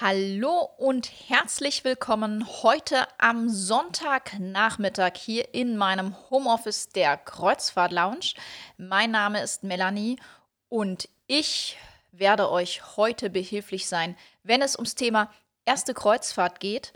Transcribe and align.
Hallo 0.00 0.70
und 0.76 1.10
herzlich 1.26 1.82
willkommen 1.82 2.46
heute 2.62 3.08
am 3.18 3.48
Sonntagnachmittag 3.48 5.16
hier 5.16 5.52
in 5.52 5.76
meinem 5.76 6.14
Homeoffice 6.30 6.90
der 6.90 7.16
Kreuzfahrt 7.16 7.90
Lounge. 7.90 8.34
Mein 8.76 9.10
Name 9.10 9.42
ist 9.42 9.64
Melanie 9.64 10.20
und 10.68 11.08
ich 11.26 11.78
werde 12.12 12.48
euch 12.48 12.96
heute 12.96 13.28
behilflich 13.28 13.88
sein, 13.88 14.16
wenn 14.44 14.62
es 14.62 14.76
ums 14.76 14.94
Thema 14.94 15.32
erste 15.64 15.94
Kreuzfahrt 15.94 16.60
geht. 16.60 16.92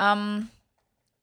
Ähm, 0.00 0.50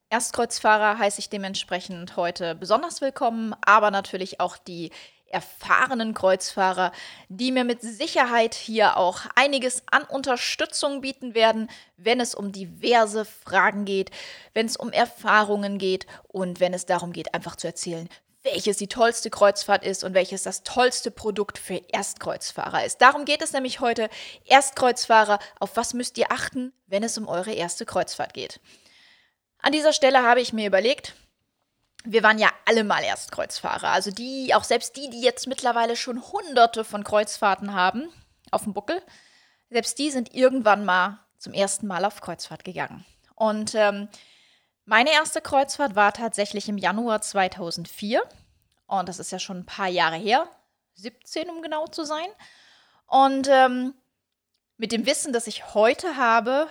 Erstkreuzfahrer 0.09 0.98
heiße 0.98 1.20
ich 1.20 1.30
dementsprechend 1.30 2.16
heute 2.16 2.55
besonders 2.55 3.02
willkommen, 3.02 3.54
aber 3.66 3.91
natürlich 3.91 4.39
auch 4.39 4.55
die 4.55 4.91
erfahrenen 5.30 6.14
Kreuzfahrer, 6.14 6.91
die 7.30 7.52
mir 7.52 7.64
mit 7.64 7.82
Sicherheit 7.82 8.54
hier 8.54 8.98
auch 8.98 9.21
einiges 9.36 9.84
an 9.92 10.04
Unterstützung 10.04 11.02
bieten 11.02 11.36
werden, 11.36 11.70
wenn 11.98 12.20
es 12.20 12.36
um 12.36 12.52
diverse 12.52 13.25
Fragen 13.25 13.86
geht, 13.86 14.11
wenn 14.54 14.66
es 14.66 14.78
um 14.78 14.92
Erfahrungen 14.92 15.78
geht 15.78 16.07
und 16.28 16.60
wenn 16.60 16.74
es 16.74 16.86
darum 16.86 17.11
geht, 17.11 17.33
einfach 17.33 17.55
zu 17.55 17.68
erzählen, 17.68 18.10
welches 18.43 18.78
die 18.78 18.88
tollste 18.88 19.29
Kreuzfahrt 19.29 19.83
ist 19.83 20.04
und 20.04 20.14
welches 20.14 20.43
das 20.43 20.64
tollste 20.64 21.11
Produkt 21.11 21.57
für 21.57 21.82
Erstkreuzfahrer 21.89 22.86
ist. 22.86 23.02
Darum 23.02 23.25
geht 23.25 23.41
es 23.41 23.52
nämlich 23.52 23.80
heute. 23.80 24.10
Erstkreuzfahrer, 24.46 25.39
auf 25.60 25.75
was 25.75 25.94
müsst 25.94 26.18
ihr 26.18 26.32
achten, 26.32 26.74
wenn 26.86 27.04
es 27.04 27.18
um 27.18 27.28
eure 27.28 27.52
erste 27.52 27.86
Kreuzfahrt 27.86 28.33
geht? 28.33 28.60
An 29.60 29.74
dieser 29.74 29.91
Stelle 29.91 30.24
habe 30.24 30.39
ich 30.39 30.54
mir 30.54 30.68
überlegt, 30.68 31.14
wir 32.11 32.23
waren 32.23 32.39
ja 32.39 32.50
alle 32.66 32.84
mal 32.84 33.03
Erstkreuzfahrer. 33.03 33.89
Also 33.89 34.11
die, 34.11 34.53
auch 34.56 34.64
selbst 34.64 34.95
die, 34.95 35.09
die 35.09 35.22
jetzt 35.22 35.47
mittlerweile 35.47 35.95
schon 35.95 36.22
hunderte 36.31 36.83
von 36.83 37.03
Kreuzfahrten 37.03 37.73
haben 37.73 38.09
auf 38.52 38.64
dem 38.64 38.73
Buckel, 38.73 39.02
selbst 39.70 40.00
die 40.00 40.09
sind 40.09 40.33
irgendwann 40.33 40.86
mal 40.86 41.20
zum 41.38 41.53
ersten 41.53 41.88
Mal 41.88 42.06
auf 42.06 42.22
Kreuzfahrt 42.22 42.64
gegangen. 42.64 43.06
Und 43.36 43.75
ähm, 43.75 44.08
meine 44.85 45.11
erste 45.11 45.41
Kreuzfahrt 45.41 45.95
war 45.95 46.13
tatsächlich 46.13 46.69
im 46.69 46.78
Januar 46.78 47.22
2004. 47.22 48.23
Und 48.88 49.09
das 49.09 49.19
ist 49.19 49.31
ja 49.31 49.39
schon 49.39 49.58
ein 49.59 49.66
paar 49.66 49.89
Jahre 49.89 50.16
her. 50.16 50.47
17, 50.95 51.50
um 51.50 51.61
genau 51.61 51.88
zu 51.88 52.05
sein. 52.05 52.28
Und 53.05 53.47
ähm, 53.50 53.94
mit 54.78 54.91
dem 54.91 55.05
Wissen, 55.05 55.33
das 55.33 55.47
ich 55.47 55.73
heute 55.73 56.17
habe, 56.17 56.67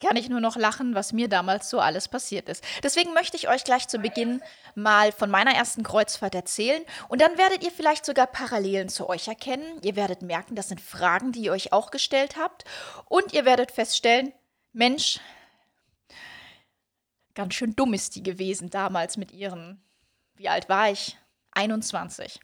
kann 0.00 0.16
ich 0.16 0.28
nur 0.28 0.40
noch 0.40 0.56
lachen, 0.56 0.94
was 0.94 1.12
mir 1.12 1.28
damals 1.28 1.70
so 1.70 1.80
alles 1.80 2.08
passiert 2.08 2.48
ist. 2.48 2.62
Deswegen 2.82 3.14
möchte 3.14 3.36
ich 3.36 3.48
euch 3.48 3.64
gleich 3.64 3.88
zu 3.88 3.98
Beginn 3.98 4.42
mal 4.74 5.12
von 5.12 5.30
meiner 5.30 5.52
ersten 5.54 5.82
Kreuzfahrt 5.82 6.34
erzählen 6.34 6.82
und 7.08 7.20
dann 7.20 7.38
werdet 7.38 7.64
ihr 7.64 7.70
vielleicht 7.70 8.04
sogar 8.04 8.26
Parallelen 8.26 8.88
zu 8.88 9.08
euch 9.08 9.28
erkennen. 9.28 9.80
Ihr 9.82 9.96
werdet 9.96 10.22
merken, 10.22 10.54
das 10.54 10.68
sind 10.68 10.80
Fragen, 10.80 11.32
die 11.32 11.42
ihr 11.42 11.52
euch 11.52 11.72
auch 11.72 11.90
gestellt 11.90 12.36
habt 12.36 12.64
und 13.08 13.32
ihr 13.32 13.44
werdet 13.44 13.72
feststellen, 13.72 14.32
Mensch, 14.72 15.20
ganz 17.34 17.54
schön 17.54 17.74
dumm 17.74 17.94
ist 17.94 18.16
die 18.16 18.22
gewesen 18.22 18.68
damals 18.68 19.16
mit 19.16 19.32
ihren, 19.32 19.82
wie 20.34 20.48
alt 20.48 20.68
war 20.68 20.90
ich? 20.90 21.16
21. 21.52 22.38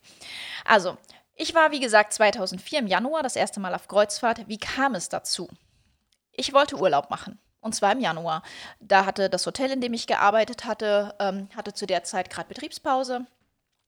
Also, 0.65 0.97
ich 1.35 1.55
war 1.55 1.71
wie 1.71 1.81
gesagt 1.81 2.15
2004 2.15 2.79
im 2.79 2.87
Januar 2.87 3.23
das 3.23 3.37
erste 3.37 3.61
Mal 3.61 3.75
auf 3.75 3.89
Kreuzfahrt. 3.89 4.49
Wie 4.49 4.59
kam 4.59 4.95
es 4.95 5.11
dazu? 5.11 5.49
Ich 6.33 6.53
wollte 6.53 6.77
Urlaub 6.77 7.11
machen. 7.11 7.39
Und 7.61 7.75
zwar 7.75 7.93
im 7.93 8.01
Januar. 8.01 8.43
Da 8.81 9.07
hatte 9.07 9.31
das 9.31 9.47
Hotel, 9.47 9.71
in 9.71 9.81
dem 9.81 9.95
ich 9.95 10.07
gearbeitet 10.07 10.65
hatte, 10.65 11.15
ähm, 11.21 11.49
hatte 11.55 11.73
zu 11.73 11.87
der 11.87 12.03
Zeit 12.03 12.29
gerade 12.29 12.49
Betriebspause. 12.49 13.27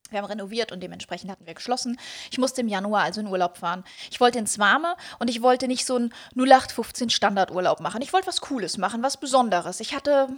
Wir 0.09 0.19
haben 0.19 0.27
renoviert 0.27 0.71
und 0.71 0.81
dementsprechend 0.81 1.31
hatten 1.31 1.47
wir 1.47 1.55
geschlossen. 1.55 1.99
Ich 2.31 2.37
musste 2.37 2.61
im 2.61 2.67
Januar 2.67 3.03
also 3.03 3.21
in 3.21 3.27
Urlaub 3.27 3.57
fahren. 3.57 3.83
Ich 4.11 4.19
wollte 4.19 4.39
ins 4.39 4.59
Warme 4.59 4.95
und 5.19 5.29
ich 5.29 5.41
wollte 5.41 5.67
nicht 5.67 5.85
so 5.85 5.95
einen 5.95 6.13
0815 6.35 7.09
Standardurlaub 7.09 7.79
machen. 7.79 8.01
Ich 8.01 8.13
wollte 8.13 8.27
was 8.27 8.39
Cooles 8.41 8.77
machen, 8.77 9.01
was 9.01 9.17
Besonderes. 9.17 9.79
Ich 9.79 9.95
hatte 9.95 10.29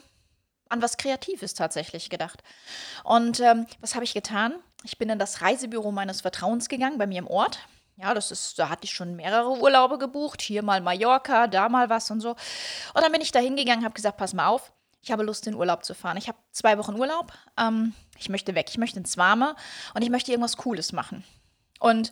an 0.69 0.81
was 0.81 0.97
Kreatives 0.97 1.53
tatsächlich 1.53 2.09
gedacht. 2.09 2.43
Und 3.03 3.39
ähm, 3.39 3.67
was 3.81 3.93
habe 3.93 4.05
ich 4.05 4.13
getan? 4.13 4.55
Ich 4.83 4.97
bin 4.97 5.09
in 5.09 5.19
das 5.19 5.41
Reisebüro 5.41 5.91
meines 5.91 6.21
Vertrauens 6.21 6.69
gegangen, 6.69 6.97
bei 6.97 7.07
mir 7.07 7.19
im 7.19 7.27
Ort. 7.27 7.59
Ja, 7.97 8.13
das 8.13 8.31
ist, 8.31 8.59
da 8.59 8.69
hatte 8.69 8.85
ich 8.85 8.91
schon 8.91 9.15
mehrere 9.15 9.49
Urlaube 9.59 9.97
gebucht. 9.97 10.41
Hier 10.41 10.63
mal 10.63 10.81
Mallorca, 10.81 11.47
da 11.47 11.67
mal 11.67 11.89
was 11.89 12.11
und 12.11 12.21
so. 12.21 12.31
Und 12.93 13.01
dann 13.01 13.11
bin 13.11 13.21
ich 13.21 13.31
da 13.31 13.39
hingegangen, 13.39 13.83
habe 13.83 13.95
gesagt, 13.95 14.17
pass 14.17 14.33
mal 14.33 14.47
auf, 14.47 14.71
ich 15.01 15.11
habe 15.11 15.23
Lust, 15.23 15.47
in 15.47 15.55
Urlaub 15.55 15.83
zu 15.83 15.95
fahren. 15.95 16.17
Ich 16.17 16.27
habe 16.27 16.37
zwei 16.51 16.77
Wochen 16.77 16.95
Urlaub. 16.95 17.31
Ähm, 17.57 17.93
ich 18.19 18.29
möchte 18.29 18.55
weg, 18.55 18.67
ich 18.69 18.77
möchte 18.77 18.99
ins 18.99 19.17
Warme 19.17 19.55
und 19.93 20.03
ich 20.03 20.09
möchte 20.09 20.31
irgendwas 20.31 20.57
Cooles 20.57 20.91
machen. 20.91 21.23
Und 21.79 22.11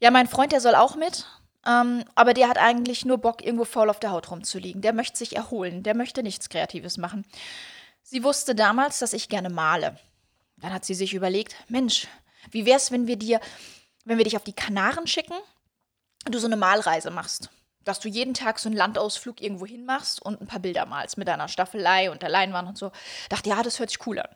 ja, 0.00 0.10
mein 0.10 0.26
Freund, 0.26 0.50
der 0.50 0.60
soll 0.60 0.74
auch 0.74 0.96
mit. 0.96 1.26
Ähm, 1.64 2.04
aber 2.16 2.34
der 2.34 2.48
hat 2.48 2.58
eigentlich 2.58 3.04
nur 3.04 3.18
Bock, 3.18 3.44
irgendwo 3.44 3.64
faul 3.64 3.90
auf 3.90 4.00
der 4.00 4.10
Haut 4.10 4.30
rumzuliegen. 4.30 4.82
Der 4.82 4.92
möchte 4.92 5.18
sich 5.18 5.36
erholen. 5.36 5.84
Der 5.84 5.94
möchte 5.94 6.22
nichts 6.24 6.48
Kreatives 6.48 6.96
machen. 6.96 7.24
Sie 8.02 8.24
wusste 8.24 8.56
damals, 8.56 8.98
dass 8.98 9.12
ich 9.12 9.28
gerne 9.28 9.50
male. 9.50 9.96
Dann 10.56 10.72
hat 10.72 10.84
sie 10.84 10.94
sich 10.94 11.14
überlegt, 11.14 11.54
Mensch, 11.68 12.08
wie 12.50 12.66
wär's, 12.66 12.90
wenn 12.90 13.06
wir 13.06 13.16
dir 13.16 13.40
wenn 14.04 14.18
wir 14.18 14.24
dich 14.24 14.36
auf 14.36 14.44
die 14.44 14.52
Kanaren 14.52 15.06
schicken 15.06 15.36
und 16.24 16.34
du 16.34 16.38
so 16.38 16.46
eine 16.46 16.56
Malreise 16.56 17.10
machst. 17.10 17.50
Dass 17.84 17.98
du 17.98 18.08
jeden 18.08 18.34
Tag 18.34 18.58
so 18.58 18.68
einen 18.68 18.76
Landausflug 18.76 19.40
irgendwo 19.40 19.66
hin 19.66 19.84
machst 19.84 20.22
und 20.22 20.40
ein 20.40 20.46
paar 20.46 20.60
Bilder 20.60 20.86
malst 20.86 21.18
mit 21.18 21.26
deiner 21.26 21.48
Staffelei 21.48 22.10
und 22.10 22.22
der 22.22 22.28
Leinwand 22.28 22.68
und 22.68 22.78
so. 22.78 22.92
Dachte, 23.28 23.50
ja, 23.50 23.62
das 23.62 23.80
hört 23.80 23.90
sich 23.90 24.06
cool 24.06 24.20
an. 24.20 24.28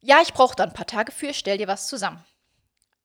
Ja, 0.00 0.20
ich 0.22 0.32
brauche 0.32 0.56
da 0.56 0.64
ein 0.64 0.72
paar 0.72 0.86
Tage 0.86 1.12
für, 1.12 1.32
stell 1.32 1.58
dir 1.58 1.68
was 1.68 1.88
zusammen. 1.88 2.24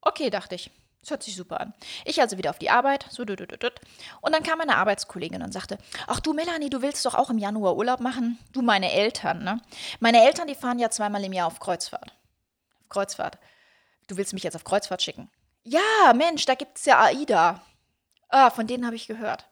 Okay, 0.02 0.30
dachte 0.30 0.56
ich. 0.56 0.72
Das 1.02 1.12
hört 1.12 1.24
sich 1.24 1.36
super 1.36 1.62
an. 1.62 1.74
Ich 2.03 2.19
also 2.19 2.38
wieder 2.40 2.50
auf 2.50 2.57
die 2.57 2.72
Arbeit, 2.72 3.06
so. 3.12 3.22
Und 3.22 4.34
dann 4.34 4.42
kam 4.42 4.57
meine 4.57 4.75
Arbeitskollegin 4.78 5.44
und 5.44 5.52
sagte: 5.52 5.78
Ach 6.07 6.19
du, 6.19 6.34
Melanie, 6.34 6.72
du 6.72 6.81
willst 6.81 7.06
doch 7.06 7.13
auch 7.13 7.30
im 7.30 7.38
Januar 7.38 7.75
Urlaub 7.75 8.00
machen? 8.00 8.40
Du, 8.53 8.63
meine 8.63 8.92
Eltern, 8.92 9.44
ne? 9.44 9.62
Meine 10.00 10.25
Eltern, 10.25 10.47
die 10.47 10.56
fahren 10.56 10.80
ja 10.80 10.90
zweimal 10.90 11.24
im 11.24 11.31
Jahr 11.31 11.46
auf 11.46 11.59
Kreuzfahrt. 11.59 12.12
Kreuzfahrt. 12.90 13.38
Du 14.07 14.18
willst 14.18 14.34
mich 14.34 14.42
jetzt 14.42 14.56
auf 14.56 14.63
Kreuzfahrt 14.63 15.03
schicken? 15.03 15.30
Ja, 15.67 16.13
Mensch, 16.13 16.45
da 16.45 16.53
gibt 16.53 16.77
es 16.77 16.85
ja 16.85 17.01
AIDA. 17.01 17.59
Ah, 18.29 18.51
von 18.51 18.67
denen 18.67 18.85
habe 18.85 18.95
ich 18.95 19.07
gehört. 19.07 19.45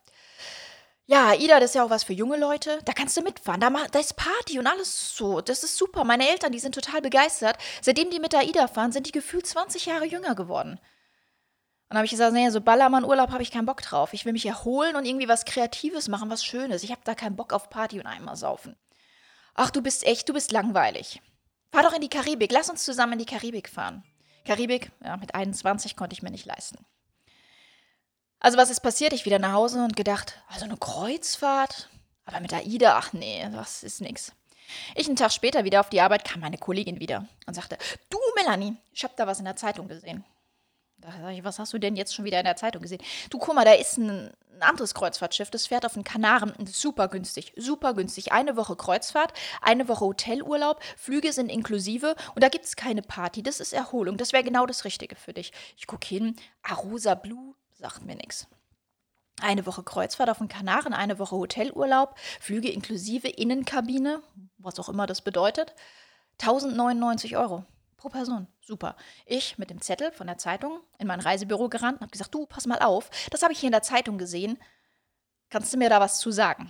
Ja, 1.05 1.29
AIDA, 1.29 1.59
das 1.59 1.71
ist 1.71 1.75
ja 1.75 1.83
auch 1.83 1.89
was 1.89 2.03
für 2.03 2.13
junge 2.13 2.37
Leute. 2.37 2.79
Da 2.85 2.93
kannst 2.93 3.17
du 3.17 3.21
mitfahren. 3.21 3.59
Da, 3.59 3.69
da 3.69 3.99
ist 3.99 4.15
Party 4.15 4.59
und 4.59 4.67
alles 4.67 5.17
so. 5.17 5.41
Das 5.41 5.63
ist 5.63 5.75
super. 5.75 6.03
Meine 6.03 6.29
Eltern, 6.29 6.51
die 6.51 6.59
sind 6.59 6.75
total 6.75 7.01
begeistert. 7.01 7.57
Seitdem 7.81 8.11
die 8.11 8.19
mit 8.19 8.35
AIDA 8.35 8.67
fahren, 8.67 8.91
sind 8.91 9.07
die 9.07 9.11
gefühlt 9.11 9.47
20 9.47 9.87
Jahre 9.87 10.05
jünger 10.05 10.35
geworden. 10.35 10.73
Und 10.73 10.79
dann 11.89 11.97
habe 11.97 12.05
ich 12.05 12.11
gesagt, 12.11 12.33
naja, 12.33 12.51
so 12.51 12.61
Ballermann-Urlaub 12.61 13.31
habe 13.31 13.43
ich 13.43 13.51
keinen 13.51 13.65
Bock 13.65 13.81
drauf. 13.81 14.13
Ich 14.13 14.23
will 14.23 14.33
mich 14.33 14.45
erholen 14.45 14.95
und 14.95 15.05
irgendwie 15.05 15.27
was 15.27 15.45
Kreatives 15.45 16.07
machen, 16.09 16.29
was 16.29 16.45
Schönes. 16.45 16.83
Ich 16.83 16.91
habe 16.91 17.01
da 17.03 17.15
keinen 17.15 17.35
Bock 17.35 17.53
auf 17.53 17.69
Party 17.71 17.99
und 17.99 18.05
einmal 18.05 18.35
saufen. 18.35 18.75
Ach, 19.55 19.71
du 19.71 19.81
bist 19.81 20.05
echt, 20.05 20.29
du 20.29 20.33
bist 20.33 20.51
langweilig. 20.51 21.21
Fahr 21.71 21.83
doch 21.83 21.93
in 21.93 22.01
die 22.01 22.09
Karibik. 22.09 22.51
Lass 22.51 22.69
uns 22.69 22.85
zusammen 22.85 23.13
in 23.13 23.19
die 23.19 23.25
Karibik 23.25 23.67
fahren. 23.67 24.03
Karibik, 24.45 24.91
ja, 25.03 25.17
mit 25.17 25.35
21 25.35 25.95
konnte 25.95 26.13
ich 26.13 26.23
mir 26.23 26.31
nicht 26.31 26.45
leisten. 26.45 26.85
Also 28.39 28.57
was 28.57 28.69
ist 28.69 28.81
passiert? 28.81 29.13
Ich 29.13 29.25
wieder 29.25 29.39
nach 29.39 29.53
Hause 29.53 29.83
und 29.83 29.95
gedacht, 29.95 30.41
also 30.49 30.65
eine 30.65 30.77
Kreuzfahrt? 30.77 31.89
Aber 32.25 32.39
mit 32.39 32.53
AIDA, 32.53 32.97
ach 32.97 33.13
nee, 33.13 33.47
das 33.51 33.83
ist 33.83 34.01
nix. 34.01 34.33
Ich 34.95 35.07
einen 35.07 35.15
Tag 35.15 35.31
später 35.31 35.63
wieder 35.63 35.79
auf 35.79 35.89
die 35.89 36.01
Arbeit 36.01 36.25
kam 36.25 36.41
meine 36.41 36.57
Kollegin 36.57 36.99
wieder 36.99 37.27
und 37.45 37.53
sagte, 37.53 37.77
du 38.09 38.17
Melanie, 38.35 38.75
ich 38.91 39.03
habe 39.03 39.13
da 39.15 39.27
was 39.27 39.39
in 39.39 39.45
der 39.45 39.55
Zeitung 39.55 39.87
gesehen. 39.87 40.23
Ich, 41.31 41.43
was 41.43 41.59
hast 41.59 41.73
du 41.73 41.79
denn 41.79 41.95
jetzt 41.95 42.13
schon 42.13 42.25
wieder 42.25 42.39
in 42.39 42.45
der 42.45 42.55
Zeitung 42.55 42.81
gesehen? 42.81 43.01
Du, 43.29 43.37
guck 43.37 43.55
mal, 43.55 43.65
da 43.65 43.73
ist 43.73 43.97
ein, 43.97 44.31
ein 44.53 44.61
anderes 44.61 44.93
Kreuzfahrtschiff, 44.93 45.49
das 45.49 45.67
fährt 45.67 45.85
auf 45.85 45.93
den 45.93 46.03
Kanaren. 46.03 46.53
Super 46.65 47.07
günstig, 47.07 47.53
super 47.55 47.93
günstig. 47.93 48.31
Eine 48.31 48.55
Woche 48.55 48.75
Kreuzfahrt, 48.75 49.33
eine 49.61 49.87
Woche 49.87 50.05
Hotelurlaub, 50.05 50.81
Flüge 50.97 51.33
sind 51.33 51.49
inklusive 51.49 52.15
und 52.35 52.43
da 52.43 52.49
gibt 52.49 52.65
es 52.65 52.75
keine 52.75 53.01
Party. 53.01 53.43
Das 53.43 53.59
ist 53.59 53.73
Erholung. 53.73 54.17
Das 54.17 54.33
wäre 54.33 54.43
genau 54.43 54.65
das 54.65 54.85
Richtige 54.85 55.15
für 55.15 55.33
dich. 55.33 55.51
Ich 55.77 55.87
gucke 55.87 56.07
hin, 56.07 56.35
Arosa 56.61 57.15
Blue 57.15 57.55
sagt 57.71 58.05
mir 58.05 58.15
nichts. 58.15 58.47
Eine 59.41 59.65
Woche 59.65 59.83
Kreuzfahrt 59.83 60.29
auf 60.29 60.37
den 60.37 60.47
Kanaren, 60.47 60.93
eine 60.93 61.19
Woche 61.19 61.35
Hotelurlaub, 61.35 62.15
Flüge 62.39 62.69
inklusive, 62.69 63.27
Innenkabine, 63.27 64.21
was 64.57 64.79
auch 64.79 64.89
immer 64.89 65.07
das 65.07 65.21
bedeutet. 65.21 65.73
1099 66.39 67.35
Euro. 67.37 67.65
Pro 68.03 68.09
Person. 68.09 68.47
Super. 68.59 68.97
Ich 69.25 69.57
mit 69.57 69.69
dem 69.69 69.79
Zettel 69.79 70.11
von 70.11 70.27
der 70.27 70.37
Zeitung 70.37 70.81
in 70.99 71.07
mein 71.07 71.21
Reisebüro 71.21 71.69
gerannt 71.69 71.99
und 71.99 72.01
habe 72.01 72.11
gesagt, 72.11 72.35
du, 72.35 72.45
pass 72.45 72.67
mal 72.67 72.79
auf, 72.79 73.09
das 73.31 73.43
habe 73.43 73.53
ich 73.53 73.59
hier 73.59 73.67
in 73.67 73.71
der 73.71 73.81
Zeitung 73.81 74.17
gesehen. 74.17 74.61
Kannst 75.49 75.71
du 75.71 75.77
mir 75.77 75.89
da 75.89 76.01
was 76.01 76.19
zu 76.19 76.29
sagen? 76.29 76.69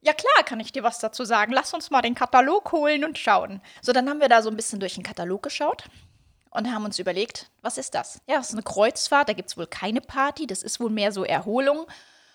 Ja 0.00 0.12
klar, 0.12 0.44
kann 0.44 0.60
ich 0.60 0.70
dir 0.70 0.84
was 0.84 1.00
dazu 1.00 1.24
sagen. 1.24 1.52
Lass 1.52 1.74
uns 1.74 1.90
mal 1.90 2.02
den 2.02 2.14
Katalog 2.14 2.70
holen 2.70 3.04
und 3.04 3.18
schauen. 3.18 3.60
So, 3.82 3.92
dann 3.92 4.08
haben 4.08 4.20
wir 4.20 4.28
da 4.28 4.42
so 4.42 4.48
ein 4.48 4.56
bisschen 4.56 4.78
durch 4.78 4.94
den 4.94 5.02
Katalog 5.02 5.42
geschaut 5.42 5.88
und 6.50 6.72
haben 6.72 6.84
uns 6.84 7.00
überlegt, 7.00 7.50
was 7.62 7.78
ist 7.78 7.96
das? 7.96 8.20
Ja, 8.28 8.36
das 8.36 8.50
ist 8.50 8.54
eine 8.54 8.62
Kreuzfahrt, 8.62 9.28
da 9.28 9.32
gibt 9.32 9.48
es 9.48 9.56
wohl 9.56 9.66
keine 9.66 10.02
Party, 10.02 10.46
das 10.46 10.62
ist 10.62 10.78
wohl 10.78 10.90
mehr 10.90 11.10
so 11.10 11.24
Erholung. 11.24 11.88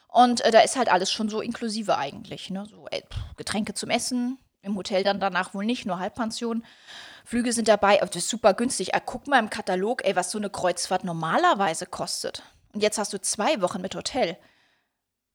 Und 0.09 0.41
äh, 0.41 0.51
da 0.51 0.59
ist 0.59 0.75
halt 0.75 0.91
alles 0.91 1.09
schon 1.09 1.29
so 1.29 1.39
inklusive 1.39 1.97
eigentlich. 1.97 2.49
Ne? 2.49 2.65
So 2.65 2.85
äh, 2.91 3.01
Getränke 3.37 3.75
zum 3.75 3.89
Essen, 3.89 4.39
im 4.61 4.75
Hotel 4.75 5.03
dann 5.03 5.19
danach 5.19 5.53
wohl 5.53 5.65
nicht, 5.65 5.85
nur 5.85 5.99
Halbpension. 5.99 6.63
Flüge 7.25 7.53
sind 7.53 7.67
dabei, 7.67 7.97
das 7.97 8.15
ist 8.15 8.29
super 8.29 8.53
günstig. 8.53 8.95
Ah, 8.95 8.99
guck 8.99 9.27
mal 9.27 9.39
im 9.39 9.49
Katalog, 9.49 10.05
ey, 10.05 10.15
was 10.15 10.31
so 10.31 10.37
eine 10.37 10.49
Kreuzfahrt 10.49 11.03
normalerweise 11.03 11.85
kostet. 11.85 12.43
Und 12.73 12.81
jetzt 12.81 12.97
hast 12.97 13.13
du 13.13 13.21
zwei 13.21 13.61
Wochen 13.61 13.81
mit 13.81 13.95
Hotel. 13.95 14.37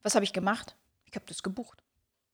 Was 0.02 0.14
habe 0.14 0.24
ich 0.24 0.32
gemacht? 0.32 0.76
Ich 1.04 1.14
habe 1.14 1.26
das 1.26 1.42
gebucht. 1.42 1.82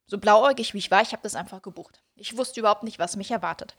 So 0.06 0.18
blauäugig 0.18 0.74
wie 0.74 0.78
ich 0.78 0.90
war, 0.90 1.02
ich 1.02 1.12
habe 1.12 1.22
das 1.22 1.34
einfach 1.34 1.62
gebucht. 1.62 2.02
Ich 2.16 2.36
wusste 2.36 2.60
überhaupt 2.60 2.82
nicht, 2.82 2.98
was 2.98 3.16
mich 3.16 3.30
erwartet. 3.30 3.74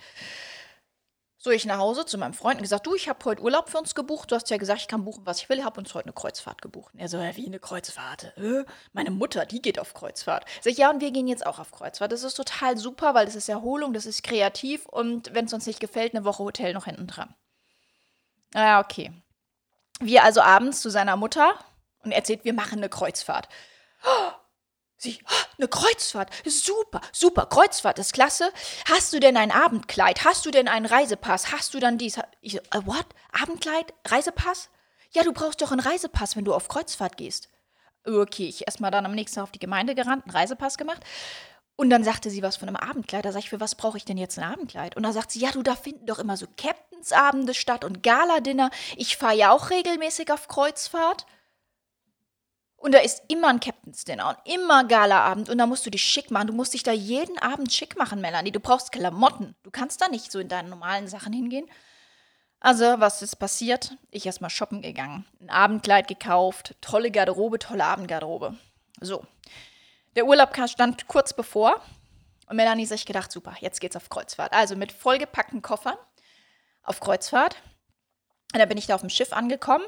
So, 1.43 1.51
ich 1.51 1.65
nach 1.65 1.77
Hause 1.77 2.05
zu 2.05 2.17
meinem 2.17 2.33
Freund 2.33 2.55
und 2.55 2.61
gesagt, 2.61 2.87
du, 2.87 2.95
ich 2.95 3.09
habe 3.09 3.19
heute 3.25 3.41
Urlaub 3.41 3.69
für 3.69 3.77
uns 3.77 3.95
gebucht. 3.95 4.31
Du 4.31 4.35
hast 4.35 4.49
ja 4.49 4.55
gesagt, 4.55 4.79
ich 4.79 4.87
kann 4.87 5.03
buchen, 5.03 5.25
was 5.25 5.41
ich 5.41 5.49
will. 5.49 5.57
Ich 5.57 5.65
habe 5.65 5.77
uns 5.77 5.93
heute 5.93 6.05
eine 6.05 6.13
Kreuzfahrt 6.13 6.61
gebucht. 6.61 6.93
Und 6.93 7.01
er 7.01 7.09
so, 7.09 7.17
ja, 7.17 7.35
wie 7.35 7.45
eine 7.45 7.59
Kreuzfahrt? 7.59 8.31
Äh? 8.37 8.63
Meine 8.93 9.11
Mutter, 9.11 9.45
die 9.45 9.61
geht 9.61 9.77
auf 9.77 9.93
Kreuzfahrt. 9.93 10.45
Sag 10.61 10.71
ich, 10.71 10.77
ja, 10.77 10.89
und 10.89 11.01
wir 11.01 11.11
gehen 11.11 11.27
jetzt 11.27 11.45
auch 11.45 11.59
auf 11.59 11.71
Kreuzfahrt. 11.71 12.13
Das 12.13 12.23
ist 12.23 12.35
total 12.35 12.77
super, 12.77 13.13
weil 13.13 13.25
das 13.25 13.35
ist 13.35 13.49
Erholung, 13.49 13.91
das 13.91 14.05
ist 14.05 14.23
kreativ 14.23 14.85
und 14.85 15.33
wenn 15.33 15.43
es 15.43 15.51
uns 15.51 15.65
nicht 15.65 15.81
gefällt, 15.81 16.15
eine 16.15 16.23
Woche 16.23 16.43
Hotel 16.43 16.73
noch 16.73 16.85
hinten 16.85 17.07
dran. 17.07 17.35
Ja, 18.55 18.79
okay. 18.79 19.11
Wir 19.99 20.23
also 20.23 20.39
abends 20.39 20.81
zu 20.81 20.89
seiner 20.89 21.17
Mutter 21.17 21.55
und 22.05 22.13
erzählt, 22.13 22.45
wir 22.45 22.53
machen 22.53 22.77
eine 22.77 22.87
Kreuzfahrt. 22.87 23.49
Oh, 24.05 24.31
Sie, 25.03 25.19
oh, 25.29 25.33
eine 25.57 25.67
Kreuzfahrt, 25.67 26.29
super, 26.45 27.01
super, 27.11 27.45
Kreuzfahrt 27.45 27.99
ist 27.99 28.13
klasse. 28.13 28.51
Hast 28.89 29.11
du 29.11 29.19
denn 29.19 29.35
ein 29.35 29.51
Abendkleid? 29.51 30.23
Hast 30.23 30.45
du 30.45 30.51
denn 30.51 30.69
einen 30.69 30.85
Reisepass? 30.85 31.51
Hast 31.51 31.73
du 31.73 31.79
dann 31.79 31.97
dies? 31.97 32.19
Ich 32.39 32.53
so, 32.53 32.59
uh, 32.73 32.85
what? 32.85 33.05
Abendkleid? 33.33 33.93
Reisepass? 34.05 34.69
Ja, 35.11 35.23
du 35.23 35.33
brauchst 35.33 35.61
doch 35.61 35.71
einen 35.71 35.81
Reisepass, 35.81 36.37
wenn 36.37 36.45
du 36.45 36.53
auf 36.53 36.69
Kreuzfahrt 36.69 37.17
gehst. 37.17 37.49
Okay, 38.05 38.47
ich 38.47 38.65
erstmal 38.65 38.91
dann 38.91 39.05
am 39.05 39.13
nächsten 39.13 39.35
Tag 39.35 39.43
auf 39.43 39.51
die 39.51 39.59
Gemeinde 39.59 39.93
gerannt, 39.93 40.23
einen 40.25 40.35
Reisepass 40.35 40.77
gemacht. 40.77 41.01
Und 41.75 41.89
dann 41.89 42.03
sagte 42.03 42.29
sie 42.29 42.41
was 42.41 42.55
von 42.55 42.69
einem 42.69 42.77
Abendkleid. 42.77 43.25
Da 43.25 43.33
sag 43.33 43.39
ich, 43.39 43.49
für 43.49 43.59
was 43.59 43.75
brauche 43.75 43.97
ich 43.97 44.05
denn 44.05 44.17
jetzt 44.17 44.39
ein 44.39 44.45
Abendkleid? 44.45 44.95
Und 44.95 45.03
dann 45.03 45.13
sagt 45.13 45.31
sie, 45.31 45.39
ja, 45.39 45.51
du, 45.51 45.63
da 45.63 45.75
finden 45.75 46.05
doch 46.05 46.19
immer 46.19 46.37
so 46.37 46.45
Captainsabende 46.55 47.53
statt 47.53 47.83
und 47.83 48.03
Galadinner. 48.03 48.69
Ich 48.95 49.17
fahre 49.17 49.35
ja 49.35 49.51
auch 49.51 49.69
regelmäßig 49.69 50.31
auf 50.31 50.47
Kreuzfahrt. 50.47 51.25
Und 52.83 52.91
da 52.91 52.99
ist 52.99 53.23
immer 53.29 53.47
ein 53.47 53.61
Captain's 53.61 54.03
Dinner 54.03 54.27
und 54.27 54.53
immer 54.53 54.83
Galaabend 54.83 55.47
und 55.47 55.57
da 55.57 55.65
musst 55.65 55.85
du 55.85 55.89
dich 55.89 56.03
schick 56.03 56.31
machen. 56.31 56.47
Du 56.47 56.53
musst 56.53 56.73
dich 56.73 56.83
da 56.83 56.91
jeden 56.91 57.39
Abend 57.39 57.71
schick 57.71 57.97
machen, 57.97 58.19
Melanie. 58.19 58.51
Du 58.51 58.59
brauchst 58.59 58.91
Klamotten. 58.91 59.55
Du 59.63 59.71
kannst 59.71 60.01
da 60.01 60.09
nicht 60.09 60.29
so 60.33 60.39
in 60.39 60.49
deinen 60.49 60.69
normalen 60.69 61.07
Sachen 61.07 61.31
hingehen. 61.31 61.65
Also, 62.59 62.99
was 62.99 63.21
ist 63.21 63.37
passiert? 63.37 63.95
Ich 64.11 64.25
erstmal 64.25 64.49
shoppen 64.49 64.81
gegangen. 64.81 65.25
Ein 65.39 65.49
Abendkleid 65.49 66.09
gekauft, 66.09 66.75
tolle 66.81 67.09
Garderobe, 67.09 67.57
tolle 67.57 67.85
Abendgarderobe. 67.85 68.57
So. 68.99 69.25
Der 70.17 70.25
Urlaub 70.25 70.49
stand 70.67 71.07
kurz 71.07 71.31
bevor 71.31 71.81
und 72.49 72.57
Melanie 72.57 72.85
sich 72.85 73.05
gedacht, 73.05 73.31
super, 73.31 73.55
jetzt 73.61 73.79
geht's 73.79 73.95
auf 73.95 74.09
Kreuzfahrt. 74.09 74.51
Also 74.51 74.75
mit 74.75 74.91
vollgepackten 74.91 75.61
Koffern 75.61 75.95
auf 76.83 76.99
Kreuzfahrt. 76.99 77.55
Und 78.51 78.59
dann 78.59 78.67
bin 78.67 78.77
ich 78.77 78.87
da 78.87 78.95
auf 78.95 79.01
dem 79.01 79.09
Schiff 79.09 79.31
angekommen 79.31 79.85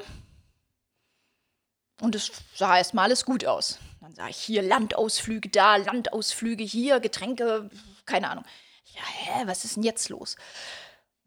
und 2.00 2.14
es 2.14 2.30
sah 2.54 2.76
erstmal 2.76 3.04
alles 3.04 3.24
gut 3.24 3.44
aus. 3.44 3.78
Dann 4.00 4.14
sah 4.14 4.28
ich 4.28 4.36
hier 4.36 4.62
Landausflüge 4.62 5.48
da, 5.48 5.76
Landausflüge 5.76 6.64
hier, 6.64 7.00
Getränke, 7.00 7.70
keine 8.04 8.30
Ahnung. 8.30 8.44
Ja, 8.84 9.02
hä, 9.02 9.42
was 9.46 9.64
ist 9.64 9.76
denn 9.76 9.82
jetzt 9.82 10.08
los? 10.08 10.36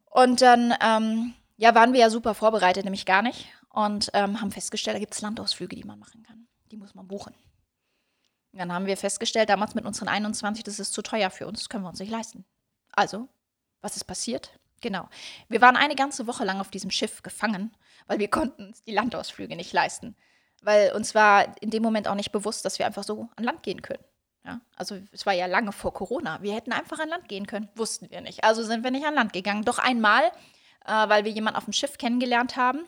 Und 0.05 0.41
dann, 0.41 0.73
ähm, 0.81 1.33
ja, 1.57 1.75
waren 1.75 1.93
wir 1.93 1.99
ja 1.99 2.09
super 2.09 2.33
vorbereitet, 2.33 2.85
nämlich 2.85 3.05
gar 3.05 3.21
nicht. 3.21 3.47
Und 3.69 4.09
ähm, 4.13 4.41
haben 4.41 4.51
festgestellt, 4.51 4.95
da 4.95 4.99
gibt 4.99 5.13
es 5.13 5.21
Landausflüge, 5.21 5.75
die 5.75 5.83
man 5.83 5.99
machen 5.99 6.23
kann. 6.23 6.47
Die 6.71 6.77
muss 6.77 6.95
man 6.95 7.07
buchen. 7.07 7.35
dann 8.53 8.71
haben 8.71 8.85
wir 8.85 8.97
festgestellt, 8.97 9.49
damals 9.49 9.75
mit 9.75 9.85
unseren 9.85 10.07
21, 10.07 10.63
das 10.63 10.79
ist 10.79 10.93
zu 10.93 11.01
teuer 11.01 11.29
für 11.29 11.47
uns, 11.47 11.59
das 11.59 11.69
können 11.69 11.83
wir 11.83 11.89
uns 11.89 11.99
nicht 11.99 12.11
leisten. 12.11 12.45
Also, 12.91 13.27
was 13.81 13.95
ist 13.95 14.05
passiert? 14.05 14.59
Genau. 14.81 15.09
Wir 15.49 15.61
waren 15.61 15.75
eine 15.75 15.95
ganze 15.95 16.25
Woche 16.25 16.45
lang 16.45 16.59
auf 16.59 16.69
diesem 16.69 16.89
Schiff 16.89 17.21
gefangen, 17.21 17.75
weil 18.07 18.19
wir 18.19 18.29
konnten 18.29 18.67
uns 18.67 18.81
die 18.83 18.93
Landausflüge 18.93 19.55
nicht 19.55 19.73
leisten 19.73 20.15
weil 20.63 20.91
uns 20.93 21.15
war 21.15 21.55
in 21.61 21.69
dem 21.69 21.83
Moment 21.83 22.07
auch 22.07 22.15
nicht 22.15 22.31
bewusst, 22.31 22.65
dass 22.65 22.79
wir 22.79 22.85
einfach 22.85 23.03
so 23.03 23.29
an 23.35 23.43
Land 23.43 23.63
gehen 23.63 23.81
können. 23.81 24.03
Ja, 24.45 24.61
also 24.75 24.97
es 25.11 25.25
war 25.25 25.33
ja 25.33 25.45
lange 25.45 25.71
vor 25.71 25.93
Corona. 25.93 26.41
Wir 26.41 26.55
hätten 26.55 26.71
einfach 26.71 26.99
an 26.99 27.09
Land 27.09 27.27
gehen 27.27 27.45
können, 27.45 27.69
wussten 27.75 28.09
wir 28.09 28.21
nicht. 28.21 28.43
Also 28.43 28.63
sind 28.63 28.83
wir 28.83 28.91
nicht 28.91 29.05
an 29.05 29.15
Land 29.15 29.33
gegangen. 29.33 29.63
Doch 29.63 29.79
einmal, 29.79 30.23
äh, 30.85 31.09
weil 31.09 31.25
wir 31.25 31.31
jemanden 31.31 31.57
auf 31.57 31.65
dem 31.65 31.73
Schiff 31.73 31.97
kennengelernt 31.97 32.55
haben, 32.55 32.85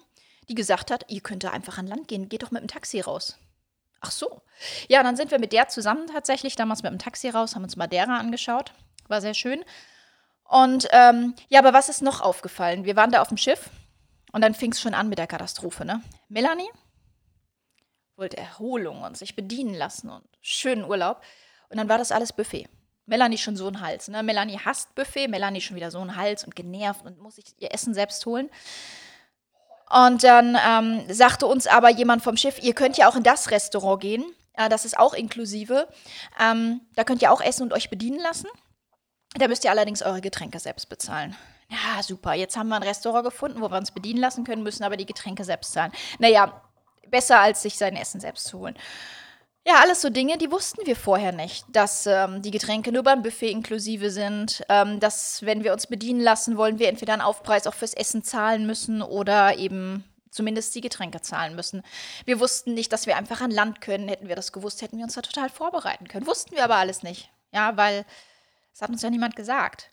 die 0.47 0.55
gesagt 0.55 0.91
hat, 0.91 1.05
ihr 1.09 1.21
könnt 1.21 1.43
da 1.43 1.51
einfach 1.51 1.77
an 1.77 1.87
Land 1.87 2.07
gehen, 2.07 2.29
geht 2.29 2.43
doch 2.43 2.51
mit 2.51 2.61
dem 2.61 2.67
Taxi 2.67 3.01
raus. 3.01 3.37
Ach 3.99 4.11
so. 4.11 4.41
Ja, 4.87 5.03
dann 5.03 5.15
sind 5.15 5.31
wir 5.31 5.39
mit 5.39 5.53
der 5.53 5.67
zusammen 5.67 6.07
tatsächlich 6.07 6.55
damals 6.55 6.83
mit 6.83 6.91
dem 6.91 6.99
Taxi 6.99 7.29
raus, 7.29 7.55
haben 7.55 7.63
uns 7.63 7.75
Madeira 7.75 8.17
angeschaut. 8.17 8.73
War 9.07 9.21
sehr 9.21 9.33
schön. 9.33 9.63
Und 10.45 10.87
ähm, 10.91 11.35
ja, 11.49 11.59
aber 11.59 11.73
was 11.73 11.89
ist 11.89 12.01
noch 12.01 12.21
aufgefallen? 12.21 12.83
Wir 12.83 12.95
waren 12.95 13.11
da 13.11 13.21
auf 13.21 13.29
dem 13.29 13.37
Schiff 13.37 13.69
und 14.31 14.41
dann 14.41 14.53
fing 14.53 14.71
es 14.71 14.81
schon 14.81 14.93
an 14.93 15.07
mit 15.07 15.19
der 15.19 15.27
Katastrophe, 15.27 15.85
ne? 15.85 16.01
Melanie, 16.27 16.69
wollte 18.21 18.37
Erholung 18.37 19.01
und 19.01 19.17
sich 19.17 19.35
bedienen 19.35 19.73
lassen 19.73 20.09
und 20.09 20.23
schönen 20.39 20.85
Urlaub. 20.85 21.21
Und 21.69 21.77
dann 21.77 21.89
war 21.89 21.97
das 21.97 22.13
alles 22.13 22.31
Buffet. 22.31 22.69
Melanie 23.05 23.37
schon 23.37 23.57
so 23.57 23.67
ein 23.67 23.81
Hals. 23.81 24.07
Ne? 24.07 24.23
Melanie 24.23 24.59
hasst 24.63 24.95
Buffet, 24.95 25.27
Melanie 25.27 25.59
schon 25.59 25.75
wieder 25.75 25.91
so 25.91 25.99
ein 25.99 26.15
Hals 26.15 26.45
und 26.45 26.55
genervt 26.55 27.05
und 27.05 27.19
muss 27.19 27.35
sich 27.35 27.45
ihr 27.57 27.73
Essen 27.73 27.93
selbst 27.93 28.25
holen. 28.25 28.49
Und 29.89 30.23
dann 30.23 30.57
ähm, 30.65 31.03
sagte 31.13 31.47
uns 31.47 31.67
aber 31.67 31.89
jemand 31.89 32.23
vom 32.23 32.37
Schiff, 32.37 32.63
ihr 32.63 32.73
könnt 32.73 32.97
ja 32.97 33.09
auch 33.09 33.15
in 33.17 33.23
das 33.23 33.51
Restaurant 33.51 34.01
gehen. 34.01 34.23
Äh, 34.53 34.69
das 34.69 34.85
ist 34.85 34.97
auch 34.97 35.13
inklusive. 35.13 35.89
Ähm, 36.39 36.81
da 36.95 37.03
könnt 37.03 37.21
ihr 37.21 37.31
auch 37.31 37.41
essen 37.41 37.63
und 37.63 37.73
euch 37.73 37.89
bedienen 37.89 38.19
lassen. 38.19 38.47
Da 39.33 39.47
müsst 39.47 39.65
ihr 39.65 39.71
allerdings 39.71 40.01
eure 40.01 40.21
Getränke 40.21 40.59
selbst 40.59 40.87
bezahlen. 40.87 41.35
Ja, 41.69 42.03
super. 42.03 42.33
Jetzt 42.33 42.57
haben 42.57 42.69
wir 42.69 42.75
ein 42.75 42.83
Restaurant 42.83 43.23
gefunden, 43.23 43.61
wo 43.61 43.69
wir 43.69 43.77
uns 43.77 43.91
bedienen 43.91 44.19
lassen 44.19 44.43
können, 44.43 44.63
müssen 44.63 44.83
aber 44.83 44.97
die 44.97 45.05
Getränke 45.05 45.43
selbst 45.43 45.73
zahlen. 45.73 45.91
Naja, 46.19 46.61
besser, 47.11 47.39
als 47.39 47.61
sich 47.61 47.77
sein 47.77 47.95
Essen 47.95 48.19
selbst 48.19 48.45
zu 48.45 48.59
holen. 48.59 48.75
Ja, 49.67 49.75
alles 49.81 50.01
so 50.01 50.09
Dinge, 50.09 50.39
die 50.39 50.51
wussten 50.51 50.87
wir 50.87 50.95
vorher 50.95 51.31
nicht, 51.31 51.65
dass 51.69 52.07
ähm, 52.07 52.41
die 52.41 52.49
Getränke 52.49 52.91
nur 52.91 53.03
beim 53.03 53.21
Buffet 53.21 53.51
inklusive 53.51 54.09
sind, 54.09 54.63
ähm, 54.69 54.99
dass 54.99 55.45
wenn 55.45 55.63
wir 55.63 55.71
uns 55.71 55.85
bedienen 55.85 56.19
lassen, 56.19 56.57
wollen 56.57 56.79
wir 56.79 56.89
entweder 56.89 57.13
einen 57.13 57.21
Aufpreis 57.21 57.67
auch 57.67 57.75
fürs 57.75 57.93
Essen 57.93 58.23
zahlen 58.23 58.65
müssen 58.65 59.03
oder 59.03 59.57
eben 59.57 60.03
zumindest 60.31 60.73
die 60.73 60.81
Getränke 60.81 61.21
zahlen 61.21 61.55
müssen. 61.55 61.83
Wir 62.25 62.39
wussten 62.39 62.73
nicht, 62.73 62.91
dass 62.91 63.05
wir 63.05 63.17
einfach 63.17 63.41
an 63.41 63.51
Land 63.51 63.81
können. 63.81 64.07
Hätten 64.07 64.29
wir 64.29 64.35
das 64.35 64.51
gewusst, 64.51 64.81
hätten 64.81 64.97
wir 64.97 65.03
uns 65.03 65.13
da 65.13 65.21
total 65.21 65.49
vorbereiten 65.49 66.07
können. 66.07 66.25
Wussten 66.25 66.55
wir 66.55 66.63
aber 66.63 66.77
alles 66.77 67.03
nicht. 67.03 67.29
Ja, 67.53 67.77
weil 67.77 68.05
es 68.73 68.81
hat 68.81 68.89
uns 68.89 69.03
ja 69.03 69.11
niemand 69.11 69.35
gesagt. 69.35 69.91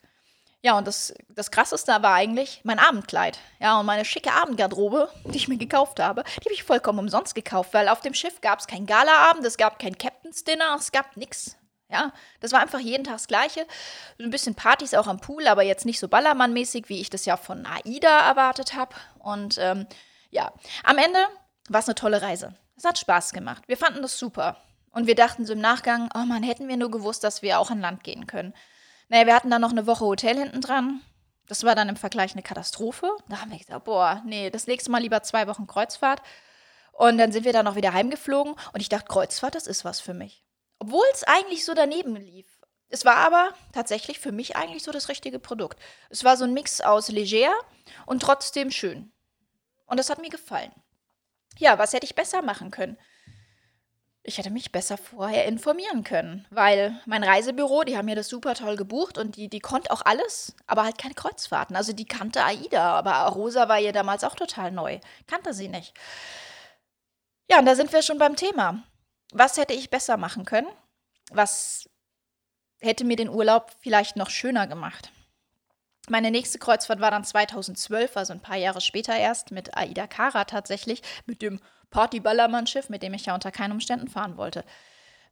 Ja, 0.61 0.77
und 0.77 0.87
das, 0.87 1.13
das 1.29 1.51
Krasseste 1.51 1.91
war 1.91 2.13
eigentlich 2.13 2.61
mein 2.63 2.79
Abendkleid. 2.79 3.39
Ja, 3.59 3.79
und 3.79 3.85
meine 3.85 4.03
schicke 4.03 4.33
Abendgarderobe, 4.33 5.09
die 5.25 5.37
ich 5.37 5.47
mir 5.47 5.57
gekauft 5.57 6.01
habe, 6.01 6.23
die 6.23 6.45
habe 6.45 6.53
ich 6.53 6.63
vollkommen 6.63 6.99
umsonst 6.99 7.33
gekauft, 7.33 7.73
weil 7.73 7.87
auf 7.87 8.01
dem 8.01 8.13
Schiff 8.13 8.41
gab 8.41 8.59
es 8.59 8.67
kein 8.67 8.85
Galaabend, 8.85 9.45
es 9.45 9.55
gab 9.55 9.79
kein 9.79 9.97
Captain's 9.97 10.43
Dinner, 10.43 10.75
es 10.77 10.91
gab 10.91 11.15
nichts. 11.15 11.55
Ja, 11.91 12.11
das 12.39 12.51
war 12.51 12.59
einfach 12.59 12.79
jeden 12.79 13.03
Tag 13.03 13.15
das 13.15 13.27
Gleiche. 13.27 13.65
Ein 14.19 14.29
bisschen 14.29 14.53
Partys 14.53 14.93
auch 14.93 15.07
am 15.07 15.19
Pool, 15.19 15.47
aber 15.47 15.63
jetzt 15.63 15.85
nicht 15.85 15.99
so 15.99 16.07
Ballermann-mäßig, 16.07 16.87
wie 16.87 17.01
ich 17.01 17.09
das 17.09 17.25
ja 17.25 17.35
von 17.35 17.65
AIDA 17.65 18.27
erwartet 18.27 18.75
habe. 18.75 18.93
Und 19.17 19.57
ähm, 19.57 19.87
ja, 20.29 20.53
am 20.83 20.99
Ende 20.99 21.19
war 21.69 21.79
es 21.79 21.87
eine 21.87 21.95
tolle 21.95 22.21
Reise. 22.21 22.53
Es 22.75 22.83
hat 22.83 22.99
Spaß 22.99 23.31
gemacht. 23.31 23.63
Wir 23.67 23.77
fanden 23.77 24.03
das 24.03 24.19
super. 24.19 24.57
Und 24.91 25.07
wir 25.07 25.15
dachten 25.15 25.45
so 25.45 25.53
im 25.53 25.61
Nachgang, 25.61 26.09
oh 26.13 26.25
man, 26.25 26.43
hätten 26.43 26.67
wir 26.67 26.77
nur 26.77 26.91
gewusst, 26.91 27.23
dass 27.23 27.41
wir 27.41 27.59
auch 27.59 27.71
an 27.71 27.81
Land 27.81 28.03
gehen 28.03 28.27
können. 28.27 28.53
Naja, 29.09 29.25
wir 29.25 29.35
hatten 29.35 29.49
dann 29.49 29.61
noch 29.61 29.71
eine 29.71 29.87
Woche 29.87 30.05
Hotel 30.05 30.37
hinten 30.37 30.61
dran. 30.61 31.01
Das 31.47 31.63
war 31.63 31.73
dann 31.73 31.89
im 31.89 31.95
Vergleich 31.95 32.33
eine 32.33 32.43
Katastrophe. 32.43 33.09
Da 33.27 33.41
haben 33.41 33.51
wir 33.51 33.57
gesagt, 33.57 33.83
boah, 33.83 34.21
nee, 34.23 34.51
das 34.51 34.67
nächste 34.67 34.91
Mal 34.91 35.01
lieber 35.01 35.23
zwei 35.23 35.47
Wochen 35.47 35.65
Kreuzfahrt. 35.65 36.21
Und 36.91 37.17
dann 37.17 37.31
sind 37.31 37.43
wir 37.43 37.53
dann 37.53 37.65
noch 37.65 37.75
wieder 37.75 37.93
heimgeflogen 37.93 38.53
und 38.73 38.81
ich 38.81 38.89
dachte, 38.89 39.07
Kreuzfahrt, 39.07 39.55
das 39.55 39.67
ist 39.67 39.83
was 39.83 39.99
für 39.99 40.13
mich. 40.13 40.45
Obwohl 40.77 41.05
es 41.13 41.23
eigentlich 41.23 41.65
so 41.65 41.73
daneben 41.73 42.15
lief. 42.15 42.59
Es 42.89 43.05
war 43.05 43.17
aber 43.17 43.53
tatsächlich 43.73 44.19
für 44.19 44.31
mich 44.31 44.55
eigentlich 44.55 44.83
so 44.83 44.91
das 44.91 45.09
richtige 45.09 45.39
Produkt. 45.39 45.79
Es 46.09 46.23
war 46.23 46.37
so 46.37 46.43
ein 46.43 46.53
Mix 46.53 46.81
aus 46.81 47.09
leger 47.09 47.53
und 48.05 48.21
trotzdem 48.21 48.69
schön. 48.69 49.11
Und 49.85 49.97
das 49.97 50.09
hat 50.09 50.19
mir 50.19 50.29
gefallen. 50.29 50.71
Ja, 51.57 51.79
was 51.79 51.93
hätte 51.93 52.05
ich 52.05 52.15
besser 52.15 52.41
machen 52.41 52.69
können? 52.71 52.97
Ich 54.29 54.37
hätte 54.37 54.51
mich 54.51 54.71
besser 54.71 54.97
vorher 54.97 55.45
informieren 55.45 56.03
können, 56.03 56.45
weil 56.51 57.01
mein 57.05 57.23
Reisebüro, 57.23 57.83
die 57.83 57.97
haben 57.97 58.05
mir 58.05 58.15
das 58.15 58.29
super 58.29 58.53
toll 58.53 58.75
gebucht 58.77 59.17
und 59.17 59.35
die, 59.35 59.49
die 59.49 59.59
konnte 59.59 59.91
auch 59.91 60.03
alles, 60.05 60.55
aber 60.67 60.83
halt 60.83 60.97
keine 60.99 61.15
Kreuzfahrten. 61.15 61.75
Also 61.75 61.93
die 61.93 62.05
kannte 62.05 62.45
AIDA, 62.45 62.93
aber 62.93 63.11
Rosa 63.33 63.67
war 63.67 63.79
ihr 63.79 63.91
damals 63.91 64.23
auch 64.23 64.35
total 64.35 64.71
neu. 64.71 64.99
Kannte 65.27 65.53
sie 65.53 65.67
nicht. 65.67 65.93
Ja, 67.49 67.59
und 67.59 67.65
da 67.65 67.75
sind 67.75 67.91
wir 67.91 68.03
schon 68.03 68.19
beim 68.19 68.35
Thema. 68.35 68.83
Was 69.31 69.57
hätte 69.57 69.73
ich 69.73 69.89
besser 69.89 70.15
machen 70.15 70.45
können? 70.45 70.67
Was 71.31 71.89
hätte 72.79 73.05
mir 73.05 73.15
den 73.15 73.29
Urlaub 73.29 73.71
vielleicht 73.81 74.15
noch 74.15 74.29
schöner 74.29 74.67
gemacht? 74.67 75.11
Meine 76.07 76.29
nächste 76.29 76.59
Kreuzfahrt 76.59 77.01
war 77.01 77.11
dann 77.11 77.23
2012, 77.23 78.15
also 78.15 78.33
ein 78.33 78.41
paar 78.41 78.57
Jahre 78.57 78.81
später 78.81 79.15
erst, 79.15 79.51
mit 79.51 79.75
Aida 79.75 80.07
Kara 80.07 80.45
tatsächlich, 80.45 81.01
mit 81.25 81.41
dem 81.41 81.59
Party-Ballermann-Schiff, 81.89 82.89
mit 82.89 83.03
dem 83.03 83.13
ich 83.13 83.25
ja 83.25 83.33
unter 83.33 83.51
keinen 83.51 83.71
Umständen 83.71 84.07
fahren 84.07 84.37
wollte. 84.37 84.63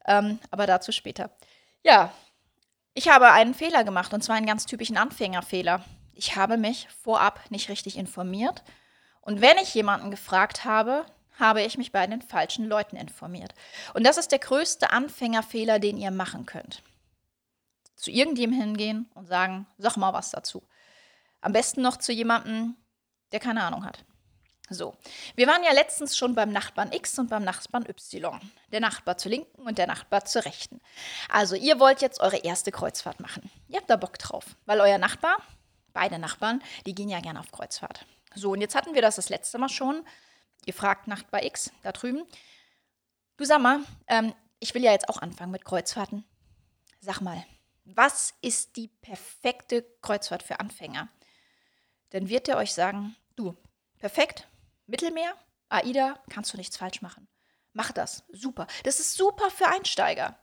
Ähm, 0.06 0.40
aber 0.52 0.68
dazu 0.68 0.92
später. 0.92 1.32
Ja, 1.84 2.12
ich 2.94 3.10
habe 3.10 3.32
einen 3.32 3.54
Fehler 3.54 3.84
gemacht 3.84 4.14
und 4.14 4.24
zwar 4.24 4.36
einen 4.36 4.48
ganz 4.48 4.66
typischen 4.66 4.98
Anfängerfehler. 4.98 5.84
Ich 6.14 6.36
habe 6.36 6.58
mich 6.58 6.88
vorab 7.04 7.52
nicht 7.52 7.70
richtig 7.70 7.98
informiert. 7.98 8.64
Und 9.22 9.42
wenn 9.42 9.58
ich 9.58 9.74
jemanden 9.76 10.10
gefragt 10.10 10.66
habe, 10.66 11.06
habe 11.38 11.62
ich 11.62 11.78
mich 11.78 11.92
bei 11.92 12.08
den 12.08 12.22
falschen 12.22 12.66
Leuten 12.66 12.96
informiert. 12.96 13.54
Und 13.94 14.06
das 14.06 14.18
ist 14.18 14.32
der 14.32 14.40
größte 14.40 14.90
Anfängerfehler, 14.92 15.80
den 15.80 15.98
ihr 15.98 16.12
machen 16.12 16.46
könnt. 16.46 16.82
Zu 17.96 18.10
irgendjemandem 18.10 18.68
hingehen 18.68 19.10
und 19.14 19.28
sagen, 19.28 19.68
sag 19.78 19.98
mal 19.98 20.14
was 20.14 20.32
dazu. 20.32 20.64
Am 21.42 21.54
besten 21.54 21.82
noch 21.82 21.98
zu 21.98 22.12
jemandem, 22.12 22.76
der 23.32 23.40
keine 23.40 23.64
Ahnung 23.64 23.86
hat. 23.86 24.04
So, 24.70 24.96
wir 25.36 25.48
waren 25.48 25.64
ja 25.64 25.72
letztens 25.72 26.18
schon 26.18 26.36
beim 26.36 26.52
Nachbarn 26.52 26.92
X 26.92 27.18
und 27.20 27.30
beim 27.30 27.44
Nachbarn 27.44 27.88
Y. 27.88 28.40
Der 28.72 28.82
Nachbar 28.82 29.18
zur 29.18 29.32
linken 29.32 29.62
und 29.62 29.78
der 29.78 29.88
Nachbar 29.88 30.26
zur 30.26 30.44
rechten. 30.44 30.82
Also, 31.30 31.56
ihr 31.56 31.80
wollt 31.80 32.02
jetzt 32.02 32.20
eure 32.20 32.38
erste 32.38 32.72
Kreuzfahrt 32.72 33.22
machen. 33.22 33.50
Ihr 33.70 33.78
habt 33.78 33.90
da 33.90 33.96
Bock 33.96 34.20
drauf, 34.20 34.44
weil 34.66 34.82
euer 34.82 34.98
Nachbar, 34.98 35.38
beide 35.94 36.20
Nachbarn, 36.20 36.62
die 36.86 36.94
gehen 36.94 37.08
ja 37.08 37.22
gerne 37.22 37.40
auf 37.40 37.52
Kreuzfahrt. 37.52 38.06
So, 38.36 38.52
und 38.52 38.62
jetzt 38.62 38.76
hatten 38.76 38.94
wir 38.94 39.02
das 39.02 39.16
das 39.16 39.30
letzte 39.30 39.58
Mal 39.58 39.70
schon. 39.70 40.06
Ihr 40.66 40.74
fragt 40.74 41.08
Nachbar 41.08 41.44
X 41.44 41.72
da 41.84 41.94
drüben. 41.94 42.26
Du 43.38 43.46
sag 43.46 43.62
mal, 43.62 43.80
ähm, 44.08 44.34
ich 44.60 44.74
will 44.74 44.84
ja 44.84 44.92
jetzt 44.92 45.08
auch 45.08 45.22
anfangen 45.22 45.52
mit 45.52 45.64
Kreuzfahrten. 45.64 46.26
Sag 47.00 47.22
mal, 47.22 47.46
was 47.86 48.34
ist 48.42 48.76
die 48.76 48.90
perfekte 48.90 49.86
Kreuzfahrt 50.02 50.44
für 50.44 50.60
Anfänger? 50.60 51.08
Dann 52.10 52.28
wird 52.28 52.50
er 52.50 52.58
euch 52.58 52.74
sagen, 52.74 53.16
du, 53.36 53.56
perfekt, 53.98 54.48
Mittelmeer, 54.88 55.34
AIDA, 55.70 56.20
kannst 56.29 56.53
du 56.53 56.58
nichts 56.58 56.77
falsch 56.77 57.01
machen. 57.01 57.27
Mach 57.74 57.91
das, 57.91 58.24
super. 58.32 58.67
Das 58.84 59.00
ist 59.00 59.15
super 59.15 59.51
für 59.51 59.67
Einsteiger. 59.67 60.39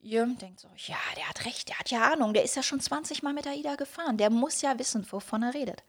Ihr 0.00 0.26
denkt 0.26 0.60
so, 0.60 0.68
ja, 0.76 0.96
der 1.16 1.28
hat 1.28 1.44
recht, 1.44 1.68
der 1.68 1.78
hat 1.78 1.90
ja 1.90 2.12
Ahnung, 2.12 2.32
der 2.32 2.44
ist 2.44 2.56
ja 2.56 2.62
schon 2.62 2.80
20 2.80 3.22
Mal 3.22 3.32
mit 3.32 3.46
AIDA 3.46 3.74
gefahren, 3.76 4.16
der 4.16 4.30
muss 4.30 4.62
ja 4.62 4.78
wissen, 4.78 5.06
wovon 5.10 5.42
er 5.42 5.54
redet. 5.54 5.82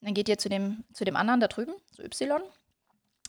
Dann 0.00 0.14
geht 0.14 0.28
ihr 0.28 0.38
zu 0.38 0.48
dem, 0.48 0.84
zu 0.92 1.04
dem 1.04 1.16
anderen 1.16 1.40
da 1.40 1.48
drüben, 1.48 1.74
zu 1.92 2.02
Y. 2.02 2.42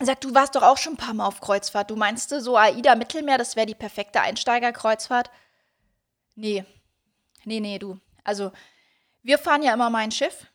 Sagt, 0.01 0.23
du 0.23 0.33
warst 0.33 0.55
doch 0.55 0.63
auch 0.63 0.77
schon 0.77 0.93
ein 0.93 0.97
paar 0.97 1.13
Mal 1.13 1.27
auf 1.27 1.41
Kreuzfahrt. 1.41 1.91
Du 1.91 1.95
meinst 1.95 2.29
so 2.29 2.57
AIDA 2.57 2.95
Mittelmeer, 2.95 3.37
das 3.37 3.55
wäre 3.55 3.67
die 3.67 3.75
perfekte 3.75 4.21
Einsteigerkreuzfahrt? 4.21 5.29
Nee. 6.35 6.65
Nee, 7.43 7.59
nee, 7.59 7.77
du. 7.77 7.99
Also, 8.23 8.51
wir 9.21 9.37
fahren 9.37 9.63
ja 9.63 9.73
immer 9.73 9.89
mein 9.89 10.11
Schiff. 10.11 10.47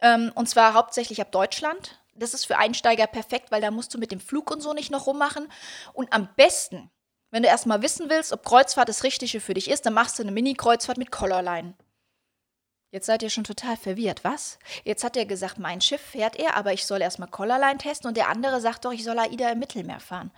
Ähm, 0.00 0.30
und 0.34 0.48
zwar 0.48 0.74
hauptsächlich 0.74 1.20
ab 1.20 1.32
Deutschland. 1.32 2.00
Das 2.16 2.34
ist 2.34 2.46
für 2.46 2.58
Einsteiger 2.58 3.06
perfekt, 3.06 3.50
weil 3.50 3.60
da 3.60 3.70
musst 3.70 3.92
du 3.94 3.98
mit 3.98 4.12
dem 4.12 4.20
Flug 4.20 4.50
und 4.50 4.60
so 4.60 4.72
nicht 4.72 4.90
noch 4.90 5.06
rummachen. 5.06 5.50
Und 5.92 6.12
am 6.12 6.28
besten, 6.36 6.90
wenn 7.30 7.42
du 7.42 7.48
erstmal 7.48 7.82
wissen 7.82 8.08
willst, 8.08 8.32
ob 8.32 8.44
Kreuzfahrt 8.44 8.88
das 8.88 9.02
Richtige 9.02 9.40
für 9.40 9.54
dich 9.54 9.68
ist, 9.68 9.86
dann 9.86 9.94
machst 9.94 10.18
du 10.18 10.22
eine 10.22 10.32
Mini-Kreuzfahrt 10.32 10.98
mit 10.98 11.10
Collarline. 11.10 11.74
Jetzt 12.92 13.06
seid 13.06 13.24
ihr 13.24 13.30
schon 13.30 13.42
total 13.42 13.76
verwirrt, 13.76 14.22
was? 14.22 14.60
Jetzt 14.84 15.02
hat 15.02 15.16
er 15.16 15.26
gesagt, 15.26 15.58
mein 15.58 15.80
Schiff 15.80 16.00
fährt 16.00 16.36
er, 16.36 16.54
aber 16.54 16.72
ich 16.72 16.86
soll 16.86 17.02
erstmal 17.02 17.28
Collarline 17.28 17.78
testen 17.78 18.06
und 18.06 18.16
der 18.16 18.28
andere 18.28 18.60
sagt 18.60 18.84
doch, 18.84 18.92
ich 18.92 19.02
soll 19.02 19.18
AIDA 19.18 19.50
im 19.50 19.58
Mittelmeer 19.58 19.98
fahren. 19.98 20.30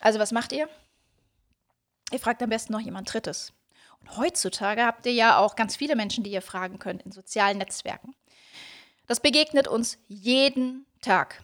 Also 0.00 0.18
was 0.18 0.32
macht 0.32 0.52
ihr? 0.52 0.70
Ihr 2.12 2.18
fragt 2.18 2.42
am 2.42 2.48
besten 2.48 2.72
noch 2.72 2.80
jemand 2.80 3.12
Drittes. 3.12 3.52
Und 4.00 4.16
heutzutage 4.16 4.84
habt 4.84 5.04
ihr 5.04 5.12
ja 5.12 5.38
auch 5.38 5.56
ganz 5.56 5.76
viele 5.76 5.96
Menschen, 5.96 6.24
die 6.24 6.30
ihr 6.30 6.42
fragen 6.42 6.78
könnt 6.78 7.02
in 7.02 7.12
sozialen 7.12 7.58
Netzwerken. 7.58 8.14
Das 9.06 9.20
begegnet 9.20 9.68
uns 9.68 9.98
jeden 10.08 10.86
Tag. 11.02 11.42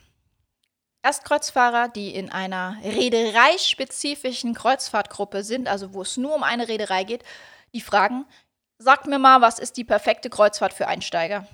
Erstkreuzfahrer, 1.03 1.89
die 1.89 2.15
in 2.15 2.31
einer 2.31 2.77
reedereispezifischen 2.83 4.55
Kreuzfahrtgruppe 4.55 5.43
sind, 5.43 5.69
also 5.69 5.95
wo 5.95 6.03
es 6.03 6.17
nur 6.17 6.35
um 6.35 6.43
eine 6.43 6.69
Reederei 6.69 7.05
geht, 7.05 7.25
die 7.73 7.81
fragen, 7.81 8.27
sagt 8.79 9.07
mir 9.07 9.19
mal, 9.19 9.41
was 9.41 9.59
ist 9.59 9.77
die 9.77 9.85
perfekte 9.85 10.29
Kreuzfahrt 10.29 10.75
für 10.75 10.89
Einsteiger? 10.89 11.47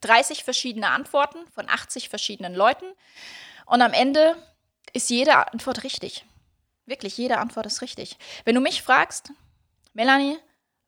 30 0.00 0.44
verschiedene 0.44 0.90
Antworten 0.90 1.38
von 1.52 1.68
80 1.68 2.08
verschiedenen 2.08 2.54
Leuten 2.54 2.86
und 3.66 3.82
am 3.82 3.92
Ende 3.92 4.36
ist 4.92 5.10
jede 5.10 5.52
Antwort 5.52 5.82
richtig. 5.84 6.24
Wirklich, 6.86 7.18
jede 7.18 7.38
Antwort 7.38 7.66
ist 7.66 7.82
richtig. 7.82 8.16
Wenn 8.44 8.54
du 8.54 8.60
mich 8.60 8.82
fragst, 8.82 9.32
Melanie, 9.92 10.38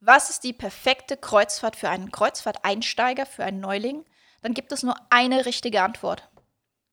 was 0.00 0.30
ist 0.30 0.44
die 0.44 0.54
perfekte 0.54 1.16
Kreuzfahrt 1.16 1.76
für 1.76 1.90
einen 1.90 2.10
Kreuzfahrteinsteiger, 2.10 3.26
für 3.26 3.44
einen 3.44 3.60
Neuling? 3.60 4.04
Dann 4.40 4.54
gibt 4.54 4.72
es 4.72 4.82
nur 4.82 4.96
eine 5.10 5.44
richtige 5.44 5.82
Antwort. 5.82 6.30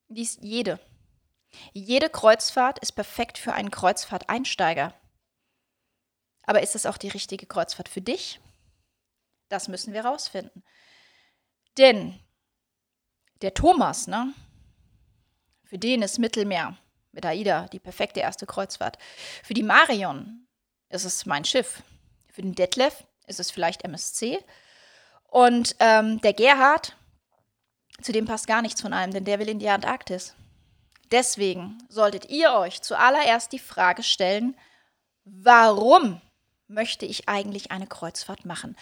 Die 0.09 0.21
ist 0.21 0.41
jede. 0.41 0.79
Jede 1.71 2.09
Kreuzfahrt 2.09 2.79
ist 2.79 2.91
perfekt 2.91 3.37
für 3.37 3.53
einen 3.53 3.71
Kreuzfahrteinsteiger. 3.71 4.93
Aber 6.43 6.61
ist 6.61 6.75
es 6.75 6.85
auch 6.85 6.97
die 6.97 7.07
richtige 7.07 7.45
Kreuzfahrt 7.45 7.89
für 7.89 8.01
dich? 8.01 8.39
Das 9.49 9.69
müssen 9.69 9.93
wir 9.93 10.03
rausfinden. 10.03 10.63
Denn 11.77 12.19
der 13.41 13.53
Thomas, 13.53 14.07
ne? 14.07 14.33
Für 15.63 15.77
den 15.77 16.01
ist 16.01 16.19
Mittelmeer 16.19 16.77
mit 17.11 17.25
AIDA 17.25 17.67
die 17.67 17.79
perfekte 17.79 18.19
erste 18.19 18.45
Kreuzfahrt. 18.45 18.97
Für 19.43 19.53
die 19.53 19.63
Marion 19.63 20.47
ist 20.89 21.05
es 21.05 21.25
mein 21.25 21.45
Schiff. 21.45 21.83
Für 22.37 22.43
den 22.43 22.53
Detlef 22.53 23.03
ist 23.25 23.39
es 23.39 23.49
vielleicht 23.49 23.83
MSC. 23.83 24.37
Und 25.23 25.75
ähm, 25.79 26.21
der 26.21 26.33
Gerhard, 26.33 26.95
zu 27.99 28.11
dem 28.11 28.25
passt 28.25 28.45
gar 28.45 28.61
nichts 28.61 28.79
von 28.79 28.93
allem, 28.93 29.09
denn 29.09 29.25
der 29.25 29.39
will 29.39 29.49
in 29.49 29.57
die 29.57 29.69
Antarktis. 29.69 30.35
Deswegen 31.09 31.79
solltet 31.89 32.29
ihr 32.29 32.53
euch 32.53 32.83
zuallererst 32.83 33.51
die 33.53 33.57
Frage 33.57 34.03
stellen, 34.03 34.55
warum 35.25 36.21
möchte 36.67 37.07
ich 37.07 37.27
eigentlich 37.27 37.71
eine 37.71 37.87
Kreuzfahrt 37.87 38.45
machen? 38.45 38.77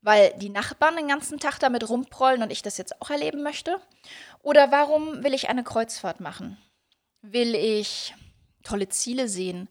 Weil 0.00 0.32
die 0.36 0.50
Nachbarn 0.50 0.94
den 0.94 1.08
ganzen 1.08 1.40
Tag 1.40 1.58
damit 1.58 1.88
rumprollen 1.88 2.44
und 2.44 2.52
ich 2.52 2.62
das 2.62 2.78
jetzt 2.78 3.02
auch 3.02 3.10
erleben 3.10 3.42
möchte? 3.42 3.80
Oder 4.40 4.70
warum 4.70 5.24
will 5.24 5.34
ich 5.34 5.48
eine 5.48 5.64
Kreuzfahrt 5.64 6.20
machen? 6.20 6.58
Will 7.22 7.56
ich 7.56 8.14
tolle 8.62 8.88
Ziele 8.88 9.28
sehen? 9.28 9.68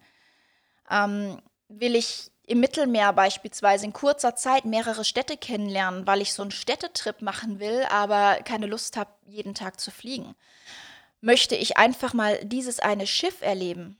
Ähm, 0.89 1.41
will 1.69 1.95
ich 1.95 2.32
im 2.45 2.59
Mittelmeer 2.59 3.13
beispielsweise 3.13 3.85
in 3.85 3.93
kurzer 3.93 4.35
Zeit 4.35 4.65
mehrere 4.65 5.05
Städte 5.05 5.37
kennenlernen, 5.37 6.05
weil 6.05 6.21
ich 6.21 6.33
so 6.33 6.41
einen 6.41 6.51
Städtetrip 6.51 7.21
machen 7.21 7.59
will, 7.59 7.85
aber 7.89 8.37
keine 8.43 8.65
Lust 8.65 8.97
habe, 8.97 9.11
jeden 9.25 9.55
Tag 9.55 9.79
zu 9.79 9.91
fliegen? 9.91 10.35
Möchte 11.21 11.55
ich 11.55 11.77
einfach 11.77 12.13
mal 12.13 12.43
dieses 12.43 12.79
eine 12.79 13.07
Schiff 13.07 13.41
erleben? 13.41 13.97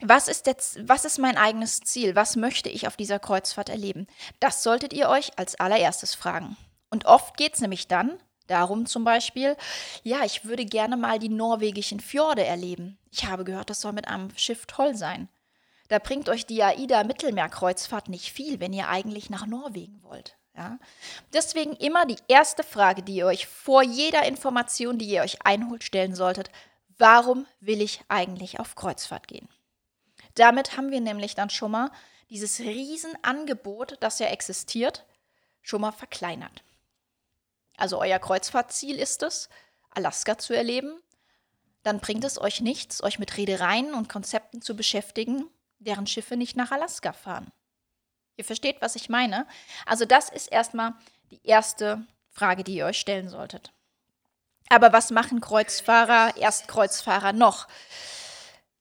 Was 0.00 0.28
ist, 0.28 0.46
jetzt, 0.46 0.88
was 0.88 1.04
ist 1.04 1.18
mein 1.18 1.36
eigenes 1.36 1.80
Ziel? 1.80 2.14
Was 2.14 2.36
möchte 2.36 2.68
ich 2.68 2.86
auf 2.86 2.96
dieser 2.96 3.18
Kreuzfahrt 3.18 3.68
erleben? 3.68 4.06
Das 4.40 4.62
solltet 4.62 4.92
ihr 4.92 5.08
euch 5.08 5.38
als 5.38 5.58
allererstes 5.58 6.14
fragen. 6.14 6.56
Und 6.88 7.04
oft 7.04 7.36
geht 7.36 7.54
es 7.54 7.60
nämlich 7.60 7.88
dann 7.88 8.18
darum 8.46 8.86
zum 8.86 9.04
Beispiel, 9.04 9.56
ja, 10.02 10.24
ich 10.24 10.44
würde 10.44 10.64
gerne 10.64 10.96
mal 10.96 11.18
die 11.18 11.28
norwegischen 11.28 12.00
Fjorde 12.00 12.44
erleben. 12.44 12.96
Ich 13.10 13.26
habe 13.26 13.44
gehört, 13.44 13.70
das 13.70 13.80
soll 13.80 13.92
mit 13.92 14.08
einem 14.08 14.30
Schiff 14.36 14.66
toll 14.66 14.94
sein. 14.96 15.28
Da 15.88 15.98
bringt 15.98 16.28
euch 16.28 16.46
die 16.46 16.62
AIDA-Mittelmeerkreuzfahrt 16.62 18.08
nicht 18.08 18.32
viel, 18.32 18.60
wenn 18.60 18.72
ihr 18.72 18.88
eigentlich 18.88 19.30
nach 19.30 19.46
Norwegen 19.46 20.02
wollt. 20.02 20.36
Ja? 20.54 20.78
Deswegen 21.32 21.74
immer 21.76 22.04
die 22.04 22.18
erste 22.28 22.62
Frage, 22.62 23.02
die 23.02 23.16
ihr 23.16 23.26
euch 23.26 23.46
vor 23.46 23.82
jeder 23.82 24.26
Information, 24.26 24.98
die 24.98 25.08
ihr 25.08 25.22
euch 25.22 25.38
einholt, 25.44 25.84
stellen 25.84 26.14
solltet. 26.14 26.50
Warum 26.98 27.46
will 27.60 27.80
ich 27.80 28.02
eigentlich 28.08 28.60
auf 28.60 28.74
Kreuzfahrt 28.74 29.28
gehen? 29.28 29.48
Damit 30.34 30.76
haben 30.76 30.90
wir 30.90 31.00
nämlich 31.00 31.34
dann 31.34 31.50
schon 31.50 31.70
mal 31.70 31.90
dieses 32.28 32.60
Riesenangebot, 32.60 33.96
das 34.00 34.18
ja 34.18 34.26
existiert, 34.26 35.06
schon 35.62 35.80
mal 35.80 35.92
verkleinert. 35.92 36.62
Also 37.76 37.98
euer 38.00 38.18
Kreuzfahrtziel 38.18 38.98
ist 38.98 39.22
es, 39.22 39.48
Alaska 39.90 40.36
zu 40.36 40.54
erleben. 40.54 41.00
Dann 41.82 42.00
bringt 42.00 42.24
es 42.24 42.38
euch 42.38 42.60
nichts, 42.60 43.02
euch 43.02 43.18
mit 43.18 43.36
Reedereien 43.36 43.94
und 43.94 44.08
Konzepten 44.08 44.60
zu 44.60 44.76
beschäftigen, 44.76 45.48
deren 45.78 46.06
Schiffe 46.06 46.36
nicht 46.36 46.56
nach 46.56 46.70
Alaska 46.70 47.12
fahren. 47.12 47.52
Ihr 48.36 48.44
versteht, 48.44 48.80
was 48.80 48.96
ich 48.96 49.08
meine? 49.08 49.46
Also 49.84 50.04
das 50.04 50.28
ist 50.28 50.46
erstmal 50.46 50.94
die 51.30 51.40
erste 51.44 52.04
Frage, 52.30 52.64
die 52.64 52.76
ihr 52.76 52.86
euch 52.86 52.98
stellen 52.98 53.28
solltet. 53.28 53.72
Aber 54.68 54.92
was 54.92 55.10
machen 55.10 55.40
Kreuzfahrer, 55.40 56.36
Erstkreuzfahrer 56.36 57.32
noch? 57.32 57.68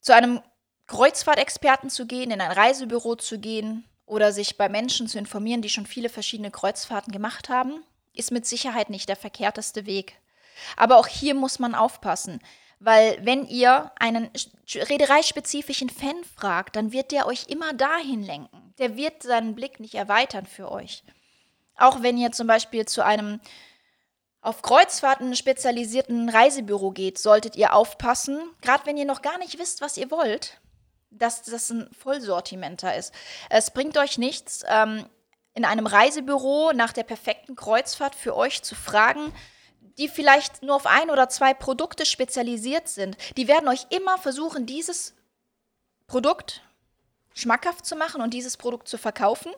Zu 0.01 0.13
einem 0.13 0.41
Kreuzfahrtexperten 0.87 1.89
zu 1.89 2.05
gehen, 2.05 2.31
in 2.31 2.41
ein 2.41 2.51
Reisebüro 2.51 3.15
zu 3.15 3.39
gehen 3.39 3.85
oder 4.05 4.31
sich 4.31 4.57
bei 4.57 4.69
Menschen 4.69 5.07
zu 5.07 5.17
informieren, 5.17 5.61
die 5.61 5.69
schon 5.69 5.85
viele 5.85 6.09
verschiedene 6.09 6.51
Kreuzfahrten 6.51 7.11
gemacht 7.11 7.49
haben, 7.49 7.83
ist 8.13 8.31
mit 8.31 8.45
Sicherheit 8.45 8.89
nicht 8.89 9.09
der 9.09 9.15
verkehrteste 9.15 9.85
Weg. 9.85 10.19
Aber 10.75 10.97
auch 10.97 11.07
hier 11.07 11.35
muss 11.35 11.59
man 11.59 11.75
aufpassen, 11.75 12.41
weil 12.79 13.17
wenn 13.25 13.45
ihr 13.45 13.91
einen 13.99 14.29
reedereispezifischen 14.73 15.89
Fan 15.89 16.23
fragt, 16.35 16.75
dann 16.75 16.91
wird 16.91 17.11
der 17.11 17.25
euch 17.25 17.47
immer 17.47 17.73
dahin 17.73 18.23
lenken. 18.23 18.73
Der 18.77 18.95
wird 18.95 19.23
seinen 19.23 19.55
Blick 19.55 19.79
nicht 19.79 19.95
erweitern 19.95 20.45
für 20.45 20.71
euch. 20.71 21.03
Auch 21.75 22.01
wenn 22.01 22.17
ihr 22.17 22.31
zum 22.31 22.47
Beispiel 22.47 22.85
zu 22.85 23.03
einem 23.03 23.39
auf 24.41 24.61
Kreuzfahrten 24.61 25.35
spezialisierten 25.35 26.29
Reisebüro 26.29 26.91
geht, 26.91 27.17
solltet 27.17 27.55
ihr 27.55 27.73
aufpassen, 27.73 28.39
gerade 28.61 28.85
wenn 28.85 28.97
ihr 28.97 29.05
noch 29.05 29.21
gar 29.21 29.37
nicht 29.39 29.59
wisst, 29.59 29.81
was 29.81 29.97
ihr 29.97 30.09
wollt, 30.11 30.61
dass 31.09 31.41
das 31.43 31.69
ein 31.69 31.89
Vollsortimenter 31.91 32.95
ist. 32.95 33.13
Es 33.49 33.71
bringt 33.71 33.97
euch 33.97 34.17
nichts, 34.17 34.63
ähm, 34.67 35.09
in 35.53 35.65
einem 35.65 35.87
Reisebüro 35.87 36.71
nach 36.73 36.93
der 36.93 37.03
perfekten 37.03 37.55
Kreuzfahrt 37.55 38.13
für 38.13 38.35
euch 38.35 38.61
zu 38.61 38.75
fragen. 38.75 39.33
Die 39.97 40.07
vielleicht 40.07 40.63
nur 40.63 40.75
auf 40.75 40.85
ein 40.85 41.09
oder 41.09 41.29
zwei 41.29 41.53
Produkte 41.53 42.05
spezialisiert 42.05 42.87
sind, 42.87 43.17
die 43.35 43.47
werden 43.47 43.67
euch 43.67 43.87
immer 43.89 44.17
versuchen, 44.17 44.65
dieses 44.65 45.15
Produkt 46.07 46.61
schmackhaft 47.33 47.85
zu 47.85 47.95
machen 47.95 48.21
und 48.21 48.33
dieses 48.33 48.57
Produkt 48.57 48.87
zu 48.87 48.97
verkaufen. 48.97 49.51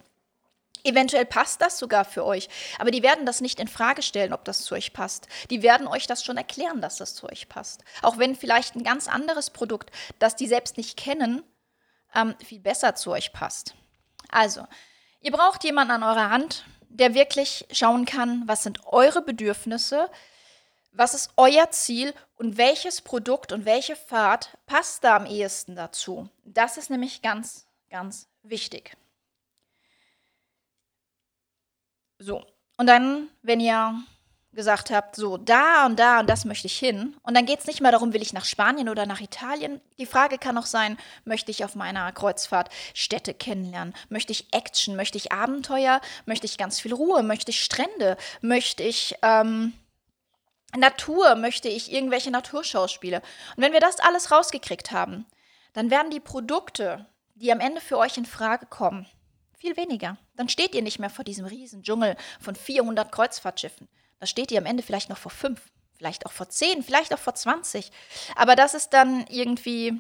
Eventuell 0.84 1.26
passt 1.26 1.62
das 1.62 1.78
sogar 1.78 2.06
für 2.06 2.26
euch, 2.26 2.48
aber 2.78 2.90
die 2.90 3.04
werden 3.04 3.26
das 3.26 3.42
nicht 3.42 3.60
in 3.60 3.68
Frage 3.68 4.02
stellen, 4.02 4.32
ob 4.32 4.46
das 4.46 4.64
zu 4.64 4.76
euch 4.76 4.94
passt. 4.94 5.28
Die 5.50 5.62
werden 5.62 5.88
euch 5.88 6.08
das 6.08 6.24
schon 6.24 6.38
erklären, 6.38 6.82
dass 6.82 6.98
das 6.98 7.16
zu 7.16 7.28
euch 7.28 7.50
passt. 7.50 7.84
Auch 8.02 8.18
wenn 8.18 8.36
vielleicht 8.36 8.76
ein 8.76 8.84
ganz 8.84 9.10
anderes 9.10 9.50
Produkt, 9.50 9.92
das 10.20 10.38
die 10.38 10.48
selbst 10.48 10.78
nicht 10.78 10.96
kennen, 10.96 11.44
ähm, 12.16 12.34
viel 12.44 12.60
besser 12.60 12.96
zu 12.96 13.12
euch 13.12 13.34
passt. 13.34 13.76
Also, 14.30 14.66
ihr 15.20 15.32
braucht 15.32 15.66
jemanden 15.66 15.92
an 15.92 16.04
eurer 16.04 16.30
Hand, 16.30 16.64
der 16.90 17.14
wirklich 17.14 17.66
schauen 17.72 18.06
kann, 18.06 18.44
was 18.48 18.64
sind 18.64 18.86
eure 18.86 19.22
Bedürfnisse, 19.22 20.10
was 20.92 21.14
ist 21.14 21.32
euer 21.38 21.70
Ziel 21.72 22.14
und 22.36 22.58
welches 22.58 23.02
Produkt 23.02 23.52
und 23.52 23.66
welche 23.66 23.96
Fahrt 23.96 24.58
passt 24.66 25.04
da 25.04 25.16
am 25.16 25.26
ehesten 25.26 25.76
dazu. 25.76 26.30
Das 26.44 26.78
ist 26.78 26.90
nämlich 26.90 27.22
ganz, 27.22 27.68
ganz 27.90 28.28
wichtig. 28.44 28.98
So, 32.18 32.46
und 32.78 32.88
dann, 32.88 33.30
wenn 33.42 33.60
ihr 33.60 34.04
gesagt 34.54 34.90
habt, 34.90 35.16
so 35.16 35.38
da 35.38 35.86
und 35.86 36.00
da 36.00 36.20
und 36.20 36.30
das 36.30 36.44
möchte 36.44 36.68
ich 36.68 36.78
hin. 36.78 37.16
Und 37.22 37.36
dann 37.36 37.46
geht 37.46 37.60
es 37.60 37.68
nicht 37.68 37.82
mehr 37.82 37.92
darum, 37.92 38.14
will 38.14 38.22
ich 38.22 38.34
nach 38.34 38.46
Spanien 38.46 38.90
oder 38.90 39.06
nach 39.06 39.22
Italien. 39.22 39.80
Die 39.98 40.06
Frage 40.06 40.38
kann 40.38 40.58
auch 40.58 40.66
sein, 40.66 40.98
möchte 41.24 41.52
ich 41.52 41.64
auf 41.64 41.76
meiner 41.76 42.12
Kreuzfahrt 42.12 42.70
Städte 42.94 43.34
kennenlernen? 43.34 43.94
Möchte 44.10 44.32
ich 44.32 44.52
Action? 44.52 44.96
Möchte 44.96 45.18
ich 45.18 45.32
Abenteuer? 45.32 46.02
Möchte 46.26 46.46
ich 46.46 46.58
ganz 46.58 46.80
viel 46.80 46.94
Ruhe? 46.94 47.22
Möchte 47.22 47.52
ich 47.52 47.64
Strände? 47.64 48.18
Möchte 48.42 48.82
ich 48.84 49.16
ähm, 49.22 49.74
Natur? 50.76 51.36
Möchte 51.36 51.70
ich 51.70 51.92
irgendwelche 51.92 52.32
Naturschauspiele? 52.32 53.22
Und 53.56 53.64
wenn 53.64 53.74
wir 53.74 53.82
das 53.82 54.00
alles 54.00 54.32
rausgekriegt 54.32 54.92
haben, 54.92 55.26
dann 55.74 55.92
werden 55.92 56.10
die 56.10 56.20
Produkte, 56.20 57.06
die 57.36 57.52
am 57.52 57.60
Ende 57.60 57.82
für 57.82 58.00
euch 58.00 58.18
in 58.18 58.26
Frage 58.26 58.66
kommen, 58.66 59.06
viel 59.60 59.78
weniger. 59.78 60.18
Dann 60.36 60.50
steht 60.50 60.74
ihr 60.74 60.82
nicht 60.82 60.98
mehr 61.00 61.10
vor 61.12 61.24
diesem 61.24 61.46
riesen 61.46 61.84
Dschungel 61.84 62.16
von 62.40 62.56
400 62.56 63.12
Kreuzfahrtschiffen 63.12 63.88
da 64.20 64.26
steht 64.26 64.52
ihr 64.52 64.60
am 64.60 64.66
Ende 64.66 64.84
vielleicht 64.84 65.10
noch 65.10 65.18
vor 65.18 65.32
fünf, 65.32 65.62
vielleicht 65.98 66.26
auch 66.26 66.32
vor 66.32 66.50
zehn, 66.50 66.84
vielleicht 66.84 67.14
auch 67.14 67.20
vor 67.20 67.36
20. 67.36 67.92
Aber 68.36 68.56
das 68.56 68.74
ist 68.74 68.90
dann 68.90 69.26
irgendwie 69.28 70.00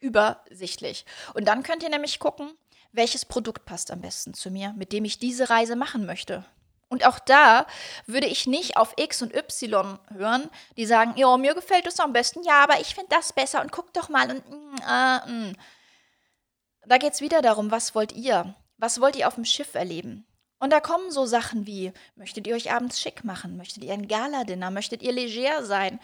übersichtlich. 0.00 1.04
Und 1.34 1.46
dann 1.46 1.62
könnt 1.62 1.82
ihr 1.82 1.88
nämlich 1.88 2.18
gucken, 2.18 2.52
welches 2.92 3.24
Produkt 3.24 3.64
passt 3.64 3.90
am 3.90 4.00
besten 4.00 4.34
zu 4.34 4.50
mir, 4.50 4.72
mit 4.76 4.92
dem 4.92 5.04
ich 5.04 5.18
diese 5.18 5.50
Reise 5.50 5.76
machen 5.76 6.06
möchte. 6.06 6.44
Und 6.88 7.06
auch 7.06 7.18
da 7.18 7.66
würde 8.06 8.26
ich 8.26 8.46
nicht 8.46 8.76
auf 8.76 8.94
X 8.96 9.22
und 9.22 9.34
Y 9.34 9.98
hören, 10.12 10.48
die 10.76 10.86
sagen, 10.86 11.14
ja, 11.16 11.36
mir 11.36 11.54
gefällt 11.54 11.86
es 11.86 11.98
am 11.98 12.12
besten, 12.12 12.44
ja, 12.44 12.62
aber 12.62 12.80
ich 12.80 12.94
finde 12.94 13.08
das 13.10 13.32
besser 13.32 13.60
und 13.62 13.72
guck 13.72 13.92
doch 13.92 14.08
mal 14.08 14.30
und 14.30 14.42
äh, 14.88 15.30
mm. 15.30 15.56
Da 16.86 16.98
geht 16.98 17.14
es 17.14 17.20
wieder 17.20 17.40
darum, 17.40 17.70
was 17.70 17.94
wollt 17.94 18.12
ihr? 18.12 18.54
Was 18.76 19.00
wollt 19.00 19.16
ihr 19.16 19.26
auf 19.26 19.36
dem 19.36 19.44
Schiff 19.44 19.74
erleben? 19.74 20.26
Und 20.58 20.72
da 20.72 20.80
kommen 20.80 21.10
so 21.10 21.26
Sachen 21.26 21.66
wie, 21.66 21.92
möchtet 22.16 22.46
ihr 22.46 22.54
euch 22.54 22.72
abends 22.72 23.00
schick 23.00 23.24
machen? 23.24 23.56
Möchtet 23.56 23.84
ihr 23.84 23.92
ein 23.92 24.08
Galadinner? 24.08 24.70
Möchtet 24.70 25.02
ihr 25.02 25.12
leger 25.12 25.64
sein? 25.64 26.00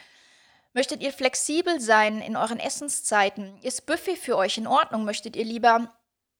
Möchtet 0.72 1.02
ihr 1.02 1.12
flexibel 1.12 1.80
sein 1.80 2.20
in 2.20 2.36
euren 2.36 2.60
Essenszeiten? 2.60 3.58
Ist 3.62 3.86
Buffet 3.86 4.16
für 4.16 4.36
euch 4.36 4.58
in 4.58 4.66
Ordnung? 4.66 5.04
Möchtet 5.04 5.34
ihr 5.34 5.44
lieber 5.44 5.92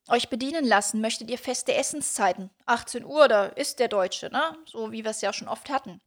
euch 0.08 0.28
bedienen 0.28 0.64
lassen? 0.64 1.00
Möchtet 1.00 1.30
ihr 1.30 1.38
feste 1.38 1.74
Essenszeiten? 1.74 2.50
18 2.66 3.04
Uhr, 3.04 3.26
da 3.28 3.46
ist 3.46 3.78
der 3.80 3.88
Deutsche, 3.88 4.30
ne? 4.30 4.56
So 4.66 4.92
wie 4.92 5.02
wir 5.02 5.10
es 5.10 5.20
ja 5.20 5.32
schon 5.32 5.48
oft 5.48 5.68
hatten. 5.68 6.00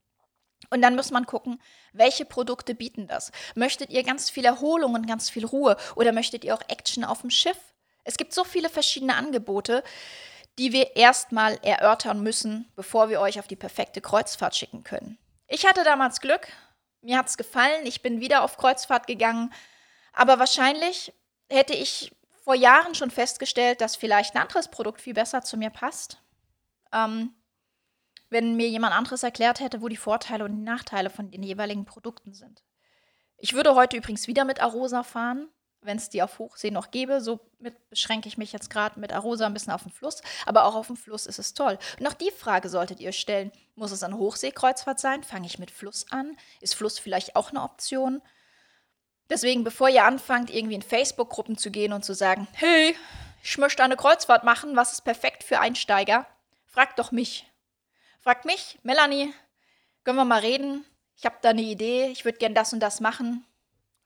Und 0.69 0.81
dann 0.81 0.95
muss 0.95 1.12
man 1.12 1.25
gucken, 1.25 1.62
welche 1.91 2.25
Produkte 2.25 2.75
bieten 2.75 3.07
das? 3.07 3.31
Möchtet 3.55 3.89
ihr 3.89 4.03
ganz 4.03 4.29
viel 4.29 4.45
Erholung 4.45 4.93
und 4.93 5.07
ganz 5.07 5.29
viel 5.29 5.45
Ruhe 5.45 5.77
oder 5.95 6.13
möchtet 6.13 6.45
ihr 6.45 6.55
auch 6.55 6.63
Action 6.69 7.03
auf 7.03 7.22
dem 7.22 7.29
Schiff? 7.29 7.57
Es 8.05 8.17
gibt 8.17 8.33
so 8.33 8.43
viele 8.43 8.69
verschiedene 8.69 9.15
Angebote 9.15 9.84
die 10.60 10.72
wir 10.72 10.96
erstmal 10.96 11.58
erörtern 11.63 12.22
müssen, 12.22 12.72
bevor 12.76 13.10
wir 13.10 13.20
euch 13.20 13.39
auf 13.39 13.48
die 13.48 13.56
perfekte 13.56 14.02
Kreuzfahrt 14.02 14.56
schicken 14.56 14.84
können. 14.84 15.18
Ich 15.48 15.66
hatte 15.66 15.84
damals 15.84 16.22
Glück, 16.22 16.48
mir 17.02 17.18
hat 17.18 17.28
es 17.28 17.38
gefallen, 17.38 17.86
ich 17.86 18.02
bin 18.02 18.20
wieder 18.20 18.44
auf 18.44 18.58
Kreuzfahrt 18.58 19.08
gegangen, 19.08 19.54
aber 20.13 20.39
wahrscheinlich 20.39 21.13
hätte 21.50 21.74
ich 21.74 22.12
vor 22.44 22.56
Jahren 22.56 22.94
schon 22.96 23.12
festgestellt, 23.12 23.82
dass 23.82 23.96
vielleicht 23.96 24.36
ein 24.36 24.42
anderes 24.42 24.70
Produkt 24.70 25.02
viel 25.02 25.13
besser 25.13 25.42
zu 25.42 25.58
mir 25.58 25.70
passt. 25.70 26.22
Ähm, 26.92 27.34
wenn 28.30 28.56
mir 28.56 28.68
jemand 28.68 28.96
anderes 28.96 29.24
erklärt 29.24 29.60
hätte, 29.60 29.82
wo 29.82 29.88
die 29.88 29.98
Vorteile 29.98 30.44
und 30.44 30.56
die 30.56 30.63
Nachteile 30.63 31.10
von 31.10 31.30
den 31.30 31.44
jeweiligen 31.44 31.86
Produkten 31.86 32.34
sind. 32.34 32.63
Ich 33.38 33.54
würde 33.54 33.76
heute 33.76 33.98
übrigens 33.98 34.28
wieder 34.28 34.44
mit 34.44 34.62
Arosa 34.62 35.04
fahren 35.04 35.50
wenn 35.86 35.98
es 35.98 36.10
die 36.10 36.22
auf 36.24 36.39
Hochsee 36.39 36.72
noch 36.72 36.91
gäbe. 36.91 37.22
Somit 37.22 37.89
beschränke 37.89 38.28
ich 38.28 38.38
mich 38.38 38.52
jetzt 38.52 38.69
gerade 38.69 39.00
mit 39.00 39.13
Arosa 39.13 39.46
ein 39.46 39.54
bisschen 39.54 39.74
auf 39.74 39.84
den 39.84 39.91
Fluss. 39.91 40.22
Aber 40.46 40.65
auch 40.65 40.76
auf 40.76 40.88
dem 40.88 40.96
Fluss 40.96 41.26
ist 41.26 41.39
es 41.39 41.54
toll. 41.54 41.78
Und 42.00 42.08
auch 42.08 42.13
die 42.13 42.32
Frage 42.32 42.69
solltet 42.69 43.00
ihr 43.00 43.12
stellen: 43.12 43.52
Muss 43.76 43.91
es 43.91 44.04
eine 44.04 44.17
Hochseekreuzfahrt 44.17 45.00
sein? 45.00 45.24
Fange 45.24 45.48
ich 45.48 45.60
mit 45.60 45.72
Fluss 45.72 46.06
an? 46.12 46.38
Ist 46.62 46.76
Fluss 46.76 47.00
vielleicht 47.00 47.36
auch 47.36 47.50
eine 47.50 47.62
Option? 47.62 48.22
Deswegen, 49.30 49.63
bevor 49.63 49.89
ihr 49.89 50.06
anfangt, 50.06 50.50
irgendwie 50.50 50.76
in 50.76 50.82
Facebook-Gruppen 50.82 51.58
zu 51.58 51.72
gehen 51.72 51.93
und 51.93 52.04
zu 52.06 52.13
sagen: 52.13 52.48
Hey, 52.54 52.96
ich 53.43 53.58
möchte 53.58 53.84
eine 53.84 53.98
Kreuzfahrt 53.98 54.43
machen, 54.43 54.76
was 54.76 54.93
ist 54.93 55.02
perfekt 55.02 55.43
für 55.43 55.60
Einsteiger? 55.60 56.26
Fragt 56.65 57.00
doch 57.00 57.12
mich. 57.12 57.50
Fragt 58.22 58.46
mich, 58.46 58.80
Melanie, 58.84 59.34
können 60.04 60.17
wir 60.17 60.26
mal 60.26 60.39
reden? 60.39 60.86
Ich 61.15 61.26
habe 61.26 61.36
da 61.41 61.50
eine 61.50 61.62
Idee, 61.62 62.08
ich 62.08 62.26
würde 62.26 62.38
gern 62.38 62.56
das 62.56 62.74
und 62.74 62.80
das 62.80 63.00
machen 63.00 63.46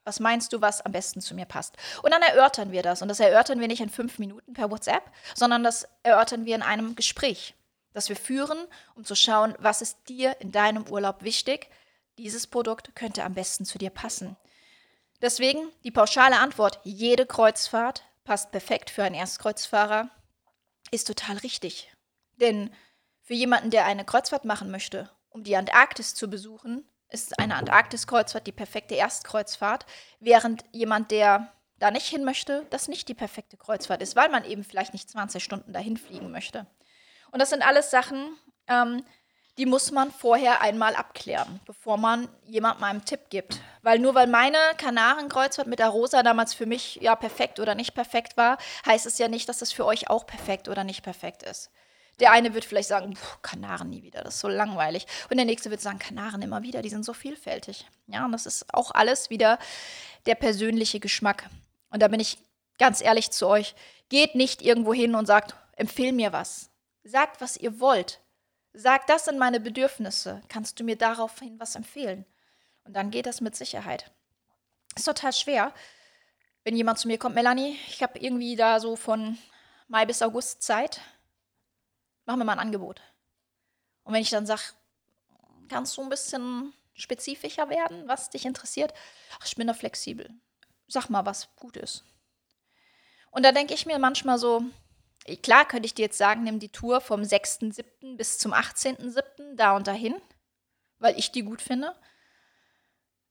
was 0.08 0.22
meinst 0.22 0.54
du, 0.54 0.62
was 0.62 0.82
am 0.82 0.93
besten 0.93 1.20
zu 1.20 1.36
mir 1.36 1.46
passt? 1.46 1.76
Und 2.02 2.12
dann 2.12 2.22
erörtern 2.22 2.72
wir 2.72 2.82
das. 2.82 3.02
Und 3.02 3.10
das 3.10 3.20
erörtern 3.20 3.60
wir 3.60 3.67
nicht 3.67 3.82
in 3.82 3.89
fünf 3.89 4.20
Minuten 4.20 4.54
per 4.54 4.72
WhatsApp, 4.72 5.04
sondern 5.36 5.65
das 5.65 5.86
erörtern 6.02 6.46
wir 6.46 6.56
in 6.56 6.62
einem 6.62 6.96
Gespräch, 6.96 7.56
das 7.91 8.08
wir 8.08 8.15
führen, 8.15 8.58
um 8.96 9.04
zu 9.04 9.15
schauen, 9.15 9.54
was 9.60 9.82
ist 9.82 9.98
dir 10.08 10.38
in 10.39 10.54
deinem 10.54 10.88
Urlaub 10.88 11.24
wichtig. 11.24 11.70
Dieses 12.17 12.48
Produkt 12.48 12.96
könnte 12.96 13.26
am 13.26 13.34
besten 13.34 13.65
zu 13.65 13.78
dir 13.78 13.89
passen. 13.89 14.38
Deswegen 15.22 15.60
die 15.84 15.91
pauschale 15.91 16.39
Antwort, 16.39 16.80
jede 16.86 17.26
Kreuzfahrt 17.26 18.04
passt 18.24 18.52
perfekt 18.52 18.89
für 18.89 19.04
einen 19.04 19.15
Erstkreuzfahrer, 19.15 20.10
ist 20.89 21.08
total 21.08 21.36
richtig. 21.39 21.91
Denn 22.38 22.74
für 23.24 23.34
jemanden, 23.34 23.72
der 23.72 23.86
eine 23.86 24.06
Kreuzfahrt 24.06 24.46
machen 24.46 24.72
möchte, 24.72 25.10
um 25.30 25.43
die 25.43 25.58
Antarktis 25.58 26.15
zu 26.15 26.30
besuchen, 26.30 26.88
ist 27.10 27.39
eine 27.39 27.56
Antarktis-Kreuzfahrt 27.56 28.48
die 28.48 28.52
perfekte 28.52 28.96
Erstkreuzfahrt, 28.96 29.86
während 30.20 30.65
jemand, 30.72 31.12
der 31.12 31.52
da 31.80 31.91
nicht 31.91 32.08
hin 32.08 32.24
möchte, 32.24 32.65
das 32.70 32.88
nicht 32.88 33.08
die 33.08 33.13
perfekte 33.13 33.58
Kreuzfahrt 33.58 34.02
ist, 34.02 34.15
weil 34.15 34.30
man 34.30 34.46
eben 34.46 34.63
vielleicht 34.63 34.93
nicht 34.93 35.10
20 35.10 35.43
Stunden 35.43 35.74
dahin 35.74 35.98
fliegen 35.98 36.32
möchte. 36.32 36.65
Und 37.32 37.39
das 37.39 37.50
sind 37.50 37.62
alles 37.62 37.91
Sachen, 37.91 38.36
ähm, 38.67 39.04
die 39.58 39.65
muss 39.65 39.91
man 39.91 40.12
vorher 40.12 40.62
einmal 40.62 40.96
abklären, 40.96 41.60
bevor 41.65 41.98
man 41.98 42.30
jemandem 42.46 42.84
einen 42.84 43.06
Tipp 43.06 43.30
gibt. 43.30 43.60
Weil 43.82 43.98
nur 43.98 44.13
weil 44.13 44.28
meine 44.28 44.58
Kanarenkreuzfahrt 44.78 45.67
mit 45.67 45.80
der 45.80 45.89
Rosa 45.89 46.22
damals 46.22 46.54
für 46.54 46.67
mich 46.67 46.98
ja 47.02 47.15
perfekt 47.15 47.60
oder 47.60 47.74
nicht 47.74 47.96
perfekt 47.96 48.38
war, 48.38 48.58
heißt 48.86 49.08
es 49.08 49.17
ja 49.17 49.28
nicht, 49.28 49.50
dass 49.50 49.63
es 49.63 49.72
für 49.72 49.86
euch 49.86 50.10
auch 50.10 50.28
perfekt 50.28 50.70
oder 50.70 50.84
nicht 50.84 51.02
perfekt 51.02 51.41
ist. 51.41 51.72
Der 52.19 52.32
eine 52.32 52.53
wird 52.53 52.65
vielleicht 52.65 52.89
sagen, 52.89 53.15
Kanaren 53.43 53.89
nie 53.89 54.01
wieder, 54.01 54.23
das 54.23 54.36
ist 54.36 54.41
so 54.41 54.47
langweilig. 54.47 55.06
Und 55.30 55.38
der 55.38 55.45
nächste 55.45 55.69
wird 55.69 55.82
sagen, 55.82 55.99
Kanaren 55.99 56.41
immer 56.41 56.63
wieder, 56.63 56.82
die 56.82 56.89
sind 56.89 57.06
so 57.06 57.13
vielfältig. 57.13 57.86
Ja, 58.08 58.25
und 58.25 58.32
das 58.32 58.45
ist 58.45 58.73
auch 58.73 58.91
alles 58.91 59.30
wieder 59.30 59.60
der 60.25 60.36
persönliche 60.36 60.99
Geschmack. 60.99 61.49
Und 61.91 62.01
da 62.01 62.08
bin 62.08 62.19
ich 62.19 62.39
ganz 62.80 63.01
ehrlich 63.01 63.32
zu 63.32 63.47
euch. 63.47 63.75
Geht 64.10 64.36
nicht 64.36 64.62
irgendwo 64.62 64.93
hin 64.93 65.13
und 65.13 65.27
sagt, 65.27 65.56
empfehl 65.75 66.12
mir 66.12 66.34
was. 66.34 66.71
Sagt, 67.03 67.39
was 67.39 67.56
ihr 67.58 67.80
wollt. 67.80 68.19
Sagt, 68.73 69.10
das 69.10 69.25
sind 69.25 69.38
meine 69.38 69.60
Bedürfnisse. 69.60 70.41
Kannst 70.49 70.80
du 70.80 70.84
mir 70.84 70.97
daraufhin 70.97 71.60
was 71.60 71.75
empfehlen? 71.75 72.25
Und 72.84 72.93
dann 72.93 73.12
geht 73.12 73.25
das 73.25 73.41
mit 73.41 73.56
Sicherheit. 73.56 74.12
Ist 74.95 75.06
total 75.06 75.34
schwer, 75.34 75.73
wenn 76.63 76.75
jemand 76.75 76.99
zu 76.99 77.08
mir 77.08 77.17
kommt, 77.17 77.36
Melanie, 77.36 77.77
ich 77.88 78.01
habe 78.03 78.19
irgendwie 78.19 78.56
da 78.56 78.80
so 78.80 78.95
von 78.95 79.38
Mai 79.88 80.06
bis 80.06 80.21
August 80.21 80.62
Zeit 80.62 80.99
mach 82.28 82.36
mir 82.36 82.46
mal 82.46 82.54
ein 82.54 82.60
Angebot. 82.60 83.02
Und 84.04 84.13
wenn 84.13 84.22
ich 84.22 84.30
dann 84.30 84.46
sage, 84.46 84.62
kannst 85.68 85.98
du 85.98 86.04
ein 86.04 86.10
bisschen 86.10 86.74
spezifischer 86.94 87.70
werden, 87.70 88.08
was 88.08 88.30
dich 88.30 88.46
interessiert? 88.46 88.94
Ach, 89.40 89.46
ich 89.46 89.56
bin 89.56 89.68
da 89.68 89.74
flexibel. 89.74 90.30
Sag 90.88 91.10
mal, 91.10 91.26
was 91.26 91.56
gut 91.56 91.78
ist. 91.78 92.04
Und 93.32 93.44
da 93.44 93.52
denke 93.52 93.74
ich 93.74 93.86
mir 93.86 94.00
manchmal 94.00 94.38
so, 94.38 94.63
klar 95.44 95.66
könnte 95.68 95.86
ich 95.86 95.94
dir 95.94 96.04
jetzt 96.04 96.18
sagen, 96.18 96.44
nimm 96.44 96.60
die 96.60 96.72
Tour 96.72 97.02
vom 97.02 97.22
6.7. 97.22 98.16
bis 98.16 98.38
zum 98.38 98.54
18.7. 98.54 99.56
da 99.56 99.76
und 99.76 99.88
dahin, 99.88 100.16
weil 101.00 101.18
ich 101.18 101.32
die 101.32 101.44
gut 101.44 101.62
finde. 101.62 101.96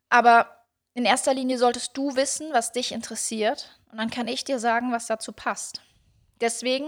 Aber 0.09 0.65
in 0.95 1.05
erster 1.05 1.35
Linie 1.35 1.59
solltest 1.59 1.97
du 1.97 2.15
wissen, 2.17 2.53
was 2.53 2.73
dich 2.73 2.93
interessiert. 2.93 3.79
Und 3.91 3.99
dann 3.99 4.11
kann 4.11 4.29
ich 4.29 4.45
dir 4.45 4.59
sagen, 4.59 4.93
was 4.93 5.07
dazu 5.07 5.33
passt. 5.33 5.81
Deswegen 6.41 6.87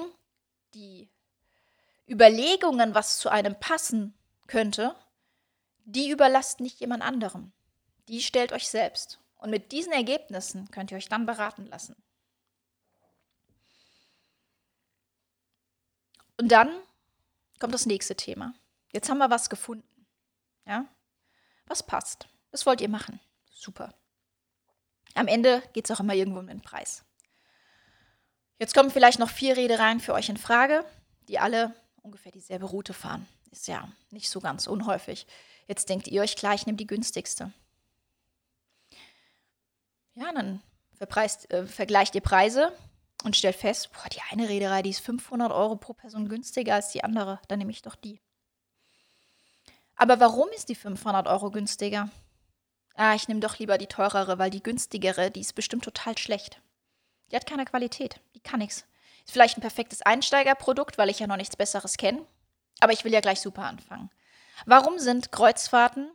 die 0.75 1.11
Überlegungen, 2.09 2.95
was 2.95 3.19
zu 3.19 3.29
einem 3.29 3.59
passen 3.59 4.15
könnte, 4.47 4.95
die 5.85 6.11
überlasst 6.11 6.61
nicht 6.61 6.81
jemand 6.81 7.03
anderem. 7.03 7.53
Die 8.09 8.23
stellt 8.23 8.53
euch 8.53 8.69
selbst. 8.69 9.21
Und 9.37 9.51
mit 9.51 9.73
diesen 9.73 9.93
Ergebnissen 9.93 10.71
könnt 10.71 10.91
ihr 10.91 10.97
euch 10.97 11.09
dann 11.09 11.27
beraten 11.27 11.67
lassen. 11.67 11.97
Und 16.39 16.53
dann 16.53 16.71
kommt 17.59 17.75
das 17.75 17.87
nächste 17.87 18.17
Thema. 18.17 18.55
Jetzt 18.93 19.09
haben 19.11 19.19
wir 19.19 19.31
was 19.31 19.51
gefunden. 19.51 20.07
Ja? 20.67 20.87
Was 21.67 21.83
passt? 21.83 22.29
Was 22.51 22.65
wollt 22.65 22.81
ihr 22.81 22.89
machen? 22.89 23.21
Super. 23.51 23.95
Am 25.15 25.27
Ende 25.27 25.63
geht 25.73 25.89
es 25.89 25.91
auch 25.91 26.01
immer 26.01 26.15
irgendwo 26.15 26.39
um 26.39 26.47
den 26.47 26.63
Preis. 26.63 27.05
Jetzt 28.59 28.75
kommen 28.75 28.91
vielleicht 28.91 29.19
noch 29.19 29.31
vier 29.31 29.57
Redereien 29.57 30.01
für 30.01 30.15
euch 30.15 30.29
in 30.29 30.37
Frage, 30.37 30.85
die 31.29 31.39
alle 31.39 31.75
ungefähr 32.09 32.33
dieselbe 32.33 32.65
Route 32.65 32.95
fahren. 32.95 33.29
Ist 33.51 33.69
ja 33.69 33.87
nicht 34.11 34.31
so 34.31 34.41
ganz 34.41 34.67
unhäufig. 34.67 35.27
Jetzt 35.67 35.91
denkt 35.91 36.09
ihr 36.09 36.23
euch 36.23 36.37
gleich, 36.37 36.65
nehmt 36.65 36.81
die 36.81 36.87
günstigste. 36.87 37.53
Ja, 40.15 40.33
dann 40.33 40.63
äh, 40.99 41.67
vergleicht 41.67 42.15
ihr 42.15 42.23
Preise 42.23 42.73
und 43.25 43.37
stellt 43.37 43.57
fest, 43.57 43.91
boah, 43.93 44.09
die 44.09 44.23
eine 44.31 44.49
Reederei, 44.49 44.81
die 44.81 44.91
ist 44.91 45.01
500 45.01 45.53
Euro 45.53 45.77
pro 45.77 45.93
Person 45.93 46.31
günstiger 46.31 46.77
als 46.77 46.93
die 46.93 47.05
andere, 47.05 47.41
dann 47.49 47.59
nehme 47.59 47.73
ich 47.73 47.83
doch 47.83 47.95
die. 47.95 48.21
Aber 49.95 50.19
warum 50.19 50.49
ist 50.57 50.71
die 50.71 50.75
500 50.75 51.27
Euro 51.27 51.51
günstiger? 51.51 52.09
Ah, 52.95 53.15
ich 53.15 53.29
nehme 53.29 53.41
doch 53.41 53.59
lieber 53.59 53.77
die 53.77 53.87
teurere, 53.87 54.39
weil 54.39 54.51
die 54.51 54.63
günstigere, 54.63 55.31
die 55.31 55.41
ist 55.41 55.55
bestimmt 55.55 55.85
total 55.85 56.17
schlecht. 56.17 56.63
Die 57.31 57.37
hat 57.37 57.47
keine 57.47 57.67
Qualität, 57.67 58.19
die 58.35 58.41
kann 58.41 58.61
nichts. 58.61 58.88
Ist 59.29 59.35
vielleicht 59.35 59.59
ein 59.59 59.61
perfektes 59.61 60.01
Einsteigerprodukt, 60.01 60.97
weil 60.97 61.11
ich 61.11 61.19
ja 61.19 61.27
noch 61.27 61.37
nichts 61.37 61.55
Besseres 61.55 61.99
kenne, 61.99 62.25
aber 62.81 62.95
ich 62.95 63.05
will 63.05 63.13
ja 63.13 63.21
gleich 63.21 63.43
super 63.43 63.65
anfangen. 63.65 64.09
Warum 64.65 64.99
sind 64.99 65.33
Kreuzfahrten 65.33 66.11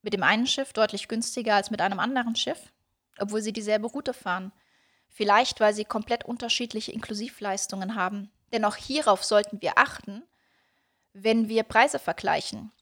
mit 0.00 0.14
dem 0.14 0.22
einen 0.22 0.46
Schiff 0.46 0.72
deutlich 0.72 1.08
günstiger 1.08 1.56
als 1.56 1.70
mit 1.70 1.82
einem 1.82 2.00
anderen 2.00 2.34
Schiff, 2.34 2.72
obwohl 3.18 3.42
sie 3.42 3.52
dieselbe 3.52 3.86
Route 3.86 4.14
fahren? 4.14 4.50
Vielleicht, 5.08 5.60
weil 5.60 5.74
sie 5.74 5.84
komplett 5.84 6.24
unterschiedliche 6.24 6.92
Inklusivleistungen 6.92 7.96
haben. 7.96 8.32
Denn 8.50 8.64
auch 8.64 8.76
hierauf 8.76 9.22
sollten 9.24 9.60
wir 9.60 9.76
achten, 9.76 10.22
wenn 11.12 11.50
wir 11.50 11.64
Preise 11.64 11.98
vergleichen. 11.98 12.72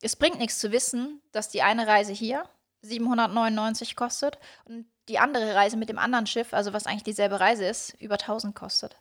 Es 0.00 0.16
bringt 0.16 0.38
nichts 0.38 0.60
zu 0.60 0.72
wissen, 0.72 1.20
dass 1.32 1.50
die 1.50 1.60
eine 1.60 1.86
Reise 1.86 2.14
hier 2.14 2.48
799 2.80 3.96
kostet 3.96 4.38
und 4.64 4.86
die 5.08 5.18
andere 5.18 5.54
Reise 5.54 5.76
mit 5.76 5.88
dem 5.88 5.98
anderen 5.98 6.26
Schiff, 6.26 6.52
also 6.52 6.72
was 6.72 6.86
eigentlich 6.86 7.04
dieselbe 7.04 7.40
Reise 7.40 7.66
ist, 7.66 7.94
über 8.00 8.14
1000 8.14 8.54
kostet. 8.54 8.96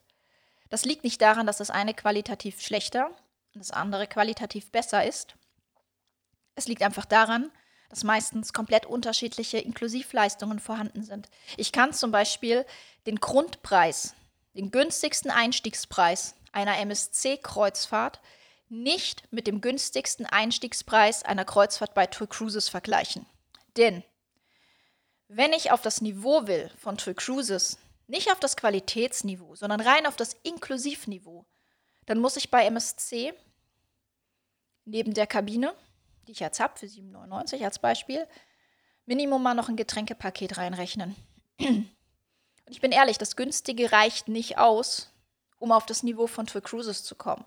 Das 0.69 0.85
liegt 0.85 1.03
nicht 1.03 1.21
daran, 1.21 1.47
dass 1.47 1.57
das 1.57 1.69
eine 1.69 1.93
qualitativ 1.93 2.61
schlechter 2.61 3.07
und 3.53 3.59
das 3.59 3.71
andere 3.71 4.07
qualitativ 4.07 4.71
besser 4.71 5.05
ist. 5.05 5.35
Es 6.55 6.67
liegt 6.67 6.81
einfach 6.81 7.05
daran, 7.05 7.51
dass 7.89 8.03
meistens 8.03 8.51
komplett 8.51 8.85
unterschiedliche 8.85 9.59
Inklusivleistungen 9.59 10.59
vorhanden 10.59 11.03
sind. 11.03 11.29
Ich 11.55 11.71
kann 11.71 11.93
zum 11.93 12.11
Beispiel 12.11 12.65
den 13.05 13.17
Grundpreis, 13.17 14.13
den 14.53 14.71
günstigsten 14.71 15.31
Einstiegspreis 15.31 16.35
einer 16.51 16.77
MSC-Kreuzfahrt 16.79 18.19
nicht 18.69 19.31
mit 19.31 19.47
dem 19.47 19.61
günstigsten 19.61 20.25
Einstiegspreis 20.25 21.23
einer 21.23 21.45
Kreuzfahrt 21.45 21.93
bei 21.93 22.07
Tour 22.07 22.27
Cruises 22.27 22.67
vergleichen. 22.67 23.25
Denn 23.77 24.03
wenn 25.27 25.53
ich 25.53 25.71
auf 25.71 25.81
das 25.81 26.01
Niveau 26.01 26.47
will 26.47 26.71
von 26.77 26.97
Tour 26.97 27.13
Cruises, 27.13 27.77
nicht 28.07 28.31
auf 28.31 28.39
das 28.39 28.55
Qualitätsniveau, 28.55 29.55
sondern 29.55 29.81
rein 29.81 30.05
auf 30.05 30.15
das 30.15 30.35
Inklusivniveau, 30.43 31.45
dann 32.05 32.19
muss 32.19 32.37
ich 32.37 32.49
bei 32.49 32.65
MSC 32.65 33.33
neben 34.85 35.13
der 35.13 35.27
Kabine 35.27 35.73
die 36.27 36.33
ich 36.33 36.39
jetzt 36.39 36.59
habe, 36.59 36.77
für 36.77 36.85
7,99 36.85 37.63
als 37.63 37.79
Beispiel, 37.79 38.27
Minimum 39.05 39.41
mal 39.41 39.53
noch 39.53 39.69
ein 39.69 39.77
Getränkepaket 39.77 40.57
reinrechnen. 40.57 41.15
Und 41.59 41.87
ich 42.67 42.81
bin 42.81 42.91
ehrlich, 42.91 43.17
das 43.17 43.37
günstige 43.37 43.91
reicht 43.93 44.27
nicht 44.27 44.57
aus, 44.57 45.09
um 45.59 45.71
auf 45.71 45.85
das 45.85 46.03
Niveau 46.03 46.27
von 46.27 46.45
Tour 46.45 46.61
Cruises 46.61 47.03
zu 47.03 47.15
kommen. 47.15 47.45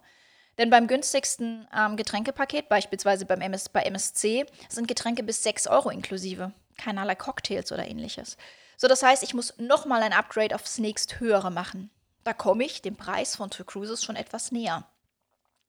Denn 0.56 0.70
beim 0.70 0.86
günstigsten 0.86 1.68
ähm, 1.76 1.96
Getränkepaket, 1.96 2.68
beispielsweise 2.68 3.26
beim 3.26 3.40
MS, 3.40 3.68
bei 3.68 3.82
MSC, 3.82 4.46
sind 4.68 4.88
Getränke 4.88 5.22
bis 5.22 5.42
6 5.42 5.66
Euro 5.66 5.90
inklusive. 5.90 6.52
Keinerlei 6.80 7.14
Cocktails 7.14 7.70
oder 7.72 7.86
ähnliches. 7.86 8.36
So, 8.76 8.88
das 8.88 9.02
heißt, 9.02 9.22
ich 9.22 9.34
muss 9.34 9.54
nochmal 9.58 10.02
ein 10.02 10.14
Upgrade 10.14 10.54
aufs 10.54 10.78
nächst 10.78 11.20
höhere 11.20 11.50
machen. 11.50 11.90
Da 12.24 12.32
komme 12.32 12.64
ich 12.64 12.82
dem 12.82 12.96
Preis 12.96 13.36
von 13.36 13.50
Tour 13.50 13.66
Cruises 13.66 14.02
schon 14.02 14.16
etwas 14.16 14.52
näher. 14.52 14.86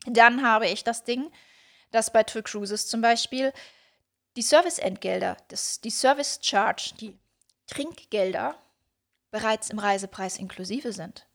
Dann 0.05 0.43
habe 0.43 0.67
ich 0.67 0.83
das 0.83 1.03
Ding, 1.03 1.31
dass 1.91 2.13
bei 2.13 2.23
Tour 2.23 2.41
Cruises 2.41 2.87
zum 2.87 3.01
Beispiel 3.01 3.53
die 4.37 4.41
Serviceentgelder, 4.41 5.37
das, 5.49 5.81
die 5.81 5.89
Service 5.89 6.39
Charge, 6.41 6.93
die 6.99 7.17
Trinkgelder 7.67 8.55
bereits 9.29 9.69
im 9.69 9.79
Reisepreis 9.79 10.37
inklusive 10.37 10.93
sind. 10.93 11.25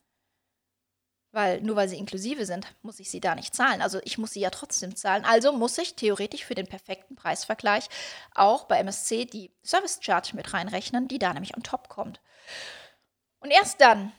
Weil 1.32 1.60
nur 1.60 1.76
weil 1.76 1.88
sie 1.88 1.98
inklusive 1.98 2.46
sind, 2.46 2.66
muss 2.82 2.98
ich 2.98 3.10
sie 3.10 3.20
da 3.20 3.34
nicht 3.34 3.54
zahlen. 3.54 3.82
Also 3.82 4.00
ich 4.04 4.16
muss 4.16 4.30
sie 4.30 4.40
ja 4.40 4.50
trotzdem 4.50 4.96
zahlen. 4.96 5.24
Also 5.24 5.52
muss 5.52 5.76
ich 5.76 5.94
theoretisch 5.94 6.44
für 6.44 6.54
den 6.54 6.66
perfekten 6.66 7.16
Preisvergleich 7.16 7.88
auch 8.34 8.64
bei 8.64 8.78
MSC 8.78 9.26
die 9.26 9.52
Service 9.64 9.98
Charge 10.00 10.34
mit 10.34 10.52
reinrechnen, 10.54 11.08
die 11.08 11.18
da 11.18 11.32
nämlich 11.32 11.56
on 11.56 11.62
top 11.62 11.88
kommt. 11.88 12.20
Und 13.40 13.50
erst 13.50 13.80
dann, 13.80 14.12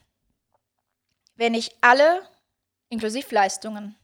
wenn 1.36 1.54
ich 1.54 1.76
alle 1.82 2.22
Inklusivleistungen 2.90 3.96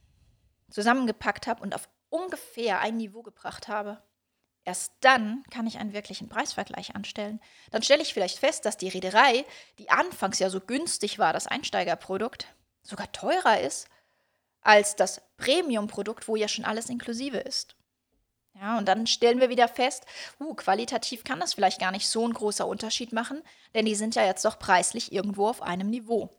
zusammengepackt 0.69 1.47
habe 1.47 1.61
und 1.61 1.75
auf 1.75 1.87
ungefähr 2.09 2.79
ein 2.79 2.97
Niveau 2.97 3.21
gebracht 3.23 3.67
habe, 3.67 4.01
erst 4.65 4.93
dann 5.01 5.43
kann 5.51 5.67
ich 5.67 5.77
einen 5.77 5.93
wirklichen 5.93 6.29
Preisvergleich 6.29 6.95
anstellen. 6.95 7.39
Dann 7.71 7.83
stelle 7.83 8.01
ich 8.01 8.13
vielleicht 8.13 8.39
fest, 8.39 8.65
dass 8.65 8.77
die 8.77 8.89
Reederei, 8.89 9.45
die 9.77 9.89
anfangs 9.89 10.39
ja 10.39 10.49
so 10.49 10.59
günstig 10.59 11.19
war, 11.19 11.33
das 11.33 11.47
Einsteigerprodukt, 11.47 12.47
sogar 12.83 13.11
teurer 13.11 13.59
ist 13.59 13.87
als 14.61 14.95
das 14.95 15.21
Premium-Produkt, 15.37 16.27
wo 16.27 16.35
ja 16.35 16.47
schon 16.47 16.65
alles 16.65 16.89
inklusive 16.89 17.37
ist. 17.37 17.75
Ja, 18.55 18.77
und 18.77 18.87
dann 18.87 19.07
stellen 19.07 19.39
wir 19.39 19.49
wieder 19.49 19.67
fest, 19.67 20.05
uh, 20.39 20.53
qualitativ 20.53 21.23
kann 21.23 21.39
das 21.39 21.55
vielleicht 21.55 21.79
gar 21.79 21.91
nicht 21.91 22.07
so 22.07 22.25
ein 22.25 22.33
großer 22.33 22.67
Unterschied 22.67 23.11
machen, 23.11 23.41
denn 23.73 23.85
die 23.85 23.95
sind 23.95 24.15
ja 24.15 24.25
jetzt 24.25 24.45
doch 24.45 24.59
preislich 24.59 25.11
irgendwo 25.11 25.47
auf 25.47 25.61
einem 25.61 25.89
Niveau. 25.89 26.29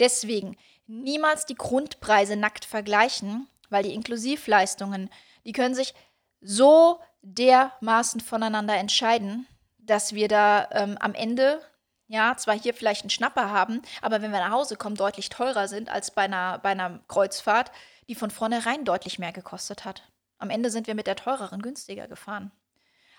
Deswegen 0.00 0.56
niemals 0.86 1.44
die 1.44 1.54
Grundpreise 1.54 2.36
nackt 2.36 2.64
vergleichen, 2.64 3.46
weil 3.68 3.82
die 3.82 3.94
Inklusivleistungen, 3.94 5.10
die 5.44 5.52
können 5.52 5.74
sich 5.74 5.94
so 6.40 7.00
dermaßen 7.22 8.20
voneinander 8.20 8.76
entscheiden, 8.76 9.46
dass 9.78 10.14
wir 10.14 10.28
da 10.28 10.68
ähm, 10.72 10.96
am 10.98 11.14
Ende, 11.14 11.60
ja, 12.06 12.36
zwar 12.36 12.58
hier 12.58 12.74
vielleicht 12.74 13.02
einen 13.02 13.10
Schnapper 13.10 13.50
haben, 13.50 13.80
aber 14.02 14.20
wenn 14.20 14.32
wir 14.32 14.40
nach 14.40 14.50
Hause 14.50 14.76
kommen, 14.76 14.96
deutlich 14.96 15.30
teurer 15.30 15.68
sind 15.68 15.88
als 15.88 16.10
bei 16.10 16.22
einer, 16.22 16.58
bei 16.58 16.70
einer 16.70 17.00
Kreuzfahrt, 17.08 17.70
die 18.08 18.14
von 18.14 18.30
vornherein 18.30 18.84
deutlich 18.84 19.18
mehr 19.18 19.32
gekostet 19.32 19.84
hat. 19.84 20.02
Am 20.38 20.50
Ende 20.50 20.70
sind 20.70 20.86
wir 20.86 20.94
mit 20.94 21.06
der 21.06 21.16
teureren 21.16 21.62
günstiger 21.62 22.06
gefahren. 22.06 22.52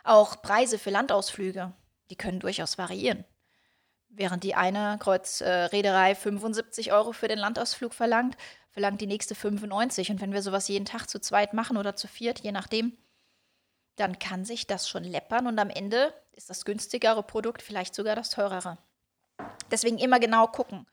Auch 0.03 0.41
Preise 0.41 0.77
für 0.77 0.91
Landausflüge, 0.91 1.73
die 2.11 2.15
können 2.15 2.39
durchaus 2.39 2.77
variieren. 2.77 3.25
Während 4.09 4.43
die 4.43 4.55
eine 4.55 4.97
Kreuzreederei 4.99 6.11
äh, 6.11 6.15
75 6.15 6.93
Euro 6.93 7.11
für 7.11 7.27
den 7.27 7.39
Landausflug 7.39 7.93
verlangt, 7.93 8.37
verlangt 8.69 9.01
die 9.01 9.07
nächste 9.07 9.35
95. 9.35 10.11
Und 10.11 10.21
wenn 10.21 10.31
wir 10.31 10.41
sowas 10.41 10.67
jeden 10.67 10.85
Tag 10.85 11.09
zu 11.09 11.19
zweit 11.19 11.53
machen 11.53 11.75
oder 11.75 11.95
zu 11.95 12.07
viert, 12.07 12.39
je 12.39 12.51
nachdem, 12.51 12.95
dann 13.95 14.19
kann 14.19 14.45
sich 14.45 14.67
das 14.67 14.87
schon 14.87 15.03
läppern 15.03 15.47
und 15.47 15.57
am 15.57 15.69
Ende 15.69 16.13
ist 16.35 16.49
das 16.49 16.65
günstigere 16.65 17.23
Produkt 17.23 17.61
vielleicht 17.61 17.95
sogar 17.95 18.15
das 18.15 18.29
teurere. 18.29 18.77
Deswegen 19.71 19.97
immer 19.97 20.19
genau 20.19 20.47
gucken, 20.47 20.87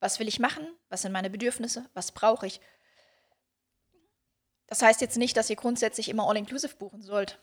was 0.00 0.18
will 0.18 0.28
ich 0.28 0.38
machen, 0.38 0.66
was 0.88 1.02
sind 1.02 1.12
meine 1.12 1.30
Bedürfnisse, 1.30 1.88
was 1.94 2.12
brauche 2.12 2.46
ich. 2.46 2.60
Das 4.66 4.82
heißt 4.82 5.00
jetzt 5.00 5.16
nicht, 5.16 5.36
dass 5.36 5.50
ihr 5.50 5.56
grundsätzlich 5.56 6.08
immer 6.08 6.28
All-Inclusive 6.28 6.76
buchen 6.76 7.02
sollt. 7.02 7.38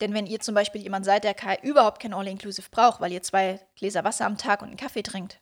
Denn 0.00 0.14
wenn 0.14 0.26
ihr 0.26 0.40
zum 0.40 0.54
Beispiel 0.54 0.80
jemand 0.80 1.04
seid, 1.04 1.24
der 1.24 1.64
überhaupt 1.64 2.00
kein 2.00 2.14
All-Inclusive 2.14 2.70
braucht, 2.70 3.00
weil 3.00 3.12
ihr 3.12 3.22
zwei 3.22 3.60
Gläser 3.74 4.04
Wasser 4.04 4.26
am 4.26 4.38
Tag 4.38 4.62
und 4.62 4.68
einen 4.68 4.76
Kaffee 4.76 5.02
trinkt, 5.02 5.40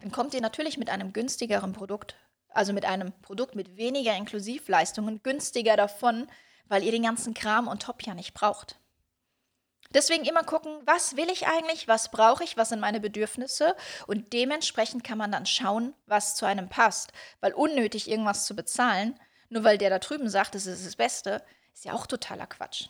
dann 0.00 0.10
kommt 0.10 0.34
ihr 0.34 0.40
natürlich 0.40 0.78
mit 0.78 0.90
einem 0.90 1.12
günstigeren 1.12 1.72
Produkt 1.72 2.16
also 2.54 2.72
mit 2.72 2.84
einem 2.84 3.12
Produkt 3.20 3.54
mit 3.54 3.76
weniger 3.76 4.16
Inklusivleistungen, 4.16 5.22
günstiger 5.22 5.76
davon, 5.76 6.28
weil 6.66 6.82
ihr 6.82 6.92
den 6.92 7.02
ganzen 7.02 7.34
Kram 7.34 7.68
und 7.68 7.82
top 7.82 8.02
ja 8.04 8.14
nicht 8.14 8.32
braucht. 8.32 8.78
Deswegen 9.94 10.24
immer 10.24 10.42
gucken, 10.42 10.80
was 10.84 11.16
will 11.16 11.30
ich 11.30 11.46
eigentlich, 11.46 11.88
was 11.88 12.10
brauche 12.10 12.44
ich, 12.44 12.56
was 12.56 12.70
sind 12.70 12.80
meine 12.80 13.00
Bedürfnisse 13.00 13.76
und 14.06 14.32
dementsprechend 14.32 15.04
kann 15.04 15.18
man 15.18 15.32
dann 15.32 15.46
schauen, 15.46 15.94
was 16.06 16.34
zu 16.34 16.46
einem 16.46 16.68
passt. 16.68 17.12
Weil 17.40 17.54
unnötig 17.54 18.10
irgendwas 18.10 18.44
zu 18.44 18.54
bezahlen, 18.54 19.18
nur 19.48 19.64
weil 19.64 19.78
der 19.78 19.90
da 19.90 19.98
drüben 19.98 20.28
sagt, 20.28 20.54
es 20.54 20.66
ist 20.66 20.84
das 20.84 20.96
Beste, 20.96 21.42
ist 21.72 21.84
ja 21.84 21.92
auch 21.92 22.06
totaler 22.06 22.46
Quatsch. 22.46 22.88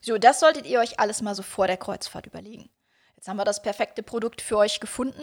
So, 0.00 0.16
das 0.16 0.40
solltet 0.40 0.66
ihr 0.66 0.80
euch 0.80 0.98
alles 0.98 1.22
mal 1.22 1.34
so 1.34 1.42
vor 1.42 1.66
der 1.66 1.76
Kreuzfahrt 1.76 2.26
überlegen. 2.26 2.70
Jetzt 3.16 3.28
haben 3.28 3.36
wir 3.36 3.44
das 3.44 3.62
perfekte 3.62 4.02
Produkt 4.02 4.40
für 4.40 4.56
euch 4.56 4.80
gefunden 4.80 5.22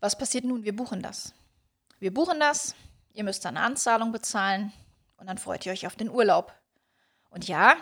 was 0.00 0.16
passiert 0.16 0.44
nun? 0.44 0.64
Wir 0.64 0.74
buchen 0.74 1.02
das. 1.02 1.34
Wir 1.98 2.12
buchen 2.12 2.40
das, 2.40 2.74
Ihr 3.12 3.24
müsst 3.24 3.44
dann 3.44 3.56
eine 3.56 3.66
Anzahlung 3.66 4.12
bezahlen 4.12 4.72
und 5.16 5.26
dann 5.26 5.36
freut 5.36 5.66
ihr 5.66 5.72
euch 5.72 5.86
auf 5.86 5.96
den 5.96 6.08
Urlaub. 6.08 6.54
Und 7.30 7.48
ja, 7.48 7.76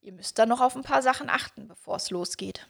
ihr 0.00 0.12
müsst 0.12 0.38
dann 0.38 0.48
noch 0.48 0.60
auf 0.60 0.76
ein 0.76 0.82
paar 0.82 1.02
Sachen 1.02 1.28
achten, 1.28 1.68
bevor 1.68 1.96
es 1.96 2.10
losgeht. 2.10 2.66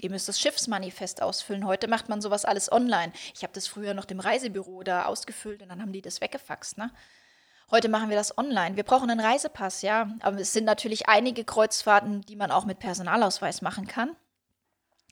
Ihr 0.00 0.10
müsst 0.10 0.28
das 0.28 0.40
Schiffsmanifest 0.40 1.22
ausfüllen. 1.22 1.66
Heute 1.66 1.88
macht 1.88 2.08
man 2.08 2.20
sowas 2.20 2.44
alles 2.44 2.72
online. 2.72 3.12
Ich 3.34 3.42
habe 3.42 3.52
das 3.52 3.66
früher 3.66 3.94
noch 3.94 4.04
dem 4.04 4.20
Reisebüro 4.20 4.82
da 4.82 5.04
ausgefüllt 5.04 5.62
und 5.62 5.68
dann 5.68 5.80
haben 5.80 5.92
die 5.92 6.02
das 6.02 6.20
weggefaxt. 6.20 6.78
Ne? 6.78 6.90
Heute 7.70 7.88
machen 7.88 8.08
wir 8.08 8.16
das 8.16 8.36
online. 8.36 8.76
Wir 8.76 8.82
brauchen 8.82 9.10
einen 9.10 9.20
Reisepass, 9.20 9.82
ja. 9.82 10.10
Aber 10.20 10.38
es 10.38 10.52
sind 10.52 10.64
natürlich 10.64 11.08
einige 11.08 11.44
Kreuzfahrten, 11.44 12.22
die 12.22 12.36
man 12.36 12.50
auch 12.50 12.64
mit 12.64 12.78
Personalausweis 12.78 13.62
machen 13.62 13.86
kann. 13.86 14.16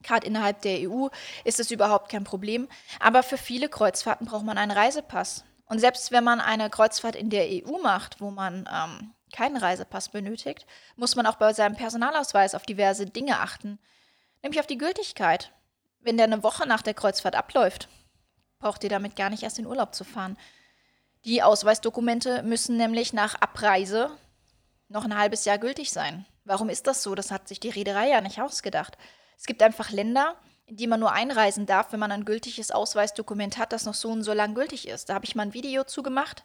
Gerade 0.03 0.27
innerhalb 0.27 0.63
der 0.63 0.89
EU 0.89 1.09
ist 1.45 1.61
es 1.61 1.71
überhaupt 1.71 2.11
kein 2.11 2.25
Problem. 2.25 2.69
Aber 2.99 3.23
für 3.23 3.39
viele 3.39 3.69
Kreuzfahrten 3.69 4.27
braucht 4.27 4.45
man 4.45 4.59
einen 4.59 4.73
Reisepass. 4.73 5.45
Und 5.67 5.81
selbst 5.81 6.13
wenn 6.13 6.25
man 6.25 6.41
eine 6.41 6.71
Kreuzfahrt 6.71 7.15
in 7.15 7.31
der 7.31 7.47
EU 7.47 7.79
macht, 7.83 8.21
wo 8.21 8.31
man 8.31 8.69
ähm, 8.73 9.13
keinen 9.33 9.57
Reisepass 9.57 10.09
benötigt, 10.09 10.67
muss 10.97 11.17
man 11.17 11.27
auch 11.27 11.37
bei 11.37 11.53
seinem 11.53 11.77
Personalausweis 11.77 12.55
auf 12.55 12.67
diverse 12.67 13.07
Dinge 13.07 13.41
achten, 13.41 13.79
nämlich 14.43 14.61
auf 14.61 14.67
die 14.67 14.79
Gültigkeit. 14.79 15.53
Wenn 16.01 16.17
der 16.17 16.27
eine 16.27 16.43
Woche 16.43 16.67
nach 16.67 16.83
der 16.83 16.95
Kreuzfahrt 16.95 17.35
abläuft, 17.35 17.89
braucht 18.59 18.85
ihr 18.85 18.91
damit 18.91 19.17
gar 19.17 19.31
nicht 19.31 19.43
erst 19.43 19.59
in 19.59 19.67
Urlaub 19.67 19.95
zu 19.95 20.05
fahren. 20.05 20.37
Die 21.25 21.43
Ausweisdokumente 21.43 22.43
müssen 22.43 22.77
nämlich 22.77 23.13
nach 23.13 23.35
Abreise 23.35 24.11
noch 24.89 25.05
ein 25.05 25.17
halbes 25.17 25.45
Jahr 25.45 25.59
gültig 25.59 25.93
sein. 25.93 26.25
Warum 26.45 26.71
ist 26.71 26.87
das 26.87 27.03
so? 27.03 27.15
Das 27.15 27.31
hat 27.31 27.49
sich 27.49 27.61
die 27.61 27.69
Reederei 27.69 28.09
ja 28.09 28.21
nicht 28.21 28.41
ausgedacht. 28.41 28.97
Es 29.37 29.45
gibt 29.45 29.63
einfach 29.63 29.91
Länder, 29.91 30.37
in 30.67 30.77
die 30.77 30.87
man 30.87 31.01
nur 31.01 31.13
einreisen 31.13 31.67
darf, 31.67 31.93
wenn 31.93 32.01
man 32.01 32.13
ein 32.13 32.25
gültiges 32.25 32.71
Ausweisdokument 32.71 33.59
hat, 33.59 33.73
das 33.73 33.85
noch 33.85 33.95
so 33.95 34.11
und 34.11 34.23
so 34.23 34.33
lang 34.33 34.55
gültig 34.55 34.89
ist. 34.89 35.09
Da 35.09 35.15
habe 35.15 35.25
ich 35.25 35.35
mal 35.35 35.43
ein 35.43 35.55
Video 35.55 35.85
zugemacht. 35.85 36.45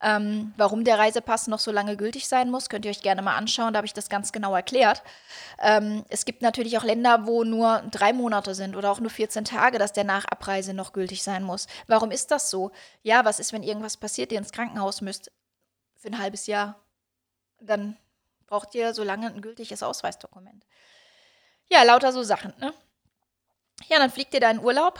Ähm, 0.00 0.54
warum 0.56 0.84
der 0.84 0.98
Reisepass 0.98 1.48
noch 1.48 1.58
so 1.58 1.72
lange 1.72 1.96
gültig 1.96 2.28
sein 2.28 2.50
muss, 2.50 2.68
könnt 2.68 2.84
ihr 2.84 2.90
euch 2.90 3.02
gerne 3.02 3.20
mal 3.20 3.36
anschauen. 3.36 3.72
Da 3.72 3.78
habe 3.78 3.86
ich 3.86 3.94
das 3.94 4.08
ganz 4.08 4.30
genau 4.30 4.54
erklärt. 4.54 5.02
Ähm, 5.60 6.04
es 6.08 6.24
gibt 6.24 6.40
natürlich 6.40 6.78
auch 6.78 6.84
Länder, 6.84 7.26
wo 7.26 7.42
nur 7.42 7.82
drei 7.90 8.12
Monate 8.12 8.54
sind 8.54 8.76
oder 8.76 8.92
auch 8.92 9.00
nur 9.00 9.10
14 9.10 9.44
Tage, 9.44 9.78
dass 9.78 9.92
der 9.92 10.04
nach 10.04 10.24
Abreise 10.26 10.72
noch 10.72 10.92
gültig 10.92 11.24
sein 11.24 11.42
muss. 11.42 11.66
Warum 11.88 12.12
ist 12.12 12.30
das 12.30 12.48
so? 12.48 12.70
Ja, 13.02 13.24
was 13.24 13.40
ist, 13.40 13.52
wenn 13.52 13.64
irgendwas 13.64 13.96
passiert, 13.96 14.30
ihr 14.30 14.38
ins 14.38 14.52
Krankenhaus 14.52 15.00
müsst 15.00 15.32
für 15.96 16.08
ein 16.08 16.18
halbes 16.18 16.46
Jahr? 16.46 16.76
Dann 17.60 17.96
braucht 18.46 18.74
ihr 18.76 18.94
so 18.94 19.02
lange 19.02 19.26
ein 19.26 19.42
gültiges 19.42 19.82
Ausweisdokument. 19.82 20.64
Ja, 21.68 21.82
lauter 21.82 22.12
so 22.12 22.22
Sachen, 22.22 22.54
ne? 22.58 22.72
Ja, 23.88 23.98
dann 23.98 24.10
fliegt 24.10 24.34
ihr 24.34 24.40
da 24.40 24.50
in 24.50 24.60
Urlaub 24.60 24.98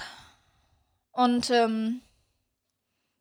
und 1.13 1.51
ähm, 1.51 2.01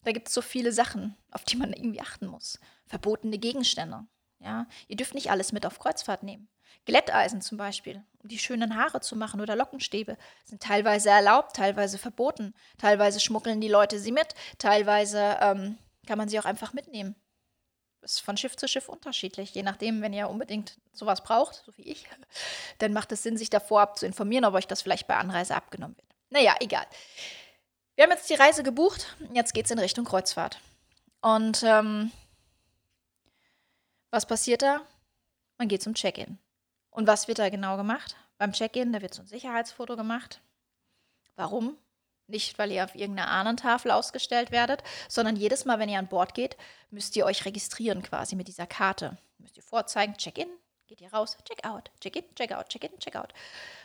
da 0.07 0.13
gibt 0.13 0.29
es 0.29 0.33
so 0.33 0.41
viele 0.41 0.71
Sachen, 0.71 1.17
auf 1.31 1.43
die 1.43 1.57
man 1.57 1.73
irgendwie 1.73 1.99
achten 1.99 2.27
muss. 2.27 2.61
Verbotene 2.85 3.37
Gegenstände. 3.37 4.07
Ja, 4.39 4.65
ihr 4.87 4.95
dürft 4.95 5.13
nicht 5.13 5.31
alles 5.31 5.51
mit 5.51 5.65
auf 5.65 5.79
Kreuzfahrt 5.79 6.23
nehmen. 6.23 6.47
Glätteisen 6.85 7.41
zum 7.41 7.57
Beispiel, 7.57 8.05
um 8.23 8.29
die 8.29 8.39
schönen 8.39 8.77
Haare 8.77 9.01
zu 9.01 9.17
machen 9.17 9.41
oder 9.41 9.57
Lockenstäbe, 9.57 10.17
sind 10.45 10.63
teilweise 10.63 11.09
erlaubt, 11.09 11.57
teilweise 11.57 11.97
verboten. 11.97 12.53
Teilweise 12.77 13.19
schmuggeln 13.19 13.59
die 13.59 13.67
Leute 13.67 13.99
sie 13.99 14.13
mit, 14.13 14.33
teilweise 14.59 15.37
ähm, 15.41 15.77
kann 16.05 16.17
man 16.17 16.29
sie 16.29 16.39
auch 16.39 16.45
einfach 16.45 16.71
mitnehmen. 16.71 17.15
Das 17.99 18.13
ist 18.13 18.19
von 18.21 18.37
Schiff 18.37 18.55
zu 18.55 18.69
Schiff 18.69 18.87
unterschiedlich. 18.87 19.53
Je 19.55 19.63
nachdem, 19.63 20.01
wenn 20.01 20.13
ihr 20.13 20.29
unbedingt 20.29 20.79
sowas 20.93 21.21
braucht, 21.21 21.63
so 21.65 21.75
wie 21.75 21.89
ich, 21.89 22.05
dann 22.77 22.93
macht 22.93 23.11
es 23.11 23.23
Sinn, 23.23 23.35
sich 23.35 23.49
davor 23.49 23.81
ab 23.81 23.99
ob 24.45 24.53
euch 24.53 24.67
das 24.67 24.81
vielleicht 24.81 25.07
bei 25.07 25.17
Anreise 25.17 25.53
abgenommen 25.53 25.97
wird. 25.97 26.07
Naja, 26.29 26.55
egal. 26.61 26.85
Wir 27.97 28.03
haben 28.03 28.11
jetzt 28.11 28.29
die 28.29 28.35
Reise 28.35 28.61
gebucht, 28.61 29.07
jetzt 29.33 29.55
geht 29.55 29.65
es 29.65 29.71
in 29.71 29.79
Richtung 29.79 30.05
Kreuzfahrt. 30.05 30.59
Und 31.19 31.63
ähm, 31.63 32.11
was 34.11 34.27
passiert 34.27 34.61
da? 34.61 34.81
Man 35.57 35.67
geht 35.67 35.81
zum 35.81 35.95
Check-in. 35.95 36.37
Und 36.91 37.07
was 37.07 37.27
wird 37.27 37.39
da 37.39 37.49
genau 37.49 37.75
gemacht? 37.75 38.15
Beim 38.37 38.53
Check-in, 38.53 38.93
da 38.93 39.01
wird 39.01 39.15
so 39.15 39.23
ein 39.23 39.27
Sicherheitsfoto 39.27 39.95
gemacht. 39.95 40.41
Warum? 41.37 41.75
Nicht, 42.27 42.59
weil 42.59 42.71
ihr 42.71 42.83
auf 42.83 42.93
irgendeiner 42.93 43.31
Ahnentafel 43.31 43.89
ausgestellt 43.89 44.51
werdet, 44.51 44.83
sondern 45.09 45.35
jedes 45.35 45.65
Mal, 45.65 45.79
wenn 45.79 45.89
ihr 45.89 45.97
an 45.97 46.07
Bord 46.07 46.35
geht, 46.35 46.55
müsst 46.91 47.15
ihr 47.15 47.25
euch 47.25 47.45
registrieren 47.45 48.03
quasi 48.03 48.35
mit 48.35 48.47
dieser 48.47 48.67
Karte. 48.67 49.17
Müsst 49.39 49.57
ihr 49.57 49.63
vorzeigen, 49.63 50.17
Check-in, 50.17 50.49
geht 50.87 51.01
ihr 51.01 51.11
raus, 51.13 51.37
Check-out, 51.43 51.91
Check-in, 51.99 52.23
Check-out, 52.35 52.69
Check-in, 52.69 52.97
Check-out. 52.99 53.33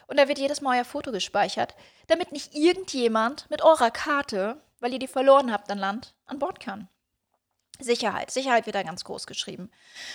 Und 0.06 0.18
da 0.18 0.28
wird 0.28 0.38
jedes 0.38 0.60
Mal 0.60 0.78
euer 0.78 0.84
Foto 0.84 1.10
gespeichert, 1.10 1.74
damit 2.06 2.30
nicht 2.30 2.54
irgendjemand 2.54 3.50
mit 3.50 3.62
eurer 3.62 3.90
Karte, 3.90 4.60
weil 4.78 4.92
ihr 4.92 5.00
die 5.00 5.08
verloren 5.08 5.52
habt 5.52 5.68
an 5.70 5.78
Land, 5.78 6.14
an 6.26 6.38
Bord 6.38 6.60
kann. 6.60 6.88
Sicherheit. 7.80 8.30
Sicherheit 8.30 8.66
wird 8.66 8.76
da 8.76 8.84
ganz 8.84 9.02
groß 9.02 9.26
geschrieben. 9.26 9.68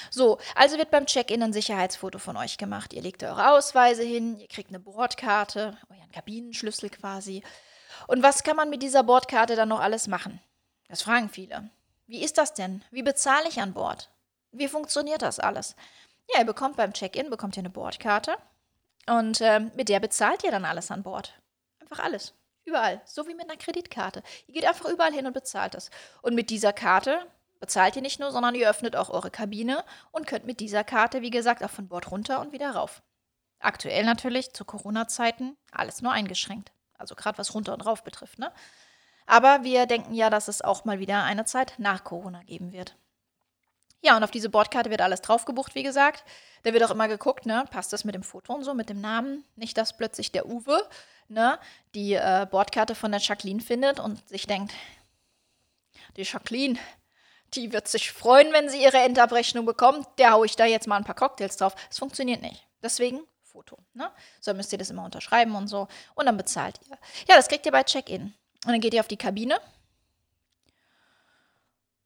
So, 0.09 0.37
also 0.55 0.77
wird 0.77 0.89
beim 0.89 1.05
Check-in 1.05 1.43
ein 1.43 1.51
Sicherheitsfoto 1.51 2.19
von 2.19 2.37
euch 2.37 2.57
gemacht. 2.57 2.93
Ihr 2.93 3.01
legt 3.01 3.21
eure 3.23 3.51
Ausweise 3.51 4.03
hin, 4.03 4.39
ihr 4.39 4.47
kriegt 4.47 4.69
eine 4.69 4.79
Bordkarte, 4.79 5.77
euren 5.89 6.11
Kabinenschlüssel 6.13 6.89
quasi. 6.89 7.43
Und 8.07 8.23
was 8.23 8.43
kann 8.43 8.55
man 8.55 8.69
mit 8.69 8.81
dieser 8.81 9.03
Bordkarte 9.03 9.57
dann 9.57 9.69
noch 9.69 9.81
alles 9.81 10.07
machen? 10.07 10.39
Das 10.87 11.01
fragen 11.01 11.27
viele. 11.27 11.69
Wie 12.05 12.23
ist 12.23 12.37
das 12.37 12.53
denn? 12.53 12.85
Wie 12.91 13.03
bezahle 13.03 13.49
ich 13.49 13.59
an 13.59 13.73
Bord? 13.73 14.09
Wie 14.53 14.69
funktioniert 14.69 15.21
das 15.21 15.39
alles? 15.39 15.75
Ja, 16.29 16.39
ihr 16.39 16.45
bekommt 16.45 16.75
beim 16.75 16.93
Check-in 16.93 17.29
bekommt 17.29 17.57
ihr 17.57 17.61
eine 17.61 17.69
Bordkarte 17.69 18.37
und 19.07 19.41
äh, 19.41 19.59
mit 19.59 19.89
der 19.89 19.99
bezahlt 19.99 20.43
ihr 20.43 20.51
dann 20.51 20.65
alles 20.65 20.91
an 20.91 21.03
Bord. 21.03 21.39
Einfach 21.79 21.99
alles. 21.99 22.33
Überall. 22.65 23.01
So 23.05 23.27
wie 23.27 23.33
mit 23.33 23.49
einer 23.49 23.57
Kreditkarte. 23.57 24.21
Ihr 24.47 24.53
geht 24.53 24.65
einfach 24.65 24.89
überall 24.89 25.13
hin 25.13 25.25
und 25.25 25.33
bezahlt 25.33 25.73
das. 25.73 25.89
Und 26.21 26.35
mit 26.35 26.49
dieser 26.49 26.73
Karte 26.73 27.25
bezahlt 27.61 27.95
ihr 27.95 28.01
nicht 28.01 28.19
nur, 28.19 28.31
sondern 28.31 28.55
ihr 28.55 28.69
öffnet 28.69 28.97
auch 28.97 29.09
eure 29.09 29.31
Kabine 29.31 29.85
und 30.11 30.27
könnt 30.27 30.45
mit 30.45 30.59
dieser 30.59 30.83
Karte, 30.83 31.21
wie 31.21 31.29
gesagt, 31.29 31.63
auch 31.63 31.69
von 31.69 31.87
Bord 31.87 32.11
runter 32.11 32.41
und 32.41 32.51
wieder 32.51 32.71
rauf. 32.71 33.01
Aktuell 33.59 34.03
natürlich 34.03 34.53
zu 34.53 34.65
Corona-Zeiten 34.65 35.55
alles 35.71 36.01
nur 36.01 36.11
eingeschränkt. 36.11 36.71
Also 36.97 37.15
gerade 37.15 37.37
was 37.37 37.53
runter 37.53 37.73
und 37.73 37.85
rauf 37.85 38.03
betrifft, 38.03 38.37
ne? 38.39 38.51
Aber 39.25 39.63
wir 39.63 39.85
denken 39.85 40.13
ja, 40.13 40.29
dass 40.29 40.47
es 40.47 40.61
auch 40.61 40.85
mal 40.85 40.99
wieder 40.99 41.23
eine 41.23 41.45
Zeit 41.45 41.73
nach 41.77 42.03
Corona 42.03 42.43
geben 42.43 42.71
wird. 42.71 42.95
Ja, 44.01 44.15
und 44.15 44.23
auf 44.23 44.31
diese 44.31 44.49
Bordkarte 44.49 44.89
wird 44.89 45.01
alles 45.01 45.21
drauf 45.21 45.45
gebucht, 45.45 45.75
wie 45.75 45.83
gesagt. 45.83 46.23
Da 46.63 46.73
wird 46.73 46.83
auch 46.83 46.91
immer 46.91 47.07
geguckt, 47.07 47.45
ne, 47.45 47.65
passt 47.71 47.93
das 47.93 48.03
mit 48.03 48.15
dem 48.15 48.23
Foto 48.23 48.53
und 48.53 48.63
so, 48.63 48.73
mit 48.73 48.89
dem 48.89 49.01
Namen. 49.01 49.43
Nicht, 49.55 49.77
dass 49.77 49.97
plötzlich 49.97 50.31
der 50.31 50.47
Uwe, 50.47 50.87
ne, 51.27 51.59
die 51.95 52.13
äh, 52.13 52.47
Bordkarte 52.49 52.95
von 52.95 53.11
der 53.11 53.21
Jacqueline 53.21 53.61
findet 53.61 53.99
und 53.99 54.27
sich 54.29 54.47
denkt, 54.47 54.73
die 56.15 56.23
Jacqueline, 56.23 56.77
die 57.53 57.71
wird 57.71 57.87
sich 57.87 58.11
freuen, 58.11 58.51
wenn 58.53 58.69
sie 58.69 58.83
ihre 58.83 58.97
Endabrechnung 58.97 59.65
bekommt. 59.65 60.07
Der 60.17 60.31
haue 60.31 60.45
ich 60.45 60.55
da 60.55 60.65
jetzt 60.65 60.87
mal 60.87 60.97
ein 60.97 61.03
paar 61.03 61.15
Cocktails 61.15 61.57
drauf. 61.57 61.75
Das 61.87 61.99
funktioniert 61.99 62.41
nicht. 62.41 62.67
Deswegen 62.81 63.21
Foto. 63.57 63.77
Ne? 63.93 64.11
So 64.39 64.53
müsst 64.53 64.71
ihr 64.71 64.77
das 64.77 64.89
immer 64.89 65.03
unterschreiben 65.03 65.55
und 65.55 65.67
so. 65.67 65.87
Und 66.13 66.25
dann 66.25 66.37
bezahlt 66.37 66.79
ihr. 66.87 66.97
Ja, 67.27 67.35
das 67.35 67.47
kriegt 67.47 67.65
ihr 67.65 67.71
bei 67.71 67.83
Check-in. 67.83 68.33
Und 68.65 68.71
dann 68.71 68.81
geht 68.81 68.93
ihr 68.93 68.99
auf 68.99 69.07
die 69.07 69.17
Kabine. 69.17 69.59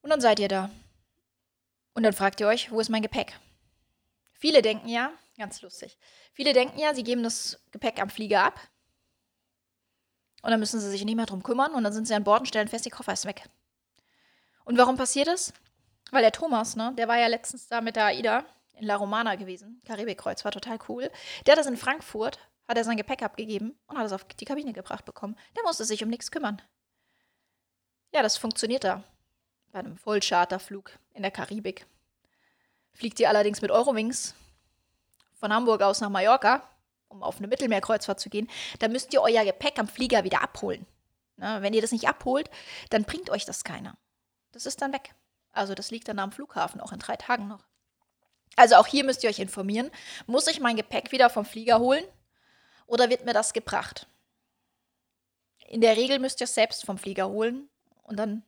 Und 0.02 0.10
dann 0.10 0.22
seid 0.22 0.40
ihr 0.40 0.48
da. 0.48 0.70
Und 1.94 2.04
dann 2.04 2.14
fragt 2.14 2.40
ihr 2.40 2.48
euch, 2.48 2.72
wo 2.72 2.80
ist 2.80 2.90
mein 2.90 3.02
Gepäck? 3.02 3.40
Viele 4.34 4.62
denken 4.62 4.88
ja, 4.88 5.12
ganz 5.38 5.62
lustig, 5.62 5.98
viele 6.34 6.54
denken 6.54 6.80
ja, 6.80 6.94
sie 6.94 7.04
geben 7.04 7.24
das 7.24 7.60
Gepäck 7.72 8.02
am 8.02 8.10
Flieger 8.10 8.44
ab. 8.44 8.60
Und 10.42 10.52
dann 10.52 10.60
müssen 10.60 10.80
sie 10.80 10.90
sich 10.90 11.06
nicht 11.06 11.16
mehr 11.16 11.26
drum 11.26 11.44
kümmern. 11.44 11.74
Und 11.74 11.84
dann 11.84 11.94
sind 11.94 12.08
sie 12.08 12.16
an 12.16 12.24
Bord 12.24 12.42
und 12.42 12.48
stellen 12.48 12.68
fest, 12.68 12.86
die 12.86 12.90
Koffer 12.90 13.14
ist 13.14 13.26
weg. 13.26 13.48
Und 14.66 14.78
warum 14.78 14.98
passiert 14.98 15.28
das? 15.28 15.54
Weil 16.12 16.24
der 16.24 16.32
Thomas, 16.32 16.76
ne, 16.76 16.94
der 16.98 17.08
war 17.08 17.18
ja 17.18 17.28
letztens 17.28 17.68
da 17.68 17.82
mit 17.82 17.96
der 17.96 18.06
AIDA 18.06 18.46
in 18.74 18.86
La 18.86 18.96
Romana 18.96 19.36
gewesen. 19.36 19.82
Karibikkreuz 19.86 20.44
war 20.44 20.52
total 20.52 20.80
cool. 20.90 21.12
Der 21.46 21.54
hat 21.54 21.60
das 21.60 21.68
in 21.68 21.78
Frankfurt, 21.78 22.40
hat 22.68 22.78
er 22.78 22.84
sein 22.84 22.98
Gepäck 22.98 23.22
abgegeben 23.22 23.78
und 23.88 23.98
hat 23.98 24.06
es 24.06 24.12
auf 24.12 24.24
die 24.24 24.46
Kabine 24.46 24.74
gebracht 24.74 25.06
bekommen. 25.06 25.38
Der 25.56 25.64
musste 25.64 25.86
sich 25.86 26.04
um 26.04 26.10
nichts 26.10 26.32
kümmern. 26.32 26.62
Ja, 28.14 28.22
das 28.24 28.38
funktioniert 28.38 28.84
da. 28.84 29.04
Bei 29.72 29.80
einem 29.80 29.98
Vollcharterflug 29.98 30.92
in 31.14 31.22
der 31.22 31.32
Karibik. 31.32 31.86
Fliegt 32.94 33.20
ihr 33.20 33.30
allerdings 33.30 33.62
mit 33.62 33.72
Eurowings 33.72 34.36
von 35.34 35.54
Hamburg 35.54 35.82
aus 35.82 36.02
nach 36.02 36.10
Mallorca, 36.10 36.68
um 37.08 37.24
auf 37.24 37.38
eine 37.38 37.48
Mittelmeerkreuzfahrt 37.48 38.20
zu 38.20 38.30
gehen, 38.30 38.50
dann 38.80 38.92
müsst 38.92 39.14
ihr 39.14 39.22
euer 39.22 39.44
Gepäck 39.46 39.80
am 39.80 39.88
Flieger 39.88 40.24
wieder 40.24 40.42
abholen. 40.42 40.86
Na, 41.38 41.62
wenn 41.62 41.74
ihr 41.74 41.82
das 41.82 41.92
nicht 41.92 42.08
abholt, 42.08 42.50
dann 42.90 43.04
bringt 43.04 43.30
euch 43.30 43.46
das 43.46 43.64
keiner. 43.64 43.98
Das 44.52 44.66
ist 44.66 44.82
dann 44.82 44.94
weg. 44.94 45.16
Also 45.52 45.74
das 45.74 45.92
liegt 45.92 46.08
dann 46.08 46.20
am 46.20 46.32
Flughafen, 46.32 46.82
auch 46.82 46.92
in 46.92 47.00
drei 47.00 47.16
Tagen 47.16 47.48
noch. 47.48 47.64
Also 48.56 48.76
auch 48.76 48.88
hier 48.88 49.04
müsst 49.04 49.24
ihr 49.24 49.30
euch 49.30 49.40
informieren. 49.40 49.90
Muss 50.28 50.48
ich 50.48 50.60
mein 50.60 50.76
Gepäck 50.76 51.12
wieder 51.12 51.30
vom 51.30 51.46
Flieger 51.46 51.80
holen 51.80 52.04
oder 52.86 53.10
wird 53.10 53.26
mir 53.26 53.34
das 53.34 53.54
gebracht? 53.54 54.08
In 55.68 55.82
der 55.82 55.96
Regel 55.96 56.20
müsst 56.20 56.42
ihr 56.42 56.46
es 56.46 56.54
selbst 56.54 56.86
vom 56.86 56.98
Flieger 56.98 57.30
holen 57.30 57.70
und 58.04 58.18
dann 58.18 58.44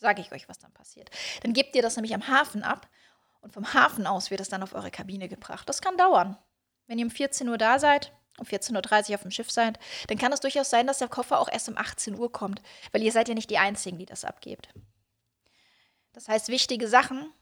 sage 0.00 0.20
ich 0.20 0.32
euch, 0.32 0.48
was 0.48 0.58
dann 0.58 0.72
passiert. 0.72 1.10
Dann 1.42 1.52
gebt 1.52 1.76
ihr 1.76 1.82
das 1.82 1.96
nämlich 1.96 2.14
am 2.14 2.26
Hafen 2.26 2.62
ab 2.62 2.88
und 3.40 3.52
vom 3.52 3.72
Hafen 3.72 4.06
aus 4.06 4.30
wird 4.30 4.40
es 4.40 4.48
dann 4.48 4.62
auf 4.62 4.74
eure 4.74 4.90
Kabine 4.90 5.28
gebracht. 5.28 5.68
Das 5.68 5.80
kann 5.80 5.96
dauern. 5.96 6.36
Wenn 6.86 6.98
ihr 6.98 7.04
um 7.04 7.10
14 7.10 7.48
Uhr 7.48 7.58
da 7.58 7.78
seid 7.78 8.12
um 8.40 8.46
14.30 8.46 9.10
Uhr 9.10 9.14
auf 9.14 9.22
dem 9.22 9.30
Schiff 9.30 9.50
seid, 9.50 9.78
dann 10.08 10.18
kann 10.18 10.32
es 10.32 10.40
durchaus 10.40 10.70
sein, 10.70 10.86
dass 10.86 10.98
der 10.98 11.08
Koffer 11.08 11.38
auch 11.38 11.48
erst 11.50 11.68
um 11.68 11.76
18 11.76 12.18
Uhr 12.18 12.32
kommt, 12.32 12.62
weil 12.92 13.02
ihr 13.02 13.12
seid 13.12 13.28
ja 13.28 13.34
nicht 13.34 13.50
die 13.50 13.58
Einzigen, 13.58 13.98
die 13.98 14.06
das 14.06 14.24
abgebt. 14.24 14.70
Das 16.12 16.28
heißt, 16.28 16.48
wichtige 16.48 16.88
Sachen 16.88 17.32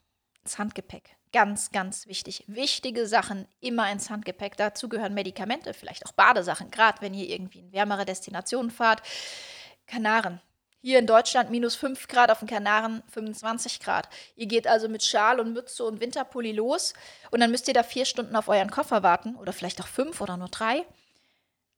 ins 0.42 0.58
Handgepäck. 0.58 1.16
Ganz, 1.32 1.70
ganz 1.70 2.06
wichtig. 2.06 2.44
Wichtige 2.46 3.06
Sachen 3.06 3.46
immer 3.60 3.90
ins 3.90 4.10
Handgepäck. 4.10 4.56
Dazu 4.56 4.88
gehören 4.88 5.14
Medikamente, 5.14 5.74
vielleicht 5.74 6.06
auch 6.06 6.12
Badesachen, 6.12 6.70
gerade 6.70 7.00
wenn 7.00 7.14
ihr 7.14 7.28
irgendwie 7.28 7.60
in 7.60 7.72
wärmere 7.72 8.04
Destinationen 8.04 8.70
fahrt. 8.70 9.02
Kanaren. 9.86 10.40
Hier 10.80 11.00
in 11.00 11.06
Deutschland 11.06 11.50
minus 11.50 11.74
5 11.74 12.06
Grad, 12.06 12.30
auf 12.30 12.38
den 12.38 12.48
Kanaren 12.48 13.02
25 13.12 13.80
Grad. 13.80 14.08
Ihr 14.36 14.46
geht 14.46 14.68
also 14.68 14.88
mit 14.88 15.02
Schal 15.02 15.40
und 15.40 15.52
Mütze 15.52 15.84
und 15.84 16.00
Winterpulli 16.00 16.52
los 16.52 16.94
und 17.30 17.40
dann 17.40 17.50
müsst 17.50 17.66
ihr 17.66 17.74
da 17.74 17.82
vier 17.82 18.04
Stunden 18.04 18.36
auf 18.36 18.48
euren 18.48 18.70
Koffer 18.70 19.02
warten 19.02 19.34
oder 19.34 19.52
vielleicht 19.52 19.80
auch 19.80 19.88
fünf 19.88 20.20
oder 20.20 20.36
nur 20.36 20.48
drei. 20.48 20.86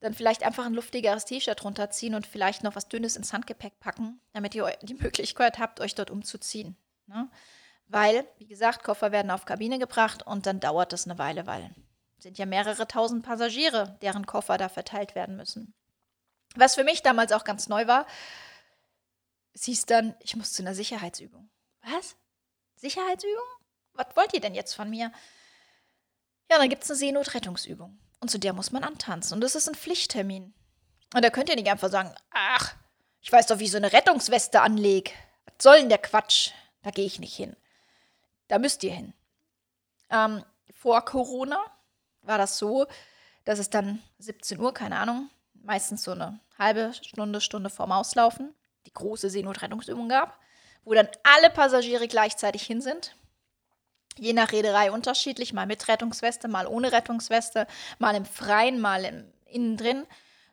Dann 0.01 0.15
vielleicht 0.15 0.43
einfach 0.43 0.67
ein 0.67 0.75
luftigeres 0.75 1.25
T-Shirt 1.25 1.65
runterziehen 1.65 2.15
und 2.15 2.27
vielleicht 2.27 2.63
noch 2.63 2.77
was 2.77 2.89
Dünnes 2.89 3.17
ins 3.17 3.33
Handgepäck 3.33 3.81
packen, 3.81 4.21
damit 4.33 4.55
ihr 4.55 4.67
die 4.83 4.95
Möglichkeit 4.95 5.59
habt, 5.59 5.81
euch 5.81 5.95
dort 5.95 6.11
umzuziehen. 6.11 6.77
Ne? 7.07 7.31
Weil, 7.87 8.27
wie 8.39 8.47
gesagt, 8.47 8.85
Koffer 8.85 9.13
werden 9.13 9.31
auf 9.31 9.47
Kabine 9.47 9.79
gebracht 9.79 10.27
und 10.27 10.47
dann 10.47 10.61
dauert 10.61 10.93
das 10.93 11.07
eine 11.07 11.19
Weile, 11.19 11.47
weil 11.47 11.75
es 12.19 12.25
sind 12.25 12.39
ja 12.39 12.45
mehrere 12.45 12.87
tausend 12.87 13.25
Passagiere, 13.25 13.99
deren 14.03 14.27
Koffer 14.27 14.59
da 14.59 14.69
verteilt 14.69 15.15
werden 15.15 15.37
müssen. 15.37 15.75
Was 16.55 16.75
für 16.75 16.85
mich 16.85 17.03
damals 17.03 17.33
auch 17.33 17.45
ganz 17.45 17.69
neu 17.69 17.87
war, 17.87 18.07
es 19.53 19.65
hieß 19.65 19.87
dann, 19.87 20.15
ich 20.21 20.37
muss 20.37 20.53
zu 20.53 20.63
einer 20.63 20.75
Sicherheitsübung. 20.75 21.51
Was? 21.83 22.17
Sicherheitsübung? 22.77 23.45
Was 23.95 24.17
wollt 24.17 24.33
ihr 24.33 24.41
denn 24.41 24.55
jetzt 24.55 24.75
von 24.75 24.89
mir? 24.89 25.13
Ja, 26.51 26.59
dann 26.59 26.69
gibt 26.69 26.85
es 26.85 26.91
eine 26.91 26.99
Seenotrettungsübung. 26.99 27.99
Und 28.21 28.31
zu 28.31 28.39
der 28.39 28.53
muss 28.53 28.73
man 28.73 28.85
antanzen. 28.85 29.35
Und 29.35 29.41
das 29.41 29.55
ist 29.55 29.69
ein 29.69 29.75
Pflichttermin. 29.75 30.55
Und 31.15 31.25
da 31.25 31.31
könnt 31.31 31.49
ihr 31.49 31.57
nicht 31.57 31.71
einfach 31.71 31.91
sagen, 31.91 32.15
ach, 32.31 32.75
ich 33.21 33.31
weiß 33.31 33.47
doch, 33.47 33.59
wie 33.59 33.65
ich 33.65 33.71
so 33.71 33.77
eine 33.77 33.93
Rettungsweste 33.93 34.61
anlege. 34.61 35.11
Was 35.45 35.63
soll 35.63 35.79
denn 35.79 35.89
der 35.89 35.99
Quatsch? 35.99 36.51
Da 36.83 36.91
gehe 36.91 37.07
ich 37.07 37.19
nicht 37.19 37.35
hin. 37.35 37.57
Da 38.49 38.59
müsst 38.59 38.83
ihr 38.83 38.93
hin. 38.93 39.15
Ähm, 40.09 40.45
vor 40.73 41.05
Corona 41.05 41.63
war 42.23 42.39
das 42.39 42.59
so, 42.59 42.87
dass 43.45 43.59
es 43.59 43.71
dann 43.71 44.03
17 44.19 44.59
Uhr, 44.59 44.73
keine 44.73 44.99
Ahnung, 44.99 45.31
meistens 45.55 46.03
so 46.03 46.13
eine 46.13 46.41
halbe 46.59 46.93
Stunde, 46.95 47.41
Stunde 47.41 47.71
vorm 47.71 47.93
Auslaufen, 47.93 48.55
die 48.91 48.95
große 48.95 49.31
Seenotrettungsübung 49.31 50.09
gab, 50.09 50.39
wo 50.85 50.95
dann 50.95 51.09
alle 51.23 51.51
Passagiere 51.51 52.09
gleichzeitig 52.09 52.63
hin 52.63 52.81
sind. 52.81 53.15
Je 54.17 54.33
nach 54.33 54.53
Reederei 54.53 54.91
unterschiedlich, 54.91 55.53
mal 55.53 55.67
mit 55.67 55.89
Rettungsweste, 55.89 56.49
mal 56.49 56.67
ohne 56.67 56.93
Rettungsweste, 56.93 57.67
mal 57.99 58.15
im 58.15 58.25
Freien, 58.25 58.81
mal 58.81 59.05
im, 59.05 59.33
innen 59.47 59.77
drin. 59.77 60.07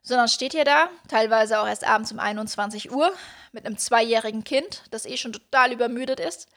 Sondern 0.04 0.30
steht 0.30 0.54
ihr 0.54 0.64
da, 0.64 0.90
teilweise 1.10 1.60
auch 1.60 1.68
erst 1.68 1.84
abends 1.86 2.12
um 2.12 2.20
21 2.20 2.92
Uhr, 2.92 3.12
mit 3.52 3.66
einem 3.66 3.78
zweijährigen 3.78 4.44
Kind, 4.44 4.84
das 4.92 5.06
eh 5.06 5.18
schon 5.18 5.34
total 5.34 5.74
übermüdet 5.74 6.20
ist. 6.20 6.48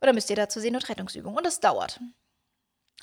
Oder 0.00 0.12
müsst 0.12 0.30
ihr 0.30 0.36
da 0.36 0.48
zur 0.48 0.62
Seenotrettungsübung. 0.62 1.34
Und 1.34 1.44
das 1.44 1.60
dauert. 1.60 1.98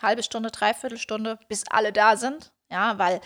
Halbe 0.02 0.24
Stunde, 0.24 0.52
dreiviertel 0.52 0.98
Stunde, 0.98 1.40
bis 1.50 1.68
alle 1.68 1.92
da 1.92 2.16
sind. 2.16 2.52
Ja, 2.70 2.98
weil 2.98 3.20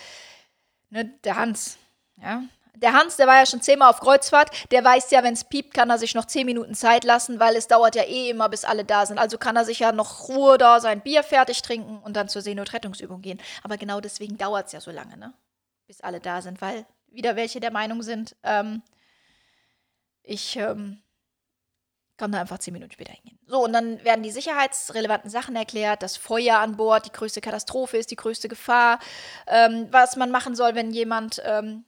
ne, 0.89 1.05
der 1.23 1.35
Hans, 1.35 1.77
ja, 2.17 2.43
der 2.75 2.93
Hans, 2.93 3.15
der 3.17 3.27
war 3.27 3.35
ja 3.37 3.45
schon 3.45 3.61
zehnmal 3.61 3.89
auf 3.89 3.99
Kreuzfahrt, 3.99 4.71
der 4.71 4.83
weiß 4.83 5.11
ja, 5.11 5.23
wenn 5.23 5.33
es 5.33 5.43
piept, 5.43 5.73
kann 5.73 5.89
er 5.89 5.97
sich 5.97 6.15
noch 6.15 6.25
zehn 6.25 6.45
Minuten 6.45 6.75
Zeit 6.75 7.03
lassen, 7.03 7.39
weil 7.39 7.55
es 7.55 7.67
dauert 7.67 7.95
ja 7.95 8.03
eh 8.03 8.29
immer, 8.29 8.49
bis 8.49 8.65
alle 8.65 8.85
da 8.85 9.05
sind. 9.05 9.17
Also 9.17 9.37
kann 9.37 9.55
er 9.55 9.65
sich 9.65 9.79
ja 9.79 9.91
noch 9.91 10.27
Ruhe 10.27 10.57
da 10.57 10.79
sein 10.79 11.01
Bier 11.01 11.23
fertig 11.23 11.61
trinken 11.61 11.99
und 11.99 12.15
dann 12.15 12.29
zur 12.29 12.41
Seenotrettungsübung 12.41 13.21
gehen. 13.21 13.41
Aber 13.63 13.77
genau 13.77 14.01
deswegen 14.01 14.37
dauert 14.37 14.67
es 14.67 14.71
ja 14.73 14.81
so 14.81 14.91
lange, 14.91 15.17
ne? 15.17 15.33
Bis 15.87 16.01
alle 16.01 16.19
da 16.19 16.41
sind, 16.41 16.61
weil 16.61 16.85
wieder 17.07 17.35
welche 17.35 17.59
der 17.59 17.71
Meinung 17.71 18.01
sind, 18.01 18.35
ähm, 18.43 18.81
ich 20.23 20.57
ähm, 20.57 21.01
kann 22.17 22.31
da 22.31 22.41
einfach 22.41 22.59
zehn 22.59 22.73
Minuten 22.73 22.91
später 22.91 23.13
hingehen. 23.13 23.39
So, 23.45 23.63
und 23.63 23.73
dann 23.73 24.03
werden 24.03 24.23
die 24.23 24.31
sicherheitsrelevanten 24.31 25.29
Sachen 25.29 25.55
erklärt, 25.55 26.01
dass 26.01 26.17
Feuer 26.17 26.59
an 26.59 26.77
Bord 26.77 27.05
die 27.05 27.11
größte 27.11 27.41
Katastrophe 27.41 27.97
ist, 27.97 28.11
die 28.11 28.15
größte 28.15 28.47
Gefahr, 28.47 28.99
ähm, 29.47 29.87
was 29.91 30.15
man 30.15 30.31
machen 30.31 30.55
soll, 30.55 30.75
wenn 30.75 30.91
jemand 30.91 31.41
ähm, 31.45 31.85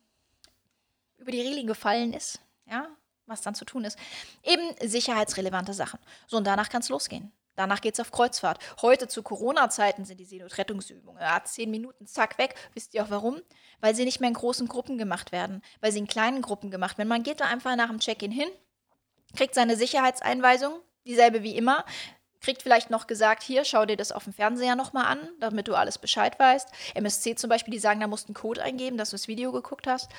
über 1.27 1.33
die 1.33 1.41
Reling 1.41 1.67
gefallen 1.67 2.13
ist, 2.13 2.39
ja, 2.71 2.87
was 3.25 3.41
dann 3.41 3.53
zu 3.53 3.65
tun 3.65 3.83
ist. 3.83 3.99
Eben 4.43 4.63
sicherheitsrelevante 4.81 5.73
Sachen. 5.73 5.99
So, 6.25 6.37
und 6.37 6.47
danach 6.47 6.69
kann 6.69 6.81
es 6.81 6.87
losgehen. 6.87 7.33
Danach 7.55 7.81
geht 7.81 7.95
es 7.95 7.99
auf 7.99 8.11
Kreuzfahrt. 8.11 8.59
Heute 8.81 9.09
zu 9.09 9.23
Corona-Zeiten 9.23 10.05
sind 10.05 10.21
die 10.21 10.25
Seenotrettungsübungen. 10.25 11.21
Ja, 11.21 11.43
zehn 11.43 11.69
Minuten, 11.69 12.07
zack, 12.07 12.37
weg. 12.37 12.55
Wisst 12.73 12.93
ihr 12.93 13.03
auch 13.03 13.09
warum? 13.09 13.41
Weil 13.81 13.93
sie 13.93 14.05
nicht 14.05 14.21
mehr 14.21 14.29
in 14.29 14.35
großen 14.35 14.69
Gruppen 14.69 14.97
gemacht 14.97 15.33
werden, 15.33 15.61
weil 15.81 15.91
sie 15.91 15.99
in 15.99 16.07
kleinen 16.07 16.41
Gruppen 16.41 16.71
gemacht 16.71 16.97
werden. 16.97 17.09
Man 17.09 17.23
geht 17.23 17.41
da 17.41 17.45
einfach 17.45 17.75
nach 17.75 17.89
dem 17.89 17.99
Check-in 17.99 18.31
hin, 18.31 18.47
kriegt 19.35 19.53
seine 19.53 19.75
Sicherheitseinweisung, 19.75 20.79
dieselbe 21.05 21.43
wie 21.43 21.57
immer, 21.57 21.83
kriegt 22.39 22.61
vielleicht 22.61 22.89
noch 22.89 23.05
gesagt, 23.05 23.43
hier, 23.43 23.65
schau 23.65 23.85
dir 23.85 23.97
das 23.97 24.13
auf 24.13 24.23
dem 24.23 24.33
Fernseher 24.33 24.77
nochmal 24.77 25.07
an, 25.07 25.29
damit 25.41 25.67
du 25.67 25.75
alles 25.75 25.97
Bescheid 25.97 26.39
weißt. 26.39 26.69
MSC 26.93 27.35
zum 27.35 27.49
Beispiel, 27.49 27.73
die 27.73 27.79
sagen, 27.79 27.99
da 27.99 28.07
musst 28.07 28.25
du 28.25 28.29
einen 28.29 28.35
Code 28.35 28.63
eingeben, 28.63 28.97
dass 28.97 29.09
du 29.09 29.15
das 29.15 29.27
Video 29.27 29.51
geguckt 29.51 29.87
hast. 29.87 30.09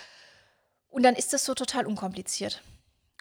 Und 0.89 1.03
dann 1.03 1.15
ist 1.15 1.33
das 1.33 1.45
so 1.45 1.55
total 1.55 1.87
unkompliziert. 1.87 2.63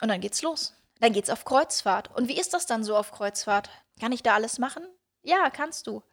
Und 0.02 0.10
dann 0.10 0.22
geht's 0.22 0.42
los. 0.42 0.74
Dann 1.00 1.14
geht's 1.14 1.30
auf 1.30 1.46
Kreuzfahrt. 1.46 2.16
Und 2.16 2.28
wie 2.28 2.40
ist 2.40 2.54
das 2.54 2.66
dann 2.66 2.84
so 2.84 2.96
auf 2.96 3.12
Kreuzfahrt? 3.12 3.70
Kann 4.00 4.12
ich 4.12 4.24
da 4.24 4.36
alles 4.36 4.60
machen? 4.60 4.84
Ja, 5.22 5.50
kannst 5.50 5.88
du. 5.88 6.04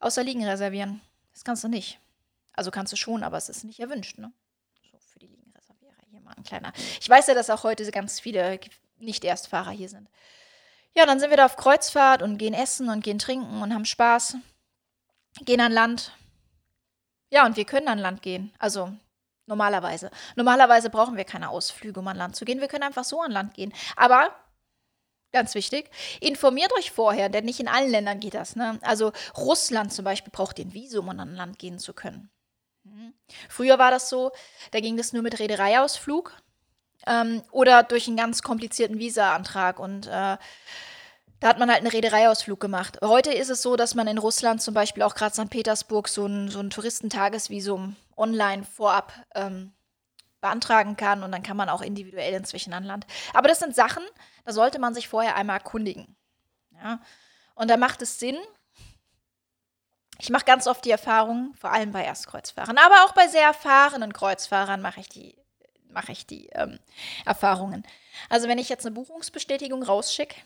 Außer 0.00 0.22
Liegen 0.22 0.44
reservieren. 0.44 1.00
Das 1.32 1.44
kannst 1.44 1.64
du 1.64 1.68
nicht. 1.68 2.00
Also 2.52 2.70
kannst 2.70 2.92
du 2.92 2.96
schon, 2.96 3.22
aber 3.22 3.36
es 3.36 3.48
ist 3.48 3.64
nicht 3.64 3.80
erwünscht, 3.80 4.18
ne? 4.18 4.32
So 4.90 4.98
für 4.98 5.18
die 5.18 5.28
Liegenreservierer 5.28 5.94
hier 6.10 6.20
mal 6.20 6.34
ein 6.36 6.42
kleiner. 6.42 6.72
Ich 7.00 7.08
weiß 7.08 7.28
ja, 7.28 7.34
dass 7.34 7.50
auch 7.50 7.62
heute 7.62 7.90
ganz 7.90 8.20
viele 8.20 8.60
Nicht-Erstfahrer 8.98 9.70
hier 9.70 9.88
sind. 9.88 10.08
Ja, 10.94 11.06
dann 11.06 11.20
sind 11.20 11.30
wir 11.30 11.38
da 11.38 11.46
auf 11.46 11.56
Kreuzfahrt 11.56 12.20
und 12.20 12.36
gehen 12.36 12.52
essen 12.52 12.90
und 12.90 13.02
gehen 13.02 13.18
trinken 13.18 13.62
und 13.62 13.72
haben 13.72 13.86
Spaß. 13.86 14.36
Gehen 15.44 15.60
an 15.60 15.72
Land. 15.72 16.12
Ja, 17.30 17.46
und 17.46 17.56
wir 17.56 17.64
können 17.64 17.88
an 17.88 17.98
Land 17.98 18.20
gehen. 18.20 18.52
Also 18.58 18.92
Normalerweise. 19.52 20.10
Normalerweise 20.34 20.88
brauchen 20.88 21.18
wir 21.18 21.24
keine 21.24 21.50
Ausflüge, 21.50 22.00
um 22.00 22.08
an 22.08 22.16
Land 22.16 22.36
zu 22.36 22.46
gehen. 22.46 22.62
Wir 22.62 22.68
können 22.68 22.84
einfach 22.84 23.04
so 23.04 23.20
an 23.20 23.30
Land 23.30 23.52
gehen. 23.52 23.74
Aber 23.96 24.30
Ganz 25.34 25.54
wichtig. 25.54 25.90
Informiert 26.20 26.74
euch 26.76 26.90
vorher, 26.90 27.30
denn 27.30 27.46
nicht 27.46 27.58
in 27.58 27.66
allen 27.66 27.90
Ländern 27.90 28.20
geht 28.20 28.34
das. 28.34 28.54
Ne? 28.54 28.78
Also 28.82 29.12
Russland 29.34 29.90
zum 29.90 30.04
Beispiel 30.04 30.30
braucht 30.30 30.58
den 30.58 30.74
Visum, 30.74 31.08
um 31.08 31.18
an 31.18 31.34
Land 31.34 31.58
gehen 31.58 31.78
zu 31.78 31.94
können. 31.94 32.30
Mhm. 32.84 33.14
Früher 33.48 33.78
war 33.78 33.90
das 33.90 34.10
so, 34.10 34.32
da 34.72 34.80
ging 34.80 34.98
das 34.98 35.14
nur 35.14 35.22
mit 35.22 35.38
Reedereiausflug 35.38 36.36
ähm, 37.06 37.42
oder 37.50 37.82
durch 37.82 38.08
einen 38.08 38.18
ganz 38.18 38.42
komplizierten 38.42 38.98
Visa-Antrag. 38.98 39.78
Und 39.78 40.06
äh, 40.06 40.36
da 41.42 41.48
hat 41.48 41.58
man 41.58 41.70
halt 41.70 41.80
einen 41.80 41.90
Reedereiausflug 41.90 42.60
gemacht. 42.60 42.98
Heute 43.02 43.32
ist 43.32 43.50
es 43.50 43.62
so, 43.62 43.74
dass 43.74 43.94
man 43.94 44.06
in 44.06 44.18
Russland 44.18 44.60
zum 44.60 44.74
Beispiel 44.74 45.02
auch 45.02 45.16
gerade 45.16 45.34
St. 45.34 45.50
Petersburg 45.50 46.08
so 46.08 46.26
ein, 46.26 46.50
so 46.50 46.60
ein 46.60 46.70
Touristentagesvisum 46.70 47.96
online 48.22 48.64
vorab 48.64 49.12
ähm, 49.34 49.72
beantragen 50.40 50.96
kann 50.96 51.22
und 51.22 51.32
dann 51.32 51.42
kann 51.42 51.56
man 51.56 51.68
auch 51.68 51.82
individuell 51.82 52.34
inzwischen 52.34 52.72
an 52.72 52.84
Land. 52.84 53.06
Aber 53.34 53.48
das 53.48 53.58
sind 53.58 53.74
Sachen, 53.74 54.02
da 54.44 54.52
sollte 54.52 54.78
man 54.78 54.94
sich 54.94 55.08
vorher 55.08 55.36
einmal 55.36 55.58
erkundigen. 55.58 56.16
Ja? 56.72 57.00
Und 57.54 57.68
da 57.68 57.76
macht 57.76 58.02
es 58.02 58.18
Sinn. 58.18 58.38
Ich 60.18 60.30
mache 60.30 60.44
ganz 60.44 60.66
oft 60.66 60.84
die 60.84 60.90
Erfahrung, 60.90 61.54
vor 61.54 61.72
allem 61.72 61.92
bei 61.92 62.04
Erstkreuzfahrern, 62.04 62.78
aber 62.78 63.04
auch 63.04 63.12
bei 63.12 63.28
sehr 63.28 63.46
erfahrenen 63.46 64.12
Kreuzfahrern 64.12 64.80
mache 64.80 65.00
ich 65.00 65.08
die, 65.08 65.36
mache 65.88 66.12
ich 66.12 66.26
die 66.26 66.46
ähm, 66.50 66.78
Erfahrungen. 67.24 67.84
Also 68.28 68.48
wenn 68.48 68.58
ich 68.58 68.68
jetzt 68.68 68.86
eine 68.86 68.94
Buchungsbestätigung 68.94 69.82
rausschicke, 69.82 70.40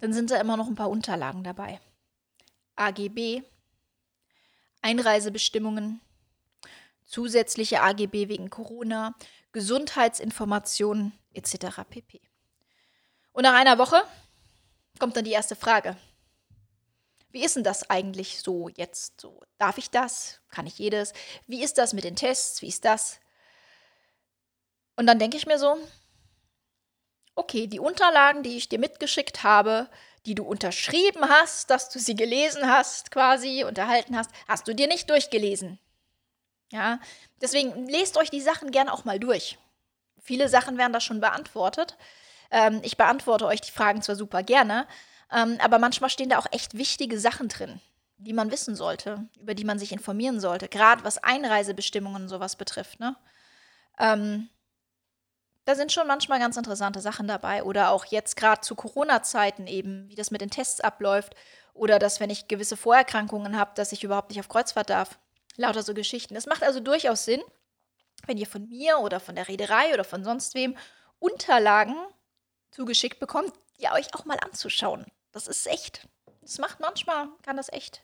dann 0.00 0.12
sind 0.12 0.30
da 0.30 0.36
immer 0.40 0.56
noch 0.56 0.68
ein 0.68 0.74
paar 0.74 0.90
Unterlagen 0.90 1.44
dabei. 1.44 1.80
AGB, 2.76 3.42
Einreisebestimmungen, 4.80 6.00
zusätzliche 7.10 7.82
AGB 7.82 8.28
wegen 8.28 8.50
Corona, 8.50 9.14
Gesundheitsinformationen 9.52 11.12
etc. 11.34 11.82
pp. 11.88 12.20
Und 13.32 13.42
nach 13.42 13.54
einer 13.54 13.78
Woche 13.78 14.02
kommt 14.98 15.16
dann 15.16 15.24
die 15.24 15.32
erste 15.32 15.56
Frage. 15.56 15.96
Wie 17.32 17.44
ist 17.44 17.56
denn 17.56 17.64
das 17.64 17.88
eigentlich 17.90 18.40
so 18.42 18.68
jetzt? 18.68 19.20
So, 19.20 19.40
darf 19.58 19.78
ich 19.78 19.90
das? 19.90 20.40
Kann 20.48 20.66
ich 20.66 20.78
jedes? 20.78 21.12
Wie 21.46 21.62
ist 21.62 21.78
das 21.78 21.92
mit 21.92 22.04
den 22.04 22.16
Tests? 22.16 22.62
Wie 22.62 22.68
ist 22.68 22.84
das? 22.84 23.20
Und 24.96 25.06
dann 25.06 25.18
denke 25.18 25.36
ich 25.36 25.46
mir 25.46 25.58
so, 25.58 25.76
okay, 27.34 27.66
die 27.66 27.80
Unterlagen, 27.80 28.42
die 28.42 28.56
ich 28.56 28.68
dir 28.68 28.78
mitgeschickt 28.78 29.42
habe, 29.42 29.88
die 30.26 30.34
du 30.34 30.44
unterschrieben 30.44 31.28
hast, 31.28 31.70
dass 31.70 31.88
du 31.88 31.98
sie 31.98 32.14
gelesen 32.14 32.68
hast, 32.68 33.10
quasi 33.10 33.64
unterhalten 33.64 34.16
hast, 34.16 34.30
hast 34.46 34.68
du 34.68 34.74
dir 34.74 34.88
nicht 34.88 35.08
durchgelesen. 35.08 35.78
Ja, 36.72 37.00
deswegen 37.40 37.86
lest 37.86 38.16
euch 38.16 38.30
die 38.30 38.40
Sachen 38.40 38.70
gerne 38.70 38.92
auch 38.92 39.04
mal 39.04 39.18
durch. 39.18 39.58
Viele 40.20 40.48
Sachen 40.48 40.78
werden 40.78 40.92
da 40.92 41.00
schon 41.00 41.20
beantwortet. 41.20 41.96
Ähm, 42.50 42.80
ich 42.84 42.96
beantworte 42.96 43.46
euch 43.46 43.60
die 43.60 43.72
Fragen 43.72 44.02
zwar 44.02 44.16
super 44.16 44.42
gerne, 44.42 44.86
ähm, 45.32 45.58
aber 45.60 45.78
manchmal 45.78 46.10
stehen 46.10 46.28
da 46.28 46.38
auch 46.38 46.46
echt 46.50 46.76
wichtige 46.76 47.18
Sachen 47.18 47.48
drin, 47.48 47.80
die 48.18 48.32
man 48.32 48.50
wissen 48.50 48.76
sollte, 48.76 49.26
über 49.40 49.54
die 49.54 49.64
man 49.64 49.78
sich 49.78 49.92
informieren 49.92 50.40
sollte, 50.40 50.68
gerade 50.68 51.04
was 51.04 51.18
Einreisebestimmungen 51.18 52.22
und 52.22 52.28
sowas 52.28 52.56
betrifft. 52.56 53.00
Ne? 53.00 53.16
Ähm, 53.98 54.48
da 55.64 55.74
sind 55.74 55.92
schon 55.92 56.06
manchmal 56.06 56.38
ganz 56.38 56.56
interessante 56.56 57.00
Sachen 57.00 57.28
dabei. 57.28 57.62
Oder 57.62 57.90
auch 57.90 58.04
jetzt 58.06 58.36
gerade 58.36 58.60
zu 58.60 58.74
Corona-Zeiten 58.74 59.66
eben, 59.66 60.08
wie 60.08 60.14
das 60.14 60.30
mit 60.30 60.40
den 60.40 60.50
Tests 60.50 60.80
abläuft. 60.80 61.34
Oder 61.74 61.98
dass, 61.98 62.18
wenn 62.18 62.30
ich 62.30 62.48
gewisse 62.48 62.76
Vorerkrankungen 62.76 63.56
habe, 63.56 63.72
dass 63.74 63.92
ich 63.92 64.02
überhaupt 64.02 64.30
nicht 64.30 64.40
auf 64.40 64.48
Kreuzfahrt 64.48 64.90
darf. 64.90 65.18
Lauter 65.56 65.82
so 65.82 65.94
Geschichten. 65.94 66.36
Es 66.36 66.46
macht 66.46 66.62
also 66.62 66.80
durchaus 66.80 67.24
Sinn, 67.24 67.42
wenn 68.26 68.38
ihr 68.38 68.46
von 68.46 68.68
mir 68.68 68.98
oder 68.98 69.20
von 69.20 69.34
der 69.34 69.48
Reederei 69.48 69.92
oder 69.92 70.04
von 70.04 70.24
sonst 70.24 70.54
wem 70.54 70.76
Unterlagen 71.18 71.96
zugeschickt 72.70 73.18
bekommt, 73.18 73.52
die 73.78 73.88
euch 73.88 74.14
auch 74.14 74.24
mal 74.24 74.38
anzuschauen. 74.40 75.06
Das 75.32 75.46
ist 75.46 75.66
echt. 75.66 76.08
Das 76.40 76.58
macht 76.58 76.80
manchmal, 76.80 77.28
kann 77.42 77.56
das 77.56 77.68
echt. 77.70 78.02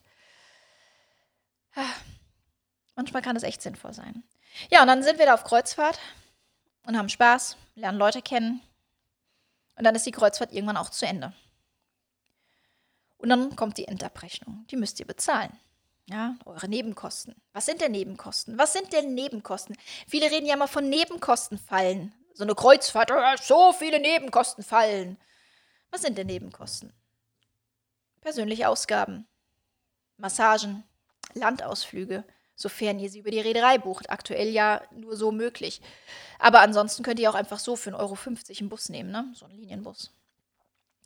Manchmal 2.94 3.22
kann 3.22 3.34
das 3.34 3.42
echt 3.42 3.62
sinnvoll 3.62 3.92
sein. 3.92 4.22
Ja, 4.70 4.80
und 4.80 4.88
dann 4.88 5.02
sind 5.02 5.18
wir 5.18 5.26
da 5.26 5.34
auf 5.34 5.44
Kreuzfahrt 5.44 5.98
und 6.84 6.96
haben 6.96 7.08
Spaß, 7.08 7.56
lernen 7.74 7.98
Leute 7.98 8.22
kennen. 8.22 8.62
Und 9.76 9.84
dann 9.84 9.94
ist 9.94 10.06
die 10.06 10.12
Kreuzfahrt 10.12 10.52
irgendwann 10.52 10.78
auch 10.78 10.88
zu 10.88 11.06
Ende. 11.06 11.34
Und 13.18 13.28
dann 13.28 13.54
kommt 13.56 13.76
die 13.76 13.86
Endabrechnung. 13.86 14.66
Die 14.70 14.76
müsst 14.76 15.00
ihr 15.00 15.06
bezahlen. 15.06 15.58
Ja, 16.08 16.36
eure 16.44 16.68
Nebenkosten. 16.68 17.34
Was 17.52 17.66
sind 17.66 17.80
denn 17.80 17.90
Nebenkosten? 17.90 18.58
Was 18.58 18.72
sind 18.72 18.92
denn 18.92 19.14
Nebenkosten? 19.14 19.76
Viele 20.06 20.30
reden 20.30 20.46
ja 20.46 20.54
immer 20.54 20.68
von 20.68 20.88
Nebenkostenfallen. 20.88 22.12
So 22.32 22.44
eine 22.44 22.54
Kreuzfahrt, 22.54 23.10
oh, 23.10 23.42
so 23.42 23.72
viele 23.72 23.98
Nebenkostenfallen. 23.98 25.16
Was 25.90 26.02
sind 26.02 26.16
denn 26.16 26.28
Nebenkosten? 26.28 26.92
Persönliche 28.20 28.68
Ausgaben, 28.68 29.26
Massagen, 30.16 30.84
Landausflüge, 31.34 32.24
sofern 32.54 32.98
ihr 33.00 33.10
sie 33.10 33.20
über 33.20 33.30
die 33.30 33.40
Reederei 33.40 33.78
bucht. 33.78 34.10
Aktuell 34.10 34.48
ja 34.48 34.82
nur 34.92 35.16
so 35.16 35.32
möglich. 35.32 35.80
Aber 36.38 36.60
ansonsten 36.60 37.02
könnt 37.02 37.18
ihr 37.18 37.30
auch 37.30 37.34
einfach 37.34 37.58
so 37.58 37.74
für 37.74 37.90
1,50 37.90 37.98
Euro 37.98 38.16
einen 38.60 38.68
Bus 38.68 38.88
nehmen, 38.90 39.10
ne? 39.10 39.32
So 39.34 39.46
einen 39.46 39.56
Linienbus. 39.56 40.12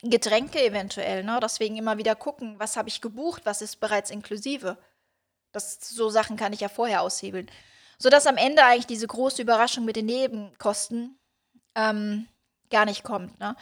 Getränke 0.02 0.62
eventuell, 0.62 1.24
ne? 1.24 1.38
Deswegen 1.42 1.76
immer 1.76 1.96
wieder 1.98 2.16
gucken, 2.16 2.58
was 2.58 2.76
habe 2.76 2.88
ich 2.88 3.00
gebucht, 3.00 3.42
was 3.44 3.62
ist 3.62 3.80
bereits 3.80 4.10
inklusive. 4.10 4.76
Das, 5.52 5.78
so 5.80 6.10
Sachen 6.10 6.36
kann 6.36 6.52
ich 6.52 6.60
ja 6.60 6.68
vorher 6.68 7.02
aushebeln. 7.02 7.50
Sodass 7.98 8.26
am 8.26 8.36
Ende 8.36 8.64
eigentlich 8.64 8.86
diese 8.86 9.06
große 9.06 9.42
Überraschung 9.42 9.84
mit 9.84 9.96
den 9.96 10.06
Nebenkosten 10.06 11.18
ähm, 11.74 12.28
gar 12.70 12.84
nicht 12.84 13.02
kommt. 13.02 13.38
Ne? 13.38 13.56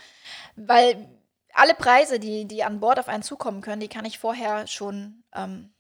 Weil 0.55 1.09
alle 1.55 1.75
Preise, 1.75 2.21
die, 2.21 2.45
die 2.45 2.63
an 2.63 2.81
Bord 2.81 2.99
auf 3.01 3.09
einen 3.09 3.23
zukommen 3.23 3.63
können, 3.63 3.81
die 3.81 3.89
kann 3.89 4.05
ich 4.05 4.19
vorher 4.19 4.67
schon 4.67 5.25
ähm, 5.35 5.73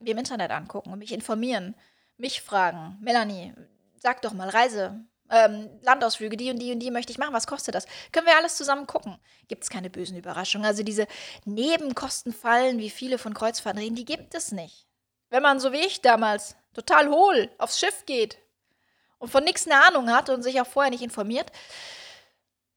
mir 0.00 0.10
im 0.12 0.18
Internet 0.18 0.50
angucken 0.50 0.92
und 0.92 0.98
mich 0.98 1.12
informieren, 1.12 1.74
mich 2.16 2.42
fragen. 2.42 2.98
Melanie, 3.00 3.54
sag 3.96 4.22
doch 4.22 4.32
mal, 4.32 4.48
Reise, 4.48 5.04
ähm, 5.30 5.68
Landausflüge, 5.82 6.36
die 6.36 6.50
und 6.50 6.58
die 6.58 6.72
und 6.72 6.80
die 6.80 6.90
möchte 6.90 7.12
ich 7.12 7.18
machen, 7.18 7.34
was 7.34 7.46
kostet 7.46 7.74
das? 7.74 7.86
Können 8.12 8.26
wir 8.26 8.36
alles 8.36 8.56
zusammen 8.56 8.86
gucken? 8.86 9.18
Gibt 9.46 9.64
es 9.64 9.70
keine 9.70 9.90
bösen 9.90 10.16
Überraschungen? 10.16 10.66
Also 10.66 10.82
diese 10.82 11.06
Nebenkostenfallen, 11.44 12.78
wie 12.78 12.90
viele 12.90 13.18
von 13.18 13.34
Kreuzfahrten 13.34 13.80
reden, 13.80 13.96
die 13.96 14.04
gibt 14.04 14.34
es 14.34 14.52
nicht. 14.52 14.87
Wenn 15.30 15.42
man 15.42 15.60
so 15.60 15.72
wie 15.72 15.86
ich 15.86 16.00
damals 16.00 16.56
total 16.74 17.08
hohl 17.08 17.50
aufs 17.58 17.78
Schiff 17.78 18.06
geht 18.06 18.38
und 19.18 19.30
von 19.30 19.44
nichts 19.44 19.66
eine 19.66 19.84
Ahnung 19.86 20.10
hat 20.10 20.30
und 20.30 20.42
sich 20.42 20.60
auch 20.60 20.66
vorher 20.66 20.90
nicht 20.90 21.02
informiert, 21.02 21.50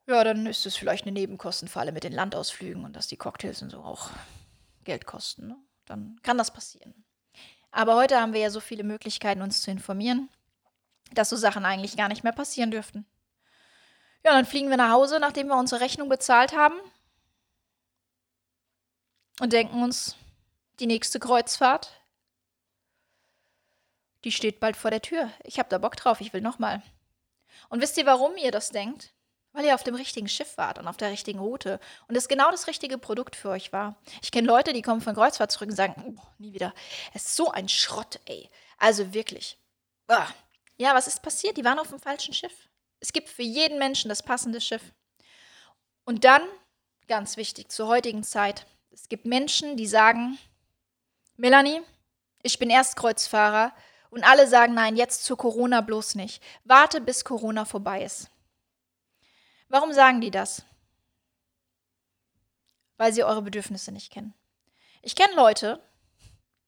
ja, 0.07 0.23
dann 0.23 0.45
ist 0.45 0.65
es 0.65 0.75
vielleicht 0.75 1.05
eine 1.05 1.13
Nebenkostenfalle 1.13 1.91
mit 1.91 2.03
den 2.03 2.13
Landausflügen 2.13 2.83
und 2.83 2.95
dass 2.95 3.07
die 3.07 3.17
Cocktails 3.17 3.61
und 3.61 3.69
so 3.69 3.79
auch 3.79 4.09
Geld 4.83 5.05
kosten. 5.05 5.47
Ne? 5.47 5.57
Dann 5.85 6.19
kann 6.23 6.37
das 6.37 6.51
passieren. 6.51 7.05
Aber 7.71 7.95
heute 7.95 8.19
haben 8.19 8.33
wir 8.33 8.41
ja 8.41 8.49
so 8.49 8.59
viele 8.59 8.83
Möglichkeiten, 8.83 9.41
uns 9.41 9.61
zu 9.61 9.71
informieren, 9.71 10.29
dass 11.13 11.29
so 11.29 11.37
Sachen 11.37 11.63
eigentlich 11.63 11.95
gar 11.95 12.09
nicht 12.09 12.23
mehr 12.23 12.33
passieren 12.33 12.71
dürften. 12.71 13.05
Ja, 14.25 14.33
dann 14.33 14.45
fliegen 14.45 14.69
wir 14.69 14.77
nach 14.77 14.91
Hause, 14.91 15.19
nachdem 15.19 15.47
wir 15.47 15.55
unsere 15.55 15.81
Rechnung 15.81 16.09
bezahlt 16.09 16.53
haben 16.55 16.75
und 19.39 19.53
denken 19.53 19.81
uns, 19.81 20.15
die 20.79 20.87
nächste 20.87 21.19
Kreuzfahrt, 21.19 22.00
die 24.23 24.31
steht 24.31 24.59
bald 24.59 24.77
vor 24.77 24.91
der 24.91 25.01
Tür. 25.01 25.31
Ich 25.43 25.59
habe 25.59 25.69
da 25.69 25.77
Bock 25.77 25.95
drauf, 25.95 26.21
ich 26.21 26.33
will 26.33 26.41
nochmal. 26.41 26.81
Und 27.69 27.81
wisst 27.81 27.97
ihr, 27.97 28.05
warum 28.05 28.37
ihr 28.37 28.51
das 28.51 28.69
denkt? 28.69 29.13
Weil 29.53 29.65
ihr 29.65 29.75
auf 29.75 29.83
dem 29.83 29.95
richtigen 29.95 30.29
Schiff 30.29 30.57
wart 30.57 30.79
und 30.79 30.87
auf 30.87 30.95
der 30.95 31.11
richtigen 31.11 31.39
Route 31.39 31.79
und 32.07 32.15
es 32.15 32.29
genau 32.29 32.51
das 32.51 32.67
richtige 32.67 32.97
Produkt 32.97 33.35
für 33.35 33.49
euch 33.49 33.73
war. 33.73 33.97
Ich 34.21 34.31
kenne 34.31 34.47
Leute, 34.47 34.71
die 34.71 34.81
kommen 34.81 35.01
von 35.01 35.13
Kreuzfahrt 35.15 35.51
zurück 35.51 35.69
und 35.69 35.75
sagen, 35.75 36.15
oh, 36.17 36.21
nie 36.37 36.53
wieder. 36.53 36.73
Es 37.13 37.25
ist 37.25 37.35
so 37.35 37.51
ein 37.51 37.67
Schrott, 37.67 38.19
ey. 38.25 38.49
Also 38.77 39.13
wirklich. 39.13 39.57
Ja, 40.77 40.95
was 40.95 41.07
ist 41.07 41.21
passiert? 41.21 41.57
Die 41.57 41.65
waren 41.65 41.79
auf 41.79 41.89
dem 41.89 41.99
falschen 41.99 42.33
Schiff. 42.33 42.69
Es 42.99 43.11
gibt 43.13 43.29
für 43.29 43.43
jeden 43.43 43.77
Menschen 43.77 44.09
das 44.09 44.23
passende 44.23 44.61
Schiff. 44.61 44.93
Und 46.05 46.23
dann, 46.23 46.41
ganz 47.07 47.35
wichtig 47.35 47.71
zur 47.71 47.87
heutigen 47.87 48.23
Zeit, 48.23 48.65
es 48.89 49.09
gibt 49.09 49.25
Menschen, 49.25 49.75
die 49.75 49.87
sagen, 49.87 50.37
Melanie, 51.35 51.81
ich 52.41 52.57
bin 52.57 52.69
Erstkreuzfahrer 52.69 53.73
und 54.11 54.23
alle 54.23 54.47
sagen, 54.47 54.73
nein, 54.75 54.95
jetzt 54.95 55.23
zu 55.23 55.35
Corona 55.35 55.81
bloß 55.81 56.15
nicht. 56.15 56.43
Warte, 56.65 57.01
bis 57.01 57.25
Corona 57.25 57.65
vorbei 57.65 58.03
ist. 58.03 58.29
Warum 59.69 59.93
sagen 59.93 60.21
die 60.21 60.31
das? 60.31 60.63
Weil 62.97 63.13
sie 63.13 63.23
eure 63.23 63.41
Bedürfnisse 63.41 63.91
nicht 63.91 64.11
kennen. 64.11 64.33
Ich 65.01 65.15
kenne 65.15 65.33
Leute, 65.33 65.81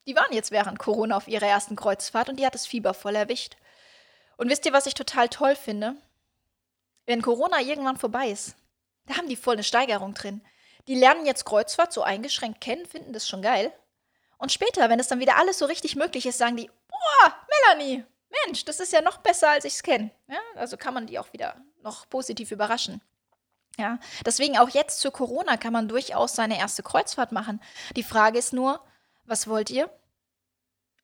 die 0.07 0.15
waren 0.15 0.33
jetzt 0.33 0.51
während 0.51 0.79
Corona 0.79 1.15
auf 1.17 1.27
ihrer 1.27 1.45
ersten 1.45 1.75
Kreuzfahrt 1.75 2.29
und 2.29 2.39
die 2.39 2.45
hat 2.45 2.55
das 2.55 2.65
Fieber 2.65 2.93
voll 2.93 3.15
erwischt. 3.15 3.57
Und 4.37 4.49
wisst 4.49 4.65
ihr, 4.65 4.73
was 4.73 4.85
ich 4.85 4.93
total 4.93 5.29
toll 5.29 5.55
finde? 5.55 5.95
Wenn 7.05 7.21
Corona 7.21 7.61
irgendwann 7.61 7.97
vorbei 7.97 8.29
ist, 8.29 8.55
da 9.05 9.17
haben 9.17 9.27
die 9.27 9.35
voll 9.35 9.55
eine 9.55 9.63
Steigerung 9.63 10.13
drin. 10.13 10.41
Die 10.87 10.95
lernen 10.95 11.25
jetzt 11.25 11.45
Kreuzfahrt 11.45 11.91
so 11.91 12.03
eingeschränkt 12.03 12.61
kennen, 12.61 12.85
finden 12.85 13.13
das 13.13 13.27
schon 13.27 13.41
geil. 13.41 13.71
Und 14.37 14.51
später, 14.51 14.89
wenn 14.89 14.99
es 14.99 15.07
dann 15.09 15.19
wieder 15.19 15.37
alles 15.37 15.59
so 15.59 15.65
richtig 15.65 15.95
möglich 15.95 16.25
ist, 16.25 16.37
sagen 16.37 16.57
die, 16.57 16.69
boah, 17.03 17.35
Melanie, 17.49 18.05
Mensch, 18.45 18.65
das 18.65 18.79
ist 18.79 18.93
ja 18.93 19.01
noch 19.01 19.17
besser, 19.17 19.49
als 19.49 19.65
ich 19.65 19.73
es 19.73 19.83
kenne. 19.83 20.11
Ja, 20.27 20.39
also 20.55 20.77
kann 20.77 20.93
man 20.93 21.07
die 21.07 21.19
auch 21.19 21.31
wieder 21.33 21.55
noch 21.81 22.09
positiv 22.09 22.51
überraschen. 22.51 23.01
Ja, 23.77 23.99
deswegen 24.25 24.57
auch 24.57 24.69
jetzt 24.69 24.99
zu 24.99 25.11
Corona 25.11 25.57
kann 25.57 25.73
man 25.73 25.87
durchaus 25.87 26.35
seine 26.35 26.59
erste 26.59 26.83
Kreuzfahrt 26.83 27.31
machen. 27.31 27.61
Die 27.95 28.03
Frage 28.03 28.37
ist 28.37 28.53
nur, 28.53 28.83
was 29.25 29.47
wollt 29.47 29.69
ihr? 29.69 29.89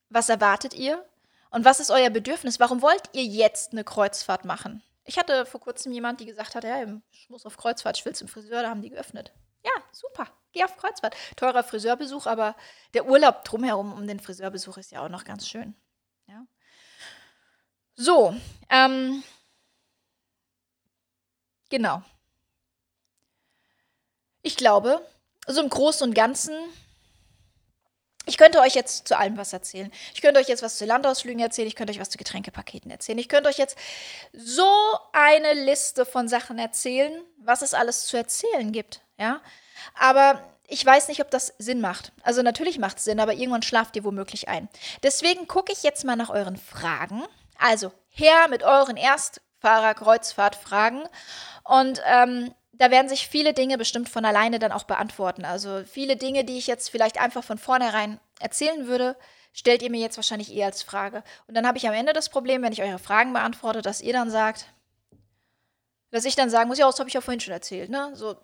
Was 0.10 0.30
erwartet 0.30 0.74
ihr? 0.74 1.04
Und 1.50 1.66
was 1.66 1.80
ist 1.80 1.89
euer 1.89 2.12
Bedürfnis? 2.12 2.60
Warum 2.60 2.82
wollt 2.82 3.10
ihr 3.14 3.24
jetzt 3.24 3.72
eine 3.72 3.84
Kreuzfahrt 3.84 4.45
machen? 4.45 4.84
Ich 5.04 5.18
hatte 5.18 5.47
vor 5.47 5.60
kurzem 5.60 5.91
jemand, 5.91 6.20
die 6.20 6.28
gesagt 6.28 6.54
hat, 6.54 6.64
ja, 6.64 6.84
ich 7.12 7.30
muss 7.30 7.47
auf 7.47 7.58
Kreuzfahrt, 7.58 7.97
ich 7.97 8.06
will 8.06 8.14
zum 8.14 8.28
Friseur, 8.28 8.62
da 8.62 8.70
haben 8.70 8.84
die 8.84 8.91
geöffnet. 8.91 9.32
Ja, 9.64 9.72
super, 9.91 10.28
geh 10.54 10.64
auf 10.64 10.78
Kreuzfahrt. 10.78 11.16
Teurer 11.36 11.64
Friseurbesuch, 11.64 12.28
aber 12.28 12.56
der 12.93 13.08
Urlaub 13.08 13.43
drumherum 13.43 13.93
um 13.93 14.06
den 14.06 14.20
Friseurbesuch 14.20 14.78
ist 14.78 14.91
ja 14.91 15.04
auch 15.04 15.10
noch 15.10 15.24
ganz 15.24 15.47
schön. 15.47 15.76
So, 18.00 18.34
ähm, 18.70 19.24
Genau. 21.70 22.02
Ich 24.41 24.58
glaube, 24.58 25.06
so 25.47 25.62
im 25.62 25.70
Großen 25.70 26.08
und 26.08 26.14
Ganzen, 26.14 26.56
ich 28.26 28.38
könnte 28.38 28.60
euch 28.60 28.76
jetzt 28.76 29.08
zu 29.08 29.18
allem 29.18 29.38
was 29.38 29.54
erzählen. 29.54 29.91
Ich 30.14 30.22
könnte 30.22 30.39
euch 30.39 30.47
jetzt 30.47 30.64
was 30.64 30.78
zu 30.78 30.86
Landausflügen 30.86 31.39
erzählen, 31.39 31.68
ich 31.68 31.76
könnte 31.76 31.91
euch 31.91 32.00
was 32.00 32.10
zu 32.10 32.18
Getränkepaketen 32.18 32.89
erzählen. 32.89 33.18
Ich 33.18 33.30
könnte 33.30 33.50
euch 33.50 33.58
jetzt 33.58 33.78
so 34.34 34.70
eine 35.14 35.54
Liste 35.54 36.06
von 36.06 36.28
Sachen 36.28 36.58
erzählen, 36.58 37.24
was 37.38 37.62
es 37.62 37.74
alles 37.74 38.06
zu 38.08 38.18
erzählen 38.18 38.72
gibt, 38.72 39.02
ja? 39.18 39.41
Aber 39.93 40.43
ich 40.68 40.86
weiß 40.86 41.08
nicht, 41.08 41.22
ob 41.22 41.32
das 41.32 41.54
Sinn 41.58 41.82
macht. 41.82 42.12
Also 42.22 42.41
natürlich 42.41 42.78
macht 42.78 42.97
es 42.97 43.04
Sinn, 43.04 43.20
aber 43.20 43.34
irgendwann 43.34 43.64
schlaft 43.64 43.95
ihr 43.95 44.04
womöglich 44.04 44.47
ein. 44.47 44.70
Deswegen 45.04 45.47
gucke 45.47 45.72
ich 45.72 45.84
jetzt 45.84 46.04
mal 46.04 46.16
nach 46.16 46.30
euren 46.30 46.58
Fragen. 46.58 47.24
Also 47.60 47.91
her 48.07 48.47
mit 48.49 48.64
euren 48.64 48.97
Erstfahrer-Kreuzfahrt-Fragen 48.97 51.03
und 51.64 52.01
ähm, 52.05 52.55
da 52.74 52.91
werden 52.91 53.10
sich 53.10 53.28
viele 53.28 53.53
Dinge 53.53 53.78
bestimmt 53.78 54.07
von 54.07 54.24
alleine 54.24 54.57
dann 54.57 54.72
auch 54.72 54.84
beantworten. 54.84 55.43
Also 55.43 55.84
viele 55.86 56.16
Dinge, 56.16 56.45
die 56.45 56.57
ich 56.57 56.66
jetzt 56.66 56.89
vielleicht 56.89 57.20
einfach 57.20 57.43
von 57.43 57.57
vornherein 57.57 58.22
erzählen 58.39 58.88
würde, 58.88 59.18
stellt 59.51 59.82
ihr 59.82 59.91
mir 59.91 59.99
jetzt 59.99 60.18
wahrscheinlich 60.18 60.53
eher 60.53 60.68
als 60.68 60.82
Frage. 60.82 61.24
Und 61.47 61.55
dann 61.55 61.68
habe 61.68 61.78
ich 61.78 61.88
am 61.88 61.93
Ende 61.93 62.14
das 62.14 62.30
Problem, 62.30 62.62
wenn 62.62 62.72
ich 62.72 62.82
eure 62.82 62.99
Fragen 62.99 63.34
beantworte, 63.34 63.82
dass 63.82 63.99
ihr 63.99 64.14
dann 64.14 64.32
sagt, 64.32 64.68
dass 66.12 66.24
ich 66.24 66.36
dann 66.36 66.49
sagen 66.49 66.70
muss, 66.70 66.78
ja, 66.78 66.88
das 66.88 66.99
habe 66.99 67.10
ich 67.10 67.14
ja 67.14 67.22
vorhin 67.22 67.41
schon 67.41 67.53
erzählt, 67.53 67.89
ne? 67.89 68.16
So, 68.16 68.38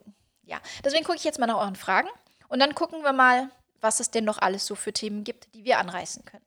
ja. 0.44 0.60
Deswegen 0.84 1.06
gucke 1.06 1.18
ich 1.18 1.24
jetzt 1.24 1.40
mal 1.40 1.48
nach 1.48 1.62
euren 1.62 1.78
Fragen 1.78 2.10
und 2.50 2.60
dann 2.60 2.76
gucken 2.76 3.04
wir 3.04 3.14
mal, 3.14 3.50
was 3.80 4.02
es 4.02 4.12
denn 4.12 4.26
noch 4.26 4.40
alles 4.40 4.66
so 4.66 4.76
für 4.76 4.92
Themen 4.92 5.24
gibt, 5.24 5.54
die 5.54 5.64
wir 5.64 5.80
anreißen 5.80 6.26
könnten. 6.26 6.45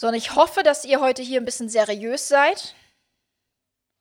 So, 0.00 0.06
und 0.06 0.14
ich 0.14 0.36
hoffe, 0.36 0.62
dass 0.62 0.84
ihr 0.84 1.00
heute 1.00 1.22
hier 1.22 1.40
ein 1.40 1.44
bisschen 1.44 1.68
seriös 1.68 2.28
seid 2.28 2.76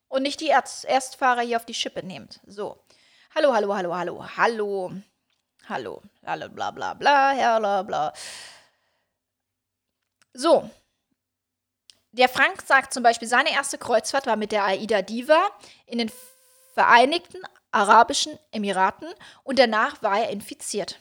und 0.09 0.21
nicht 0.21 0.39
die 0.41 0.45
Erst 0.49 0.85
Erstfahrer 0.85 1.41
hier 1.41 1.57
auf 1.57 1.65
die 1.65 1.73
Schippe 1.73 2.03
nehmt. 2.03 2.39
So. 2.45 2.77
Hallo, 3.33 3.51
hallo, 3.51 3.75
hallo, 3.75 3.95
hallo, 3.95 4.37
hallo. 4.37 4.93
Hallo. 5.67 6.03
Hallo, 6.23 6.49
bla 6.49 6.69
bla 6.69 6.93
bla, 6.93 7.57
bla 7.57 7.81
bla. 7.81 8.13
So. 10.33 10.69
Der 12.11 12.29
Frank 12.29 12.61
sagt 12.61 12.93
zum 12.93 13.01
Beispiel, 13.01 13.27
seine 13.27 13.51
erste 13.51 13.79
Kreuzfahrt 13.79 14.27
war 14.27 14.35
mit 14.35 14.51
der 14.51 14.65
Aida 14.65 15.01
Diva 15.01 15.49
in 15.87 15.97
den 15.97 16.11
Vereinigten 16.75 17.41
Arabischen 17.71 18.37
Emiraten 18.51 19.11
und 19.43 19.57
danach 19.57 20.03
war 20.03 20.19
er 20.19 20.29
infiziert. 20.29 20.99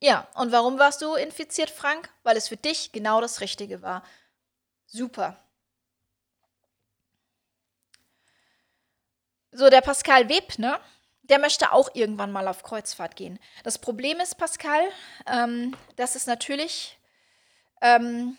Ja, 0.00 0.26
und 0.34 0.50
warum 0.50 0.80
warst 0.80 1.00
du 1.00 1.14
infiziert, 1.14 1.70
Frank? 1.70 2.10
Weil 2.24 2.36
es 2.36 2.48
für 2.48 2.56
dich 2.56 2.90
genau 2.90 3.20
das 3.20 3.40
Richtige 3.40 3.82
war. 3.82 4.02
Super. 4.92 5.42
So, 9.50 9.70
der 9.70 9.80
Pascal 9.80 10.28
Webner, 10.28 10.80
der 11.22 11.38
möchte 11.38 11.72
auch 11.72 11.94
irgendwann 11.94 12.30
mal 12.30 12.46
auf 12.46 12.62
Kreuzfahrt 12.62 13.16
gehen. 13.16 13.38
Das 13.64 13.78
Problem 13.78 14.20
ist, 14.20 14.36
Pascal, 14.36 14.82
ähm, 15.26 15.74
dass 15.96 16.14
es 16.14 16.26
natürlich 16.26 16.98
ähm, 17.80 18.36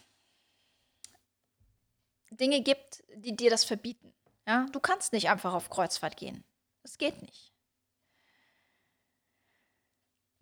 Dinge 2.30 2.62
gibt, 2.62 3.04
die 3.16 3.36
dir 3.36 3.50
das 3.50 3.64
verbieten. 3.64 4.14
Ja? 4.48 4.68
Du 4.72 4.80
kannst 4.80 5.12
nicht 5.12 5.30
einfach 5.30 5.54
auf 5.54 5.72
Kreuzfahrt 5.72 6.18
gehen. 6.18 6.44
Das 6.84 7.00
geht 7.00 7.20
nicht. 7.24 7.52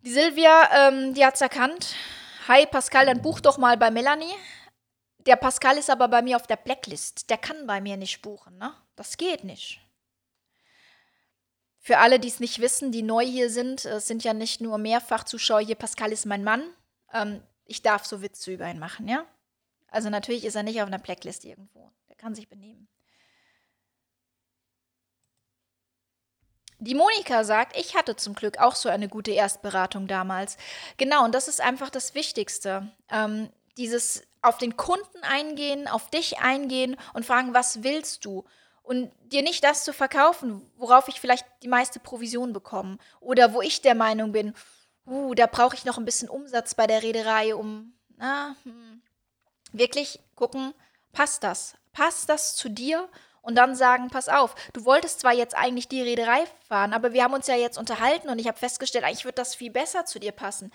Die 0.00 0.12
Silvia, 0.12 0.88
ähm, 0.88 1.14
die 1.14 1.24
hat 1.24 1.36
es 1.36 1.40
erkannt. 1.40 1.94
Hi 2.48 2.66
Pascal, 2.66 3.06
dann 3.06 3.22
buch 3.22 3.40
doch 3.40 3.56
mal 3.56 3.78
bei 3.78 3.90
Melanie. 3.90 4.34
Der 5.26 5.36
Pascal 5.36 5.78
ist 5.78 5.90
aber 5.90 6.08
bei 6.08 6.22
mir 6.22 6.36
auf 6.36 6.46
der 6.46 6.56
Blacklist. 6.56 7.30
Der 7.30 7.38
kann 7.38 7.66
bei 7.66 7.80
mir 7.80 7.96
nicht 7.96 8.22
buchen, 8.22 8.58
ne? 8.58 8.74
Das 8.96 9.16
geht 9.16 9.44
nicht. 9.44 9.80
Für 11.78 11.98
alle, 11.98 12.20
die 12.20 12.28
es 12.28 12.40
nicht 12.40 12.60
wissen, 12.60 12.92
die 12.92 13.02
neu 13.02 13.24
hier 13.24 13.50
sind, 13.50 13.84
es 13.84 14.06
sind 14.06 14.22
ja 14.22 14.34
nicht 14.34 14.60
nur 14.60 14.78
Mehrfachzuschauer 14.78 15.60
hier. 15.60 15.74
Pascal 15.74 16.12
ist 16.12 16.26
mein 16.26 16.44
Mann. 16.44 16.64
Ähm, 17.12 17.42
ich 17.64 17.82
darf 17.82 18.04
so 18.04 18.22
Witze 18.22 18.52
über 18.52 18.68
ihn 18.68 18.78
machen, 18.78 19.08
ja? 19.08 19.26
Also 19.88 20.08
natürlich 20.08 20.44
ist 20.44 20.54
er 20.54 20.62
nicht 20.62 20.80
auf 20.80 20.86
einer 20.86 20.98
Blacklist 20.98 21.44
irgendwo. 21.44 21.92
Der 22.08 22.16
kann 22.16 22.34
sich 22.34 22.48
benehmen. 22.48 22.88
Die 26.78 26.94
Monika 26.94 27.44
sagt, 27.44 27.76
ich 27.76 27.94
hatte 27.94 28.16
zum 28.16 28.34
Glück 28.34 28.58
auch 28.58 28.74
so 28.74 28.88
eine 28.88 29.08
gute 29.08 29.30
Erstberatung 29.30 30.08
damals. 30.08 30.56
Genau, 30.96 31.24
und 31.24 31.32
das 31.32 31.46
ist 31.46 31.60
einfach 31.60 31.90
das 31.90 32.14
Wichtigste. 32.14 32.90
Ähm, 33.08 33.50
dieses 33.76 34.22
auf 34.42 34.58
den 34.58 34.76
Kunden 34.76 35.22
eingehen, 35.22 35.88
auf 35.88 36.10
dich 36.10 36.38
eingehen 36.38 36.96
und 37.14 37.24
fragen, 37.24 37.54
was 37.54 37.82
willst 37.82 38.24
du? 38.24 38.44
Und 38.82 39.12
dir 39.24 39.42
nicht 39.42 39.62
das 39.62 39.84
zu 39.84 39.92
verkaufen, 39.92 40.68
worauf 40.76 41.06
ich 41.06 41.20
vielleicht 41.20 41.46
die 41.62 41.68
meiste 41.68 42.00
Provision 42.00 42.52
bekomme. 42.52 42.98
Oder 43.20 43.54
wo 43.54 43.62
ich 43.62 43.80
der 43.80 43.94
Meinung 43.94 44.32
bin, 44.32 44.54
uh, 45.06 45.34
da 45.34 45.46
brauche 45.46 45.76
ich 45.76 45.84
noch 45.84 45.98
ein 45.98 46.04
bisschen 46.04 46.28
Umsatz 46.28 46.74
bei 46.74 46.88
der 46.88 47.02
Reederei, 47.02 47.54
um 47.54 47.94
na, 48.16 48.56
hm, 48.64 49.00
wirklich 49.72 50.20
gucken, 50.34 50.74
passt 51.12 51.44
das? 51.44 51.76
Passt 51.92 52.28
das 52.28 52.56
zu 52.56 52.68
dir? 52.68 53.08
und 53.42 53.56
dann 53.56 53.74
sagen, 53.74 54.08
pass 54.08 54.28
auf, 54.28 54.54
du 54.72 54.84
wolltest 54.84 55.20
zwar 55.20 55.32
jetzt 55.32 55.56
eigentlich 55.56 55.88
die 55.88 56.00
Reederei 56.00 56.44
fahren, 56.68 56.94
aber 56.94 57.12
wir 57.12 57.24
haben 57.24 57.34
uns 57.34 57.48
ja 57.48 57.56
jetzt 57.56 57.76
unterhalten 57.76 58.28
und 58.30 58.38
ich 58.38 58.46
habe 58.46 58.58
festgestellt, 58.58 59.04
eigentlich 59.04 59.24
wird 59.24 59.38
das 59.38 59.54
viel 59.54 59.70
besser 59.70 60.06
zu 60.06 60.18
dir 60.18 60.32
passen. 60.32 60.72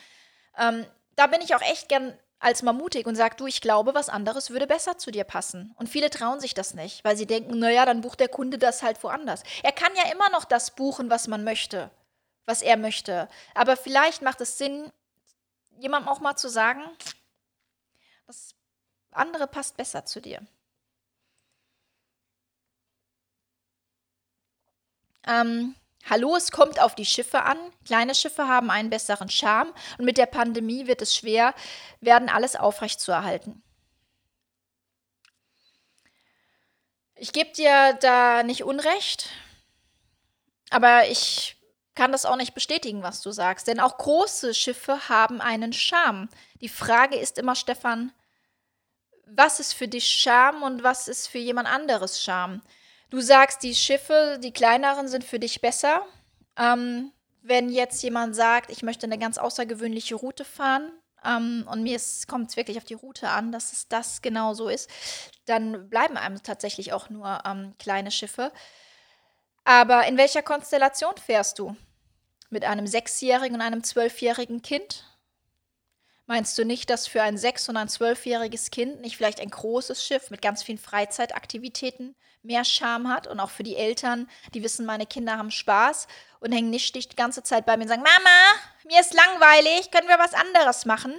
Ähm, 0.57 0.85
da 1.15 1.27
bin 1.27 1.41
ich 1.41 1.55
auch 1.55 1.61
echt 1.61 1.89
gern 1.89 2.17
als 2.39 2.61
mal 2.61 2.73
mutig 2.73 3.07
und 3.07 3.15
sage, 3.15 3.35
du, 3.35 3.47
ich 3.47 3.61
glaube, 3.61 3.95
was 3.95 4.09
anderes 4.09 4.49
würde 4.51 4.67
besser 4.67 4.97
zu 4.97 5.11
dir 5.11 5.23
passen. 5.23 5.73
Und 5.77 5.89
viele 5.89 6.09
trauen 6.09 6.39
sich 6.39 6.53
das 6.53 6.73
nicht, 6.73 7.03
weil 7.03 7.17
sie 7.17 7.25
denken, 7.25 7.57
naja, 7.57 7.85
dann 7.85 8.01
bucht 8.01 8.19
der 8.19 8.29
Kunde 8.29 8.57
das 8.57 8.83
halt 8.83 9.03
woanders. 9.03 9.43
Er 9.63 9.71
kann 9.71 9.95
ja 9.95 10.11
immer 10.11 10.29
noch 10.29 10.45
das 10.45 10.71
buchen, 10.71 11.09
was 11.09 11.27
man 11.27 11.43
möchte, 11.43 11.89
was 12.45 12.61
er 12.61 12.77
möchte. 12.77 13.27
Aber 13.55 13.75
vielleicht 13.75 14.21
macht 14.21 14.41
es 14.41 14.57
Sinn, 14.57 14.91
jemandem 15.79 16.09
auch 16.09 16.19
mal 16.19 16.35
zu 16.35 16.49
sagen, 16.49 16.83
das 18.27 18.55
andere 19.11 19.47
passt 19.47 19.77
besser 19.77 20.05
zu 20.05 20.21
dir. 20.21 20.41
Ähm, 25.25 25.75
Hallo, 26.09 26.37
es 26.37 26.51
kommt 26.51 26.79
auf 26.79 26.95
die 26.95 27.05
Schiffe 27.05 27.43
an. 27.43 27.57
Kleine 27.85 28.15
Schiffe 28.15 28.47
haben 28.47 28.71
einen 28.71 28.89
besseren 28.89 29.29
Charme 29.29 29.73
und 29.97 30.05
mit 30.05 30.17
der 30.17 30.25
Pandemie 30.25 30.87
wird 30.87 31.01
es 31.01 31.13
schwer 31.13 31.53
werden, 31.99 32.29
alles 32.29 32.55
aufrechtzuerhalten. 32.55 33.61
Ich 37.15 37.33
gebe 37.33 37.51
dir 37.51 37.93
da 37.99 38.43
nicht 38.43 38.63
Unrecht, 38.63 39.29
aber 40.69 41.09
ich 41.09 41.57
kann 41.93 42.13
das 42.13 42.25
auch 42.25 42.37
nicht 42.37 42.53
bestätigen, 42.53 43.03
was 43.03 43.21
du 43.21 43.31
sagst. 43.31 43.67
Denn 43.67 43.81
auch 43.81 43.97
große 43.97 44.53
Schiffe 44.53 45.09
haben 45.09 45.41
einen 45.41 45.73
Charme. 45.73 46.29
Die 46.61 46.69
Frage 46.69 47.17
ist 47.17 47.37
immer, 47.37 47.55
Stefan, 47.55 48.13
was 49.25 49.59
ist 49.59 49.73
für 49.73 49.89
dich 49.89 50.07
Charme 50.07 50.63
und 50.63 50.83
was 50.83 51.09
ist 51.09 51.27
für 51.27 51.39
jemand 51.39 51.67
anderes 51.67 52.23
Charme? 52.23 52.61
Du 53.09 53.21
sagst, 53.21 53.63
die 53.63 53.75
Schiffe, 53.75 54.39
die 54.43 54.51
kleineren, 54.51 55.07
sind 55.07 55.23
für 55.23 55.39
dich 55.39 55.61
besser. 55.61 56.05
Ähm, 56.57 57.11
wenn 57.41 57.69
jetzt 57.69 58.03
jemand 58.03 58.35
sagt, 58.35 58.69
ich 58.69 58.83
möchte 58.83 59.05
eine 59.05 59.17
ganz 59.17 59.37
außergewöhnliche 59.37 60.15
Route 60.15 60.43
fahren 60.43 60.91
ähm, 61.23 61.65
und 61.71 61.83
mir 61.83 61.97
kommt 62.27 62.49
es 62.49 62.57
wirklich 62.57 62.77
auf 62.77 62.83
die 62.83 62.95
Route 62.95 63.29
an, 63.29 63.51
dass 63.53 63.71
es 63.71 63.87
das 63.87 64.21
genau 64.21 64.53
so 64.53 64.67
ist, 64.67 64.89
dann 65.45 65.89
bleiben 65.89 66.17
einem 66.17 66.43
tatsächlich 66.43 66.91
auch 66.91 67.09
nur 67.09 67.39
ähm, 67.45 67.73
kleine 67.79 68.11
Schiffe. 68.11 68.51
Aber 69.63 70.05
in 70.07 70.17
welcher 70.17 70.41
Konstellation 70.41 71.15
fährst 71.17 71.59
du? 71.59 71.75
Mit 72.49 72.65
einem 72.65 72.87
sechsjährigen 72.87 73.55
und 73.55 73.61
einem 73.61 73.83
zwölfjährigen 73.83 74.61
Kind? 74.61 75.05
Meinst 76.27 76.57
du 76.57 76.65
nicht, 76.65 76.89
dass 76.89 77.07
für 77.07 77.21
ein 77.23 77.37
sechs- 77.37 77.69
und 77.69 77.77
ein 77.77 77.87
zwölfjähriges 77.87 78.69
Kind 78.69 78.99
nicht 78.99 79.15
vielleicht 79.15 79.39
ein 79.39 79.49
großes 79.49 80.05
Schiff 80.05 80.29
mit 80.29 80.41
ganz 80.41 80.61
vielen 80.61 80.77
Freizeitaktivitäten 80.77 82.15
mehr 82.43 82.65
Charme 82.65 83.07
hat 83.07 83.27
und 83.27 83.39
auch 83.39 83.49
für 83.49 83.63
die 83.63 83.77
Eltern, 83.77 84.29
die 84.53 84.61
wissen, 84.61 84.85
meine 84.85 85.05
Kinder 85.05 85.37
haben 85.37 85.51
Spaß 85.51 86.07
und 86.41 86.51
hängen 86.51 86.69
nicht 86.69 86.95
die 86.95 87.15
ganze 87.15 87.43
Zeit 87.43 87.65
bei 87.65 87.77
mir 87.77 87.83
und 87.83 87.89
sagen, 87.89 88.03
Mama, 88.03 88.59
mir 88.85 88.99
ist 88.99 89.13
langweilig, 89.13 89.89
können 89.89 90.09
wir 90.09 90.19
was 90.19 90.33
anderes 90.33 90.85
machen? 90.85 91.13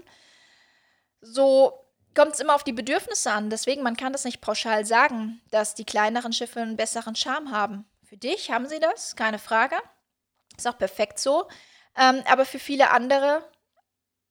So 1.23 1.87
kommt 2.15 2.35
es 2.35 2.41
immer 2.41 2.55
auf 2.55 2.65
die 2.65 2.73
Bedürfnisse 2.73 3.31
an. 3.33 3.49
Deswegen, 3.49 3.83
man 3.83 3.97
kann 3.97 4.13
das 4.13 4.25
nicht 4.25 4.43
pauschal 4.43 4.85
sagen, 4.85 5.41
dass 5.51 5.75
die 5.75 5.85
kleineren 5.85 6.35
Schiffe 6.35 6.61
einen 6.61 6.77
besseren 6.77 7.17
Charme 7.17 7.51
haben. 7.51 7.87
Für 8.05 8.19
dich 8.19 8.51
haben 8.51 8.69
sie 8.69 8.79
das, 8.79 9.17
keine 9.17 9.39
Frage. 9.39 9.77
Ist 10.57 10.67
auch 10.67 10.79
perfekt 10.79 11.19
so. 11.19 11.49
Ähm, 11.97 12.23
aber 12.27 12.45
für 12.45 12.59
viele 12.59 12.91
andere 12.91 13.49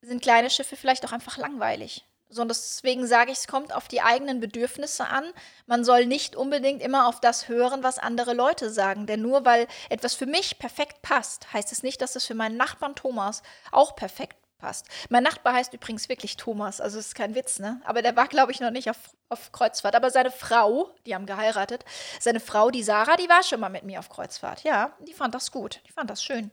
sind 0.02 0.22
kleine 0.22 0.50
Schiffe 0.50 0.76
vielleicht 0.76 1.06
auch 1.06 1.12
einfach 1.12 1.38
langweilig. 1.38 2.06
So, 2.30 2.42
und 2.42 2.50
deswegen 2.50 3.08
sage 3.08 3.32
ich, 3.32 3.38
es 3.38 3.48
kommt 3.48 3.74
auf 3.74 3.88
die 3.88 4.02
eigenen 4.02 4.42
Bedürfnisse 4.42 5.08
an. 5.08 5.24
Man 5.66 5.86
soll 5.86 6.06
nicht 6.06 6.36
unbedingt 6.36 6.82
immer 6.82 7.08
auf 7.08 7.22
das 7.22 7.48
hören, 7.48 7.84
was 7.84 8.00
andere 8.00 8.34
Leute 8.34 8.70
sagen. 8.70 9.06
Denn 9.06 9.22
nur 9.22 9.46
weil 9.46 9.68
etwas 9.90 10.14
für 10.14 10.26
mich 10.26 10.60
perfekt 10.60 11.02
passt, 11.02 11.54
heißt 11.54 11.72
es 11.72 11.84
nicht, 11.84 12.02
dass 12.02 12.18
es 12.18 12.26
für 12.26 12.36
meinen 12.36 12.58
Nachbarn 12.58 12.96
Thomas 12.96 13.44
auch 13.72 13.96
perfekt 13.96 14.38
passt. 14.58 14.88
Mein 15.10 15.24
Nachbar 15.24 15.54
heißt 15.54 15.74
übrigens 15.74 16.10
wirklich 16.10 16.36
Thomas, 16.36 16.82
also 16.82 17.00
es 17.00 17.08
ist 17.08 17.16
kein 17.16 17.36
Witz, 17.36 17.60
ne? 17.60 17.80
Aber 17.86 18.02
der 18.02 18.16
war, 18.16 18.28
glaube 18.28 18.52
ich, 18.52 18.60
noch 18.60 18.72
nicht 18.72 18.90
auf, 18.90 18.98
auf 19.30 19.52
Kreuzfahrt. 19.52 19.96
Aber 19.96 20.10
seine 20.10 20.32
Frau, 20.32 20.94
die 21.06 21.16
haben 21.16 21.28
geheiratet, 21.28 21.86
seine 22.20 22.40
Frau, 22.40 22.72
die 22.72 22.84
Sarah, 22.84 23.16
die 23.16 23.30
war 23.30 23.44
schon 23.44 23.60
mal 23.60 23.70
mit 23.70 23.84
mir 23.84 24.00
auf 24.00 24.10
Kreuzfahrt. 24.10 24.64
Ja, 24.64 24.98
die 25.08 25.14
fand 25.14 25.34
das 25.36 25.52
gut. 25.52 25.82
Die 25.88 25.92
fand 25.92 26.10
das 26.10 26.24
schön. 26.24 26.52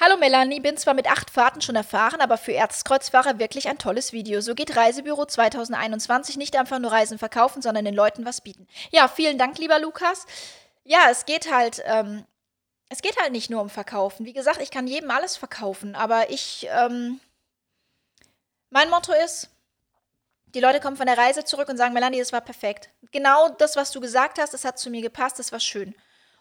Hallo 0.00 0.16
Melanie, 0.16 0.58
bin 0.58 0.76
zwar 0.76 0.92
mit 0.94 1.08
acht 1.08 1.30
Fahrten 1.30 1.60
schon 1.60 1.76
erfahren, 1.76 2.20
aber 2.20 2.36
für 2.36 2.52
Erzkreuzfahrer 2.52 3.38
wirklich 3.38 3.68
ein 3.68 3.78
tolles 3.78 4.12
Video. 4.12 4.40
So 4.40 4.56
geht 4.56 4.76
Reisebüro 4.76 5.24
2021 5.24 6.36
nicht 6.36 6.56
einfach 6.56 6.80
nur 6.80 6.90
Reisen 6.90 7.16
verkaufen, 7.16 7.62
sondern 7.62 7.84
den 7.84 7.94
Leuten 7.94 8.24
was 8.24 8.40
bieten. 8.40 8.66
Ja, 8.90 9.06
vielen 9.06 9.38
Dank, 9.38 9.56
lieber 9.58 9.78
Lukas. 9.78 10.26
Ja, 10.82 11.10
es 11.10 11.26
geht 11.26 11.50
halt, 11.52 11.80
ähm, 11.84 12.24
es 12.88 13.02
geht 13.02 13.16
halt 13.20 13.30
nicht 13.30 13.50
nur 13.50 13.62
um 13.62 13.70
Verkaufen. 13.70 14.26
Wie 14.26 14.32
gesagt, 14.32 14.60
ich 14.60 14.72
kann 14.72 14.88
jedem 14.88 15.12
alles 15.12 15.36
verkaufen, 15.36 15.94
aber 15.94 16.28
ich, 16.28 16.66
ähm, 16.72 17.20
mein 18.70 18.90
Motto 18.90 19.12
ist, 19.24 19.48
die 20.54 20.60
Leute 20.60 20.80
kommen 20.80 20.96
von 20.96 21.06
der 21.06 21.18
Reise 21.18 21.44
zurück 21.44 21.68
und 21.68 21.76
sagen, 21.76 21.94
Melanie, 21.94 22.18
das 22.18 22.32
war 22.32 22.40
perfekt. 22.40 22.90
Genau 23.12 23.48
das, 23.48 23.76
was 23.76 23.92
du 23.92 24.00
gesagt 24.00 24.40
hast, 24.40 24.54
das 24.54 24.64
hat 24.64 24.76
zu 24.76 24.90
mir 24.90 25.02
gepasst, 25.02 25.38
das 25.38 25.52
war 25.52 25.60
schön. 25.60 25.94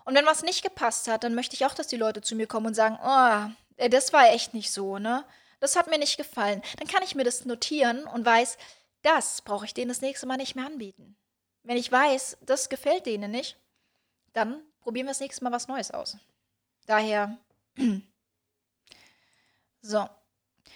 Und 0.06 0.16
wenn 0.16 0.26
was 0.26 0.44
nicht 0.44 0.64
gepasst 0.64 1.08
hat, 1.08 1.24
dann 1.24 1.36
möchte 1.36 1.56
ich 1.56 1.66
auch, 1.66 1.74
dass 1.74 1.88
die 1.88 1.98
Leute 1.98 2.22
zu 2.22 2.36
mir 2.36 2.48
kommen 2.48 2.68
und 2.68 2.74
sagen, 2.74 2.98
oh, 3.02 3.88
das 3.90 4.14
war 4.14 4.30
echt 4.30 4.54
nicht 4.54 4.72
so, 4.72 5.00
ne? 5.00 5.26
Das 5.60 5.76
hat 5.76 5.88
mir 5.88 5.98
nicht 5.98 6.18
gefallen. 6.18 6.62
Dann 6.78 6.88
kann 6.88 7.04
ich 7.04 7.16
mir 7.16 7.24
das 7.24 7.46
notieren 7.46 8.04
und 8.06 8.26
weiß, 8.26 8.58
das 9.02 9.42
brauche 9.42 9.66
ich 9.66 9.74
denen 9.74 9.90
das 9.90 10.02
nächste 10.02 10.26
Mal 10.26 10.38
nicht 10.38 10.56
mehr 10.56 10.66
anbieten. 10.66 11.16
Wenn 11.64 11.78
ich 11.78 11.92
weiß, 11.92 12.38
das 12.42 12.68
gefällt 12.68 13.06
denen 13.06 13.32
nicht, 13.32 13.58
dann 14.34 14.62
probieren 14.82 15.06
wir 15.06 15.12
das 15.12 15.22
nächste 15.22 15.44
Mal 15.44 15.54
was 15.54 15.70
Neues 15.70 15.92
aus. 15.92 16.18
Daher, 16.86 17.38
so. 19.82 20.10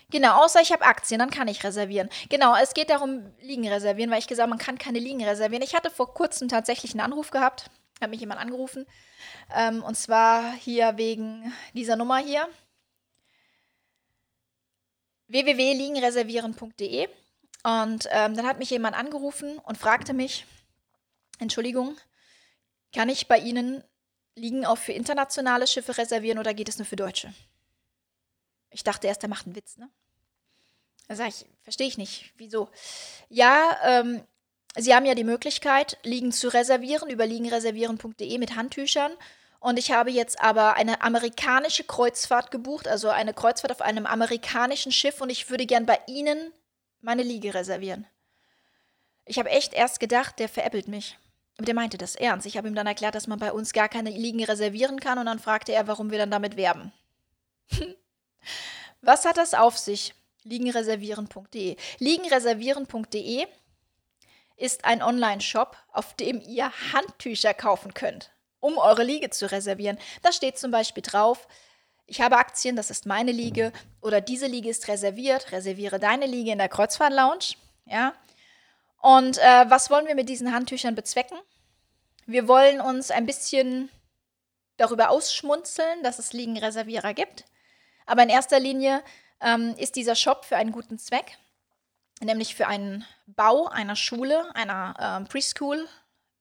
Genau, 0.10 0.42
außer 0.46 0.62
ich 0.62 0.72
habe 0.72 0.86
Aktien, 0.86 1.20
dann 1.20 1.32
kann 1.32 1.50
ich 1.50 1.66
reservieren. 1.66 2.10
Genau, 2.30 2.56
es 2.56 2.74
geht 2.74 2.90
darum, 2.90 3.34
Liegen 3.42 3.68
reservieren, 3.68 4.10
weil 4.10 4.20
ich 4.20 4.28
gesagt 4.28 4.44
habe, 4.44 4.52
man 4.52 4.66
kann 4.66 4.78
keine 4.78 5.00
Liegen 5.00 5.22
reservieren. 5.22 5.64
Ich 5.64 5.76
hatte 5.76 5.92
vor 5.92 6.14
kurzem 6.14 6.48
tatsächlich 6.48 6.92
einen 6.92 7.02
Anruf 7.02 7.30
gehabt 7.30 7.70
hat 8.02 8.10
mich 8.10 8.20
jemand 8.20 8.40
angerufen. 8.40 8.86
Ähm, 9.56 9.84
und 9.84 9.96
zwar 9.96 10.54
hier 10.54 10.98
wegen 10.98 11.54
dieser 11.74 11.96
Nummer 11.96 12.18
hier. 12.18 12.48
www.liegenreservieren.de 15.28 17.10
und 17.64 18.08
ähm, 18.12 18.36
dann 18.36 18.46
hat 18.46 18.60
mich 18.60 18.70
jemand 18.70 18.96
angerufen 18.96 19.58
und 19.60 19.78
fragte 19.78 20.14
mich, 20.14 20.46
Entschuldigung, 21.40 21.98
kann 22.94 23.10
ich 23.10 23.28
bei 23.28 23.38
Ihnen 23.38 23.84
Liegen 24.36 24.66
auch 24.66 24.78
für 24.78 24.94
internationale 24.94 25.68
Schiffe 25.68 25.98
reservieren 25.98 26.40
oder 26.40 26.54
geht 26.54 26.70
es 26.70 26.78
nur 26.78 26.86
für 26.86 26.96
Deutsche? 26.96 27.34
Ich 28.70 28.84
dachte 28.84 29.08
erst, 29.08 29.24
der 29.24 29.30
macht 29.30 29.48
einen 29.48 29.56
Witz, 29.56 29.78
ne? 29.78 29.90
Da 31.08 31.16
sage 31.16 31.30
ich, 31.30 31.46
verstehe 31.62 31.88
ich 31.88 31.98
nicht. 31.98 32.34
Wieso? 32.38 32.70
Ja, 33.30 33.78
ähm, 33.84 34.24
Sie 34.78 34.94
haben 34.94 35.06
ja 35.06 35.16
die 35.16 35.24
Möglichkeit, 35.24 35.98
Liegen 36.04 36.32
zu 36.32 36.54
reservieren 36.54 37.10
über 37.10 37.26
liegenreservieren.de 37.26 38.38
mit 38.38 38.56
Handtüchern. 38.56 39.12
Und 39.60 39.80
ich 39.80 39.92
habe 39.92 40.12
jetzt 40.12 40.40
aber 40.40 40.76
eine 40.76 41.02
amerikanische 41.02 41.84
Kreuzfahrt 41.84 42.52
gebucht, 42.52 42.88
also 42.88 43.10
eine 43.10 43.34
Kreuzfahrt 43.34 43.72
auf 43.72 43.82
einem 43.82 44.06
amerikanischen 44.06 44.92
Schiff 44.92 45.20
und 45.20 45.32
ich 45.32 45.50
würde 45.50 45.66
gern 45.66 45.88
bei 45.88 46.00
Ihnen 46.06 46.54
meine 47.02 47.24
Liege 47.24 47.54
reservieren. 47.54 48.06
Ich 49.26 49.40
habe 49.40 49.50
echt 49.50 49.74
erst 49.74 50.00
gedacht, 50.00 50.40
der 50.40 50.48
veräppelt 50.48 50.88
mich. 50.88 51.18
Aber 51.58 51.66
der 51.66 51.74
meinte 51.74 51.98
das 51.98 52.16
ernst. 52.16 52.46
Ich 52.46 52.56
habe 52.56 52.68
ihm 52.68 52.76
dann 52.76 52.86
erklärt, 52.86 53.16
dass 53.16 53.26
man 53.26 53.40
bei 53.40 53.52
uns 53.52 53.74
gar 53.74 53.90
keine 53.90 54.12
Liegen 54.12 54.44
reservieren 54.44 55.00
kann 55.00 55.18
und 55.18 55.26
dann 55.26 55.40
fragte 55.40 55.74
er, 55.74 55.88
warum 55.88 56.12
wir 56.12 56.20
dann 56.20 56.32
damit 56.32 56.56
werben. 56.56 56.94
Was 59.02 59.26
hat 59.26 59.38
das 59.38 59.56
auf 59.56 59.78
sich? 59.78 60.14
Liegenreservieren.de. 60.44 61.76
Liegenreservieren.de 61.98 63.48
ist 64.58 64.86
ein 64.86 65.02
Online-Shop, 65.02 65.78
auf 65.92 66.16
dem 66.16 66.42
ihr 66.42 66.72
Handtücher 66.94 67.54
kaufen 67.54 67.94
könnt, 67.94 68.32
um 68.60 68.78
eure 68.78 69.04
Liege 69.04 69.30
zu 69.30 69.50
reservieren. 69.50 69.98
Da 70.24 70.32
steht 70.32 70.58
zum 70.58 70.72
Beispiel 70.72 71.04
drauf, 71.04 71.48
ich 72.08 72.22
habe 72.22 72.38
Aktien, 72.38 72.76
das 72.76 72.90
ist 72.90 73.06
meine 73.06 73.32
Liege, 73.32 73.72
oder 74.02 74.22
diese 74.22 74.48
Liege 74.48 74.70
ist 74.70 74.88
reserviert, 74.88 75.52
reserviere 75.52 76.00
deine 76.00 76.26
Liege 76.26 76.52
in 76.52 76.58
der 76.58 76.70
Kreuzfahrt-Lounge. 76.70 77.56
Ja. 77.86 78.14
Und 79.02 79.38
äh, 79.38 79.66
was 79.70 79.90
wollen 79.90 80.08
wir 80.08 80.16
mit 80.16 80.30
diesen 80.30 80.54
Handtüchern 80.54 80.96
bezwecken? 80.96 81.38
Wir 82.26 82.48
wollen 82.48 82.82
uns 82.82 83.12
ein 83.12 83.26
bisschen 83.26 83.90
darüber 84.78 85.10
ausschmunzeln, 85.10 86.04
dass 86.04 86.20
es 86.20 86.34
Liegenreservierer 86.34 87.14
gibt. 87.14 87.46
Aber 88.06 88.24
in 88.24 88.30
erster 88.30 88.60
Linie 88.60 89.04
ähm, 89.42 89.76
ist 89.78 89.96
dieser 89.96 90.16
Shop 90.16 90.46
für 90.46 90.56
einen 90.56 90.72
guten 90.72 90.98
Zweck, 90.98 91.38
nämlich 92.22 92.56
für 92.56 92.68
einen 92.68 93.06
Bau 93.26 93.68
einer 93.68 93.96
Schule, 93.96 94.54
einer 94.56 94.96
ähm, 95.00 95.28
Preschool 95.28 95.88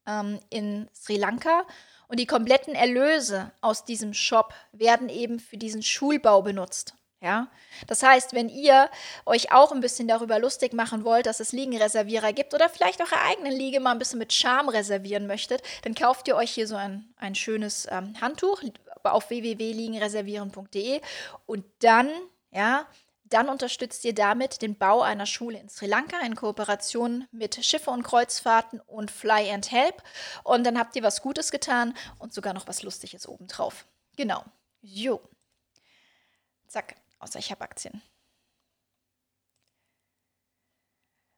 ähm, 0.07 0.41
in 0.51 0.89
Sri 0.95 1.17
Lanka. 1.17 1.65
Und 2.09 2.21
die 2.21 2.27
kompletten 2.27 2.75
Erlöse 2.75 3.51
aus 3.61 3.85
diesem 3.85 4.15
Shop 4.15 4.55
werden 4.73 5.09
eben 5.09 5.41
für 5.41 5.57
diesen 5.57 5.83
Schulbau 5.83 6.43
benutzt. 6.43 6.95
Ja, 7.21 7.49
das 7.87 8.03
heißt, 8.03 8.35
wenn 8.35 8.51
ihr 8.51 8.91
euch 9.25 9.51
auch 9.51 9.73
ein 9.73 9.81
bisschen 9.81 10.07
darüber 10.07 10.39
lustig 10.39 10.75
machen 10.75 11.03
wollt, 11.03 11.25
dass 11.25 11.41
es 11.41 11.53
Liegenreservierer 11.53 12.35
gibt 12.35 12.53
oder 12.53 12.69
vielleicht 12.69 13.01
auch 13.01 13.11
eure 13.11 13.23
eigene 13.23 13.51
Liege 13.51 13.81
mal 13.81 13.93
ein 13.93 13.99
bisschen 13.99 14.19
mit 14.19 14.35
Charme 14.35 14.69
reservieren 14.69 15.27
möchtet, 15.27 15.63
dann 15.83 15.95
kauft 15.95 16.29
ihr 16.29 16.37
euch 16.37 16.51
hier 16.51 16.69
so 16.69 16.77
ein, 16.77 17.09
ein 17.17 17.35
schönes 17.35 17.89
ähm, 17.91 18.15
Handtuch 18.21 18.63
auf 19.03 19.31
www.liegenreservieren.de 19.31 21.01
und 21.47 21.65
dann, 21.79 22.11
ja, 22.53 22.87
dann 23.29 23.49
unterstützt 23.49 24.05
ihr 24.05 24.15
damit 24.15 24.63
den 24.63 24.77
Bau 24.77 25.03
einer 25.03 25.27
Schule 25.27 25.59
in 25.59 25.69
Sri 25.69 25.87
Lanka 25.87 26.21
in 26.21 26.37
Kooperation 26.37 27.27
mit 27.33 27.65
Schiffe 27.65 27.91
und 27.91 28.03
Kreuzfahrten 28.03 28.81
und 28.81 29.11
Fly 29.11 29.51
and 29.51 29.71
Help. 29.71 30.03
Und 30.45 30.65
dann 30.65 30.79
habt 30.79 30.95
ihr 30.97 31.03
was 31.03 31.23
Gutes 31.23 31.51
getan 31.51 31.95
und 32.19 32.33
sogar 32.33 32.55
noch 32.55 32.69
was 32.69 32.83
Lustiges 32.83 33.27
obendrauf. 33.27 33.87
Genau. 34.17 34.45
Jo. 34.81 35.21
Zack. 36.69 36.97
Außer 37.19 37.39
ich 37.39 37.51
habe 37.51 37.63
Aktien. 37.63 38.03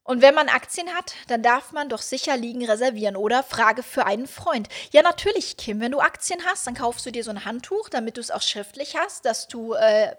Und 0.02 0.22
wenn 0.22 0.34
man 0.34 0.48
Aktien 0.48 0.88
hat, 0.94 1.12
dann 1.26 1.42
darf 1.42 1.72
man 1.72 1.90
doch 1.90 2.00
sicher 2.00 2.34
liegen 2.36 2.64
reservieren, 2.64 3.14
oder? 3.14 3.42
Frage 3.42 3.82
für 3.82 4.06
einen 4.06 4.26
Freund. 4.26 4.68
Ja, 4.90 5.02
natürlich, 5.02 5.58
Kim. 5.58 5.80
Wenn 5.80 5.92
du 5.92 6.00
Aktien 6.00 6.46
hast, 6.46 6.66
dann 6.66 6.72
kaufst 6.72 7.04
du 7.04 7.10
dir 7.10 7.22
so 7.22 7.30
ein 7.30 7.44
Handtuch, 7.44 7.90
damit 7.90 8.16
du 8.16 8.22
es 8.22 8.30
auch 8.30 8.40
schriftlich 8.40 8.96
hast, 8.96 9.26
dass 9.26 9.48
du 9.48 9.74
äh, 9.74 10.16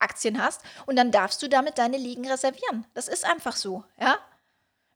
Aktien 0.00 0.42
hast 0.42 0.62
und 0.86 0.96
dann 0.96 1.12
darfst 1.12 1.42
du 1.42 1.48
damit 1.48 1.78
deine 1.78 1.96
Liegen 1.96 2.28
reservieren. 2.28 2.86
Das 2.94 3.08
ist 3.08 3.24
einfach 3.24 3.56
so, 3.56 3.84
ja? 4.00 4.18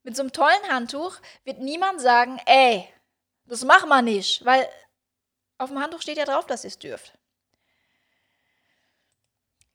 Mit 0.02 0.16
so 0.16 0.22
einem 0.22 0.32
tollen 0.32 0.68
Handtuch 0.68 1.16
wird 1.44 1.60
niemand 1.60 2.00
sagen, 2.00 2.38
ey, 2.44 2.86
das 3.46 3.64
machen 3.64 3.88
wir 3.88 4.02
nicht, 4.02 4.44
weil 4.44 4.68
auf 5.58 5.70
dem 5.70 5.80
Handtuch 5.80 6.02
steht 6.02 6.18
ja 6.18 6.24
drauf, 6.24 6.46
dass 6.46 6.64
ihr 6.64 6.68
es 6.68 6.78
dürft. 6.78 7.16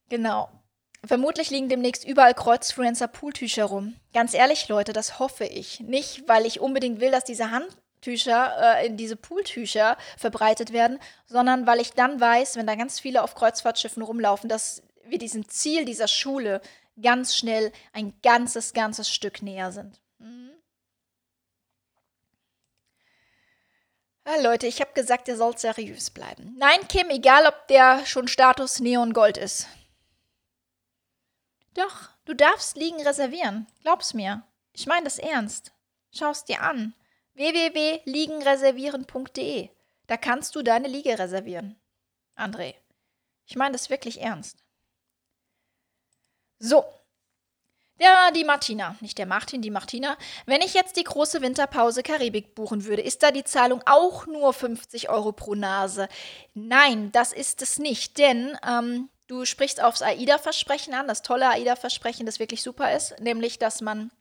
Genau. 0.09 0.49
Vermutlich 1.05 1.49
liegen 1.49 1.69
demnächst 1.69 2.05
überall 2.05 2.33
Kreuzfluencer 2.33 3.07
Pooltücher 3.07 3.65
rum. 3.65 3.95
Ganz 4.13 4.33
ehrlich, 4.33 4.67
Leute, 4.67 4.91
das 4.91 5.19
hoffe 5.19 5.45
ich. 5.45 5.79
Nicht, 5.79 6.27
weil 6.27 6.45
ich 6.45 6.59
unbedingt 6.59 6.99
will, 6.99 7.11
dass 7.11 7.23
diese 7.23 7.51
Handtücher 7.51 8.77
äh, 8.77 8.85
in 8.85 8.97
diese 8.97 9.15
Pooltücher 9.15 9.97
verbreitet 10.17 10.73
werden, 10.73 10.99
sondern 11.25 11.65
weil 11.65 11.79
ich 11.79 11.93
dann 11.93 12.19
weiß, 12.19 12.57
wenn 12.57 12.67
da 12.67 12.75
ganz 12.75 12.99
viele 12.99 13.23
auf 13.23 13.33
Kreuzfahrtschiffen 13.33 14.03
rumlaufen, 14.03 14.49
dass 14.49 14.83
wir 15.09 15.17
diesem 15.17 15.47
Ziel 15.47 15.85
dieser 15.85 16.07
Schule 16.07 16.61
ganz 17.01 17.35
schnell 17.35 17.71
ein 17.93 18.13
ganzes, 18.21 18.73
ganzes 18.73 19.09
Stück 19.09 19.41
näher 19.41 19.71
sind. 19.71 19.99
Mhm. 20.19 20.51
Ja, 24.25 24.39
Leute, 24.41 24.67
ich 24.67 24.79
habe 24.79 24.93
gesagt, 24.93 25.27
ihr 25.27 25.35
sollt 25.37 25.59
seriös 25.59 26.11
bleiben. 26.11 26.55
Nein, 26.57 26.87
Kim, 26.87 27.09
egal 27.09 27.47
ob 27.47 27.67
der 27.67 28.05
schon 28.05 28.27
Status 28.27 28.79
Neon 28.79 29.13
Gold 29.13 29.37
ist. 29.37 29.65
Doch, 31.73 32.09
du 32.25 32.35
darfst 32.35 32.77
Liegen 32.77 33.01
reservieren. 33.01 33.65
Glaub's 33.81 34.13
mir. 34.13 34.43
Ich 34.73 34.85
meine 34.85 35.05
das 35.05 35.17
ernst. 35.17 35.71
Schau's 36.11 36.45
dir 36.45 36.61
an. 36.61 36.93
www.liegenreservieren.de. 37.33 39.69
Da 40.07 40.17
kannst 40.17 40.55
du 40.55 40.61
deine 40.61 40.87
Liege 40.87 41.17
reservieren. 41.17 41.79
André, 42.35 42.75
ich 43.45 43.55
meine 43.55 43.71
das 43.73 43.89
wirklich 43.89 44.21
ernst. 44.21 44.63
So. 46.59 46.85
Ja, 48.01 48.31
die 48.31 48.45
Martina, 48.45 48.95
nicht 49.01 49.17
der 49.17 49.25
Martin, 49.25 49.61
die 49.61 49.71
Martina. 49.71 50.17
Wenn 50.45 50.61
ich 50.61 50.73
jetzt 50.73 50.95
die 50.95 51.03
große 51.03 51.41
Winterpause 51.41 52.01
Karibik 52.01 52.55
buchen 52.55 52.85
würde, 52.85 53.01
ist 53.01 53.23
da 53.23 53.31
die 53.31 53.43
Zahlung 53.43 53.81
auch 53.85 54.25
nur 54.25 54.53
50 54.53 55.09
Euro 55.09 55.33
pro 55.33 55.53
Nase? 55.53 56.07
Nein, 56.53 57.11
das 57.11 57.33
ist 57.33 57.61
es 57.61 57.77
nicht, 57.77 58.17
denn 58.17 58.57
ähm, 58.65 59.09
du 59.27 59.43
sprichst 59.43 59.83
aufs 59.83 60.01
AIDA-Versprechen 60.01 60.93
an, 60.93 61.09
das 61.09 61.23
tolle 61.23 61.49
AIDA-Versprechen, 61.49 62.25
das 62.25 62.39
wirklich 62.39 62.63
super 62.63 62.95
ist, 62.95 63.19
nämlich, 63.19 63.59
dass 63.59 63.81
man 63.81 64.11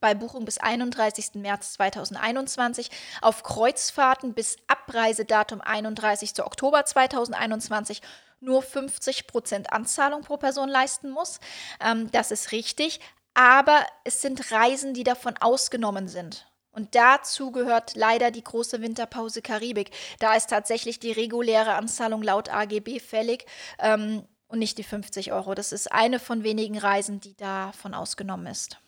bei 0.00 0.14
Buchung 0.14 0.44
bis 0.44 0.58
31. 0.58 1.34
März 1.34 1.72
2021 1.74 2.90
auf 3.22 3.42
Kreuzfahrten 3.42 4.34
bis 4.34 4.56
Abreisedatum 4.66 5.62
31. 5.62 6.42
Oktober 6.42 6.84
2021 6.84 8.02
nur 8.40 8.62
50 8.62 9.26
Prozent 9.26 9.72
Anzahlung 9.72 10.22
pro 10.22 10.36
Person 10.36 10.68
leisten 10.68 11.10
muss. 11.10 11.40
Ähm, 11.80 12.10
das 12.12 12.30
ist 12.30 12.52
richtig, 12.52 13.00
aber 13.34 13.86
es 14.04 14.20
sind 14.20 14.50
Reisen, 14.52 14.94
die 14.94 15.04
davon 15.04 15.36
ausgenommen 15.36 16.08
sind. 16.08 16.46
Und 16.70 16.94
dazu 16.94 17.50
gehört 17.50 17.96
leider 17.96 18.30
die 18.30 18.44
große 18.44 18.80
Winterpause 18.80 19.42
Karibik. 19.42 19.90
Da 20.20 20.34
ist 20.34 20.50
tatsächlich 20.50 21.00
die 21.00 21.12
reguläre 21.12 21.74
Anzahlung 21.74 22.22
laut 22.22 22.50
AGB 22.50 23.00
fällig 23.00 23.46
ähm, 23.80 24.24
und 24.46 24.58
nicht 24.60 24.78
die 24.78 24.84
50 24.84 25.32
Euro. 25.32 25.54
Das 25.54 25.72
ist 25.72 25.90
eine 25.90 26.20
von 26.20 26.44
wenigen 26.44 26.78
Reisen, 26.78 27.20
die 27.20 27.36
davon 27.36 27.94
ausgenommen 27.94 28.46
ist. 28.46 28.78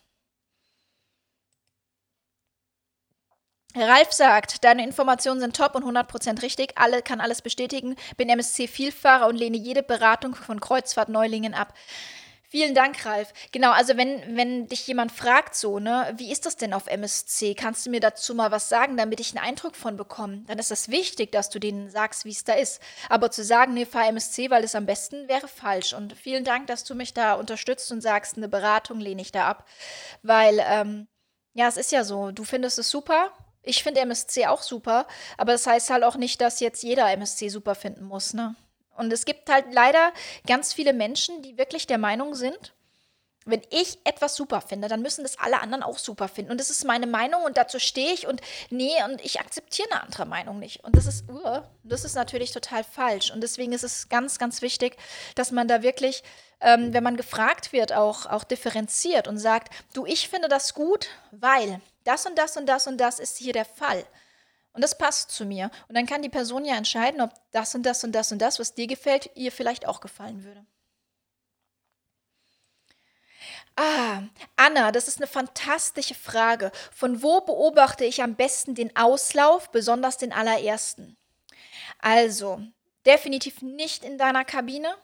Ralf 3.77 4.13
sagt, 4.13 4.65
deine 4.65 4.85
Informationen 4.85 5.41
sind 5.41 5.57
top 5.57 5.77
und 5.77 5.85
100% 5.85 6.43
richtig. 6.43 6.73
Alle 6.75 7.03
kann 7.03 7.21
alles 7.21 7.41
bestätigen. 7.41 7.95
Bin 8.17 8.29
MSC-Vielfahrer 8.29 9.29
und 9.29 9.37
lehne 9.37 9.57
jede 9.57 9.83
Beratung 9.83 10.35
von 10.35 10.61
Kreuzfahrt-Neulingen 10.61 11.55
ab. 11.55 11.75
Vielen 12.49 12.75
Dank, 12.75 13.07
Ralf. 13.07 13.33
Genau, 13.53 13.71
also 13.71 13.97
wenn, 13.97 14.37
wenn 14.37 14.67
dich 14.67 14.85
jemand 14.89 15.13
fragt 15.13 15.55
so, 15.55 15.79
ne, 15.79 16.13
wie 16.17 16.33
ist 16.33 16.47
das 16.47 16.57
denn 16.57 16.73
auf 16.73 16.89
MSC? 16.89 17.55
Kannst 17.55 17.87
du 17.87 17.91
mir 17.91 18.01
dazu 18.01 18.35
mal 18.35 18.51
was 18.51 18.69
sagen, 18.69 18.97
damit 18.97 19.21
ich 19.21 19.37
einen 19.37 19.47
Eindruck 19.47 19.77
von 19.77 19.97
bekomme? 19.97 20.43
Dann 20.49 20.59
ist 20.59 20.73
das 20.73 20.89
wichtig, 20.89 21.31
dass 21.31 21.49
du 21.49 21.61
denen 21.61 21.91
sagst, 21.91 22.25
wie 22.25 22.33
es 22.33 22.43
da 22.43 22.55
ist. 22.55 22.83
Aber 23.09 23.31
zu 23.31 23.45
sagen, 23.45 23.75
nee, 23.75 23.87
fahr 23.87 24.09
MSC, 24.09 24.51
weil 24.51 24.65
es 24.65 24.75
am 24.75 24.85
besten 24.85 25.29
wäre, 25.29 25.47
falsch. 25.47 25.93
Und 25.93 26.15
vielen 26.15 26.43
Dank, 26.43 26.67
dass 26.67 26.83
du 26.83 26.97
mich 26.97 27.15
da 27.15 27.35
unterstützt 27.35 27.93
und 27.93 28.01
sagst, 28.01 28.37
eine 28.37 28.49
Beratung 28.49 28.99
lehne 28.99 29.23
ich 29.23 29.31
da 29.31 29.47
ab. 29.47 29.69
Weil, 30.25 30.61
ähm, 30.67 31.07
ja, 31.55 31.69
es 31.69 31.77
ist 31.77 31.93
ja 31.93 32.03
so, 32.03 32.33
du 32.33 32.43
findest 32.43 32.81
es 32.81 32.91
super 32.91 33.31
ich 33.63 33.83
finde 33.83 34.01
MSC 34.01 34.47
auch 34.47 34.63
super, 34.63 35.07
aber 35.37 35.53
das 35.53 35.67
heißt 35.67 35.91
halt 35.91 36.05
auch 36.05 36.17
nicht, 36.17 36.41
dass 36.41 36.61
jetzt 36.61 36.83
jeder 36.83 37.11
MSC 37.13 37.49
super 37.49 37.75
finden 37.75 38.05
muss, 38.05 38.33
ne? 38.33 38.55
Und 38.97 39.13
es 39.13 39.25
gibt 39.25 39.49
halt 39.49 39.67
leider 39.73 40.13
ganz 40.47 40.75
viele 40.75 40.93
Menschen, 40.93 41.41
die 41.43 41.57
wirklich 41.57 41.87
der 41.87 41.97
Meinung 41.97 42.35
sind, 42.35 42.75
wenn 43.47 43.63
ich 43.71 43.99
etwas 44.05 44.37
super 44.37 44.61
finde, 44.61 44.89
dann 44.89 45.01
müssen 45.01 45.23
das 45.23 45.39
alle 45.39 45.61
anderen 45.61 45.83
auch 45.83 45.97
super 45.97 46.29
finden. 46.29 46.51
Und 46.51 46.61
das 46.61 46.69
ist 46.69 46.85
meine 46.85 47.07
Meinung 47.07 47.43
und 47.43 47.57
dazu 47.57 47.79
stehe 47.79 48.13
ich 48.13 48.27
und 48.27 48.43
nee, 48.69 48.93
und 49.05 49.25
ich 49.25 49.41
akzeptiere 49.41 49.91
eine 49.91 50.03
andere 50.03 50.27
Meinung 50.27 50.59
nicht. 50.59 50.85
Und 50.85 50.95
das 50.95 51.07
ist, 51.07 51.29
uh, 51.31 51.63
das 51.83 52.05
ist 52.05 52.15
natürlich 52.15 52.53
total 52.53 52.85
falsch. 52.85 53.31
Und 53.31 53.41
deswegen 53.41 53.73
ist 53.73 53.85
es 53.85 54.11
ganz, 54.11 54.39
ganz 54.39 54.61
wichtig, 54.61 54.97
dass 55.35 55.53
man 55.53 55.69
da 55.69 55.83
wirklich 55.83 56.23
ähm, 56.61 56.93
wenn 56.93 57.03
man 57.03 57.17
gefragt 57.17 57.73
wird, 57.73 57.93
auch, 57.93 58.27
auch 58.27 58.45
differenziert 58.45 59.29
und 59.29 59.39
sagt, 59.39 59.73
du, 59.95 60.07
ich 60.07 60.29
finde 60.29 60.49
das 60.49 60.75
gut, 60.75 61.09
weil 61.31 61.81
das 62.05 62.27
und 62.27 62.37
das 62.37 62.57
und 62.57 62.67
das 62.67 62.87
und 62.87 62.99
das 62.99 63.19
ist 63.19 63.39
hier 63.39 63.53
der 63.53 63.65
Fall. 63.65 64.05
Und 64.73 64.83
das 64.83 64.97
passt 64.97 65.31
zu 65.31 65.45
mir. 65.45 65.71
Und 65.89 65.97
dann 65.97 66.07
kann 66.07 66.23
die 66.23 66.29
Person 66.29 66.65
ja 66.65 66.77
entscheiden, 66.77 67.21
ob 67.21 67.33
das 67.51 67.75
und 67.75 67.83
das 67.83 68.05
und 68.05 68.13
das 68.13 68.31
und 68.33 68.39
das, 68.39 68.59
was 68.59 68.75
dir 68.75 68.87
gefällt, 68.87 69.31
ihr 69.35 69.51
vielleicht 69.51 69.87
auch 69.87 70.01
gefallen 70.01 70.45
würde. 70.45 70.65
Ah, 73.77 74.23
Anna, 74.57 74.93
das 74.93 75.09
ist 75.09 75.19
eine 75.19 75.27
fantastische 75.27 76.15
Frage. 76.15 76.71
Von 76.93 77.23
wo 77.23 77.41
beobachte 77.41 78.05
ich 78.05 78.23
am 78.23 78.35
besten 78.35 78.75
den 78.75 78.95
Auslauf, 78.97 79.71
besonders 79.71 80.19
den 80.19 80.33
allerersten? 80.33 81.17
Also, 81.99 82.61
definitiv 83.07 83.63
nicht 83.63 84.05
in 84.05 84.19
deiner 84.19 84.45
Kabine. 84.45 84.95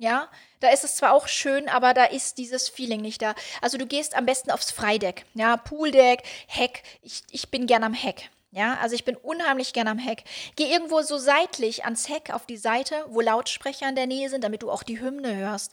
Ja, 0.00 0.30
da 0.60 0.70
ist 0.70 0.82
es 0.82 0.96
zwar 0.96 1.12
auch 1.12 1.28
schön, 1.28 1.68
aber 1.68 1.92
da 1.92 2.06
ist 2.06 2.38
dieses 2.38 2.70
Feeling 2.70 3.02
nicht 3.02 3.20
da. 3.20 3.34
Also 3.60 3.76
du 3.76 3.86
gehst 3.86 4.14
am 4.14 4.24
besten 4.24 4.50
aufs 4.50 4.70
Freideck. 4.70 5.26
Ja, 5.34 5.58
Pooldeck, 5.58 6.22
Heck. 6.46 6.82
Ich, 7.02 7.22
ich 7.30 7.50
bin 7.50 7.66
gern 7.66 7.84
am 7.84 7.92
Heck. 7.92 8.30
Ja, 8.50 8.78
also 8.78 8.94
ich 8.94 9.04
bin 9.04 9.14
unheimlich 9.16 9.74
gern 9.74 9.88
am 9.88 9.98
Heck. 9.98 10.24
Geh 10.56 10.72
irgendwo 10.72 11.02
so 11.02 11.18
seitlich 11.18 11.84
ans 11.84 12.08
Heck 12.08 12.30
auf 12.30 12.46
die 12.46 12.56
Seite, 12.56 13.04
wo 13.08 13.20
Lautsprecher 13.20 13.90
in 13.90 13.94
der 13.94 14.06
Nähe 14.06 14.30
sind, 14.30 14.42
damit 14.42 14.62
du 14.62 14.70
auch 14.70 14.84
die 14.84 15.00
Hymne 15.00 15.36
hörst. 15.36 15.72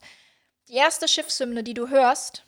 Die 0.67 0.73
erste 0.73 1.07
Schiffshymne, 1.07 1.63
die 1.63 1.73
du 1.73 1.88
hörst, 1.88 2.43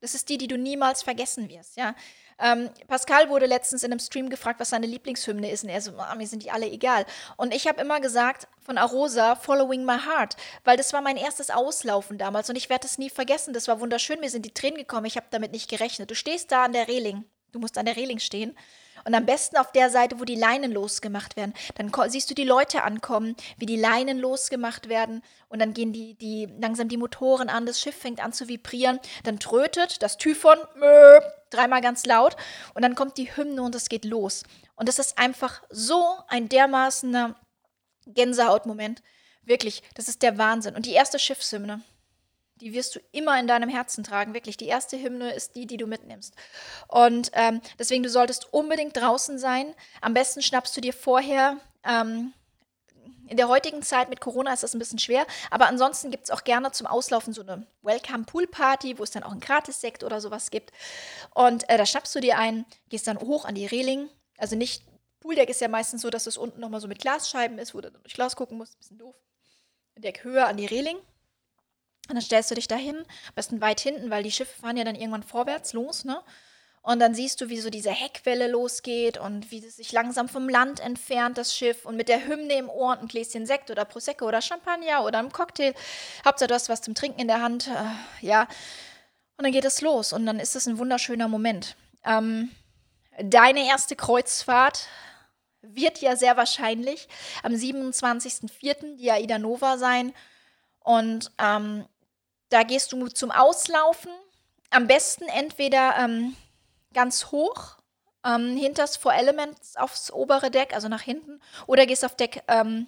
das 0.00 0.16
ist 0.16 0.30
die, 0.30 0.36
die 0.36 0.48
du 0.48 0.58
niemals 0.58 1.04
vergessen 1.04 1.48
wirst. 1.48 1.76
Ja, 1.76 1.94
ähm, 2.40 2.70
Pascal 2.88 3.28
wurde 3.28 3.46
letztens 3.46 3.82
in 3.82 3.92
einem 3.92 4.00
Stream 4.00 4.30
gefragt, 4.30 4.60
was 4.60 4.70
seine 4.70 4.86
Lieblingshymne 4.86 5.50
ist. 5.50 5.64
Und 5.64 5.70
er 5.70 5.80
so, 5.80 5.92
oh, 5.92 6.16
mir 6.16 6.26
sind 6.26 6.42
die 6.42 6.50
alle 6.50 6.66
egal. 6.66 7.04
Und 7.36 7.54
ich 7.54 7.66
habe 7.66 7.80
immer 7.80 8.00
gesagt 8.00 8.48
von 8.60 8.78
Arosa, 8.78 9.36
Following 9.36 9.84
My 9.84 9.98
Heart, 9.98 10.36
weil 10.64 10.76
das 10.76 10.92
war 10.92 11.02
mein 11.02 11.16
erstes 11.16 11.50
Auslaufen 11.50 12.18
damals. 12.18 12.48
Und 12.48 12.56
ich 12.56 12.70
werde 12.70 12.86
es 12.86 12.98
nie 12.98 13.10
vergessen. 13.10 13.52
Das 13.52 13.68
war 13.68 13.80
wunderschön. 13.80 14.20
Mir 14.20 14.30
sind 14.30 14.46
die 14.46 14.54
Tränen 14.54 14.78
gekommen. 14.78 15.06
Ich 15.06 15.16
habe 15.16 15.26
damit 15.30 15.52
nicht 15.52 15.68
gerechnet. 15.68 16.10
Du 16.10 16.14
stehst 16.14 16.50
da 16.50 16.64
an 16.64 16.72
der 16.72 16.88
Reling. 16.88 17.24
Du 17.52 17.58
musst 17.58 17.76
an 17.76 17.86
der 17.86 17.96
Reling 17.96 18.18
stehen. 18.18 18.56
Und 19.04 19.14
am 19.14 19.26
besten 19.26 19.56
auf 19.56 19.72
der 19.72 19.90
Seite, 19.90 20.20
wo 20.20 20.24
die 20.24 20.34
Leinen 20.34 20.72
losgemacht 20.72 21.36
werden. 21.36 21.54
Dann 21.76 21.92
siehst 22.10 22.30
du 22.30 22.34
die 22.34 22.44
Leute 22.44 22.82
ankommen, 22.82 23.36
wie 23.56 23.66
die 23.66 23.76
Leinen 23.76 24.18
losgemacht 24.18 24.88
werden. 24.88 25.22
Und 25.48 25.60
dann 25.60 25.74
gehen 25.74 25.92
die, 25.92 26.14
die 26.14 26.46
langsam 26.60 26.88
die 26.88 26.96
Motoren 26.96 27.48
an, 27.48 27.66
das 27.66 27.80
Schiff 27.80 27.96
fängt 27.96 28.22
an 28.22 28.32
zu 28.32 28.48
vibrieren. 28.48 29.00
Dann 29.24 29.38
trötet 29.38 30.02
das 30.02 30.18
Typhon 30.18 30.58
dreimal 31.50 31.80
ganz 31.80 32.06
laut. 32.06 32.36
Und 32.74 32.82
dann 32.82 32.94
kommt 32.94 33.16
die 33.18 33.34
Hymne 33.36 33.62
und 33.62 33.74
es 33.74 33.88
geht 33.88 34.04
los. 34.04 34.44
Und 34.76 34.88
das 34.88 34.98
ist 34.98 35.18
einfach 35.18 35.62
so 35.70 36.16
ein 36.28 36.48
dermaßener 36.48 37.34
Gänsehautmoment. 38.06 39.02
Wirklich, 39.42 39.82
das 39.94 40.08
ist 40.08 40.22
der 40.22 40.38
Wahnsinn. 40.38 40.74
Und 40.74 40.86
die 40.86 40.92
erste 40.92 41.18
Schiffshymne, 41.18 41.82
die 42.60 42.72
wirst 42.72 42.94
du 42.94 43.00
immer 43.12 43.38
in 43.38 43.46
deinem 43.46 43.68
Herzen 43.68 44.04
tragen. 44.04 44.34
Wirklich, 44.34 44.56
die 44.56 44.66
erste 44.66 45.00
Hymne 45.00 45.32
ist 45.32 45.56
die, 45.56 45.66
die 45.66 45.76
du 45.76 45.86
mitnimmst. 45.86 46.34
Und 46.88 47.30
ähm, 47.34 47.60
deswegen, 47.78 48.02
du 48.02 48.08
solltest 48.08 48.52
unbedingt 48.52 48.96
draußen 48.96 49.38
sein. 49.38 49.74
Am 50.00 50.14
besten 50.14 50.42
schnappst 50.42 50.76
du 50.76 50.80
dir 50.80 50.92
vorher. 50.92 51.56
Ähm, 51.84 52.32
in 53.30 53.36
der 53.36 53.48
heutigen 53.48 53.82
Zeit 53.82 54.10
mit 54.10 54.20
Corona 54.20 54.52
ist 54.52 54.64
das 54.64 54.74
ein 54.74 54.80
bisschen 54.80 54.98
schwer, 54.98 55.24
aber 55.52 55.68
ansonsten 55.68 56.10
gibt 56.10 56.24
es 56.24 56.30
auch 56.30 56.42
gerne 56.42 56.72
zum 56.72 56.88
Auslaufen 56.88 57.32
so 57.32 57.42
eine 57.42 57.64
Welcome 57.82 58.24
Pool 58.24 58.48
Party, 58.48 58.98
wo 58.98 59.04
es 59.04 59.12
dann 59.12 59.22
auch 59.22 59.30
einen 59.30 59.38
Gratissekt 59.38 60.02
oder 60.02 60.20
sowas 60.20 60.50
gibt. 60.50 60.72
Und 61.32 61.68
äh, 61.68 61.78
da 61.78 61.86
schnappst 61.86 62.12
du 62.14 62.20
dir 62.20 62.38
ein, 62.38 62.66
gehst 62.88 63.06
dann 63.06 63.20
hoch 63.20 63.44
an 63.44 63.54
die 63.54 63.66
Reling. 63.66 64.08
Also 64.36 64.56
nicht, 64.56 64.82
Pooldeck 65.20 65.48
ist 65.48 65.60
ja 65.60 65.68
meistens 65.68 66.02
so, 66.02 66.10
dass 66.10 66.26
es 66.26 66.36
unten 66.36 66.60
nochmal 66.60 66.80
so 66.80 66.88
mit 66.88 66.98
Glasscheiben 66.98 67.58
ist, 67.58 67.72
wo 67.72 67.80
du 67.80 67.92
durch 67.92 68.14
Glas 68.14 68.34
gucken 68.34 68.58
musst. 68.58 68.74
Ein 68.74 68.78
bisschen 68.78 68.98
doof. 68.98 69.14
Deck 69.96 70.24
höher 70.24 70.48
an 70.48 70.56
die 70.56 70.66
Reling. 70.66 70.98
Und 72.10 72.16
dann 72.16 72.22
stellst 72.22 72.50
du 72.50 72.54
dich 72.54 72.68
dahin, 72.68 72.96
am 72.96 73.34
besten 73.34 73.60
weit 73.60 73.80
hinten, 73.80 74.10
weil 74.10 74.22
die 74.22 74.32
Schiffe 74.32 74.60
fahren 74.60 74.76
ja 74.76 74.84
dann 74.84 74.96
irgendwann 74.96 75.22
vorwärts 75.22 75.72
los, 75.72 76.04
ne? 76.04 76.20
Und 76.82 76.98
dann 76.98 77.14
siehst 77.14 77.40
du, 77.40 77.50
wie 77.50 77.60
so 77.60 77.68
diese 77.68 77.90
Heckwelle 77.90 78.48
losgeht 78.48 79.18
und 79.18 79.50
wie 79.50 79.58
es 79.58 79.76
sich 79.76 79.92
langsam 79.92 80.30
vom 80.30 80.48
Land 80.48 80.80
entfernt, 80.80 81.36
das 81.36 81.54
Schiff. 81.54 81.84
Und 81.84 81.96
mit 81.96 82.08
der 82.08 82.26
Hymne 82.26 82.54
im 82.54 82.70
Ohr 82.70 82.92
und 82.92 83.02
ein 83.02 83.08
Gläschen 83.08 83.44
Sekt 83.44 83.70
oder 83.70 83.84
Prosecco 83.84 84.26
oder 84.26 84.40
Champagner 84.40 85.04
oder 85.04 85.18
einem 85.18 85.30
Cocktail. 85.30 85.74
Hauptsache, 86.24 86.48
du 86.48 86.54
hast 86.54 86.70
was 86.70 86.80
zum 86.80 86.94
Trinken 86.94 87.20
in 87.20 87.28
der 87.28 87.42
Hand. 87.42 87.68
Äh, 87.68 88.26
ja. 88.26 88.48
Und 89.36 89.44
dann 89.44 89.52
geht 89.52 89.66
es 89.66 89.82
los. 89.82 90.14
Und 90.14 90.24
dann 90.24 90.40
ist 90.40 90.56
es 90.56 90.66
ein 90.66 90.78
wunderschöner 90.78 91.28
Moment. 91.28 91.76
Ähm, 92.04 92.50
deine 93.22 93.66
erste 93.66 93.94
Kreuzfahrt 93.94 94.88
wird 95.60 95.98
ja 95.98 96.16
sehr 96.16 96.38
wahrscheinlich 96.38 97.08
am 97.42 97.52
27.04. 97.52 98.96
die 98.96 99.10
Aida 99.10 99.38
Nova 99.38 99.76
sein. 99.76 100.14
Und 100.82 101.30
ähm, 101.38 101.84
da 102.50 102.62
gehst 102.62 102.92
du 102.92 103.08
zum 103.08 103.30
Auslaufen. 103.30 104.12
Am 104.70 104.86
besten 104.86 105.24
entweder 105.24 105.96
ähm, 105.98 106.36
ganz 106.92 107.26
hoch, 107.32 107.78
ähm, 108.24 108.56
hinters 108.56 108.96
Four 108.96 109.14
Elements 109.14 109.76
aufs 109.76 110.12
obere 110.12 110.50
Deck, 110.50 110.74
also 110.74 110.88
nach 110.88 111.02
hinten, 111.02 111.40
oder 111.66 111.86
gehst 111.86 112.04
auf 112.04 112.16
Deck 112.16 112.42
ähm, 112.48 112.86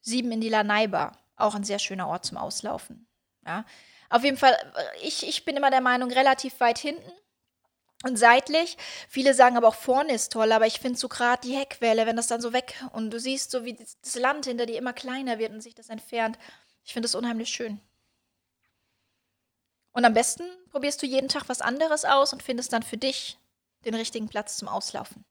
7 0.00 0.30
in 0.32 0.40
die 0.40 0.48
Lanaiba. 0.48 1.12
Auch 1.36 1.54
ein 1.54 1.64
sehr 1.64 1.78
schöner 1.78 2.08
Ort 2.08 2.26
zum 2.26 2.36
Auslaufen. 2.36 3.06
Ja. 3.46 3.64
Auf 4.10 4.24
jeden 4.24 4.36
Fall, 4.36 4.52
äh, 4.52 5.06
ich, 5.06 5.26
ich 5.26 5.44
bin 5.44 5.56
immer 5.56 5.70
der 5.70 5.80
Meinung, 5.80 6.10
relativ 6.10 6.60
weit 6.60 6.78
hinten 6.78 7.12
und 8.04 8.18
seitlich. 8.18 8.76
Viele 9.08 9.34
sagen 9.34 9.56
aber 9.56 9.68
auch 9.68 9.74
vorne 9.74 10.12
ist 10.12 10.32
toll, 10.32 10.52
aber 10.52 10.66
ich 10.66 10.80
finde 10.80 10.98
so 10.98 11.08
gerade 11.08 11.46
die 11.46 11.56
Heckwelle, 11.56 12.06
wenn 12.06 12.16
das 12.16 12.26
dann 12.26 12.40
so 12.40 12.52
weg 12.52 12.74
und 12.92 13.10
du 13.10 13.18
siehst 13.18 13.50
so, 13.50 13.64
wie 13.64 13.74
das 13.74 14.16
Land 14.16 14.46
hinter 14.46 14.66
dir 14.66 14.76
immer 14.76 14.92
kleiner 14.92 15.38
wird 15.38 15.52
und 15.52 15.62
sich 15.62 15.74
das 15.74 15.88
entfernt. 15.88 16.38
Ich 16.84 16.92
finde 16.92 17.06
das 17.06 17.14
unheimlich 17.14 17.48
schön. 17.48 17.80
Und 19.92 20.04
am 20.04 20.14
besten 20.14 20.44
probierst 20.70 21.02
du 21.02 21.06
jeden 21.06 21.28
Tag 21.28 21.48
was 21.48 21.60
anderes 21.60 22.04
aus 22.04 22.32
und 22.32 22.42
findest 22.42 22.72
dann 22.72 22.82
für 22.82 22.96
dich 22.96 23.38
den 23.84 23.94
richtigen 23.94 24.28
Platz 24.28 24.56
zum 24.56 24.68
Auslaufen. 24.68 25.24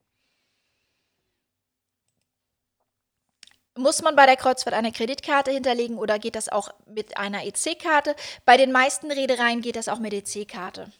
Muss 3.78 4.01
man 4.01 4.16
bei 4.16 4.26
der 4.26 4.36
Kreuzfahrt 4.36 4.76
eine 4.76 4.91
Kreditkarte 4.91 5.51
hinterlegen 5.51 5.97
oder 5.97 6.20
geht 6.20 6.36
das 6.36 6.49
auch 6.49 6.70
mit 6.86 7.18
einer 7.18 7.45
EC-Karte? 7.45 8.16
Bei 8.43 8.57
den 8.57 8.72
meisten 8.72 9.09
Reedereien 9.12 9.62
geht 9.62 9.78
das 9.78 9.88
auch 9.88 9.99
mit 9.99 10.14
EC-Karte. 10.14 10.91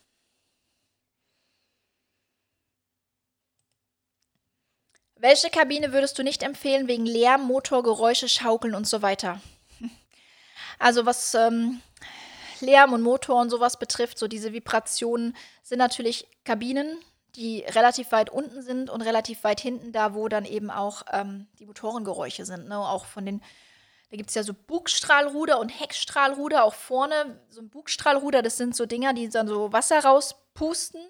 Welche 5.16 5.52
Kabine 5.52 5.94
würdest 5.94 6.18
du 6.18 6.24
nicht 6.24 6.42
empfehlen 6.42 6.88
wegen 6.88 7.06
Lärm, 7.06 7.44
Motor, 7.44 7.84
Geräusche, 7.84 8.28
Schaukeln 8.28 8.74
und 8.74 8.88
so 8.88 9.02
weiter? 9.02 9.40
Also 10.80 11.06
was 11.06 11.36
ähm, 11.36 11.80
Lärm 12.62 12.94
und 12.94 13.02
Motor 13.02 13.42
und 13.42 13.50
sowas 13.50 13.78
betrifft, 13.78 14.18
so 14.18 14.28
diese 14.28 14.54
Vibrationen, 14.54 15.36
sind 15.64 15.80
natürlich 15.80 16.28
Kabinen, 16.44 16.98
die 17.36 17.62
relativ 17.62 18.12
weit 18.12 18.30
unten 18.30 18.62
sind 18.62 18.90
und 18.90 19.02
relativ 19.02 19.44
weit 19.44 19.62
hinten, 19.62 19.92
da 19.92 20.14
wo 20.14 20.28
dann 20.28 20.46
eben 20.46 20.70
auch 20.70 21.04
ähm, 21.12 21.48
die 21.60 21.66
Motorengeräusche 21.66 22.46
sind. 22.46 22.68
Ne? 22.68 22.78
Auch 22.78 23.06
von 23.06 23.26
den, 23.26 23.42
da 24.10 24.18
gibt 24.18 24.30
es 24.30 24.36
ja 24.36 24.44
so 24.44 24.54
Bugstrahlruder 24.54 25.60
und 25.60 25.70
Heckstrahlruder, 25.70 26.64
auch 26.64 26.74
vorne 26.74 27.40
so 27.50 27.62
ein 27.62 27.70
Bugstrahlruder, 27.70 28.42
das 28.42 28.58
sind 28.58 28.76
so 28.76 28.86
Dinger, 28.86 29.14
die 29.14 29.30
dann 29.30 29.48
so 29.48 29.72
Wasser 29.72 30.04
rauspusten, 30.04 31.02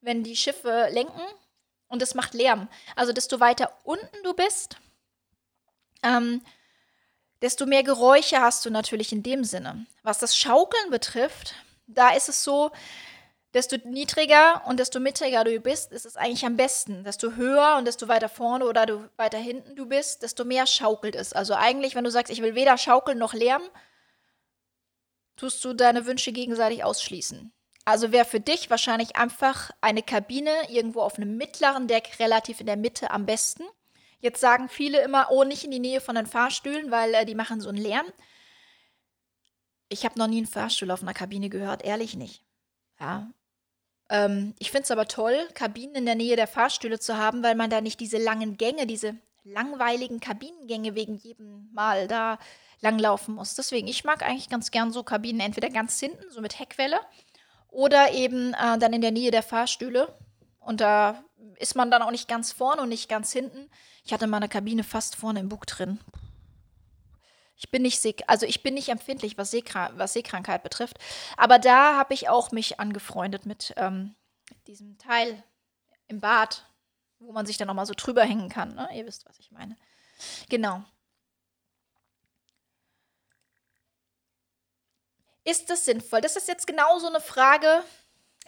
wenn 0.00 0.22
die 0.22 0.36
Schiffe 0.36 0.88
lenken 0.90 1.22
und 1.88 2.02
das 2.02 2.14
macht 2.14 2.34
Lärm. 2.34 2.68
Also 2.94 3.12
desto 3.12 3.40
weiter 3.40 3.72
unten 3.82 4.22
du 4.22 4.34
bist, 4.34 4.76
ähm, 6.02 6.42
desto 7.44 7.66
mehr 7.66 7.82
Geräusche 7.82 8.40
hast 8.40 8.64
du 8.64 8.70
natürlich 8.70 9.12
in 9.12 9.22
dem 9.22 9.44
Sinne. 9.44 9.84
Was 10.02 10.18
das 10.18 10.34
Schaukeln 10.34 10.88
betrifft, 10.90 11.54
da 11.86 12.14
ist 12.14 12.30
es 12.30 12.42
so, 12.42 12.70
desto 13.52 13.76
niedriger 13.84 14.62
und 14.66 14.80
desto 14.80 14.98
mittiger 14.98 15.44
du 15.44 15.60
bist, 15.60 15.92
ist 15.92 16.06
es 16.06 16.16
eigentlich 16.16 16.46
am 16.46 16.56
besten. 16.56 17.04
Desto 17.04 17.32
höher 17.32 17.76
und 17.76 17.84
desto 17.84 18.08
weiter 18.08 18.30
vorne 18.30 18.64
oder 18.64 18.86
du 18.86 19.10
weiter 19.18 19.36
hinten 19.36 19.76
du 19.76 19.84
bist, 19.84 20.22
desto 20.22 20.46
mehr 20.46 20.66
schaukelt 20.66 21.14
es. 21.14 21.34
Also 21.34 21.54
eigentlich, 21.54 21.94
wenn 21.94 22.04
du 22.04 22.10
sagst, 22.10 22.32
ich 22.32 22.40
will 22.40 22.54
weder 22.54 22.78
schaukeln 22.78 23.18
noch 23.18 23.34
Lärm, 23.34 23.62
tust 25.36 25.62
du 25.66 25.74
deine 25.74 26.06
Wünsche 26.06 26.32
gegenseitig 26.32 26.82
ausschließen. 26.82 27.52
Also 27.84 28.10
wäre 28.10 28.24
für 28.24 28.40
dich 28.40 28.70
wahrscheinlich 28.70 29.16
einfach 29.16 29.70
eine 29.82 30.02
Kabine 30.02 30.50
irgendwo 30.70 31.02
auf 31.02 31.18
einem 31.18 31.36
mittleren 31.36 31.88
Deck 31.88 32.18
relativ 32.18 32.60
in 32.60 32.66
der 32.66 32.78
Mitte 32.78 33.10
am 33.10 33.26
besten. 33.26 33.64
Jetzt 34.24 34.40
sagen 34.40 34.70
viele 34.70 35.02
immer, 35.02 35.30
oh, 35.30 35.44
nicht 35.44 35.64
in 35.64 35.70
die 35.70 35.78
Nähe 35.78 36.00
von 36.00 36.14
den 36.14 36.24
Fahrstühlen, 36.24 36.90
weil 36.90 37.12
äh, 37.12 37.26
die 37.26 37.34
machen 37.34 37.60
so 37.60 37.68
einen 37.68 37.76
Lärm. 37.76 38.06
Ich 39.90 40.06
habe 40.06 40.18
noch 40.18 40.28
nie 40.28 40.38
einen 40.38 40.46
Fahrstuhl 40.46 40.90
auf 40.90 41.02
einer 41.02 41.12
Kabine 41.12 41.50
gehört, 41.50 41.84
ehrlich 41.84 42.16
nicht. 42.16 42.42
Ja. 42.98 43.30
Ähm, 44.08 44.54
ich 44.58 44.70
finde 44.70 44.84
es 44.84 44.90
aber 44.90 45.08
toll, 45.08 45.36
Kabinen 45.52 45.94
in 45.96 46.06
der 46.06 46.14
Nähe 46.14 46.36
der 46.36 46.46
Fahrstühle 46.46 46.98
zu 46.98 47.18
haben, 47.18 47.42
weil 47.42 47.54
man 47.54 47.68
da 47.68 47.82
nicht 47.82 48.00
diese 48.00 48.16
langen 48.16 48.56
Gänge, 48.56 48.86
diese 48.86 49.14
langweiligen 49.42 50.20
Kabinengänge 50.20 50.94
wegen 50.94 51.16
jedem 51.16 51.70
Mal 51.74 52.08
da 52.08 52.38
langlaufen 52.80 53.34
muss. 53.34 53.54
Deswegen, 53.56 53.88
ich 53.88 54.04
mag 54.04 54.22
eigentlich 54.22 54.48
ganz 54.48 54.70
gern 54.70 54.90
so 54.90 55.02
Kabinen 55.02 55.40
entweder 55.40 55.68
ganz 55.68 56.00
hinten, 56.00 56.30
so 56.30 56.40
mit 56.40 56.58
Heckwelle, 56.58 56.98
oder 57.68 58.14
eben 58.14 58.54
äh, 58.54 58.78
dann 58.78 58.94
in 58.94 59.02
der 59.02 59.12
Nähe 59.12 59.30
der 59.30 59.42
Fahrstühle. 59.42 60.16
Und 60.64 60.80
da 60.80 61.22
ist 61.56 61.76
man 61.76 61.90
dann 61.90 62.02
auch 62.02 62.10
nicht 62.10 62.28
ganz 62.28 62.52
vorne 62.52 62.82
und 62.82 62.88
nicht 62.88 63.08
ganz 63.08 63.32
hinten. 63.32 63.70
Ich 64.04 64.12
hatte 64.12 64.26
meine 64.26 64.48
Kabine 64.48 64.82
fast 64.82 65.14
vorne 65.16 65.40
im 65.40 65.48
Bug 65.48 65.66
drin. 65.66 66.00
Ich 67.56 67.70
bin 67.70 67.82
nicht 67.82 68.00
Seh 68.00 68.16
also 68.26 68.46
ich 68.46 68.62
bin 68.62 68.74
nicht 68.74 68.88
empfindlich, 68.88 69.38
was, 69.38 69.50
Seekra 69.50 69.90
was 69.94 70.14
Seekrankheit 70.14 70.62
betrifft. 70.62 70.98
Aber 71.36 71.58
da 71.58 71.96
habe 71.96 72.14
ich 72.14 72.28
auch 72.28 72.50
mich 72.50 72.80
angefreundet 72.80 73.46
mit 73.46 73.74
ähm, 73.76 74.14
diesem 74.66 74.98
Teil 74.98 75.42
im 76.08 76.20
Bad, 76.20 76.66
wo 77.18 77.32
man 77.32 77.46
sich 77.46 77.56
dann 77.56 77.68
nochmal 77.68 77.86
so 77.86 77.94
drüber 77.96 78.24
hängen 78.24 78.48
kann. 78.48 78.74
Ne? 78.74 78.88
Ihr 78.94 79.06
wisst, 79.06 79.26
was 79.26 79.38
ich 79.38 79.50
meine. 79.50 79.76
Genau. 80.48 80.82
Ist 85.44 85.68
das 85.68 85.84
sinnvoll? 85.84 86.22
Das 86.22 86.36
ist 86.36 86.48
jetzt 86.48 86.66
genau 86.66 86.98
so 86.98 87.06
eine 87.06 87.20
Frage. 87.20 87.84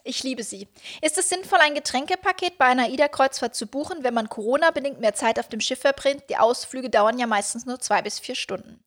Ich 0.07 0.23
liebe 0.23 0.45
sie. 0.45 0.69
Ist 1.03 1.19
es 1.19 1.29
sinnvoll, 1.29 1.59
ein 1.59 1.75
Getränkepaket 1.75 2.59
bei 2.59 2.67
einer 2.67 2.85
AIDA-Kreuzfahrt 2.85 3.57
zu 3.57 3.67
buchen, 3.67 4.05
wenn 4.05 4.15
man 4.15 4.29
Corona-bedingt 4.29 5.01
mehr 5.01 5.15
Zeit 5.15 5.41
auf 5.41 5.49
dem 5.49 5.61
Schiff 5.61 5.81
verbringt? 5.81 6.23
Die 6.31 6.37
Ausflüge 6.37 6.91
dauern 6.91 7.19
ja 7.19 7.27
meistens 7.27 7.67
nur 7.67 7.81
zwei 7.81 8.03
bis 8.03 8.21
vier 8.21 8.37
Stunden. 8.37 8.85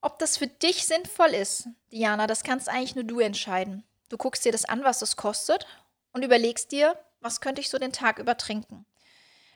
Ob 0.00 0.18
das 0.18 0.36
für 0.36 0.48
dich 0.48 0.84
sinnvoll 0.84 1.28
ist, 1.28 1.68
Diana, 1.92 2.26
das 2.26 2.42
kannst 2.42 2.68
eigentlich 2.68 2.96
nur 2.96 3.04
du 3.04 3.20
entscheiden. 3.20 3.84
Du 4.08 4.16
guckst 4.16 4.44
dir 4.44 4.50
das 4.50 4.64
an, 4.64 4.82
was 4.82 4.98
das 4.98 5.14
kostet 5.14 5.64
und 6.12 6.24
überlegst 6.24 6.72
dir, 6.72 6.98
was 7.20 7.40
könnte 7.40 7.60
ich 7.60 7.68
so 7.68 7.78
den 7.78 7.92
Tag 7.92 8.18
über 8.18 8.36
trinken. 8.36 8.84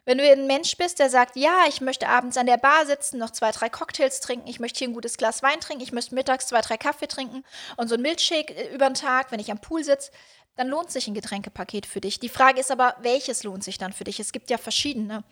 Wenn 0.05 0.19
du 0.19 0.29
ein 0.29 0.49
Mensch 0.49 0.77
bist, 0.77 0.99
der 0.99 1.09
sagt, 1.09 1.37
ja, 1.37 1.65
ich 1.69 1.81
möchte 1.81 2.09
abends 2.09 2.37
an 2.37 2.47
der 2.47 2.57
Bar 2.57 2.87
sitzen, 2.87 3.19
noch 3.19 3.31
zwei, 3.31 3.53
drei 3.53 3.69
Cocktails 3.69 4.21
trinken, 4.21 4.49
ich 4.49 4.59
möchte 4.59 4.81
hier 4.81 4.89
ein 4.89 4.95
gutes 4.95 5.17
Glas 5.17 5.43
Wein 5.45 5.61
trinken, 5.61 5.83
ich 5.83 5.93
möchte 5.93 6.15
mittags 6.15 6.49
zwei, 6.49 6.61
drei 6.61 6.77
Kaffee 6.77 7.07
trinken 7.07 7.45
und 7.77 7.89
so 7.89 7.95
ein 7.95 8.03
Milchshake 8.03 8.51
äh, 8.51 8.75
über 8.75 8.89
den 8.89 8.95
Tag, 8.95 9.31
wenn 9.31 9.39
ich 9.39 9.53
am 9.53 9.61
Pool 9.61 9.85
sitze, 9.85 10.11
dann 10.57 10.69
lohnt 10.69 10.91
sich 10.91 11.07
ein 11.07 11.15
Getränkepaket 11.15 11.87
für 11.87 12.01
dich. 12.01 12.19
Die 12.19 12.29
Frage 12.29 12.61
ist 12.61 12.73
aber, 12.73 12.97
welches 13.01 13.45
lohnt 13.45 13.63
sich 13.63 13.79
dann 13.79 13.93
für 13.93 14.05
dich? 14.05 14.19
Es 14.19 14.33
gibt 14.33 14.51
ja 14.51 14.59
verschiedene. 14.59 15.25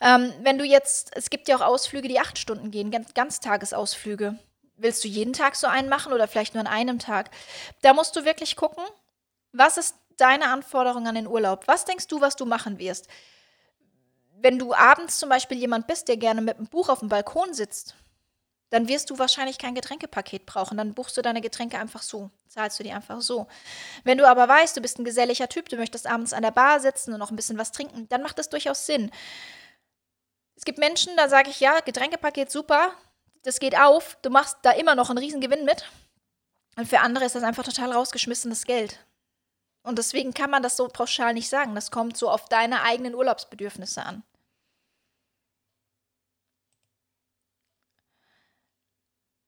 Ähm, 0.00 0.32
wenn 0.40 0.58
du 0.58 0.64
jetzt, 0.64 1.10
es 1.14 1.30
gibt 1.30 1.46
ja 1.48 1.56
auch 1.56 1.60
Ausflüge, 1.60 2.08
die 2.08 2.18
acht 2.18 2.38
Stunden 2.38 2.70
gehen, 2.70 2.90
ganz, 2.90 3.14
Ganztagesausflüge. 3.14 4.38
Willst 4.76 5.04
du 5.04 5.08
jeden 5.08 5.32
Tag 5.34 5.56
so 5.56 5.66
einen 5.66 5.88
machen 5.88 6.12
oder 6.12 6.26
vielleicht 6.26 6.54
nur 6.54 6.60
an 6.62 6.66
einem 6.66 6.98
Tag? 6.98 7.30
Da 7.82 7.94
musst 7.94 8.16
du 8.16 8.24
wirklich 8.24 8.56
gucken, 8.56 8.84
was 9.52 9.76
ist 9.76 9.94
deine 10.16 10.48
Anforderung 10.48 11.06
an 11.06 11.14
den 11.14 11.26
Urlaub? 11.26 11.66
Was 11.66 11.84
denkst 11.84 12.08
du, 12.08 12.20
was 12.20 12.36
du 12.36 12.44
machen 12.44 12.78
wirst? 12.78 13.08
Wenn 14.40 14.58
du 14.58 14.74
abends 14.74 15.18
zum 15.18 15.28
Beispiel 15.28 15.58
jemand 15.58 15.86
bist, 15.86 16.08
der 16.08 16.16
gerne 16.16 16.40
mit 16.40 16.56
einem 16.56 16.66
Buch 16.66 16.88
auf 16.88 17.00
dem 17.00 17.08
Balkon 17.08 17.54
sitzt, 17.54 17.94
dann 18.70 18.88
wirst 18.88 19.10
du 19.10 19.18
wahrscheinlich 19.18 19.58
kein 19.58 19.74
Getränkepaket 19.74 20.44
brauchen. 20.44 20.76
Dann 20.76 20.94
buchst 20.94 21.16
du 21.16 21.22
deine 21.22 21.40
Getränke 21.40 21.78
einfach 21.78 22.02
so, 22.02 22.30
zahlst 22.48 22.78
du 22.78 22.82
die 22.82 22.92
einfach 22.92 23.20
so. 23.20 23.46
Wenn 24.04 24.18
du 24.18 24.28
aber 24.28 24.48
weißt, 24.48 24.76
du 24.76 24.80
bist 24.80 24.98
ein 24.98 25.04
geselliger 25.04 25.48
Typ, 25.48 25.68
du 25.68 25.76
möchtest 25.76 26.06
abends 26.06 26.32
an 26.32 26.42
der 26.42 26.50
Bar 26.50 26.80
sitzen 26.80 27.12
und 27.12 27.18
noch 27.18 27.30
ein 27.30 27.36
bisschen 27.36 27.58
was 27.58 27.72
trinken, 27.72 28.08
dann 28.08 28.22
macht 28.22 28.38
das 28.38 28.48
durchaus 28.48 28.86
Sinn. 28.86 29.10
Es 30.56 30.64
gibt 30.64 30.78
Menschen, 30.78 31.16
da 31.16 31.28
sage 31.28 31.50
ich, 31.50 31.60
ja, 31.60 31.80
Getränkepaket 31.80 32.50
super, 32.50 32.92
das 33.44 33.60
geht 33.60 33.78
auf, 33.78 34.18
du 34.22 34.30
machst 34.30 34.58
da 34.62 34.72
immer 34.72 34.94
noch 34.94 35.10
einen 35.10 35.18
riesen 35.18 35.40
Gewinn 35.40 35.64
mit. 35.64 35.84
Und 36.76 36.88
für 36.88 37.00
andere 37.00 37.24
ist 37.24 37.34
das 37.34 37.42
einfach 37.42 37.64
total 37.64 37.92
rausgeschmissenes 37.92 38.64
Geld. 38.64 38.98
Und 39.86 39.98
deswegen 39.98 40.34
kann 40.34 40.50
man 40.50 40.64
das 40.64 40.76
so 40.76 40.88
pauschal 40.88 41.32
nicht 41.32 41.48
sagen. 41.48 41.76
Das 41.76 41.92
kommt 41.92 42.16
so 42.16 42.28
auf 42.28 42.48
deine 42.48 42.82
eigenen 42.82 43.14
Urlaubsbedürfnisse 43.14 44.04
an. 44.04 44.24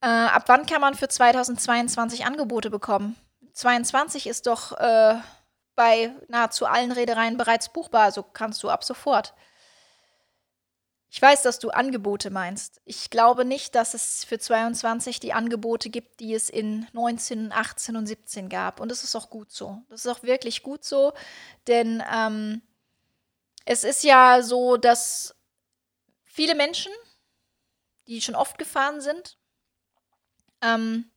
Äh, 0.00 0.06
ab 0.06 0.44
wann 0.46 0.64
kann 0.64 0.80
man 0.80 0.94
für 0.94 1.08
2022 1.08 2.24
Angebote 2.24 2.70
bekommen? 2.70 3.16
22 3.54 4.28
ist 4.28 4.46
doch 4.46 4.78
äh, 4.78 5.16
bei 5.74 6.14
nahezu 6.28 6.66
allen 6.66 6.92
Reedereien 6.92 7.36
bereits 7.36 7.72
buchbar, 7.72 8.02
also 8.02 8.22
kannst 8.22 8.62
du 8.62 8.70
ab 8.70 8.84
sofort. 8.84 9.34
Ich 11.10 11.22
weiß, 11.22 11.42
dass 11.42 11.58
du 11.58 11.70
Angebote 11.70 12.30
meinst. 12.30 12.82
Ich 12.84 13.08
glaube 13.08 13.44
nicht, 13.46 13.74
dass 13.74 13.94
es 13.94 14.24
für 14.24 14.38
22 14.38 15.20
die 15.20 15.32
Angebote 15.32 15.88
gibt, 15.88 16.20
die 16.20 16.34
es 16.34 16.50
in 16.50 16.86
19, 16.92 17.50
18 17.50 17.96
und 17.96 18.06
17 18.06 18.48
gab. 18.50 18.78
Und 18.78 18.90
das 18.90 19.04
ist 19.04 19.16
auch 19.16 19.30
gut 19.30 19.50
so. 19.50 19.82
Das 19.88 20.04
ist 20.04 20.10
auch 20.10 20.22
wirklich 20.22 20.62
gut 20.62 20.84
so, 20.84 21.14
denn 21.66 22.02
ähm, 22.12 22.60
es 23.64 23.84
ist 23.84 24.04
ja 24.04 24.42
so, 24.42 24.76
dass 24.76 25.34
viele 26.24 26.54
Menschen, 26.54 26.92
die 28.06 28.20
schon 28.20 28.34
oft 28.34 28.58
gefahren 28.58 29.00
sind, 29.00 29.38
ähm, 30.60 31.10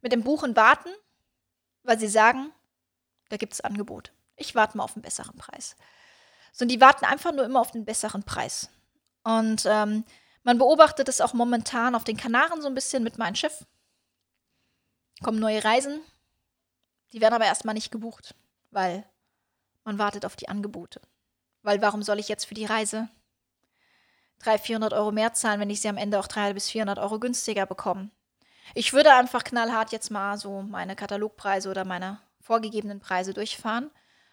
mit 0.00 0.12
dem 0.12 0.22
Buchen 0.22 0.56
warten, 0.56 0.90
weil 1.82 1.98
sie 1.98 2.08
sagen, 2.08 2.50
da 3.28 3.36
gibt 3.36 3.52
es 3.52 3.60
Angebot. 3.60 4.12
Ich 4.36 4.54
warte 4.54 4.76
mal 4.76 4.84
auf 4.84 4.96
einen 4.96 5.02
besseren 5.02 5.36
Preis. 5.36 5.76
So, 6.52 6.64
und 6.64 6.68
die 6.68 6.80
warten 6.80 7.04
einfach 7.04 7.32
nur 7.32 7.44
immer 7.44 7.60
auf 7.60 7.72
den 7.72 7.84
besseren 7.84 8.22
Preis. 8.22 8.70
Und 9.24 9.64
ähm, 9.66 10.04
man 10.42 10.58
beobachtet 10.58 11.08
es 11.08 11.20
auch 11.20 11.32
momentan 11.32 11.94
auf 11.94 12.04
den 12.04 12.16
Kanaren 12.16 12.60
so 12.60 12.68
ein 12.68 12.74
bisschen 12.74 13.02
mit 13.02 13.18
meinem 13.18 13.34
Schiff. 13.34 13.66
Kommen 15.22 15.40
neue 15.40 15.64
Reisen. 15.64 16.00
Die 17.12 17.20
werden 17.20 17.34
aber 17.34 17.46
erstmal 17.46 17.74
nicht 17.74 17.90
gebucht, 17.90 18.34
weil 18.70 19.04
man 19.84 19.98
wartet 19.98 20.26
auf 20.26 20.36
die 20.36 20.48
Angebote. 20.48 21.00
Weil 21.62 21.80
warum 21.80 22.02
soll 22.02 22.18
ich 22.18 22.28
jetzt 22.28 22.44
für 22.44 22.54
die 22.54 22.66
Reise 22.66 23.08
300, 24.40 24.66
400 24.66 24.92
Euro 24.92 25.12
mehr 25.12 25.32
zahlen, 25.32 25.60
wenn 25.60 25.70
ich 25.70 25.80
sie 25.80 25.88
am 25.88 25.96
Ende 25.96 26.18
auch 26.18 26.26
300 26.26 26.54
bis 26.54 26.70
400 26.70 26.98
Euro 26.98 27.18
günstiger 27.18 27.64
bekomme? 27.64 28.10
Ich 28.74 28.92
würde 28.92 29.14
einfach 29.14 29.44
knallhart 29.44 29.92
jetzt 29.92 30.10
mal 30.10 30.36
so 30.36 30.62
meine 30.62 30.96
Katalogpreise 30.96 31.70
oder 31.70 31.84
meine 31.84 32.20
vorgegebenen 32.40 33.00
Preise 33.00 33.32
durchfahren. 33.32 33.90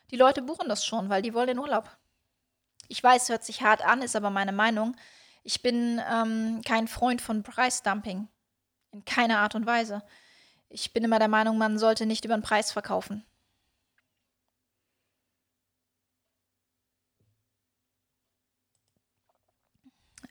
Die 0.10 0.18
Leute 0.18 0.42
buchen 0.42 0.68
das 0.68 0.86
schon, 0.86 1.10
weil 1.10 1.22
die 1.22 1.34
wollen 1.34 1.48
den 1.48 1.60
Urlaub. 1.60 1.90
Ich 2.92 3.02
weiß, 3.02 3.30
hört 3.30 3.46
sich 3.46 3.62
hart 3.62 3.86
an, 3.86 4.02
ist 4.02 4.18
aber 4.18 4.32
meine 4.32 4.52
Meinung. 4.52 4.98
Ich 5.44 5.62
bin 5.62 6.02
ähm, 6.12 6.62
kein 6.68 6.90
Freund 6.90 7.22
von 7.22 7.42
Preisdumping. 7.42 8.28
In 8.92 9.06
keiner 9.06 9.40
Art 9.40 9.56
und 9.56 9.66
Weise. 9.66 10.04
Ich 10.68 10.92
bin 10.92 11.06
immer 11.06 11.18
der 11.18 11.30
Meinung, 11.30 11.58
man 11.58 11.80
sollte 11.80 12.06
nicht 12.06 12.26
über 12.26 12.36
den 12.36 12.44
Preis 12.44 12.74
verkaufen. 12.74 13.26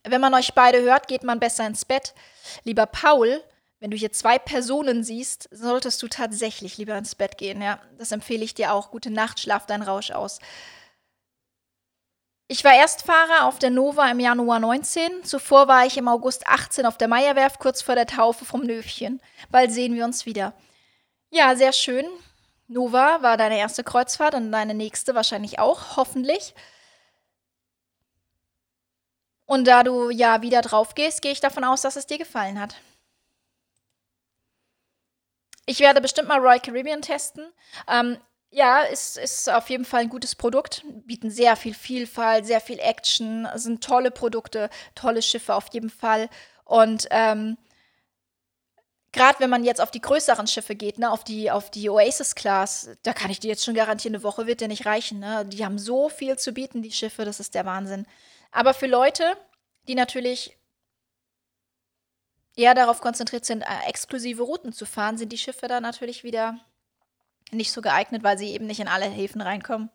Wenn 0.05 0.21
man 0.21 0.35
euch 0.35 0.53
beide 0.53 0.83
hört, 0.83 1.09
geht 1.09 1.23
man 1.23 1.41
besser 1.41 1.67
ins 1.67 1.87
Bett. 1.87 2.15
Lieber 2.65 2.85
Paul, 2.85 3.43
wenn 3.79 3.91
du 3.91 3.97
hier 3.97 4.13
zwei 4.13 4.39
Personen 4.39 5.03
siehst, 5.03 5.49
solltest 5.51 6.03
du 6.03 6.09
tatsächlich 6.09 6.77
lieber 6.77 6.99
ins 6.99 7.15
Bett 7.15 7.39
gehen. 7.39 7.63
Ja, 7.63 7.81
das 7.97 8.13
empfehle 8.13 8.45
ich 8.45 8.53
dir 8.53 8.75
auch. 8.75 8.91
Gute 8.91 9.11
Nacht, 9.11 9.41
schlaf 9.41 9.65
deinen 9.65 9.83
Rausch 9.83 10.11
aus. 10.11 10.41
Ich 12.53 12.65
war 12.65 12.75
Erstfahrer 12.75 13.47
auf 13.47 13.61
der 13.61 13.71
Nova 13.71 14.11
im 14.11 14.19
Januar 14.19 14.59
19. 14.59 15.23
Zuvor 15.23 15.69
war 15.69 15.87
ich 15.87 15.97
im 15.97 16.09
August 16.09 16.49
18 16.49 16.85
auf 16.85 16.99
der 16.99 17.07
Meierwerft 17.07 17.61
kurz 17.61 17.81
vor 17.81 17.95
der 17.95 18.09
Taufe 18.09 18.45
vom 18.45 18.63
Löwchen. 18.63 19.23
Bald 19.53 19.71
sehen 19.71 19.95
wir 19.95 20.05
uns 20.05 20.27
wieder. 20.27 20.53
Ja, 21.31 21.55
sehr 21.55 21.73
schön. 21.73 22.05
Nova 22.67 23.23
war 23.23 23.37
deine 23.37 23.57
erste 23.57 23.85
Kreuzfahrt 23.85 24.35
und 24.35 24.51
deine 24.51 24.75
nächste 24.75 25.15
wahrscheinlich 25.15 25.61
auch, 25.61 25.97
hoffentlich. 25.97 26.57
Und 29.47 29.69
da 29.69 29.85
du 29.85 30.11
ja 30.11 30.43
wieder 30.43 30.61
drauf 30.61 30.97
gehst, 30.97 31.23
gehe 31.23 31.31
ich 31.31 31.41
davon 31.41 31.63
aus, 31.63 31.83
dass 31.83 31.95
es 31.95 32.09
dir 32.09 32.19
gefallen 32.19 32.59
hat. 32.59 32.75
Ich 35.67 35.79
werde 35.79 36.01
bestimmt 36.01 36.27
mal 36.27 36.41
Royal 36.41 36.59
Caribbean 36.59 37.01
testen. 37.01 37.49
Ähm, 37.87 38.19
ja, 38.51 38.83
ist, 38.83 39.17
ist 39.17 39.49
auf 39.49 39.71
jeden 39.71 39.85
Fall 39.85 40.03
ein 40.03 40.09
gutes 40.09 40.35
Produkt. 40.35 40.85
Bieten 41.07 41.31
sehr 41.31 41.57
viel 41.57 41.75
Vielfalt, 41.75 42.47
sehr 42.47 42.61
viel 42.61 42.81
Action, 42.81 43.49
sind 43.55 43.83
tolle 43.83 44.11
Produkte, 44.11 44.71
tolle 44.95 45.23
Schiffe 45.23 45.55
auf 45.55 45.67
jeden 45.73 45.91
Fall. 45.91 46.29
Und 46.65 47.07
ähm, 47.11 47.57
gerade 49.13 49.39
wenn 49.39 49.51
man 49.51 49.65
jetzt 49.65 49.81
auf 49.81 49.93
die 49.93 50.01
größeren 50.01 50.49
Schiffe 50.49 50.75
geht, 50.75 50.99
ne, 50.99 51.11
auf 51.11 51.23
die, 51.23 51.51
auf 51.51 51.71
die 51.71 51.89
Oasis-Class, 51.89 52.91
da 53.05 53.13
kann 53.13 53.31
ich 53.31 53.39
dir 53.39 53.49
jetzt 53.49 53.65
schon 53.65 53.75
garantieren, 53.75 54.17
eine 54.17 54.25
Woche 54.25 54.47
wird 54.47 54.61
dir 54.61 54.69
nicht 54.69 54.87
reichen. 54.87 55.21
Ne? 55.21 55.47
Die 55.47 55.65
haben 55.65 55.79
so 55.79 56.09
viel 56.09 56.37
zu 56.37 56.53
bieten, 56.53 56.83
die 56.83 56.93
Schiffe, 56.93 57.25
das 57.25 57.39
ist 57.39 57.55
der 57.55 57.67
Wahnsinn. 57.67 58.07
Aber 58.51 58.75
für 58.75 58.87
Leute, 58.87 59.37
die 59.87 59.95
natürlich 59.95 60.57
eher 62.57 62.75
darauf 62.75 63.01
konzentriert 63.01 63.45
sind, 63.45 63.63
äh, 63.63 63.89
exklusive 63.89 64.43
Routen 64.43 64.73
zu 64.73 64.87
fahren, 64.87 65.19
sind 65.19 65.33
die 65.33 65.39
Schiffe 65.39 65.69
da 65.69 65.81
natürlich 65.81 66.25
wieder 66.25 66.59
nicht 67.53 67.73
so 67.73 67.81
geeignet, 67.83 68.23
weil 68.23 68.39
sie 68.39 68.51
eben 68.51 68.67
nicht 68.67 68.81
in 68.81 68.89
alle 68.89 69.07
Häfen 69.07 69.41
reinkommen. 69.41 69.91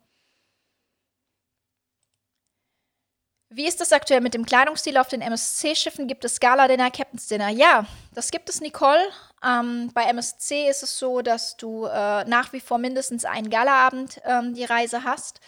Wie 3.48 3.66
ist 3.66 3.80
das 3.80 3.92
aktuell 3.92 4.20
mit 4.20 4.34
dem 4.34 4.44
Kleidungsstil 4.44 4.98
auf 4.98 5.08
den 5.08 5.22
MSC-Schiffen? 5.22 6.08
Gibt 6.08 6.24
es 6.24 6.40
Gala-Dinner, 6.40 6.90
Captain's 6.90 7.28
Dinner? 7.28 7.48
Ja, 7.48 7.86
das 8.12 8.30
gibt 8.30 8.48
es, 8.48 8.60
Nicole. 8.60 9.00
Ähm, 9.42 9.90
bei 9.94 10.02
MSC 10.02 10.68
ist 10.68 10.82
es 10.82 10.98
so, 10.98 11.22
dass 11.22 11.56
du 11.56 11.86
äh, 11.86 12.24
nach 12.24 12.52
wie 12.52 12.60
vor 12.60 12.78
mindestens 12.78 13.24
einen 13.24 13.48
Galaabend 13.48 14.20
ähm, 14.24 14.52
die 14.54 14.64
Reise 14.64 15.04
hast. 15.04 15.40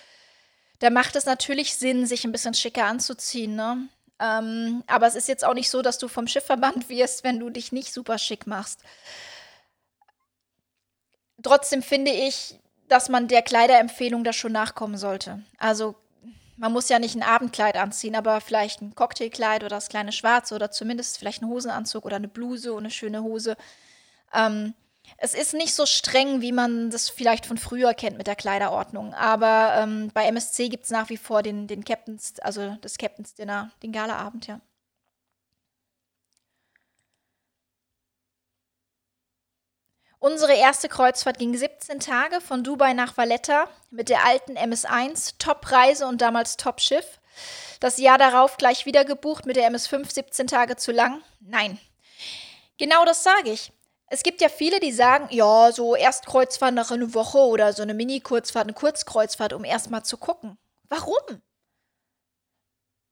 Da 0.78 0.90
macht 0.90 1.16
es 1.16 1.26
natürlich 1.26 1.74
Sinn, 1.74 2.06
sich 2.06 2.24
ein 2.24 2.32
bisschen 2.32 2.54
schicker 2.54 2.84
anzuziehen. 2.84 3.56
Ne? 3.56 3.88
Ähm, 4.20 4.84
aber 4.86 5.08
es 5.08 5.16
ist 5.16 5.26
jetzt 5.26 5.44
auch 5.44 5.54
nicht 5.54 5.68
so, 5.68 5.82
dass 5.82 5.98
du 5.98 6.06
vom 6.06 6.28
Schiff 6.28 6.46
verbannt 6.46 6.88
wirst, 6.88 7.24
wenn 7.24 7.40
du 7.40 7.50
dich 7.50 7.72
nicht 7.72 7.92
super 7.92 8.16
schick 8.16 8.46
machst 8.46 8.80
trotzdem 11.42 11.82
finde 11.82 12.10
ich, 12.10 12.58
dass 12.88 13.08
man 13.08 13.28
der 13.28 13.42
Kleiderempfehlung 13.42 14.24
da 14.24 14.32
schon 14.32 14.52
nachkommen 14.52 14.96
sollte. 14.96 15.42
Also 15.58 15.94
man 16.56 16.72
muss 16.72 16.88
ja 16.88 16.98
nicht 16.98 17.14
ein 17.14 17.22
Abendkleid 17.22 17.76
anziehen, 17.76 18.16
aber 18.16 18.40
vielleicht 18.40 18.82
ein 18.82 18.94
Cocktailkleid 18.94 19.62
oder 19.62 19.76
das 19.76 19.88
kleine 19.88 20.12
Schwarze 20.12 20.54
oder 20.54 20.70
zumindest 20.70 21.18
vielleicht 21.18 21.42
einen 21.42 21.50
Hosenanzug 21.50 22.04
oder 22.04 22.16
eine 22.16 22.28
Bluse 22.28 22.72
und 22.72 22.80
eine 22.80 22.90
schöne 22.90 23.22
Hose. 23.22 23.56
Ähm, 24.34 24.74
es 25.16 25.34
ist 25.34 25.54
nicht 25.54 25.74
so 25.74 25.86
streng, 25.86 26.42
wie 26.42 26.52
man 26.52 26.90
das 26.90 27.08
vielleicht 27.08 27.46
von 27.46 27.56
früher 27.56 27.94
kennt 27.94 28.18
mit 28.18 28.26
der 28.26 28.36
Kleiderordnung. 28.36 29.14
Aber 29.14 29.74
ähm, 29.76 30.10
bei 30.12 30.26
MSC 30.26 30.68
gibt 30.68 30.84
es 30.84 30.90
nach 30.90 31.08
wie 31.08 31.16
vor 31.16 31.42
den, 31.42 31.66
den 31.66 31.84
Captains, 31.84 32.38
also 32.40 32.76
das 32.82 32.98
Captains 32.98 33.34
Dinner, 33.34 33.70
den 33.82 33.92
Galaabend, 33.92 34.46
ja. 34.48 34.60
Unsere 40.20 40.54
erste 40.54 40.88
Kreuzfahrt 40.88 41.38
ging 41.38 41.56
17 41.56 42.00
Tage 42.00 42.40
von 42.40 42.64
Dubai 42.64 42.92
nach 42.92 43.16
Valletta 43.16 43.68
mit 43.90 44.08
der 44.08 44.24
alten 44.26 44.58
MS1, 44.58 45.34
Top-Reise 45.38 46.06
und 46.08 46.20
damals 46.20 46.56
Top-Schiff. 46.56 47.20
Das 47.78 47.98
Jahr 47.98 48.18
darauf 48.18 48.56
gleich 48.56 48.84
wieder 48.84 49.04
gebucht 49.04 49.46
mit 49.46 49.54
der 49.54 49.70
MS5, 49.70 50.12
17 50.12 50.48
Tage 50.48 50.74
zu 50.74 50.90
lang. 50.90 51.22
Nein. 51.38 51.78
Genau 52.78 53.04
das 53.04 53.22
sage 53.22 53.50
ich. 53.50 53.72
Es 54.08 54.24
gibt 54.24 54.40
ja 54.40 54.48
viele, 54.48 54.80
die 54.80 54.90
sagen, 54.90 55.28
ja, 55.30 55.70
so 55.70 55.94
Erstkreuzfahrt 55.94 56.74
nach 56.74 56.90
einer 56.90 57.14
Woche 57.14 57.38
oder 57.38 57.72
so 57.72 57.82
eine 57.82 57.94
Mini-Kurzfahrt, 57.94 58.64
eine 58.64 58.72
Kurzkreuzfahrt, 58.72 59.52
um 59.52 59.64
erstmal 59.64 60.04
zu 60.04 60.16
gucken. 60.16 60.58
Warum? 60.88 61.42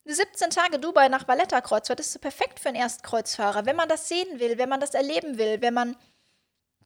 Eine 0.05 0.15
17 0.15 0.51
Tage 0.51 0.79
Dubai 0.81 1.09
nach 1.09 1.29
Valletta-Kreuzfahrt 1.29 2.01
ist 2.01 2.13
so 2.13 2.19
perfekt 2.19 2.59
für 2.59 2.71
einen 2.71 2.79
Erstkreuzfahrer, 2.79 3.67
wenn 3.67 3.77
man 3.77 3.89
das 3.89 4.09
sehen 4.09 4.41
will, 4.41 4.59
wenn 4.59 4.69
man 4.69 4.81
das 4.81 4.95
erleben 4.95 5.39
will, 5.39 5.61
wenn 5.61 5.75
man 5.75 5.97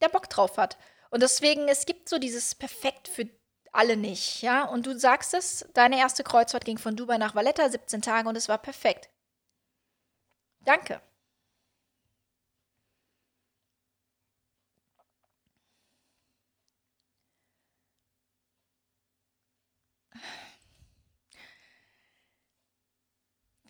der 0.01 0.09
Bock 0.09 0.29
drauf 0.29 0.57
hat. 0.57 0.77
Und 1.09 1.21
deswegen, 1.21 1.67
es 1.67 1.85
gibt 1.85 2.09
so 2.09 2.17
dieses 2.17 2.55
Perfekt 2.55 3.07
für 3.07 3.29
alle 3.71 3.97
nicht, 3.97 4.41
ja. 4.41 4.65
Und 4.65 4.85
du 4.85 4.97
sagst 4.97 5.33
es, 5.33 5.65
deine 5.73 5.97
erste 5.97 6.23
Kreuzfahrt 6.23 6.65
ging 6.65 6.77
von 6.77 6.95
Dubai 6.95 7.17
nach 7.17 7.35
Valletta, 7.35 7.69
17 7.69 8.01
Tage 8.01 8.27
und 8.27 8.35
es 8.35 8.49
war 8.49 8.57
perfekt. 8.57 9.09
Danke. 10.61 11.01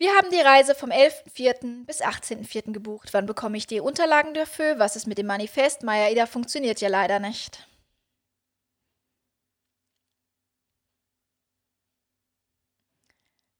Wir 0.02 0.12
haben 0.16 0.30
die 0.32 0.40
Reise 0.40 0.74
vom 0.74 0.90
11.04. 0.90 1.86
bis 1.86 2.02
18.04. 2.02 2.72
gebucht. 2.72 3.10
Wann 3.14 3.24
bekomme 3.24 3.56
ich 3.56 3.68
die 3.68 3.78
Unterlagen 3.78 4.34
dafür? 4.34 4.80
Was 4.80 4.96
ist 4.96 5.06
mit 5.06 5.16
dem 5.16 5.26
Manifest? 5.26 5.84
Maya 5.84 6.10
Ida 6.10 6.26
funktioniert 6.26 6.80
ja 6.80 6.88
leider 6.88 7.20
nicht. 7.20 7.68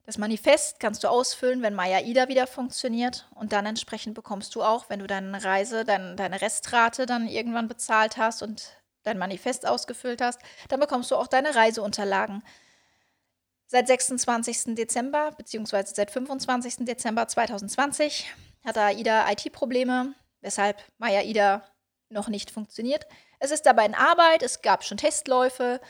Das 0.04 0.18
Manifest 0.18 0.80
kannst 0.80 1.04
du 1.04 1.08
ausfüllen, 1.08 1.62
wenn 1.62 1.74
Maya 1.76 2.00
Ida 2.00 2.26
wieder 2.26 2.48
funktioniert. 2.48 3.28
Und 3.36 3.52
dann 3.52 3.64
entsprechend 3.64 4.14
bekommst 4.14 4.56
du 4.56 4.64
auch, 4.64 4.90
wenn 4.90 4.98
du 4.98 5.06
deine 5.06 5.44
Reise, 5.44 5.84
dein, 5.84 6.16
deine 6.16 6.40
Restrate 6.40 7.06
dann 7.06 7.28
irgendwann 7.28 7.68
bezahlt 7.68 8.16
hast 8.16 8.42
und 8.42 8.82
dein 9.04 9.16
Manifest 9.16 9.64
ausgefüllt 9.64 10.20
hast, 10.20 10.40
dann 10.70 10.80
bekommst 10.80 11.12
du 11.12 11.14
auch 11.14 11.28
deine 11.28 11.54
Reiseunterlagen. 11.54 12.42
Seit 13.72 13.86
26. 13.86 14.74
Dezember 14.74 15.30
bzw. 15.30 15.84
seit 15.94 16.10
25. 16.10 16.84
Dezember 16.84 17.26
2020 17.26 18.30
hat 18.66 18.76
AIDA 18.76 19.32
IT-Probleme, 19.32 20.14
weshalb 20.42 20.76
Maya 20.98 21.20
AIDA 21.20 21.62
noch 22.10 22.28
nicht 22.28 22.50
funktioniert. 22.50 23.06
Es 23.38 23.50
ist 23.50 23.64
dabei 23.64 23.86
in 23.86 23.94
Arbeit, 23.94 24.42
es 24.42 24.60
gab 24.60 24.84
schon 24.84 24.98
Testläufe, 24.98 25.80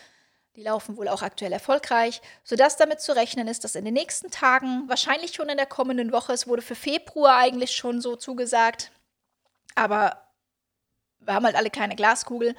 die 0.55 0.63
laufen 0.63 0.97
wohl 0.97 1.09
auch 1.09 1.23
aktuell 1.23 1.53
erfolgreich, 1.53 2.23
sodass 2.45 2.77
damit 2.77 3.01
zu 3.01 3.17
rechnen 3.17 3.49
ist, 3.49 3.65
dass 3.65 3.75
in 3.75 3.85
den 3.85 3.95
nächsten 3.95 4.31
Tagen, 4.31 4.89
wahrscheinlich 4.89 5.33
schon 5.33 5.49
in 5.49 5.57
der 5.57 5.67
kommenden 5.67 6.13
Woche, 6.13 6.35
es 6.35 6.47
wurde 6.47 6.63
für 6.63 6.77
Februar 6.77 7.39
eigentlich 7.39 7.73
schon 7.73 8.01
so 8.01 8.15
zugesagt, 8.15 8.93
aber 9.75 10.29
wir 11.19 11.35
haben 11.35 11.47
halt 11.47 11.57
alle 11.57 11.71
keine 11.71 11.97
Glaskugel, 11.97 12.55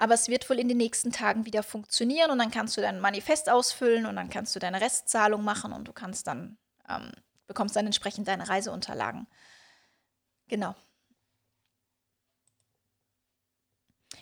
aber 0.00 0.14
es 0.14 0.28
wird 0.28 0.48
wohl 0.48 0.58
in 0.58 0.68
den 0.68 0.78
nächsten 0.78 1.12
Tagen 1.12 1.44
wieder 1.44 1.62
funktionieren 1.62 2.30
und 2.30 2.38
dann 2.38 2.50
kannst 2.50 2.74
du 2.74 2.80
dein 2.80 3.00
Manifest 3.00 3.50
ausfüllen 3.50 4.06
und 4.06 4.16
dann 4.16 4.30
kannst 4.30 4.56
du 4.56 4.58
deine 4.58 4.80
Restzahlung 4.80 5.44
machen 5.44 5.74
und 5.74 5.88
du 5.88 5.92
kannst 5.92 6.26
dann, 6.26 6.56
ähm, 6.88 7.12
bekommst 7.46 7.76
dann 7.76 7.84
entsprechend 7.84 8.26
deine 8.26 8.48
Reiseunterlagen. 8.48 9.26
Genau. 10.48 10.74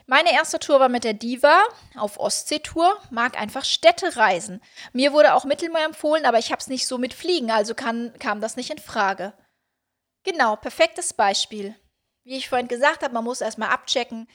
Meine 0.06 0.32
erste 0.32 0.58
Tour 0.58 0.80
war 0.80 0.88
mit 0.88 1.04
der 1.04 1.14
Diva 1.14 1.62
auf 1.94 2.18
Ostseetour, 2.18 3.00
mag 3.10 3.38
einfach 3.40 3.64
Städte 3.64 4.16
reisen. 4.16 4.60
Mir 4.92 5.12
wurde 5.12 5.34
auch 5.34 5.44
Mittelmeer 5.44 5.84
empfohlen, 5.84 6.26
aber 6.26 6.40
ich 6.40 6.50
habe 6.50 6.60
es 6.60 6.66
nicht 6.66 6.88
so 6.88 6.98
mit 6.98 7.14
Fliegen, 7.14 7.52
also 7.52 7.76
kann, 7.76 8.12
kam 8.18 8.40
das 8.40 8.56
nicht 8.56 8.70
in 8.70 8.78
Frage. 8.78 9.32
Genau, 10.24 10.56
perfektes 10.56 11.12
Beispiel. 11.12 11.76
Wie 12.24 12.36
ich 12.36 12.48
vorhin 12.48 12.66
gesagt 12.66 13.04
habe, 13.04 13.14
man 13.14 13.22
muss 13.22 13.40
erstmal 13.40 13.68
abchecken, 13.68 14.26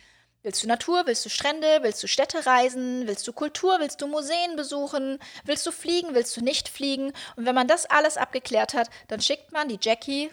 Willst 0.44 0.62
du 0.62 0.68
Natur? 0.68 1.06
Willst 1.06 1.24
du 1.24 1.30
Strände? 1.30 1.80
Willst 1.84 2.04
du 2.04 2.08
Städte 2.08 2.46
reisen? 2.46 3.08
Willst 3.08 3.26
du 3.26 3.32
Kultur? 3.32 3.80
Willst 3.80 4.02
du 4.02 4.08
Museen 4.08 4.58
besuchen? 4.58 5.20
Willst 5.46 5.66
du 5.66 5.72
fliegen? 5.72 6.14
Willst 6.16 6.36
du 6.36 6.42
nicht 6.42 6.68
fliegen? 6.68 7.14
Und 7.38 7.46
wenn 7.46 7.56
man 7.56 7.70
das 7.70 7.86
alles 7.86 8.18
abgeklärt 8.18 8.74
hat, 8.74 8.90
dann 9.08 9.22
schickt 9.22 9.54
man 9.54 9.70
die 9.70 9.80
Jackie, 9.82 10.32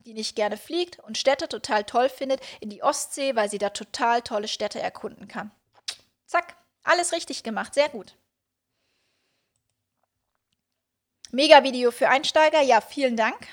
die 0.00 0.12
nicht 0.12 0.36
gerne 0.36 0.58
fliegt 0.58 0.98
und 0.98 1.16
Städte 1.16 1.48
total 1.48 1.84
toll 1.84 2.10
findet, 2.10 2.42
in 2.60 2.68
die 2.68 2.82
Ostsee, 2.82 3.36
weil 3.36 3.48
sie 3.48 3.56
da 3.56 3.70
total 3.70 4.20
tolle 4.20 4.48
Städte 4.48 4.80
erkunden 4.80 5.28
kann. 5.28 5.50
Zack, 6.26 6.54
alles 6.82 7.12
richtig 7.12 7.42
gemacht, 7.42 7.72
sehr 7.72 7.88
gut. 7.88 8.14
Mega 11.30 11.62
Video 11.64 11.90
für 11.90 12.10
Einsteiger, 12.10 12.60
ja, 12.60 12.82
vielen 12.82 13.16
Dank. 13.16 13.46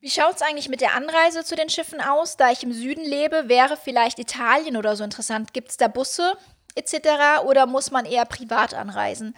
Wie 0.00 0.10
schaut 0.10 0.36
es 0.36 0.42
eigentlich 0.42 0.68
mit 0.68 0.80
der 0.80 0.94
Anreise 0.94 1.44
zu 1.44 1.56
den 1.56 1.70
Schiffen 1.70 2.00
aus? 2.00 2.36
Da 2.36 2.50
ich 2.50 2.62
im 2.62 2.72
Süden 2.72 3.04
lebe, 3.04 3.48
wäre 3.48 3.76
vielleicht 3.76 4.18
Italien 4.18 4.76
oder 4.76 4.94
so 4.94 5.04
interessant. 5.04 5.52
Gibt 5.52 5.70
es 5.70 5.76
da 5.78 5.88
Busse 5.88 6.36
etc. 6.74 7.44
oder 7.44 7.66
muss 7.66 7.90
man 7.90 8.04
eher 8.04 8.26
privat 8.26 8.74
anreisen? 8.74 9.34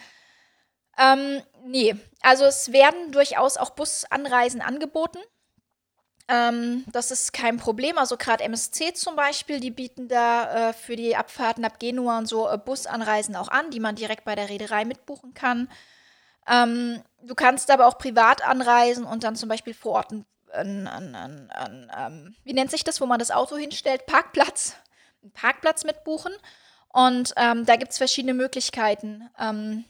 Ähm, 0.99 1.43
nee, 1.65 1.95
also 2.23 2.45
es 2.45 2.73
werden 2.73 3.13
durchaus 3.13 3.57
auch 3.57 3.71
Busanreisen 3.71 4.61
angeboten. 4.61 5.21
Ähm, 6.27 6.85
das 6.93 7.13
ist 7.13 7.33
kein 7.33 7.57
Problem. 7.57 7.97
Also 7.97 8.17
gerade 8.17 8.43
MSC 8.45 8.93
zum 8.95 9.15
Beispiel, 9.15 9.61
die 9.61 9.71
bieten 9.71 10.09
da 10.09 10.71
äh, 10.71 10.73
für 10.73 10.97
die 10.97 11.17
Abfahrten 11.17 11.65
ab 11.65 11.79
Genua 11.79 12.19
und 12.19 12.27
so 12.27 12.49
äh, 12.49 12.59
Busanreisen 12.59 13.37
auch 13.37 13.49
an, 13.49 13.71
die 13.71 13.81
man 13.81 13.95
direkt 13.95 14.25
bei 14.25 14.35
der 14.35 14.49
Reederei 14.49 14.85
mitbuchen 14.85 15.35
kann. 15.35 15.71
Ähm, 16.49 17.03
du 17.23 17.35
kannst 17.35 17.71
aber 17.71 17.87
auch 17.87 17.97
privat 17.97 18.45
anreisen 18.45 19.05
und 19.05 19.23
dann 19.23 19.37
zum 19.37 19.49
Beispiel 19.49 19.75
vor 19.75 19.93
Ort 19.93 20.13
ein 20.13 20.27
ein, 20.53 20.87
ein, 20.87 21.15
ein, 21.51 21.91
ein 21.91 22.37
wie 22.45 22.53
nennt 22.53 22.71
sich 22.71 22.85
das, 22.85 23.01
wo 23.01 23.07
man 23.07 23.19
das 23.19 23.31
Auto 23.31 23.57
hinstellt? 23.57 24.07
Parkplatz. 24.07 24.77
Einen 25.23 25.33
Parkplatz 25.33 25.85
mitbuchen. 25.85 26.33
Und 26.89 27.33
ähm, 27.37 27.67
da 27.67 27.77
gibt 27.77 27.93
es 27.93 27.99
verschiedene 27.99 28.35
Möglichkeiten. 28.35 29.29
Ähm, 29.39 29.85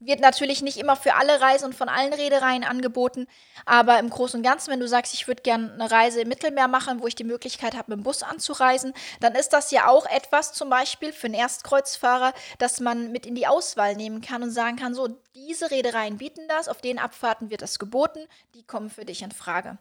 wird 0.00 0.20
natürlich 0.20 0.62
nicht 0.62 0.76
immer 0.76 0.94
für 0.94 1.14
alle 1.14 1.40
Reisen 1.40 1.66
und 1.66 1.74
von 1.74 1.88
allen 1.88 2.12
Reedereien 2.12 2.62
angeboten, 2.62 3.26
aber 3.66 3.98
im 3.98 4.10
Großen 4.10 4.38
und 4.38 4.44
Ganzen, 4.44 4.70
wenn 4.70 4.80
du 4.80 4.86
sagst, 4.86 5.12
ich 5.12 5.26
würde 5.26 5.42
gerne 5.42 5.72
eine 5.72 5.90
Reise 5.90 6.20
im 6.20 6.28
Mittelmeer 6.28 6.68
machen, 6.68 7.00
wo 7.00 7.08
ich 7.08 7.16
die 7.16 7.24
Möglichkeit 7.24 7.74
habe, 7.74 7.90
mit 7.90 7.98
dem 7.98 8.04
Bus 8.04 8.22
anzureisen, 8.22 8.94
dann 9.20 9.34
ist 9.34 9.52
das 9.52 9.72
ja 9.72 9.88
auch 9.88 10.06
etwas 10.06 10.52
zum 10.52 10.70
Beispiel 10.70 11.12
für 11.12 11.26
einen 11.26 11.34
Erstkreuzfahrer, 11.34 12.32
dass 12.58 12.78
man 12.78 13.10
mit 13.10 13.26
in 13.26 13.34
die 13.34 13.48
Auswahl 13.48 13.96
nehmen 13.96 14.20
kann 14.20 14.42
und 14.42 14.50
sagen 14.50 14.76
kann, 14.76 14.94
so, 14.94 15.08
diese 15.34 15.70
Reedereien 15.70 16.18
bieten 16.18 16.46
das, 16.48 16.68
auf 16.68 16.80
den 16.80 16.98
Abfahrten 16.98 17.50
wird 17.50 17.62
das 17.62 17.80
geboten, 17.80 18.20
die 18.54 18.64
kommen 18.64 18.90
für 18.90 19.04
dich 19.04 19.22
in 19.22 19.32
Frage. 19.32 19.78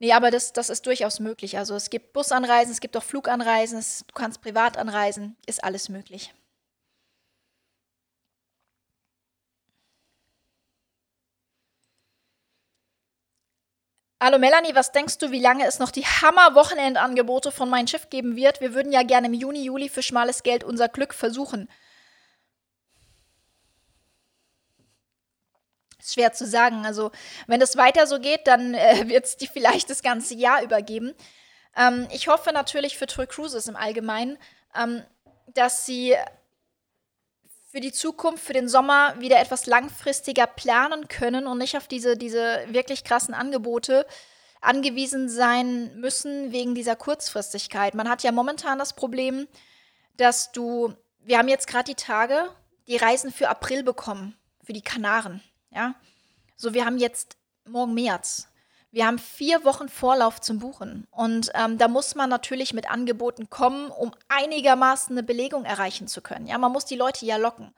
Nee, 0.00 0.12
aber 0.12 0.30
das, 0.30 0.52
das 0.52 0.70
ist 0.70 0.86
durchaus 0.86 1.20
möglich. 1.20 1.56
Also 1.58 1.74
es 1.74 1.90
gibt 1.90 2.12
Busanreisen, 2.12 2.72
es 2.72 2.80
gibt 2.80 2.96
auch 2.96 3.02
Fluganreisen, 3.02 3.78
es, 3.78 4.04
du 4.06 4.14
kannst 4.14 4.40
privat 4.42 4.76
anreisen, 4.76 5.36
ist 5.46 5.62
alles 5.64 5.88
möglich. 5.88 6.32
Hallo 14.20 14.38
Melanie, 14.38 14.74
was 14.74 14.90
denkst 14.90 15.18
du, 15.18 15.30
wie 15.32 15.40
lange 15.40 15.66
es 15.66 15.78
noch 15.78 15.90
die 15.90 16.06
Hammer-Wochenendangebote 16.06 17.52
von 17.52 17.68
Mein 17.68 17.86
Schiff 17.86 18.08
geben 18.10 18.36
wird? 18.36 18.60
Wir 18.60 18.72
würden 18.72 18.90
ja 18.90 19.02
gerne 19.02 19.26
im 19.26 19.34
Juni, 19.34 19.62
Juli 19.64 19.88
für 19.88 20.02
schmales 20.02 20.42
Geld 20.42 20.64
unser 20.64 20.88
Glück 20.88 21.12
versuchen. 21.14 21.68
Ist 26.04 26.14
schwer 26.14 26.34
zu 26.34 26.46
sagen. 26.46 26.84
Also, 26.84 27.12
wenn 27.46 27.62
es 27.62 27.78
weiter 27.78 28.06
so 28.06 28.20
geht, 28.20 28.46
dann 28.46 28.74
äh, 28.74 29.04
wird 29.08 29.24
es 29.24 29.36
die 29.38 29.46
vielleicht 29.46 29.88
das 29.88 30.02
ganze 30.02 30.34
Jahr 30.34 30.62
übergeben. 30.62 31.14
Ähm, 31.74 32.06
ich 32.12 32.28
hoffe 32.28 32.52
natürlich 32.52 32.98
für 32.98 33.06
Troy 33.06 33.26
Cruises 33.26 33.68
im 33.68 33.76
Allgemeinen, 33.76 34.36
ähm, 34.76 35.02
dass 35.54 35.86
sie 35.86 36.14
für 37.70 37.80
die 37.80 37.90
Zukunft, 37.92 38.44
für 38.44 38.52
den 38.52 38.68
Sommer 38.68 39.18
wieder 39.18 39.40
etwas 39.40 39.64
langfristiger 39.64 40.46
planen 40.46 41.08
können 41.08 41.46
und 41.46 41.56
nicht 41.58 41.76
auf 41.76 41.88
diese, 41.88 42.18
diese 42.18 42.64
wirklich 42.68 43.02
krassen 43.02 43.34
Angebote 43.34 44.06
angewiesen 44.60 45.30
sein 45.30 45.98
müssen 45.98 46.52
wegen 46.52 46.74
dieser 46.74 46.96
Kurzfristigkeit. 46.96 47.94
Man 47.94 48.08
hat 48.08 48.22
ja 48.22 48.30
momentan 48.30 48.78
das 48.78 48.92
Problem, 48.92 49.48
dass 50.18 50.52
du, 50.52 50.94
wir 51.20 51.38
haben 51.38 51.48
jetzt 51.48 51.66
gerade 51.66 51.84
die 51.84 51.96
Tage, 51.96 52.50
die 52.88 52.96
Reisen 52.96 53.32
für 53.32 53.48
April 53.48 53.82
bekommen, 53.82 54.36
für 54.62 54.74
die 54.74 54.82
Kanaren, 54.82 55.42
ja. 55.74 55.94
So, 56.56 56.74
wir 56.74 56.84
haben 56.84 56.98
jetzt 56.98 57.36
morgen 57.66 57.94
März. 57.94 58.48
Wir 58.90 59.06
haben 59.06 59.18
vier 59.18 59.64
Wochen 59.64 59.88
Vorlauf 59.88 60.40
zum 60.40 60.60
Buchen. 60.60 61.08
Und 61.10 61.50
ähm, 61.54 61.78
da 61.78 61.88
muss 61.88 62.14
man 62.14 62.30
natürlich 62.30 62.72
mit 62.72 62.88
Angeboten 62.88 63.50
kommen, 63.50 63.90
um 63.90 64.12
einigermaßen 64.28 65.16
eine 65.16 65.24
Belegung 65.24 65.64
erreichen 65.64 66.06
zu 66.06 66.22
können. 66.22 66.46
Ja, 66.46 66.58
man 66.58 66.70
muss 66.70 66.84
die 66.84 66.96
Leute 66.96 67.26
ja 67.26 67.36
locken. 67.36 67.74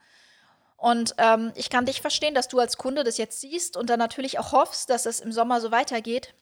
Und 0.75 1.15
ähm, 1.17 1.51
ich 1.55 1.71
kann 1.71 1.87
dich 1.87 2.01
verstehen, 2.01 2.35
dass 2.35 2.47
du 2.47 2.59
als 2.59 2.77
Kunde 2.77 3.03
das 3.03 3.17
jetzt 3.17 3.41
siehst 3.41 3.77
und 3.77 3.89
dann 3.89 3.97
natürlich 3.97 4.37
auch 4.37 4.51
hoffst, 4.51 4.91
dass 4.91 5.07
es 5.07 5.19
im 5.19 5.31
Sommer 5.31 5.59
so 5.59 5.71
weitergeht. 5.71 6.35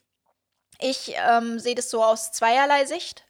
Ich 0.79 1.13
ähm, 1.25 1.57
sehe 1.57 1.75
das 1.75 1.89
so 1.89 2.03
aus 2.03 2.33
zweierlei 2.33 2.85
Sicht. 2.85 3.23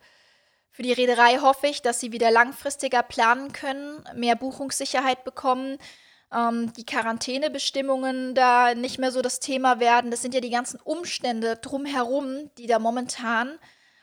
Für 0.71 0.81
die 0.81 0.93
Reederei 0.93 1.37
hoffe 1.37 1.67
ich, 1.67 1.83
dass 1.83 1.99
sie 1.99 2.11
wieder 2.11 2.31
langfristiger 2.31 3.03
planen 3.03 3.53
können, 3.53 4.03
mehr 4.15 4.35
Buchungssicherheit 4.35 5.23
bekommen, 5.23 5.77
ähm, 6.33 6.73
die 6.73 6.85
Quarantänebestimmungen 6.85 8.35
da 8.35 8.75
nicht 8.75 8.99
mehr 8.99 9.11
so 9.11 9.21
das 9.21 9.39
Thema 9.39 9.79
werden. 9.79 10.11
Das 10.11 10.21
sind 10.21 10.33
ja 10.33 10.41
die 10.41 10.49
ganzen 10.49 10.79
Umstände 10.79 11.57
drumherum, 11.57 12.49
die 12.57 12.67
da 12.67 12.79
momentan 12.79 13.57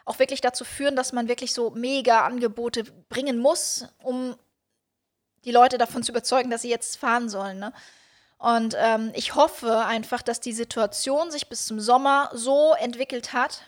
auch 0.04 0.18
wirklich 0.18 0.40
dazu 0.40 0.64
führen, 0.64 0.96
dass 0.96 1.12
man 1.12 1.28
wirklich 1.28 1.52
so 1.52 1.70
mega 1.70 2.24
Angebote 2.24 2.84
bringen 3.08 3.38
muss, 3.38 3.86
um 4.02 4.34
die 5.44 5.52
Leute 5.52 5.78
davon 5.78 6.02
zu 6.02 6.12
überzeugen, 6.12 6.50
dass 6.50 6.62
sie 6.62 6.70
jetzt 6.70 6.96
fahren 6.96 7.28
sollen. 7.28 7.58
Ne? 7.58 7.72
Und 8.38 8.74
ähm, 8.78 9.12
ich 9.14 9.34
hoffe 9.34 9.84
einfach, 9.84 10.22
dass 10.22 10.40
die 10.40 10.52
Situation 10.52 11.30
sich 11.30 11.48
bis 11.48 11.66
zum 11.66 11.80
Sommer 11.80 12.30
so 12.32 12.74
entwickelt 12.74 13.32
hat, 13.32 13.62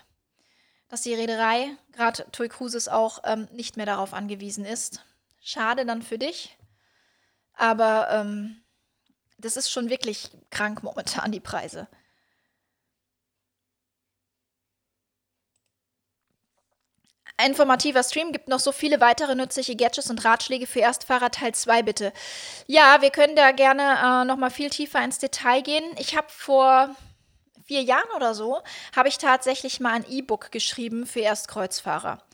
dass 0.89 1.01
die 1.01 1.13
Reederei, 1.13 1.69
gerade 1.93 2.25
Tui 2.31 2.49
Cruises 2.49 2.87
auch, 2.87 3.19
ähm, 3.23 3.47
nicht 3.51 3.77
mehr 3.77 3.85
darauf 3.85 4.13
angewiesen 4.13 4.65
ist. 4.65 5.01
Schade 5.41 5.85
dann 5.85 6.01
für 6.01 6.17
dich. 6.17 6.57
Aber 7.55 8.09
ähm, 8.11 8.61
das 9.37 9.57
ist 9.57 9.71
schon 9.71 9.89
wirklich 9.89 10.31
krank 10.49 10.83
momentan, 10.83 11.31
die 11.31 11.39
Preise. 11.39 11.87
Informativer 17.43 18.01
Stream 18.01 18.31
gibt 18.31 18.47
noch 18.47 18.61
so 18.61 18.71
viele 18.71 19.01
weitere 19.01 19.35
nützliche 19.35 19.75
Gadgets 19.75 20.09
und 20.09 20.23
Ratschläge 20.23 20.67
für 20.67 20.79
Erstfahrer 20.79 21.31
Teil 21.31 21.53
2 21.53 21.83
bitte. 21.83 22.13
Ja, 22.65 23.01
wir 23.01 23.09
können 23.09 23.35
da 23.35 23.51
gerne 23.51 24.21
äh, 24.21 24.25
noch 24.25 24.37
mal 24.37 24.49
viel 24.49 24.69
tiefer 24.69 25.03
ins 25.03 25.19
Detail 25.19 25.61
gehen. 25.61 25.83
Ich 25.97 26.15
habe 26.15 26.27
vor 26.29 26.95
vier 27.65 27.81
Jahren 27.81 28.09
oder 28.15 28.33
so, 28.35 28.61
habe 28.95 29.09
ich 29.09 29.17
tatsächlich 29.17 29.79
mal 29.79 29.93
ein 29.93 30.05
E-Book 30.09 30.51
geschrieben 30.51 31.05
für 31.05 31.21
Erstkreuzfahrer. 31.21 32.24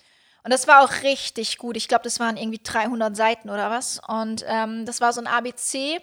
Und 0.43 0.51
das 0.51 0.67
war 0.67 0.83
auch 0.83 1.03
richtig 1.03 1.57
gut. 1.57 1.77
Ich 1.77 1.87
glaube, 1.87 2.03
das 2.03 2.19
waren 2.19 2.37
irgendwie 2.37 2.61
300 2.63 3.15
Seiten 3.15 3.49
oder 3.49 3.69
was. 3.69 4.01
Und 4.07 4.43
ähm, 4.47 4.85
das 4.85 5.01
war 5.01 5.13
so 5.13 5.21
ein 5.21 5.27
ABC, 5.27 5.99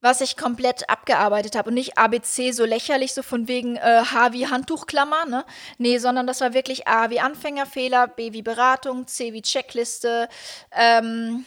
was 0.00 0.20
ich 0.20 0.36
komplett 0.36 0.88
abgearbeitet 0.88 1.56
habe. 1.56 1.70
Und 1.70 1.74
nicht 1.74 1.98
ABC 1.98 2.52
so 2.52 2.64
lächerlich, 2.64 3.12
so 3.14 3.22
von 3.22 3.48
wegen 3.48 3.76
äh, 3.76 4.02
H 4.04 4.32
wie 4.32 4.46
Handtuchklammer, 4.46 5.24
ne? 5.26 5.44
Nee, 5.78 5.98
sondern 5.98 6.26
das 6.26 6.40
war 6.40 6.54
wirklich 6.54 6.86
A 6.86 7.10
wie 7.10 7.20
Anfängerfehler, 7.20 8.06
B 8.06 8.32
wie 8.32 8.42
Beratung, 8.42 9.06
C 9.08 9.32
wie 9.32 9.42
Checkliste, 9.42 10.28
ähm, 10.70 11.44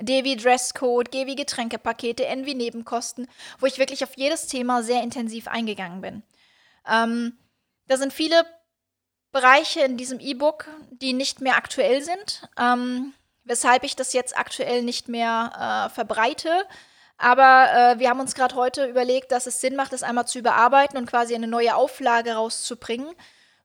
D 0.00 0.22
wie 0.22 0.36
Dresscode, 0.36 1.10
G 1.10 1.26
wie 1.26 1.34
Getränkepakete, 1.34 2.26
N 2.26 2.46
wie 2.46 2.54
Nebenkosten, 2.54 3.26
wo 3.58 3.66
ich 3.66 3.78
wirklich 3.78 4.04
auf 4.04 4.16
jedes 4.16 4.46
Thema 4.46 4.84
sehr 4.84 5.02
intensiv 5.02 5.48
eingegangen 5.48 6.00
bin. 6.00 6.22
Ähm, 6.88 7.36
da 7.88 7.96
sind 7.96 8.12
viele 8.12 8.44
Bereiche 9.32 9.80
in 9.80 9.96
diesem 9.96 10.20
E-Book, 10.20 10.66
die 10.90 11.12
nicht 11.12 11.40
mehr 11.40 11.56
aktuell 11.56 12.02
sind, 12.02 12.48
ähm, 12.58 13.12
weshalb 13.44 13.84
ich 13.84 13.96
das 13.96 14.12
jetzt 14.12 14.36
aktuell 14.36 14.82
nicht 14.82 15.08
mehr 15.08 15.88
äh, 15.88 15.94
verbreite. 15.94 16.64
Aber 17.18 17.68
äh, 17.72 17.98
wir 17.98 18.08
haben 18.08 18.20
uns 18.20 18.34
gerade 18.34 18.54
heute 18.54 18.86
überlegt, 18.86 19.32
dass 19.32 19.46
es 19.46 19.60
Sinn 19.60 19.76
macht, 19.76 19.92
das 19.92 20.02
einmal 20.02 20.26
zu 20.26 20.38
überarbeiten 20.38 20.96
und 20.96 21.06
quasi 21.06 21.34
eine 21.34 21.48
neue 21.48 21.74
Auflage 21.74 22.34
rauszubringen, 22.34 23.12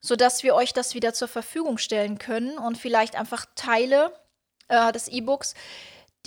sodass 0.00 0.42
wir 0.42 0.54
euch 0.54 0.72
das 0.72 0.94
wieder 0.94 1.14
zur 1.14 1.28
Verfügung 1.28 1.78
stellen 1.78 2.18
können 2.18 2.58
und 2.58 2.76
vielleicht 2.76 3.14
einfach 3.14 3.46
Teile 3.54 4.12
äh, 4.68 4.92
des 4.92 5.08
E-Books, 5.08 5.54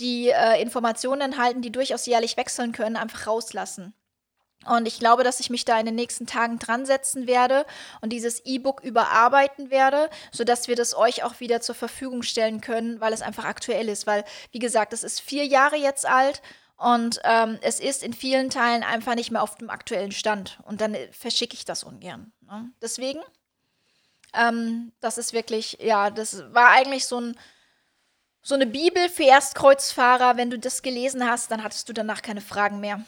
die 0.00 0.30
äh, 0.30 0.60
Informationen 0.60 1.20
enthalten, 1.20 1.60
die 1.60 1.72
durchaus 1.72 2.06
jährlich 2.06 2.36
wechseln 2.36 2.72
können, 2.72 2.96
einfach 2.96 3.26
rauslassen. 3.26 3.94
Und 4.68 4.86
ich 4.86 4.98
glaube, 4.98 5.24
dass 5.24 5.40
ich 5.40 5.50
mich 5.50 5.64
da 5.64 5.78
in 5.78 5.86
den 5.86 5.94
nächsten 5.94 6.26
Tagen 6.26 6.58
dran 6.58 6.86
setzen 6.86 7.26
werde 7.26 7.66
und 8.00 8.10
dieses 8.10 8.44
E-Book 8.44 8.82
überarbeiten 8.82 9.70
werde, 9.70 10.10
sodass 10.32 10.68
wir 10.68 10.76
das 10.76 10.94
euch 10.94 11.24
auch 11.24 11.40
wieder 11.40 11.60
zur 11.60 11.74
Verfügung 11.74 12.22
stellen 12.22 12.60
können, 12.60 13.00
weil 13.00 13.12
es 13.12 13.22
einfach 13.22 13.44
aktuell 13.44 13.88
ist. 13.88 14.06
Weil, 14.06 14.24
wie 14.52 14.58
gesagt, 14.58 14.92
es 14.92 15.04
ist 15.04 15.20
vier 15.20 15.46
Jahre 15.46 15.76
jetzt 15.76 16.06
alt 16.06 16.42
und 16.76 17.20
ähm, 17.24 17.58
es 17.62 17.80
ist 17.80 18.02
in 18.02 18.12
vielen 18.12 18.50
Teilen 18.50 18.84
einfach 18.84 19.14
nicht 19.14 19.30
mehr 19.30 19.42
auf 19.42 19.56
dem 19.56 19.70
aktuellen 19.70 20.12
Stand. 20.12 20.60
Und 20.64 20.80
dann 20.80 20.94
äh, 20.94 21.10
verschicke 21.12 21.54
ich 21.54 21.64
das 21.64 21.82
ungern. 21.82 22.32
Ne? 22.42 22.70
Deswegen, 22.80 23.20
ähm, 24.34 24.92
das 25.00 25.18
ist 25.18 25.32
wirklich, 25.32 25.78
ja, 25.80 26.10
das 26.10 26.44
war 26.52 26.70
eigentlich 26.70 27.06
so 27.06 27.20
ein 27.20 27.38
so 28.40 28.54
eine 28.54 28.66
Bibel 28.66 29.08
für 29.10 29.24
Erstkreuzfahrer. 29.24 30.36
Wenn 30.36 30.48
du 30.48 30.58
das 30.58 30.80
gelesen 30.80 31.28
hast, 31.28 31.50
dann 31.50 31.62
hattest 31.62 31.88
du 31.88 31.92
danach 31.92 32.22
keine 32.22 32.40
Fragen 32.40 32.80
mehr. 32.80 33.04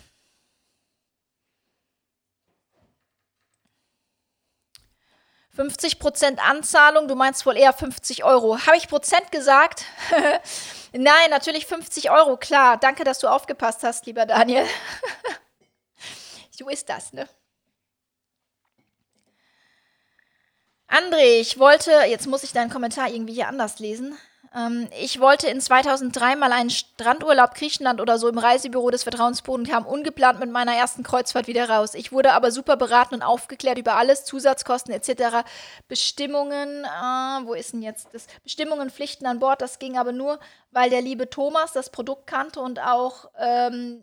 50% 5.61 6.39
Anzahlung, 6.39 7.09
du 7.09 7.15
meinst 7.15 7.45
wohl 7.47 7.57
eher 7.57 7.73
50 7.73 8.25
Euro. 8.25 8.59
Habe 8.67 8.77
ich 8.77 8.89
Prozent 8.89 9.31
gesagt? 9.33 9.85
Nein, 10.93 11.31
natürlich 11.31 11.67
50 11.67 12.11
Euro, 12.11 12.37
klar. 12.37 12.77
Danke, 12.77 13.05
dass 13.05 13.19
du 13.19 13.29
aufgepasst 13.29 13.83
hast, 13.83 14.07
lieber 14.07 14.27
Daniel. 14.27 14.67
so 16.51 16.69
ist 16.69 16.89
das, 16.89 17.13
ne? 17.13 17.29
André, 20.89 21.41
ich 21.41 21.59
wollte, 21.59 21.93
jetzt 22.09 22.27
muss 22.27 22.43
ich 22.43 22.53
deinen 22.53 22.71
Kommentar 22.71 23.09
irgendwie 23.09 23.35
hier 23.35 23.47
anders 23.49 23.79
lesen. 23.79 24.19
Ähm, 24.55 24.89
ich 25.01 25.21
wollte 25.21 25.49
in 25.49 25.61
2003 25.61 26.37
mal 26.37 26.53
einen 26.53 26.71
Strandurlaub 26.71 27.55
Griechenland 27.55 28.01
oder 28.01 28.19
so 28.19 28.29
im 28.29 28.39
Reisebüro 28.39 28.91
des 28.91 29.05
Vertrauensboden 29.05 29.65
und 29.67 29.71
kam 29.71 29.87
ungeplant 29.87 30.41
mit 30.41 30.51
meiner 30.51 30.75
ersten 30.75 31.03
Kreuzfahrt 31.03 31.47
wieder 31.47 31.69
raus. 31.69 31.95
Ich 31.95 32.13
wurde 32.13 32.33
aber 32.33 32.51
super 32.51 32.77
beraten 32.77 33.15
und 33.15 33.23
aufgeklärt 33.23 33.79
über 33.79 33.95
alles, 33.95 34.25
Zusatzkosten 34.25 34.93
etc. 34.93 35.47
Bestimmungen, 35.89 36.85
äh, 36.85 37.47
wo 37.47 37.55
ist 37.55 37.73
denn 37.73 37.83
jetzt 37.83 38.09
das? 38.13 38.27
Bestimmungen, 38.43 38.91
Pflichten 38.91 39.27
an 39.27 39.39
Bord, 39.39 39.63
das 39.63 39.79
ging 39.79 39.97
aber 39.97 40.13
nur, 40.13 40.41
weil 40.73 40.91
der 40.91 41.03
liebe 41.03 41.31
Thomas 41.31 41.73
das 41.73 41.91
Produkt 41.91 42.27
kannte 42.27 42.61
und 42.61 42.81
auch 42.81 43.31
ähm, 43.39 44.03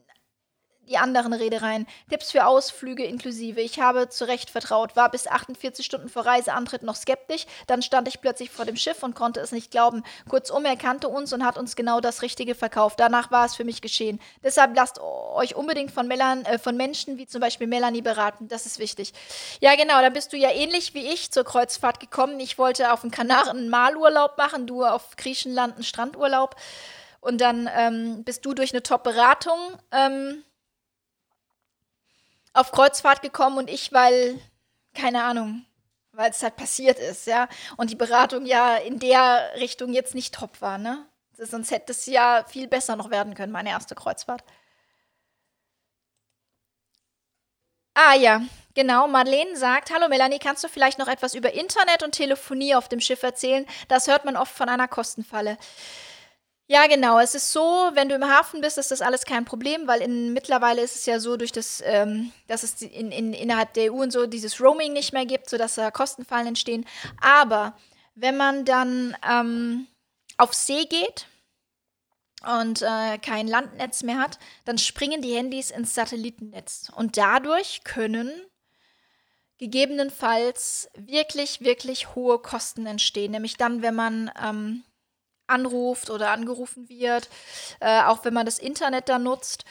die 0.88 0.98
anderen 0.98 1.34
Reedereien. 1.34 1.88
Tipps 2.10 2.32
für 2.32 2.46
Ausflüge 2.46 3.04
inklusive. 3.04 3.62
Ich 3.62 3.80
habe 3.80 4.10
zu 4.10 4.26
Recht 4.26 4.50
vertraut, 4.50 4.96
war 4.96 5.12
bis 5.12 5.28
48 5.28 5.86
Stunden 5.86 6.10
vor 6.10 6.26
Reiseantritt 6.26 6.84
noch 6.84 6.96
skeptisch. 6.96 7.46
Dann 7.68 7.82
stand 7.82 8.08
ich 8.08 8.22
plötzlich 8.22 8.50
vor 8.50 8.66
dem 8.66 8.76
Schiff 8.76 9.04
und 9.04 9.16
konnte 9.16 9.40
es 9.40 9.52
nicht 9.52 9.72
glauben. 9.72 10.04
Kurzum, 10.30 10.66
er 10.66 10.78
kannte 10.78 11.10
uns 11.10 11.34
und 11.34 11.46
hat 11.46 11.58
uns 11.58 11.76
genau 11.76 12.00
das 12.00 12.22
Richtige 12.22 12.56
verkauft. 12.56 13.00
Danach 13.00 13.32
war 13.32 13.46
es 13.46 13.56
für 13.56 13.64
mich 13.64 13.82
geschehen. 13.82 14.20
Deshalb 14.44 14.76
lasst 14.76 15.00
euch 15.00 15.56
unbedingt 15.56 15.92
von, 15.92 16.08
Melan, 16.08 16.46
äh, 16.46 16.60
von 16.60 16.78
Menschen 16.78 17.18
wie 17.18 17.28
zum 17.28 17.42
Beispiel 17.42 17.68
Melanie 17.68 18.02
beraten. 18.02 18.48
Das 18.48 18.66
ist 18.66 18.80
wichtig. 18.80 19.14
Ja, 19.60 19.76
genau, 19.76 20.02
da 20.02 20.10
bist 20.10 20.34
du 20.34 20.38
ja 20.38 20.52
ähnlich 20.52 20.94
wie 20.94 21.08
ich 21.08 21.32
zur 21.32 21.44
Kreuzfahrt 21.44 22.00
gekommen. 22.00 22.40
Ich 22.40 22.58
wollte 22.58 22.92
auf 22.92 23.02
den 23.02 23.12
Kanaren 23.12 23.58
einen 23.58 23.70
Malurlaub 23.70 24.38
machen, 24.38 24.68
du 24.68 24.86
auf 24.86 25.16
Griechenland 25.18 25.76
einen 25.76 25.84
Strandurlaub. 25.84 26.56
Und 27.20 27.42
dann 27.42 27.70
ähm, 27.76 28.24
bist 28.24 28.46
du 28.46 28.54
durch 28.54 28.72
eine 28.72 28.84
Top-Beratung 28.84 29.58
ähm, 29.92 30.44
auf 32.58 32.72
Kreuzfahrt 32.72 33.22
gekommen 33.22 33.58
und 33.58 33.70
ich, 33.70 33.94
weil, 33.94 34.40
keine 34.94 35.24
Ahnung, 35.24 35.66
weil 36.12 36.32
es 36.32 36.42
halt 36.44 36.56
passiert 36.56 37.00
ist, 37.00 37.28
ja. 37.28 37.48
Und 37.78 37.92
die 37.92 37.96
Beratung 37.96 38.46
ja 38.46 38.76
in 38.78 39.00
der 39.00 39.52
Richtung 39.56 39.94
jetzt 39.94 40.16
nicht 40.16 40.34
top 40.36 40.62
war, 40.62 40.78
ne? 40.78 41.06
Sonst 41.34 41.72
hätte 41.72 41.92
es 41.92 42.06
ja 42.08 42.44
viel 42.48 42.68
besser 42.68 42.96
noch 42.96 43.12
werden 43.12 43.36
können, 43.36 43.52
meine 43.52 43.70
erste 43.70 43.94
Kreuzfahrt. 43.96 44.44
Ah 47.94 48.14
ja, 48.16 48.42
genau. 48.76 49.08
Madeleine 49.08 49.56
sagt, 49.58 49.92
hallo 49.92 50.08
Melanie, 50.08 50.40
kannst 50.40 50.64
du 50.64 50.68
vielleicht 50.68 51.00
noch 51.00 51.08
etwas 51.08 51.34
über 51.34 51.54
Internet 51.54 52.04
und 52.04 52.12
Telefonie 52.14 52.76
auf 52.76 52.88
dem 52.90 53.00
Schiff 53.00 53.24
erzählen? 53.24 53.66
Das 53.88 54.08
hört 54.08 54.24
man 54.26 54.38
oft 54.38 54.56
von 54.56 54.70
einer 54.70 54.88
Kostenfalle. 54.88 55.58
Ja, 56.70 56.86
genau. 56.88 57.18
Es 57.20 57.34
ist 57.34 57.54
so, 57.54 57.62
wenn 57.94 58.10
du 58.10 58.16
im 58.16 58.28
Hafen 58.28 58.60
bist, 58.60 58.78
ist 58.78 58.92
das 58.92 59.02
alles 59.02 59.24
kein 59.24 59.46
Problem, 59.46 59.88
weil 59.88 60.02
in, 60.02 60.34
mittlerweile 60.34 60.82
ist 60.82 60.96
es 60.96 61.06
ja 61.06 61.20
so, 61.20 61.38
durch 61.38 61.54
das, 61.54 61.82
ähm, 61.86 62.34
dass 62.48 62.64
es 62.64 62.82
in, 62.82 63.12
in, 63.12 63.34
innerhalb 63.34 63.74
der 63.74 63.94
EU 63.94 64.02
und 64.02 64.12
so 64.12 64.28
dieses 64.28 64.60
Roaming 64.60 64.92
nicht 64.92 65.14
mehr 65.14 65.26
gibt, 65.26 65.50
sodass 65.50 65.76
da 65.76 65.92
Kostenfallen 65.92 66.48
entstehen. 66.48 66.86
Aber 67.22 67.78
wenn 68.16 68.36
man 68.36 68.66
dann 68.66 69.16
ähm, 69.28 69.88
auf 70.38 70.54
See 70.54 70.86
geht, 70.86 71.28
und 72.44 72.82
äh, 72.84 73.18
kein 73.18 73.48
Landnetz 73.48 74.04
mehr 74.04 74.20
hat, 74.20 74.38
dann 74.66 74.78
springen 74.78 75.22
die 75.22 75.36
Handys 75.36 75.72
ins 75.72 75.96
Satellitennetz. 75.96 76.92
Und 76.96 77.18
dadurch 77.18 77.84
können 77.84 78.32
gegebenenfalls 79.58 80.88
wirklich, 80.96 81.62
wirklich 81.62 82.14
hohe 82.16 82.40
Kosten 82.40 82.86
entstehen. 82.86 83.32
Nämlich 83.32 83.58
dann, 83.58 83.82
wenn 83.82 83.96
man 83.96 84.32
ähm, 84.42 84.84
anruft 85.48 86.10
oder 86.10 86.32
angerufen 86.32 86.90
wird, 86.90 87.30
äh, 87.80 88.04
auch 88.04 88.24
wenn 88.24 88.34
man 88.34 88.46
das 88.46 88.60
Internet 88.60 89.10
da 89.10 89.20
nutzt. 89.20 89.66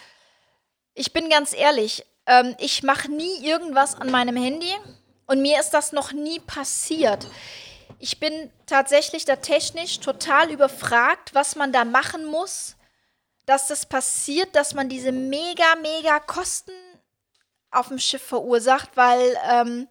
Ich 0.94 1.12
bin 1.12 1.28
ganz 1.28 1.52
ehrlich, 1.52 2.04
ähm, 2.26 2.54
ich 2.58 2.82
mache 2.82 3.10
nie 3.10 3.46
irgendwas 3.46 3.94
an 3.94 4.10
meinem 4.10 4.36
Handy 4.36 4.74
und 5.26 5.42
mir 5.42 5.60
ist 5.60 5.70
das 5.70 5.92
noch 5.92 6.12
nie 6.12 6.40
passiert. 6.40 7.26
Ich 7.98 8.20
bin 8.20 8.50
tatsächlich 8.66 9.24
da 9.24 9.36
technisch 9.36 10.00
total 10.00 10.50
überfragt, 10.50 11.34
was 11.34 11.56
man 11.56 11.72
da 11.72 11.84
machen 11.84 12.24
muss, 12.24 12.76
dass 13.46 13.68
das 13.68 13.86
passiert, 13.86 14.54
dass 14.54 14.74
man 14.74 14.88
diese 14.88 15.12
mega, 15.12 15.76
mega 15.80 16.18
Kosten 16.20 16.72
auf 17.70 17.88
dem 17.88 17.98
Schiff 17.98 18.22
verursacht, 18.22 18.90
weil 18.96 19.36
ähm, 19.48 19.88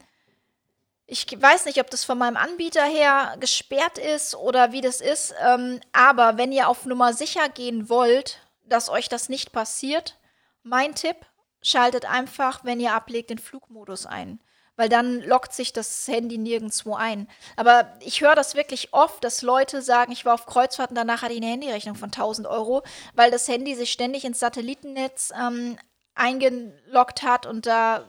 ich 1.08 1.28
weiß 1.40 1.66
nicht, 1.66 1.80
ob 1.80 1.90
das 1.90 2.04
von 2.04 2.18
meinem 2.18 2.38
Anbieter 2.38 2.84
her 2.84 3.36
gesperrt 3.40 3.98
ist 3.98 4.36
oder 4.36 4.72
wie 4.72 4.82
das 4.82 5.02
ist, 5.02 5.34
ähm, 5.46 5.80
aber 5.92 6.38
wenn 6.38 6.52
ihr 6.52 6.68
auf 6.68 6.86
Nummer 6.86 7.14
sicher 7.14 7.48
gehen 7.50 7.90
wollt, 7.90 8.40
dass 8.64 8.90
euch 8.90 9.10
das 9.10 9.30
nicht 9.30 9.52
passiert, 9.52 10.18
mein 10.64 10.96
Tipp, 10.96 11.18
schaltet 11.62 12.06
einfach, 12.06 12.64
wenn 12.64 12.80
ihr 12.80 12.94
ablegt, 12.94 13.30
den 13.30 13.40
Flugmodus 13.40 14.06
ein 14.06 14.40
weil 14.76 14.90
dann 14.90 15.22
lockt 15.22 15.54
sich 15.54 15.74
das 15.74 16.08
Handy 16.08 16.38
nirgendwo 16.38 16.96
ein. 16.96 17.28
Aber 17.56 17.94
ich 18.02 18.22
höre 18.22 18.36
das 18.36 18.56
wirklich 18.56 18.94
oft, 18.94 19.24
dass 19.24 19.42
Leute 19.42 19.82
sagen, 19.82 20.12
ich 20.12 20.26
war 20.26 20.34
auf 20.34 20.46
Kreuzfahrt 20.46 20.90
und 20.90 20.96
danach 20.96 21.22
hatte 21.22 21.34
ich 21.34 21.42
eine 21.42 21.52
Handyrechnung 21.52 21.96
von 21.96 22.10
1000 22.10 22.48
Euro, 22.48 22.84
weil 23.14 23.32
das 23.32 23.48
Handy 23.48 23.76
sich 23.76 23.92
ständig 23.92 24.26
ins 24.26 24.40
Satellitennetz 24.40 25.32
ähm, 25.40 25.78
eingeloggt 26.14 27.24
hat 27.24 27.46
und 27.46 27.66
da 27.66 28.06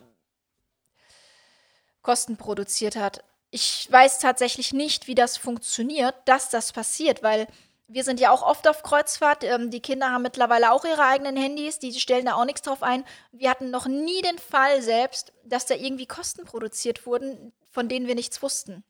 Kosten 2.06 2.36
produziert 2.36 2.94
hat. 2.94 3.24
Ich 3.50 3.88
weiß 3.90 4.20
tatsächlich 4.20 4.72
nicht, 4.72 5.08
wie 5.08 5.16
das 5.16 5.36
funktioniert, 5.36 6.14
dass 6.24 6.50
das 6.50 6.72
passiert, 6.72 7.24
weil 7.24 7.48
wir 7.88 8.04
sind 8.04 8.20
ja 8.20 8.30
auch 8.30 8.42
oft 8.42 8.68
auf 8.68 8.84
Kreuzfahrt. 8.84 9.42
Ähm, 9.42 9.72
die 9.72 9.80
Kinder 9.80 10.12
haben 10.12 10.22
mittlerweile 10.22 10.70
auch 10.70 10.84
ihre 10.84 11.04
eigenen 11.04 11.36
Handys, 11.36 11.80
die 11.80 11.92
stellen 11.98 12.26
da 12.26 12.34
auch 12.34 12.44
nichts 12.44 12.62
drauf 12.62 12.84
ein. 12.84 13.04
Wir 13.32 13.50
hatten 13.50 13.72
noch 13.72 13.86
nie 13.86 14.22
den 14.22 14.38
Fall 14.38 14.82
selbst, 14.82 15.32
dass 15.42 15.66
da 15.66 15.74
irgendwie 15.74 16.06
Kosten 16.06 16.44
produziert 16.44 17.06
wurden, 17.06 17.52
von 17.70 17.88
denen 17.88 18.06
wir 18.06 18.14
nichts 18.14 18.40
wussten. 18.40 18.84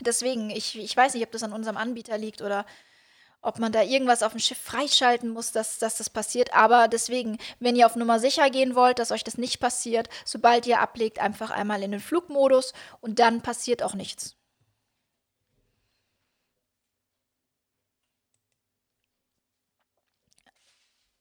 Deswegen, 0.00 0.48
ich, 0.48 0.78
ich 0.78 0.96
weiß 0.96 1.12
nicht, 1.12 1.24
ob 1.24 1.32
das 1.32 1.42
an 1.42 1.52
unserem 1.52 1.76
Anbieter 1.76 2.16
liegt 2.16 2.40
oder 2.40 2.64
ob 3.42 3.58
man 3.58 3.72
da 3.72 3.82
irgendwas 3.82 4.22
auf 4.22 4.32
dem 4.32 4.40
Schiff 4.40 4.58
freischalten 4.58 5.30
muss, 5.30 5.52
dass, 5.52 5.78
dass 5.78 5.96
das 5.96 6.10
passiert. 6.10 6.54
Aber 6.54 6.88
deswegen, 6.88 7.38
wenn 7.60 7.76
ihr 7.76 7.86
auf 7.86 7.96
Nummer 7.96 8.18
sicher 8.20 8.50
gehen 8.50 8.74
wollt, 8.74 8.98
dass 8.98 9.12
euch 9.12 9.24
das 9.24 9.38
nicht 9.38 9.60
passiert, 9.60 10.08
sobald 10.24 10.66
ihr 10.66 10.80
ablegt, 10.80 11.18
einfach 11.20 11.50
einmal 11.50 11.82
in 11.82 11.92
den 11.92 12.00
Flugmodus 12.00 12.72
und 13.00 13.18
dann 13.18 13.40
passiert 13.42 13.82
auch 13.82 13.94
nichts. 13.94 14.38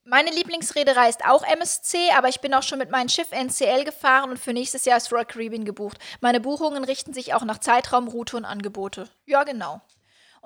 Meine 0.09 0.31
Lieblingsreederei 0.31 1.09
ist 1.09 1.25
auch 1.25 1.43
MSC, 1.43 2.11
aber 2.17 2.29
ich 2.29 2.39
bin 2.39 2.53
auch 2.53 2.63
schon 2.63 2.79
mit 2.79 2.89
meinem 2.89 3.09
Schiff 3.09 3.33
NCL 3.33 3.83
gefahren 3.83 4.29
und 4.29 4.39
für 4.39 4.53
nächstes 4.53 4.85
Jahr 4.85 4.95
ist 4.95 5.11
Royal 5.11 5.25
Caribbean 5.25 5.65
gebucht. 5.65 5.97
Meine 6.21 6.39
Buchungen 6.39 6.85
richten 6.85 7.13
sich 7.13 7.33
auch 7.33 7.43
nach 7.43 7.57
Zeitraum, 7.57 8.07
Route 8.07 8.37
und 8.37 8.45
Angebote. 8.45 9.09
Ja, 9.25 9.43
genau. 9.43 9.81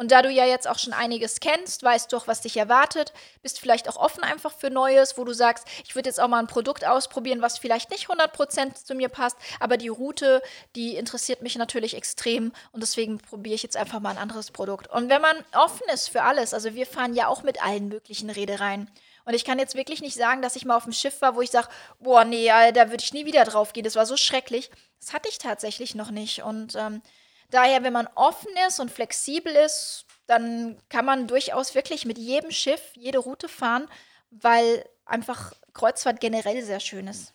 Und 0.02 0.12
da 0.12 0.24
du 0.24 0.32
ja 0.32 0.48
jetzt 0.48 0.68
auch 0.68 0.80
schon 0.80 0.94
einiges 0.94 1.42
kennst, 1.42 1.84
weißt 1.84 2.12
du 2.12 2.18
auch, 2.18 2.26
was 2.26 2.42
dich 2.42 2.58
erwartet, 2.58 3.14
bist 3.44 3.60
vielleicht 3.60 3.88
auch 3.88 3.98
offen 3.98 4.24
einfach 4.24 4.52
für 4.52 4.72
Neues, 4.72 5.16
wo 5.16 5.26
du 5.26 5.32
sagst, 5.32 5.68
ich 5.86 5.94
würde 5.94 6.10
jetzt 6.10 6.20
auch 6.20 6.28
mal 6.28 6.40
ein 6.40 6.48
Produkt 6.48 6.84
ausprobieren, 6.88 7.44
was 7.44 7.60
vielleicht 7.60 7.92
nicht 7.92 8.08
100% 8.08 8.84
zu 8.84 8.96
mir 8.96 9.10
passt, 9.10 9.38
aber 9.60 9.78
die 9.78 9.90
Route, 9.90 10.42
die 10.76 10.96
interessiert 10.96 11.44
mich 11.44 11.56
natürlich 11.56 11.96
extrem 11.96 12.52
und 12.72 12.82
deswegen 12.82 13.20
probiere 13.20 13.54
ich 13.54 13.62
jetzt 13.62 13.78
einfach 13.78 14.00
mal 14.00 14.10
ein 14.10 14.18
anderes 14.18 14.50
Produkt. 14.50 14.88
Und 14.88 15.10
wenn 15.10 15.22
man 15.22 15.36
offen 15.54 15.88
ist 15.94 16.10
für 16.10 16.24
alles, 16.24 16.56
also 16.56 16.74
wir 16.74 16.88
fahren 16.88 17.14
ja 17.14 17.28
auch 17.28 17.44
mit 17.44 17.64
allen 17.64 17.88
möglichen 17.88 18.32
Reedereien. 18.32 18.90
Und 19.26 19.36
ich 19.36 19.46
kann 19.46 19.60
jetzt 19.60 19.76
wirklich 19.76 20.02
nicht 20.02 20.16
sagen, 20.16 20.42
dass 20.42 20.56
ich 20.56 20.66
mal 20.66 20.78
auf 20.78 20.86
dem 20.86 20.94
Schiff 20.94 21.22
war, 21.22 21.36
wo 21.36 21.42
ich 21.42 21.52
sage, 21.52 21.68
boah, 22.00 22.26
nee, 22.26 22.48
da 22.48 22.90
würde 22.90 23.04
ich 23.04 23.14
nie 23.14 23.28
wieder 23.28 23.44
drauf 23.44 23.72
gehen. 23.72 23.84
Das 23.84 23.96
war 23.96 24.08
so 24.08 24.18
schrecklich. 24.18 24.72
Das 25.00 25.14
hatte 25.14 25.30
ich 25.30 25.38
tatsächlich 25.38 25.94
noch 25.94 26.10
nicht. 26.10 26.42
Und 26.42 26.74
ähm, 26.76 27.04
daher, 27.52 27.84
wenn 27.84 27.94
man 27.94 28.08
offen 28.16 28.52
ist 28.68 28.80
und 28.80 28.92
flexibel 28.92 29.54
ist, 29.56 30.06
dann 30.28 30.82
kann 30.90 31.06
man 31.06 31.28
durchaus 31.28 31.76
wirklich 31.76 32.06
mit 32.06 32.18
jedem 32.18 32.52
Schiff 32.52 32.82
jede 32.96 33.20
Route 33.20 33.48
fahren, 33.50 33.88
weil 34.32 34.88
einfach 35.06 35.54
Kreuzfahrt 35.74 36.20
generell 36.20 36.64
sehr 36.64 36.80
schön 36.80 37.08
ist. 37.08 37.34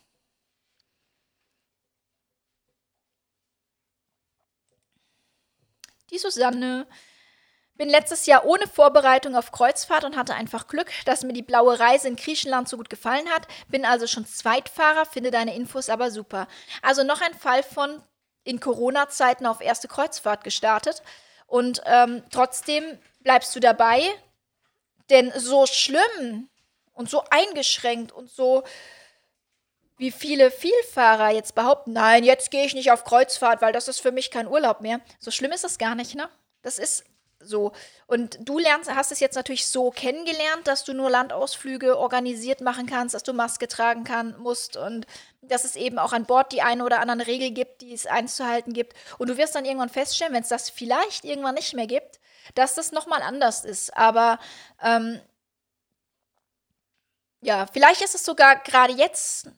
Die 6.11 6.19
Susanne 6.19 6.87
bin 7.75 7.89
letztes 7.91 8.27
Jahr 8.27 8.47
ohne 8.47 8.67
Vorbereitung 8.67 9.37
auf 9.37 9.53
Kreuzfahrt 9.53 10.05
und 10.05 10.17
hatte 10.17 10.35
einfach 10.35 10.67
Glück, 10.69 10.91
dass 11.05 11.25
mir 11.25 11.33
die 11.35 11.43
blaue 11.43 11.79
Reise 11.79 12.09
in 12.09 12.17
Griechenland 12.17 12.69
so 12.69 12.77
gut 12.77 12.89
gefallen 12.89 13.29
hat. 13.29 13.47
Bin 13.69 13.85
also 13.85 14.07
schon 14.07 14.25
Zweitfahrer, 14.25 15.05
finde 15.05 15.31
deine 15.31 15.55
Infos 15.55 15.91
aber 15.91 16.11
super. 16.11 16.49
Also 16.81 17.03
noch 17.03 17.21
ein 17.21 17.35
Fall 17.35 17.63
von 17.63 18.03
in 18.47 18.61
Corona-Zeiten 18.61 19.45
auf 19.45 19.61
erste 19.61 19.89
Kreuzfahrt 19.89 20.45
gestartet. 20.45 21.03
Und 21.47 21.83
ähm, 21.85 22.23
trotzdem 22.31 22.85
bleibst 23.21 23.55
du 23.55 23.61
dabei, 23.61 24.03
denn 25.11 25.33
so 25.37 25.67
schlimm 25.67 26.49
und 26.93 27.11
so 27.11 27.23
eingeschränkt 27.31 28.13
und 28.13 28.31
so 28.31 28.65
wie 29.99 30.11
viele 30.11 30.51
Vielfahrer 30.51 31.31
jetzt 31.31 31.55
behaupten, 31.55 31.93
nein, 31.95 32.23
jetzt 32.23 32.51
gehe 32.51 32.67
ich 32.67 32.75
nicht 32.75 32.91
auf 32.91 33.05
Kreuzfahrt, 33.05 33.63
weil 33.63 33.73
das 33.73 33.89
ist 33.89 34.01
für 34.01 34.13
mich 34.13 34.31
kein 34.31 34.47
Urlaub 34.47 34.81
mehr. 34.81 35.01
So 35.19 35.31
schlimm 35.31 35.53
ist 35.53 35.65
das 35.65 35.79
gar 35.79 35.95
nicht, 35.95 36.15
ne? 36.15 36.29
Das 36.63 36.79
ist 36.79 37.05
so. 37.41 37.73
Und 38.07 38.39
du 38.41 38.59
lernst, 38.59 38.93
hast 38.95 39.13
es 39.13 39.21
jetzt 39.21 39.35
natürlich 39.35 39.67
so 39.67 39.91
kennengelernt, 39.91 40.67
dass 40.67 40.85
du 40.85 40.93
nur 40.93 41.11
Landausflüge 41.11 41.99
organisiert 41.99 42.61
machen 42.61 42.87
kannst, 42.87 43.15
dass 43.15 43.23
du 43.23 43.33
Maske 43.33 43.69
tragen 43.69 44.05
kann, 44.05 44.39
musst 44.39 44.77
und 44.77 45.07
dass 45.43 45.65
es 45.65 45.77
eben 45.77 45.99
auch 45.99 46.13
an 46.13 46.27
Bord 46.27 46.53
die 46.53 46.63
eine 46.63 46.85
oder 46.85 47.01
andere 47.01 47.27
Regel 47.27 47.51
gibt, 47.51 47.83
die 47.83 47.93
es 47.93 48.07
einzuhalten 48.07 48.73
gibt. 48.73 48.95
Und 49.19 49.29
du 49.29 49.37
wirst 49.37 49.55
dann 49.55 49.65
irgendwann 49.65 49.89
feststellen, 49.89 50.35
wenn 50.35 50.43
es 50.43 50.49
das 50.49 50.71
vielleicht 50.71 51.25
irgendwann 51.25 51.55
nicht 51.55 51.75
mehr 51.75 51.87
gibt, 51.87 52.21
dass 52.55 52.75
das 52.75 52.93
nochmal 52.93 53.23
anders 53.23 53.65
ist. 53.65 53.97
Aber 53.97 54.39
ähm, 54.83 55.21
ja, 57.41 57.67
vielleicht 57.73 58.03
ist 58.03 58.15
es 58.15 58.25
sogar 58.25 58.57
gerade 58.57 58.93
jetzt 58.93 59.49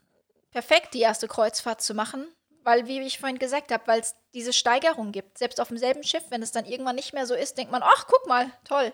perfekt, 0.50 0.94
die 0.94 1.00
erste 1.00 1.28
Kreuzfahrt 1.28 1.80
zu 1.80 1.94
machen, 1.94 2.26
weil, 2.64 2.86
wie 2.86 3.00
ich 3.00 3.18
vorhin 3.18 3.38
gesagt 3.38 3.72
habe, 3.72 3.86
weil 3.86 4.00
es 4.00 4.16
diese 4.34 4.52
Steigerung 4.52 5.12
gibt. 5.12 5.38
Selbst 5.38 5.60
auf 5.60 5.68
demselben 5.68 6.02
Schiff, 6.02 6.24
wenn 6.30 6.42
es 6.42 6.52
dann 6.52 6.64
irgendwann 6.64 6.96
nicht 6.96 7.12
mehr 7.12 7.26
so 7.26 7.34
ist, 7.34 7.56
denkt 7.58 7.72
man, 7.72 7.82
ach, 7.82 8.06
guck 8.06 8.26
mal, 8.26 8.50
toll. 8.64 8.92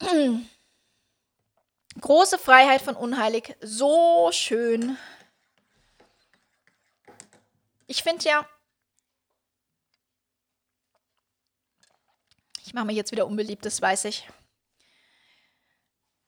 Große 2.00 2.38
Freiheit 2.38 2.82
von 2.82 2.96
Unheilig, 2.96 3.56
so 3.60 4.30
schön. 4.32 4.96
Ich 7.86 8.02
finde 8.02 8.24
ja, 8.24 8.48
ich 12.64 12.72
mache 12.72 12.86
mir 12.86 12.94
jetzt 12.94 13.12
wieder 13.12 13.26
unbeliebt, 13.26 13.66
das 13.66 13.82
weiß 13.82 14.06
ich. 14.06 14.26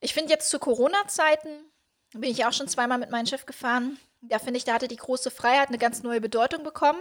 Ich 0.01 0.13
finde 0.13 0.31
jetzt 0.31 0.51
zu 0.51 0.59
Corona-Zeiten, 0.59 1.73
bin 2.13 2.31
ich 2.31 2.45
auch 2.45 2.53
schon 2.53 2.69
zweimal 2.69 2.99
mit 2.99 3.11
meinem 3.11 3.25
Schiff 3.25 3.47
gefahren, 3.47 3.99
da 4.29 4.39
finde 4.39 4.59
ich, 4.59 4.65
da 4.65 4.75
hatte 4.75 4.89
die 4.89 4.97
große 4.97 5.31
Freiheit 5.31 5.69
eine 5.69 5.79
ganz 5.79 6.03
neue 6.03 6.21
Bedeutung 6.21 6.65
bekommen. 6.65 7.01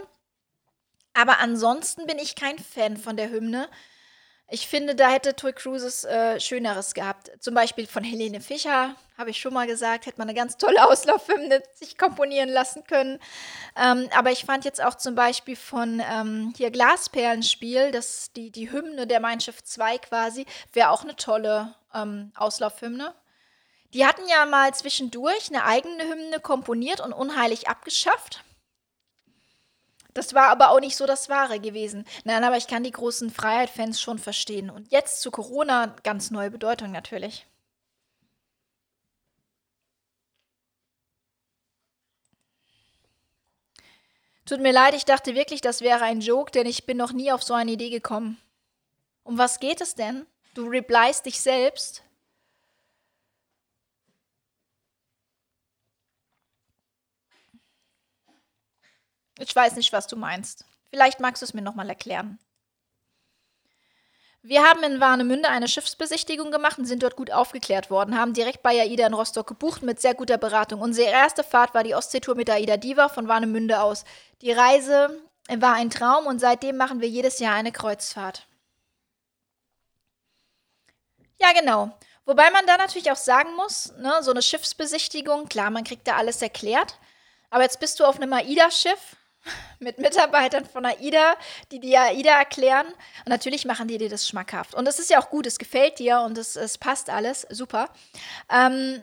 Aber 1.14 1.38
ansonsten 1.38 2.06
bin 2.06 2.18
ich 2.18 2.34
kein 2.34 2.58
Fan 2.58 2.96
von 2.96 3.16
der 3.16 3.30
Hymne. 3.30 3.68
Ich 4.50 4.68
finde, 4.68 4.94
da 4.94 5.08
hätte 5.08 5.34
Toy 5.34 5.52
Cruises 5.52 6.04
äh, 6.04 6.38
Schöneres 6.38 6.92
gehabt. 6.92 7.30
Zum 7.40 7.54
Beispiel 7.54 7.86
von 7.86 8.04
Helene 8.04 8.40
Fischer, 8.40 8.94
habe 9.16 9.30
ich 9.30 9.38
schon 9.38 9.54
mal 9.54 9.66
gesagt, 9.66 10.04
hätte 10.04 10.18
man 10.18 10.28
eine 10.28 10.36
ganz 10.36 10.58
tolle 10.58 10.86
Auslaufhymne 10.86 11.62
sich 11.72 11.96
komponieren 11.96 12.50
lassen 12.50 12.84
können. 12.84 13.18
Ähm, 13.74 14.08
aber 14.14 14.32
ich 14.32 14.44
fand 14.44 14.66
jetzt 14.66 14.84
auch 14.84 14.96
zum 14.96 15.14
Beispiel 15.14 15.56
von 15.56 16.02
ähm, 16.12 16.52
hier 16.56 16.70
Glasperlenspiel, 16.70 17.90
das, 17.90 18.32
die, 18.32 18.50
die 18.50 18.70
Hymne 18.70 19.06
der 19.06 19.20
Mein 19.20 19.40
Schiff 19.40 19.62
2 19.62 19.98
quasi, 19.98 20.44
wäre 20.72 20.90
auch 20.90 21.04
eine 21.04 21.16
tolle 21.16 21.74
ähm, 21.94 22.32
Auslaufhymne. 22.36 23.14
Die 23.94 24.04
hatten 24.04 24.26
ja 24.28 24.44
mal 24.44 24.74
zwischendurch 24.74 25.48
eine 25.48 25.64
eigene 25.64 26.04
Hymne 26.04 26.40
komponiert 26.40 27.00
und 27.00 27.12
unheilig 27.12 27.68
abgeschafft. 27.68 28.44
Das 30.14 30.34
war 30.34 30.48
aber 30.48 30.70
auch 30.70 30.80
nicht 30.80 30.96
so 30.96 31.06
das 31.06 31.28
Wahre 31.28 31.60
gewesen. 31.60 32.04
Nein, 32.24 32.44
aber 32.44 32.56
ich 32.56 32.66
kann 32.66 32.84
die 32.84 32.90
großen 32.90 33.30
Freiheit-Fans 33.30 34.00
schon 34.00 34.18
verstehen. 34.18 34.70
Und 34.70 34.90
jetzt 34.92 35.20
zu 35.20 35.30
Corona 35.30 35.94
ganz 36.02 36.30
neue 36.30 36.50
Bedeutung 36.50 36.92
natürlich. 36.92 37.46
Tut 44.46 44.60
mir 44.60 44.72
leid, 44.72 44.94
ich 44.94 45.04
dachte 45.04 45.34
wirklich, 45.34 45.62
das 45.62 45.80
wäre 45.80 46.04
ein 46.04 46.20
Joke, 46.20 46.52
denn 46.52 46.66
ich 46.66 46.84
bin 46.84 46.96
noch 46.96 47.12
nie 47.12 47.32
auf 47.32 47.42
so 47.42 47.54
eine 47.54 47.72
Idee 47.72 47.90
gekommen. 47.90 48.38
Um 49.22 49.38
was 49.38 49.58
geht 49.58 49.80
es 49.80 49.94
denn? 49.94 50.26
Du 50.54 50.66
replyst 50.66 51.26
dich 51.26 51.40
selbst. 51.40 52.03
Ich 59.38 59.54
weiß 59.54 59.76
nicht, 59.76 59.92
was 59.92 60.06
du 60.06 60.16
meinst. 60.16 60.64
Vielleicht 60.90 61.20
magst 61.20 61.42
du 61.42 61.44
es 61.44 61.54
mir 61.54 61.62
nochmal 61.62 61.88
erklären. 61.88 62.38
Wir 64.46 64.62
haben 64.62 64.82
in 64.82 65.00
Warnemünde 65.00 65.48
eine 65.48 65.68
Schiffsbesichtigung 65.68 66.50
gemacht 66.50 66.78
und 66.78 66.84
sind 66.84 67.02
dort 67.02 67.16
gut 67.16 67.30
aufgeklärt 67.30 67.90
worden, 67.90 68.18
haben 68.18 68.34
direkt 68.34 68.62
bei 68.62 68.78
AIDA 68.78 69.06
in 69.06 69.14
Rostock 69.14 69.46
gebucht 69.46 69.82
mit 69.82 70.02
sehr 70.02 70.12
guter 70.12 70.36
Beratung. 70.36 70.82
Unsere 70.82 71.10
erste 71.10 71.42
Fahrt 71.42 71.72
war 71.72 71.82
die 71.82 71.94
Ostseetour 71.94 72.34
mit 72.34 72.50
AIDA 72.50 72.76
Diva 72.76 73.08
von 73.08 73.26
Warnemünde 73.26 73.80
aus. 73.80 74.04
Die 74.42 74.52
Reise 74.52 75.18
war 75.48 75.72
ein 75.72 75.88
Traum 75.88 76.26
und 76.26 76.40
seitdem 76.40 76.76
machen 76.76 77.00
wir 77.00 77.08
jedes 77.08 77.38
Jahr 77.38 77.54
eine 77.54 77.72
Kreuzfahrt. 77.72 78.46
Ja, 81.40 81.52
genau. 81.52 81.96
Wobei 82.26 82.50
man 82.50 82.66
da 82.66 82.76
natürlich 82.76 83.10
auch 83.10 83.16
sagen 83.16 83.54
muss, 83.56 83.94
ne, 83.96 84.22
so 84.22 84.30
eine 84.30 84.42
Schiffsbesichtigung, 84.42 85.48
klar, 85.48 85.70
man 85.70 85.84
kriegt 85.84 86.06
da 86.06 86.16
alles 86.16 86.42
erklärt. 86.42 86.98
Aber 87.48 87.62
jetzt 87.62 87.80
bist 87.80 87.98
du 87.98 88.04
auf 88.04 88.16
einem 88.16 88.32
AIDA-Schiff 88.34 89.16
mit 89.78 89.98
Mitarbeitern 89.98 90.64
von 90.64 90.84
AIDA, 90.84 91.36
die 91.72 91.80
dir 91.80 92.00
AIDA 92.00 92.38
erklären. 92.38 92.86
Und 92.86 93.28
natürlich 93.28 93.64
machen 93.64 93.88
die 93.88 93.98
dir 93.98 94.08
das 94.08 94.28
schmackhaft. 94.28 94.74
Und 94.74 94.84
das 94.84 94.98
ist 94.98 95.10
ja 95.10 95.20
auch 95.20 95.30
gut, 95.30 95.46
es 95.46 95.58
gefällt 95.58 95.98
dir 95.98 96.20
und 96.20 96.38
es, 96.38 96.56
es 96.56 96.78
passt 96.78 97.10
alles, 97.10 97.46
super. 97.50 97.88
Ähm, 98.50 99.02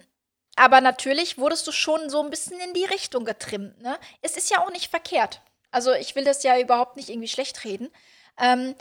aber 0.55 0.81
natürlich 0.81 1.37
wurdest 1.37 1.65
du 1.67 1.71
schon 1.71 2.09
so 2.09 2.21
ein 2.21 2.29
bisschen 2.29 2.59
in 2.59 2.73
die 2.73 2.85
Richtung 2.85 3.25
getrimmt. 3.25 3.81
Ne? 3.81 3.97
Es 4.21 4.37
ist 4.37 4.49
ja 4.49 4.59
auch 4.59 4.71
nicht 4.71 4.89
verkehrt. 4.89 5.41
Also 5.71 5.93
ich 5.93 6.15
will 6.15 6.25
das 6.25 6.43
ja 6.43 6.59
überhaupt 6.59 6.97
nicht 6.97 7.09
irgendwie 7.09 7.29
schlecht 7.29 7.63
reden. 7.63 7.89
Ähm, 8.37 8.75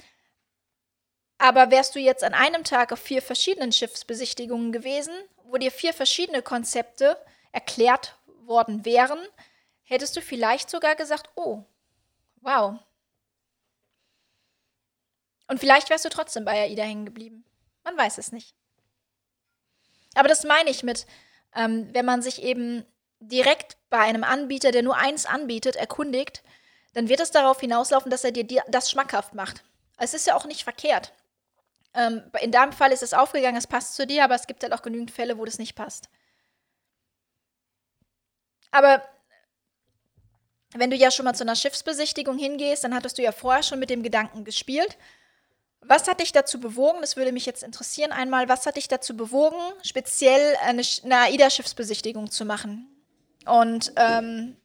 aber 1.38 1.70
wärst 1.70 1.94
du 1.94 2.00
jetzt 2.00 2.22
an 2.22 2.34
einem 2.34 2.64
Tag 2.64 2.92
auf 2.92 2.98
vier 2.98 3.22
verschiedenen 3.22 3.72
Schiffsbesichtigungen 3.72 4.72
gewesen, 4.72 5.14
wo 5.44 5.56
dir 5.56 5.70
vier 5.70 5.94
verschiedene 5.94 6.42
Konzepte 6.42 7.16
erklärt 7.52 8.16
worden 8.44 8.84
wären, 8.84 9.18
hättest 9.90 10.16
du 10.16 10.22
vielleicht 10.22 10.70
sogar 10.70 10.94
gesagt, 10.94 11.28
oh, 11.34 11.64
wow. 12.40 12.78
Und 15.48 15.58
vielleicht 15.58 15.90
wärst 15.90 16.04
du 16.04 16.08
trotzdem 16.08 16.44
bei 16.44 16.62
AIDA 16.62 16.84
hängen 16.84 17.04
geblieben. 17.04 17.44
Man 17.82 17.98
weiß 17.98 18.18
es 18.18 18.30
nicht. 18.30 18.54
Aber 20.14 20.28
das 20.28 20.44
meine 20.44 20.70
ich 20.70 20.84
mit, 20.84 21.06
ähm, 21.54 21.92
wenn 21.92 22.04
man 22.04 22.22
sich 22.22 22.42
eben 22.42 22.86
direkt 23.18 23.76
bei 23.90 23.98
einem 23.98 24.22
Anbieter, 24.22 24.70
der 24.70 24.84
nur 24.84 24.96
eins 24.96 25.26
anbietet, 25.26 25.74
erkundigt, 25.74 26.44
dann 26.94 27.08
wird 27.08 27.20
es 27.20 27.32
darauf 27.32 27.58
hinauslaufen, 27.60 28.10
dass 28.10 28.24
er 28.24 28.32
dir 28.32 28.62
das 28.68 28.90
schmackhaft 28.90 29.34
macht. 29.34 29.64
Es 29.98 30.14
ist 30.14 30.26
ja 30.26 30.36
auch 30.36 30.46
nicht 30.46 30.62
verkehrt. 30.62 31.12
Ähm, 31.94 32.22
in 32.40 32.52
deinem 32.52 32.72
Fall 32.72 32.92
ist 32.92 33.02
es 33.02 33.12
aufgegangen, 33.12 33.56
es 33.56 33.66
passt 33.66 33.96
zu 33.96 34.06
dir, 34.06 34.22
aber 34.22 34.36
es 34.36 34.46
gibt 34.46 34.62
halt 34.62 34.72
auch 34.72 34.82
genügend 34.82 35.10
Fälle, 35.10 35.36
wo 35.36 35.44
das 35.44 35.58
nicht 35.58 35.74
passt. 35.74 36.08
Aber 38.70 39.02
wenn 40.74 40.90
du 40.90 40.96
ja 40.96 41.10
schon 41.10 41.24
mal 41.24 41.34
zu 41.34 41.44
einer 41.44 41.56
Schiffsbesichtigung 41.56 42.38
hingehst, 42.38 42.84
dann 42.84 42.94
hattest 42.94 43.18
du 43.18 43.22
ja 43.22 43.32
vorher 43.32 43.62
schon 43.62 43.78
mit 43.78 43.90
dem 43.90 44.02
Gedanken 44.02 44.44
gespielt. 44.44 44.96
Was 45.82 46.06
hat 46.08 46.20
dich 46.20 46.32
dazu 46.32 46.60
bewogen, 46.60 47.00
das 47.00 47.16
würde 47.16 47.32
mich 47.32 47.46
jetzt 47.46 47.62
interessieren 47.62 48.12
einmal, 48.12 48.48
was 48.48 48.66
hat 48.66 48.76
dich 48.76 48.86
dazu 48.86 49.16
bewogen, 49.16 49.56
speziell 49.82 50.56
eine, 50.62 50.82
eine 51.04 51.16
AIDA-Schiffsbesichtigung 51.16 52.30
zu 52.30 52.44
machen? 52.44 52.86
Und 53.46 53.92
ähm, 53.96 54.56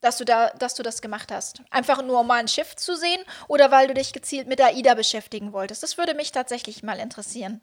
dass, 0.00 0.16
du 0.16 0.24
da, 0.24 0.50
dass 0.50 0.74
du 0.74 0.82
das 0.82 1.02
gemacht 1.02 1.30
hast. 1.30 1.62
Einfach 1.70 2.02
nur, 2.02 2.20
um 2.20 2.26
mal 2.26 2.40
ein 2.40 2.48
Schiff 2.48 2.74
zu 2.74 2.96
sehen 2.96 3.20
oder 3.48 3.70
weil 3.70 3.86
du 3.86 3.94
dich 3.94 4.12
gezielt 4.12 4.48
mit 4.48 4.60
AIDA 4.60 4.94
beschäftigen 4.94 5.52
wolltest? 5.52 5.82
Das 5.82 5.98
würde 5.98 6.14
mich 6.14 6.32
tatsächlich 6.32 6.82
mal 6.82 6.98
interessieren. 6.98 7.60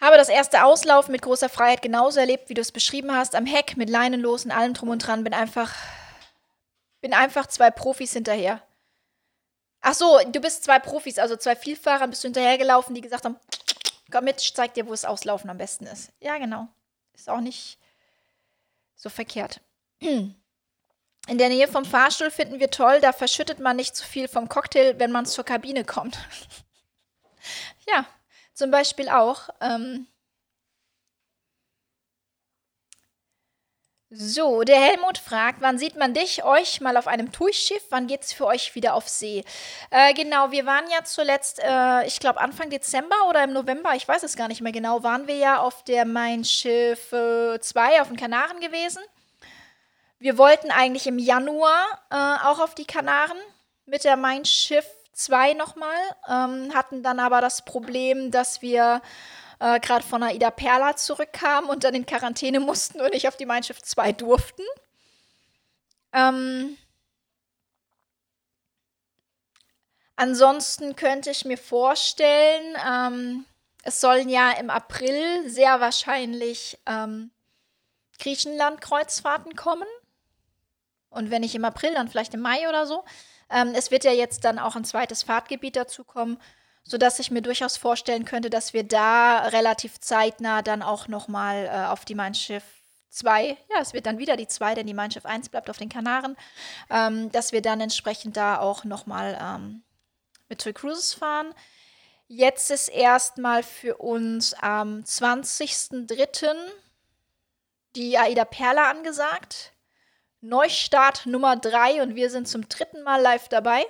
Habe 0.00 0.16
das 0.16 0.28
erste 0.28 0.64
Auslaufen 0.64 1.12
mit 1.12 1.22
großer 1.22 1.48
Freiheit 1.48 1.82
genauso 1.82 2.20
erlebt, 2.20 2.48
wie 2.48 2.54
du 2.54 2.60
es 2.60 2.70
beschrieben 2.70 3.14
hast, 3.14 3.34
am 3.34 3.46
Heck 3.46 3.76
mit 3.76 3.90
Leinenlosen, 3.90 4.52
allem 4.52 4.74
drum 4.74 4.90
und 4.90 4.98
dran, 5.00 5.24
bin 5.24 5.34
einfach, 5.34 5.74
bin 7.00 7.12
einfach 7.12 7.46
zwei 7.46 7.70
Profis 7.70 8.12
hinterher. 8.12 8.62
Ach 9.80 9.94
so, 9.94 10.20
du 10.26 10.40
bist 10.40 10.64
zwei 10.64 10.78
Profis, 10.78 11.18
also 11.18 11.36
zwei 11.36 11.56
Vielfahrer 11.56 12.06
bist 12.06 12.22
du 12.22 12.28
hinterhergelaufen, 12.28 12.94
die 12.94 13.00
gesagt 13.00 13.24
haben, 13.24 13.36
komm 14.10 14.24
mit, 14.24 14.40
ich 14.40 14.54
zeig 14.54 14.74
dir, 14.74 14.86
wo 14.86 14.90
das 14.90 15.04
Auslaufen 15.04 15.50
am 15.50 15.58
besten 15.58 15.86
ist. 15.86 16.12
Ja, 16.20 16.38
genau. 16.38 16.68
Ist 17.14 17.28
auch 17.28 17.40
nicht 17.40 17.78
so 18.94 19.08
verkehrt. 19.08 19.60
In 20.00 21.38
der 21.38 21.48
Nähe 21.48 21.68
vom 21.68 21.84
Fahrstuhl 21.84 22.30
finden 22.30 22.60
wir 22.60 22.70
toll, 22.70 23.00
da 23.00 23.12
verschüttet 23.12 23.58
man 23.58 23.76
nicht 23.76 23.96
zu 23.96 24.04
viel 24.04 24.28
vom 24.28 24.48
Cocktail, 24.48 24.98
wenn 24.98 25.10
man 25.10 25.26
zur 25.26 25.44
Kabine 25.44 25.84
kommt. 25.84 26.18
ja, 27.86 28.06
zum 28.58 28.72
Beispiel 28.72 29.08
auch. 29.08 29.48
Ähm 29.60 30.08
so, 34.10 34.62
der 34.62 34.80
Helmut 34.80 35.18
fragt, 35.18 35.60
wann 35.60 35.78
sieht 35.78 35.94
man 35.94 36.14
dich, 36.14 36.42
euch 36.42 36.80
mal 36.80 36.96
auf 36.96 37.06
einem 37.06 37.30
TUI-Schiff? 37.30 37.84
Wann 37.90 38.06
geht 38.06 38.22
es 38.22 38.32
für 38.32 38.46
euch 38.46 38.74
wieder 38.74 38.94
auf 38.94 39.06
See? 39.06 39.44
Äh, 39.90 40.14
genau, 40.14 40.50
wir 40.50 40.64
waren 40.64 40.90
ja 40.90 41.04
zuletzt, 41.04 41.60
äh, 41.62 42.06
ich 42.06 42.18
glaube 42.18 42.40
Anfang 42.40 42.70
Dezember 42.70 43.28
oder 43.28 43.44
im 43.44 43.52
November, 43.52 43.94
ich 43.94 44.08
weiß 44.08 44.22
es 44.22 44.34
gar 44.34 44.48
nicht 44.48 44.62
mehr 44.62 44.72
genau, 44.72 45.02
waren 45.02 45.26
wir 45.28 45.36
ja 45.36 45.60
auf 45.60 45.84
der 45.84 46.06
Mein 46.06 46.42
Schiff 46.42 47.10
2 47.10 47.60
äh, 47.94 48.00
auf 48.00 48.08
den 48.08 48.16
Kanaren 48.16 48.60
gewesen. 48.60 49.02
Wir 50.18 50.38
wollten 50.38 50.70
eigentlich 50.70 51.06
im 51.06 51.18
Januar 51.18 51.84
äh, 52.10 52.46
auch 52.46 52.60
auf 52.60 52.74
die 52.74 52.86
Kanaren 52.86 53.38
mit 53.84 54.04
der 54.04 54.16
Mein 54.16 54.46
Schiff 54.46 54.86
zwei 55.18 55.52
nochmal, 55.54 55.98
ähm, 56.28 56.74
hatten 56.74 57.02
dann 57.02 57.18
aber 57.18 57.40
das 57.40 57.64
Problem, 57.64 58.30
dass 58.30 58.62
wir 58.62 59.02
äh, 59.58 59.80
gerade 59.80 60.04
von 60.04 60.22
Aida 60.22 60.50
Perla 60.50 60.96
zurückkamen 60.96 61.68
und 61.68 61.84
dann 61.84 61.94
in 61.94 62.06
Quarantäne 62.06 62.60
mussten 62.60 63.00
und 63.00 63.12
nicht 63.12 63.26
auf 63.28 63.36
die 63.36 63.46
Mein 63.46 63.62
Schiff 63.62 63.82
2 63.82 64.12
durften. 64.12 64.62
Ähm, 66.12 66.78
ansonsten 70.16 70.96
könnte 70.96 71.30
ich 71.30 71.44
mir 71.44 71.58
vorstellen, 71.58 72.76
ähm, 72.88 73.44
es 73.82 74.00
sollen 74.00 74.28
ja 74.28 74.52
im 74.52 74.70
April 74.70 75.48
sehr 75.48 75.80
wahrscheinlich 75.80 76.78
ähm, 76.86 77.30
Griechenland-Kreuzfahrten 78.20 79.56
kommen. 79.56 79.88
Und 81.10 81.30
wenn 81.30 81.40
nicht 81.40 81.54
im 81.54 81.64
April, 81.64 81.94
dann 81.94 82.08
vielleicht 82.08 82.34
im 82.34 82.40
Mai 82.40 82.68
oder 82.68 82.86
so. 82.86 83.04
Ähm, 83.50 83.72
es 83.74 83.90
wird 83.90 84.04
ja 84.04 84.12
jetzt 84.12 84.44
dann 84.44 84.58
auch 84.58 84.76
ein 84.76 84.84
zweites 84.84 85.22
Fahrtgebiet 85.22 85.76
dazukommen, 85.76 86.38
sodass 86.84 87.18
ich 87.18 87.30
mir 87.30 87.42
durchaus 87.42 87.76
vorstellen 87.76 88.24
könnte, 88.24 88.50
dass 88.50 88.72
wir 88.72 88.84
da 88.84 89.46
relativ 89.48 90.00
zeitnah 90.00 90.62
dann 90.62 90.82
auch 90.82 91.08
nochmal 91.08 91.66
äh, 91.66 91.86
auf 91.86 92.04
die 92.04 92.14
Mein 92.14 92.34
Schiff 92.34 92.64
2, 93.10 93.56
ja, 93.70 93.80
es 93.80 93.92
wird 93.92 94.06
dann 94.06 94.18
wieder 94.18 94.36
die 94.36 94.46
2, 94.46 94.74
denn 94.74 94.86
die 94.86 94.94
Mein 94.94 95.10
Schiff 95.10 95.26
1 95.26 95.48
bleibt 95.48 95.70
auf 95.70 95.78
den 95.78 95.88
Kanaren, 95.88 96.36
ähm, 96.90 97.32
dass 97.32 97.52
wir 97.52 97.62
dann 97.62 97.80
entsprechend 97.80 98.36
da 98.36 98.58
auch 98.58 98.84
nochmal 98.84 99.38
ähm, 99.40 99.82
mit 100.48 100.60
Toy 100.60 100.72
Cruises 100.72 101.14
fahren. 101.14 101.54
Jetzt 102.26 102.70
ist 102.70 102.88
erstmal 102.88 103.62
für 103.62 103.96
uns 103.96 104.52
am 104.54 105.00
20.03. 105.00 106.54
die 107.96 108.18
Aida 108.18 108.44
Perla 108.44 108.90
angesagt. 108.90 109.72
Neustart 110.40 111.26
Nummer 111.26 111.56
drei 111.56 112.02
und 112.02 112.14
wir 112.14 112.30
sind 112.30 112.48
zum 112.48 112.68
dritten 112.68 113.02
Mal 113.02 113.20
live 113.20 113.48
dabei. 113.48 113.84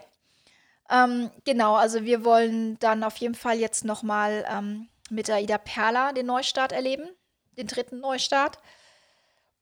Ähm, 0.90 1.30
genau, 1.44 1.74
also 1.74 2.04
wir 2.04 2.24
wollen 2.24 2.78
dann 2.78 3.04
auf 3.04 3.16
jeden 3.16 3.34
Fall 3.34 3.58
jetzt 3.58 3.84
nochmal 3.84 4.46
ähm, 4.50 4.88
mit 5.10 5.30
Aida 5.30 5.58
Perla 5.58 6.12
den 6.12 6.26
Neustart 6.26 6.72
erleben, 6.72 7.08
den 7.56 7.66
dritten 7.66 8.00
Neustart. 8.00 8.58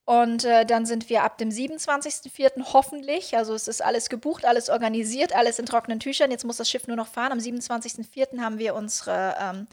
Und 0.05 0.45
äh, 0.45 0.65
dann 0.65 0.87
sind 0.87 1.11
wir 1.11 1.25
ab 1.25 1.37
dem 1.37 1.49
27.04. 1.49 2.73
hoffentlich, 2.73 3.37
also 3.37 3.55
es 3.55 3.67
ist 3.67 3.83
alles 3.83 4.09
gebucht, 4.09 4.45
alles 4.45 4.71
organisiert, 4.71 5.35
alles 5.35 5.59
in 5.59 5.67
trockenen 5.67 5.99
Tüchern. 5.99 6.31
Jetzt 6.31 6.45
muss 6.45 6.59
das 6.59 6.71
Schiff 6.71 6.87
nur 6.87 6.97
noch 6.97 7.09
fahren. 7.09 7.33
Am 7.33 7.39
27.04. 7.39 8.41
haben 8.41 8.61
wir 8.61 8.77
unsere 8.77 9.35
ähm, 9.41 9.67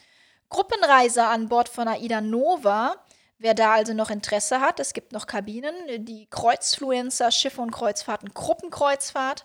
Gruppenreise 0.49 1.25
an 1.25 1.49
Bord 1.49 1.69
von 1.69 1.87
Aida 1.87 2.19
Nova. 2.19 2.95
Wer 3.43 3.53
da 3.53 3.73
also 3.73 3.93
noch 3.93 4.09
Interesse 4.09 4.61
hat, 4.61 4.79
es 4.79 4.93
gibt 4.93 5.11
noch 5.11 5.27
Kabinen, 5.27 5.75
die 6.05 6.27
Kreuzfluencer, 6.29 7.29
Schiffe 7.29 7.59
und 7.59 7.71
Kreuzfahrten, 7.71 8.33
Gruppenkreuzfahrt, 8.33 9.43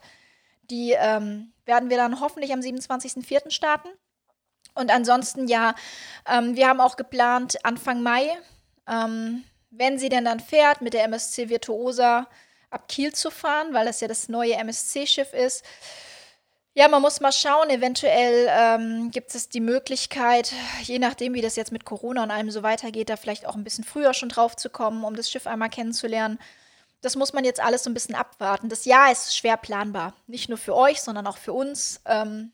die 0.71 0.93
ähm, 0.93 1.53
werden 1.65 1.91
wir 1.91 1.97
dann 1.97 2.21
hoffentlich 2.21 2.53
am 2.53 2.61
27.04. 2.61 3.51
starten. 3.51 3.89
Und 4.77 4.93
ansonsten, 4.93 5.49
ja, 5.49 5.75
ähm, 6.29 6.55
wir 6.55 6.69
haben 6.69 6.81
auch 6.81 6.95
geplant, 6.95 7.59
Anfang 7.65 8.01
Mai, 8.01 8.39
ähm, 8.87 9.43
wenn 9.71 9.99
sie 9.99 10.11
denn 10.11 10.27
dann 10.27 10.39
fährt, 10.39 10.81
mit 10.81 10.95
der 10.95 11.03
MSC 11.03 11.49
Virtuosa 11.49 12.29
ab 12.71 12.87
Kiel 12.87 13.13
zu 13.13 13.33
fahren, 13.33 13.75
weil 13.75 13.87
das 13.87 14.01
ja 14.01 14.07
das 14.07 14.29
neue 14.29 14.55
MSC-Schiff 14.55 15.33
ist. 15.33 15.65
Ja, 16.79 16.87
man 16.87 17.03
muss 17.03 17.19
mal 17.19 17.33
schauen. 17.33 17.71
Eventuell 17.71 18.47
ähm, 18.49 19.11
gibt 19.11 19.35
es 19.35 19.49
die 19.49 19.59
Möglichkeit, 19.59 20.53
je 20.83 21.01
nachdem, 21.01 21.35
wie 21.35 21.41
das 21.41 21.57
jetzt 21.57 21.73
mit 21.73 21.85
Corona 21.85 22.23
und 22.23 22.31
allem 22.31 22.53
so 22.53 22.63
weitergeht, 22.63 23.11
da 23.11 23.17
vielleicht 23.17 23.47
auch 23.47 23.57
ein 23.57 23.65
bisschen 23.65 23.83
früher 23.83 24.15
schon 24.15 24.29
drauf 24.29 24.55
zu 24.55 24.71
kommen, 24.71 25.03
um 25.03 25.17
das 25.17 25.29
Schiff 25.29 25.49
einmal 25.49 25.71
kennenzulernen. 25.71 26.39
Das 27.01 27.17
muss 27.17 27.33
man 27.33 27.45
jetzt 27.45 27.59
alles 27.59 27.83
so 27.83 27.91
ein 27.91 27.95
bisschen 27.95 28.15
abwarten. 28.15 28.69
Das 28.69 28.85
Jahr 28.85 29.11
ist 29.11 29.37
schwer 29.37 29.57
planbar. 29.57 30.13
Nicht 30.29 30.49
nur 30.49 30.57
für 30.57 30.77
euch, 30.77 31.01
sondern 31.01 31.27
auch 31.27 31.39
für 31.39 31.53
uns. 31.53 32.01
Ähm, 32.05 32.53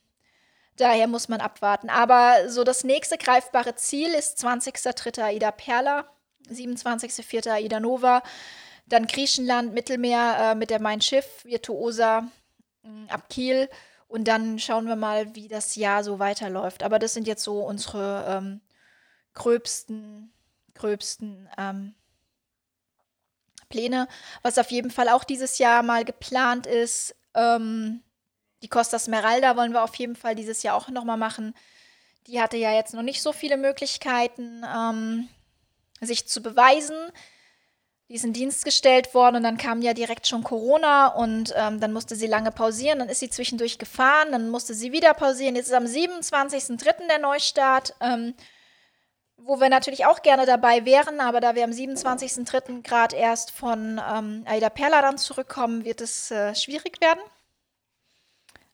Daher 0.79 1.07
muss 1.07 1.29
man 1.29 1.43
abwarten. 1.43 1.91
Aber 1.91 2.49
so 2.49 2.65
das 2.65 2.83
nächste 2.83 3.19
greifbare 3.19 3.75
Ziel 3.75 4.09
ist 4.15 4.43
20.03. 4.43 5.23
Aida 5.23 5.51
Perla, 5.51 6.07
27.04. 6.51 7.51
Aida 7.51 7.79
Nova, 7.79 8.23
dann 8.87 9.07
Griechenland, 9.07 9.75
Mittelmeer 9.75 10.37
äh, 10.39 10.55
mit 10.55 10.71
der 10.71 10.81
Mein 10.81 11.03
Schiff, 11.03 11.45
Virtuosa 11.45 12.27
äh, 12.85 13.13
ab 13.13 13.29
Kiel. 13.29 13.69
Und 14.09 14.29
dann 14.29 14.59
schauen 14.59 14.87
wir 14.87 14.97
mal, 14.97 15.35
wie 15.35 15.49
das 15.49 15.75
Jahr 15.77 16.05
so 16.05 16.19
weiterläuft. 16.19 16.83
Aber 16.83 16.99
das 16.99 17.15
sind 17.15 17.27
jetzt 17.27 17.43
so 17.43 17.61
unsere 17.61 18.25
ähm, 18.29 18.61
gröbsten, 19.35 20.33
gröbsten 20.75 21.49
ähm, 21.59 21.95
Pläne. 23.69 24.09
Was 24.43 24.59
auf 24.59 24.71
jeden 24.71 24.91
Fall 24.91 25.09
auch 25.09 25.25
dieses 25.25 25.59
Jahr 25.59 25.83
mal 25.83 26.05
geplant 26.05 26.67
ist, 26.67 27.17
ähm, 27.35 28.03
die 28.63 28.69
Costa 28.69 28.99
Smeralda 28.99 29.57
wollen 29.57 29.73
wir 29.73 29.83
auf 29.83 29.95
jeden 29.97 30.17
Fall 30.17 30.35
dieses 30.35 30.63
Jahr 30.63 30.75
auch 30.77 30.89
nochmal 30.89 31.19
machen. 31.19 31.55
Die 32.27 32.41
hatte 32.41 32.57
ja 32.57 32.73
jetzt 32.73 32.95
noch 32.95 33.03
nicht 33.03 33.21
so 33.21 33.33
viele 33.33 33.59
Möglichkeiten, 33.59 34.65
ähm, 34.65 35.29
sich 36.01 36.27
zu 36.27 36.43
beweisen. 36.43 36.97
Die 38.09 38.15
ist 38.15 38.25
in 38.25 38.35
Dienst 38.35 38.65
gestellt 38.65 39.15
worden 39.15 39.37
und 39.37 39.43
dann 39.45 39.57
kam 39.57 39.81
ja 39.81 39.95
direkt 39.95 40.27
schon 40.27 40.45
Corona 40.45 41.07
und 41.09 41.55
ähm, 41.57 41.81
dann 41.81 41.93
musste 41.93 42.17
sie 42.17 42.27
lange 42.27 42.51
pausieren. 42.51 42.99
Dann 42.99 43.09
ist 43.09 43.21
sie 43.21 43.31
zwischendurch 43.31 43.79
gefahren, 43.79 44.31
dann 44.31 44.51
musste 44.51 44.75
sie 44.75 44.93
wieder 44.93 45.15
pausieren. 45.15 45.57
Jetzt 45.57 45.69
ist 45.69 45.75
am 45.75 45.87
27.03. 45.87 47.09
der 47.09 47.19
Neustart, 47.19 47.95
ähm, 48.01 48.35
wo 49.37 49.59
wir 49.59 49.71
natürlich 49.71 50.05
auch 50.07 50.23
gerne 50.23 50.45
dabei 50.45 50.85
wären, 50.85 51.21
aber 51.21 51.41
da 51.41 51.55
wir 51.55 51.65
am 51.65 51.71
27.03. 51.71 52.83
gerade 52.83 53.17
erst 53.17 53.51
von 53.51 54.01
ähm, 54.07 54.45
Aida 54.47 54.69
Perla 54.69 55.01
dann 55.03 55.19
zurückkommen, 55.19 55.85
wird 55.85 56.01
es 56.01 56.31
äh, 56.31 56.55
schwierig 56.55 57.01
werden. 57.01 57.21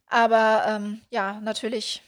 Aber 0.06 0.64
ähm, 0.66 1.02
ja, 1.10 1.40
natürlich, 1.40 2.02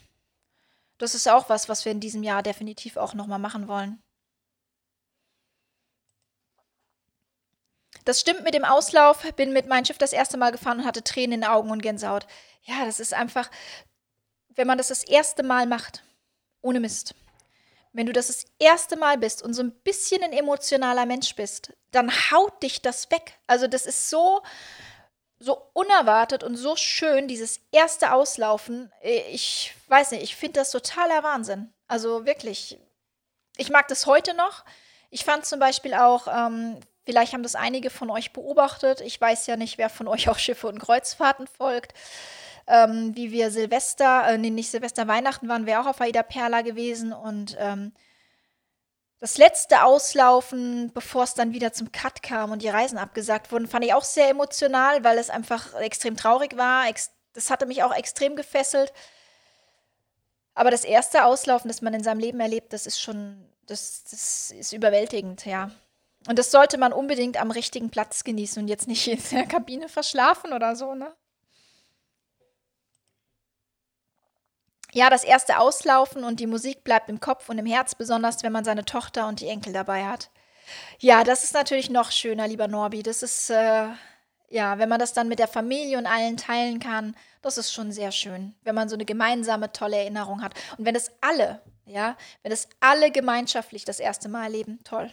das 0.98 1.14
ist 1.14 1.28
auch 1.28 1.48
was, 1.48 1.68
was 1.68 1.84
wir 1.84 1.92
in 1.92 2.00
diesem 2.00 2.24
Jahr 2.24 2.42
definitiv 2.42 2.96
auch 2.96 3.14
nochmal 3.14 3.38
machen 3.38 3.68
wollen. 3.68 4.02
Das 8.04 8.20
stimmt 8.20 8.42
mit 8.42 8.54
dem 8.54 8.64
Auslauf. 8.64 9.22
Bin 9.34 9.52
mit 9.52 9.66
meinem 9.66 9.84
Schiff 9.84 9.98
das 9.98 10.12
erste 10.12 10.36
Mal 10.36 10.50
gefahren 10.50 10.80
und 10.80 10.86
hatte 10.86 11.04
Tränen 11.04 11.32
in 11.32 11.40
den 11.42 11.50
Augen 11.50 11.70
und 11.70 11.82
Gänsehaut. 11.82 12.26
Ja, 12.62 12.84
das 12.84 13.00
ist 13.00 13.14
einfach, 13.14 13.50
wenn 14.48 14.66
man 14.66 14.78
das 14.78 14.88
das 14.88 15.04
erste 15.04 15.42
Mal 15.42 15.66
macht, 15.66 16.02
ohne 16.60 16.80
Mist. 16.80 17.14
Wenn 17.92 18.06
du 18.06 18.12
das 18.12 18.28
das 18.28 18.46
erste 18.58 18.96
Mal 18.96 19.18
bist 19.18 19.42
und 19.42 19.52
so 19.54 19.62
ein 19.62 19.72
bisschen 19.82 20.22
ein 20.22 20.32
emotionaler 20.32 21.04
Mensch 21.04 21.34
bist, 21.34 21.72
dann 21.90 22.10
haut 22.30 22.62
dich 22.62 22.80
das 22.80 23.10
weg. 23.10 23.38
Also 23.46 23.66
das 23.66 23.84
ist 23.84 24.08
so, 24.08 24.42
so 25.38 25.60
unerwartet 25.74 26.42
und 26.42 26.56
so 26.56 26.74
schön, 26.76 27.28
dieses 27.28 27.60
erste 27.70 28.12
Auslaufen. 28.12 28.90
Ich 29.02 29.74
weiß 29.88 30.12
nicht, 30.12 30.22
ich 30.22 30.36
finde 30.36 30.60
das 30.60 30.70
totaler 30.70 31.22
Wahnsinn. 31.22 31.72
Also 31.86 32.24
wirklich. 32.24 32.78
Ich 33.58 33.68
mag 33.68 33.88
das 33.88 34.06
heute 34.06 34.32
noch. 34.34 34.64
Ich 35.10 35.24
fand 35.26 35.44
zum 35.44 35.60
Beispiel 35.60 35.92
auch, 35.92 36.26
ähm, 36.26 36.80
vielleicht 37.04 37.32
haben 37.32 37.42
das 37.42 37.54
einige 37.54 37.90
von 37.90 38.10
euch 38.10 38.32
beobachtet. 38.32 39.00
Ich 39.00 39.20
weiß 39.20 39.46
ja 39.46 39.56
nicht, 39.56 39.78
wer 39.78 39.90
von 39.90 40.08
euch 40.08 40.28
auch 40.28 40.38
Schiffe 40.38 40.68
und 40.68 40.78
Kreuzfahrten 40.78 41.46
folgt. 41.46 41.94
Ähm, 42.66 43.16
wie 43.16 43.32
wir 43.32 43.50
Silvester, 43.50 44.28
äh, 44.28 44.38
nee, 44.38 44.50
nicht 44.50 44.70
Silvester, 44.70 45.08
Weihnachten 45.08 45.48
waren 45.48 45.66
wir 45.66 45.80
auch 45.80 45.86
auf 45.86 46.00
Aida 46.00 46.22
Perla 46.22 46.62
gewesen 46.62 47.12
und 47.12 47.56
ähm, 47.58 47.92
das 49.22 49.38
letzte 49.38 49.84
Auslaufen, 49.84 50.90
bevor 50.92 51.22
es 51.22 51.34
dann 51.34 51.52
wieder 51.52 51.72
zum 51.72 51.92
Cut 51.92 52.24
kam 52.24 52.50
und 52.50 52.60
die 52.60 52.68
Reisen 52.68 52.98
abgesagt 52.98 53.52
wurden, 53.52 53.68
fand 53.68 53.84
ich 53.84 53.94
auch 53.94 54.02
sehr 54.02 54.28
emotional, 54.28 55.04
weil 55.04 55.16
es 55.16 55.30
einfach 55.30 55.74
extrem 55.74 56.16
traurig 56.16 56.56
war. 56.56 56.86
Das 57.32 57.48
hatte 57.48 57.66
mich 57.66 57.84
auch 57.84 57.94
extrem 57.94 58.34
gefesselt. 58.34 58.92
Aber 60.54 60.72
das 60.72 60.84
erste 60.84 61.24
Auslaufen, 61.24 61.68
das 61.68 61.82
man 61.82 61.94
in 61.94 62.02
seinem 62.02 62.18
Leben 62.18 62.40
erlebt, 62.40 62.72
das 62.72 62.84
ist 62.88 63.00
schon, 63.00 63.48
das, 63.66 64.02
das 64.10 64.50
ist 64.50 64.72
überwältigend, 64.72 65.46
ja. 65.46 65.70
Und 66.28 66.38
das 66.38 66.50
sollte 66.50 66.78
man 66.78 66.92
unbedingt 66.92 67.40
am 67.40 67.50
richtigen 67.50 67.90
Platz 67.90 68.24
genießen 68.24 68.62
und 68.62 68.68
jetzt 68.68 68.88
nicht 68.88 69.06
in 69.08 69.20
der 69.32 69.46
Kabine 69.46 69.88
verschlafen 69.88 70.52
oder 70.52 70.76
so, 70.76 70.94
ne? 70.94 71.12
ja, 74.92 75.08
das 75.10 75.24
erste 75.24 75.58
Auslaufen 75.58 76.22
und 76.22 76.38
die 76.38 76.46
Musik 76.46 76.84
bleibt 76.84 77.08
im 77.08 77.18
Kopf 77.18 77.48
und 77.48 77.58
im 77.58 77.66
Herz, 77.66 77.94
besonders 77.94 78.42
wenn 78.42 78.52
man 78.52 78.64
seine 78.64 78.84
Tochter 78.84 79.26
und 79.26 79.40
die 79.40 79.48
Enkel 79.48 79.72
dabei 79.72 80.04
hat. 80.04 80.30
Ja, 81.00 81.24
das 81.24 81.44
ist 81.44 81.54
natürlich 81.54 81.90
noch 81.90 82.12
schöner, 82.12 82.46
lieber 82.46 82.68
Norbi. 82.68 83.02
Das 83.02 83.22
ist, 83.22 83.50
äh, 83.50 83.88
ja, 84.48 84.78
wenn 84.78 84.88
man 84.88 85.00
das 85.00 85.14
dann 85.14 85.28
mit 85.28 85.38
der 85.38 85.48
Familie 85.48 85.98
und 85.98 86.06
allen 86.06 86.36
teilen 86.36 86.78
kann, 86.78 87.16
das 87.40 87.58
ist 87.58 87.72
schon 87.72 87.90
sehr 87.90 88.12
schön, 88.12 88.54
wenn 88.62 88.74
man 88.74 88.88
so 88.88 88.94
eine 88.94 89.04
gemeinsame, 89.04 89.72
tolle 89.72 89.96
Erinnerung 89.96 90.42
hat. 90.42 90.54
Und 90.76 90.84
wenn 90.84 90.94
es 90.94 91.10
alle, 91.20 91.62
ja, 91.86 92.16
wenn 92.42 92.52
es 92.52 92.68
alle 92.80 93.10
gemeinschaftlich 93.10 93.84
das 93.84 93.98
erste 93.98 94.28
Mal 94.28 94.44
erleben, 94.44 94.78
toll. 94.84 95.12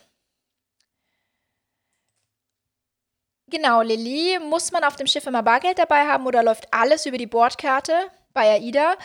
Genau, 3.49 3.81
Lilly, 3.81 4.39
muss 4.39 4.71
man 4.71 4.83
auf 4.83 4.95
dem 4.95 5.07
Schiff 5.07 5.25
immer 5.25 5.43
Bargeld 5.43 5.79
dabei 5.79 6.05
haben 6.07 6.25
oder 6.25 6.43
läuft 6.43 6.73
alles 6.73 7.05
über 7.05 7.17
die 7.17 7.27
Bordkarte? 7.27 7.93
bei 8.33 8.55
AIDA. 8.55 8.95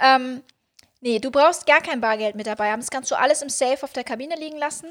Ähm, 0.00 0.42
nee, 1.00 1.18
du 1.18 1.30
brauchst 1.30 1.66
gar 1.66 1.80
kein 1.80 2.00
Bargeld 2.00 2.34
mit 2.34 2.46
dabei 2.46 2.70
haben. 2.70 2.80
Das 2.80 2.90
kannst 2.90 3.10
du 3.10 3.18
alles 3.18 3.42
im 3.42 3.48
Safe 3.48 3.82
auf 3.82 3.92
der 3.92 4.04
Kabine 4.04 4.36
liegen 4.36 4.58
lassen. 4.58 4.88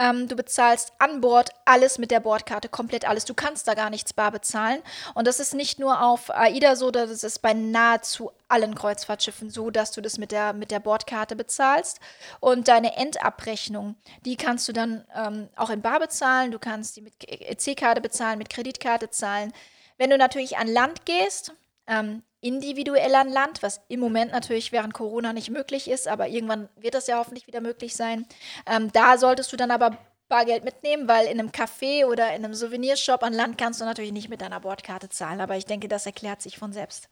Ähm, 0.00 0.28
du 0.28 0.34
bezahlst 0.34 0.94
an 0.98 1.20
Bord 1.20 1.50
alles 1.66 1.98
mit 1.98 2.10
der 2.10 2.20
Bordkarte, 2.20 2.70
komplett 2.70 3.06
alles. 3.06 3.26
Du 3.26 3.34
kannst 3.34 3.68
da 3.68 3.74
gar 3.74 3.90
nichts 3.90 4.14
bar 4.14 4.32
bezahlen. 4.32 4.80
Und 5.14 5.26
das 5.26 5.40
ist 5.40 5.52
nicht 5.52 5.78
nur 5.78 6.02
auf 6.02 6.30
AIDA 6.30 6.74
so, 6.74 6.90
das 6.90 7.22
ist 7.22 7.42
bei 7.42 7.52
nahezu 7.52 8.32
allen 8.48 8.74
Kreuzfahrtschiffen 8.74 9.50
so, 9.50 9.70
dass 9.70 9.92
du 9.92 10.00
das 10.00 10.16
mit 10.16 10.32
der, 10.32 10.54
mit 10.54 10.70
der 10.70 10.80
Bordkarte 10.80 11.36
bezahlst. 11.36 12.00
Und 12.40 12.68
deine 12.68 12.96
Endabrechnung, 12.96 13.94
die 14.24 14.36
kannst 14.36 14.66
du 14.68 14.72
dann 14.72 15.04
ähm, 15.14 15.50
auch 15.54 15.68
in 15.68 15.82
Bar 15.82 16.00
bezahlen. 16.00 16.50
Du 16.50 16.58
kannst 16.58 16.96
die 16.96 17.02
mit 17.02 17.12
EC-Karte 17.28 18.00
bezahlen, 18.00 18.38
mit 18.38 18.48
Kreditkarte 18.48 19.10
zahlen. 19.10 19.52
Wenn 19.98 20.08
du 20.08 20.16
natürlich 20.16 20.56
an 20.56 20.66
Land 20.66 21.04
gehst, 21.04 21.52
ähm, 21.86 22.22
individuell 22.40 23.14
an 23.14 23.28
Land, 23.28 23.62
was 23.62 23.80
im 23.88 24.00
Moment 24.00 24.32
natürlich 24.32 24.72
während 24.72 24.94
Corona 24.94 25.32
nicht 25.32 25.50
möglich 25.50 25.90
ist, 25.90 26.08
aber 26.08 26.28
irgendwann 26.28 26.68
wird 26.76 26.94
das 26.94 27.06
ja 27.06 27.18
hoffentlich 27.18 27.46
wieder 27.46 27.60
möglich 27.60 27.94
sein. 27.94 28.26
Ähm, 28.66 28.90
da 28.92 29.18
solltest 29.18 29.52
du 29.52 29.56
dann 29.56 29.70
aber 29.70 29.98
Bargeld 30.28 30.64
mitnehmen, 30.64 31.08
weil 31.08 31.26
in 31.26 31.38
einem 31.38 31.50
Café 31.50 32.06
oder 32.06 32.28
in 32.34 32.44
einem 32.44 32.54
Souvenirshop 32.54 33.22
an 33.22 33.32
Land 33.34 33.58
kannst 33.58 33.80
du 33.80 33.84
natürlich 33.84 34.12
nicht 34.12 34.30
mit 34.30 34.40
deiner 34.40 34.60
Bordkarte 34.60 35.08
zahlen, 35.08 35.40
aber 35.40 35.56
ich 35.56 35.66
denke, 35.66 35.88
das 35.88 36.06
erklärt 36.06 36.40
sich 36.40 36.56
von 36.56 36.72
selbst. 36.72 37.08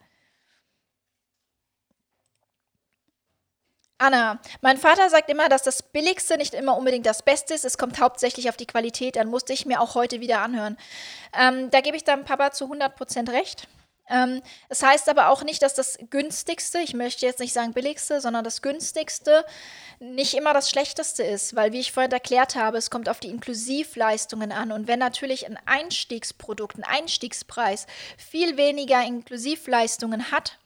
Anna, 4.00 4.38
mein 4.62 4.78
Vater 4.78 5.10
sagt 5.10 5.28
immer, 5.28 5.48
dass 5.48 5.64
das 5.64 5.82
Billigste 5.82 6.38
nicht 6.38 6.54
immer 6.54 6.76
unbedingt 6.76 7.04
das 7.04 7.24
Beste 7.24 7.52
ist. 7.52 7.64
Es 7.64 7.78
kommt 7.78 8.00
hauptsächlich 8.00 8.48
auf 8.48 8.56
die 8.56 8.66
Qualität 8.66 9.18
an, 9.18 9.26
musste 9.26 9.52
ich 9.52 9.66
mir 9.66 9.80
auch 9.80 9.96
heute 9.96 10.20
wieder 10.20 10.40
anhören. 10.40 10.78
Ähm, 11.36 11.68
da 11.70 11.80
gebe 11.80 11.96
ich 11.96 12.04
deinem 12.04 12.24
Papa 12.24 12.52
zu 12.52 12.66
100% 12.66 13.32
recht. 13.32 13.66
Ähm, 14.10 14.42
es 14.68 14.82
heißt 14.82 15.08
aber 15.08 15.28
auch 15.28 15.42
nicht, 15.42 15.62
dass 15.62 15.74
das 15.74 15.98
günstigste, 16.10 16.78
ich 16.78 16.94
möchte 16.94 17.26
jetzt 17.26 17.40
nicht 17.40 17.52
sagen 17.52 17.72
billigste, 17.72 18.20
sondern 18.20 18.44
das 18.44 18.62
günstigste 18.62 19.44
nicht 20.00 20.34
immer 20.34 20.54
das 20.54 20.70
schlechteste 20.70 21.22
ist, 21.22 21.56
weil 21.56 21.72
wie 21.72 21.80
ich 21.80 21.92
vorhin 21.92 22.12
erklärt 22.12 22.54
habe, 22.54 22.78
es 22.78 22.90
kommt 22.90 23.08
auf 23.08 23.20
die 23.20 23.28
Inklusivleistungen 23.28 24.52
an. 24.52 24.72
Und 24.72 24.86
wenn 24.86 24.98
natürlich 24.98 25.46
ein 25.46 25.58
Einstiegsprodukt, 25.66 26.78
ein 26.78 26.84
Einstiegspreis 26.84 27.86
viel 28.16 28.56
weniger 28.56 29.02
Inklusivleistungen 29.02 30.30
hat 30.30 30.58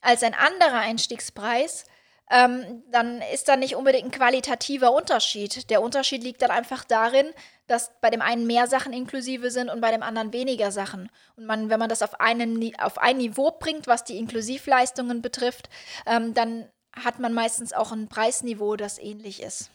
als 0.00 0.22
ein 0.22 0.34
anderer 0.34 0.78
Einstiegspreis, 0.78 1.84
ähm, 2.30 2.84
dann 2.90 3.20
ist 3.32 3.48
da 3.48 3.56
nicht 3.56 3.74
unbedingt 3.74 4.04
ein 4.04 4.10
qualitativer 4.10 4.92
Unterschied. 4.92 5.68
Der 5.68 5.82
Unterschied 5.82 6.22
liegt 6.22 6.42
dann 6.42 6.50
einfach 6.50 6.84
darin, 6.84 7.26
dass 7.66 7.90
bei 8.00 8.10
dem 8.10 8.22
einen 8.22 8.46
mehr 8.46 8.68
Sachen 8.68 8.92
inklusive 8.92 9.50
sind 9.50 9.68
und 9.68 9.80
bei 9.80 9.90
dem 9.90 10.02
anderen 10.02 10.32
weniger 10.32 10.70
Sachen. 10.70 11.10
Und 11.36 11.46
man, 11.46 11.70
wenn 11.70 11.80
man 11.80 11.88
das 11.88 12.02
auf, 12.02 12.20
einen, 12.20 12.74
auf 12.80 12.98
ein 12.98 13.18
Niveau 13.18 13.50
bringt, 13.50 13.88
was 13.88 14.04
die 14.04 14.16
Inklusivleistungen 14.18 15.22
betrifft, 15.22 15.68
ähm, 16.06 16.32
dann 16.32 16.68
hat 16.92 17.18
man 17.18 17.32
meistens 17.32 17.72
auch 17.72 17.92
ein 17.92 18.08
Preisniveau, 18.08 18.76
das 18.76 18.98
ähnlich 18.98 19.42
ist. 19.42 19.70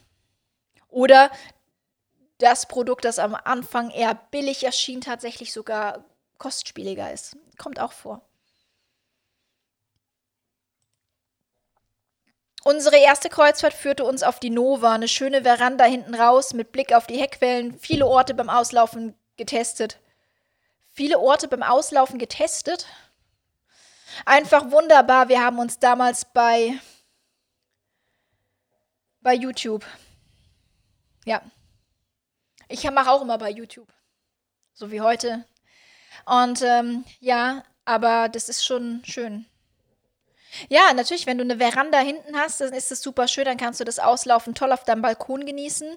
Oder 0.89 1.31
das 2.37 2.67
Produkt, 2.67 3.05
das 3.05 3.19
am 3.19 3.35
Anfang 3.35 3.89
eher 3.89 4.15
billig 4.31 4.63
erschien, 4.63 5.01
tatsächlich 5.01 5.51
sogar 5.51 6.05
kostspieliger 6.37 7.11
ist. 7.11 7.37
Kommt 7.57 7.79
auch 7.79 7.91
vor. 7.91 8.21
Unsere 12.67 12.97
erste 12.97 13.29
Kreuzfahrt 13.29 13.75
führte 13.75 14.05
uns 14.05 14.23
auf 14.23 14.39
die 14.39 14.49
Nova, 14.49 14.95
eine 14.95 15.07
schöne 15.07 15.43
Veranda 15.43 15.85
hinten 15.85 16.15
raus 16.15 16.51
mit 16.55 16.71
Blick 16.71 16.93
auf 16.93 17.05
die 17.05 17.21
Heckwellen, 17.21 17.77
viele 17.77 18.07
Orte 18.07 18.33
beim 18.33 18.49
Auslaufen 18.49 19.13
getestet. 19.37 19.99
Viele 20.89 21.19
Orte 21.19 21.47
beim 21.47 21.61
Auslaufen 21.61 22.17
getestet? 22.17 22.87
Einfach 24.25 24.71
wunderbar. 24.71 25.29
Wir 25.29 25.43
haben 25.43 25.59
uns 25.59 25.77
damals 25.77 26.25
bei 26.25 26.73
bei 29.21 29.35
YouTube. 29.35 29.85
Ja. 31.23 31.43
Ich 32.67 32.89
mache 32.89 33.11
auch 33.11 33.21
immer 33.21 33.37
bei 33.37 33.51
YouTube. 33.51 33.93
So 34.73 34.89
wie 34.89 35.01
heute. 35.01 35.45
Und 36.25 36.63
ähm, 36.63 37.05
ja, 37.19 37.63
aber 37.83 38.27
das 38.27 38.49
ist 38.49 38.65
schon 38.65 39.03
schön. 39.05 39.45
Ja, 40.69 40.93
natürlich, 40.93 41.25
wenn 41.27 41.37
du 41.37 41.43
eine 41.43 41.57
Veranda 41.57 41.99
hinten 41.99 42.35
hast, 42.37 42.61
dann 42.61 42.73
ist 42.73 42.91
es 42.91 43.01
super 43.01 43.27
schön, 43.27 43.45
dann 43.45 43.57
kannst 43.57 43.79
du 43.79 43.83
das 43.83 43.99
Auslaufen 43.99 44.55
toll 44.55 44.71
auf 44.71 44.83
deinem 44.83 45.01
Balkon 45.01 45.45
genießen. 45.45 45.95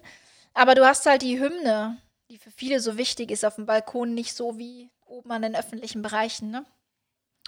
Aber 0.54 0.74
du 0.74 0.86
hast 0.86 1.06
halt 1.06 1.22
die 1.22 1.40
Hymne, 1.40 1.98
die 2.30 2.38
für 2.38 2.50
viele 2.50 2.80
so 2.80 2.96
wichtig 2.98 3.30
ist, 3.30 3.44
auf 3.44 3.56
dem 3.56 3.66
Balkon 3.66 4.14
nicht 4.14 4.34
so 4.34 4.58
wie 4.58 4.90
oben 5.06 5.30
an 5.32 5.42
den 5.42 5.56
öffentlichen 5.56 6.02
Bereichen, 6.02 6.50
ne? 6.50 6.64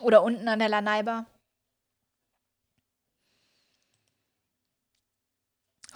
Oder 0.02 0.22
unten 0.24 0.48
an 0.48 0.58
der 0.60 0.68
Lanaiba. 0.70 1.26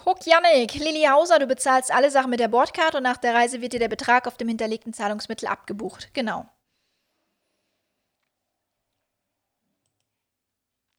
Huck 0.05 0.25
Yannick, 0.25 0.75
Lilly 0.75 1.03
Hauser, 1.03 1.37
du 1.37 1.47
bezahlst 1.47 1.91
alle 1.91 2.09
Sachen 2.09 2.29
mit 2.29 2.39
der 2.39 2.47
Bordkarte 2.47 2.95
und 2.97 3.03
nach 3.03 3.17
der 3.17 3.33
Reise 3.33 3.59
wird 3.61 3.73
dir 3.73 3.79
der 3.79 3.89
Betrag 3.89 4.25
auf 4.25 4.37
dem 4.37 4.47
hinterlegten 4.47 4.93
Zahlungsmittel 4.93 5.49
abgebucht. 5.49 6.11
Genau. 6.13 6.45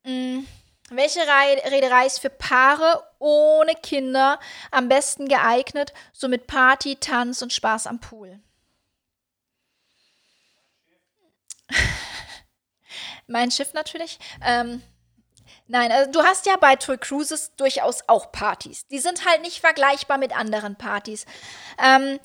Mhm. 0.06 0.46
Welche 0.88 1.18
Reederei 1.20 2.06
ist 2.06 2.20
für 2.20 2.30
Paare 2.30 3.02
ohne 3.18 3.74
Kinder 3.74 4.38
am 4.70 4.88
besten 4.88 5.26
geeignet, 5.26 5.92
so 6.12 6.28
mit 6.28 6.46
Party, 6.46 6.94
Tanz 6.94 7.42
und 7.42 7.52
Spaß 7.52 7.88
am 7.88 7.98
Pool? 7.98 8.38
mein 13.26 13.50
Schiff 13.50 13.72
natürlich. 13.72 14.20
Ähm, 14.44 14.80
nein, 15.66 15.90
also 15.90 16.12
du 16.12 16.22
hast 16.22 16.46
ja 16.46 16.56
bei 16.56 16.76
Toy 16.76 16.98
Cruises 16.98 17.56
durchaus 17.56 18.08
auch 18.08 18.30
Partys. 18.30 18.86
Die 18.86 19.00
sind 19.00 19.26
halt 19.26 19.42
nicht 19.42 19.58
vergleichbar 19.58 20.18
mit 20.18 20.36
anderen 20.36 20.76
Partys. 20.76 21.26
Ähm, 21.82 22.20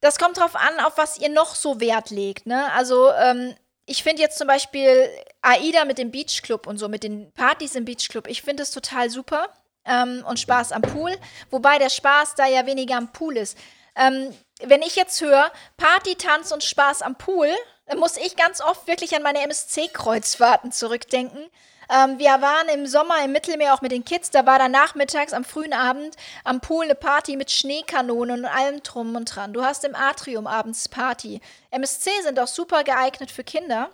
das 0.00 0.18
kommt 0.18 0.38
drauf 0.38 0.56
an, 0.56 0.80
auf 0.80 0.98
was 0.98 1.18
ihr 1.18 1.28
noch 1.28 1.54
so 1.54 1.78
Wert 1.78 2.10
legt. 2.10 2.46
Ne? 2.46 2.72
Also 2.72 3.12
ähm, 3.12 3.54
ich 3.86 4.02
finde 4.02 4.22
jetzt 4.22 4.38
zum 4.38 4.46
Beispiel 4.46 5.08
AIDA 5.42 5.84
mit 5.84 5.98
dem 5.98 6.10
Beachclub 6.10 6.66
und 6.66 6.78
so, 6.78 6.88
mit 6.88 7.02
den 7.02 7.32
Partys 7.32 7.74
im 7.74 7.84
Beachclub, 7.84 8.26
ich 8.26 8.42
finde 8.42 8.62
es 8.62 8.70
total 8.70 9.10
super 9.10 9.48
ähm, 9.84 10.24
und 10.26 10.40
Spaß 10.40 10.72
am 10.72 10.82
Pool, 10.82 11.16
wobei 11.50 11.78
der 11.78 11.90
Spaß 11.90 12.34
da 12.34 12.46
ja 12.46 12.66
weniger 12.66 12.96
am 12.96 13.12
Pool 13.12 13.36
ist. 13.36 13.58
Ähm, 13.96 14.34
wenn 14.62 14.82
ich 14.82 14.96
jetzt 14.96 15.20
höre 15.20 15.52
Party, 15.76 16.16
Tanz 16.16 16.52
und 16.52 16.64
Spaß 16.64 17.02
am 17.02 17.16
Pool, 17.16 17.48
dann 17.86 17.98
muss 17.98 18.16
ich 18.16 18.36
ganz 18.36 18.60
oft 18.60 18.86
wirklich 18.86 19.14
an 19.14 19.22
meine 19.22 19.40
MSC-Kreuzfahrten 19.40 20.72
zurückdenken. 20.72 21.50
Ähm, 21.90 22.18
wir 22.18 22.40
waren 22.40 22.68
im 22.68 22.86
Sommer 22.86 23.24
im 23.24 23.32
Mittelmeer 23.32 23.74
auch 23.74 23.82
mit 23.82 23.92
den 23.92 24.04
Kids. 24.04 24.30
Da 24.30 24.46
war 24.46 24.58
dann 24.58 24.72
nachmittags 24.72 25.32
am 25.32 25.44
frühen 25.44 25.72
Abend 25.72 26.16
am 26.44 26.60
Pool 26.60 26.84
eine 26.84 26.94
Party 26.94 27.36
mit 27.36 27.50
Schneekanonen 27.50 28.40
und 28.40 28.50
allem 28.50 28.82
drum 28.82 29.14
und 29.16 29.34
dran. 29.34 29.52
Du 29.52 29.62
hast 29.62 29.84
im 29.84 29.94
Atrium 29.94 30.46
abends 30.46 30.88
Party. 30.88 31.40
MSC 31.70 32.10
sind 32.22 32.38
auch 32.38 32.48
super 32.48 32.84
geeignet 32.84 33.30
für 33.30 33.44
Kinder 33.44 33.90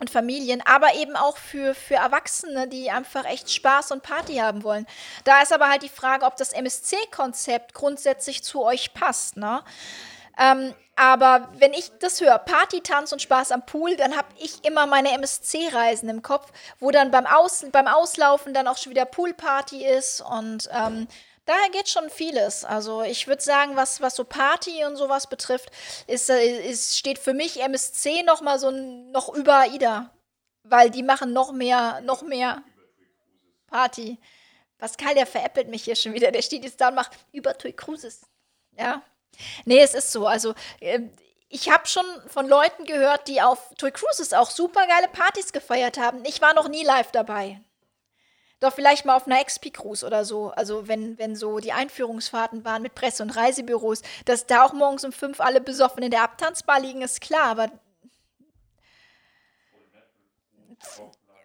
und 0.00 0.10
Familien, 0.10 0.60
aber 0.66 0.94
eben 0.94 1.14
auch 1.14 1.36
für, 1.36 1.74
für 1.74 1.94
Erwachsene, 1.94 2.66
die 2.68 2.90
einfach 2.90 3.24
echt 3.24 3.50
Spaß 3.50 3.92
und 3.92 4.02
Party 4.02 4.36
haben 4.36 4.64
wollen. 4.64 4.86
Da 5.22 5.40
ist 5.40 5.52
aber 5.52 5.68
halt 5.68 5.82
die 5.82 5.88
Frage, 5.88 6.26
ob 6.26 6.36
das 6.36 6.52
MSC-Konzept 6.52 7.74
grundsätzlich 7.74 8.42
zu 8.42 8.62
euch 8.64 8.92
passt. 8.92 9.36
Ne? 9.36 9.62
Ähm, 10.38 10.74
aber 10.96 11.48
wenn 11.54 11.72
ich 11.72 11.90
das 11.98 12.20
höre, 12.20 12.38
Party, 12.38 12.80
Tanz 12.80 13.12
und 13.12 13.20
Spaß 13.20 13.50
am 13.50 13.66
Pool, 13.66 13.96
dann 13.96 14.16
habe 14.16 14.28
ich 14.38 14.64
immer 14.64 14.86
meine 14.86 15.10
MSC-Reisen 15.12 16.08
im 16.08 16.22
Kopf, 16.22 16.52
wo 16.78 16.90
dann 16.90 17.10
beim, 17.10 17.26
Aus, 17.26 17.64
beim 17.72 17.88
Auslaufen 17.88 18.54
dann 18.54 18.68
auch 18.68 18.78
schon 18.78 18.90
wieder 18.90 19.04
Poolparty 19.04 19.84
ist 19.84 20.20
und 20.20 20.68
ähm, 20.72 21.08
daher 21.46 21.70
geht 21.72 21.88
schon 21.88 22.10
vieles. 22.10 22.64
Also 22.64 23.02
ich 23.02 23.26
würde 23.26 23.42
sagen, 23.42 23.74
was, 23.74 24.00
was 24.00 24.14
so 24.14 24.24
Party 24.24 24.84
und 24.84 24.96
sowas 24.96 25.28
betrifft, 25.28 25.70
ist, 26.06 26.30
äh, 26.30 26.68
ist, 26.68 26.96
steht 26.96 27.18
für 27.18 27.34
mich 27.34 27.60
MSC 27.60 28.22
noch 28.22 28.40
mal 28.40 28.58
so 28.60 28.70
noch 28.70 29.34
über 29.34 29.60
AIDA, 29.60 30.10
weil 30.62 30.90
die 30.90 31.02
machen 31.02 31.32
noch 31.32 31.52
mehr, 31.52 32.00
noch 32.02 32.22
mehr 32.22 32.62
Party. 33.66 34.18
Pascal, 34.78 35.14
der 35.14 35.26
veräppelt 35.26 35.68
mich 35.68 35.84
hier 35.84 35.96
schon 35.96 36.12
wieder. 36.14 36.30
Der 36.30 36.42
steht 36.42 36.64
jetzt 36.64 36.80
da 36.80 36.88
und 36.88 36.94
macht 36.94 37.12
über 37.32 37.56
Tui 37.58 37.72
Cruises. 37.72 38.22
Ja, 38.76 39.02
Nee, 39.64 39.80
es 39.80 39.94
ist 39.94 40.12
so. 40.12 40.26
Also, 40.26 40.54
äh, 40.80 41.00
ich 41.48 41.70
habe 41.70 41.86
schon 41.86 42.04
von 42.26 42.48
Leuten 42.48 42.84
gehört, 42.84 43.28
die 43.28 43.40
auf 43.40 43.74
Toy 43.78 43.92
Cruises 43.92 44.32
auch 44.32 44.50
super 44.50 44.86
geile 44.86 45.08
Partys 45.08 45.52
gefeiert 45.52 45.98
haben. 45.98 46.24
Ich 46.24 46.40
war 46.40 46.54
noch 46.54 46.68
nie 46.68 46.84
live 46.84 47.12
dabei. 47.12 47.60
Doch 48.60 48.72
vielleicht 48.72 49.04
mal 49.04 49.16
auf 49.16 49.26
einer 49.26 49.44
XP-Cruise 49.44 50.06
oder 50.06 50.24
so. 50.24 50.50
Also, 50.50 50.88
wenn, 50.88 51.18
wenn 51.18 51.36
so 51.36 51.58
die 51.58 51.72
Einführungsfahrten 51.72 52.64
waren 52.64 52.82
mit 52.82 52.94
Presse- 52.94 53.22
und 53.22 53.30
Reisebüros, 53.30 54.02
dass 54.24 54.46
da 54.46 54.64
auch 54.64 54.72
morgens 54.72 55.04
um 55.04 55.12
fünf 55.12 55.40
alle 55.40 55.60
besoffen 55.60 56.02
in 56.02 56.10
der 56.10 56.22
Abtanzbar 56.22 56.80
liegen, 56.80 57.02
ist 57.02 57.20
klar. 57.20 57.44
Aber 57.44 57.70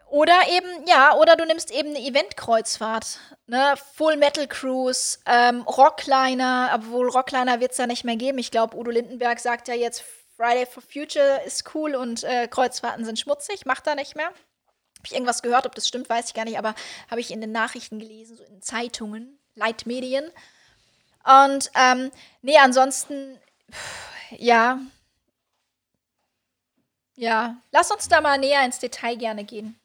oder 0.09 0.47
eben, 0.49 0.87
ja, 0.87 1.15
oder 1.15 1.35
du 1.35 1.45
nimmst 1.45 1.71
eben 1.71 1.89
eine 1.89 1.99
Eventkreuzfahrt. 1.99 3.19
Ne? 3.47 3.73
Full 3.95 4.17
Metal 4.17 4.47
Cruise, 4.47 5.19
ähm, 5.25 5.61
Rockliner, 5.61 6.71
obwohl 6.75 7.09
Rockliner 7.09 7.59
wird 7.59 7.71
es 7.71 7.77
ja 7.77 7.87
nicht 7.87 8.03
mehr 8.03 8.15
geben. 8.15 8.37
Ich 8.37 8.51
glaube, 8.51 8.77
Udo 8.77 8.91
Lindenberg 8.91 9.39
sagt 9.39 9.67
ja 9.67 9.73
jetzt, 9.73 10.03
Friday 10.35 10.65
for 10.65 10.81
Future 10.81 11.41
ist 11.45 11.75
cool 11.75 11.95
und 11.95 12.23
äh, 12.23 12.47
Kreuzfahrten 12.47 13.03
sind 13.03 13.19
schmutzig, 13.19 13.65
macht 13.65 13.87
er 13.87 13.95
nicht 13.95 14.15
mehr. 14.15 14.27
Habe 14.27 15.05
ich 15.05 15.13
irgendwas 15.13 15.41
gehört, 15.41 15.65
ob 15.65 15.75
das 15.75 15.87
stimmt, 15.87 16.09
weiß 16.09 16.27
ich 16.27 16.33
gar 16.33 16.45
nicht, 16.45 16.57
aber 16.57 16.75
habe 17.09 17.21
ich 17.21 17.31
in 17.31 17.41
den 17.41 17.51
Nachrichten 17.51 17.99
gelesen, 17.99 18.37
so 18.37 18.43
in 18.43 18.61
Zeitungen, 18.61 19.37
Leitmedien. 19.55 20.31
Und 21.23 21.69
ähm, 21.75 22.11
nee, 22.41 22.57
ansonsten, 22.57 23.37
ja. 24.31 24.79
Ja, 27.15 27.57
lass 27.71 27.91
uns 27.91 28.07
da 28.07 28.21
mal 28.21 28.37
näher 28.37 28.63
ins 28.63 28.79
Detail 28.79 29.17
gerne 29.17 29.43
gehen. 29.43 29.79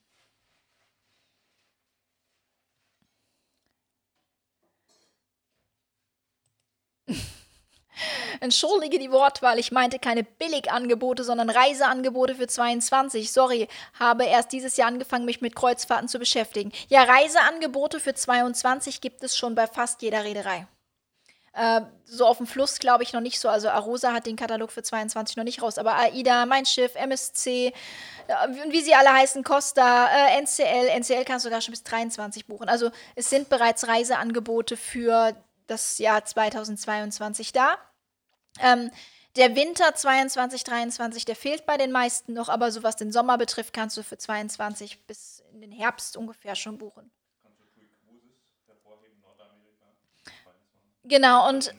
Entschuldige 8.40 8.98
die 8.98 9.10
Wortwahl, 9.10 9.58
ich 9.58 9.72
meinte 9.72 9.98
keine 9.98 10.24
Billigangebote, 10.24 11.24
sondern 11.24 11.50
Reiseangebote 11.50 12.34
für 12.34 12.46
22. 12.46 13.32
Sorry, 13.32 13.68
habe 13.98 14.24
erst 14.24 14.52
dieses 14.52 14.76
Jahr 14.76 14.88
angefangen, 14.88 15.24
mich 15.24 15.40
mit 15.40 15.56
Kreuzfahrten 15.56 16.08
zu 16.08 16.18
beschäftigen. 16.18 16.72
Ja, 16.88 17.04
Reiseangebote 17.04 18.00
für 18.00 18.14
22 18.14 19.00
gibt 19.00 19.22
es 19.22 19.36
schon 19.36 19.54
bei 19.54 19.66
fast 19.66 20.02
jeder 20.02 20.24
Reederei. 20.24 20.66
Äh, 21.54 21.82
so 22.04 22.26
auf 22.26 22.38
dem 22.38 22.46
Fluss 22.46 22.80
glaube 22.80 23.04
ich 23.04 23.12
noch 23.12 23.20
nicht 23.20 23.38
so. 23.38 23.48
Also 23.48 23.68
Arosa 23.68 24.12
hat 24.12 24.26
den 24.26 24.36
Katalog 24.36 24.72
für 24.72 24.82
22 24.82 25.36
noch 25.36 25.44
nicht 25.44 25.62
raus. 25.62 25.78
Aber 25.78 25.96
AIDA, 25.96 26.46
Mein 26.46 26.66
Schiff, 26.66 26.96
MSC, 26.96 27.68
äh, 27.68 27.72
wie 28.68 28.82
sie 28.82 28.94
alle 28.94 29.12
heißen, 29.12 29.44
Costa, 29.44 30.08
äh, 30.08 30.40
NCL. 30.40 30.88
NCL 31.00 31.24
kannst 31.24 31.44
du 31.44 31.48
sogar 31.48 31.60
schon 31.60 31.72
bis 31.72 31.84
23 31.84 32.46
buchen. 32.46 32.68
Also 32.68 32.90
es 33.14 33.30
sind 33.30 33.48
bereits 33.48 33.86
Reiseangebote 33.86 34.76
für 34.76 35.34
das 35.68 35.98
Jahr 35.98 36.24
2022 36.24 37.52
da. 37.52 37.78
Ähm, 38.60 38.90
der 39.36 39.56
Winter 39.56 39.94
22, 39.94 40.62
23, 40.62 41.24
der 41.24 41.34
fehlt 41.34 41.66
bei 41.66 41.76
den 41.76 41.90
meisten 41.90 42.34
noch, 42.34 42.48
aber 42.48 42.70
so 42.70 42.82
was 42.84 42.94
den 42.96 43.10
Sommer 43.10 43.36
betrifft, 43.36 43.72
kannst 43.72 43.96
du 43.96 44.02
für 44.02 44.16
22 44.16 45.06
bis 45.06 45.42
in 45.52 45.60
den 45.60 45.72
Herbst 45.72 46.16
ungefähr 46.16 46.54
schon 46.54 46.78
buchen. 46.78 47.10
Genau, 51.06 51.48
und 51.48 51.74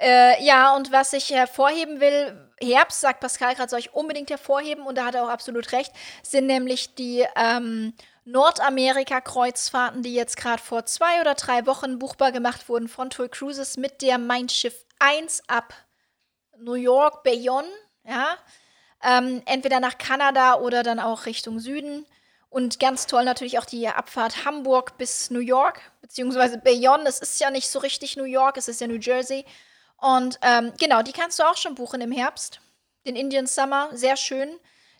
äh, 0.00 0.44
ja, 0.44 0.74
und 0.76 0.92
was 0.92 1.12
ich 1.12 1.30
hervorheben 1.30 2.00
will, 2.00 2.50
Herbst, 2.60 3.00
sagt 3.00 3.20
Pascal 3.20 3.54
gerade, 3.54 3.70
soll 3.70 3.78
ich 3.78 3.94
unbedingt 3.94 4.30
hervorheben, 4.30 4.84
und 4.84 4.98
da 4.98 5.06
hat 5.06 5.14
er 5.14 5.24
auch 5.24 5.30
absolut 5.30 5.72
recht, 5.72 5.92
sind 6.22 6.46
nämlich 6.46 6.94
die 6.94 7.24
ähm, 7.36 7.94
Nordamerika-Kreuzfahrten, 8.24 10.02
die 10.02 10.14
jetzt 10.14 10.36
gerade 10.36 10.62
vor 10.62 10.84
zwei 10.86 11.20
oder 11.20 11.34
drei 11.34 11.66
Wochen 11.66 11.98
buchbar 11.98 12.32
gemacht 12.32 12.68
wurden 12.68 12.88
von 12.88 13.10
Toy 13.10 13.28
Cruises 13.28 13.76
mit 13.76 14.02
der 14.02 14.18
Mein 14.18 14.48
Schiff 14.48 14.84
1 14.98 15.42
ab 15.48 15.72
New 16.60 16.74
York, 16.74 17.22
Bayonne, 17.22 17.68
ja. 18.04 18.36
Ähm, 19.02 19.42
entweder 19.46 19.78
nach 19.78 19.98
Kanada 19.98 20.56
oder 20.56 20.82
dann 20.82 20.98
auch 20.98 21.26
Richtung 21.26 21.60
Süden. 21.60 22.06
Und 22.48 22.80
ganz 22.80 23.06
toll 23.06 23.24
natürlich 23.24 23.58
auch 23.58 23.66
die 23.66 23.86
Abfahrt 23.88 24.44
Hamburg 24.44 24.96
bis 24.98 25.30
New 25.30 25.40
York, 25.40 25.80
beziehungsweise 26.00 26.58
Bayonne. 26.58 27.04
Es 27.06 27.18
ist 27.18 27.38
ja 27.40 27.50
nicht 27.50 27.68
so 27.68 27.80
richtig 27.80 28.16
New 28.16 28.24
York, 28.24 28.56
es 28.56 28.68
ist 28.68 28.80
ja 28.80 28.86
New 28.86 28.98
Jersey. 28.98 29.44
Und 29.98 30.38
ähm, 30.42 30.72
genau, 30.78 31.02
die 31.02 31.12
kannst 31.12 31.38
du 31.38 31.42
auch 31.42 31.56
schon 31.56 31.74
buchen 31.74 32.00
im 32.00 32.12
Herbst. 32.12 32.60
Den 33.04 33.16
Indian 33.16 33.46
Summer, 33.46 33.90
sehr 33.92 34.16
schön. 34.16 34.48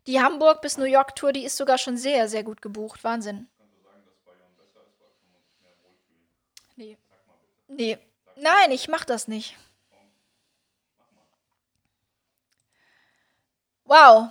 Die 0.06 0.20
Hamburg 0.20 0.60
bis 0.60 0.76
New 0.76 0.84
York 0.84 1.16
Tour, 1.16 1.32
die 1.32 1.44
ist 1.44 1.56
sogar 1.56 1.78
schon 1.78 1.96
sehr, 1.96 2.28
sehr 2.28 2.44
gut 2.44 2.62
gebucht. 2.62 3.02
Wahnsinn. 3.04 3.48
Nee. 6.76 6.98
Nee. 7.68 7.98
Nein, 8.36 8.70
ich 8.70 8.88
mach 8.88 9.04
das 9.04 9.28
nicht. 9.28 9.56
Wow. 13.86 14.30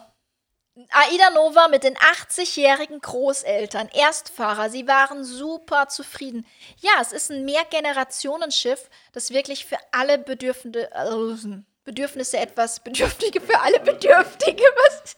Aida 0.91 1.29
Nova 1.29 1.69
mit 1.69 1.85
den 1.85 1.95
80-jährigen 1.95 2.99
Großeltern, 2.99 3.87
Erstfahrer, 3.93 4.69
sie 4.69 4.85
waren 4.85 5.23
super 5.23 5.87
zufrieden. 5.87 6.45
Ja, 6.79 6.91
es 7.01 7.13
ist 7.13 7.31
ein 7.31 7.45
Mehrgenerationenschiff, 7.45 8.89
das 9.13 9.29
wirklich 9.29 9.65
für 9.65 9.77
alle 9.93 10.17
Bedürfnisse, 10.17 10.91
äh, 10.91 11.63
Bedürfnisse 11.85 12.39
etwas, 12.39 12.81
Bedürftige 12.81 13.39
für 13.39 13.57
alle 13.61 13.79
Bedürftige, 13.79 14.63
was? 14.63 15.15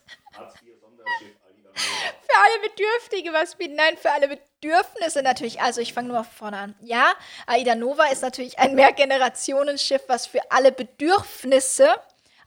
für 1.74 2.38
alle 2.38 2.70
Bedürftige 2.70 3.34
was 3.34 3.56
bieten. 3.56 3.76
Nein, 3.76 3.98
für 3.98 4.12
alle 4.12 4.28
Bedürfnisse 4.28 5.24
natürlich. 5.24 5.62
Also 5.62 5.82
ich 5.82 5.94
fange 5.94 6.10
nur 6.10 6.18
mal 6.18 6.24
vorne 6.24 6.58
an. 6.58 6.76
Ja, 6.82 7.14
Aida 7.48 7.74
Nova 7.74 8.06
ist 8.06 8.22
natürlich 8.22 8.60
ein 8.60 8.76
Mehrgenerationenschiff, 8.76 10.04
was 10.08 10.28
für 10.28 10.52
alle 10.52 10.72
Bedürfnisse 10.72 11.96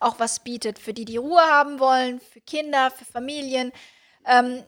auch 0.00 0.18
was 0.18 0.40
bietet. 0.40 0.78
Für 0.78 0.92
die, 0.92 1.04
die 1.04 1.18
Ruhe 1.18 1.40
haben 1.40 1.78
wollen, 1.78 2.20
für 2.20 2.40
Kinder, 2.40 2.90
für 2.90 3.04
Familien. 3.04 3.72
Ähm, 4.26 4.64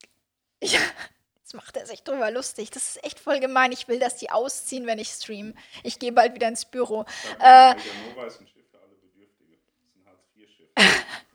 ja, 0.62 0.80
jetzt 1.36 1.54
macht 1.54 1.76
er 1.76 1.86
sich 1.86 2.02
drüber 2.02 2.30
lustig. 2.30 2.70
Das 2.70 2.96
ist 2.96 3.04
echt 3.04 3.20
voll 3.20 3.38
gemein. 3.38 3.72
Ich 3.72 3.86
will, 3.86 3.98
dass 3.98 4.16
die 4.16 4.30
ausziehen, 4.30 4.86
wenn 4.86 4.98
ich 4.98 5.08
stream. 5.08 5.54
Ich 5.84 5.98
gehe 5.98 6.12
bald 6.12 6.34
wieder 6.34 6.48
ins 6.48 6.64
Büro. 6.64 7.04
Äh, 7.38 7.74
Nova 8.08 8.26
ist 8.26 8.40
ein 8.40 8.48
Schiff 8.48 8.66
für 8.70 8.78
alle 8.78 8.96
Bedürftige. 8.96 9.56
Das 9.56 9.74
ist 9.76 9.96
ein 9.96 10.06
Hartz-IV-Schiff. 10.06 11.06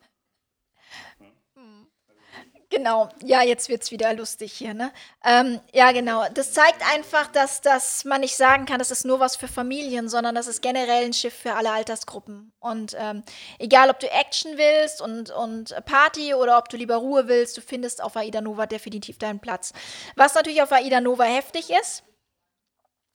Genau, 2.76 3.08
ja, 3.24 3.42
jetzt 3.42 3.70
wird 3.70 3.84
es 3.84 3.90
wieder 3.90 4.12
lustig 4.12 4.52
hier, 4.52 4.74
ne? 4.74 4.92
Ähm, 5.24 5.60
ja, 5.72 5.92
genau. 5.92 6.26
Das 6.34 6.52
zeigt 6.52 6.82
einfach, 6.92 7.26
dass, 7.32 7.62
dass 7.62 8.04
man 8.04 8.20
nicht 8.20 8.36
sagen 8.36 8.66
kann, 8.66 8.78
das 8.78 8.90
ist 8.90 9.06
nur 9.06 9.18
was 9.18 9.34
für 9.34 9.48
Familien, 9.48 10.10
sondern 10.10 10.34
das 10.34 10.46
ist 10.46 10.60
generell 10.60 11.06
ein 11.06 11.14
Schiff 11.14 11.32
für 11.32 11.54
alle 11.54 11.70
Altersgruppen. 11.70 12.52
Und 12.60 12.94
ähm, 12.98 13.22
egal, 13.58 13.88
ob 13.88 13.98
du 13.98 14.10
Action 14.10 14.58
willst 14.58 15.00
und, 15.00 15.30
und 15.30 15.74
Party 15.86 16.34
oder 16.34 16.58
ob 16.58 16.68
du 16.68 16.76
lieber 16.76 16.96
Ruhe 16.96 17.28
willst, 17.28 17.56
du 17.56 17.62
findest 17.62 18.02
auf 18.02 18.14
Aida 18.14 18.42
Nova 18.42 18.66
definitiv 18.66 19.16
deinen 19.16 19.40
Platz. 19.40 19.72
Was 20.14 20.34
natürlich 20.34 20.60
auf 20.60 20.70
Aida 20.70 21.00
Nova 21.00 21.24
heftig 21.24 21.70
ist, 21.70 22.02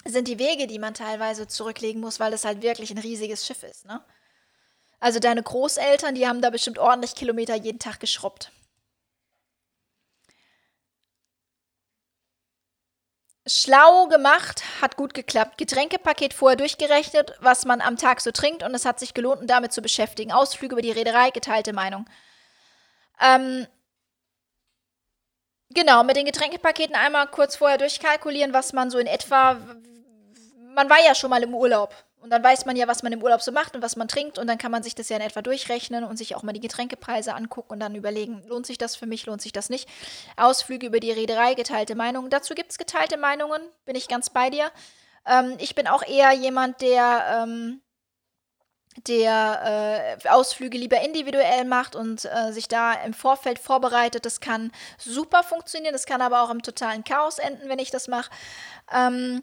sind 0.05 0.27
die 0.27 0.39
Wege, 0.39 0.65
die 0.65 0.79
man 0.79 0.95
teilweise 0.95 1.47
zurücklegen 1.47 2.01
muss, 2.01 2.19
weil 2.19 2.31
das 2.31 2.45
halt 2.45 2.63
wirklich 2.63 2.89
ein 2.89 2.97
riesiges 2.97 3.45
Schiff 3.45 3.61
ist, 3.61 3.85
ne? 3.85 4.03
Also 4.99 5.19
deine 5.19 5.43
Großeltern, 5.43 6.15
die 6.15 6.27
haben 6.27 6.41
da 6.41 6.49
bestimmt 6.49 6.79
ordentlich 6.79 7.13
Kilometer 7.13 7.55
jeden 7.55 7.79
Tag 7.79 7.99
geschrubbt. 7.99 8.51
Schlau 13.47 14.07
gemacht, 14.07 14.63
hat 14.81 14.97
gut 14.97 15.15
geklappt. 15.15 15.57
Getränkepaket 15.57 16.33
vorher 16.33 16.57
durchgerechnet, 16.57 17.33
was 17.39 17.65
man 17.65 17.81
am 17.81 17.97
Tag 17.97 18.21
so 18.21 18.31
trinkt 18.31 18.61
und 18.61 18.75
es 18.75 18.85
hat 18.85 18.99
sich 18.99 19.15
gelohnt, 19.15 19.41
um 19.41 19.47
damit 19.47 19.73
zu 19.73 19.81
beschäftigen. 19.81 20.31
Ausflüge 20.31 20.75
über 20.75 20.81
die 20.83 20.91
Reederei, 20.91 21.31
geteilte 21.31 21.73
Meinung. 21.73 22.05
Ähm, 23.19 23.65
genau, 25.69 26.03
mit 26.03 26.17
den 26.17 26.25
Getränkepaketen 26.25 26.95
einmal 26.95 27.27
kurz 27.27 27.55
vorher 27.55 27.79
durchkalkulieren, 27.79 28.53
was 28.53 28.73
man 28.73 28.91
so 28.91 28.99
in 28.99 29.07
etwa. 29.07 29.53
Man 30.75 30.89
war 30.89 31.03
ja 31.03 31.15
schon 31.15 31.31
mal 31.31 31.41
im 31.41 31.55
Urlaub. 31.55 31.95
Und 32.21 32.29
dann 32.29 32.43
weiß 32.43 32.65
man 32.65 32.75
ja, 32.75 32.87
was 32.87 33.01
man 33.01 33.11
im 33.11 33.23
Urlaub 33.23 33.41
so 33.41 33.51
macht 33.51 33.75
und 33.75 33.81
was 33.81 33.95
man 33.95 34.07
trinkt. 34.07 34.37
Und 34.37 34.45
dann 34.45 34.59
kann 34.59 34.71
man 34.71 34.83
sich 34.83 34.93
das 34.93 35.09
ja 35.09 35.15
in 35.15 35.23
etwa 35.23 35.41
durchrechnen 35.41 36.03
und 36.03 36.17
sich 36.17 36.35
auch 36.35 36.43
mal 36.43 36.53
die 36.53 36.59
Getränkepreise 36.59 37.33
angucken 37.33 37.73
und 37.73 37.79
dann 37.79 37.95
überlegen, 37.95 38.43
lohnt 38.47 38.67
sich 38.67 38.77
das 38.77 38.95
für 38.95 39.07
mich, 39.07 39.25
lohnt 39.25 39.41
sich 39.41 39.53
das 39.53 39.69
nicht. 39.69 39.89
Ausflüge 40.37 40.85
über 40.85 40.99
die 40.99 41.11
Reederei, 41.11 41.55
geteilte 41.55 41.95
Meinungen. 41.95 42.29
Dazu 42.29 42.53
gibt 42.53 42.71
es 42.71 42.77
geteilte 42.77 43.17
Meinungen, 43.17 43.61
bin 43.85 43.95
ich 43.95 44.07
ganz 44.07 44.29
bei 44.29 44.51
dir. 44.51 44.71
Ähm, 45.25 45.55
ich 45.59 45.73
bin 45.73 45.87
auch 45.87 46.03
eher 46.03 46.31
jemand, 46.33 46.81
der, 46.81 47.43
ähm, 47.43 47.81
der 49.07 50.19
äh, 50.23 50.29
Ausflüge 50.29 50.77
lieber 50.77 51.01
individuell 51.01 51.65
macht 51.65 51.95
und 51.95 52.25
äh, 52.25 52.51
sich 52.51 52.67
da 52.67 52.93
im 52.93 53.15
Vorfeld 53.15 53.57
vorbereitet. 53.57 54.25
Das 54.25 54.39
kann 54.39 54.71
super 54.99 55.41
funktionieren, 55.41 55.93
das 55.93 56.05
kann 56.05 56.21
aber 56.21 56.43
auch 56.43 56.51
im 56.51 56.61
totalen 56.61 57.03
Chaos 57.03 57.39
enden, 57.39 57.67
wenn 57.67 57.79
ich 57.79 57.89
das 57.89 58.07
mache. 58.07 58.29
Ähm, 58.93 59.41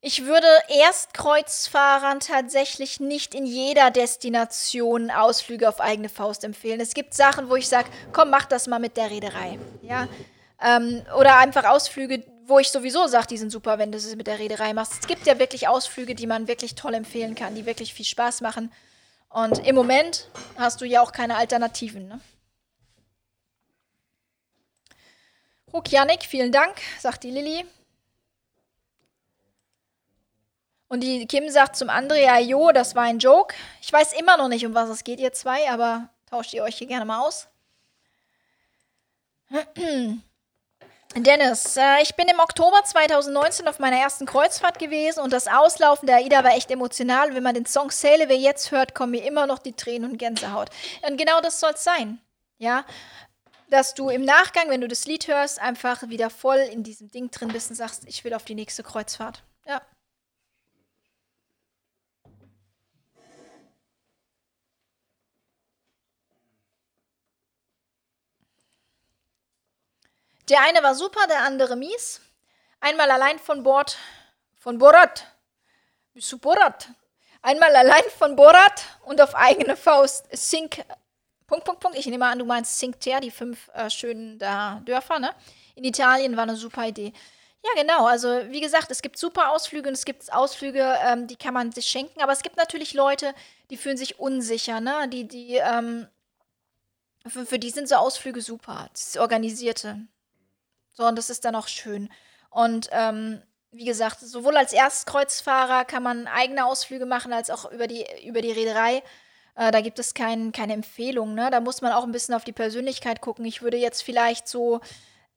ich 0.00 0.24
würde 0.26 0.46
Erstkreuzfahrern 0.68 2.20
tatsächlich 2.20 3.00
nicht 3.00 3.34
in 3.34 3.46
jeder 3.46 3.90
Destination 3.90 5.10
Ausflüge 5.10 5.68
auf 5.68 5.80
eigene 5.80 6.08
Faust 6.08 6.44
empfehlen. 6.44 6.80
Es 6.80 6.94
gibt 6.94 7.14
Sachen, 7.14 7.48
wo 7.48 7.56
ich 7.56 7.68
sage, 7.68 7.88
komm, 8.12 8.30
mach 8.30 8.44
das 8.46 8.68
mal 8.68 8.78
mit 8.78 8.96
der 8.96 9.10
Reederei. 9.10 9.58
Ja? 9.82 10.06
Ähm, 10.62 11.02
oder 11.18 11.38
einfach 11.38 11.64
Ausflüge, 11.64 12.24
wo 12.46 12.60
ich 12.60 12.70
sowieso 12.70 13.08
sage, 13.08 13.26
die 13.26 13.38
sind 13.38 13.50
super, 13.50 13.78
wenn 13.78 13.90
du 13.90 13.98
es 13.98 14.14
mit 14.14 14.28
der 14.28 14.38
Reederei 14.38 14.72
machst. 14.72 14.92
Es 15.00 15.06
gibt 15.08 15.26
ja 15.26 15.38
wirklich 15.40 15.66
Ausflüge, 15.66 16.14
die 16.14 16.28
man 16.28 16.46
wirklich 16.46 16.76
toll 16.76 16.94
empfehlen 16.94 17.34
kann, 17.34 17.56
die 17.56 17.66
wirklich 17.66 17.92
viel 17.92 18.06
Spaß 18.06 18.40
machen. 18.40 18.72
Und 19.28 19.66
im 19.66 19.74
Moment 19.74 20.28
hast 20.56 20.80
du 20.80 20.84
ja 20.84 21.02
auch 21.02 21.12
keine 21.12 21.36
Alternativen. 21.36 22.06
Ne? 22.06 22.20
Huck 25.72 25.90
Janik, 25.90 26.22
vielen 26.22 26.52
Dank, 26.52 26.80
sagt 27.00 27.24
die 27.24 27.30
Lilly. 27.30 27.66
Und 30.88 31.00
die 31.00 31.26
Kim 31.26 31.48
sagt 31.50 31.76
zum 31.76 31.90
Andrea, 31.90 32.38
jo, 32.38 32.72
das 32.72 32.94
war 32.94 33.04
ein 33.04 33.18
Joke. 33.18 33.54
Ich 33.80 33.92
weiß 33.92 34.14
immer 34.14 34.36
noch 34.36 34.48
nicht, 34.48 34.64
um 34.64 34.74
was 34.74 34.88
es 34.88 35.04
geht, 35.04 35.20
ihr 35.20 35.32
zwei, 35.32 35.70
aber 35.70 36.08
tauscht 36.28 36.54
ihr 36.54 36.62
euch 36.62 36.76
hier 36.76 36.86
gerne 36.86 37.04
mal 37.04 37.20
aus. 37.20 37.48
Dennis, 41.14 41.76
äh, 41.76 42.02
ich 42.02 42.14
bin 42.16 42.28
im 42.28 42.38
Oktober 42.38 42.82
2019 42.84 43.66
auf 43.66 43.78
meiner 43.78 43.96
ersten 43.96 44.26
Kreuzfahrt 44.26 44.78
gewesen 44.78 45.20
und 45.20 45.32
das 45.32 45.48
Auslaufen 45.48 46.06
der 46.06 46.16
AIDA 46.16 46.44
war 46.44 46.54
echt 46.54 46.70
emotional. 46.70 47.34
Wenn 47.34 47.42
man 47.42 47.54
den 47.54 47.66
Song 47.66 47.90
Sail 47.90 48.22
Away 48.22 48.36
jetzt 48.36 48.70
hört, 48.70 48.94
kommen 48.94 49.12
mir 49.12 49.24
immer 49.24 49.46
noch 49.46 49.58
die 49.58 49.72
Tränen 49.72 50.12
und 50.12 50.18
Gänsehaut. 50.18 50.68
Und 51.06 51.16
genau 51.16 51.40
das 51.40 51.60
soll 51.60 51.72
es 51.72 51.82
sein. 51.84 52.20
Ja, 52.58 52.84
dass 53.70 53.94
du 53.94 54.08
im 54.10 54.24
Nachgang, 54.24 54.68
wenn 54.70 54.80
du 54.80 54.88
das 54.88 55.06
Lied 55.06 55.28
hörst, 55.28 55.60
einfach 55.60 56.08
wieder 56.08 56.30
voll 56.30 56.58
in 56.58 56.82
diesem 56.82 57.10
Ding 57.10 57.30
drin 57.30 57.48
bist 57.48 57.70
und 57.70 57.76
sagst, 57.76 58.04
ich 58.06 58.24
will 58.24 58.34
auf 58.34 58.44
die 58.44 58.54
nächste 58.54 58.82
Kreuzfahrt. 58.82 59.42
Ja. 59.66 59.80
Der 70.48 70.62
eine 70.62 70.82
war 70.82 70.94
super, 70.94 71.26
der 71.28 71.42
andere 71.42 71.76
mies. 71.76 72.22
Einmal 72.80 73.10
allein 73.10 73.38
von 73.38 73.62
Bord, 73.62 73.98
von 74.56 74.78
Borat. 74.78 75.26
Bist 76.14 76.32
du 76.32 76.38
Borat? 76.38 76.88
Einmal 77.42 77.74
allein 77.76 78.04
von 78.18 78.34
Borat 78.34 78.84
und 79.04 79.20
auf 79.20 79.34
eigene 79.34 79.76
Faust 79.76 80.26
Sink. 80.32 80.84
Punkt, 81.46 81.64
Punkt, 81.64 81.80
Punkt. 81.80 81.98
Ich 81.98 82.06
nehme 82.06 82.26
an, 82.26 82.38
du 82.38 82.46
meinst 82.46 82.78
Sinkter, 82.78 83.20
die 83.20 83.30
fünf 83.30 83.68
äh, 83.74 83.90
schönen 83.90 84.38
da 84.38 84.80
Dörfer, 84.84 85.18
ne? 85.18 85.34
In 85.74 85.84
Italien 85.84 86.36
war 86.36 86.44
eine 86.44 86.56
super 86.56 86.86
Idee. 86.86 87.12
Ja, 87.62 87.82
genau. 87.82 88.06
Also, 88.06 88.28
wie 88.50 88.60
gesagt, 88.60 88.90
es 88.90 89.02
gibt 89.02 89.18
super 89.18 89.50
Ausflüge 89.50 89.88
und 89.88 89.94
es 89.94 90.04
gibt 90.04 90.32
Ausflüge, 90.32 90.98
ähm, 91.04 91.26
die 91.26 91.36
kann 91.36 91.54
man 91.54 91.72
sich 91.72 91.86
schenken. 91.86 92.22
Aber 92.22 92.32
es 92.32 92.42
gibt 92.42 92.56
natürlich 92.56 92.94
Leute, 92.94 93.34
die 93.70 93.76
fühlen 93.76 93.96
sich 93.96 94.18
unsicher, 94.18 94.80
ne? 94.80 95.08
Die, 95.08 95.28
die, 95.28 95.56
ähm, 95.56 96.08
für, 97.26 97.44
für 97.44 97.58
die 97.58 97.70
sind 97.70 97.88
so 97.88 97.96
Ausflüge 97.96 98.40
super. 98.40 98.88
Das 98.92 99.16
Organisierte. 99.18 100.06
So, 100.98 101.06
und 101.06 101.16
das 101.16 101.30
ist 101.30 101.44
dann 101.44 101.54
auch 101.54 101.68
schön. 101.68 102.08
Und 102.50 102.88
ähm, 102.90 103.40
wie 103.70 103.84
gesagt, 103.84 104.18
sowohl 104.18 104.56
als 104.56 104.72
Erstkreuzfahrer 104.72 105.84
kann 105.84 106.02
man 106.02 106.26
eigene 106.26 106.66
Ausflüge 106.66 107.06
machen, 107.06 107.32
als 107.32 107.50
auch 107.50 107.70
über 107.70 107.86
die, 107.86 108.04
über 108.26 108.42
die 108.42 108.50
Reederei. 108.50 109.04
Äh, 109.54 109.70
da 109.70 109.80
gibt 109.80 110.00
es 110.00 110.12
kein, 110.12 110.50
keine 110.50 110.72
Empfehlung. 110.72 111.36
Ne? 111.36 111.50
Da 111.52 111.60
muss 111.60 111.82
man 111.82 111.92
auch 111.92 112.02
ein 112.02 112.10
bisschen 112.10 112.34
auf 112.34 112.42
die 112.42 112.52
Persönlichkeit 112.52 113.20
gucken. 113.20 113.44
Ich 113.44 113.62
würde 113.62 113.76
jetzt 113.76 114.02
vielleicht 114.02 114.48
so 114.48 114.80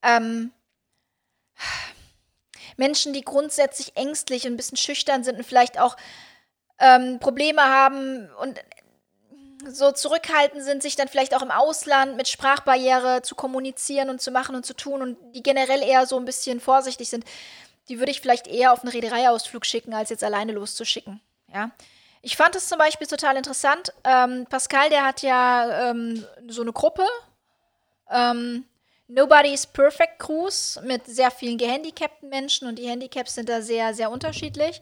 ähm, 0.02 0.52
Menschen, 2.76 3.14
die 3.14 3.22
grundsätzlich 3.22 3.96
ängstlich 3.96 4.48
und 4.48 4.54
ein 4.54 4.58
bisschen 4.58 4.80
schüchtern 4.80 5.24
sind 5.24 5.38
und 5.38 5.44
vielleicht 5.44 5.80
auch 5.80 5.96
ähm, 6.80 7.20
Probleme 7.20 7.62
haben 7.62 8.32
und 8.40 8.60
so 9.68 9.92
zurückhaltend 9.92 10.64
sind, 10.64 10.82
sich 10.82 10.96
dann 10.96 11.08
vielleicht 11.08 11.36
auch 11.36 11.42
im 11.42 11.52
Ausland 11.52 12.16
mit 12.16 12.28
Sprachbarriere 12.28 13.22
zu 13.22 13.36
kommunizieren 13.36 14.10
und 14.10 14.22
zu 14.22 14.32
machen 14.32 14.56
und 14.56 14.66
zu 14.66 14.74
tun 14.74 15.02
und 15.02 15.18
die 15.34 15.44
generell 15.44 15.82
eher 15.82 16.06
so 16.06 16.18
ein 16.18 16.26
bisschen 16.26 16.60
vorsichtig 16.60 17.10
sind, 17.10 17.26
die 17.90 18.00
würde 18.00 18.12
ich 18.12 18.22
vielleicht 18.22 18.48
eher 18.48 18.74
auf 18.74 18.82
einen 18.82 18.92
Reedereiausflug 18.92 19.66
schicken, 19.66 19.94
als 19.94 20.10
jetzt 20.10 20.24
alleine 20.24 20.54
loszuschicken. 20.54 21.20
Ja. 21.54 21.72
Ich 22.22 22.38
fand 22.38 22.56
es 22.56 22.68
zum 22.68 22.78
Beispiel 22.78 23.08
total 23.08 23.36
interessant. 23.36 23.94
Ähm, 24.04 24.46
Pascal, 24.50 24.90
der 24.90 25.06
hat 25.06 25.22
ja 25.24 25.90
ähm, 25.90 26.26
so 26.48 26.62
eine 26.62 26.72
Gruppe, 26.72 27.06
ähm, 28.10 28.66
Nobody's 29.08 29.66
Perfect 29.66 30.20
Cruise, 30.20 30.80
mit 30.84 31.06
sehr 31.06 31.32
vielen 31.32 31.58
gehandicapten 31.58 32.30
Menschen 32.30 32.68
und 32.68 32.78
die 32.78 32.88
Handicaps 32.88 33.36
sind 33.36 33.50
da 33.50 33.62
sehr, 33.62 33.94
sehr 33.94 34.10
unterschiedlich. 34.10 34.82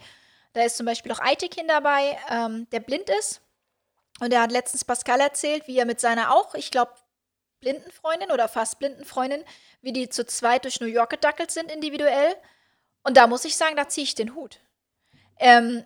Da 0.53 0.63
ist 0.63 0.77
zum 0.77 0.85
Beispiel 0.85 1.11
auch 1.11 1.19
Aitekin 1.19 1.67
dabei, 1.67 2.17
ähm, 2.29 2.67
der 2.71 2.81
blind 2.81 3.09
ist 3.09 3.41
und 4.19 4.33
er 4.33 4.41
hat 4.41 4.51
letztens 4.51 4.85
Pascal 4.85 5.19
erzählt, 5.19 5.67
wie 5.67 5.77
er 5.77 5.85
mit 5.85 5.99
seiner 5.99 6.33
auch, 6.33 6.55
ich 6.55 6.71
glaube, 6.71 6.93
blinden 7.59 7.91
Freundin 7.91 8.31
oder 8.31 8.47
fast 8.47 8.79
blinden 8.79 9.05
Freundin, 9.05 9.43
wie 9.81 9.93
die 9.93 10.09
zu 10.09 10.25
zweit 10.25 10.63
durch 10.63 10.79
New 10.79 10.87
York 10.87 11.09
gedackelt 11.09 11.51
sind 11.51 11.71
individuell. 11.71 12.35
Und 13.03 13.17
da 13.17 13.27
muss 13.27 13.45
ich 13.45 13.55
sagen, 13.55 13.75
da 13.75 13.87
ziehe 13.87 14.03
ich 14.03 14.15
den 14.15 14.35
Hut. 14.35 14.59
Ähm, 15.37 15.85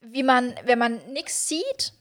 wie 0.00 0.22
man, 0.22 0.54
wenn 0.64 0.78
man 0.78 0.96
nichts 1.12 1.48
sieht 1.48 1.92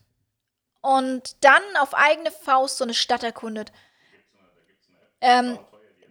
und 0.82 1.44
dann 1.44 1.62
auf 1.80 1.94
eigene 1.94 2.32
Faust 2.32 2.78
so 2.78 2.84
eine 2.84 2.94
Stadt 2.94 3.24
erkundet. 3.24 3.72
Ähm, 5.22 5.60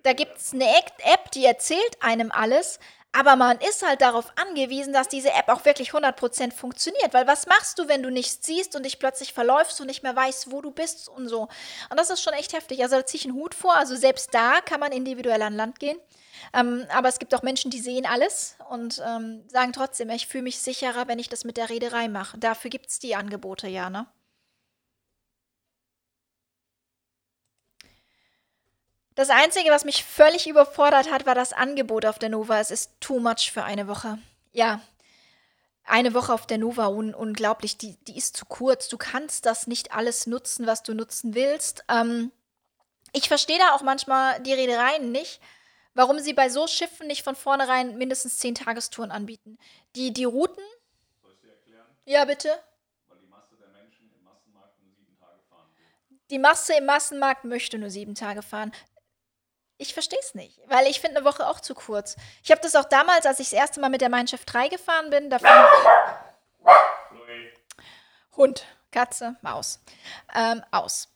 da 0.03 0.13
gibt 0.13 0.39
es 0.39 0.55
eine 0.55 0.69
App, 0.77 1.31
die 1.33 1.45
erzählt 1.45 2.01
einem 2.01 2.31
alles, 2.31 2.79
Aber 3.13 3.35
man 3.35 3.59
ist 3.59 3.87
halt 3.87 4.03
darauf 4.03 4.33
angewiesen, 4.37 4.93
dass 4.93 5.09
diese 5.09 5.31
App 5.31 5.49
auch 5.49 5.65
wirklich 5.65 5.91
100% 5.91 6.53
funktioniert. 6.53 7.13
Weil 7.13 7.27
was 7.27 7.47
machst 7.47 7.79
du, 7.79 7.89
wenn 7.89 8.03
du 8.03 8.11
nichts 8.11 8.47
siehst 8.47 8.77
und 8.77 8.85
dich 8.85 8.99
plötzlich 8.99 9.33
verläufst 9.33 9.81
und 9.81 9.89
nicht 9.89 10.03
mehr 10.03 10.15
weißt, 10.15 10.53
wo 10.53 10.61
du 10.61 10.71
bist 10.71 11.09
und 11.09 11.29
so. 11.29 11.49
Und 11.91 11.99
das 11.99 12.11
ist 12.11 12.23
schon 12.23 12.35
echt 12.35 12.53
heftig. 12.53 12.83
Also 12.83 12.97
da 12.97 13.07
ziehe 13.07 13.21
ich 13.21 13.27
einen 13.27 13.35
Hut 13.35 13.55
vor. 13.55 13.75
Also 13.75 13.97
selbst 13.97 14.33
da 14.33 14.61
kann 14.61 14.81
man 14.81 14.93
individuell 14.93 15.43
an 15.43 15.55
Land 15.55 15.81
gehen. 15.81 15.99
Ähm, 16.55 16.87
aber 16.91 17.09
es 17.09 17.19
gibt 17.19 17.35
auch 17.35 17.43
Menschen, 17.43 17.71
die 17.71 17.81
sehen 17.81 18.07
alles 18.07 18.57
und 18.71 19.03
ähm, 19.07 19.45
sagen 19.49 19.73
trotzdem, 19.73 20.09
ich 20.11 20.27
fühle 20.27 20.45
mich 20.45 20.61
sicherer, 20.61 21.09
wenn 21.09 21.19
ich 21.19 21.29
das 21.29 21.45
mit 21.45 21.57
der 21.57 21.69
Reederei 21.69 22.09
mache. 22.09 22.39
Dafür 22.39 22.71
gibt 22.71 22.87
es 22.87 22.99
die 22.99 23.17
Angebote 23.17 23.69
ja, 23.69 23.91
ne? 23.91 24.07
Das 29.21 29.29
Einzige, 29.29 29.69
was 29.71 29.85
mich 29.85 30.03
völlig 30.03 30.49
überfordert 30.49 31.11
hat, 31.11 31.27
war 31.27 31.35
das 31.35 31.53
Angebot 31.53 32.07
auf 32.07 32.19
der 32.19 32.31
Nova. 32.31 32.59
Es 32.59 32.71
ist 32.71 32.99
too 33.01 33.21
much 33.21 33.53
für 33.53 33.63
eine 33.63 33.87
Woche. 33.87 34.17
Ja, 34.53 34.81
eine 35.85 36.15
Woche 36.15 36.33
auf 36.33 36.47
der 36.47 36.57
Nova, 36.57 36.87
un 36.87 37.13
unglaublich, 37.13 37.77
die, 37.77 37.99
die 38.07 38.17
ist 38.17 38.35
zu 38.35 38.47
kurz. 38.47 38.89
Du 38.89 38.97
kannst 38.97 39.45
das 39.45 39.67
nicht 39.67 39.93
alles 39.93 40.27
nutzen, 40.27 40.67
was 40.67 40.83
du 40.83 40.95
nutzen 40.95 41.35
willst. 41.35 41.85
Ähm, 41.91 42.33
ich 43.13 43.29
verstehe 43.29 43.59
da 43.59 43.75
auch 43.75 43.83
manchmal 43.83 44.41
die 44.41 44.55
Reedereien 44.55 45.13
nicht, 45.13 45.43
warum 45.93 46.19
sie 46.19 46.33
bei 46.33 46.49
so 46.49 46.67
Schiffen 46.67 47.07
nicht 47.07 47.23
von 47.23 47.37
vornherein 47.37 47.99
mindestens 47.99 48.39
zehn 48.39 48.55
Tagestouren 48.55 49.11
anbieten. 49.11 49.59
Die, 49.97 50.15
die 50.15 50.25
Routen. 50.25 50.65
Soll 51.21 51.33
ich 51.35 51.41
dir 51.41 51.51
erklären? 51.51 51.87
Ja, 52.07 52.25
bitte. 52.25 52.49
Weil 53.07 53.19
die 53.19 53.27
Masse 53.27 53.55
der 53.59 53.69
Menschen 53.69 54.11
im 54.17 54.25
Massenmarkt 54.25 54.81
nur 54.81 54.95
sieben 54.95 55.15
Tage 55.19 55.41
fahren 55.51 55.69
will. 55.77 55.85
Die 56.31 56.39
Masse 56.39 56.73
im 56.79 56.87
Massenmarkt 56.87 57.45
möchte 57.45 57.77
nur 57.77 57.91
sieben 57.91 58.15
Tage 58.15 58.41
fahren. 58.41 58.73
Ich 59.81 59.95
verstehe 59.95 60.19
es 60.21 60.35
nicht, 60.35 60.61
weil 60.67 60.87
ich 60.89 61.01
finde 61.01 61.17
eine 61.17 61.27
Woche 61.27 61.47
auch 61.47 61.59
zu 61.59 61.75
kurz. 61.75 62.17
Ich 62.45 62.51
habe 62.51 62.61
das 62.61 62.77
auch 62.77 62.85
damals, 62.85 63.25
als 63.25 63.41
ich 63.41 63.49
das 63.49 63.59
erste 63.59 63.81
Mal 63.81 63.89
mit 63.89 64.03
der 64.03 64.11
Mein 64.11 64.29
Schiff 64.29 64.45
3 64.45 64.69
gefahren 64.69 65.09
bin, 65.09 65.31
davon. 65.31 65.49
Hund, 68.37 68.67
Katze, 68.91 69.37
Maus. 69.41 69.81
Ähm, 70.35 70.63
aus. 70.71 71.09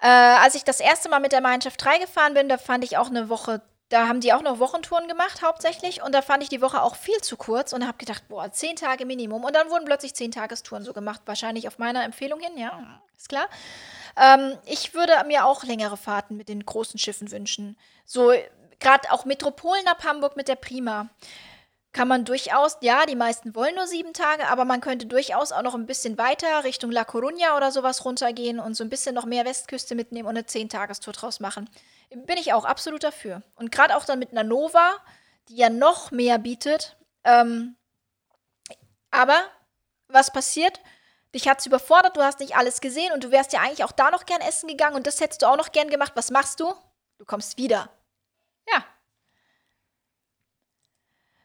Äh, 0.00 0.06
als 0.08 0.54
ich 0.54 0.64
das 0.64 0.80
erste 0.80 1.10
Mal 1.10 1.20
mit 1.20 1.32
der 1.32 1.42
Mein 1.42 1.60
Schiff 1.60 1.76
3 1.76 1.98
gefahren 1.98 2.32
bin, 2.32 2.48
da 2.48 2.56
fand 2.56 2.82
ich 2.82 2.96
auch 2.96 3.08
eine 3.08 3.28
Woche 3.28 3.60
da 3.90 4.06
haben 4.06 4.20
die 4.20 4.32
auch 4.32 4.42
noch 4.42 4.60
Wochentouren 4.60 5.08
gemacht, 5.08 5.42
hauptsächlich. 5.42 6.02
Und 6.02 6.14
da 6.14 6.22
fand 6.22 6.42
ich 6.42 6.48
die 6.48 6.62
Woche 6.62 6.80
auch 6.80 6.94
viel 6.94 7.20
zu 7.20 7.36
kurz 7.36 7.72
und 7.72 7.86
habe 7.86 7.98
gedacht, 7.98 8.22
boah, 8.28 8.50
zehn 8.50 8.76
Tage 8.76 9.04
Minimum. 9.04 9.44
Und 9.44 9.54
dann 9.54 9.68
wurden 9.68 9.84
plötzlich 9.84 10.14
zehn 10.14 10.30
Tagestouren 10.30 10.84
so 10.84 10.92
gemacht, 10.92 11.22
wahrscheinlich 11.26 11.66
auf 11.66 11.78
meiner 11.78 12.04
Empfehlung 12.04 12.40
hin, 12.40 12.56
ja, 12.56 13.00
ist 13.16 13.28
klar. 13.28 13.48
Ähm, 14.16 14.56
ich 14.64 14.94
würde 14.94 15.12
mir 15.26 15.44
auch 15.44 15.64
längere 15.64 15.96
Fahrten 15.96 16.36
mit 16.36 16.48
den 16.48 16.64
großen 16.64 16.98
Schiffen 16.98 17.30
wünschen. 17.32 17.76
So, 18.06 18.32
gerade 18.78 19.10
auch 19.10 19.24
Metropolen 19.24 19.86
ab 19.88 20.04
Hamburg 20.04 20.36
mit 20.36 20.46
der 20.46 20.56
Prima. 20.56 21.08
Kann 21.92 22.06
man 22.06 22.24
durchaus, 22.24 22.76
ja, 22.82 23.04
die 23.04 23.16
meisten 23.16 23.54
wollen 23.56 23.74
nur 23.74 23.86
sieben 23.88 24.12
Tage, 24.12 24.46
aber 24.46 24.64
man 24.64 24.80
könnte 24.80 25.06
durchaus 25.06 25.50
auch 25.50 25.62
noch 25.62 25.74
ein 25.74 25.86
bisschen 25.86 26.18
weiter 26.18 26.62
Richtung 26.62 26.92
La 26.92 27.02
Coruña 27.02 27.56
oder 27.56 27.72
sowas 27.72 28.04
runtergehen 28.04 28.60
und 28.60 28.74
so 28.74 28.84
ein 28.84 28.90
bisschen 28.90 29.14
noch 29.14 29.24
mehr 29.24 29.44
Westküste 29.44 29.96
mitnehmen 29.96 30.28
und 30.28 30.36
eine 30.36 30.46
Zehn-Tagestour 30.46 31.14
draus 31.14 31.40
machen. 31.40 31.68
Bin 32.10 32.38
ich 32.38 32.52
auch 32.52 32.64
absolut 32.64 33.02
dafür. 33.02 33.42
Und 33.56 33.72
gerade 33.72 33.96
auch 33.96 34.04
dann 34.04 34.20
mit 34.20 34.30
einer 34.30 34.44
Nova, 34.44 34.98
die 35.48 35.56
ja 35.56 35.68
noch 35.68 36.12
mehr 36.12 36.38
bietet. 36.38 36.96
Ähm, 37.24 37.76
aber 39.10 39.42
was 40.06 40.32
passiert? 40.32 40.80
Dich 41.34 41.48
hat 41.48 41.60
es 41.60 41.66
überfordert, 41.66 42.16
du 42.16 42.22
hast 42.22 42.40
nicht 42.40 42.56
alles 42.56 42.80
gesehen 42.80 43.12
und 43.12 43.24
du 43.24 43.30
wärst 43.30 43.52
ja 43.52 43.60
eigentlich 43.60 43.84
auch 43.84 43.92
da 43.92 44.10
noch 44.10 44.26
gern 44.26 44.40
essen 44.40 44.68
gegangen 44.68 44.96
und 44.96 45.06
das 45.06 45.20
hättest 45.20 45.42
du 45.42 45.46
auch 45.46 45.56
noch 45.56 45.72
gern 45.72 45.90
gemacht. 45.90 46.12
Was 46.14 46.30
machst 46.30 46.60
du? 46.60 46.72
Du 47.18 47.24
kommst 47.24 47.56
wieder. 47.58 47.88
Ja. 48.68 48.84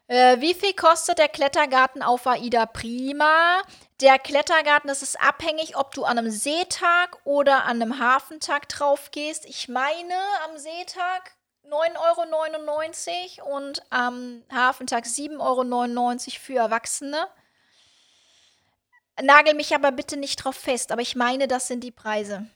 Äh, 0.08 0.40
wie 0.40 0.54
viel 0.54 0.72
kostet 0.74 1.18
der 1.18 1.28
Klettergarten 1.28 2.02
auf 2.02 2.26
Aida 2.26 2.66
Prima? 2.66 3.62
Der 4.00 4.18
Klettergarten, 4.18 4.88
das 4.88 5.02
ist 5.02 5.20
abhängig, 5.20 5.76
ob 5.76 5.94
du 5.94 6.04
an 6.04 6.18
einem 6.18 6.30
Seetag 6.30 7.18
oder 7.24 7.64
an 7.64 7.82
einem 7.82 7.98
Hafentag 7.98 8.68
drauf 8.68 9.10
gehst. 9.10 9.46
Ich 9.46 9.68
meine, 9.68 10.14
am 10.44 10.58
Seetag 10.58 11.34
9,99 11.64 13.42
Euro 13.42 13.56
und 13.56 13.82
am 13.90 14.44
Hafentag 14.52 15.04
7,99 15.04 15.40
Euro 15.40 16.40
für 16.40 16.56
Erwachsene. 16.58 17.26
Nagel 19.20 19.54
mich 19.54 19.74
aber 19.74 19.90
bitte 19.92 20.16
nicht 20.16 20.36
drauf 20.36 20.56
fest, 20.56 20.92
aber 20.92 21.02
ich 21.02 21.16
meine, 21.16 21.48
das 21.48 21.66
sind 21.66 21.82
die 21.82 21.90
Preise. 21.90 22.46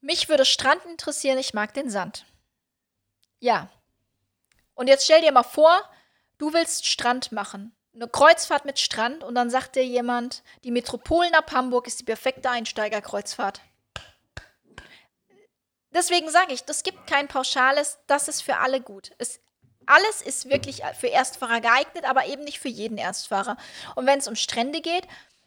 Mich 0.00 0.28
würde 0.30 0.46
Strand 0.46 0.84
interessieren, 0.86 1.36
ich 1.36 1.52
mag 1.52 1.74
den 1.74 1.90
Sand. 1.90 2.24
Ja. 3.40 3.68
Und 4.80 4.86
jetzt 4.86 5.04
stell 5.04 5.20
dir 5.20 5.30
mal 5.30 5.42
vor, 5.42 5.78
du 6.38 6.54
willst 6.54 6.86
Strand 6.86 7.32
machen 7.32 7.76
eine 7.94 8.08
Kreuzfahrt 8.08 8.64
mit 8.64 8.78
Strand 8.78 9.24
und 9.24 9.34
dann 9.34 9.50
sagt 9.50 9.76
dir 9.76 9.84
jemand, 9.84 10.42
die 10.64 10.70
Metropolen 10.70 11.34
ab 11.34 11.52
Hamburg 11.52 11.86
ist 11.86 12.00
die 12.00 12.04
perfekte 12.04 12.48
Einsteigerkreuzfahrt. 12.50 13.60
Deswegen 15.92 16.30
sage 16.30 16.54
ich, 16.54 16.64
das 16.64 16.82
gibt 16.82 17.06
kein 17.06 17.28
pauschales, 17.28 17.98
das 18.06 18.28
ist 18.28 18.42
für 18.42 18.56
alle 18.56 18.80
gut. 18.80 19.10
Es, 19.18 19.40
alles 19.86 20.22
ist 20.22 20.48
wirklich 20.48 20.82
für 20.98 21.08
Erstfahrer 21.08 21.60
geeignet, 21.60 22.04
aber 22.04 22.26
eben 22.26 22.44
nicht 22.44 22.60
für 22.60 22.68
jeden 22.68 22.96
Erstfahrer. 22.96 23.56
Und 23.96 24.06
wenn 24.06 24.20
es 24.20 24.28
um 24.28 24.36
Strände 24.36 24.80
geht, 24.80 25.06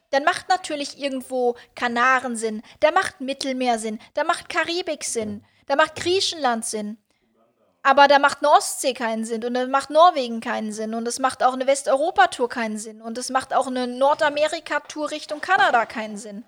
dann 0.09 0.25
macht 0.25 0.49
natürlich 0.49 0.99
irgendwo 0.99 1.55
Kanaren 1.75 2.35
Sinn, 2.35 2.61
da 2.81 2.91
macht 2.91 3.21
Mittelmeer 3.21 3.79
Sinn, 3.79 3.99
da 4.13 4.25
macht 4.25 4.49
Karibik 4.49 5.05
Sinn, 5.05 5.43
da 5.65 5.75
macht 5.75 5.95
Griechenland 5.95 6.65
Sinn. 6.65 7.02
Aber 7.85 8.07
da 8.07 8.17
macht 8.17 8.37
eine 8.39 8.49
Ostsee 8.49 8.93
keinen 8.93 9.25
Sinn 9.25 9.43
und 9.43 9.53
da 9.53 9.67
macht 9.67 9.89
Norwegen 9.89 10.39
keinen 10.39 10.71
Sinn 10.71 10.93
und 10.93 11.05
es 11.05 11.19
macht 11.19 11.43
auch 11.43 11.53
eine 11.53 11.67
Westeuropa-Tour 11.67 12.47
keinen 12.47 12.77
Sinn 12.77 13.01
und 13.01 13.17
es 13.17 13.29
macht 13.29 13.53
auch 13.53 13.67
eine 13.67 13.87
Nordamerika-Tour 13.87 15.11
Richtung 15.11 15.41
Kanada 15.41 15.85
keinen 15.85 16.17
Sinn. 16.17 16.45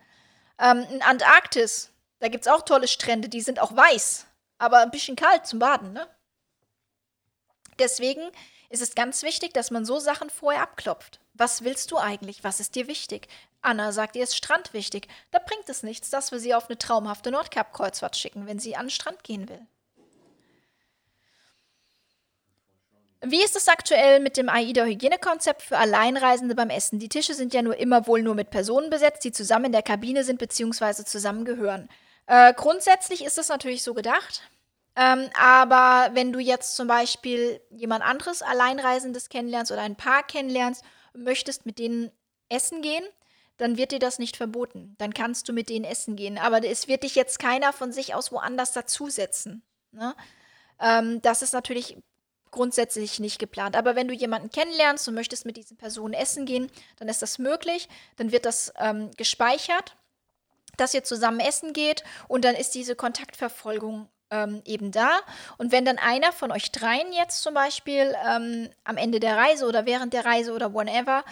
Ähm, 0.58 0.88
in 0.90 1.02
Antarktis, 1.02 1.92
da 2.20 2.30
gibt 2.30 2.46
es 2.46 2.52
auch 2.52 2.62
tolle 2.62 2.88
Strände, 2.88 3.28
die 3.28 3.42
sind 3.42 3.60
auch 3.60 3.76
weiß, 3.76 4.26
aber 4.60 4.80
ein 4.80 4.92
bisschen 4.92 5.18
kalt 5.18 5.46
zum 5.46 5.60
Baden, 5.60 5.92
ne? 5.92 6.08
Deswegen 7.80 8.22
ist 8.70 8.82
es 8.82 8.96
ganz 8.96 9.22
wichtig, 9.24 9.54
dass 9.54 9.72
man 9.72 9.86
so 9.86 10.00
Sachen 10.00 10.30
vorher 10.30 10.62
abklopft. 10.62 11.20
Was 11.34 11.66
willst 11.66 11.92
du 11.92 11.98
eigentlich? 11.98 12.46
Was 12.46 12.62
ist 12.62 12.76
dir 12.76 12.88
wichtig? 12.88 13.28
Anna 13.62 13.92
sagt, 13.92 14.16
ihr 14.16 14.24
ist 14.24 14.38
Strand 14.38 14.74
wichtig. 14.74 15.10
Da 15.32 15.40
bringt 15.40 15.68
es 15.68 15.84
nichts, 15.84 16.10
dass 16.10 16.32
wir 16.32 16.40
sie 16.40 16.56
auf 16.56 16.70
eine 16.70 16.78
traumhafte 16.78 17.32
Nordkap-Kreuzfahrt 17.32 18.16
schicken, 18.16 18.48
wenn 18.48 18.60
sie 18.60 18.78
an 18.78 18.86
den 18.86 18.92
Strand 18.92 19.26
gehen 19.26 19.50
will. 19.50 19.68
Wie 23.28 23.44
ist 23.44 23.56
es 23.56 23.68
aktuell 23.68 24.20
mit 24.20 24.38
dem 24.38 24.50
AIDA-Hygienekonzept 24.50 25.62
für 25.62 25.78
Alleinreisende 25.78 26.54
beim 26.54 26.70
Essen? 26.70 27.00
Die 27.00 27.10
Tische 27.10 27.34
sind 27.34 27.54
ja 27.54 27.62
nur 27.62 27.78
immer 27.78 28.08
wohl 28.08 28.22
nur 28.22 28.36
mit 28.36 28.50
Personen 28.50 28.90
besetzt, 28.90 29.24
die 29.24 29.32
zusammen 29.32 29.66
in 29.66 29.72
der 29.72 29.82
Kabine 29.82 30.24
sind 30.24 30.40
bzw. 30.40 31.04
zusammengehören. 31.06 31.90
Äh, 32.28 32.54
grundsätzlich 32.54 33.24
ist 33.24 33.38
das 33.38 33.50
natürlich 33.50 33.84
so 33.84 33.94
gedacht. 33.94 34.44
Ähm, 34.96 35.30
aber 35.40 36.12
wenn 36.14 36.32
du 36.32 36.40
jetzt 36.40 36.76
zum 36.76 36.88
Beispiel 36.88 37.60
jemand 37.70 38.04
anderes 38.04 38.42
Alleinreisendes 38.42 39.30
kennenlernst 39.30 39.72
oder 39.72 39.82
ein 39.82 39.98
Paar 39.98 40.24
kennenlernst 40.24 40.84
und 41.14 41.24
möchtest 41.24 41.66
mit 41.66 41.80
denen 41.80 42.12
essen 42.50 42.82
gehen, 42.82 43.04
dann 43.58 43.78
wird 43.78 43.92
dir 43.92 44.00
das 44.00 44.20
nicht 44.20 44.38
verboten. 44.38 44.96
Dann 44.98 45.14
kannst 45.14 45.50
du 45.50 45.54
mit 45.54 45.70
denen 45.70 45.86
essen 45.86 46.16
gehen. 46.16 46.38
Aber 46.38 46.64
es 46.64 46.88
wird 46.88 47.04
dich 47.04 47.16
jetzt 47.16 47.40
keiner 47.40 47.74
von 47.74 47.92
sich 47.92 48.14
aus 48.14 48.32
woanders 48.32 48.74
dazusetzen. 48.74 49.64
Ne? 49.92 50.16
Ähm, 50.80 51.22
das 51.22 51.42
ist 51.42 51.54
natürlich 51.54 51.98
grundsätzlich 52.56 53.20
nicht 53.20 53.38
geplant. 53.38 53.76
Aber 53.76 53.96
wenn 53.96 54.08
du 54.08 54.14
jemanden 54.14 54.50
kennenlernst 54.50 55.08
und 55.08 55.14
möchtest 55.14 55.46
mit 55.46 55.58
diesen 55.58 55.78
Personen 55.78 56.14
essen 56.14 56.46
gehen, 56.46 56.72
dann 56.98 57.10
ist 57.10 57.22
das 57.22 57.38
möglich. 57.38 57.90
Dann 58.16 58.32
wird 58.32 58.46
das 58.46 58.74
ähm, 58.78 59.12
gespeichert, 59.18 59.96
dass 60.78 60.94
ihr 60.94 61.04
zusammen 61.04 61.42
essen 61.42 61.74
geht 61.74 62.04
und 62.28 62.46
dann 62.46 62.56
ist 62.56 62.74
diese 62.74 62.96
Kontaktverfolgung 62.96 64.08
ähm, 64.32 64.62
eben 64.66 64.92
da. 64.92 65.20
Und 65.58 65.72
wenn 65.72 65.86
dann 65.86 65.98
einer 65.98 66.32
von 66.32 66.52
euch 66.52 66.72
dreien 66.72 67.12
jetzt 67.12 67.44
zum 67.44 67.54
Beispiel 67.54 68.16
ähm, 68.26 68.70
am 68.86 68.98
Ende 68.98 69.20
der 69.20 69.38
Reise 69.38 69.68
oder 69.68 69.86
während 69.86 70.14
der 70.14 70.26
Reise 70.26 70.54
oder 70.54 70.74
whenever 70.74 71.24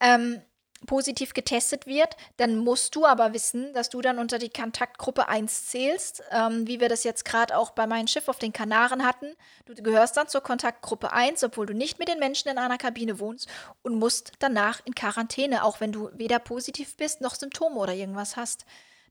ähm, 0.00 0.42
positiv 0.86 1.34
getestet 1.34 1.86
wird, 1.86 2.16
dann 2.36 2.58
musst 2.58 2.94
du 2.94 3.06
aber 3.06 3.32
wissen, 3.32 3.72
dass 3.74 3.90
du 3.90 4.00
dann 4.00 4.18
unter 4.18 4.38
die 4.38 4.50
Kontaktgruppe 4.50 5.28
1 5.28 5.66
zählst, 5.66 6.22
ähm, 6.30 6.66
wie 6.66 6.80
wir 6.80 6.88
das 6.88 7.04
jetzt 7.04 7.24
gerade 7.24 7.56
auch 7.56 7.70
bei 7.70 7.86
meinem 7.86 8.06
Schiff 8.06 8.28
auf 8.28 8.38
den 8.38 8.52
Kanaren 8.52 9.04
hatten. 9.04 9.34
Du 9.66 9.74
gehörst 9.74 10.16
dann 10.16 10.28
zur 10.28 10.40
Kontaktgruppe 10.40 11.12
1, 11.12 11.44
obwohl 11.44 11.66
du 11.66 11.74
nicht 11.74 11.98
mit 11.98 12.08
den 12.08 12.18
Menschen 12.18 12.48
in 12.48 12.58
einer 12.58 12.78
Kabine 12.78 13.18
wohnst 13.18 13.48
und 13.82 13.98
musst 13.98 14.32
danach 14.38 14.80
in 14.84 14.94
Quarantäne, 14.94 15.64
auch 15.64 15.80
wenn 15.80 15.92
du 15.92 16.10
weder 16.14 16.38
positiv 16.38 16.96
bist 16.96 17.20
noch 17.20 17.34
Symptome 17.34 17.76
oder 17.76 17.94
irgendwas 17.94 18.36
hast. 18.36 18.64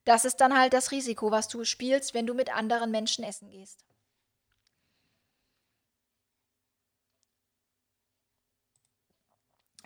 Das 0.05 0.25
ist 0.25 0.37
dann 0.37 0.57
halt 0.57 0.73
das 0.73 0.91
Risiko, 0.91 1.31
was 1.31 1.47
du 1.47 1.63
spielst, 1.63 2.13
wenn 2.13 2.27
du 2.27 2.33
mit 2.33 2.55
anderen 2.55 2.91
Menschen 2.91 3.23
essen 3.23 3.49
gehst. 3.49 3.85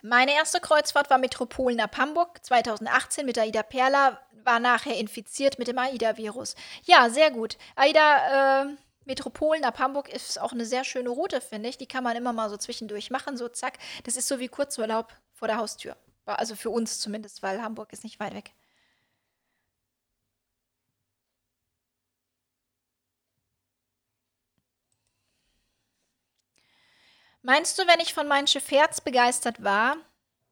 Meine 0.08 0.34
erste 0.34 0.62
Kreuzfahrt 0.62 1.10
war 1.10 1.18
Metropolen 1.18 1.82
ab 1.82 1.98
Hamburg 1.98 2.40
2018 2.42 3.26
mit 3.26 3.38
Aida 3.38 3.62
Perla, 3.62 4.18
war 4.46 4.60
nachher 4.62 4.96
infiziert 4.96 5.60
mit 5.60 5.68
dem 5.68 5.78
AIDA-Virus. 5.78 6.56
Ja, 6.86 7.10
sehr 7.10 7.30
gut. 7.30 7.58
AIDA, 7.76 8.62
äh, 8.62 8.76
Metropolen 9.04 9.66
ab 9.66 9.80
Hamburg 9.80 10.08
ist 10.08 10.40
auch 10.40 10.54
eine 10.54 10.66
sehr 10.66 10.86
schöne 10.86 11.10
Route, 11.10 11.42
finde 11.42 11.68
ich. 11.68 11.78
Die 11.78 11.88
kann 11.88 12.06
man 12.06 12.16
immer 12.16 12.32
mal 12.32 12.50
so 12.50 12.56
zwischendurch 12.56 13.12
machen, 13.12 13.36
so 13.36 13.50
zack. 13.50 13.80
Das 14.06 14.16
ist 14.16 14.30
so 14.30 14.40
wie 14.40 14.48
Kurzurlaub 14.48 15.14
vor 15.34 15.50
der 15.50 15.58
Haustür. 15.58 15.98
Also 16.26 16.56
für 16.56 16.70
uns 16.70 17.02
zumindest, 17.02 17.44
weil 17.44 17.62
Hamburg 17.62 17.92
ist 17.92 18.06
nicht 18.06 18.22
weit 18.22 18.34
weg. 18.34 18.54
Meinst 27.42 27.78
du, 27.80 27.88
wenn 27.88 28.00
ich 28.00 28.14
von 28.14 28.28
meinem 28.28 28.48
Schiff 28.48 28.72
Herz 28.72 29.02
begeistert 29.02 29.64
war, 29.64 29.98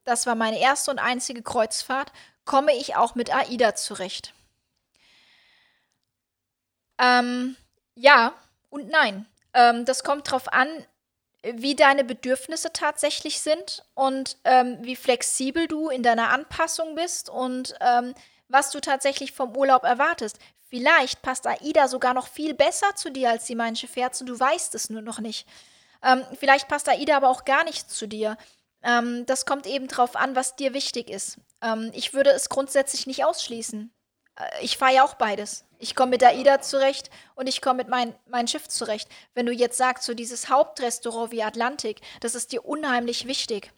das 0.04 0.26
war 0.26 0.34
meine 0.34 0.60
erste 0.60 0.90
und 0.90 0.98
einzige 0.98 1.42
Kreuzfahrt, 1.42 2.12
komme 2.44 2.74
ich 2.74 2.96
auch 2.96 3.14
mit 3.14 3.34
AIDA 3.34 3.74
zurecht? 3.74 4.32
Ähm, 6.98 7.56
ja 7.94 8.32
und 8.70 8.88
nein. 8.88 9.26
Ähm, 9.52 9.84
das 9.84 10.04
kommt 10.04 10.28
darauf 10.28 10.52
an, 10.52 10.68
wie 11.42 11.76
deine 11.76 12.04
Bedürfnisse 12.04 12.72
tatsächlich 12.72 13.40
sind 13.40 13.84
und 13.94 14.36
ähm, 14.44 14.78
wie 14.80 14.96
flexibel 14.96 15.68
du 15.68 15.88
in 15.88 16.02
deiner 16.02 16.30
Anpassung 16.30 16.94
bist 16.94 17.28
und 17.28 17.74
ähm, 17.80 18.14
was 18.48 18.70
du 18.70 18.80
tatsächlich 18.80 19.32
vom 19.32 19.56
Urlaub 19.56 19.84
erwartest. 19.84 20.38
Vielleicht 20.68 21.22
passt 21.22 21.46
AIDA 21.46 21.88
sogar 21.88 22.14
noch 22.14 22.26
viel 22.26 22.54
besser 22.54 22.94
zu 22.96 23.10
dir 23.10 23.30
als 23.30 23.44
die 23.44 23.54
Mein 23.54 23.76
Schiff 23.76 23.94
Herz 23.96 24.20
und 24.20 24.28
du 24.28 24.38
weißt 24.38 24.74
es 24.74 24.90
nur 24.90 25.02
noch 25.02 25.20
nicht. 25.20 25.46
Ähm, 26.02 26.24
vielleicht 26.38 26.68
passt 26.68 26.88
AIDA 26.88 27.16
aber 27.16 27.28
auch 27.28 27.44
gar 27.44 27.64
nicht 27.64 27.90
zu 27.90 28.06
dir. 28.06 28.36
Ähm, 28.82 29.26
das 29.26 29.46
kommt 29.46 29.66
eben 29.66 29.88
drauf 29.88 30.16
an, 30.16 30.36
was 30.36 30.56
dir 30.56 30.74
wichtig 30.74 31.10
ist. 31.10 31.38
Ähm, 31.62 31.90
ich 31.94 32.14
würde 32.14 32.30
es 32.30 32.48
grundsätzlich 32.48 33.06
nicht 33.06 33.24
ausschließen. 33.24 33.92
Äh, 34.36 34.64
ich 34.64 34.78
fahre 34.78 34.94
ja 34.94 35.04
auch 35.04 35.14
beides. 35.14 35.64
Ich 35.78 35.94
komme 35.94 36.10
mit 36.10 36.22
AIDA 36.22 36.60
zurecht 36.60 37.10
und 37.34 37.48
ich 37.48 37.60
komme 37.60 37.78
mit 37.78 37.88
mein, 37.88 38.14
meinem 38.26 38.46
Schiff 38.46 38.68
zurecht. 38.68 39.08
Wenn 39.34 39.46
du 39.46 39.52
jetzt 39.52 39.76
sagst, 39.76 40.04
so 40.04 40.14
dieses 40.14 40.48
Hauptrestaurant 40.48 41.32
wie 41.32 41.42
Atlantik, 41.42 42.00
das 42.20 42.34
ist 42.34 42.52
dir 42.52 42.64
unheimlich 42.64 43.26
wichtig. 43.26 43.72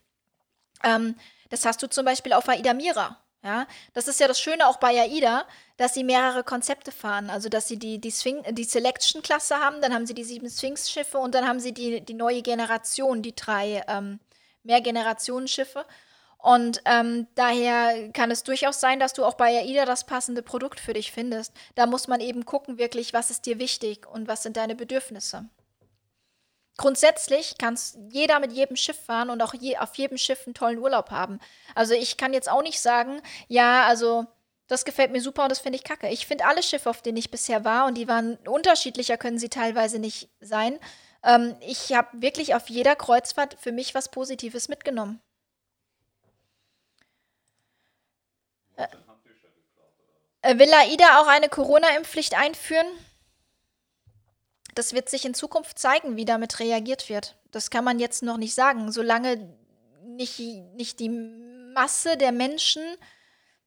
Ähm, 0.84 1.16
das 1.50 1.64
hast 1.64 1.82
du 1.82 1.88
zum 1.88 2.04
Beispiel 2.04 2.32
auf 2.32 2.48
AIDA 2.48 2.74
Mira. 2.74 3.18
Ja, 3.48 3.66
das 3.94 4.08
ist 4.08 4.20
ja 4.20 4.28
das 4.28 4.38
Schöne 4.38 4.68
auch 4.68 4.76
bei 4.76 5.00
AIDA, 5.00 5.46
dass 5.78 5.94
sie 5.94 6.04
mehrere 6.04 6.44
Konzepte 6.44 6.92
fahren. 6.92 7.30
Also, 7.30 7.48
dass 7.48 7.66
sie 7.66 7.78
die, 7.78 7.98
die, 7.98 8.12
die 8.50 8.64
Selection-Klasse 8.64 9.56
haben, 9.56 9.80
dann 9.80 9.94
haben 9.94 10.06
sie 10.06 10.12
die 10.12 10.24
sieben 10.24 10.50
Sphinx-Schiffe 10.50 11.16
und 11.16 11.34
dann 11.34 11.48
haben 11.48 11.58
sie 11.58 11.72
die, 11.72 12.02
die 12.02 12.12
neue 12.12 12.42
Generation, 12.42 13.22
die 13.22 13.34
drei 13.34 13.82
ähm, 13.88 14.20
Mehrgenerationen-Schiffe. 14.64 15.86
Und 16.36 16.82
ähm, 16.84 17.26
daher 17.36 18.12
kann 18.12 18.30
es 18.30 18.44
durchaus 18.44 18.80
sein, 18.80 19.00
dass 19.00 19.14
du 19.14 19.24
auch 19.24 19.34
bei 19.34 19.58
AIDA 19.60 19.86
das 19.86 20.04
passende 20.04 20.42
Produkt 20.42 20.78
für 20.78 20.92
dich 20.92 21.10
findest. 21.10 21.54
Da 21.74 21.86
muss 21.86 22.06
man 22.06 22.20
eben 22.20 22.44
gucken, 22.44 22.76
wirklich, 22.76 23.14
was 23.14 23.30
ist 23.30 23.46
dir 23.46 23.58
wichtig 23.58 24.06
und 24.06 24.28
was 24.28 24.42
sind 24.42 24.58
deine 24.58 24.76
Bedürfnisse. 24.76 25.48
Grundsätzlich 26.78 27.58
kann 27.58 27.76
jeder 28.10 28.38
mit 28.38 28.52
jedem 28.52 28.76
Schiff 28.76 28.98
fahren 29.04 29.30
und 29.30 29.42
auch 29.42 29.52
je, 29.52 29.76
auf 29.76 29.96
jedem 29.96 30.16
Schiff 30.16 30.46
einen 30.46 30.54
tollen 30.54 30.78
Urlaub 30.78 31.10
haben. 31.10 31.40
Also 31.74 31.92
ich 31.92 32.16
kann 32.16 32.32
jetzt 32.32 32.48
auch 32.48 32.62
nicht 32.62 32.80
sagen, 32.80 33.20
ja, 33.48 33.84
also 33.86 34.26
das 34.68 34.84
gefällt 34.84 35.10
mir 35.10 35.20
super 35.20 35.42
und 35.42 35.50
das 35.50 35.58
finde 35.58 35.76
ich 35.76 35.82
kacke. 35.82 36.08
Ich 36.08 36.26
finde 36.26 36.46
alle 36.46 36.62
Schiffe, 36.62 36.88
auf 36.88 37.02
denen 37.02 37.16
ich 37.16 37.32
bisher 37.32 37.64
war, 37.64 37.86
und 37.86 37.94
die 37.96 38.06
waren 38.06 38.36
unterschiedlicher, 38.46 39.16
können 39.16 39.38
sie 39.40 39.48
teilweise 39.48 39.98
nicht 39.98 40.30
sein. 40.40 40.78
Ähm, 41.24 41.56
ich 41.66 41.92
habe 41.94 42.08
wirklich 42.22 42.54
auf 42.54 42.68
jeder 42.68 42.94
Kreuzfahrt 42.94 43.56
für 43.58 43.72
mich 43.72 43.94
was 43.94 44.10
Positives 44.10 44.68
mitgenommen. 44.68 45.20
Äh, 50.42 50.58
will 50.58 50.72
AIDA 50.72 51.20
auch 51.20 51.26
eine 51.26 51.48
Corona-Impfpflicht 51.48 52.38
einführen? 52.38 52.86
Das 54.74 54.92
wird 54.92 55.08
sich 55.08 55.24
in 55.24 55.34
Zukunft 55.34 55.78
zeigen, 55.78 56.16
wie 56.16 56.24
damit 56.24 56.60
reagiert 56.60 57.08
wird. 57.08 57.36
Das 57.50 57.70
kann 57.70 57.84
man 57.84 57.98
jetzt 57.98 58.22
noch 58.22 58.36
nicht 58.36 58.54
sagen. 58.54 58.92
Solange 58.92 59.54
nicht, 60.04 60.38
nicht 60.38 61.00
die 61.00 61.08
Masse 61.08 62.16
der 62.16 62.32
Menschen 62.32 62.82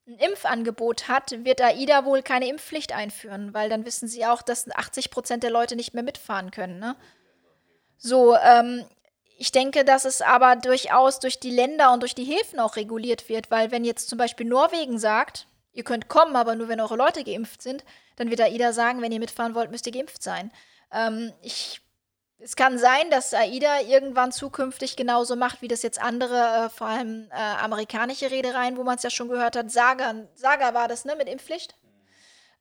ein 0.08 0.18
Impfangebot 0.18 1.08
hat, 1.08 1.32
wird 1.46 1.62
AIDA 1.62 2.06
wohl 2.06 2.22
keine 2.22 2.48
Impfpflicht 2.48 2.94
einführen, 2.94 3.54
weil 3.54 3.70
dann 3.70 3.86
wissen 3.86 4.08
sie 4.08 4.26
auch, 4.26 4.42
dass 4.42 4.70
80 4.70 5.12
Prozent 5.12 5.44
der 5.44 5.52
Leute 5.52 5.76
nicht 5.76 5.94
mehr 5.94 6.04
mitfahren 6.04 6.52
können. 6.52 6.80
Ne? 6.80 6.96
So, 7.98 8.36
ähm, 8.36 8.86
ich 9.38 9.52
denke, 9.52 9.86
dass 9.86 10.06
es 10.06 10.22
aber 10.22 10.56
durchaus 10.56 11.20
durch 11.20 11.40
die 11.40 11.52
Länder 11.52 11.94
und 11.94 12.02
durch 12.02 12.16
die 12.16 12.26
Häfen 12.26 12.60
auch 12.60 12.76
reguliert 12.76 13.30
wird, 13.30 13.50
weil 13.52 13.72
wenn 13.72 13.86
jetzt 13.86 14.10
zum 14.10 14.18
Beispiel 14.18 14.46
Norwegen 14.46 15.00
sagt, 15.00 15.48
ihr 15.74 15.84
könnt 15.84 16.10
kommen, 16.10 16.36
aber 16.36 16.56
nur 16.56 16.68
wenn 16.68 16.80
eure 16.80 16.96
Leute 16.96 17.24
geimpft 17.24 17.62
sind, 17.62 17.84
dann 18.18 18.30
wird 18.30 18.42
AIDA 18.42 18.74
sagen, 18.74 19.02
wenn 19.02 19.12
ihr 19.12 19.20
mitfahren 19.20 19.56
wollt, 19.56 19.72
müsst 19.72 19.88
ihr 19.88 19.94
geimpft 19.94 20.22
sein. 20.22 20.52
Ähm, 20.92 21.34
ich, 21.42 21.82
es 22.40 22.56
kann 22.56 22.78
sein, 22.78 23.10
dass 23.10 23.34
AIDA 23.34 23.82
irgendwann 23.82 24.32
zukünftig 24.32 24.96
genauso 24.96 25.36
macht, 25.36 25.62
wie 25.62 25.68
das 25.68 25.84
jetzt 25.84 26.02
andere, 26.02 26.66
äh, 26.66 26.70
vor 26.70 26.88
allem 26.88 27.30
äh, 27.32 27.36
amerikanische 27.36 28.32
Reedereien, 28.32 28.78
wo 28.78 28.84
man 28.84 28.98
es 28.98 29.04
ja 29.04 29.10
schon 29.10 29.30
gehört 29.30 29.56
hat. 29.56 29.72
Saga, 29.72 30.14
Saga 30.36 30.74
war 30.74 30.88
das, 30.88 31.06
ne, 31.06 31.16
mit 31.16 31.28
Impfpflicht? 31.28 31.76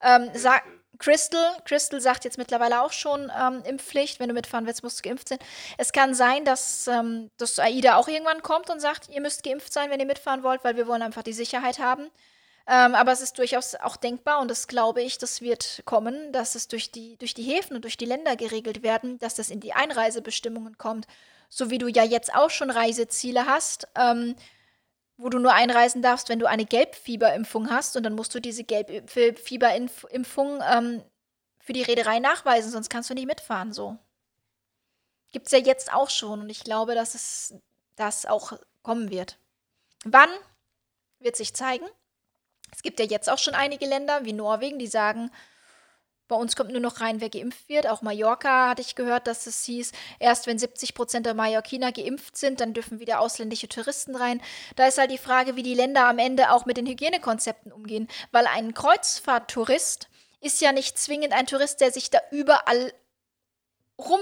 Ähm, 0.02 0.31
Sa 0.35 0.61
Crystal, 0.98 1.57
Crystal 1.65 1.98
sagt 1.98 2.24
jetzt 2.24 2.36
mittlerweile 2.36 2.82
auch 2.82 2.93
schon 2.93 3.32
ähm, 3.35 3.62
Impfpflicht. 3.65 4.20
Wenn 4.20 4.28
du 4.28 4.35
mitfahren 4.35 4.66
willst, 4.66 4.82
musst 4.82 4.98
du 4.98 5.09
geimpft 5.09 5.28
sein. 5.28 5.39
Es 5.78 5.93
kann 5.93 6.15
sein, 6.15 6.44
dass, 6.44 6.86
ähm, 6.89 7.31
dass 7.39 7.59
AIDA 7.59 7.97
auch 7.97 8.07
irgendwann 8.07 8.43
kommt 8.43 8.69
und 8.69 8.81
sagt, 8.81 9.09
ihr 9.09 9.23
müsst 9.23 9.43
geimpft 9.43 9.73
sein, 9.73 9.90
wenn 9.90 9.98
ihr 9.98 10.07
mitfahren 10.07 10.43
wollt, 10.43 10.62
weil 10.62 10.77
wir 10.77 10.86
wollen 10.86 11.01
einfach 11.01 11.23
die 11.23 11.32
Sicherheit 11.32 11.78
haben. 11.78 12.11
Ähm, 12.72 12.94
aber 12.94 13.10
es 13.10 13.20
ist 13.20 13.36
durchaus 13.36 13.74
auch 13.74 13.97
denkbar 13.97 14.40
und 14.40 14.48
das 14.48 14.68
glaube 14.68 15.02
ich, 15.02 15.18
das 15.18 15.40
wird 15.40 15.82
kommen, 15.86 16.32
dass 16.32 16.55
es 16.55 16.68
durch 16.68 16.92
die, 16.92 17.16
durch 17.16 17.34
die 17.34 17.42
Häfen 17.42 17.74
und 17.74 17.82
durch 17.82 17.97
die 17.97 18.05
Länder 18.05 18.36
geregelt 18.36 18.84
werden, 18.84 19.18
dass 19.18 19.34
das 19.34 19.51
in 19.51 19.59
die 19.59 19.72
Einreisebestimmungen 19.72 20.78
kommt. 20.78 21.09
So 21.48 21.70
wie 21.70 21.78
du 21.78 21.88
ja 21.88 22.05
jetzt 22.05 22.32
auch 22.32 22.51
schon 22.51 22.70
Reiseziele 22.70 23.47
hast, 23.47 23.88
ähm, 23.97 24.36
wo 25.16 25.30
du 25.30 25.40
nur 25.40 25.52
einreisen 25.52 26.01
darfst, 26.01 26.28
wenn 26.28 26.38
du 26.38 26.47
eine 26.47 26.64
Gelbfieberimpfung 26.64 27.70
hast 27.70 27.97
und 27.97 28.05
dann 28.05 28.14
musst 28.14 28.32
du 28.36 28.40
diese 28.40 28.62
Gelbfieberimpfung 28.62 30.60
ähm, 30.62 31.02
für 31.59 31.72
die 31.72 31.82
Reederei 31.82 32.20
nachweisen, 32.20 32.70
sonst 32.70 32.88
kannst 32.88 33.10
du 33.10 33.14
nicht 33.14 33.26
mitfahren. 33.26 33.72
So. 33.72 33.98
Gibt 35.32 35.47
es 35.47 35.52
ja 35.52 35.59
jetzt 35.59 35.92
auch 35.92 36.09
schon 36.09 36.42
und 36.42 36.51
ich 36.51 36.62
glaube, 36.62 36.94
dass 36.94 37.16
es 37.16 37.52
das 37.97 38.26
auch 38.26 38.52
kommen 38.84 39.10
wird. 39.10 39.38
Wann 40.05 40.30
wird 41.18 41.34
sich 41.34 41.52
zeigen? 41.52 41.86
Es 42.72 42.82
gibt 42.82 43.01
ja 43.01 43.06
jetzt 43.06 43.28
auch 43.30 43.38
schon 43.38 43.55
einige 43.55 43.86
Länder 43.86 44.24
wie 44.24 44.32
Norwegen, 44.32 44.78
die 44.78 44.86
sagen, 44.86 45.30
bei 46.30 46.36
uns 46.36 46.55
kommt 46.55 46.70
nur 46.70 46.80
noch 46.80 47.01
rein, 47.01 47.20
wer 47.20 47.28
geimpft 47.28 47.68
wird. 47.68 47.88
Auch 47.88 48.02
Mallorca 48.02 48.70
hatte 48.70 48.82
ich 48.82 48.94
gehört, 48.94 49.26
dass 49.26 49.48
es 49.48 49.64
hieß, 49.64 49.90
erst 50.20 50.47
wenn 50.47 50.60
70 50.60 50.94
Prozent 50.94 51.26
der 51.26 51.34
Mallorquiner 51.34 51.90
geimpft 51.90 52.36
sind, 52.36 52.60
dann 52.60 52.72
dürfen 52.72 53.01
wieder 53.01 53.18
ausländische 53.18 53.66
Touristen 53.66 54.14
rein. 54.14 54.40
Da 54.76 54.86
ist 54.86 54.98
halt 54.98 55.10
die 55.10 55.18
Frage, 55.18 55.56
wie 55.56 55.64
die 55.64 55.74
Länder 55.74 56.06
am 56.06 56.18
Ende 56.18 56.52
auch 56.52 56.66
mit 56.66 56.76
den 56.76 56.86
Hygienekonzepten 56.86 57.72
umgehen. 57.72 58.06
Weil 58.30 58.47
ein 58.47 58.74
Kreuzfahrttourist 58.74 60.09
ist 60.40 60.60
ja 60.60 60.70
nicht 60.70 60.98
zwingend 60.98 61.32
ein 61.32 61.47
Tourist, 61.47 61.80
der 61.80 61.90
sich 61.90 62.10
da 62.10 62.20
überall 62.30 62.92
rum 63.98 64.20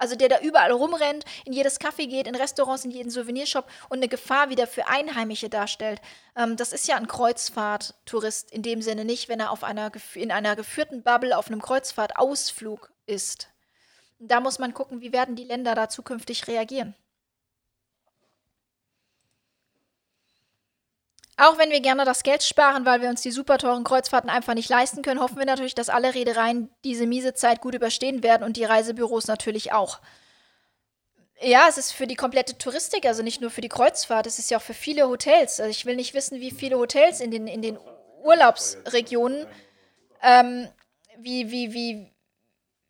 also 0.00 0.16
der 0.16 0.28
da 0.28 0.40
überall 0.40 0.72
rumrennt, 0.72 1.24
in 1.44 1.52
jedes 1.52 1.78
Café 1.78 2.08
geht, 2.08 2.26
in 2.26 2.34
Restaurants, 2.34 2.84
in 2.84 2.90
jeden 2.90 3.10
Souvenirshop 3.10 3.66
und 3.90 3.98
eine 3.98 4.08
Gefahr 4.08 4.48
wieder 4.48 4.66
für 4.66 4.86
Einheimische 4.88 5.48
darstellt. 5.48 6.00
Ähm, 6.34 6.56
das 6.56 6.72
ist 6.72 6.88
ja 6.88 6.96
ein 6.96 7.06
Kreuzfahrttourist 7.06 8.50
in 8.50 8.62
dem 8.62 8.82
Sinne 8.82 9.04
nicht, 9.04 9.28
wenn 9.28 9.40
er 9.40 9.50
auf 9.50 9.62
einer, 9.62 9.92
in 10.14 10.32
einer 10.32 10.56
geführten 10.56 11.02
Bubble 11.02 11.36
auf 11.36 11.48
einem 11.48 11.62
Kreuzfahrtausflug 11.62 12.90
ist. 13.06 13.48
Da 14.18 14.40
muss 14.40 14.58
man 14.58 14.74
gucken, 14.74 15.00
wie 15.00 15.12
werden 15.12 15.36
die 15.36 15.44
Länder 15.44 15.74
da 15.74 15.88
zukünftig 15.88 16.46
reagieren. 16.48 16.94
Auch 21.40 21.56
wenn 21.56 21.70
wir 21.70 21.80
gerne 21.80 22.04
das 22.04 22.22
Geld 22.22 22.42
sparen, 22.42 22.84
weil 22.84 23.00
wir 23.00 23.08
uns 23.08 23.22
die 23.22 23.30
super 23.30 23.56
teuren 23.56 23.82
Kreuzfahrten 23.82 24.28
einfach 24.28 24.52
nicht 24.52 24.68
leisten 24.68 25.00
können, 25.00 25.20
hoffen 25.20 25.38
wir 25.38 25.46
natürlich, 25.46 25.74
dass 25.74 25.88
alle 25.88 26.14
Reedereien 26.14 26.68
diese 26.84 27.06
miese 27.06 27.32
Zeit 27.32 27.62
gut 27.62 27.74
überstehen 27.74 28.22
werden 28.22 28.44
und 28.44 28.58
die 28.58 28.64
Reisebüros 28.64 29.26
natürlich 29.26 29.72
auch. 29.72 30.00
Ja, 31.40 31.64
es 31.66 31.78
ist 31.78 31.92
für 31.92 32.06
die 32.06 32.14
komplette 32.14 32.58
Touristik, 32.58 33.06
also 33.06 33.22
nicht 33.22 33.40
nur 33.40 33.50
für 33.50 33.62
die 33.62 33.70
Kreuzfahrt, 33.70 34.26
es 34.26 34.38
ist 34.38 34.50
ja 34.50 34.58
auch 34.58 34.62
für 34.62 34.74
viele 34.74 35.08
Hotels. 35.08 35.60
Also 35.60 35.70
ich 35.70 35.86
will 35.86 35.96
nicht 35.96 36.12
wissen, 36.12 36.40
wie 36.40 36.50
viele 36.50 36.76
Hotels 36.76 37.20
in 37.20 37.30
den, 37.30 37.46
in 37.46 37.62
den 37.62 37.78
Urlaubsregionen, 38.22 39.46
ähm, 40.22 40.68
wie, 41.16 41.50
wie, 41.50 41.72
wie, 41.72 42.12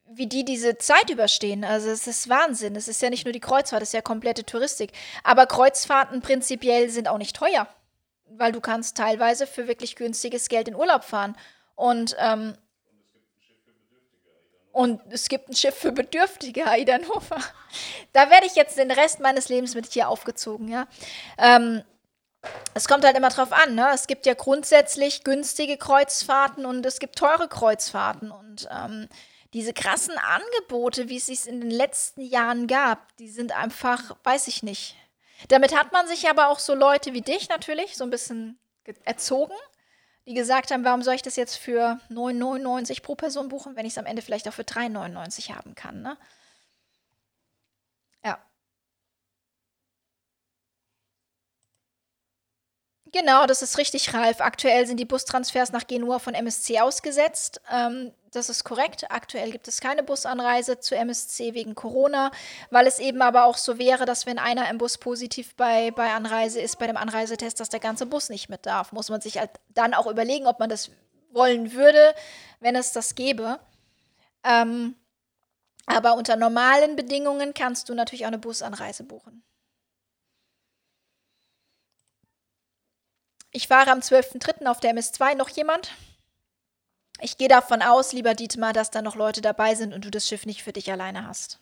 wie 0.06 0.26
die 0.26 0.44
diese 0.44 0.76
Zeit 0.76 1.08
überstehen. 1.08 1.62
Also 1.62 1.88
es 1.88 2.08
ist 2.08 2.28
Wahnsinn. 2.28 2.74
Es 2.74 2.88
ist 2.88 3.00
ja 3.00 3.10
nicht 3.10 3.24
nur 3.24 3.32
die 3.32 3.38
Kreuzfahrt, 3.38 3.82
es 3.82 3.90
ist 3.90 3.94
ja 3.94 4.02
komplette 4.02 4.44
Touristik. 4.44 4.90
Aber 5.22 5.46
Kreuzfahrten 5.46 6.20
prinzipiell 6.20 6.90
sind 6.90 7.06
auch 7.06 7.18
nicht 7.18 7.36
teuer 7.36 7.68
weil 8.36 8.52
du 8.52 8.60
kannst 8.60 8.96
teilweise 8.96 9.46
für 9.46 9.68
wirklich 9.68 9.96
günstiges 9.96 10.48
Geld 10.48 10.68
in 10.68 10.74
Urlaub 10.74 11.04
fahren. 11.04 11.36
Und, 11.74 12.16
ähm, 12.18 12.54
und 14.72 15.00
es 15.10 15.28
gibt 15.28 15.48
ein 15.48 15.56
Schiff 15.56 15.74
für 15.74 15.92
Bedürftige, 15.92 16.66
Aida 16.66 16.98
Nova. 16.98 17.38
Da 18.12 18.28
werde 18.28 18.46
ich 18.46 18.56
jetzt 18.56 18.76
den 18.76 18.90
Rest 18.90 19.20
meines 19.20 19.48
Lebens 19.48 19.76
mit 19.76 19.86
hier 19.86 20.08
aufgezogen, 20.08 20.66
ja. 20.66 20.88
Ähm, 21.38 21.84
es 22.74 22.88
kommt 22.88 23.04
halt 23.04 23.16
immer 23.16 23.28
drauf 23.28 23.52
an, 23.52 23.74
ne? 23.74 23.88
Es 23.94 24.06
gibt 24.06 24.26
ja 24.26 24.34
grundsätzlich 24.34 25.24
günstige 25.24 25.76
Kreuzfahrten 25.76 26.66
und 26.66 26.84
es 26.86 26.98
gibt 26.98 27.16
teure 27.16 27.48
Kreuzfahrten. 27.48 28.30
Und 28.30 28.68
ähm, 28.70 29.08
diese 29.52 29.72
krassen 29.72 30.16
Angebote, 30.16 31.08
wie 31.08 31.18
es 31.18 31.26
sich 31.26 31.46
in 31.46 31.60
den 31.60 31.70
letzten 31.70 32.22
Jahren 32.22 32.66
gab, 32.66 33.16
die 33.18 33.28
sind 33.28 33.52
einfach, 33.52 34.16
weiß 34.24 34.48
ich 34.48 34.62
nicht. 34.62 34.96
Damit 35.48 35.76
hat 35.76 35.92
man 35.92 36.06
sich 36.06 36.28
aber 36.28 36.48
auch 36.48 36.58
so 36.58 36.74
Leute 36.74 37.12
wie 37.12 37.22
dich 37.22 37.48
natürlich 37.48 37.96
so 37.96 38.04
ein 38.04 38.10
bisschen 38.10 38.58
erzogen, 39.04 39.54
die 40.26 40.34
gesagt 40.34 40.70
haben, 40.70 40.84
warum 40.84 41.02
soll 41.02 41.14
ich 41.14 41.22
das 41.22 41.36
jetzt 41.36 41.56
für 41.56 41.98
9,99 42.10 43.02
pro 43.02 43.14
Person 43.14 43.48
buchen, 43.48 43.76
wenn 43.76 43.86
ich 43.86 43.92
es 43.92 43.98
am 43.98 44.06
Ende 44.06 44.22
vielleicht 44.22 44.48
auch 44.48 44.52
für 44.52 44.62
3,99 44.62 45.54
haben 45.54 45.74
kann, 45.74 46.02
ne? 46.02 46.16
Genau, 53.12 53.46
das 53.46 53.62
ist 53.62 53.76
richtig, 53.78 54.14
Ralf. 54.14 54.40
Aktuell 54.40 54.86
sind 54.86 54.98
die 54.98 55.04
Bustransfers 55.04 55.72
nach 55.72 55.86
Genua 55.86 56.20
von 56.20 56.34
MSC 56.34 56.78
ausgesetzt. 56.80 57.60
Ähm, 57.72 58.12
das 58.30 58.48
ist 58.48 58.62
korrekt. 58.62 59.10
Aktuell 59.10 59.50
gibt 59.50 59.66
es 59.66 59.80
keine 59.80 60.04
Busanreise 60.04 60.78
zu 60.78 60.94
MSC 60.94 61.54
wegen 61.54 61.74
Corona, 61.74 62.30
weil 62.70 62.86
es 62.86 63.00
eben 63.00 63.20
aber 63.22 63.44
auch 63.44 63.56
so 63.56 63.78
wäre, 63.78 64.04
dass 64.04 64.26
wenn 64.26 64.38
einer 64.38 64.70
im 64.70 64.78
Bus 64.78 64.98
positiv 64.98 65.56
bei, 65.56 65.90
bei 65.90 66.12
Anreise 66.12 66.60
ist, 66.60 66.78
bei 66.78 66.86
dem 66.86 66.96
Anreisetest, 66.96 67.58
dass 67.58 67.68
der 67.68 67.80
ganze 67.80 68.06
Bus 68.06 68.28
nicht 68.28 68.48
mit 68.48 68.64
darf. 68.66 68.92
Muss 68.92 69.08
man 69.10 69.20
sich 69.20 69.38
halt 69.38 69.50
dann 69.70 69.94
auch 69.94 70.06
überlegen, 70.06 70.46
ob 70.46 70.60
man 70.60 70.70
das 70.70 70.90
wollen 71.32 71.72
würde, 71.72 72.14
wenn 72.60 72.76
es 72.76 72.92
das 72.92 73.16
gäbe. 73.16 73.58
Ähm, 74.44 74.94
aber 75.86 76.14
unter 76.14 76.36
normalen 76.36 76.94
Bedingungen 76.94 77.54
kannst 77.54 77.88
du 77.88 77.94
natürlich 77.94 78.24
auch 78.24 78.28
eine 78.28 78.38
Busanreise 78.38 79.02
buchen. 79.02 79.42
Ich 83.52 83.66
fahre 83.66 83.90
am 83.90 83.98
12.03. 83.98 84.66
auf 84.66 84.78
der 84.80 84.94
MS2. 84.94 85.34
Noch 85.34 85.48
jemand? 85.48 85.92
Ich 87.20 87.36
gehe 87.36 87.48
davon 87.48 87.82
aus, 87.82 88.12
lieber 88.12 88.34
Dietmar, 88.34 88.72
dass 88.72 88.90
da 88.90 89.02
noch 89.02 89.16
Leute 89.16 89.40
dabei 89.40 89.74
sind 89.74 89.92
und 89.92 90.04
du 90.04 90.10
das 90.10 90.28
Schiff 90.28 90.46
nicht 90.46 90.62
für 90.62 90.72
dich 90.72 90.90
alleine 90.90 91.26
hast. 91.26 91.58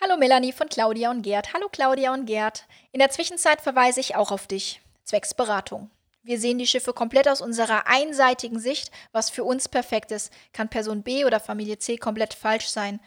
Hallo 0.00 0.16
Melanie 0.16 0.52
von 0.52 0.68
Claudia 0.68 1.10
und 1.10 1.22
Gerd. 1.22 1.52
Hallo 1.52 1.68
Claudia 1.68 2.14
und 2.14 2.26
Gerd. 2.26 2.66
In 2.92 3.00
der 3.00 3.10
Zwischenzeit 3.10 3.60
verweise 3.60 3.98
ich 3.98 4.14
auch 4.14 4.30
auf 4.30 4.46
dich. 4.46 4.80
Zwecks 5.02 5.34
Beratung. 5.34 5.90
Wir 6.26 6.40
sehen 6.40 6.58
die 6.58 6.66
Schiffe 6.66 6.92
komplett 6.92 7.28
aus 7.28 7.40
unserer 7.40 7.86
einseitigen 7.86 8.58
Sicht. 8.58 8.90
Was 9.12 9.30
für 9.30 9.44
uns 9.44 9.68
perfekt 9.68 10.10
ist, 10.10 10.32
kann 10.52 10.68
Person 10.68 11.04
B 11.04 11.24
oder 11.24 11.38
Familie 11.38 11.78
C 11.78 11.98
komplett 11.98 12.34
falsch 12.34 12.66
sein. 12.66 12.98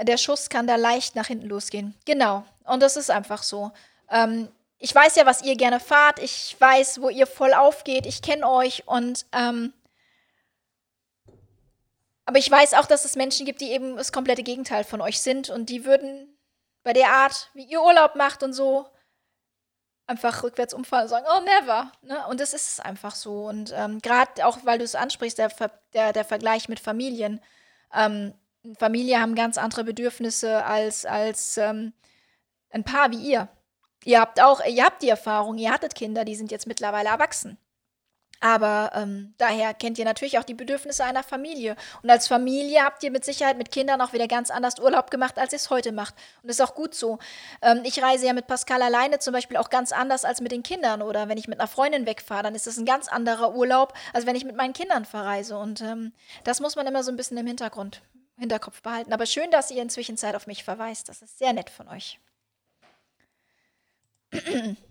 Der 0.00 0.18
Schuss 0.18 0.48
kann 0.48 0.68
da 0.68 0.76
leicht 0.76 1.16
nach 1.16 1.26
hinten 1.26 1.48
losgehen. 1.48 1.96
Genau. 2.04 2.44
Und 2.62 2.80
das 2.80 2.96
ist 2.96 3.10
einfach 3.10 3.42
so. 3.42 3.72
Ähm, 4.08 4.48
ich 4.78 4.94
weiß 4.94 5.16
ja, 5.16 5.26
was 5.26 5.42
ihr 5.42 5.56
gerne 5.56 5.80
fahrt. 5.80 6.20
Ich 6.20 6.54
weiß, 6.60 7.02
wo 7.02 7.08
ihr 7.08 7.26
voll 7.26 7.52
aufgeht. 7.52 8.06
Ich 8.06 8.22
kenne 8.22 8.48
euch 8.48 8.86
und 8.86 9.26
ähm, 9.32 9.72
aber 12.24 12.38
ich 12.38 12.48
weiß 12.48 12.74
auch, 12.74 12.86
dass 12.86 13.04
es 13.04 13.16
Menschen 13.16 13.46
gibt, 13.46 13.60
die 13.60 13.72
eben 13.72 13.96
das 13.96 14.12
komplette 14.12 14.44
Gegenteil 14.44 14.84
von 14.84 15.00
euch 15.00 15.18
sind 15.20 15.50
und 15.50 15.70
die 15.70 15.84
würden 15.84 16.38
bei 16.84 16.92
der 16.92 17.10
Art, 17.10 17.50
wie 17.54 17.64
ihr 17.64 17.82
Urlaub 17.82 18.14
macht 18.14 18.44
und 18.44 18.52
so, 18.52 18.86
einfach 20.08 20.42
rückwärts 20.42 20.74
umfallen 20.74 21.04
und 21.04 21.10
sagen, 21.10 21.26
oh, 21.28 21.40
never. 21.40 21.92
Ne? 22.02 22.26
Und 22.28 22.40
das 22.40 22.54
ist 22.54 22.84
einfach 22.84 23.14
so. 23.14 23.46
Und 23.46 23.72
ähm, 23.76 24.00
gerade 24.00 24.46
auch, 24.46 24.58
weil 24.64 24.78
du 24.78 24.84
es 24.84 24.94
ansprichst, 24.94 25.38
der, 25.38 25.50
der, 25.92 26.12
der 26.12 26.24
Vergleich 26.24 26.68
mit 26.68 26.80
Familien. 26.80 27.40
Ähm, 27.94 28.34
Familie 28.78 29.20
haben 29.20 29.34
ganz 29.34 29.58
andere 29.58 29.84
Bedürfnisse 29.84 30.64
als, 30.64 31.04
als 31.04 31.58
ähm, 31.58 31.92
ein 32.70 32.84
Paar 32.84 33.10
wie 33.10 33.16
ihr. 33.18 33.48
Ihr 34.04 34.20
habt 34.20 34.40
auch, 34.40 34.64
ihr 34.64 34.84
habt 34.84 35.02
die 35.02 35.08
Erfahrung, 35.08 35.58
ihr 35.58 35.70
hattet 35.70 35.94
Kinder, 35.94 36.24
die 36.24 36.36
sind 36.36 36.50
jetzt 36.50 36.66
mittlerweile 36.66 37.10
erwachsen. 37.10 37.58
Aber 38.40 38.92
ähm, 38.94 39.34
daher 39.36 39.74
kennt 39.74 39.98
ihr 39.98 40.04
natürlich 40.04 40.38
auch 40.38 40.44
die 40.44 40.54
Bedürfnisse 40.54 41.04
einer 41.04 41.24
Familie. 41.24 41.74
Und 42.02 42.10
als 42.10 42.28
Familie 42.28 42.84
habt 42.84 43.02
ihr 43.02 43.10
mit 43.10 43.24
Sicherheit 43.24 43.58
mit 43.58 43.72
Kindern 43.72 44.00
auch 44.00 44.12
wieder 44.12 44.28
ganz 44.28 44.50
anders 44.50 44.78
Urlaub 44.78 45.10
gemacht, 45.10 45.38
als 45.38 45.52
ihr 45.52 45.56
es 45.56 45.70
heute 45.70 45.90
macht. 45.90 46.14
Und 46.42 46.48
das 46.48 46.58
ist 46.58 46.64
auch 46.64 46.74
gut 46.74 46.94
so. 46.94 47.18
Ähm, 47.62 47.80
ich 47.84 48.00
reise 48.00 48.26
ja 48.26 48.32
mit 48.32 48.46
Pascal 48.46 48.80
alleine 48.80 49.18
zum 49.18 49.32
Beispiel 49.32 49.56
auch 49.56 49.70
ganz 49.70 49.90
anders 49.90 50.24
als 50.24 50.40
mit 50.40 50.52
den 50.52 50.62
Kindern. 50.62 51.02
Oder 51.02 51.28
wenn 51.28 51.38
ich 51.38 51.48
mit 51.48 51.58
einer 51.58 51.68
Freundin 51.68 52.06
wegfahre, 52.06 52.44
dann 52.44 52.54
ist 52.54 52.68
das 52.68 52.78
ein 52.78 52.86
ganz 52.86 53.08
anderer 53.08 53.54
Urlaub, 53.54 53.92
als 54.12 54.24
wenn 54.26 54.36
ich 54.36 54.44
mit 54.44 54.56
meinen 54.56 54.72
Kindern 54.72 55.04
verreise. 55.04 55.58
Und 55.58 55.80
ähm, 55.80 56.12
das 56.44 56.60
muss 56.60 56.76
man 56.76 56.86
immer 56.86 57.02
so 57.02 57.10
ein 57.10 57.16
bisschen 57.16 57.38
im 57.38 57.46
Hintergrund, 57.46 58.02
Hinterkopf 58.38 58.82
behalten. 58.82 59.12
Aber 59.12 59.26
schön, 59.26 59.50
dass 59.50 59.72
ihr 59.72 59.82
inzwischen 59.82 60.16
Zeit 60.16 60.36
auf 60.36 60.46
mich 60.46 60.62
verweist. 60.62 61.08
Das 61.08 61.22
ist 61.22 61.38
sehr 61.38 61.52
nett 61.52 61.70
von 61.70 61.88
euch. 61.88 62.20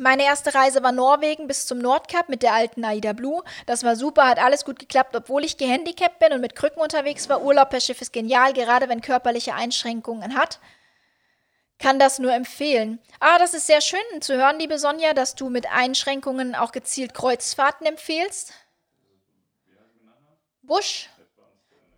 Meine 0.00 0.24
erste 0.24 0.54
Reise 0.54 0.82
war 0.82 0.92
Norwegen 0.92 1.46
bis 1.46 1.66
zum 1.66 1.76
Nordkap 1.76 2.30
mit 2.30 2.42
der 2.42 2.54
alten 2.54 2.86
Aida 2.86 3.12
Blue. 3.12 3.42
Das 3.66 3.84
war 3.84 3.96
super, 3.96 4.26
hat 4.26 4.38
alles 4.38 4.64
gut 4.64 4.78
geklappt, 4.78 5.14
obwohl 5.14 5.44
ich 5.44 5.58
gehandicapt 5.58 6.18
bin 6.18 6.32
und 6.32 6.40
mit 6.40 6.54
Krücken 6.54 6.80
unterwegs 6.80 7.28
war. 7.28 7.42
Urlaub 7.42 7.68
per 7.68 7.82
Schiff 7.82 8.00
ist 8.00 8.14
genial, 8.14 8.54
gerade 8.54 8.88
wenn 8.88 9.02
körperliche 9.02 9.52
Einschränkungen 9.52 10.38
hat. 10.38 10.58
Kann 11.78 11.98
das 11.98 12.18
nur 12.18 12.32
empfehlen. 12.32 12.98
Ah, 13.20 13.38
das 13.38 13.52
ist 13.52 13.66
sehr 13.66 13.82
schön 13.82 14.00
zu 14.22 14.38
hören, 14.38 14.58
liebe 14.58 14.78
Sonja, 14.78 15.12
dass 15.12 15.34
du 15.34 15.50
mit 15.50 15.70
Einschränkungen 15.70 16.54
auch 16.54 16.72
gezielt 16.72 17.12
Kreuzfahrten 17.12 17.86
empfehlst. 17.86 18.54
Busch? 20.62 21.10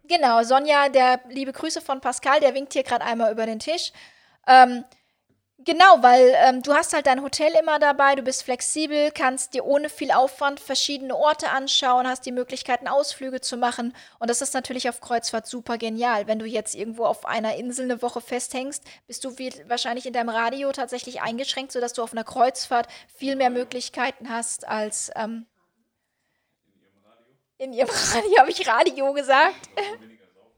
Genau, 0.09 0.43
Sonja, 0.43 0.89
der 0.89 1.21
liebe 1.29 1.53
Grüße 1.53 1.81
von 1.81 2.01
Pascal, 2.01 2.41
der 2.41 2.55
winkt 2.55 2.73
hier 2.73 2.83
gerade 2.83 3.05
einmal 3.05 3.31
über 3.31 3.47
den 3.47 3.61
Tisch. 3.61 3.93
Ähm, 4.49 4.85
Genau, 5.65 6.03
weil 6.03 6.33
ähm, 6.37 6.63
du 6.63 6.73
hast 6.75 6.93
halt 6.93 7.07
dein 7.07 7.23
Hotel 7.23 7.53
immer 7.61 7.79
dabei, 7.79 8.15
du 8.17 8.23
bist 8.23 8.43
flexibel, 8.43 9.13
kannst 9.13 9.55
dir 9.55 9.65
ohne 9.65 9.89
viel 9.89 10.11
Aufwand 10.11 10.59
verschiedene 10.59 11.15
Orte 11.15 11.51
anschauen, 11.51 12.07
hast 12.09 12.27
die 12.27 12.33
Möglichkeiten, 12.33 12.89
Ausflüge 12.89 13.41
zu 13.41 13.57
machen. 13.57 13.95
Und 14.19 14.29
das 14.29 14.43
ist 14.43 14.55
natürlich 14.55 14.89
auf 14.89 15.01
Kreuzfahrt 15.01 15.47
super 15.47 15.79
genial. 15.79 16.27
Wenn 16.27 16.41
du 16.41 16.47
jetzt 16.47 16.75
irgendwo 16.75 17.05
auf 17.05 17.27
einer 17.27 17.55
Insel 17.57 17.85
eine 17.85 18.03
Woche 18.03 18.21
festhängst, 18.21 18.83
bist 19.07 19.25
du 19.25 19.37
wahrscheinlich 19.67 20.07
in 20.07 20.13
deinem 20.13 20.31
Radio 20.31 20.73
tatsächlich 20.73 21.21
eingeschränkt, 21.21 21.71
sodass 21.71 21.93
du 21.93 22.03
auf 22.03 22.13
einer 22.13 22.25
Kreuzfahrt 22.25 22.89
viel 23.15 23.37
mehr 23.37 23.51
Möglichkeiten 23.51 24.31
hast 24.31 24.67
als. 24.67 25.11
Ähm, 25.15 25.47
in 27.59 27.73
ihrem 27.73 27.89
Radio 28.15 28.39
habe 28.39 28.51
ich 28.51 28.67
Radio 28.67 29.13
gesagt. 29.13 29.69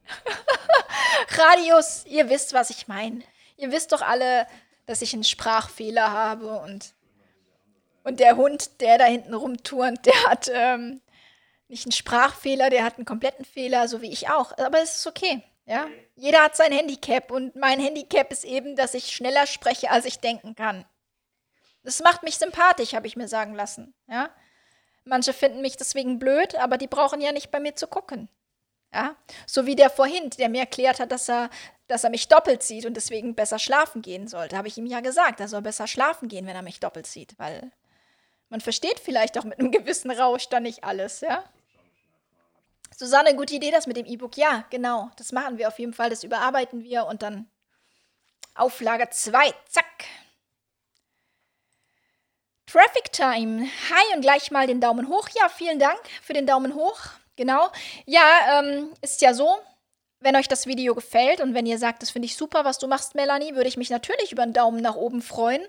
Radios, 1.36 2.06
ihr 2.06 2.30
wisst, 2.30 2.54
was 2.54 2.70
ich 2.70 2.88
meine. 2.88 3.22
Ihr 3.56 3.70
wisst 3.70 3.92
doch 3.92 4.02
alle, 4.02 4.46
dass 4.86 5.02
ich 5.02 5.14
einen 5.14 5.24
Sprachfehler 5.24 6.10
habe 6.10 6.58
und, 6.58 6.94
und 8.02 8.20
der 8.20 8.36
Hund, 8.36 8.80
der 8.80 8.98
da 8.98 9.04
hinten 9.04 9.34
rumturnt, 9.34 10.04
der 10.06 10.24
hat 10.24 10.50
ähm, 10.52 11.00
nicht 11.68 11.86
einen 11.86 11.92
Sprachfehler, 11.92 12.70
der 12.70 12.84
hat 12.84 12.96
einen 12.96 13.06
kompletten 13.06 13.44
Fehler, 13.44 13.88
so 13.88 14.02
wie 14.02 14.12
ich 14.12 14.28
auch. 14.28 14.56
Aber 14.58 14.80
es 14.82 14.96
ist 14.96 15.06
okay. 15.06 15.42
Ja? 15.66 15.88
Jeder 16.14 16.42
hat 16.42 16.56
sein 16.56 16.72
Handicap 16.72 17.30
und 17.30 17.56
mein 17.56 17.80
Handicap 17.80 18.30
ist 18.30 18.44
eben, 18.44 18.76
dass 18.76 18.94
ich 18.94 19.10
schneller 19.10 19.46
spreche, 19.46 19.90
als 19.90 20.04
ich 20.04 20.20
denken 20.20 20.54
kann. 20.54 20.84
Das 21.82 22.00
macht 22.00 22.22
mich 22.22 22.36
sympathisch, 22.36 22.94
habe 22.94 23.06
ich 23.06 23.16
mir 23.16 23.28
sagen 23.28 23.54
lassen. 23.54 23.94
Ja? 24.08 24.30
Manche 25.04 25.32
finden 25.32 25.60
mich 25.60 25.76
deswegen 25.76 26.18
blöd, 26.18 26.54
aber 26.54 26.78
die 26.78 26.86
brauchen 26.86 27.20
ja 27.20 27.32
nicht 27.32 27.50
bei 27.50 27.60
mir 27.60 27.76
zu 27.76 27.86
gucken. 27.86 28.28
Ja? 28.94 29.16
So 29.46 29.66
wie 29.66 29.76
der 29.76 29.90
vorhin, 29.90 30.30
der 30.30 30.48
mir 30.48 30.60
erklärt 30.60 31.00
hat, 31.00 31.12
dass 31.12 31.28
er 31.28 31.50
dass 31.86 32.04
er 32.04 32.10
mich 32.10 32.28
doppelt 32.28 32.62
sieht 32.62 32.86
und 32.86 32.94
deswegen 32.94 33.34
besser 33.34 33.58
schlafen 33.58 34.00
gehen 34.00 34.26
sollte. 34.26 34.56
Habe 34.56 34.68
ich 34.68 34.78
ihm 34.78 34.86
ja 34.86 35.00
gesagt, 35.00 35.40
er 35.40 35.48
soll 35.48 35.62
besser 35.62 35.86
schlafen 35.86 36.28
gehen, 36.28 36.46
wenn 36.46 36.56
er 36.56 36.62
mich 36.62 36.80
doppelt 36.80 37.06
sieht, 37.06 37.38
weil 37.38 37.70
man 38.48 38.60
versteht 38.60 39.00
vielleicht 39.00 39.38
auch 39.38 39.44
mit 39.44 39.58
einem 39.58 39.70
gewissen 39.70 40.10
Rausch 40.10 40.48
dann 40.48 40.62
nicht 40.62 40.84
alles, 40.84 41.20
ja? 41.20 41.44
Susanne, 42.96 43.34
gute 43.34 43.56
Idee, 43.56 43.72
das 43.72 43.88
mit 43.88 43.96
dem 43.96 44.06
E-Book. 44.06 44.36
Ja, 44.36 44.64
genau, 44.70 45.10
das 45.16 45.32
machen 45.32 45.58
wir 45.58 45.68
auf 45.68 45.78
jeden 45.78 45.92
Fall, 45.92 46.10
das 46.10 46.22
überarbeiten 46.22 46.84
wir 46.84 47.06
und 47.06 47.22
dann 47.22 47.50
Auflage 48.54 49.10
2, 49.10 49.52
zack. 49.68 50.04
Traffic 52.66 53.12
Time. 53.12 53.68
Hi 53.90 54.14
und 54.14 54.22
gleich 54.22 54.50
mal 54.50 54.66
den 54.66 54.80
Daumen 54.80 55.08
hoch. 55.08 55.28
Ja, 55.34 55.48
vielen 55.48 55.78
Dank 55.78 56.00
für 56.22 56.32
den 56.32 56.46
Daumen 56.46 56.74
hoch. 56.74 56.98
Genau. 57.36 57.68
Ja, 58.06 58.60
ähm, 58.60 58.92
ist 59.00 59.20
ja 59.22 59.34
so, 59.34 59.56
wenn 60.20 60.36
euch 60.36 60.48
das 60.48 60.66
Video 60.66 60.94
gefällt 60.94 61.40
und 61.40 61.54
wenn 61.54 61.66
ihr 61.66 61.78
sagt, 61.78 62.02
das 62.02 62.10
finde 62.10 62.26
ich 62.26 62.36
super, 62.36 62.64
was 62.64 62.78
du 62.78 62.86
machst, 62.86 63.14
Melanie, 63.14 63.54
würde 63.54 63.68
ich 63.68 63.76
mich 63.76 63.90
natürlich 63.90 64.32
über 64.32 64.42
einen 64.42 64.52
Daumen 64.52 64.80
nach 64.80 64.94
oben 64.96 65.22
freuen. 65.22 65.62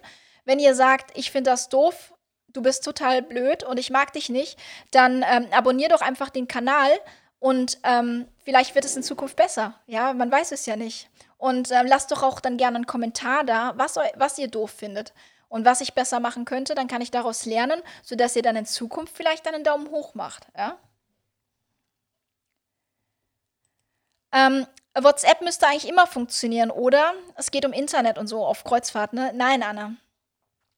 Wenn 0.46 0.60
ihr 0.60 0.76
sagt, 0.76 1.18
ich 1.18 1.32
finde 1.32 1.52
das 1.52 1.70
doof, 1.70 2.14
du 2.48 2.62
bist 2.62 2.84
total 2.84 3.22
blöd 3.22 3.64
und 3.64 3.78
ich 3.80 3.90
mag 3.90 4.14
dich 4.14 4.30
nicht, 4.30 4.58
dann 4.92 5.26
ähm, 5.30 5.48
abonnier 5.52 5.90
doch 5.90 6.02
einfach 6.02 6.30
den 6.30 6.48
Kanal 6.48 6.92
und 7.40 7.80
ähm, 7.84 8.28
vielleicht 8.44 8.76
wird 8.76 8.86
es 8.86 8.96
in 8.96 9.04
Zukunft 9.04 9.36
besser. 9.36 9.76
Ja, 9.88 10.14
man 10.14 10.32
weiß 10.32 10.52
es 10.52 10.66
ja 10.66 10.76
nicht. 10.76 11.10
Und 11.38 11.70
ähm, 11.72 11.86
lasst 11.86 12.12
doch 12.12 12.24
auch 12.24 12.40
dann 12.40 12.58
gerne 12.58 12.78
einen 12.78 12.88
Kommentar 12.88 13.44
da, 13.44 13.74
was, 13.76 13.98
was 14.16 14.40
ihr 14.40 14.48
doof 14.48 14.72
findet 14.72 15.14
und 15.50 15.66
was 15.66 15.82
ich 15.82 15.94
besser 15.94 16.20
machen 16.20 16.46
könnte. 16.46 16.76
Dann 16.76 16.88
kann 16.88 17.02
ich 17.02 17.12
daraus 17.12 17.46
lernen, 17.46 17.82
sodass 18.04 18.36
ihr 18.36 18.42
dann 18.42 18.56
in 18.56 18.66
Zukunft 18.66 19.16
vielleicht 19.16 19.48
einen 19.48 19.64
Daumen 19.64 19.90
hoch 19.90 20.16
macht. 20.16 20.48
Ja? 20.58 20.78
Ähm, 24.36 24.68
WhatsApp 24.94 25.42
müsste 25.42 25.66
eigentlich 25.68 25.88
immer 25.88 26.08
funktionieren, 26.08 26.70
oder? 26.70 27.14
Es 27.36 27.52
geht 27.52 27.66
um 27.66 27.72
Internet 27.72 28.18
und 28.18 28.28
so 28.28 28.46
auf 28.46 28.66
Kreuzfahrt, 28.66 29.14
ne? 29.14 29.32
Nein, 29.34 29.64
Anna. 29.64 29.96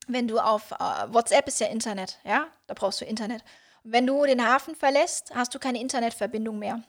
wenn 0.08 0.28
du 0.28 0.40
auf 0.40 0.72
äh, 0.72 0.76
WhatsApp 1.14 1.48
ist 1.48 1.60
ja 1.60 1.68
Internet, 1.68 2.20
ja, 2.24 2.48
da 2.68 2.74
brauchst 2.74 3.02
du 3.02 3.06
Internet. 3.06 3.44
Wenn 3.84 4.08
du 4.08 4.26
den 4.26 4.46
Hafen 4.46 4.76
verlässt, 4.76 5.34
hast 5.36 5.54
du 5.56 5.60
keine 5.60 5.82
Internetverbindung 5.82 6.60
mehr. 6.60 6.82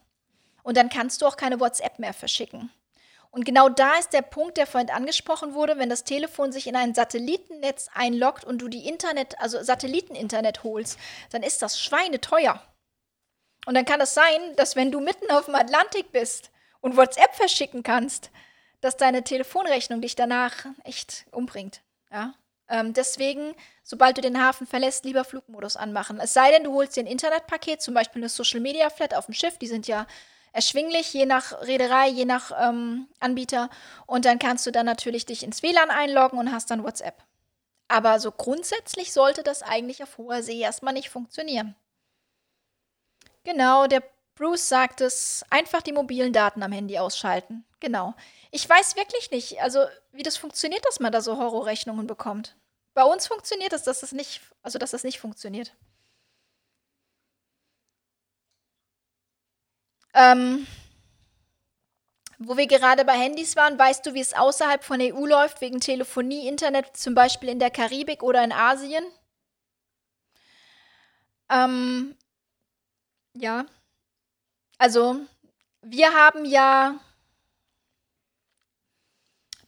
Und 0.62 0.76
dann 0.76 0.90
kannst 0.90 1.22
du 1.22 1.26
auch 1.26 1.36
keine 1.36 1.58
WhatsApp 1.58 1.98
mehr 1.98 2.12
verschicken. 2.12 2.70
Und 3.30 3.44
genau 3.44 3.68
da 3.68 3.94
ist 3.94 4.12
der 4.12 4.22
Punkt, 4.22 4.56
der 4.56 4.66
vorhin 4.66 4.90
angesprochen 4.90 5.54
wurde, 5.54 5.78
wenn 5.78 5.88
das 5.88 6.04
Telefon 6.04 6.52
sich 6.52 6.66
in 6.66 6.76
ein 6.76 6.94
Satellitennetz 6.94 7.88
einloggt 7.94 8.44
und 8.44 8.58
du 8.58 8.68
die 8.68 8.86
Internet, 8.88 9.38
also 9.40 9.62
Satelliteninternet 9.62 10.64
holst, 10.64 10.98
dann 11.30 11.42
ist 11.42 11.62
das 11.62 11.80
schweineteuer. 11.80 12.62
Und 13.66 13.74
dann 13.74 13.84
kann 13.84 14.00
es 14.00 14.14
sein, 14.14 14.56
dass 14.56 14.76
wenn 14.76 14.90
du 14.90 15.00
mitten 15.00 15.30
auf 15.30 15.44
dem 15.44 15.54
Atlantik 15.54 16.10
bist 16.12 16.50
und 16.80 16.96
WhatsApp 16.96 17.34
verschicken 17.34 17.82
kannst, 17.82 18.30
dass 18.80 18.96
deine 18.96 19.24
Telefonrechnung 19.24 20.00
dich 20.00 20.14
danach 20.14 20.66
echt 20.84 21.26
umbringt. 21.30 21.82
Ja? 22.10 22.34
Ähm, 22.68 22.92
deswegen, 22.92 23.54
sobald 23.82 24.18
du 24.18 24.20
den 24.20 24.42
Hafen 24.42 24.66
verlässt, 24.66 25.04
lieber 25.04 25.24
Flugmodus 25.24 25.76
anmachen. 25.76 26.20
Es 26.20 26.34
sei 26.34 26.50
denn, 26.50 26.64
du 26.64 26.74
holst 26.74 26.96
dir 26.96 27.02
ein 27.02 27.06
Internetpaket, 27.06 27.80
zum 27.80 27.94
Beispiel 27.94 28.22
eine 28.22 28.28
Social 28.28 28.60
Media 28.60 28.90
Flat 28.90 29.14
auf 29.14 29.26
dem 29.26 29.34
Schiff, 29.34 29.58
die 29.58 29.66
sind 29.66 29.88
ja 29.88 30.06
erschwinglich, 30.52 31.12
je 31.12 31.26
nach 31.26 31.62
Reederei, 31.62 32.08
je 32.08 32.24
nach 32.24 32.52
ähm, 32.60 33.08
Anbieter. 33.20 33.70
Und 34.06 34.24
dann 34.24 34.38
kannst 34.38 34.66
du 34.66 34.70
dann 34.70 34.86
natürlich 34.86 35.26
dich 35.26 35.42
ins 35.42 35.62
WLAN 35.62 35.90
einloggen 35.90 36.38
und 36.38 36.52
hast 36.52 36.70
dann 36.70 36.84
WhatsApp. 36.84 37.22
Aber 37.88 38.20
so 38.20 38.30
grundsätzlich 38.30 39.12
sollte 39.12 39.42
das 39.42 39.62
eigentlich 39.62 40.02
auf 40.02 40.18
hoher 40.18 40.42
See 40.42 40.60
erstmal 40.60 40.92
nicht 40.92 41.08
funktionieren. 41.08 41.74
Genau, 43.44 43.86
der 43.86 44.02
Bruce 44.38 44.68
sagt 44.68 45.00
es, 45.00 45.44
einfach 45.50 45.82
die 45.82 45.92
mobilen 45.92 46.32
Daten 46.32 46.62
am 46.62 46.70
Handy 46.70 46.98
ausschalten. 46.98 47.64
Genau. 47.80 48.14
Ich 48.52 48.68
weiß 48.68 48.94
wirklich 48.96 49.32
nicht, 49.32 49.60
also 49.60 49.84
wie 50.12 50.22
das 50.22 50.36
funktioniert, 50.36 50.84
dass 50.86 51.00
man 51.00 51.10
da 51.12 51.20
so 51.20 51.36
Horrorrechnungen 51.38 52.06
bekommt. 52.06 52.56
Bei 52.94 53.02
uns 53.02 53.26
funktioniert 53.26 53.72
es, 53.72 53.82
dass 53.82 54.00
das 54.00 54.12
nicht, 54.12 54.40
also 54.62 54.78
dass 54.78 54.92
das 54.92 55.02
nicht 55.02 55.18
funktioniert. 55.18 55.72
Ähm, 60.14 60.66
wo 62.38 62.56
wir 62.56 62.66
gerade 62.68 63.04
bei 63.04 63.14
Handys 63.18 63.56
waren, 63.56 63.78
weißt 63.78 64.06
du, 64.06 64.14
wie 64.14 64.20
es 64.20 64.32
außerhalb 64.34 64.84
von 64.84 65.00
EU 65.00 65.26
läuft, 65.26 65.60
wegen 65.60 65.80
Telefonie, 65.80 66.46
Internet, 66.46 66.96
zum 66.96 67.14
Beispiel 67.14 67.48
in 67.48 67.58
der 67.58 67.70
Karibik 67.70 68.22
oder 68.22 68.42
in 68.44 68.52
Asien? 68.52 69.04
Ähm, 71.50 72.14
ja. 73.34 73.64
Also, 74.78 75.16
wir 75.82 76.12
haben 76.14 76.44
ja. 76.44 76.98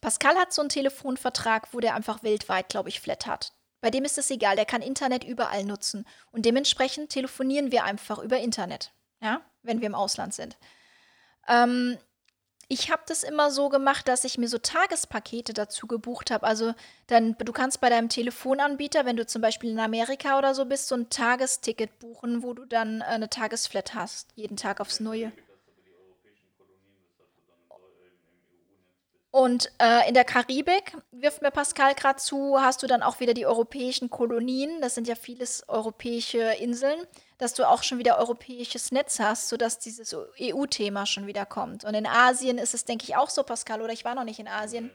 Pascal 0.01 0.37
hat 0.37 0.53
so 0.53 0.63
einen 0.63 0.71
Telefonvertrag, 0.71 1.69
wo 1.73 1.81
der 1.81 1.95
einfach 1.95 2.23
weltweit, 2.23 2.71
glaube 2.71 2.89
ich, 2.89 3.01
flat 3.01 3.27
hat. 3.27 3.53
Bei 3.83 3.91
dem 3.91 4.05
ist 4.05 4.19
es 4.19 4.31
egal, 4.31 4.57
der 4.57 4.65
kann 4.65 4.83
Internet 4.83 5.25
überall 5.25 5.65
nutzen. 5.65 6.07
Und 6.33 6.47
dementsprechend 6.47 7.11
telefonieren 7.11 7.71
wir 7.71 7.85
einfach 7.85 8.19
über 8.19 8.39
Internet. 8.39 8.93
Ja 9.21 9.43
wenn 9.63 9.81
wir 9.81 9.87
im 9.87 9.95
Ausland 9.95 10.35
sind. 10.35 10.57
Ähm, 11.49 11.99
ich 12.73 12.89
habe 12.89 13.03
das 13.07 13.25
immer 13.25 13.51
so 13.51 13.69
gemacht, 13.69 14.07
dass 14.07 14.23
ich 14.23 14.39
mir 14.39 14.47
so 14.47 14.57
Tagespakete 14.57 15.53
dazu 15.53 15.89
gebucht 15.89 16.31
habe. 16.31 16.47
Also 16.47 16.73
dann, 17.09 17.37
du 17.37 17.53
kannst 17.53 17.81
bei 17.81 17.89
deinem 17.89 18.09
Telefonanbieter, 18.09 19.05
wenn 19.05 19.17
du 19.17 19.27
zum 19.27 19.43
Beispiel 19.43 19.71
in 19.71 19.81
Amerika 19.81 20.39
oder 20.39 20.55
so 20.55 20.65
bist, 20.67 20.87
so 20.87 20.95
ein 20.95 21.11
Tagesticket 21.11 21.99
buchen, 21.99 22.45
wo 22.45 22.55
du 22.55 22.65
dann 22.67 23.01
äh, 23.01 23.05
eine 23.07 23.29
Tagesflat 23.29 23.95
hast, 23.95 24.29
jeden 24.37 24.57
Tag 24.57 24.81
aufs 24.81 25.01
Neue. 25.01 25.33
Und 29.33 29.73
äh, 29.83 30.09
in 30.09 30.15
der 30.15 30.25
Karibik, 30.25 30.97
wirft 31.11 31.43
mir 31.43 31.51
Pascal 31.51 31.97
gerade 31.97 32.21
zu, 32.21 32.61
hast 32.61 32.85
du 32.85 32.87
dann 32.87 33.03
auch 33.03 33.19
wieder 33.19 33.35
die 33.35 33.47
europäischen 33.47 34.11
Kolonien. 34.11 34.81
Das 34.81 34.95
sind 34.95 35.09
ja 35.09 35.17
vieles 35.17 35.69
europäische 35.69 36.39
Inseln, 36.61 37.01
dass 37.41 37.55
du 37.55 37.67
auch 37.67 37.83
schon 37.83 37.99
wieder 37.99 38.19
europäisches 38.19 38.93
Netz 38.93 39.19
hast, 39.19 39.49
sodass 39.49 39.79
dieses 39.79 40.15
EU-Thema 40.15 41.07
schon 41.07 41.27
wieder 41.27 41.47
kommt. 41.47 41.85
Und 41.85 41.95
in 41.95 42.07
Asien 42.07 42.59
ist 42.59 42.75
es, 42.75 42.85
denke 42.85 43.05
ich, 43.05 43.17
auch 43.17 43.31
so, 43.31 43.43
Pascal, 43.43 43.81
oder 43.81 43.95
ich 43.95 44.05
war 44.05 44.15
noch 44.15 44.25
nicht 44.25 44.39
in 44.39 44.47
Asien. 44.47 44.91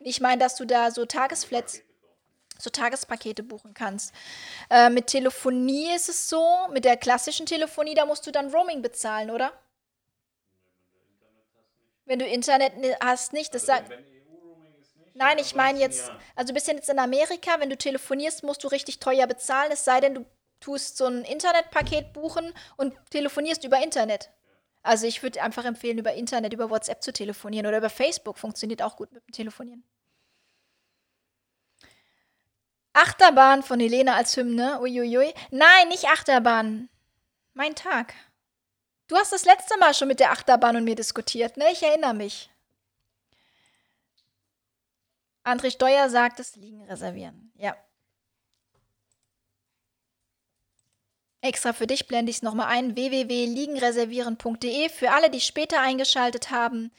Ich 0.00 0.22
meine, 0.22 0.40
dass 0.40 0.56
du 0.56 0.64
da 0.64 0.90
so 0.90 1.04
Tagesflats, 1.04 1.82
so 2.58 2.70
Tagespakete 2.70 3.42
buchen 3.42 3.74
kannst. 3.74 4.14
Äh, 4.70 4.88
mit 4.88 5.08
Telefonie 5.08 5.94
ist 5.94 6.08
es 6.08 6.30
so, 6.30 6.42
mit 6.72 6.86
der 6.86 6.96
klassischen 6.96 7.44
Telefonie, 7.44 7.94
da 7.94 8.06
musst 8.06 8.26
du 8.26 8.30
dann 8.30 8.50
Roaming 8.50 8.80
bezahlen, 8.80 9.30
oder? 9.30 9.52
Wenn 12.06 12.18
du 12.18 12.24
Internet 12.24 12.72
hast, 13.04 13.34
nicht. 13.34 13.54
Das 13.54 13.68
also, 13.68 13.90
sagt. 13.90 14.02
Nein, 15.12 15.36
ich 15.38 15.54
meine 15.54 15.78
jetzt, 15.80 16.10
also 16.34 16.54
bist 16.54 16.68
jetzt 16.68 16.88
in 16.88 16.98
Amerika, 16.98 17.58
wenn 17.58 17.68
du 17.68 17.76
telefonierst, 17.76 18.42
musst 18.42 18.64
du 18.64 18.68
richtig 18.68 19.00
teuer 19.00 19.26
bezahlen, 19.26 19.70
es 19.72 19.84
sei 19.84 20.00
denn, 20.00 20.14
du 20.14 20.24
tust 20.60 20.96
so 20.96 21.06
ein 21.06 21.24
Internetpaket 21.24 22.12
buchen 22.12 22.52
und 22.76 22.94
telefonierst 23.10 23.64
über 23.64 23.82
Internet. 23.82 24.30
Also 24.82 25.06
ich 25.06 25.22
würde 25.22 25.42
einfach 25.42 25.64
empfehlen, 25.64 25.98
über 25.98 26.14
Internet, 26.14 26.52
über 26.52 26.70
WhatsApp 26.70 27.02
zu 27.02 27.12
telefonieren 27.12 27.66
oder 27.66 27.78
über 27.78 27.90
Facebook. 27.90 28.38
Funktioniert 28.38 28.82
auch 28.82 28.96
gut 28.96 29.12
mit 29.12 29.26
dem 29.26 29.32
Telefonieren. 29.32 29.84
Achterbahn 32.92 33.62
von 33.62 33.78
Helene 33.80 34.14
als 34.14 34.36
Hymne. 34.36 34.80
Uiuiui. 34.80 35.32
Nein, 35.50 35.88
nicht 35.88 36.06
Achterbahn. 36.06 36.88
Mein 37.54 37.74
Tag. 37.74 38.14
Du 39.08 39.16
hast 39.16 39.32
das 39.32 39.44
letzte 39.44 39.78
Mal 39.78 39.94
schon 39.94 40.08
mit 40.08 40.20
der 40.20 40.32
Achterbahn 40.32 40.76
und 40.76 40.84
mir 40.84 40.94
diskutiert, 40.94 41.56
ne? 41.56 41.64
Ich 41.72 41.82
erinnere 41.82 42.14
mich. 42.14 42.50
André 45.44 45.70
Steuer 45.70 46.10
sagt, 46.10 46.38
das 46.38 46.56
Liegen 46.56 46.84
reservieren. 46.84 47.52
Ja. 47.56 47.76
Extra 51.40 51.72
für 51.72 51.86
dich 51.86 52.08
blende 52.08 52.30
ich 52.30 52.36
es 52.38 52.42
nochmal 52.42 52.66
ein: 52.66 52.96
www.liegenreservieren.de. 52.96 54.88
Für 54.88 55.12
alle, 55.12 55.30
die 55.30 55.40
später 55.40 55.80
eingeschaltet 55.80 56.50
haben, 56.50 56.90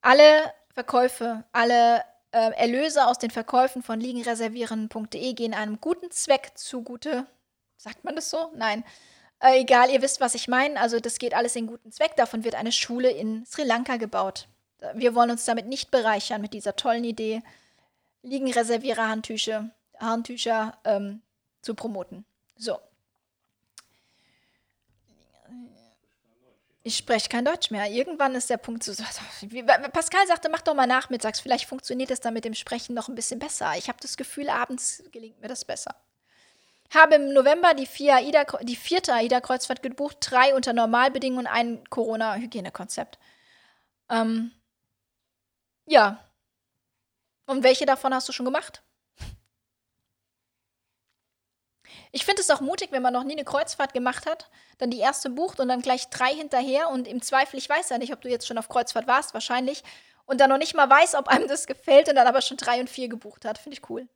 alle 0.00 0.52
Verkäufe, 0.72 1.44
alle 1.52 2.02
äh, 2.32 2.52
Erlöse 2.52 3.06
aus 3.06 3.18
den 3.18 3.30
Verkäufen 3.30 3.82
von 3.82 4.00
liegenreservieren.de 4.00 5.34
gehen 5.34 5.54
einem 5.54 5.80
guten 5.80 6.10
Zweck 6.10 6.52
zugute. 6.54 7.26
Sagt 7.76 8.04
man 8.04 8.16
das 8.16 8.30
so? 8.30 8.50
Nein. 8.54 8.84
Äh, 9.40 9.60
egal, 9.60 9.90
ihr 9.90 10.00
wisst, 10.02 10.20
was 10.20 10.34
ich 10.34 10.48
meine. 10.48 10.80
Also 10.80 10.98
das 10.98 11.18
geht 11.18 11.34
alles 11.34 11.56
in 11.56 11.66
guten 11.66 11.92
Zweck. 11.92 12.16
Davon 12.16 12.44
wird 12.44 12.54
eine 12.54 12.72
Schule 12.72 13.10
in 13.10 13.44
Sri 13.44 13.64
Lanka 13.64 13.96
gebaut. 13.96 14.48
Wir 14.94 15.14
wollen 15.14 15.30
uns 15.30 15.44
damit 15.44 15.66
nicht 15.66 15.90
bereichern 15.90 16.40
mit 16.40 16.54
dieser 16.54 16.74
tollen 16.74 17.04
Idee, 17.04 17.42
Liegenreservierer-Handtücher 18.22 19.70
Handtücher, 19.98 20.78
ähm, 20.84 21.22
zu 21.60 21.74
promoten. 21.74 22.24
So. 22.56 22.78
Ich 26.84 26.96
spreche 26.96 27.28
kein 27.28 27.44
Deutsch 27.44 27.70
mehr. 27.70 27.88
Irgendwann 27.90 28.34
ist 28.34 28.50
der 28.50 28.56
Punkt 28.56 28.82
so. 28.82 28.92
Pascal 29.92 30.26
sagte, 30.26 30.48
mach 30.48 30.62
doch 30.62 30.74
mal 30.74 30.86
nachmittags. 30.86 31.40
Vielleicht 31.40 31.66
funktioniert 31.66 32.10
es 32.10 32.20
dann 32.20 32.34
mit 32.34 32.44
dem 32.44 32.54
Sprechen 32.54 32.94
noch 32.94 33.08
ein 33.08 33.14
bisschen 33.14 33.38
besser. 33.38 33.72
Ich 33.76 33.88
habe 33.88 33.98
das 34.02 34.16
Gefühl, 34.16 34.48
abends 34.48 35.02
gelingt 35.12 35.40
mir 35.40 35.48
das 35.48 35.64
besser 35.64 35.94
habe 36.94 37.14
im 37.14 37.32
November 37.32 37.74
die, 37.74 37.86
vier 37.86 38.16
AIDA, 38.16 38.44
die 38.62 38.76
vierte 38.76 39.14
AIDA-Kreuzfahrt 39.14 39.82
gebucht, 39.82 40.18
drei 40.20 40.54
unter 40.54 40.72
Normalbedingungen 40.72 41.46
und 41.46 41.52
ein 41.52 41.84
Corona-Hygienekonzept. 41.88 43.18
Ähm, 44.10 44.52
ja. 45.86 46.22
Und 47.46 47.62
welche 47.62 47.86
davon 47.86 48.14
hast 48.14 48.28
du 48.28 48.32
schon 48.32 48.46
gemacht? 48.46 48.82
Ich 52.14 52.26
finde 52.26 52.42
es 52.42 52.50
auch 52.50 52.60
mutig, 52.60 52.92
wenn 52.92 53.02
man 53.02 53.14
noch 53.14 53.24
nie 53.24 53.32
eine 53.32 53.44
Kreuzfahrt 53.44 53.94
gemacht 53.94 54.26
hat, 54.26 54.50
dann 54.78 54.90
die 54.90 54.98
erste 54.98 55.30
bucht 55.30 55.60
und 55.60 55.68
dann 55.68 55.80
gleich 55.80 56.08
drei 56.10 56.34
hinterher 56.34 56.90
und 56.90 57.08
im 57.08 57.22
Zweifel, 57.22 57.58
ich 57.58 57.68
weiß 57.68 57.88
ja 57.88 57.96
nicht, 57.96 58.12
ob 58.12 58.20
du 58.20 58.28
jetzt 58.28 58.46
schon 58.46 58.58
auf 58.58 58.68
Kreuzfahrt 58.68 59.06
warst, 59.06 59.32
wahrscheinlich, 59.32 59.82
und 60.26 60.40
dann 60.40 60.50
noch 60.50 60.58
nicht 60.58 60.74
mal 60.74 60.88
weiß, 60.88 61.14
ob 61.14 61.28
einem 61.28 61.48
das 61.48 61.66
gefällt 61.66 62.08
und 62.10 62.16
dann 62.16 62.26
aber 62.26 62.42
schon 62.42 62.58
drei 62.58 62.80
und 62.80 62.90
vier 62.90 63.08
gebucht 63.08 63.44
hat. 63.46 63.58
Finde 63.58 63.78
ich 63.78 63.90
cool. 63.90 64.08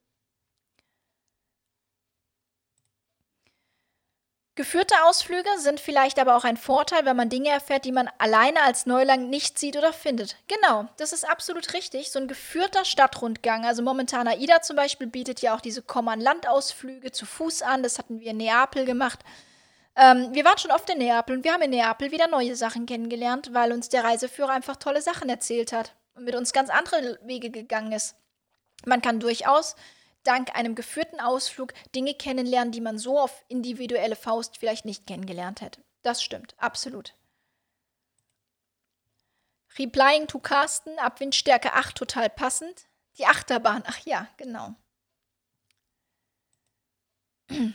Geführte 4.56 4.94
Ausflüge 5.04 5.50
sind 5.58 5.80
vielleicht 5.80 6.18
aber 6.18 6.34
auch 6.34 6.44
ein 6.44 6.56
Vorteil, 6.56 7.04
wenn 7.04 7.14
man 7.14 7.28
Dinge 7.28 7.50
erfährt, 7.50 7.84
die 7.84 7.92
man 7.92 8.08
alleine 8.16 8.62
als 8.62 8.86
Neuland 8.86 9.28
nicht 9.28 9.58
sieht 9.58 9.76
oder 9.76 9.92
findet. 9.92 10.36
Genau, 10.48 10.88
das 10.96 11.12
ist 11.12 11.28
absolut 11.28 11.74
richtig. 11.74 12.10
So 12.10 12.18
ein 12.18 12.26
geführter 12.26 12.86
Stadtrundgang, 12.86 13.66
also 13.66 13.82
momentan 13.82 14.26
AIDA 14.26 14.62
zum 14.62 14.76
Beispiel 14.76 15.08
bietet 15.08 15.42
ja 15.42 15.54
auch 15.54 15.60
diese 15.60 15.82
Kommand-Landausflüge 15.82 17.12
zu 17.12 17.26
Fuß 17.26 17.60
an. 17.60 17.82
Das 17.82 17.98
hatten 17.98 18.18
wir 18.20 18.30
in 18.30 18.38
Neapel 18.38 18.86
gemacht. 18.86 19.20
Ähm, 19.94 20.30
wir 20.32 20.46
waren 20.46 20.56
schon 20.56 20.70
oft 20.70 20.88
in 20.88 20.98
Neapel 20.98 21.36
und 21.36 21.44
wir 21.44 21.52
haben 21.52 21.62
in 21.62 21.70
Neapel 21.70 22.10
wieder 22.10 22.26
neue 22.26 22.56
Sachen 22.56 22.86
kennengelernt, 22.86 23.50
weil 23.52 23.72
uns 23.72 23.90
der 23.90 24.04
Reiseführer 24.04 24.52
einfach 24.52 24.76
tolle 24.76 25.02
Sachen 25.02 25.28
erzählt 25.28 25.74
hat 25.74 25.92
und 26.14 26.24
mit 26.24 26.34
uns 26.34 26.54
ganz 26.54 26.70
andere 26.70 27.18
Wege 27.24 27.50
gegangen 27.50 27.92
ist. 27.92 28.14
Man 28.86 29.02
kann 29.02 29.20
durchaus 29.20 29.76
dank 30.26 30.54
einem 30.56 30.74
geführten 30.74 31.20
Ausflug 31.20 31.72
Dinge 31.94 32.14
kennenlernen, 32.14 32.72
die 32.72 32.80
man 32.80 32.98
so 32.98 33.18
auf 33.18 33.44
individuelle 33.48 34.16
Faust 34.16 34.58
vielleicht 34.58 34.84
nicht 34.84 35.06
kennengelernt 35.06 35.60
hätte. 35.60 35.82
Das 36.02 36.22
stimmt, 36.22 36.54
absolut. 36.58 37.14
Replying 39.78 40.26
to 40.26 40.38
Carsten, 40.38 40.98
ab 40.98 41.20
Windstärke 41.20 41.72
8 41.74 41.96
total 41.96 42.30
passend. 42.30 42.86
Die 43.18 43.26
Achterbahn, 43.26 43.82
ach 43.86 43.98
ja, 44.04 44.28
genau. 44.36 44.74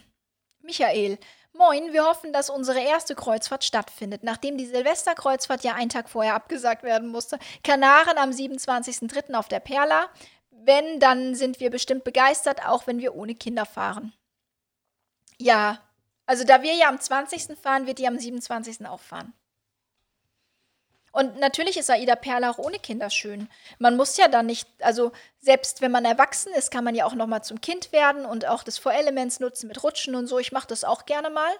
Michael, 0.61 1.19
moin, 1.53 1.93
wir 1.93 2.05
hoffen, 2.05 2.33
dass 2.33 2.49
unsere 2.49 2.79
erste 2.79 3.15
Kreuzfahrt 3.15 3.63
stattfindet, 3.63 4.23
nachdem 4.23 4.57
die 4.57 4.65
Silvesterkreuzfahrt 4.65 5.63
ja 5.63 5.75
einen 5.75 5.89
Tag 5.89 6.09
vorher 6.09 6.35
abgesagt 6.35 6.83
werden 6.83 7.09
musste. 7.09 7.39
Kanaren 7.63 8.17
am 8.17 8.31
27.03. 8.31 9.33
auf 9.33 9.47
der 9.47 9.59
Perla. 9.59 10.09
Wenn, 10.63 10.99
dann 10.99 11.35
sind 11.35 11.59
wir 11.59 11.69
bestimmt 11.69 12.03
begeistert, 12.03 12.65
auch 12.65 12.87
wenn 12.87 12.99
wir 12.99 13.15
ohne 13.15 13.35
Kinder 13.35 13.65
fahren. 13.65 14.13
Ja, 15.37 15.81
also 16.25 16.43
da 16.43 16.61
wir 16.61 16.73
ja 16.73 16.87
am 16.87 16.99
20. 16.99 17.57
fahren, 17.59 17.87
wird 17.87 17.97
die 17.97 18.07
am 18.07 18.17
27. 18.17 18.85
auch 18.87 18.99
fahren. 18.99 19.33
Und 21.11 21.39
natürlich 21.39 21.77
ist 21.77 21.89
Aida 21.89 22.15
Perla 22.15 22.51
auch 22.51 22.57
ohne 22.57 22.79
Kinder 22.79 23.09
schön. 23.09 23.49
Man 23.79 23.97
muss 23.97 24.15
ja 24.15 24.29
dann 24.29 24.45
nicht, 24.45 24.67
also 24.79 25.11
selbst 25.39 25.81
wenn 25.81 25.91
man 25.91 26.05
erwachsen 26.05 26.53
ist, 26.53 26.71
kann 26.71 26.85
man 26.85 26.95
ja 26.95 27.05
auch 27.05 27.15
noch 27.15 27.27
mal 27.27 27.41
zum 27.41 27.59
Kind 27.59 27.91
werden 27.91 28.25
und 28.25 28.45
auch 28.45 28.63
das 28.63 28.77
Four-Elements 28.77 29.41
nutzen 29.41 29.67
mit 29.67 29.83
Rutschen 29.83 30.15
und 30.15 30.27
so. 30.27 30.39
Ich 30.39 30.53
mache 30.53 30.67
das 30.67 30.85
auch 30.85 31.05
gerne 31.05 31.29
mal. 31.29 31.51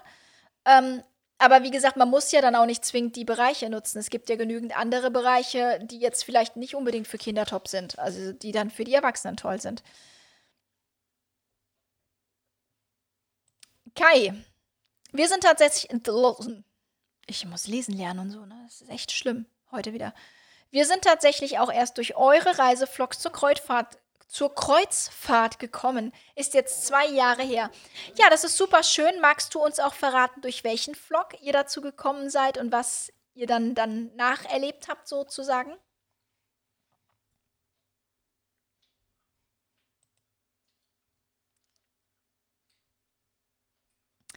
Ähm, 0.64 1.02
aber 1.42 1.64
wie 1.64 1.72
gesagt, 1.72 1.96
man 1.96 2.08
muss 2.08 2.30
ja 2.30 2.40
dann 2.40 2.54
auch 2.54 2.66
nicht 2.66 2.84
zwingend 2.84 3.16
die 3.16 3.24
Bereiche 3.24 3.68
nutzen. 3.68 3.98
Es 3.98 4.10
gibt 4.10 4.28
ja 4.30 4.36
genügend 4.36 4.76
andere 4.76 5.10
Bereiche, 5.10 5.80
die 5.82 5.98
jetzt 5.98 6.24
vielleicht 6.24 6.56
nicht 6.56 6.76
unbedingt 6.76 7.08
für 7.08 7.18
Kinder 7.18 7.44
top 7.46 7.66
sind, 7.68 7.98
also 7.98 8.32
die 8.32 8.52
dann 8.52 8.70
für 8.70 8.84
die 8.84 8.94
Erwachsenen 8.94 9.36
toll 9.36 9.60
sind. 9.60 9.82
Kai, 13.94 14.34
wir 15.12 15.28
sind 15.28 15.42
tatsächlich 15.42 15.90
ich 17.26 17.44
muss 17.46 17.66
lesen 17.66 17.96
lernen 17.96 18.20
und 18.20 18.30
so, 18.30 18.46
ne? 18.46 18.60
Das 18.64 18.80
ist 18.80 18.90
echt 18.90 19.12
schlimm. 19.12 19.46
Heute 19.70 19.92
wieder. 19.92 20.14
Wir 20.70 20.86
sind 20.86 21.02
tatsächlich 21.02 21.58
auch 21.58 21.72
erst 21.72 21.98
durch 21.98 22.16
eure 22.16 22.58
Reisevlogs 22.58 23.18
zur 23.18 23.32
Kreuzfahrt, 23.32 23.98
zur 24.32 24.54
Kreuzfahrt 24.54 25.58
gekommen. 25.58 26.10
Ist 26.36 26.54
jetzt 26.54 26.86
zwei 26.86 27.06
Jahre 27.06 27.42
her. 27.42 27.70
Ja, 28.16 28.30
das 28.30 28.44
ist 28.44 28.56
super 28.56 28.82
schön. 28.82 29.20
Magst 29.20 29.54
du 29.54 29.62
uns 29.62 29.78
auch 29.78 29.92
verraten, 29.92 30.40
durch 30.40 30.64
welchen 30.64 30.94
Vlog 30.94 31.38
ihr 31.42 31.52
dazu 31.52 31.82
gekommen 31.82 32.30
seid 32.30 32.56
und 32.56 32.72
was 32.72 33.12
ihr 33.34 33.46
dann, 33.46 33.74
dann 33.74 34.10
nacherlebt 34.16 34.88
habt, 34.88 35.06
sozusagen? 35.06 35.76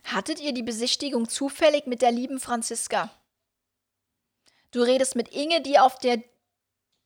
Hattet 0.04 0.42
ihr 0.42 0.54
die 0.54 0.62
Besichtigung 0.62 1.30
zufällig 1.30 1.88
mit 1.88 2.02
der 2.02 2.12
lieben 2.12 2.42
Franziska? 2.42 3.12
Du 4.72 4.82
redest 4.82 5.16
mit 5.16 5.30
Inge, 5.30 5.62
die 5.62 5.80
auf 5.80 6.00
der 6.00 6.22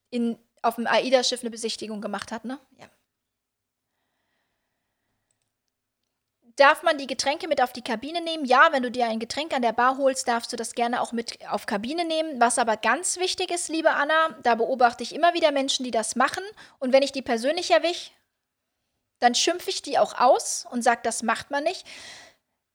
in, 0.09 0.39
auf 0.61 0.75
dem 0.75 0.87
AIDA-Schiff 0.87 1.41
eine 1.41 1.49
Besichtigung 1.49 2.01
gemacht 2.01 2.31
hat, 2.31 2.45
ne? 2.45 2.59
Ja. 2.77 2.89
Darf 6.55 6.83
man 6.83 6.97
die 6.97 7.07
Getränke 7.07 7.47
mit 7.47 7.61
auf 7.61 7.71
die 7.71 7.81
Kabine 7.81 8.19
nehmen? 8.19 8.43
Ja, 8.43 8.73
wenn 8.73 8.83
du 8.83 8.91
dir 8.91 9.05
ein 9.05 9.19
Getränk 9.19 9.53
an 9.53 9.61
der 9.61 9.71
Bar 9.71 9.97
holst, 9.97 10.27
darfst 10.27 10.51
du 10.51 10.57
das 10.57 10.75
gerne 10.75 11.01
auch 11.01 11.13
mit 11.13 11.39
auf 11.49 11.65
Kabine 11.65 12.03
nehmen. 12.03 12.41
Was 12.41 12.59
aber 12.59 12.75
ganz 12.75 13.17
wichtig 13.17 13.49
ist, 13.49 13.69
liebe 13.69 13.91
Anna, 13.91 14.37
da 14.43 14.55
beobachte 14.55 15.01
ich 15.01 15.15
immer 15.15 15.33
wieder 15.33 15.53
Menschen, 15.53 15.85
die 15.85 15.91
das 15.91 16.17
machen. 16.17 16.43
Und 16.79 16.91
wenn 16.91 17.01
ich 17.01 17.13
die 17.13 17.21
persönlich 17.21 17.71
erwische, 17.71 18.11
dann 19.19 19.35
schimpfe 19.35 19.69
ich 19.69 19.81
die 19.83 19.97
auch 19.97 20.19
aus 20.19 20.67
und 20.69 20.81
sage, 20.81 20.99
das 21.03 21.23
macht 21.23 21.49
man 21.49 21.63
nicht 21.63 21.85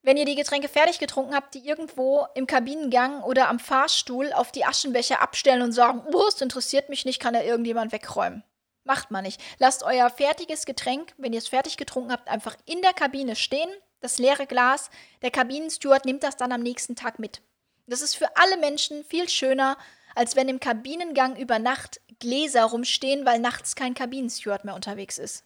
wenn 0.05 0.19
ihr 0.19 0.27
die 0.27 0.35
Getränke 0.35 0.69
fertig 0.69 0.99
getrunken 0.99 1.35
habt, 1.35 1.55
die 1.55 1.67
irgendwo 1.67 2.27
im 2.35 2.47
Kabinengang 2.47 3.23
oder 3.23 3.49
am 3.49 3.59
Fahrstuhl 3.59 4.33
auf 4.35 4.53
die 4.53 4.67
Aschenbecher 4.67 5.23
abstellen 5.23 5.63
und 5.63 5.73
sagen, 5.73 6.03
oh, 6.13 6.27
es 6.29 6.41
interessiert 6.41 6.91
mich 6.91 7.07
nicht, 7.07 7.21
kann 7.21 7.33
da 7.33 7.43
irgendjemand 7.43 7.91
wegräumen. 7.91 8.45
Macht 8.85 9.11
man 9.11 9.25
nicht. 9.25 9.41
Lasst 9.59 9.83
euer 9.83 10.11
fertiges 10.11 10.67
Getränk, 10.67 11.15
wenn 11.17 11.33
ihr 11.33 11.39
es 11.39 11.49
fertig 11.49 11.79
getrunken 11.79 12.13
habt, 12.13 12.29
einfach 12.29 12.55
in 12.67 12.83
der 12.83 12.93
Kabine 12.93 13.35
stehen, 13.35 13.71
das 14.01 14.19
leere 14.19 14.47
Glas. 14.47 14.91
Der 15.23 15.31
Kabinensteward 15.31 16.05
nimmt 16.05 16.23
das 16.23 16.37
dann 16.37 16.53
am 16.53 16.61
nächsten 16.61 16.95
Tag 16.97 17.19
mit. 17.19 17.41
Das 17.87 18.03
ist 18.03 18.15
für 18.15 18.37
alle 18.37 18.59
Menschen 18.59 19.05
viel 19.05 19.31
schöner, 19.31 19.79
als 20.15 20.37
wenn 20.37 20.51
im 20.51 20.61
Kabinengang 20.61 21.37
über 21.37 21.59
Nacht 21.59 22.03
Gläser 22.19 22.65
rumstehen, 22.65 23.25
weil 23.25 23.39
nachts 23.39 23.75
kein 23.75 23.95
Kabinensteward 23.95 24.67
mehr 24.67 24.75
unterwegs 24.75 25.17
ist. 25.17 25.45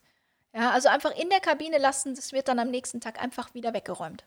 Ja, 0.53 0.71
also 0.71 0.89
einfach 0.89 1.17
in 1.17 1.31
der 1.31 1.41
Kabine 1.41 1.79
lassen, 1.79 2.17
das 2.17 2.33
wird 2.33 2.49
dann 2.49 2.59
am 2.59 2.71
nächsten 2.71 3.01
Tag 3.01 3.23
einfach 3.23 3.55
wieder 3.55 3.73
weggeräumt. 3.73 4.25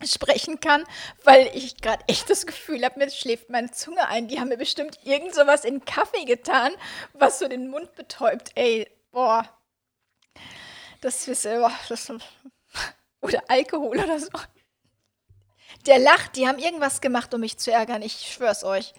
sprechen 0.03 0.59
kann, 0.59 0.83
weil 1.23 1.49
ich 1.53 1.77
gerade 1.77 2.03
echt 2.07 2.29
das 2.29 2.45
Gefühl 2.45 2.83
habe, 2.83 2.99
mir 2.99 3.09
schläft 3.09 3.49
meine 3.49 3.71
Zunge 3.71 4.07
ein. 4.07 4.27
Die 4.27 4.39
haben 4.39 4.49
mir 4.49 4.57
bestimmt 4.57 4.99
irgend 5.03 5.35
sowas 5.35 5.65
in 5.65 5.85
Kaffee 5.85 6.25
getan, 6.25 6.73
was 7.13 7.39
so 7.39 7.47
den 7.47 7.69
Mund 7.69 7.93
betäubt. 7.95 8.51
Ey, 8.55 8.89
boah. 9.11 9.47
Das 11.01 11.27
ist, 11.27 11.45
äh, 11.45 11.57
boah, 11.57 11.73
das, 11.89 12.11
oder 13.21 13.43
Alkohol 13.47 13.99
oder 13.99 14.19
so. 14.19 14.29
Der 15.85 15.99
lacht, 15.99 16.35
die 16.35 16.47
haben 16.47 16.59
irgendwas 16.59 17.01
gemacht, 17.01 17.33
um 17.33 17.41
mich 17.41 17.57
zu 17.57 17.71
ärgern. 17.71 18.01
Ich 18.01 18.31
schwör's 18.31 18.63
euch. 18.63 18.93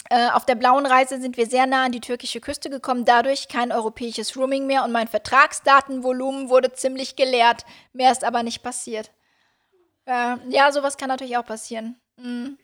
auf 0.33 0.45
der 0.45 0.55
blauen 0.55 0.85
Reise 0.85 1.21
sind 1.21 1.37
wir 1.37 1.45
sehr 1.45 1.65
nah 1.67 1.85
an 1.85 1.91
die 1.91 2.01
türkische 2.01 2.41
Küste 2.41 2.69
gekommen, 2.69 3.05
dadurch 3.05 3.47
kein 3.47 3.71
europäisches 3.71 4.35
Roaming 4.35 4.67
mehr 4.67 4.83
und 4.83 4.91
mein 4.91 5.07
Vertragsdatenvolumen 5.07 6.49
wurde 6.49 6.73
ziemlich 6.73 7.15
geleert. 7.15 7.65
Mehr 7.93 8.11
ist 8.11 8.23
aber 8.23 8.43
nicht 8.43 8.61
passiert. 8.61 9.11
Äh, 10.05 10.35
ja, 10.49 10.71
sowas 10.71 10.97
kann 10.97 11.07
natürlich 11.07 11.37
auch 11.37 11.45
passieren. 11.45 11.99
Mhm. 12.17 12.57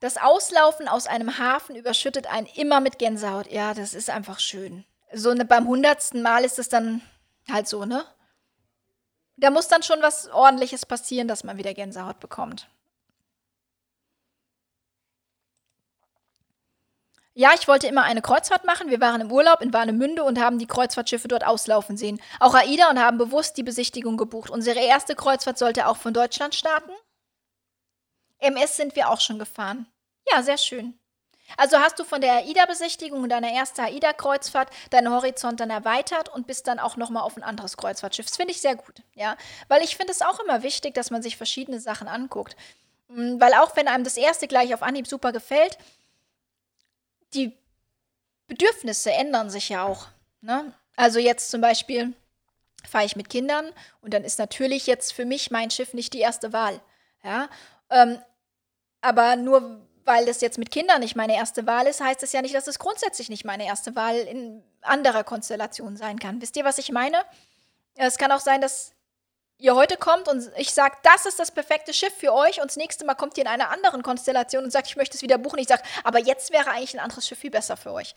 Das 0.00 0.16
Auslaufen 0.16 0.86
aus 0.86 1.08
einem 1.08 1.38
Hafen 1.38 1.74
überschüttet 1.74 2.28
einen 2.28 2.46
immer 2.46 2.78
mit 2.80 2.98
Gänsehaut. 2.98 3.50
Ja, 3.50 3.74
das 3.74 3.94
ist 3.94 4.10
einfach 4.10 4.38
schön. 4.38 4.84
So 5.12 5.34
ne, 5.34 5.44
beim 5.44 5.66
hundertsten 5.66 6.22
Mal 6.22 6.44
ist 6.44 6.58
es 6.58 6.68
dann 6.68 7.02
halt 7.50 7.66
so, 7.66 7.84
ne? 7.84 8.04
Da 9.36 9.50
muss 9.50 9.68
dann 9.68 9.82
schon 9.82 10.02
was 10.02 10.28
Ordentliches 10.28 10.86
passieren, 10.86 11.26
dass 11.26 11.42
man 11.42 11.56
wieder 11.58 11.74
Gänsehaut 11.74 12.20
bekommt. 12.20 12.68
Ja, 17.38 17.52
ich 17.54 17.68
wollte 17.68 17.86
immer 17.86 18.02
eine 18.02 18.20
Kreuzfahrt 18.20 18.64
machen. 18.64 18.90
Wir 18.90 19.00
waren 19.00 19.20
im 19.20 19.30
Urlaub 19.30 19.60
in 19.62 19.72
Warnemünde 19.72 20.24
und 20.24 20.40
haben 20.40 20.58
die 20.58 20.66
Kreuzfahrtschiffe 20.66 21.28
dort 21.28 21.46
auslaufen 21.46 21.96
sehen. 21.96 22.20
Auch 22.40 22.52
AIDA 22.52 22.90
und 22.90 22.98
haben 22.98 23.16
bewusst 23.16 23.56
die 23.56 23.62
Besichtigung 23.62 24.16
gebucht. 24.16 24.50
Unsere 24.50 24.80
erste 24.80 25.14
Kreuzfahrt 25.14 25.56
sollte 25.56 25.86
auch 25.86 25.98
von 25.98 26.12
Deutschland 26.12 26.56
starten. 26.56 26.90
MS 28.40 28.76
sind 28.76 28.96
wir 28.96 29.08
auch 29.08 29.20
schon 29.20 29.38
gefahren. 29.38 29.86
Ja, 30.32 30.42
sehr 30.42 30.58
schön. 30.58 30.98
Also 31.56 31.78
hast 31.78 32.00
du 32.00 32.04
von 32.04 32.20
der 32.20 32.38
AIDA-Besichtigung 32.38 33.22
und 33.22 33.28
deiner 33.28 33.52
ersten 33.52 33.82
AIDA-Kreuzfahrt 33.82 34.70
deinen 34.90 35.12
Horizont 35.12 35.60
dann 35.60 35.70
erweitert 35.70 36.28
und 36.28 36.48
bist 36.48 36.66
dann 36.66 36.80
auch 36.80 36.96
nochmal 36.96 37.22
auf 37.22 37.36
ein 37.36 37.44
anderes 37.44 37.76
Kreuzfahrtschiff. 37.76 38.26
Das 38.26 38.36
finde 38.36 38.50
ich 38.50 38.60
sehr 38.60 38.74
gut, 38.74 39.02
ja. 39.14 39.36
Weil 39.68 39.84
ich 39.84 39.96
finde 39.96 40.10
es 40.10 40.22
auch 40.22 40.40
immer 40.40 40.64
wichtig, 40.64 40.92
dass 40.94 41.12
man 41.12 41.22
sich 41.22 41.36
verschiedene 41.36 41.78
Sachen 41.78 42.08
anguckt. 42.08 42.56
Mm, 43.06 43.40
weil 43.40 43.54
auch 43.54 43.76
wenn 43.76 43.86
einem 43.86 44.02
das 44.02 44.16
erste 44.16 44.48
gleich 44.48 44.74
auf 44.74 44.82
Anhieb 44.82 45.06
super 45.06 45.30
gefällt, 45.30 45.78
die 47.34 47.56
Bedürfnisse 48.46 49.12
ändern 49.12 49.50
sich 49.50 49.68
ja 49.68 49.84
auch. 49.84 50.08
Ne? 50.40 50.72
Also 50.96 51.18
jetzt 51.18 51.50
zum 51.50 51.60
Beispiel 51.60 52.12
fahre 52.88 53.04
ich 53.04 53.16
mit 53.16 53.28
Kindern 53.28 53.70
und 54.00 54.14
dann 54.14 54.24
ist 54.24 54.38
natürlich 54.38 54.86
jetzt 54.86 55.12
für 55.12 55.24
mich 55.24 55.50
mein 55.50 55.70
Schiff 55.70 55.94
nicht 55.94 56.14
die 56.14 56.20
erste 56.20 56.52
Wahl. 56.52 56.80
Ja? 57.22 57.48
Ähm, 57.90 58.18
aber 59.00 59.36
nur 59.36 59.80
weil 60.08 60.24
das 60.24 60.40
jetzt 60.40 60.56
mit 60.56 60.70
Kindern 60.70 61.00
nicht 61.00 61.16
meine 61.16 61.36
erste 61.36 61.66
Wahl 61.66 61.86
ist, 61.86 62.00
heißt 62.00 62.22
es 62.22 62.32
ja 62.32 62.40
nicht, 62.40 62.54
dass 62.54 62.66
es 62.66 62.78
grundsätzlich 62.78 63.28
nicht 63.28 63.44
meine 63.44 63.66
erste 63.66 63.94
Wahl 63.94 64.16
in 64.16 64.64
anderer 64.80 65.22
Konstellation 65.22 65.98
sein 65.98 66.18
kann. 66.18 66.40
Wisst 66.40 66.56
ihr, 66.56 66.64
was 66.64 66.78
ich 66.78 66.90
meine? 66.90 67.18
Es 67.94 68.16
kann 68.16 68.32
auch 68.32 68.40
sein, 68.40 68.62
dass 68.62 68.94
ihr 69.58 69.74
heute 69.74 69.96
kommt 69.96 70.28
und 70.28 70.50
ich 70.56 70.72
sage, 70.72 70.96
das 71.02 71.26
ist 71.26 71.38
das 71.38 71.50
perfekte 71.50 71.92
Schiff 71.92 72.14
für 72.14 72.32
euch 72.32 72.60
und 72.60 72.70
das 72.70 72.76
nächste 72.76 73.04
Mal 73.04 73.14
kommt 73.14 73.36
ihr 73.36 73.42
in 73.42 73.48
einer 73.48 73.70
anderen 73.70 74.02
Konstellation 74.02 74.64
und 74.64 74.70
sagt, 74.70 74.86
ich 74.86 74.96
möchte 74.96 75.16
es 75.16 75.22
wieder 75.22 75.36
buchen. 75.36 75.58
Ich 75.58 75.68
sage, 75.68 75.82
aber 76.04 76.20
jetzt 76.20 76.52
wäre 76.52 76.70
eigentlich 76.70 76.94
ein 76.94 77.00
anderes 77.00 77.26
Schiff 77.26 77.38
viel 77.38 77.50
besser 77.50 77.76
für 77.76 77.92
euch. 77.92 78.14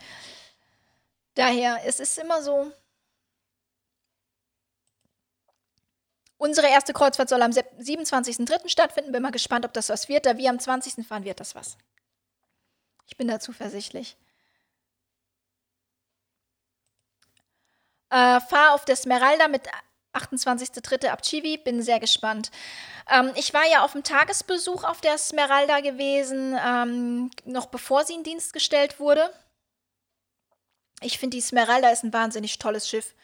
Daher, 1.35 1.79
es 1.85 1.99
ist 1.99 2.17
immer 2.19 2.41
so. 2.43 2.71
Unsere 6.37 6.67
erste 6.67 6.93
Kreuzfahrt 6.93 7.29
soll 7.29 7.41
am 7.41 7.51
27.03. 7.51 8.67
stattfinden. 8.67 9.11
Bin 9.11 9.21
mal 9.21 9.31
gespannt, 9.31 9.65
ob 9.65 9.73
das 9.73 9.89
was 9.89 10.09
wird. 10.09 10.25
Da 10.25 10.37
wir 10.37 10.49
am 10.49 10.59
20. 10.59 11.05
fahren, 11.05 11.23
wird 11.23 11.39
das 11.39 11.55
was. 11.55 11.77
Ich 13.07 13.15
bin 13.15 13.27
da 13.27 13.39
zuversichtlich. 13.39 14.17
Äh, 18.09 18.41
fahr 18.41 18.73
auf 18.73 18.85
der 18.85 18.95
Smeralda 18.95 19.47
mit 19.47 19.67
28.03. 20.13 21.07
ab 21.07 21.21
Chivi, 21.21 21.57
bin 21.57 21.81
sehr 21.81 21.99
gespannt. 21.99 22.51
Ähm, 23.09 23.31
ich 23.35 23.53
war 23.53 23.65
ja 23.69 23.83
auf 23.83 23.93
dem 23.93 24.03
Tagesbesuch 24.03 24.83
auf 24.83 25.01
der 25.01 25.17
Smeralda 25.17 25.79
gewesen, 25.79 26.57
ähm, 26.63 27.31
noch 27.45 27.67
bevor 27.67 28.03
sie 28.03 28.13
in 28.13 28.23
Dienst 28.23 28.53
gestellt 28.53 28.99
wurde. 28.99 29.33
Ich 31.01 31.17
finde, 31.17 31.37
die 31.37 31.41
Smeralda 31.41 31.89
ist 31.89 32.03
ein 32.03 32.13
wahnsinnig 32.13 32.59
tolles 32.59 32.87
Schiff. 32.87 33.15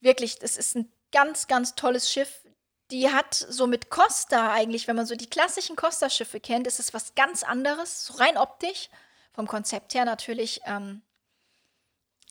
Wirklich, 0.00 0.38
es 0.40 0.56
ist 0.56 0.76
ein 0.76 0.92
ganz, 1.12 1.46
ganz 1.46 1.74
tolles 1.74 2.10
Schiff. 2.10 2.44
Die 2.90 3.10
hat 3.10 3.34
so 3.34 3.66
mit 3.66 3.90
Costa 3.90 4.52
eigentlich, 4.52 4.86
wenn 4.86 4.96
man 4.96 5.06
so 5.06 5.16
die 5.16 5.30
klassischen 5.30 5.76
Costa-Schiffe 5.76 6.40
kennt, 6.40 6.66
ist 6.66 6.78
es 6.78 6.92
was 6.92 7.14
ganz 7.14 7.42
anderes, 7.42 8.06
so 8.06 8.14
rein 8.14 8.36
optisch. 8.36 8.88
Vom 9.32 9.46
Konzept 9.46 9.94
her 9.94 10.04
natürlich 10.04 10.60
ähm, 10.66 11.02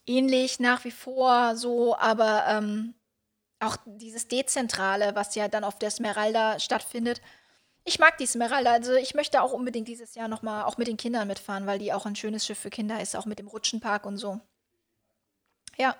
ähnlich 0.05 0.59
nach 0.59 0.83
wie 0.83 0.91
vor 0.91 1.55
so, 1.55 1.97
aber 1.97 2.45
ähm, 2.47 2.93
auch 3.61 3.77
dieses 3.85 4.27
Dezentrale, 4.27 5.15
was 5.15 5.35
ja 5.35 5.47
dann 5.47 5.63
auf 5.63 5.77
der 5.77 5.91
Smeralda 5.91 6.59
stattfindet. 6.59 7.21
Ich 7.83 7.99
mag 7.99 8.17
die 8.17 8.27
Smeralda, 8.27 8.71
also 8.71 8.93
ich 8.93 9.15
möchte 9.15 9.41
auch 9.41 9.53
unbedingt 9.53 9.87
dieses 9.87 10.15
Jahr 10.15 10.27
nochmal 10.27 10.65
auch 10.65 10.77
mit 10.77 10.87
den 10.87 10.97
Kindern 10.97 11.27
mitfahren, 11.27 11.65
weil 11.65 11.79
die 11.79 11.93
auch 11.93 12.05
ein 12.05 12.15
schönes 12.15 12.45
Schiff 12.45 12.59
für 12.59 12.69
Kinder 12.69 13.01
ist, 13.01 13.15
auch 13.15 13.25
mit 13.25 13.39
dem 13.39 13.47
Rutschenpark 13.47 14.05
und 14.05 14.17
so. 14.17 14.39
Ja. 15.77 15.95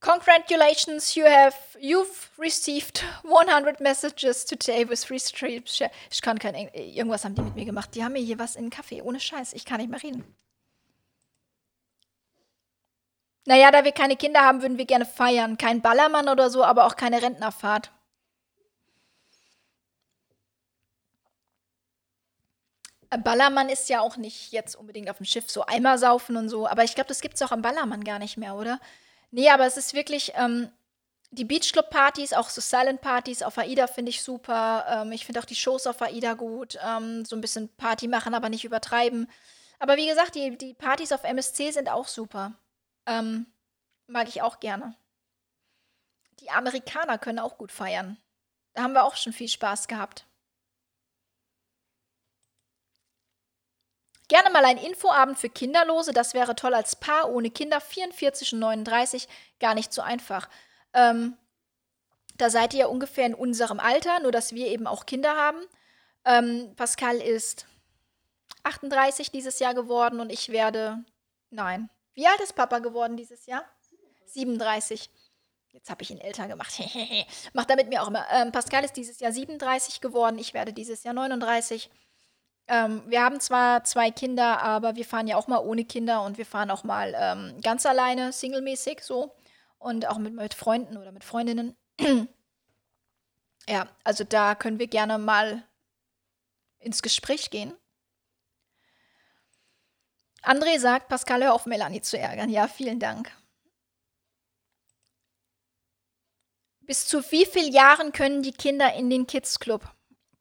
Congratulations, 0.00 1.14
you 1.14 1.24
have 1.24 1.56
you've 1.78 2.28
received 2.38 3.02
100 3.24 3.80
messages 3.80 4.44
today 4.44 4.86
with 4.88 5.04
free 5.04 5.18
streams. 5.18 5.80
Ich 6.10 6.20
kann 6.20 6.38
kein 6.38 6.54
irgendwas 6.74 7.24
haben 7.24 7.34
die 7.34 7.42
mit 7.42 7.54
mir 7.54 7.64
gemacht. 7.64 7.94
Die 7.94 8.04
haben 8.04 8.12
mir 8.12 8.22
hier 8.22 8.38
was 8.38 8.56
in 8.56 8.64
den 8.64 8.70
Kaffee, 8.70 9.00
ohne 9.00 9.18
Scheiß. 9.18 9.54
Ich 9.54 9.64
kann 9.64 9.78
nicht 9.78 9.90
mehr 9.90 10.02
reden. 10.02 10.24
Naja, 13.46 13.70
da 13.70 13.84
wir 13.84 13.92
keine 13.92 14.16
Kinder 14.16 14.40
haben, 14.40 14.62
würden 14.62 14.78
wir 14.78 14.86
gerne 14.86 15.04
feiern. 15.04 15.58
Kein 15.58 15.82
Ballermann 15.82 16.28
oder 16.28 16.50
so, 16.50 16.64
aber 16.64 16.86
auch 16.86 16.96
keine 16.96 17.22
Rentnerfahrt. 17.22 17.90
Ballermann 23.22 23.68
ist 23.68 23.88
ja 23.88 24.00
auch 24.00 24.16
nicht 24.16 24.52
jetzt 24.52 24.74
unbedingt 24.74 25.08
auf 25.08 25.18
dem 25.18 25.26
Schiff 25.26 25.48
so 25.50 25.64
Eimer 25.66 25.98
saufen 25.98 26.36
und 26.36 26.48
so, 26.48 26.66
aber 26.66 26.82
ich 26.82 26.94
glaube, 26.96 27.08
das 27.08 27.20
gibt 27.20 27.34
es 27.34 27.42
auch 27.42 27.52
am 27.52 27.62
Ballermann 27.62 28.02
gar 28.02 28.18
nicht 28.18 28.36
mehr, 28.36 28.56
oder? 28.56 28.80
Nee, 29.30 29.50
aber 29.50 29.66
es 29.66 29.76
ist 29.76 29.94
wirklich, 29.94 30.32
ähm, 30.36 30.70
die 31.30 31.44
Beachclub-Partys, 31.44 32.32
auch 32.32 32.48
so 32.48 32.60
Silent-Partys 32.60 33.42
auf 33.42 33.58
AIDA 33.58 33.88
finde 33.88 34.10
ich 34.10 34.22
super. 34.22 34.84
Ähm, 34.88 35.12
ich 35.12 35.26
finde 35.26 35.40
auch 35.40 35.44
die 35.44 35.56
Shows 35.56 35.86
auf 35.86 36.00
AIDA 36.00 36.34
gut. 36.34 36.78
Ähm, 36.84 37.24
so 37.24 37.34
ein 37.34 37.40
bisschen 37.40 37.68
Party 37.76 38.06
machen, 38.06 38.34
aber 38.34 38.48
nicht 38.48 38.64
übertreiben. 38.64 39.28
Aber 39.80 39.96
wie 39.96 40.06
gesagt, 40.06 40.36
die, 40.36 40.56
die 40.56 40.74
Partys 40.74 41.10
auf 41.12 41.24
MSC 41.24 41.72
sind 41.72 41.88
auch 41.90 42.06
super. 42.06 42.52
Ähm, 43.06 43.46
mag 44.06 44.28
ich 44.28 44.42
auch 44.42 44.60
gerne. 44.60 44.94
Die 46.40 46.50
Amerikaner 46.50 47.18
können 47.18 47.38
auch 47.38 47.58
gut 47.58 47.72
feiern. 47.72 48.18
Da 48.74 48.82
haben 48.82 48.92
wir 48.92 49.04
auch 49.04 49.16
schon 49.16 49.32
viel 49.32 49.48
Spaß 49.48 49.88
gehabt. 49.88 50.26
Gerne 54.28 54.50
mal 54.50 54.64
ein 54.64 54.78
Infoabend 54.78 55.38
für 55.38 55.50
Kinderlose, 55.50 56.12
das 56.12 56.32
wäre 56.32 56.56
toll 56.56 56.74
als 56.74 56.96
Paar 56.96 57.30
ohne 57.30 57.50
Kinder, 57.50 57.80
44 57.80 58.54
und 58.54 58.58
39, 58.60 59.28
gar 59.60 59.74
nicht 59.74 59.92
so 59.92 60.00
einfach. 60.00 60.48
Ähm, 60.94 61.36
da 62.36 62.48
seid 62.50 62.72
ihr 62.72 62.80
ja 62.80 62.86
ungefähr 62.86 63.26
in 63.26 63.34
unserem 63.34 63.78
Alter, 63.80 64.20
nur 64.20 64.32
dass 64.32 64.54
wir 64.54 64.66
eben 64.68 64.86
auch 64.86 65.06
Kinder 65.06 65.36
haben. 65.36 65.58
Ähm, 66.24 66.74
Pascal 66.74 67.16
ist 67.16 67.66
38 68.62 69.30
dieses 69.30 69.58
Jahr 69.58 69.74
geworden 69.74 70.20
und 70.20 70.30
ich 70.30 70.48
werde, 70.48 71.04
nein, 71.50 71.90
wie 72.14 72.26
alt 72.26 72.40
ist 72.40 72.54
Papa 72.54 72.78
geworden 72.78 73.16
dieses 73.16 73.46
Jahr? 73.46 73.64
37. 74.26 75.10
Jetzt 75.72 75.90
habe 75.90 76.02
ich 76.02 76.10
ihn 76.10 76.18
älter 76.18 76.46
gemacht. 76.46 76.80
Macht 77.52 77.68
er 77.68 77.76
mit 77.76 77.88
mir 77.88 78.02
auch 78.02 78.08
immer. 78.08 78.24
Ähm, 78.30 78.52
Pascal 78.52 78.84
ist 78.84 78.96
dieses 78.96 79.18
Jahr 79.18 79.32
37 79.32 80.00
geworden. 80.00 80.38
Ich 80.38 80.54
werde 80.54 80.72
dieses 80.72 81.02
Jahr 81.02 81.14
39. 81.14 81.90
Ähm, 82.68 83.02
wir 83.06 83.22
haben 83.22 83.40
zwar 83.40 83.82
zwei 83.84 84.10
Kinder, 84.10 84.62
aber 84.62 84.94
wir 84.94 85.04
fahren 85.04 85.26
ja 85.26 85.36
auch 85.36 85.48
mal 85.48 85.58
ohne 85.58 85.84
Kinder 85.84 86.22
und 86.22 86.38
wir 86.38 86.46
fahren 86.46 86.70
auch 86.70 86.84
mal 86.84 87.14
ähm, 87.16 87.60
ganz 87.60 87.84
alleine, 87.86 88.32
singlemäßig 88.32 89.00
so. 89.02 89.34
Und 89.78 90.06
auch 90.06 90.18
mit, 90.18 90.32
mit 90.32 90.54
Freunden 90.54 90.96
oder 90.96 91.12
mit 91.12 91.24
Freundinnen. 91.24 91.76
ja, 93.68 93.88
also 94.04 94.24
da 94.24 94.54
können 94.54 94.78
wir 94.78 94.86
gerne 94.86 95.18
mal 95.18 95.64
ins 96.78 97.02
Gespräch 97.02 97.50
gehen. 97.50 97.74
André 100.44 100.78
sagt, 100.78 101.08
Pascal, 101.08 101.42
hör 101.42 101.54
auf, 101.54 101.66
Melanie 101.66 102.02
zu 102.02 102.18
ärgern. 102.18 102.50
Ja, 102.50 102.68
vielen 102.68 103.00
Dank. 103.00 103.30
Bis 106.80 107.06
zu 107.06 107.22
wie 107.30 107.46
vielen 107.46 107.72
Jahren 107.72 108.12
können 108.12 108.42
die 108.42 108.52
Kinder 108.52 108.92
in 108.94 109.08
den 109.08 109.26
Kids 109.26 109.58
Club? 109.58 109.90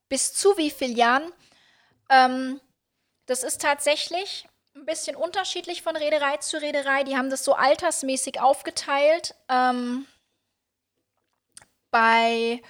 Bis 0.10 0.34
zu 0.34 0.58
wie 0.58 0.72
vielen 0.72 0.98
Jahren? 0.98 1.32
Ähm, 2.10 2.60
das 3.26 3.44
ist 3.44 3.62
tatsächlich 3.62 4.48
ein 4.76 4.86
bisschen 4.86 5.16
unterschiedlich 5.16 5.82
von 5.82 5.96
Reederei 5.96 6.38
zu 6.38 6.62
Reederei. 6.62 7.04
Die 7.04 7.16
haben 7.16 7.30
das 7.30 7.46
so 7.46 7.54
altersmäßig 7.54 8.42
aufgeteilt. 8.42 9.36
Ähm, 9.48 10.06
bei, 11.92 12.62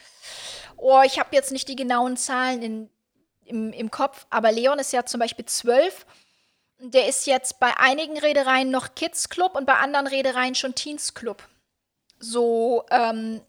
oh, 0.78 1.02
ich 1.04 1.18
habe 1.18 1.36
jetzt 1.36 1.52
nicht 1.52 1.68
die 1.68 1.76
genauen 1.76 2.18
Zahlen 2.18 2.62
in, 2.62 2.90
im, 3.46 3.74
im 3.74 3.90
Kopf, 3.90 4.28
aber 4.30 4.52
Leon 4.52 4.78
ist 4.80 4.94
ja 4.94 5.06
zum 5.06 5.20
Beispiel 5.20 5.46
zwölf 5.46 6.06
der 6.92 7.08
ist 7.08 7.26
jetzt 7.28 7.60
bei 7.60 7.78
einigen 7.78 8.18
Reedereien 8.18 8.70
noch 8.70 8.96
Kids 8.96 9.30
Club 9.30 9.56
und 9.56 9.66
bei 9.66 9.76
anderen 9.76 10.08
Reedereien 10.08 10.56
schon 10.56 10.76
Teens 10.76 11.14
Club. 11.14 11.42
So, 12.20 12.86
ähm, 12.90 13.42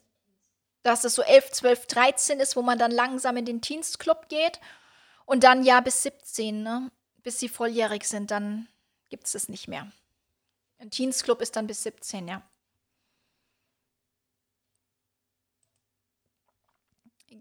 dass 0.82 1.04
es 1.04 1.14
so 1.14 1.22
11, 1.22 1.50
12, 1.50 1.86
13 1.86 2.40
ist, 2.40 2.56
wo 2.56 2.62
man 2.62 2.78
dann 2.78 2.90
langsam 2.90 3.36
in 3.36 3.44
den 3.44 3.60
Teens 3.60 3.98
Club 3.98 4.28
geht. 4.28 4.60
Und 5.26 5.42
dann 5.42 5.64
ja 5.64 5.80
bis 5.80 6.02
17, 6.02 6.62
ne? 6.62 6.90
Bis 7.22 7.40
sie 7.40 7.48
volljährig 7.48 8.04
sind, 8.04 8.30
dann 8.30 8.68
gibt 9.08 9.26
es 9.26 9.34
es 9.34 9.48
nicht 9.48 9.66
mehr. 9.66 9.90
Ein 10.78 10.90
Teens 10.90 11.22
Club 11.22 11.40
ist 11.40 11.56
dann 11.56 11.66
bis 11.66 11.82
17, 11.82 12.28
ja. 12.28 12.42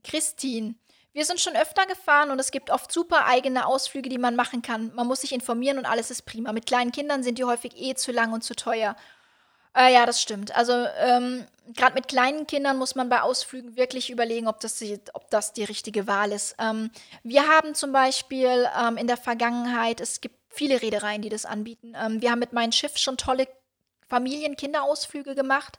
Christine, 0.04 0.76
wir 1.14 1.26
sind 1.26 1.40
schon 1.40 1.56
öfter 1.56 1.86
gefahren 1.86 2.32
und 2.32 2.40
es 2.40 2.52
gibt 2.52 2.72
oft 2.72 2.92
super 2.92 3.26
eigene 3.26 3.68
Ausflüge, 3.68 4.10
die 4.10 4.18
man 4.18 4.36
machen 4.36 4.62
kann. 4.62 4.92
Man 4.96 5.08
muss 5.08 5.22
sich 5.22 5.32
informieren 5.32 5.78
und 5.78 5.86
alles 5.86 6.12
ist 6.12 6.24
prima. 6.24 6.52
Mit 6.52 6.66
kleinen 6.66 6.92
Kindern 6.92 7.24
sind 7.24 7.38
die 7.38 7.44
häufig 7.44 7.74
eh 7.76 7.94
zu 7.94 8.12
lang 8.12 8.34
und 8.34 8.44
zu 8.44 8.56
teuer. 8.56 8.96
Äh, 9.76 9.94
ja, 9.94 10.06
das 10.06 10.22
stimmt. 10.22 10.56
Also 10.56 10.74
ähm, 10.74 11.46
gerade 11.74 11.96
mit 11.96 12.08
kleinen 12.08 12.48
Kindern 12.48 12.78
muss 12.78 12.96
man 12.96 13.10
bei 13.10 13.22
Ausflügen 13.22 13.76
wirklich 13.76 14.10
überlegen, 14.10 14.48
ob 14.48 14.60
das 14.60 14.78
die, 14.78 15.00
ob 15.14 15.30
das 15.30 15.54
die 15.54 15.64
richtige 15.64 16.08
Wahl 16.08 16.32
ist. 16.32 16.56
Ähm, 16.60 16.92
wir 17.24 17.48
haben 17.48 17.76
zum 17.76 17.92
Beispiel 17.92 18.68
ähm, 18.80 18.98
in 18.98 19.08
der 19.08 19.18
Vergangenheit, 19.18 20.02
es 20.02 20.20
gibt 20.22 20.36
viele 20.50 20.82
Reedereien, 20.82 21.22
die 21.22 21.30
das 21.30 21.46
anbieten. 21.46 21.94
Ähm, 21.96 22.22
wir 22.22 22.32
haben 22.32 22.40
mit 22.40 22.54
meinem 22.54 22.72
Schiff 22.72 22.98
schon 22.98 23.18
tolle 23.18 23.48
Familien-Kinderausflüge 24.10 25.34
gemacht. 25.34 25.78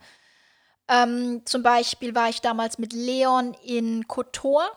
Ähm, 0.89 1.43
zum 1.45 1.63
Beispiel 1.63 2.15
war 2.15 2.29
ich 2.29 2.41
damals 2.41 2.79
mit 2.79 2.93
Leon 2.93 3.55
in 3.65 4.09
Kotor. 4.09 4.71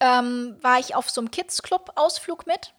Ähm, 0.00 0.56
war 0.60 0.78
ich 0.78 0.94
auf 0.94 1.10
so 1.10 1.20
einem 1.20 1.30
Kids-Club-Ausflug 1.30 2.46
mit. 2.46 2.74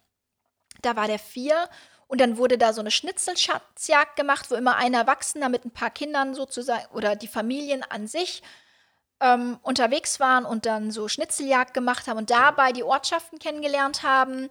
Da 0.81 0.95
war 0.95 1.07
der 1.07 1.19
vier. 1.19 1.69
Und 2.07 2.19
dann 2.19 2.37
wurde 2.37 2.57
da 2.57 2.73
so 2.73 2.81
eine 2.81 2.91
Schnitzelschatzjagd 2.91 4.17
gemacht, 4.17 4.51
wo 4.51 4.55
immer 4.55 4.75
ein 4.75 4.93
Erwachsener 4.93 5.47
mit 5.47 5.63
ein 5.63 5.71
paar 5.71 5.91
Kindern 5.91 6.35
sozusagen 6.35 6.85
oder 6.93 7.15
die 7.15 7.29
Familien 7.29 7.83
an 7.83 8.05
sich 8.07 8.43
ähm, 9.21 9.59
unterwegs 9.61 10.19
waren 10.19 10.43
und 10.43 10.65
dann 10.65 10.91
so 10.91 11.07
Schnitzeljagd 11.07 11.73
gemacht 11.73 12.07
haben 12.07 12.17
und 12.17 12.29
dabei 12.29 12.73
die 12.73 12.83
Ortschaften 12.83 13.39
kennengelernt 13.39 14.03
haben 14.03 14.49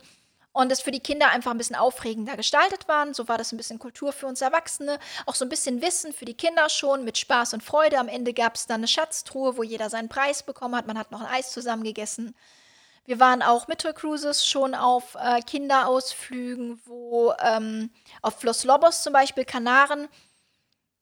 und 0.53 0.73
es 0.73 0.81
für 0.81 0.91
die 0.91 1.01
Kinder 1.01 1.29
einfach 1.29 1.51
ein 1.51 1.59
bisschen 1.59 1.77
aufregender 1.77 2.37
gestaltet 2.37 2.89
waren. 2.89 3.15
So 3.15 3.29
war 3.29 3.39
das 3.39 3.53
ein 3.53 3.57
bisschen 3.57 3.79
Kultur 3.79 4.13
für 4.13 4.27
uns 4.27 4.41
Erwachsene, 4.41 4.99
auch 5.27 5.35
so 5.35 5.45
ein 5.45 5.49
bisschen 5.49 5.83
Wissen 5.83 6.13
für 6.13 6.25
die 6.25 6.37
Kinder 6.37 6.69
schon 6.69 7.05
mit 7.05 7.19
Spaß 7.19 7.55
und 7.55 7.63
Freude. 7.63 7.99
Am 7.99 8.09
Ende 8.09 8.33
gab 8.33 8.55
es 8.55 8.67
dann 8.67 8.81
eine 8.81 8.89
Schatztruhe, 8.89 9.57
wo 9.57 9.63
jeder 9.63 9.91
seinen 9.91 10.09
Preis 10.09 10.43
bekommen 10.43 10.77
hat. 10.77 10.87
Man 10.87 10.99
hat 10.99 11.11
noch 11.11 11.21
ein 11.21 11.35
Eis 11.35 11.53
zusammen 11.53 11.85
gegessen. 11.85 12.35
Wir 13.05 13.19
waren 13.19 13.43
auch 13.43 13.67
mit 13.67 13.81
Tour 13.81 13.93
Cruises 13.93 14.47
schon 14.47 14.75
auf 14.75 15.17
äh, 15.21 15.41
Kinderausflügen, 15.41 16.81
wo 16.85 17.33
ähm, 17.43 17.91
auf 18.23 18.39
Flos 18.39 18.65
Lobos 18.65 19.03
zum 19.03 19.13
Beispiel 19.13 19.45
Kanaren, 19.45 20.09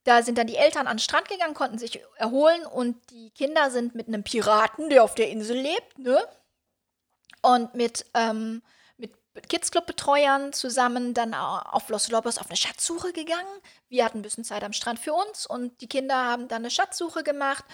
da 0.05 0.23
sind 0.23 0.39
dann 0.39 0.47
die 0.47 0.57
Eltern 0.57 0.87
an 0.87 0.97
den 0.97 1.03
Strand 1.03 1.29
gegangen, 1.29 1.55
konnten 1.55 1.79
sich 1.79 2.01
erholen 2.17 2.65
und 2.65 2.97
die 3.11 3.31
Kinder 3.31 3.71
sind 3.71 3.95
mit 3.95 4.09
einem 4.09 4.23
Piraten, 4.25 4.89
der 4.89 5.05
auf 5.05 5.15
der 5.15 5.29
Insel 5.29 5.59
lebt, 5.59 5.99
ne? 5.99 6.19
Und 7.43 7.75
mit, 7.75 8.07
ähm, 8.15 8.63
mit 8.97 9.13
Kids 9.49 9.71
Club 9.71 9.87
Betreuern 9.87 10.53
zusammen 10.53 11.15
dann 11.15 11.35
auf 11.35 11.89
Los 11.89 12.09
Lobos 12.09 12.39
auf 12.39 12.47
eine 12.49 12.57
Schatzsuche 12.57 13.13
gegangen. 13.13 13.61
Wir 13.89 14.05
hatten 14.05 14.21
ein 14.21 14.23
bisschen 14.23 14.45
Zeit 14.45 14.65
am 14.65 14.73
Strand 14.73 14.99
für 14.99 15.13
uns 15.13 15.47
und 15.47 15.81
die 15.81 15.89
Kinder 15.89 16.17
haben 16.17 16.49
dann 16.49 16.63
eine 16.63 16.71
Schatzsuche 16.71 17.23
gemacht 17.23 17.65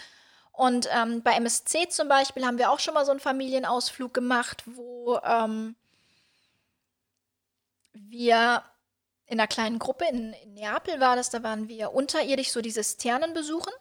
und 0.56 0.88
ähm, 0.92 1.22
bei 1.22 1.32
MSC 1.32 1.88
zum 1.88 2.08
Beispiel 2.08 2.46
haben 2.46 2.58
wir 2.58 2.70
auch 2.70 2.78
schon 2.78 2.94
mal 2.94 3.04
so 3.04 3.10
einen 3.10 3.18
Familienausflug 3.18 4.14
gemacht, 4.14 4.62
wo 4.66 5.18
ähm, 5.24 5.74
wir 7.92 8.62
in 9.26 9.40
einer 9.40 9.48
kleinen 9.48 9.80
Gruppe 9.80 10.04
in, 10.08 10.32
in, 10.32 10.54
Neapel 10.54 11.00
war 11.00 11.16
das, 11.16 11.30
da 11.30 11.42
waren 11.42 11.68
wir 11.68 11.92
unterirdisch 11.92 12.50
so 12.50 12.60
diese 12.60 12.84
Sternen 12.84 13.34
besuchen 13.34 13.72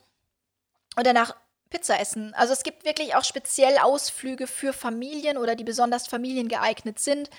und 0.95 1.05
danach 1.05 1.35
Pizza 1.69 1.99
essen. 1.99 2.33
Also 2.33 2.53
es 2.53 2.63
gibt 2.63 2.85
wirklich 2.85 3.13
auch 3.13 3.23
speziell 3.23 3.77
Ausflüge 3.77 4.47
für 4.47 4.73
Familien 4.73 5.37
oder 5.37 5.55
die 5.55 5.63
besonders 5.63 6.07
familiengeeignet 6.07 6.99
sind 6.99 7.29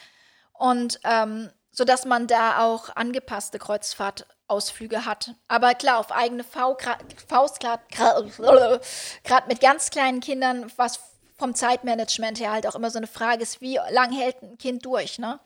und 0.52 1.00
ähm, 1.02 1.50
so 1.72 1.84
man 2.06 2.28
da 2.28 2.64
auch 2.64 2.94
angepasste 2.94 3.58
Kreuzfahrt 3.58 4.28
Ausflüge 4.46 5.04
hat. 5.04 5.34
Aber 5.48 5.74
klar, 5.74 5.98
auf 5.98 6.12
eigene 6.12 6.44
Faust, 6.44 7.60
gerade 7.60 9.48
mit 9.48 9.60
ganz 9.60 9.90
kleinen 9.90 10.20
Kindern, 10.20 10.70
was 10.76 11.00
vom 11.36 11.54
Zeitmanagement 11.54 12.40
her 12.40 12.52
halt 12.52 12.66
auch 12.66 12.74
immer 12.74 12.90
so 12.90 12.98
eine 12.98 13.06
Frage 13.06 13.42
ist, 13.42 13.60
wie 13.60 13.78
lang 13.90 14.12
hält 14.12 14.42
ein 14.42 14.58
Kind 14.58 14.84
durch, 14.84 15.18
ne? 15.18 15.40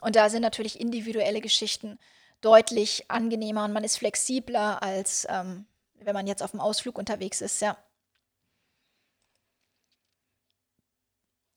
Und 0.00 0.16
da 0.16 0.28
sind 0.28 0.42
natürlich 0.42 0.80
individuelle 0.80 1.40
Geschichten 1.40 1.98
deutlich 2.40 3.04
angenehmer 3.08 3.64
und 3.64 3.72
man 3.72 3.84
ist 3.84 3.98
flexibler, 3.98 4.82
als 4.82 5.26
ähm, 5.30 5.66
wenn 5.94 6.14
man 6.14 6.26
jetzt 6.26 6.42
auf 6.42 6.50
dem 6.50 6.60
Ausflug 6.60 6.98
unterwegs 6.98 7.40
ist, 7.40 7.60
ja. 7.60 7.76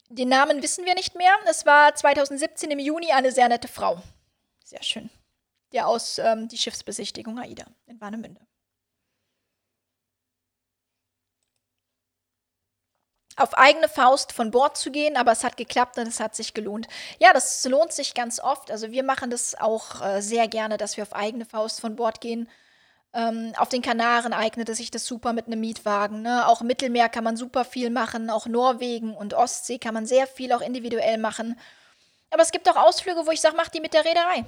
Den 0.09 0.29
Namen 0.29 0.61
wissen 0.61 0.85
wir 0.85 0.93
nicht 0.93 1.15
mehr. 1.15 1.35
Es 1.49 1.65
war 1.65 1.93
2017 1.95 2.69
im 2.69 2.79
Juni 2.79 3.11
eine 3.11 3.31
sehr 3.31 3.49
nette 3.49 3.67
Frau. 3.67 4.01
Sehr 4.63 4.83
schön 4.83 5.09
der 5.75 5.87
aus 5.87 6.17
ähm, 6.17 6.47
die 6.47 6.57
Schiffsbesichtigung 6.57 7.37
AIDA 7.39 7.65
in 7.85 8.01
Warnemünde. 8.01 8.41
auf 13.37 13.57
eigene 13.57 13.89
Faust 13.89 14.31
von 14.31 14.51
Bord 14.51 14.77
zu 14.77 14.91
gehen, 14.91 15.17
aber 15.17 15.33
es 15.33 15.43
hat 15.43 15.57
geklappt 15.57 15.97
und 15.97 16.07
es 16.07 16.19
hat 16.19 16.35
sich 16.35 16.53
gelohnt. 16.53 16.87
Ja, 17.19 17.33
das 17.33 17.65
lohnt 17.65 17.91
sich 17.91 18.13
ganz 18.13 18.39
oft. 18.39 18.71
Also 18.71 18.91
wir 18.91 19.03
machen 19.03 19.29
das 19.29 19.55
auch 19.59 20.01
äh, 20.01 20.21
sehr 20.21 20.47
gerne, 20.47 20.77
dass 20.77 20.95
wir 20.95 21.03
auf 21.03 21.13
eigene 21.13 21.45
Faust 21.45 21.81
von 21.81 21.95
Bord 21.95 22.21
gehen. 22.21 22.49
Ähm, 23.13 23.53
auf 23.57 23.69
den 23.69 23.81
Kanaren 23.81 24.33
eignet 24.33 24.69
es 24.69 24.77
sich 24.77 24.91
das 24.91 25.05
super 25.05 25.33
mit 25.33 25.47
einem 25.47 25.59
Mietwagen. 25.59 26.21
Ne? 26.21 26.47
Auch 26.47 26.61
im 26.61 26.67
Mittelmeer 26.67 27.09
kann 27.09 27.23
man 27.25 27.35
super 27.35 27.65
viel 27.65 27.89
machen. 27.89 28.29
Auch 28.29 28.45
Norwegen 28.47 29.13
und 29.15 29.33
Ostsee 29.33 29.79
kann 29.79 29.93
man 29.93 30.05
sehr 30.05 30.27
viel 30.27 30.53
auch 30.53 30.61
individuell 30.61 31.17
machen. 31.17 31.59
Aber 32.29 32.41
es 32.41 32.51
gibt 32.51 32.69
auch 32.69 32.77
Ausflüge, 32.77 33.25
wo 33.25 33.31
ich 33.31 33.41
sage, 33.41 33.55
mach 33.57 33.69
die 33.69 33.81
mit 33.81 33.93
der 33.93 34.05
Reederei. 34.05 34.45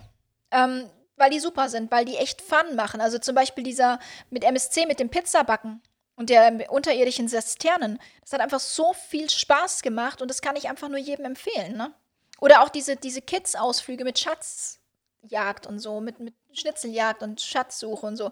Ähm, 0.51 0.89
weil 1.17 1.29
die 1.31 1.39
super 1.39 1.67
sind, 1.67 1.91
weil 1.91 2.05
die 2.05 2.17
echt 2.17 2.41
Fun 2.41 2.75
machen. 2.75 3.01
Also 3.01 3.17
zum 3.17 3.35
Beispiel 3.35 3.63
dieser 3.63 3.99
mit 4.29 4.43
MSC, 4.43 4.85
mit 4.85 4.99
dem 4.99 5.09
Pizzabacken 5.09 5.81
und 6.15 6.29
der 6.29 6.71
unterirdischen 6.71 7.27
Sesternen. 7.27 7.99
Das 8.21 8.33
hat 8.33 8.41
einfach 8.41 8.59
so 8.59 8.93
viel 8.93 9.29
Spaß 9.29 9.81
gemacht 9.81 10.21
und 10.21 10.29
das 10.29 10.41
kann 10.41 10.55
ich 10.55 10.69
einfach 10.69 10.89
nur 10.89 10.99
jedem 10.99 11.25
empfehlen. 11.25 11.75
Ne? 11.75 11.93
Oder 12.39 12.61
auch 12.61 12.69
diese, 12.69 12.95
diese 12.95 13.21
Kids-Ausflüge 13.21 14.03
mit 14.03 14.19
Schatzjagd 14.19 15.67
und 15.67 15.79
so, 15.79 15.99
mit, 15.99 16.19
mit 16.19 16.35
Schnitzeljagd 16.53 17.23
und 17.23 17.41
Schatzsuche 17.41 18.05
und 18.05 18.15
so. 18.15 18.31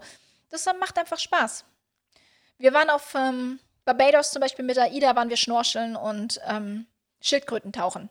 Das 0.49 0.65
macht 0.79 0.97
einfach 0.97 1.19
Spaß. 1.19 1.65
Wir 2.57 2.73
waren 2.73 2.89
auf 2.89 3.13
ähm, 3.15 3.59
Barbados 3.83 4.31
zum 4.31 4.39
Beispiel 4.41 4.63
mit 4.63 4.77
AIDA, 4.77 5.15
waren 5.15 5.29
wir 5.29 5.37
schnorcheln 5.37 5.95
und 5.95 6.39
ähm, 6.47 6.85
Schildkröten 7.21 7.73
tauchen. 7.73 8.09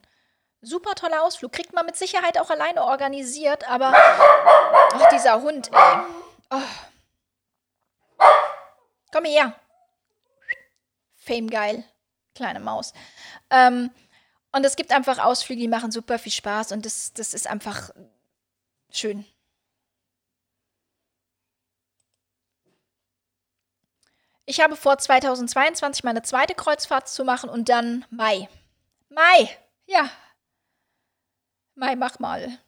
Super 0.65 0.95
toller 0.95 1.23
Ausflug. 1.23 1.53
Kriegt 1.53 1.75
man 1.75 1.85
mit 1.85 1.97
Sicherheit 1.97 2.39
auch 2.39 2.49
alleine 2.49 2.83
organisiert, 2.85 3.69
aber. 3.69 3.93
Ach, 3.95 5.09
dieser 5.13 5.43
Hund, 5.43 5.71
ey. 5.73 5.99
Oh. 6.51 6.61
Komm 9.13 9.27
her. 9.27 9.55
Fame 11.17 11.51
geil. 11.51 11.85
Kleine 12.35 12.61
Maus. 12.61 12.93
Ähm, 13.51 13.91
und 14.53 14.65
es 14.65 14.77
gibt 14.77 14.91
einfach 14.91 15.19
Ausflüge, 15.19 15.61
die 15.61 15.69
machen 15.69 15.91
super 15.93 16.19
viel 16.19 16.33
Spaß 16.33 16.73
und 16.73 16.87
das, 16.87 17.13
das 17.13 17.35
ist 17.35 17.47
einfach 17.47 17.91
schön. 18.91 19.25
Ich 24.47 24.61
habe 24.61 24.77
vor, 24.77 24.99
2022 24.99 26.05
meine 26.05 26.23
zweite 26.23 26.55
Kreuzfahrt 26.55 27.09
zu 27.09 27.25
machen 27.25 27.51
und 27.51 27.69
dann 27.69 28.05
Mai. 28.11 28.49
Mai! 29.09 29.49
Ja, 29.87 30.11
Mai, 31.75 31.97
mach 31.97 32.19
mal. 32.19 32.59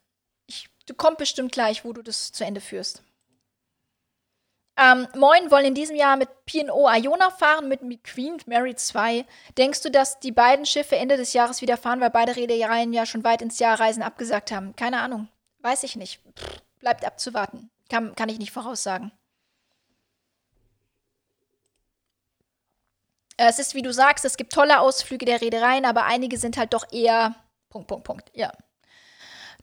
Ich, 0.47 0.69
du 0.87 0.95
kommst 0.95 1.19
bestimmt 1.19 1.53
gleich, 1.53 1.85
wo 1.85 1.93
du 1.93 2.03
das 2.03 2.33
zu 2.33 2.45
Ende 2.45 2.61
führst. 2.61 3.03
Ähm, 4.79 5.09
Moin 5.15 5.51
wollen 5.51 5.65
in 5.67 5.75
diesem 5.75 5.97
Jahr 5.97 6.17
mit 6.17 6.29
P&O 6.45 6.89
Iona 6.91 7.31
fahren, 7.31 7.69
mit, 7.69 7.81
Queen 8.05 8.37
Mary 8.47 8.75
2. 8.75 9.25
Denkst 9.57 9.81
du, 9.81 9.91
dass 9.91 10.21
die 10.21 10.33
beiden 10.33 10.67
Schiffe 10.67 10.97
Ende 10.97 11.17
des 11.17 11.33
Jahres 11.33 11.63
wieder 11.63 11.79
fahren, 11.79 12.01
weil 12.01 12.11
beide 12.11 12.37
Reedereien 12.37 12.93
ja 12.93 13.07
schon 13.07 13.25
weit 13.25 13.41
ins 13.41 13.59
Jahr 13.59 13.81
Reisen 13.81 14.03
abgesagt 14.03 14.53
haben? 14.53 14.77
Keine 14.77 15.01
Ahnung. 15.01 15.29
Weiß 15.61 15.83
ich 15.83 15.97
nicht. 15.97 16.21
Pff, 16.39 16.61
bleibt 16.81 17.07
abzuwarten. 17.07 17.71
Kann, 17.89 18.15
kann 18.17 18.29
ich 18.29 18.39
nicht 18.39 18.53
voraussagen. 18.53 19.13
Es 23.39 23.59
ist, 23.59 23.75
wie 23.75 23.83
du 23.83 23.93
sagst, 23.93 24.25
es 24.25 24.37
gibt 24.37 24.53
tolle 24.53 24.81
Ausflüge 24.81 25.25
der 25.25 25.41
Reedereien, 25.41 25.85
aber 25.85 26.05
einige 26.05 26.39
sind 26.39 26.57
halt 26.57 26.75
doch 26.75 26.91
eher. 26.91 27.35
Punkt, 27.71 27.89
Punkt, 27.89 28.05
Punkt. 28.05 28.31
Ja. 28.35 28.53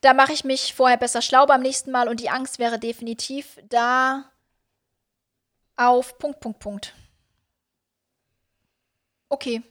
Da 0.04 0.14
mache 0.14 0.34
ich 0.34 0.44
mich 0.44 0.74
vorher 0.74 0.98
besser 0.98 1.22
schlau 1.22 1.46
beim 1.46 1.62
nächsten 1.62 1.90
Mal 1.90 2.10
und 2.10 2.20
die 2.20 2.30
Angst 2.30 2.60
wäre 2.60 2.78
definitiv 2.78 3.58
da 3.70 4.30
auf 5.78 6.18
Punkt, 6.18 6.42
Punkt, 6.42 6.60
Punkt. 6.60 6.94
Okay. 9.30 9.64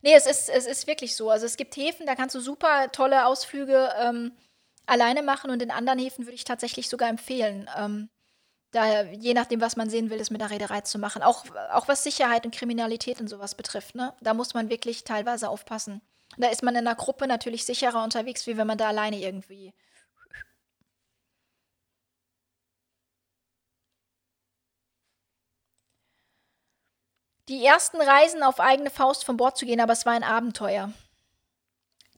Nee, 0.00 0.14
es 0.14 0.26
ist, 0.26 0.48
es 0.48 0.66
ist 0.66 0.86
wirklich 0.86 1.16
so. 1.16 1.28
Also 1.28 1.44
es 1.44 1.56
gibt 1.56 1.76
Häfen, 1.76 2.06
da 2.06 2.14
kannst 2.14 2.36
du 2.36 2.40
super 2.40 2.92
tolle 2.92 3.26
Ausflüge 3.26 3.92
ähm, 3.98 4.30
alleine 4.86 5.24
machen 5.24 5.50
und 5.50 5.60
in 5.60 5.72
anderen 5.72 5.98
Häfen 5.98 6.26
würde 6.26 6.36
ich 6.36 6.44
tatsächlich 6.44 6.88
sogar 6.88 7.08
empfehlen, 7.08 7.68
ähm, 7.76 8.08
da 8.70 9.02
je 9.02 9.34
nachdem, 9.34 9.60
was 9.60 9.74
man 9.74 9.90
sehen 9.90 10.08
will, 10.08 10.18
das 10.18 10.30
mit 10.30 10.40
der 10.40 10.50
Reederei 10.50 10.82
zu 10.82 11.00
machen. 11.00 11.24
Auch, 11.24 11.46
auch 11.72 11.88
was 11.88 12.04
Sicherheit 12.04 12.44
und 12.44 12.54
Kriminalität 12.54 13.20
und 13.20 13.26
sowas 13.26 13.56
betrifft. 13.56 13.96
Ne? 13.96 14.14
Da 14.20 14.34
muss 14.34 14.54
man 14.54 14.70
wirklich 14.70 15.02
teilweise 15.02 15.48
aufpassen. 15.48 16.00
Da 16.38 16.48
ist 16.48 16.62
man 16.62 16.74
in 16.76 16.86
einer 16.86 16.96
Gruppe 16.96 17.26
natürlich 17.26 17.64
sicherer 17.64 18.02
unterwegs, 18.04 18.46
wie 18.46 18.56
wenn 18.56 18.66
man 18.66 18.78
da 18.78 18.88
alleine 18.88 19.18
irgendwie. 19.18 19.72
Die 27.48 27.64
ersten 27.64 28.00
Reisen 28.00 28.42
auf 28.42 28.60
eigene 28.60 28.90
Faust 28.90 29.24
von 29.24 29.36
Bord 29.36 29.56
zu 29.56 29.66
gehen, 29.66 29.80
aber 29.80 29.92
es 29.92 30.04
war 30.04 30.12
ein 30.12 30.24
Abenteuer. 30.24 30.92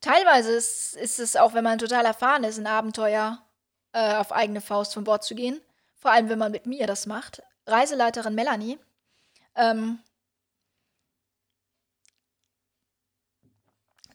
Teilweise 0.01 0.53
ist, 0.53 0.95
ist 0.97 1.19
es 1.19 1.37
auch, 1.37 1.55
wenn 1.55 1.65
man 1.65 1.79
total 1.79 2.05
erfahren 2.05 2.45
ist, 2.45 2.59
ein 2.59 2.67
Abenteuer, 2.67 3.43
äh, 3.93 4.15
auf 4.17 4.33
eigene 4.33 4.61
Faust 4.61 4.95
von 4.95 5.05
Bord 5.05 5.25
zu 5.25 5.35
gehen. 5.35 5.61
Vor 5.97 6.13
allem, 6.13 6.29
wenn 6.29 6.39
man 6.39 6.53
mit 6.53 6.67
mir 6.67 6.87
das 6.87 7.07
macht. 7.07 7.43
Reiseleiterin 7.67 8.35
Melanie, 8.35 8.79
Ähm, 9.57 10.01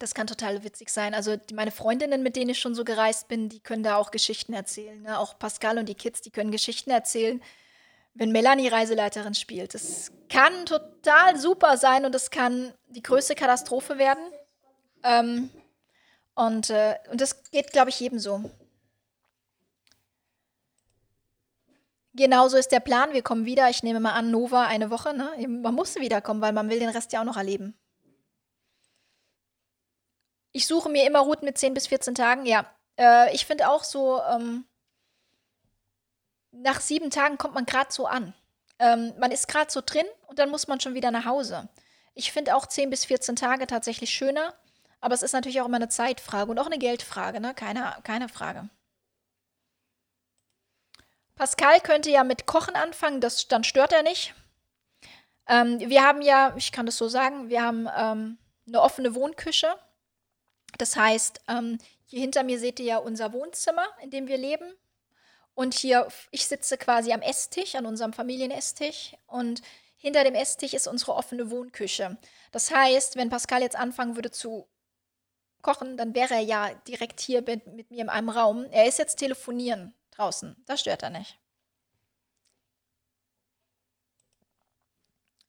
das 0.04 0.14
kann 0.14 0.28
total 0.28 0.66
witzig 0.66 0.90
sein. 0.90 1.14
Also 1.14 1.38
meine 1.54 1.72
Freundinnen, 1.72 2.24
mit 2.24 2.36
denen 2.36 2.50
ich 2.50 2.60
schon 2.60 2.76
so 2.76 2.84
gereist 2.84 3.30
bin, 3.30 3.48
die 3.48 3.62
können 3.62 3.84
da 3.84 3.96
auch 3.96 4.12
Geschichten 4.12 4.52
erzählen. 4.52 5.02
Ne? 5.02 5.18
Auch 5.18 5.40
Pascal 5.40 5.78
und 5.78 5.88
die 5.88 5.96
Kids, 5.96 6.20
die 6.20 6.30
können 6.30 6.52
Geschichten 6.52 6.92
erzählen, 6.92 7.42
wenn 8.14 8.34
Melanie 8.34 8.68
Reiseleiterin 8.68 9.34
spielt. 9.34 9.74
Das 9.74 10.12
kann 10.28 10.66
total 10.66 11.40
super 11.40 11.78
sein 11.78 12.04
und 12.04 12.14
es 12.16 12.32
kann 12.32 12.74
die 12.90 13.02
größte 13.02 13.34
Katastrophe 13.34 13.98
werden. 13.98 14.26
Ähm, 15.04 15.50
und, 16.36 16.70
äh, 16.70 16.96
und 17.10 17.22
das 17.22 17.42
geht, 17.52 17.72
glaube 17.72 17.90
ich, 17.90 17.98
jedem 18.02 18.20
so. 18.20 18.52
Genauso 22.14 22.58
ist 22.58 22.74
der 22.74 22.82
Plan. 22.82 23.14
Wir 23.14 23.24
kommen 23.24 23.46
wieder. 23.46 23.70
Ich 23.70 23.84
nehme 23.84 24.02
mal 24.02 24.12
an, 24.12 24.32
Nova 24.32 24.66
eine 24.66 24.90
Woche. 24.90 25.14
Ne? 25.14 25.48
Man 25.48 25.74
muss 25.74 25.96
wiederkommen, 25.96 26.42
weil 26.42 26.52
man 26.52 26.70
will 26.70 26.80
den 26.80 26.90
Rest 26.90 27.14
ja 27.14 27.22
auch 27.22 27.26
noch 27.26 27.38
erleben. 27.38 27.74
Ich 30.54 30.68
suche 30.68 30.90
mir 30.90 31.06
immer 31.06 31.20
Routen 31.20 31.46
mit 31.46 31.58
10 31.58 31.74
bis 31.74 31.88
14 31.88 32.16
Tagen. 32.16 32.46
Ja, 32.46 32.66
äh, 32.98 33.34
ich 33.34 33.46
finde 33.46 33.70
auch 33.70 33.84
so, 33.84 34.22
ähm, 34.22 34.66
nach 36.52 36.80
sieben 36.80 37.10
Tagen 37.10 37.38
kommt 37.38 37.56
man 37.56 37.66
gerade 37.66 37.92
so 37.92 38.06
an. 38.06 38.34
Ähm, 38.80 39.14
man 39.20 39.32
ist 39.32 39.48
gerade 39.48 39.72
so 39.72 39.82
drin 39.86 40.06
und 40.28 40.40
dann 40.40 40.50
muss 40.50 40.68
man 40.68 40.80
schon 40.80 40.94
wieder 40.94 41.12
nach 41.12 41.26
Hause. 41.26 41.68
Ich 42.14 42.32
finde 42.32 42.56
auch 42.56 42.68
10 42.68 42.90
bis 42.90 43.06
14 43.06 43.36
Tage 43.36 43.68
tatsächlich 43.68 44.12
schöner, 44.12 44.54
aber 45.02 45.16
es 45.16 45.24
ist 45.24 45.34
natürlich 45.34 45.60
auch 45.62 45.66
immer 45.66 45.78
eine 45.78 45.90
Zeitfrage 45.90 46.52
und 46.52 46.60
auch 46.60 46.68
eine 46.68 46.78
Geldfrage, 46.78 47.40
ne? 47.40 47.54
Keine, 47.56 47.96
keine 48.04 48.30
Frage. 48.30 48.70
Pascal 51.36 51.80
könnte 51.82 52.12
ja 52.12 52.24
mit 52.24 52.46
Kochen 52.46 52.76
anfangen, 52.76 53.20
das, 53.20 53.48
dann 53.48 53.64
stört 53.64 53.92
er 53.92 54.04
nicht. 54.04 54.36
Ähm, 55.48 55.80
wir 55.80 56.04
haben 56.04 56.22
ja, 56.22 56.54
ich 56.56 56.72
kann 56.72 56.86
das 56.86 56.98
so 56.98 57.08
sagen, 57.08 57.50
wir 57.50 57.64
haben 57.64 57.90
ähm, 57.98 58.38
eine 58.68 58.82
offene 58.82 59.16
Wohnküche. 59.16 59.76
Das 60.78 60.96
heißt, 60.96 61.42
ähm, 61.48 61.78
hier 62.06 62.22
hinter 62.22 62.44
mir 62.44 62.60
seht 62.60 62.80
ihr 62.80 62.86
ja 62.86 62.98
unser 62.98 63.34
Wohnzimmer, 63.34 63.86
in 64.02 64.10
dem 64.12 64.28
wir 64.28 64.38
leben. 64.38 64.74
Und 65.56 65.74
hier, 65.74 66.08
ich 66.32 66.48
sitze 66.48 66.78
quasi 66.78 67.14
am 67.14 67.22
Esstisch, 67.22 67.76
an 67.76 67.86
unserem 67.86 68.14
Familienesstisch. 68.14 69.16
Und 69.28 69.62
hinter 69.98 70.24
dem 70.24 70.36
Esstisch 70.36 70.74
ist 70.74 70.88
unsere 70.88 71.14
offene 71.14 71.50
Wohnküche. 71.52 72.18
Das 72.52 72.72
heißt, 72.72 73.16
wenn 73.16 73.30
Pascal 73.30 73.62
jetzt 73.62 73.76
anfangen 73.76 74.16
würde 74.16 74.32
zu 74.32 74.68
kochen, 75.62 75.96
dann 75.98 76.14
wäre 76.14 76.34
er 76.36 76.42
ja 76.42 76.74
direkt 76.88 77.20
hier 77.20 77.42
mit, 77.42 77.68
mit 77.68 77.90
mir 77.90 78.02
in 78.02 78.10
einem 78.10 78.30
Raum. 78.30 78.66
Er 78.72 78.86
ist 78.86 79.00
jetzt 79.00 79.16
telefonieren 79.16 79.94
draußen. 80.12 80.56
Das 80.66 80.82
stört 80.82 81.04
er 81.04 81.10
nicht. 81.10 81.40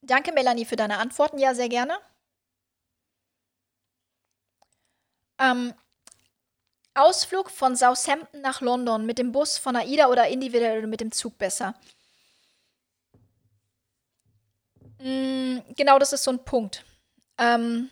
Danke, 0.03 0.33
Melanie, 0.33 0.67
für 0.67 0.77
deine 0.77 0.99
Antworten. 0.99 1.39
Ja, 1.39 1.55
sehr 1.55 1.69
gerne. 1.69 1.99
Ähm, 5.39 5.75
Ausflug 6.95 7.51
von 7.51 7.77
Southampton 7.77 8.41
nach 8.41 8.61
London 8.61 9.05
mit 9.05 9.19
dem 9.19 9.33
Bus 9.33 9.59
von 9.59 9.75
AIDA 9.75 10.09
oder 10.09 10.29
individuell 10.29 10.87
mit 10.87 11.01
dem 11.01 11.11
Zug 11.11 11.39
besser? 11.39 11.75
Mm, 15.01 15.59
genau, 15.77 15.99
das 15.99 16.13
ist 16.13 16.25
so 16.25 16.31
ein 16.31 16.45
Punkt. 16.45 16.85
Ähm, 17.37 17.91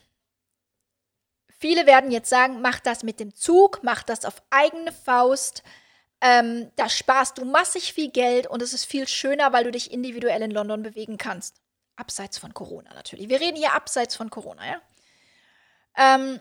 viele 1.58 1.86
werden 1.86 2.12
jetzt 2.12 2.30
sagen, 2.30 2.60
mach 2.62 2.78
das 2.78 3.02
mit 3.02 3.18
dem 3.18 3.34
Zug, 3.34 3.80
mach 3.82 4.04
das 4.04 4.24
auf 4.24 4.40
eigene 4.50 4.92
Faust. 4.92 5.64
Ähm, 6.20 6.70
da 6.76 6.88
sparst 6.88 7.38
du 7.38 7.44
massig 7.44 7.92
viel 7.92 8.10
Geld 8.10 8.46
und 8.46 8.62
es 8.62 8.72
ist 8.72 8.84
viel 8.84 9.08
schöner, 9.08 9.52
weil 9.52 9.64
du 9.64 9.72
dich 9.72 9.90
individuell 9.90 10.42
in 10.42 10.52
London 10.52 10.84
bewegen 10.84 11.18
kannst. 11.18 11.60
Abseits 11.96 12.38
von 12.38 12.54
Corona 12.54 12.94
natürlich. 12.94 13.28
Wir 13.28 13.40
reden 13.40 13.56
hier 13.56 13.74
abseits 13.74 14.14
von 14.14 14.30
Corona, 14.30 14.64
ja. 14.64 14.80
Ähm, 15.96 16.40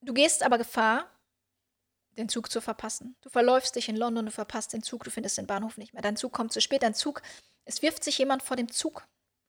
du 0.00 0.14
gehst 0.14 0.42
aber 0.42 0.58
Gefahr, 0.58 1.10
den 2.16 2.28
Zug 2.28 2.50
zu 2.50 2.60
verpassen. 2.60 3.16
Du 3.20 3.30
verläufst 3.30 3.76
dich 3.76 3.88
in 3.88 3.96
London, 3.96 4.26
du 4.26 4.32
verpasst 4.32 4.72
den 4.72 4.82
Zug, 4.82 5.04
du 5.04 5.10
findest 5.10 5.38
den 5.38 5.46
Bahnhof 5.46 5.76
nicht 5.78 5.92
mehr. 5.92 6.02
Dein 6.02 6.16
Zug 6.16 6.32
kommt 6.32 6.52
zu 6.52 6.60
spät, 6.60 6.82
dein 6.82 6.94
Zug, 6.94 7.22
es 7.64 7.82
wirft 7.82 8.02
sich 8.02 8.18
jemand 8.18 8.42
vor 8.42 8.56
dem 8.56 8.70
Zug. 8.70 9.06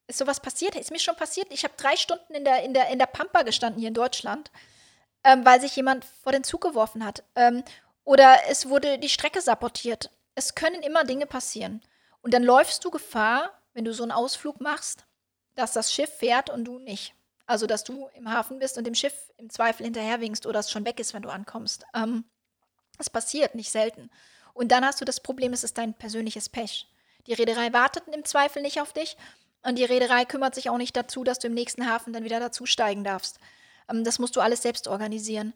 Ist 0.08 0.20
sowas 0.20 0.40
passiert? 0.40 0.76
Ist 0.76 0.92
mir 0.92 1.00
schon 1.00 1.16
passiert. 1.16 1.48
Ich 1.52 1.64
habe 1.64 1.76
drei 1.78 1.96
Stunden 1.96 2.34
in 2.34 2.44
der, 2.44 2.64
in, 2.64 2.74
der, 2.74 2.90
in 2.90 3.00
der 3.00 3.06
Pampa 3.06 3.44
gestanden 3.44 3.80
hier 3.80 3.90
in 3.90 3.94
Deutschland, 3.94 4.52
ähm, 5.24 5.46
weil 5.46 5.62
sich 5.62 5.76
jemand 5.76 6.04
vor 6.04 6.32
den 6.32 6.44
Zug 6.44 6.62
geworfen 6.62 7.06
hat. 7.06 7.24
Ähm, 7.36 7.64
oder 8.04 8.38
es 8.50 8.70
wurde 8.70 8.98
die 8.98 9.10
Strecke 9.10 9.40
sabotiert. 9.42 10.12
Es 10.36 10.56
können 10.56 10.82
immer 10.82 11.04
Dinge 11.04 11.28
passieren. 11.28 11.82
Und 12.22 12.34
dann 12.34 12.44
läufst 12.44 12.84
du 12.84 12.92
Gefahr, 12.92 13.52
wenn 13.74 13.86
du 13.86 13.94
so 13.94 14.04
einen 14.04 14.12
Ausflug 14.12 14.62
machst, 14.62 15.06
dass 15.56 15.74
das 15.74 15.94
Schiff 15.94 16.12
fährt 16.18 16.50
und 16.50 16.66
du 16.66 16.80
nicht. 16.80 17.14
Also, 17.50 17.66
dass 17.66 17.84
du 17.84 18.08
im 18.14 18.32
Hafen 18.32 18.60
bist 18.60 18.78
und 18.78 18.84
dem 18.84 18.94
Schiff 18.94 19.32
im 19.38 19.50
Zweifel 19.50 19.84
hinterherwinkst 19.84 20.46
oder 20.46 20.60
es 20.60 20.70
schon 20.70 20.86
weg 20.86 21.00
ist, 21.00 21.16
wenn 21.16 21.24
du 21.24 21.30
ankommst. 21.30 21.84
Ähm, 21.96 22.26
das 23.00 23.10
passiert 23.10 23.56
nicht 23.56 23.72
selten. 23.72 24.12
Und 24.54 24.72
dann 24.72 24.86
hast 24.86 25.02
du 25.02 25.06
das 25.06 25.20
Problem, 25.20 25.52
es 25.52 25.64
ist 25.64 25.80
dein 25.80 25.96
persönliches 25.96 26.48
Pech. 26.48 26.86
Die 27.26 27.34
Reederei 27.34 27.74
wartet 27.74 28.04
im 28.14 28.24
Zweifel 28.24 28.62
nicht 28.62 28.80
auf 28.80 28.94
dich 28.94 29.18
und 29.64 29.80
die 29.80 29.84
Reederei 29.84 30.26
kümmert 30.26 30.54
sich 30.54 30.70
auch 30.70 30.78
nicht 30.78 30.96
dazu, 30.96 31.24
dass 31.24 31.40
du 31.40 31.48
im 31.48 31.56
nächsten 31.56 31.90
Hafen 31.90 32.14
dann 32.14 32.24
wieder 32.24 32.40
dazusteigen 32.40 33.04
darfst. 33.04 33.40
Ähm, 33.90 34.04
das 34.04 34.20
musst 34.20 34.36
du 34.36 34.42
alles 34.42 34.62
selbst 34.62 34.88
organisieren. 34.88 35.56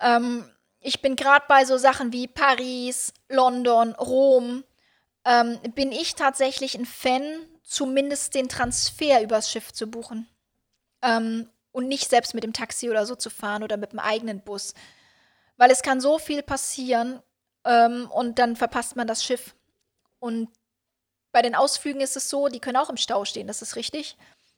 Ähm, 0.00 0.50
ich 0.80 1.02
bin 1.02 1.14
gerade 1.14 1.44
bei 1.46 1.66
so 1.66 1.76
Sachen 1.76 2.10
wie 2.10 2.26
Paris, 2.26 3.12
London, 3.28 3.92
Rom, 3.96 4.64
ähm, 5.26 5.58
bin 5.74 5.92
ich 5.92 6.14
tatsächlich 6.14 6.74
ein 6.74 6.86
Fan, 6.86 7.22
zumindest 7.64 8.34
den 8.34 8.48
Transfer 8.48 9.20
übers 9.20 9.50
Schiff 9.50 9.74
zu 9.74 9.88
buchen. 9.88 10.26
Ähm, 11.02 11.48
und 11.70 11.86
nicht 11.86 12.08
selbst 12.08 12.34
mit 12.34 12.44
dem 12.44 12.52
Taxi 12.52 12.90
oder 12.90 13.06
so 13.06 13.14
zu 13.14 13.30
fahren 13.30 13.62
oder 13.62 13.76
mit 13.76 13.92
dem 13.92 13.98
eigenen 13.98 14.40
Bus. 14.40 14.74
Weil 15.56 15.70
es 15.70 15.82
kann 15.82 16.00
so 16.00 16.18
viel 16.18 16.42
passieren 16.42 17.22
ähm, 17.64 18.10
und 18.10 18.38
dann 18.38 18.56
verpasst 18.56 18.96
man 18.96 19.06
das 19.06 19.22
Schiff. 19.22 19.54
Und 20.18 20.48
bei 21.30 21.42
den 21.42 21.54
Ausflügen 21.54 22.00
ist 22.00 22.16
es 22.16 22.30
so, 22.30 22.48
die 22.48 22.60
können 22.60 22.76
auch 22.76 22.90
im 22.90 22.96
Stau 22.96 23.24
stehen, 23.24 23.46
das 23.46 23.62
ist 23.62 23.76
richtig. 23.76 24.16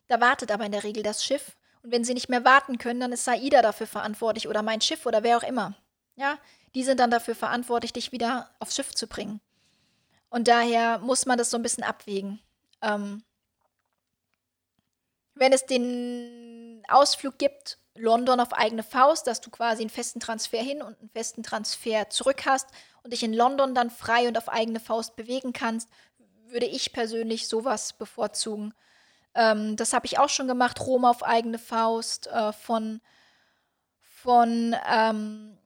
Da 0.08 0.20
wartet 0.20 0.50
aber 0.50 0.64
in 0.64 0.72
der 0.72 0.84
Regel 0.84 1.02
das 1.02 1.24
Schiff. 1.24 1.56
Und 1.82 1.92
wenn 1.92 2.04
sie 2.04 2.14
nicht 2.14 2.28
mehr 2.28 2.44
warten 2.44 2.78
können, 2.78 3.00
dann 3.00 3.12
ist 3.12 3.24
Saida 3.24 3.62
dafür 3.62 3.86
verantwortlich 3.86 4.48
oder 4.48 4.62
mein 4.62 4.80
Schiff 4.80 5.06
oder 5.06 5.22
wer 5.22 5.36
auch 5.36 5.42
immer. 5.42 5.74
Ja, 6.16 6.38
die 6.74 6.84
sind 6.84 7.00
dann 7.00 7.10
dafür 7.10 7.34
verantwortlich, 7.34 7.92
dich 7.92 8.12
wieder 8.12 8.50
aufs 8.58 8.76
Schiff 8.76 8.94
zu 8.94 9.06
bringen. 9.06 9.40
Und 10.28 10.48
daher 10.48 10.98
muss 10.98 11.26
man 11.26 11.38
das 11.38 11.50
so 11.50 11.56
ein 11.56 11.62
bisschen 11.62 11.84
abwägen. 11.84 12.40
Ähm, 12.82 13.24
wenn 15.40 15.54
es 15.54 15.64
den 15.64 16.82
Ausflug 16.88 17.38
gibt, 17.38 17.78
London 17.94 18.40
auf 18.40 18.52
eigene 18.52 18.82
Faust, 18.82 19.26
dass 19.26 19.40
du 19.40 19.50
quasi 19.50 19.82
einen 19.82 19.90
festen 19.90 20.20
Transfer 20.20 20.62
hin 20.62 20.82
und 20.82 21.00
einen 21.00 21.08
festen 21.08 21.42
Transfer 21.42 22.10
zurück 22.10 22.42
hast 22.44 22.68
und 23.02 23.12
dich 23.14 23.22
in 23.22 23.32
London 23.32 23.74
dann 23.74 23.90
frei 23.90 24.28
und 24.28 24.36
auf 24.36 24.50
eigene 24.50 24.80
Faust 24.80 25.16
bewegen 25.16 25.54
kannst, 25.54 25.88
würde 26.48 26.66
ich 26.66 26.92
persönlich 26.92 27.48
sowas 27.48 27.94
bevorzugen. 27.94 28.74
Ähm, 29.34 29.76
das 29.76 29.94
habe 29.94 30.04
ich 30.04 30.18
auch 30.18 30.28
schon 30.28 30.46
gemacht, 30.46 30.78
Rom 30.80 31.06
auf 31.06 31.22
eigene 31.22 31.58
Faust, 31.58 32.26
äh, 32.26 32.52
von, 32.52 33.00
von 34.00 34.76
ähm, 34.92 35.56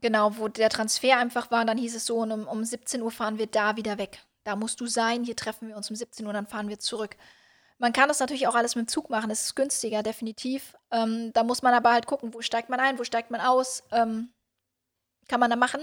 genau, 0.00 0.38
wo 0.38 0.46
der 0.46 0.70
Transfer 0.70 1.18
einfach 1.18 1.50
war, 1.50 1.64
dann 1.64 1.78
hieß 1.78 1.96
es 1.96 2.06
so, 2.06 2.18
um, 2.18 2.46
um 2.46 2.64
17 2.64 3.02
Uhr 3.02 3.10
fahren 3.10 3.38
wir 3.38 3.48
da 3.48 3.76
wieder 3.76 3.98
weg. 3.98 4.20
Da 4.44 4.54
musst 4.54 4.80
du 4.80 4.86
sein, 4.86 5.24
hier 5.24 5.34
treffen 5.34 5.66
wir 5.68 5.76
uns 5.76 5.90
um 5.90 5.96
17 5.96 6.24
Uhr, 6.24 6.32
dann 6.32 6.46
fahren 6.46 6.68
wir 6.68 6.78
zurück. 6.78 7.16
Man 7.78 7.92
kann 7.92 8.08
das 8.08 8.20
natürlich 8.20 8.46
auch 8.46 8.54
alles 8.54 8.74
mit 8.74 8.86
dem 8.86 8.88
Zug 8.88 9.10
machen, 9.10 9.30
es 9.30 9.42
ist 9.44 9.56
günstiger, 9.56 10.02
definitiv. 10.02 10.76
Ähm, 10.90 11.32
da 11.34 11.44
muss 11.44 11.62
man 11.62 11.74
aber 11.74 11.92
halt 11.92 12.06
gucken, 12.06 12.32
wo 12.32 12.40
steigt 12.40 12.70
man 12.70 12.80
ein, 12.80 12.98
wo 12.98 13.04
steigt 13.04 13.30
man 13.30 13.40
aus. 13.40 13.84
Ähm, 13.92 14.32
kann 15.28 15.40
man 15.40 15.50
da 15.50 15.56
machen. 15.56 15.82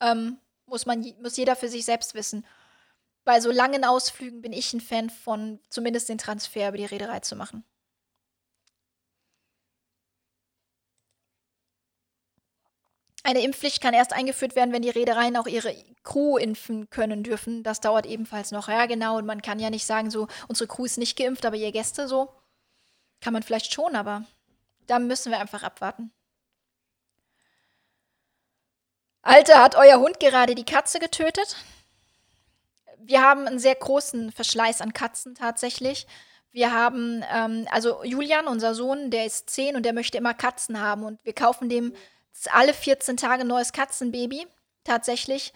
Ähm, 0.00 0.38
muss, 0.66 0.86
man, 0.86 1.04
muss 1.22 1.36
jeder 1.36 1.56
für 1.56 1.68
sich 1.68 1.84
selbst 1.84 2.14
wissen. 2.14 2.44
Bei 3.24 3.40
so 3.40 3.50
langen 3.50 3.84
Ausflügen 3.84 4.42
bin 4.42 4.52
ich 4.52 4.72
ein 4.72 4.80
Fan 4.80 5.10
von 5.10 5.60
zumindest 5.68 6.08
den 6.08 6.18
Transfer 6.18 6.68
über 6.68 6.78
die 6.78 6.86
Reederei 6.86 7.20
zu 7.20 7.36
machen. 7.36 7.64
Eine 13.28 13.42
Impfpflicht 13.42 13.82
kann 13.82 13.92
erst 13.92 14.14
eingeführt 14.14 14.56
werden, 14.56 14.72
wenn 14.72 14.80
die 14.80 14.88
Reedereien 14.88 15.36
auch 15.36 15.46
ihre 15.46 15.74
Crew 16.02 16.38
impfen 16.38 16.88
können 16.88 17.22
dürfen. 17.22 17.62
Das 17.62 17.78
dauert 17.78 18.06
ebenfalls 18.06 18.52
noch. 18.52 18.68
Ja, 18.68 18.86
genau. 18.86 19.18
Und 19.18 19.26
man 19.26 19.42
kann 19.42 19.58
ja 19.58 19.68
nicht 19.68 19.84
sagen, 19.84 20.10
so, 20.10 20.28
unsere 20.48 20.66
Crew 20.66 20.86
ist 20.86 20.96
nicht 20.96 21.18
geimpft, 21.18 21.44
aber 21.44 21.56
ihr 21.56 21.70
Gäste 21.70 22.08
so. 22.08 22.32
Kann 23.20 23.34
man 23.34 23.42
vielleicht 23.42 23.70
schon, 23.70 23.96
aber 23.96 24.24
da 24.86 24.98
müssen 24.98 25.30
wir 25.30 25.40
einfach 25.40 25.62
abwarten. 25.62 26.10
Alter, 29.20 29.62
hat 29.62 29.76
euer 29.76 30.00
Hund 30.00 30.20
gerade 30.20 30.54
die 30.54 30.64
Katze 30.64 30.98
getötet? 30.98 31.56
Wir 32.96 33.20
haben 33.20 33.46
einen 33.46 33.58
sehr 33.58 33.74
großen 33.74 34.32
Verschleiß 34.32 34.80
an 34.80 34.94
Katzen 34.94 35.34
tatsächlich. 35.34 36.06
Wir 36.50 36.72
haben, 36.72 37.22
ähm, 37.30 37.68
also 37.70 38.02
Julian, 38.04 38.46
unser 38.46 38.74
Sohn, 38.74 39.10
der 39.10 39.26
ist 39.26 39.50
zehn 39.50 39.76
und 39.76 39.82
der 39.82 39.92
möchte 39.92 40.16
immer 40.16 40.32
Katzen 40.32 40.80
haben. 40.80 41.04
Und 41.04 41.22
wir 41.24 41.34
kaufen 41.34 41.68
dem 41.68 41.92
alle 42.46 42.72
14 42.72 43.16
Tage 43.16 43.42
ein 43.42 43.48
neues 43.48 43.72
Katzenbaby, 43.72 44.46
tatsächlich. 44.84 45.52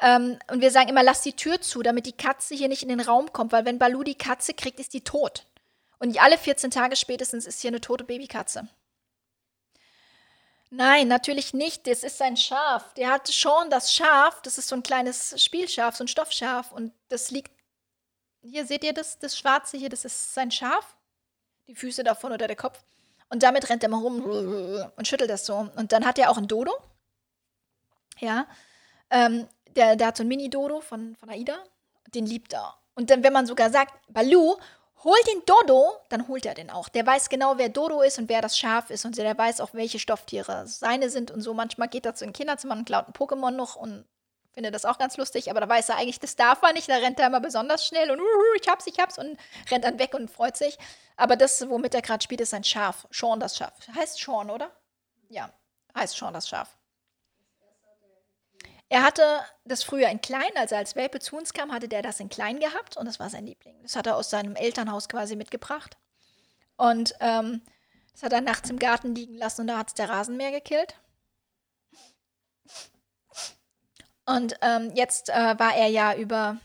Ähm, 0.00 0.38
und 0.50 0.60
wir 0.60 0.70
sagen 0.70 0.88
immer, 0.88 1.02
lass 1.02 1.22
die 1.22 1.34
Tür 1.34 1.60
zu, 1.60 1.82
damit 1.82 2.06
die 2.06 2.16
Katze 2.16 2.54
hier 2.54 2.68
nicht 2.68 2.82
in 2.82 2.88
den 2.88 3.00
Raum 3.00 3.32
kommt, 3.32 3.52
weil 3.52 3.64
wenn 3.64 3.78
Balu 3.78 4.02
die 4.02 4.16
Katze 4.16 4.54
kriegt, 4.54 4.80
ist 4.80 4.94
die 4.94 5.04
tot. 5.04 5.46
Und 5.98 6.20
alle 6.20 6.38
14 6.38 6.70
Tage 6.70 6.96
spätestens 6.96 7.46
ist 7.46 7.60
hier 7.60 7.70
eine 7.70 7.80
tote 7.80 8.04
Babykatze. 8.04 8.68
Nein, 10.74 11.06
natürlich 11.06 11.52
nicht. 11.52 11.86
Das 11.86 12.02
ist 12.02 12.16
sein 12.16 12.36
Schaf. 12.36 12.94
Der 12.94 13.10
hat 13.10 13.30
schon 13.32 13.68
das 13.68 13.92
Schaf. 13.92 14.40
Das 14.40 14.56
ist 14.56 14.68
so 14.68 14.74
ein 14.74 14.82
kleines 14.82 15.40
Spielschaf, 15.42 15.94
so 15.94 16.04
ein 16.04 16.08
Stoffschaf. 16.08 16.72
Und 16.72 16.94
das 17.08 17.30
liegt. 17.30 17.52
Hier 18.40 18.66
seht 18.66 18.82
ihr 18.82 18.94
das, 18.94 19.18
das 19.18 19.36
Schwarze 19.36 19.76
hier, 19.76 19.90
das 19.90 20.04
ist 20.04 20.34
sein 20.34 20.50
Schaf. 20.50 20.96
Die 21.68 21.74
Füße 21.74 22.02
davon 22.02 22.32
oder 22.32 22.46
der 22.46 22.56
Kopf. 22.56 22.82
Und 23.32 23.42
damit 23.42 23.70
rennt 23.70 23.82
er 23.82 23.88
mal 23.88 23.96
rum 23.98 24.20
und 24.94 25.08
schüttelt 25.08 25.30
das 25.30 25.46
so. 25.46 25.66
Und 25.76 25.92
dann 25.92 26.04
hat 26.04 26.18
er 26.18 26.30
auch 26.30 26.36
ein 26.36 26.48
Dodo. 26.48 26.72
Ja. 28.18 28.46
Ähm, 29.08 29.48
der, 29.74 29.96
der 29.96 30.08
hat 30.08 30.18
so 30.18 30.22
ein 30.22 30.28
Mini-Dodo 30.28 30.82
von, 30.82 31.16
von 31.16 31.30
Aida. 31.30 31.56
Den 32.14 32.26
liebt 32.26 32.52
er. 32.52 32.74
Und 32.94 33.08
dann, 33.08 33.24
wenn 33.24 33.32
man 33.32 33.46
sogar 33.46 33.70
sagt, 33.70 33.94
Balu, 34.08 34.56
hol 35.02 35.16
den 35.32 35.42
Dodo, 35.46 35.94
dann 36.10 36.28
holt 36.28 36.44
er 36.44 36.52
den 36.52 36.68
auch. 36.68 36.90
Der 36.90 37.06
weiß 37.06 37.30
genau, 37.30 37.56
wer 37.56 37.70
Dodo 37.70 38.02
ist 38.02 38.18
und 38.18 38.28
wer 38.28 38.42
das 38.42 38.58
Schaf 38.58 38.90
ist 38.90 39.06
und 39.06 39.16
der 39.16 39.38
weiß 39.38 39.62
auch, 39.62 39.72
welche 39.72 39.98
Stofftiere 39.98 40.66
seine 40.66 41.08
sind 41.08 41.30
und 41.30 41.40
so. 41.40 41.54
Manchmal 41.54 41.88
geht 41.88 42.04
er 42.04 42.14
zu 42.14 42.26
den 42.26 42.34
Kinderzimmern 42.34 42.80
und 42.80 42.84
klaut 42.84 43.08
ein 43.08 43.14
Pokémon 43.14 43.52
noch 43.52 43.76
und 43.76 44.04
findet 44.52 44.74
das 44.74 44.84
auch 44.84 44.98
ganz 44.98 45.16
lustig, 45.16 45.50
aber 45.50 45.60
da 45.60 45.68
weiß 45.68 45.88
er 45.88 45.96
eigentlich, 45.96 46.20
das 46.20 46.36
darf 46.36 46.62
er 46.62 46.72
nicht. 46.72 46.88
Da 46.88 46.96
rennt 46.96 47.18
er 47.18 47.26
immer 47.26 47.40
besonders 47.40 47.86
schnell 47.86 48.10
und 48.10 48.20
uh, 48.20 48.54
ich 48.60 48.68
hab's, 48.68 48.86
ich 48.86 48.98
hab's 48.98 49.18
und 49.18 49.38
rennt 49.70 49.84
dann 49.84 49.98
weg 49.98 50.14
und 50.14 50.30
freut 50.30 50.56
sich. 50.56 50.78
Aber 51.16 51.36
das, 51.36 51.68
womit 51.68 51.94
er 51.94 52.02
gerade 52.02 52.22
spielt, 52.22 52.40
ist 52.40 52.54
ein 52.54 52.64
Schaf. 52.64 53.06
Sean 53.10 53.40
das 53.40 53.56
Schaf. 53.56 53.72
Heißt 53.94 54.18
Sean, 54.18 54.50
oder? 54.50 54.70
Ja, 55.28 55.52
heißt 55.96 56.16
Sean 56.16 56.34
das 56.34 56.48
Schaf. 56.48 56.76
Er 58.88 59.02
hatte 59.02 59.40
das 59.64 59.82
früher 59.82 60.08
in 60.08 60.20
klein, 60.20 60.50
als 60.56 60.70
er 60.70 60.78
als 60.78 60.96
Welpe 60.96 61.18
zu 61.18 61.34
uns 61.36 61.54
kam, 61.54 61.72
hatte 61.72 61.88
der 61.88 62.02
das 62.02 62.20
in 62.20 62.28
klein 62.28 62.60
gehabt 62.60 62.98
und 62.98 63.06
das 63.06 63.18
war 63.18 63.30
sein 63.30 63.46
Liebling. 63.46 63.80
Das 63.82 63.96
hat 63.96 64.06
er 64.06 64.16
aus 64.16 64.28
seinem 64.28 64.54
Elternhaus 64.54 65.08
quasi 65.08 65.34
mitgebracht. 65.34 65.96
Und 66.76 67.14
ähm, 67.20 67.62
das 68.12 68.22
hat 68.22 68.34
er 68.34 68.42
nachts 68.42 68.68
im 68.68 68.78
Garten 68.78 69.14
liegen 69.14 69.36
lassen 69.36 69.62
und 69.62 69.68
da 69.68 69.78
hat 69.78 69.88
es 69.88 69.94
der 69.94 70.10
Rasenmäher 70.10 70.50
gekillt. 70.50 70.94
Und 74.26 74.54
ähm, 74.62 74.92
jetzt 74.94 75.30
äh, 75.30 75.58
war 75.58 75.74
er 75.74 75.88
ja 75.88 76.14
über 76.14 76.58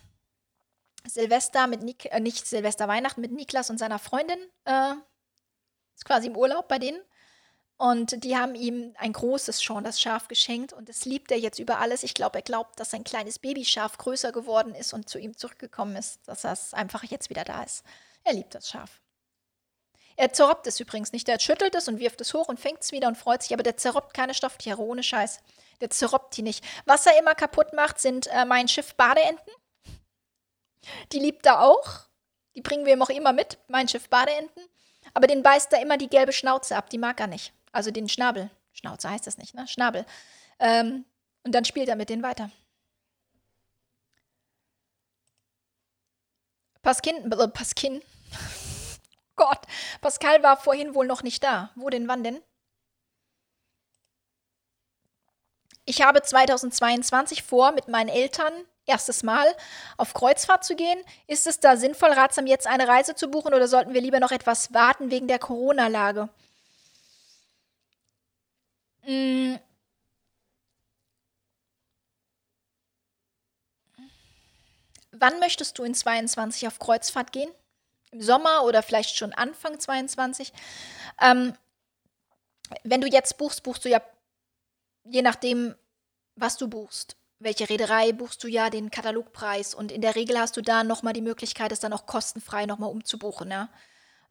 Silvester 1.06 1.68
mit 1.68 1.82
Nik 1.82 2.06
äh, 2.06 2.20
nicht 2.20 2.46
Silvester 2.46 2.88
Weihnachten 2.88 3.22
mit 3.22 3.32
Niklas 3.32 3.70
und 3.70 3.78
seiner 3.78 4.00
Freundin 4.00 4.40
äh, 4.66 4.94
ist 5.96 6.06
quasi 6.06 6.28
im 6.28 6.38
Urlaub 6.38 6.68
bei 6.68 6.78
denen 6.78 7.02
und 7.78 8.24
die 8.24 8.36
haben 8.36 8.56
ihm 8.56 8.94
ein 8.98 9.14
großes 9.14 9.62
schon 9.62 9.84
das 9.84 10.02
Schaf 10.02 10.28
geschenkt 10.28 10.74
und 10.74 10.90
das 10.90 11.06
liebt 11.06 11.32
er 11.32 11.40
jetzt 11.40 11.60
über 11.60 11.80
alles. 11.80 12.04
Ich 12.04 12.16
glaube, 12.16 12.40
er 12.40 12.42
glaubt, 12.42 12.80
dass 12.80 12.90
sein 12.92 13.04
kleines 13.04 13.38
Babyschaf 13.38 13.98
größer 13.98 14.32
geworden 14.32 14.74
ist 14.74 14.94
und 14.94 15.08
zu 15.10 15.20
ihm 15.20 15.38
zurückgekommen 15.38 15.96
ist, 15.96 16.28
dass 16.28 16.42
das 16.42 16.74
einfach 16.74 17.04
jetzt 17.04 17.30
wieder 17.30 17.44
da 17.44 17.64
ist. 17.64 17.84
Er 18.24 18.34
liebt 18.34 18.56
das 18.56 18.70
Schaf. 18.70 19.00
Er 20.16 20.34
zerrobt 20.34 20.66
es 20.66 20.80
übrigens 20.80 21.14
nicht. 21.14 21.30
Er 21.30 21.40
schüttelt 21.40 21.76
es 21.76 21.88
und 21.88 22.00
wirft 22.00 22.20
es 22.22 22.34
hoch 22.34 22.48
und 22.48 22.60
fängt 22.60 22.82
es 22.82 22.92
wieder 22.92 23.08
und 23.08 23.18
freut 23.18 23.44
sich, 23.44 23.54
aber 23.54 23.62
der 23.62 23.78
zerrobt 23.78 24.16
keine 24.16 24.34
Stofftiere, 24.34 24.82
ohne 24.82 25.04
Scheiß. 25.04 25.42
Der 25.82 25.90
zerrobt 25.90 26.36
die 26.36 26.42
nicht. 26.42 26.64
Was 26.86 27.06
er 27.06 27.20
immer 27.20 27.36
kaputt 27.36 27.74
macht, 27.74 28.00
sind 28.00 28.28
äh, 28.28 28.46
mein 28.46 28.68
Schiff 28.68 28.96
Badeenten. 28.96 29.52
Die 31.12 31.20
liebt 31.20 31.46
er 31.46 31.62
auch. 31.62 32.08
Die 32.56 32.62
bringen 32.62 32.86
wir 32.86 32.94
ihm 32.94 33.02
auch 33.02 33.10
immer 33.10 33.34
mit, 33.34 33.60
mein 33.68 33.88
Schiff 33.88 34.10
Badeenten. 34.10 34.62
Aber 35.14 35.28
den 35.28 35.44
beißt 35.44 35.72
er 35.74 35.82
immer 35.82 35.98
die 35.98 36.10
gelbe 36.10 36.34
Schnauze 36.34 36.76
ab, 36.76 36.90
die 36.90 36.98
mag 36.98 37.20
er 37.20 37.28
nicht. 37.28 37.54
Also 37.72 37.92
den 37.92 38.10
Schnabel. 38.10 38.50
Schnauze 38.74 39.10
heißt 39.10 39.28
das 39.28 39.38
nicht, 39.38 39.54
ne? 39.54 39.68
Schnabel. 39.68 40.06
Ähm, 40.60 41.06
und 41.44 41.54
dann 41.54 41.66
spielt 41.66 41.90
er 41.90 41.96
mit 41.96 42.10
denen 42.10 42.24
weiter. 42.24 42.52
Paskin, 46.82 47.32
äh, 47.32 47.48
Paskin. 47.48 48.02
Gott, 49.36 49.62
Pascal 50.02 50.42
war 50.42 50.58
vorhin 50.58 50.96
wohl 50.96 51.06
noch 51.06 51.22
nicht 51.22 51.44
da. 51.44 51.72
Wo 51.76 51.90
denn, 51.90 52.08
wann 52.08 52.24
denn? 52.24 52.42
Ich 55.90 56.02
habe 56.02 56.22
2022 56.22 57.44
vor, 57.44 57.72
mit 57.72 57.88
meinen 57.88 58.10
Eltern 58.10 58.52
erstes 58.86 59.24
Mal 59.24 59.48
auf 59.96 60.14
Kreuzfahrt 60.14 60.66
zu 60.66 60.76
gehen. 60.76 61.00
Ist 61.28 61.48
es 61.48 61.62
da 61.62 61.78
sinnvoll, 61.78 62.12
ratsam 62.12 62.46
jetzt 62.46 62.68
eine 62.68 62.90
Reise 62.90 63.16
zu 63.16 63.30
buchen 63.30 63.54
oder 63.54 63.70
sollten 63.70 63.94
wir 63.94 64.02
lieber 64.02 64.20
noch 64.20 64.32
etwas 64.32 64.74
warten 64.74 65.12
wegen 65.12 65.30
der 65.30 65.40
Corona-Lage? 65.40 66.28
Mm. 69.06 69.56
Wann 75.14 75.40
möchtest 75.40 75.80
du 75.80 75.86
in 75.86 75.96
22 75.96 76.68
auf 76.68 76.80
Kreuzfahrt 76.80 77.32
gehen? 77.32 77.50
Im 78.12 78.22
Sommer 78.22 78.66
oder 78.66 78.84
vielleicht 78.84 79.16
schon 79.16 79.34
Anfang 79.34 79.80
22? 79.80 80.52
Ähm, 81.22 81.54
wenn 82.84 83.00
du 83.00 83.08
jetzt 83.08 83.38
buchst, 83.38 83.64
buchst 83.64 83.86
du 83.86 83.90
ja, 83.90 84.02
je 85.10 85.22
nachdem, 85.22 85.76
was 86.36 86.58
du 86.58 86.68
buchst, 86.68 87.18
welche 87.40 87.70
Reederei 87.70 88.12
buchst 88.14 88.44
du 88.44 88.48
ja 88.48 88.70
den 88.70 88.90
Katalogpreis 88.90 89.74
und 89.74 89.92
in 89.92 90.02
der 90.02 90.16
Regel 90.16 90.40
hast 90.40 90.58
du 90.58 90.62
da 90.62 90.84
nochmal 90.84 91.14
die 91.14 91.22
Möglichkeit, 91.22 91.72
es 91.72 91.80
dann 91.80 91.94
auch 91.94 92.06
kostenfrei 92.06 92.66
nochmal 92.66 92.90
umzubuchen. 92.90 93.52
Ja? 93.52 93.70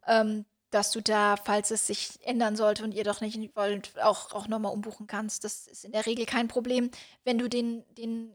Ähm, 0.07 0.45
dass 0.71 0.91
du 0.91 1.01
da, 1.01 1.37
falls 1.37 1.71
es 1.71 1.87
sich 1.87 2.19
ändern 2.23 2.57
sollte 2.57 2.85
und 2.85 2.93
ihr 2.93 3.05
doch 3.05 3.21
nicht 3.21 3.39
wollt, 3.57 3.99
auch, 4.01 4.33
auch 4.33 4.49
nochmal 4.49 4.73
umbuchen 4.73 5.07
kannst. 5.07 5.45
Das 5.45 5.67
ist 5.67 5.85
in 5.85 5.93
der 5.93 6.07
Regel 6.07 6.27
kein 6.27 6.49
Problem, 6.49 6.91
wenn 7.25 7.39
du 7.39 7.49
den, 7.49 7.85
den 7.95 8.35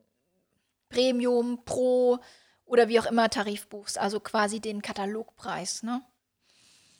Premium, 0.89 1.63
Pro 1.65 2.19
oder 2.65 2.87
wie 2.87 2.99
auch 2.99 3.05
immer 3.05 3.29
Tarif 3.29 3.67
buchst, 3.67 3.97
also 3.97 4.19
quasi 4.19 4.61
den 4.61 4.81
Katalogpreis. 4.81 5.83
Ne? 5.83 6.01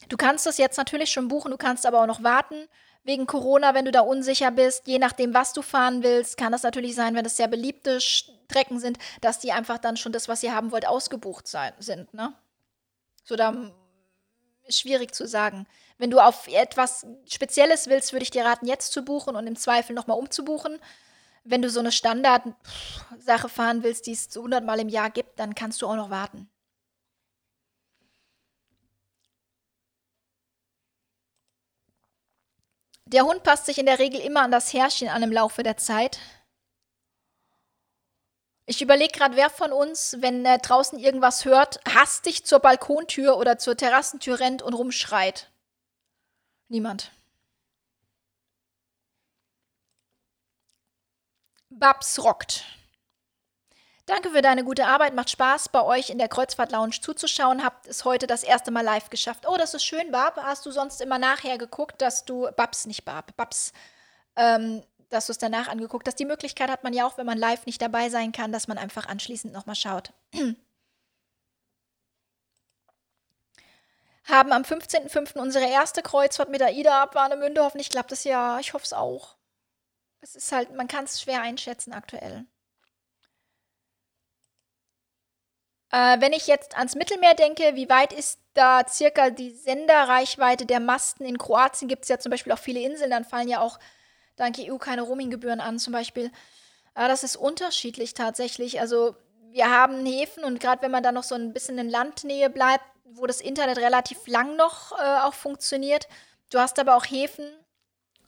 Du 0.10 0.18
kannst 0.18 0.46
das 0.46 0.58
jetzt 0.58 0.78
natürlich 0.78 1.12
schon 1.12 1.30
buchen, 1.30 1.52
du 1.52 1.58
kannst 1.58 1.86
aber 1.86 2.02
auch 2.02 2.08
noch 2.08 2.24
warten. 2.24 2.68
Wegen 3.04 3.26
Corona, 3.26 3.74
wenn 3.74 3.86
du 3.86 3.92
da 3.92 4.02
unsicher 4.02 4.52
bist, 4.52 4.86
je 4.86 5.00
nachdem, 5.00 5.34
was 5.34 5.54
du 5.54 5.62
fahren 5.62 6.04
willst, 6.04 6.38
kann 6.38 6.52
das 6.52 6.64
natürlich 6.64 6.94
sein, 6.94 7.16
wenn 7.16 7.26
es 7.26 7.38
sehr 7.38 7.48
beliebte 7.48 8.00
Strecken 8.00 8.80
sind, 8.80 9.00
dass 9.22 9.40
die 9.40 9.52
einfach 9.52 9.80
dann 9.80 9.98
schon 9.98 10.12
das, 10.12 10.28
was 10.28 10.44
ihr 10.44 10.54
haben 10.56 10.72
wollt, 10.72 10.88
ausgebucht 10.88 11.48
sein, 11.48 11.74
sind. 11.80 12.14
Ne? 12.14 12.34
So, 13.24 13.36
da 13.36 13.72
schwierig 14.70 15.14
zu 15.14 15.28
sagen. 15.28 15.68
Wenn 15.98 16.12
du 16.12 16.20
auf 16.20 16.48
etwas 16.48 17.06
Spezielles 17.28 17.88
willst, 17.88 18.14
würde 18.14 18.24
ich 18.24 18.32
dir 18.32 18.46
raten, 18.46 18.68
jetzt 18.68 18.92
zu 18.92 19.04
buchen 19.04 19.36
und 19.36 19.48
im 19.48 19.56
Zweifel 19.56 19.94
nochmal 19.94 20.18
umzubuchen. 20.18 20.80
Wenn 21.44 21.62
du 21.62 21.70
so 21.70 21.80
eine 21.80 21.92
Standard-Sache 21.92 23.50
fahren 23.50 23.84
willst, 23.84 24.06
die 24.08 24.12
es 24.12 24.32
so 24.32 24.42
100 24.42 24.64
Mal 24.64 24.80
im 24.80 24.90
Jahr 24.90 25.10
gibt, 25.10 25.40
dann 25.40 25.56
kannst 25.56 25.82
du 25.82 25.88
auch 25.88 25.96
noch 25.96 26.10
warten. 26.10 26.50
Der 33.12 33.26
Hund 33.26 33.44
passt 33.44 33.66
sich 33.66 33.78
in 33.78 33.86
der 33.86 34.00
Regel 34.00 34.22
immer 34.22 34.42
an 34.42 34.52
das 34.52 34.72
Herrchen 34.72 35.10
an 35.10 35.22
im 35.22 35.34
Laufe 35.34 35.64
der 35.64 35.76
Zeit. 35.76 36.20
Ich 38.66 38.82
überlege 38.82 39.12
gerade, 39.12 39.36
wer 39.36 39.50
von 39.50 39.74
uns, 39.74 40.16
wenn 40.20 40.46
er 40.46 40.60
draußen 40.60 40.98
irgendwas 40.98 41.44
hört, 41.44 41.82
hastig 41.94 42.46
zur 42.46 42.60
Balkontür 42.60 43.36
oder 43.38 43.58
zur 43.58 43.76
Terrassentür 43.76 44.40
rennt 44.40 44.62
und 44.62 44.74
rumschreit. 44.74 45.52
Niemand. 46.70 47.12
Babs 51.70 52.24
rockt. 52.24 52.64
Danke 54.06 54.32
für 54.32 54.42
deine 54.42 54.64
gute 54.64 54.88
Arbeit. 54.88 55.14
Macht 55.14 55.30
Spaß, 55.30 55.70
bei 55.70 55.84
euch 55.84 56.10
in 56.10 56.18
der 56.18 56.28
Kreuzfahrt 56.28 56.72
Lounge 56.72 57.00
zuzuschauen. 57.02 57.64
Habt 57.64 57.88
es 57.88 58.04
heute 58.04 58.26
das 58.28 58.44
erste 58.44 58.72
Mal 58.72 58.82
live 58.82 59.10
geschafft. 59.10 59.46
Oh, 59.48 59.58
das 59.58 59.74
ist 59.74 59.84
schön, 59.86 60.12
Bab. 60.12 60.38
Hast 60.38 60.66
du 60.66 60.72
sonst 60.72 61.02
immer 61.02 61.20
nachher 61.20 61.58
geguckt, 61.58 62.02
dass 62.02 62.26
du 62.26 62.50
Babs, 62.56 62.86
nicht 62.88 63.06
Bab, 63.06 63.36
Babs, 63.38 63.74
ähm, 64.36 64.84
dass 65.10 65.28
du 65.28 65.32
es 65.32 65.38
danach 65.38 65.68
angeguckt 65.68 66.08
hast. 66.08 66.20
Die 66.20 66.26
Möglichkeit 66.26 66.70
hat 66.70 66.84
man 66.84 66.94
ja 66.94 67.06
auch, 67.06 67.18
wenn 67.18 67.26
man 67.26 67.38
live 67.38 67.66
nicht 67.66 67.82
dabei 67.82 68.10
sein 68.10 68.32
kann, 68.32 68.52
dass 68.52 68.68
man 68.68 68.78
einfach 68.78 69.08
anschließend 69.08 69.54
nochmal 69.54 69.76
schaut. 69.76 70.14
Haben 74.26 74.52
am 74.52 74.64
15.05. 74.64 75.38
unsere 75.38 75.66
erste 75.66 76.02
Kreuzfahrt 76.02 76.50
mit 76.50 76.62
AIDA 76.62 77.04
ab 77.04 77.16
Warnemünde. 77.16 77.64
Hoffentlich 77.64 77.90
klappt 77.90 78.12
es 78.12 78.24
ja. 78.24 78.60
Ich 78.60 78.74
hoffe 78.74 78.86
es 78.86 78.94
auch. 78.94 79.36
Es 80.22 80.36
ist 80.36 80.52
halt, 80.52 80.76
man 80.76 80.88
kann 80.88 81.06
es 81.06 81.22
schwer 81.22 81.42
einschätzen 81.42 81.94
aktuell. 81.94 82.46
Äh, 85.92 86.22
wenn 86.22 86.34
ich 86.34 86.48
jetzt 86.48 86.78
ans 86.78 86.96
Mittelmeer 86.96 87.34
denke, 87.34 87.76
wie 87.76 87.90
weit 87.90 88.14
ist 88.14 88.40
da 88.54 88.88
circa 88.88 89.30
die 89.30 89.52
Senderreichweite 89.52 90.66
der 90.66 90.80
Masten? 90.80 91.26
In 91.26 91.38
Kroatien 91.38 91.90
gibt 91.90 92.04
es 92.04 92.10
ja 92.10 92.20
zum 92.20 92.30
Beispiel 92.30 92.54
auch 92.54 92.60
viele 92.60 92.80
Inseln, 92.80 93.12
dann 93.12 93.26
fallen 93.26 93.50
ja 93.50 93.60
auch 93.60 93.78
dank 94.38 94.58
EU 94.60 94.78
keine 94.78 95.02
Roaminggebühren 95.02 95.60
an 95.60 95.80
zum 95.80 95.94
Beispiel. 95.94 96.32
Aber 96.94 97.10
das 97.10 97.24
ist 97.24 97.36
unterschiedlich 97.36 98.14
tatsächlich. 98.14 98.80
Also 98.80 99.16
wir 99.52 99.70
haben 99.70 100.06
Häfen 100.06 100.44
und 100.44 100.60
gerade 100.60 100.82
wenn 100.82 100.92
man 100.92 101.04
da 101.04 101.12
noch 101.12 101.24
so 101.24 101.36
ein 101.36 101.54
bisschen 101.54 101.78
in 101.78 101.90
Landnähe 101.90 102.50
bleibt, 102.50 102.86
wo 103.04 103.26
das 103.26 103.42
Internet 103.42 103.78
relativ 103.78 104.28
lang 104.28 104.56
noch 104.56 104.94
äh, 104.94 105.20
auch 105.24 105.34
funktioniert. 105.34 106.08
Du 106.50 106.60
hast 106.60 106.80
aber 106.80 106.96
auch 106.96 107.06
Häfen 107.06 107.46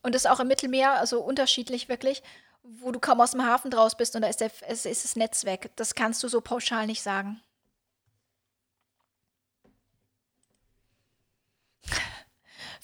und 0.01 0.15
das 0.15 0.25
auch 0.25 0.41
im 0.41 0.49
Mittelmeer, 0.49 0.93
also 0.93 1.21
unterschiedlich 1.21 1.87
wirklich, 1.87 2.23
wo 2.63 2.91
du 2.91 2.99
kaum 2.99 3.21
aus 3.21 3.31
dem 3.31 3.45
Hafen 3.45 3.71
draus 3.71 3.95
bist 3.95 4.15
und 4.15 4.21
da 4.21 4.27
ist, 4.27 4.41
der, 4.41 4.51
ist, 4.69 4.85
ist 4.85 5.05
das 5.05 5.15
Netz 5.15 5.45
weg. 5.45 5.71
Das 5.77 5.95
kannst 5.95 6.21
du 6.23 6.27
so 6.27 6.41
pauschal 6.41 6.87
nicht 6.87 7.01
sagen. 7.01 7.41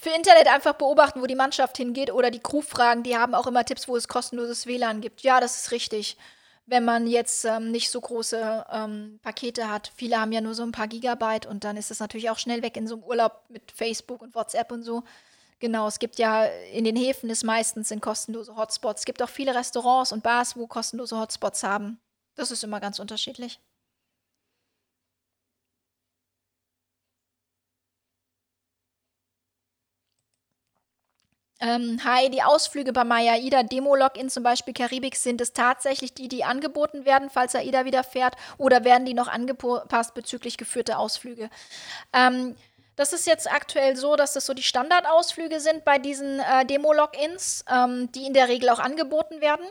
Für 0.01 0.11
Internet 0.11 0.47
einfach 0.47 0.75
beobachten, 0.75 1.21
wo 1.21 1.25
die 1.25 1.35
Mannschaft 1.35 1.75
hingeht 1.75 2.13
oder 2.13 2.31
die 2.31 2.39
Crew 2.39 2.61
fragen. 2.61 3.03
Die 3.03 3.17
haben 3.17 3.35
auch 3.35 3.47
immer 3.47 3.65
Tipps, 3.65 3.89
wo 3.89 3.97
es 3.97 4.07
kostenloses 4.07 4.65
WLAN 4.65 5.01
gibt. 5.01 5.23
Ja, 5.23 5.41
das 5.41 5.57
ist 5.57 5.71
richtig. 5.71 6.15
Wenn 6.65 6.85
man 6.85 7.05
jetzt 7.05 7.43
ähm, 7.43 7.69
nicht 7.71 7.89
so 7.91 7.99
große 7.99 8.65
ähm, 8.71 9.19
Pakete 9.21 9.69
hat. 9.69 9.91
Viele 9.97 10.17
haben 10.17 10.31
ja 10.31 10.39
nur 10.39 10.55
so 10.55 10.63
ein 10.63 10.71
paar 10.71 10.87
Gigabyte 10.87 11.47
und 11.47 11.65
dann 11.65 11.75
ist 11.75 11.91
es 11.91 11.99
natürlich 11.99 12.29
auch 12.29 12.39
schnell 12.39 12.63
weg 12.63 12.77
in 12.77 12.87
so 12.87 12.95
einem 12.95 13.03
Urlaub 13.03 13.43
mit 13.49 13.73
Facebook 13.73 14.21
und 14.21 14.35
WhatsApp 14.35 14.71
und 14.71 14.83
so. 14.83 15.03
Genau, 15.59 15.85
es 15.89 15.99
gibt 15.99 16.17
ja 16.17 16.45
in 16.45 16.85
den 16.85 16.95
Häfen 16.95 17.29
ist 17.29 17.43
meistens 17.43 17.89
sind 17.89 18.01
kostenlose 18.01 18.55
Hotspots. 18.55 19.01
Es 19.01 19.05
gibt 19.05 19.21
auch 19.21 19.27
viele 19.27 19.53
Restaurants 19.53 20.13
und 20.13 20.23
Bars, 20.23 20.55
wo 20.55 20.65
kostenlose 20.65 21.19
Hotspots 21.19 21.63
haben. 21.63 21.99
Das 22.35 22.51
ist 22.51 22.63
immer 22.63 22.79
ganz 22.79 22.99
unterschiedlich. 22.99 23.59
Ähm, 31.61 31.99
hi, 32.05 32.29
die 32.29 32.41
Ausflüge 32.41 32.93
bei 32.93 33.03
Maya 33.03 33.35
Ida 33.35 33.63
Demo-Login, 33.63 34.29
zum 34.29 34.43
Beispiel 34.43 34.73
Karibik, 34.73 35.17
sind 35.17 35.41
es 35.41 35.51
tatsächlich 35.51 36.13
die, 36.13 36.29
die 36.29 36.45
angeboten 36.45 37.03
werden, 37.03 37.29
falls 37.29 37.53
AIDA 37.53 37.83
wieder 37.83 38.05
fährt, 38.05 38.35
oder 38.57 38.85
werden 38.85 39.05
die 39.05 39.13
noch 39.13 39.27
angepasst 39.27 40.13
bezüglich 40.13 40.57
geführter 40.57 40.99
Ausflüge? 40.99 41.49
Ähm, 42.13 42.55
das 42.95 43.11
ist 43.11 43.27
jetzt 43.27 43.51
aktuell 43.51 43.97
so, 43.97 44.15
dass 44.15 44.33
das 44.33 44.45
so 44.45 44.53
die 44.53 44.63
Standardausflüge 44.63 45.59
sind 45.59 45.83
bei 45.83 45.99
diesen 45.99 46.39
äh, 46.39 46.65
Demo-Logins, 46.65 47.65
ähm, 47.69 48.09
die 48.13 48.25
in 48.25 48.33
der 48.33 48.47
Regel 48.47 48.69
auch 48.69 48.79
angeboten 48.79 49.41
werden. 49.41 49.65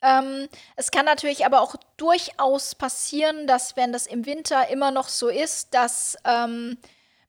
Ähm, 0.00 0.48
es 0.76 0.90
kann 0.90 1.04
natürlich 1.04 1.44
aber 1.44 1.60
auch 1.60 1.76
durchaus 1.98 2.74
passieren, 2.74 3.46
dass 3.46 3.76
wenn 3.76 3.92
das 3.92 4.06
im 4.06 4.24
Winter 4.26 4.68
immer 4.68 4.92
noch 4.92 5.08
so 5.08 5.28
ist, 5.28 5.74
dass 5.74 6.16
ähm, 6.24 6.78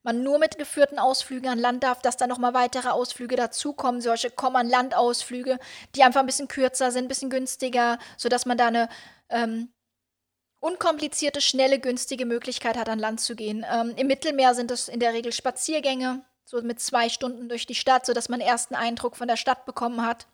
man 0.02 0.22
nur 0.22 0.38
mit 0.38 0.58
geführten 0.58 0.98
Ausflügen 0.98 1.48
an 1.48 1.58
Land 1.58 1.82
darf, 1.82 2.00
dass 2.00 2.16
da 2.16 2.26
nochmal 2.26 2.54
weitere 2.54 2.88
Ausflüge 2.88 3.36
dazukommen, 3.36 4.00
solche 4.00 4.30
Komm-an-Land-Ausflüge, 4.30 5.58
die 5.94 6.02
einfach 6.02 6.20
ein 6.20 6.26
bisschen 6.26 6.48
kürzer 6.48 6.90
sind, 6.90 7.04
ein 7.04 7.08
bisschen 7.08 7.30
günstiger, 7.30 7.98
sodass 8.16 8.46
man 8.46 8.56
da 8.56 8.68
eine 8.68 8.88
ähm, 9.28 9.72
unkomplizierte, 10.60 11.40
schnelle, 11.40 11.78
günstige 11.80 12.26
Möglichkeit 12.26 12.76
hat, 12.76 12.88
an 12.88 12.98
Land 12.98 13.20
zu 13.20 13.34
gehen. 13.34 13.64
Ähm, 13.70 13.94
Im 13.96 14.06
Mittelmeer 14.06 14.54
sind 14.54 14.70
es 14.70 14.88
in 14.88 15.00
der 15.00 15.12
Regel 15.12 15.32
Spaziergänge, 15.32 16.24
so 16.44 16.60
mit 16.62 16.80
zwei 16.80 17.08
Stunden 17.08 17.48
durch 17.48 17.66
die 17.66 17.74
Stadt, 17.74 18.06
sodass 18.06 18.28
man 18.28 18.40
ersten 18.40 18.74
Eindruck 18.74 19.16
von 19.16 19.28
der 19.28 19.36
Stadt 19.36 19.66
bekommen 19.66 20.04
hat. 20.04 20.26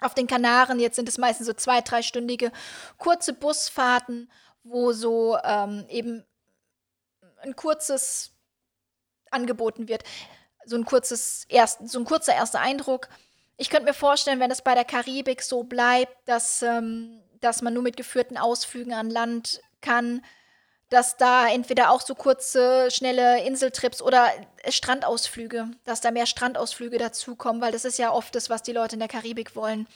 Auf 0.00 0.14
den 0.14 0.26
Kanaren 0.26 0.78
jetzt 0.78 0.96
sind 0.96 1.08
es 1.08 1.18
meistens 1.18 1.46
so 1.46 1.54
zwei, 1.54 1.80
dreistündige 1.80 2.52
kurze 2.98 3.32
Busfahrten, 3.32 4.30
wo 4.62 4.92
so 4.92 5.38
ähm, 5.42 5.86
eben 5.88 6.24
ein 7.40 7.56
kurzes 7.56 8.35
angeboten 9.36 9.88
wird. 9.88 10.02
So 10.64 10.76
ein 10.76 10.84
kurzes 10.84 11.44
erst, 11.48 11.88
so 11.88 12.00
ein 12.00 12.04
kurzer 12.04 12.34
erster 12.34 12.60
Eindruck. 12.60 13.08
Ich 13.56 13.70
könnte 13.70 13.86
mir 13.86 13.94
vorstellen, 13.94 14.40
wenn 14.40 14.50
es 14.50 14.62
bei 14.62 14.74
der 14.74 14.84
Karibik 14.84 15.42
so 15.42 15.62
bleibt, 15.62 16.16
dass 16.26 16.62
ähm, 16.62 17.22
dass 17.40 17.62
man 17.62 17.74
nur 17.74 17.82
mit 17.82 17.96
geführten 17.96 18.36
Ausflügen 18.36 18.92
an 18.92 19.10
Land 19.10 19.60
kann, 19.80 20.22
dass 20.88 21.16
da 21.16 21.48
entweder 21.48 21.90
auch 21.90 22.00
so 22.00 22.14
kurze, 22.14 22.88
schnelle 22.90 23.44
Inseltrips 23.44 24.00
oder 24.00 24.30
Strandausflüge, 24.68 25.70
dass 25.84 26.00
da 26.00 26.10
mehr 26.10 26.26
Strandausflüge 26.26 26.98
dazukommen, 26.98 27.60
weil 27.60 27.72
das 27.72 27.84
ist 27.84 27.98
ja 27.98 28.12
oft 28.12 28.34
das, 28.34 28.50
was 28.50 28.62
die 28.62 28.72
Leute 28.72 28.94
in 28.94 29.00
der 29.00 29.08
Karibik 29.08 29.56
wollen. 29.56 29.86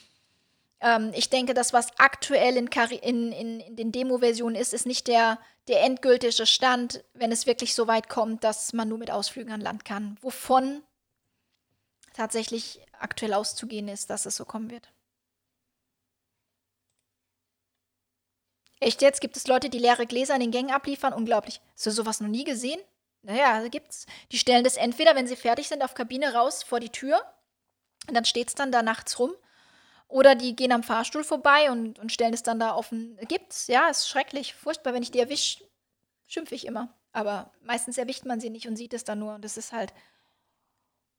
Ähm, 0.81 1.11
ich 1.15 1.29
denke, 1.29 1.53
das, 1.53 1.73
was 1.73 1.97
aktuell 1.99 2.57
in, 2.57 2.67
in, 2.67 3.31
in, 3.31 3.59
in 3.59 3.75
den 3.75 3.91
Demo-Versionen 3.91 4.55
ist, 4.55 4.73
ist 4.73 4.85
nicht 4.85 5.07
der, 5.07 5.39
der 5.67 5.83
endgültige 5.83 6.45
Stand, 6.45 7.03
wenn 7.13 7.31
es 7.31 7.45
wirklich 7.45 7.75
so 7.75 7.87
weit 7.87 8.09
kommt, 8.09 8.43
dass 8.43 8.73
man 8.73 8.89
nur 8.89 8.97
mit 8.97 9.11
Ausflügen 9.11 9.53
an 9.53 9.61
Land 9.61 9.85
kann. 9.85 10.17
Wovon 10.21 10.83
tatsächlich 12.13 12.85
aktuell 12.99 13.33
auszugehen 13.33 13.87
ist, 13.87 14.09
dass 14.09 14.25
es 14.25 14.35
so 14.35 14.45
kommen 14.45 14.69
wird. 14.71 14.91
Echt 18.79 19.03
jetzt? 19.03 19.21
Gibt 19.21 19.37
es 19.37 19.45
Leute, 19.45 19.69
die 19.69 19.77
leere 19.77 20.07
Gläser 20.07 20.33
in 20.33 20.41
den 20.41 20.51
Gängen 20.51 20.71
abliefern? 20.71 21.13
Unglaublich. 21.13 21.61
Hast 21.75 21.85
du 21.85 21.91
sowas 21.91 22.19
noch 22.19 22.27
nie 22.27 22.43
gesehen? 22.43 22.81
Naja, 23.21 23.53
also 23.53 23.69
gibt's. 23.69 24.07
Die 24.31 24.39
stellen 24.39 24.63
das 24.63 24.77
entweder, 24.77 25.15
wenn 25.15 25.27
sie 25.27 25.35
fertig 25.35 25.67
sind, 25.67 25.83
auf 25.83 25.93
Kabine 25.93 26.33
raus 26.33 26.63
vor 26.63 26.79
die 26.79 26.89
Tür. 26.89 27.23
Und 28.07 28.15
dann 28.15 28.25
steht 28.25 28.47
es 28.47 28.55
dann 28.55 28.71
da 28.71 28.81
nachts 28.81 29.19
rum. 29.19 29.35
Oder 30.11 30.35
die 30.35 30.57
gehen 30.57 30.73
am 30.73 30.83
Fahrstuhl 30.83 31.23
vorbei 31.23 31.71
und, 31.71 31.97
und 31.97 32.11
stellen 32.11 32.33
es 32.33 32.43
dann 32.43 32.59
da 32.59 32.75
offen. 32.75 33.17
Gibt's, 33.29 33.67
ja, 33.67 33.87
ist 33.87 34.09
schrecklich, 34.09 34.53
furchtbar. 34.53 34.93
Wenn 34.93 35.03
ich 35.03 35.11
die 35.11 35.21
erwische, 35.21 35.63
schimpfe 36.27 36.53
ich 36.53 36.67
immer. 36.67 36.93
Aber 37.13 37.53
meistens 37.61 37.97
erwischt 37.97 38.25
man 38.25 38.41
sie 38.41 38.49
nicht 38.49 38.67
und 38.67 38.75
sieht 38.75 38.93
es 38.93 39.05
dann 39.05 39.19
nur. 39.19 39.35
Und 39.35 39.45
das 39.45 39.55
ist 39.55 39.71
halt. 39.71 39.93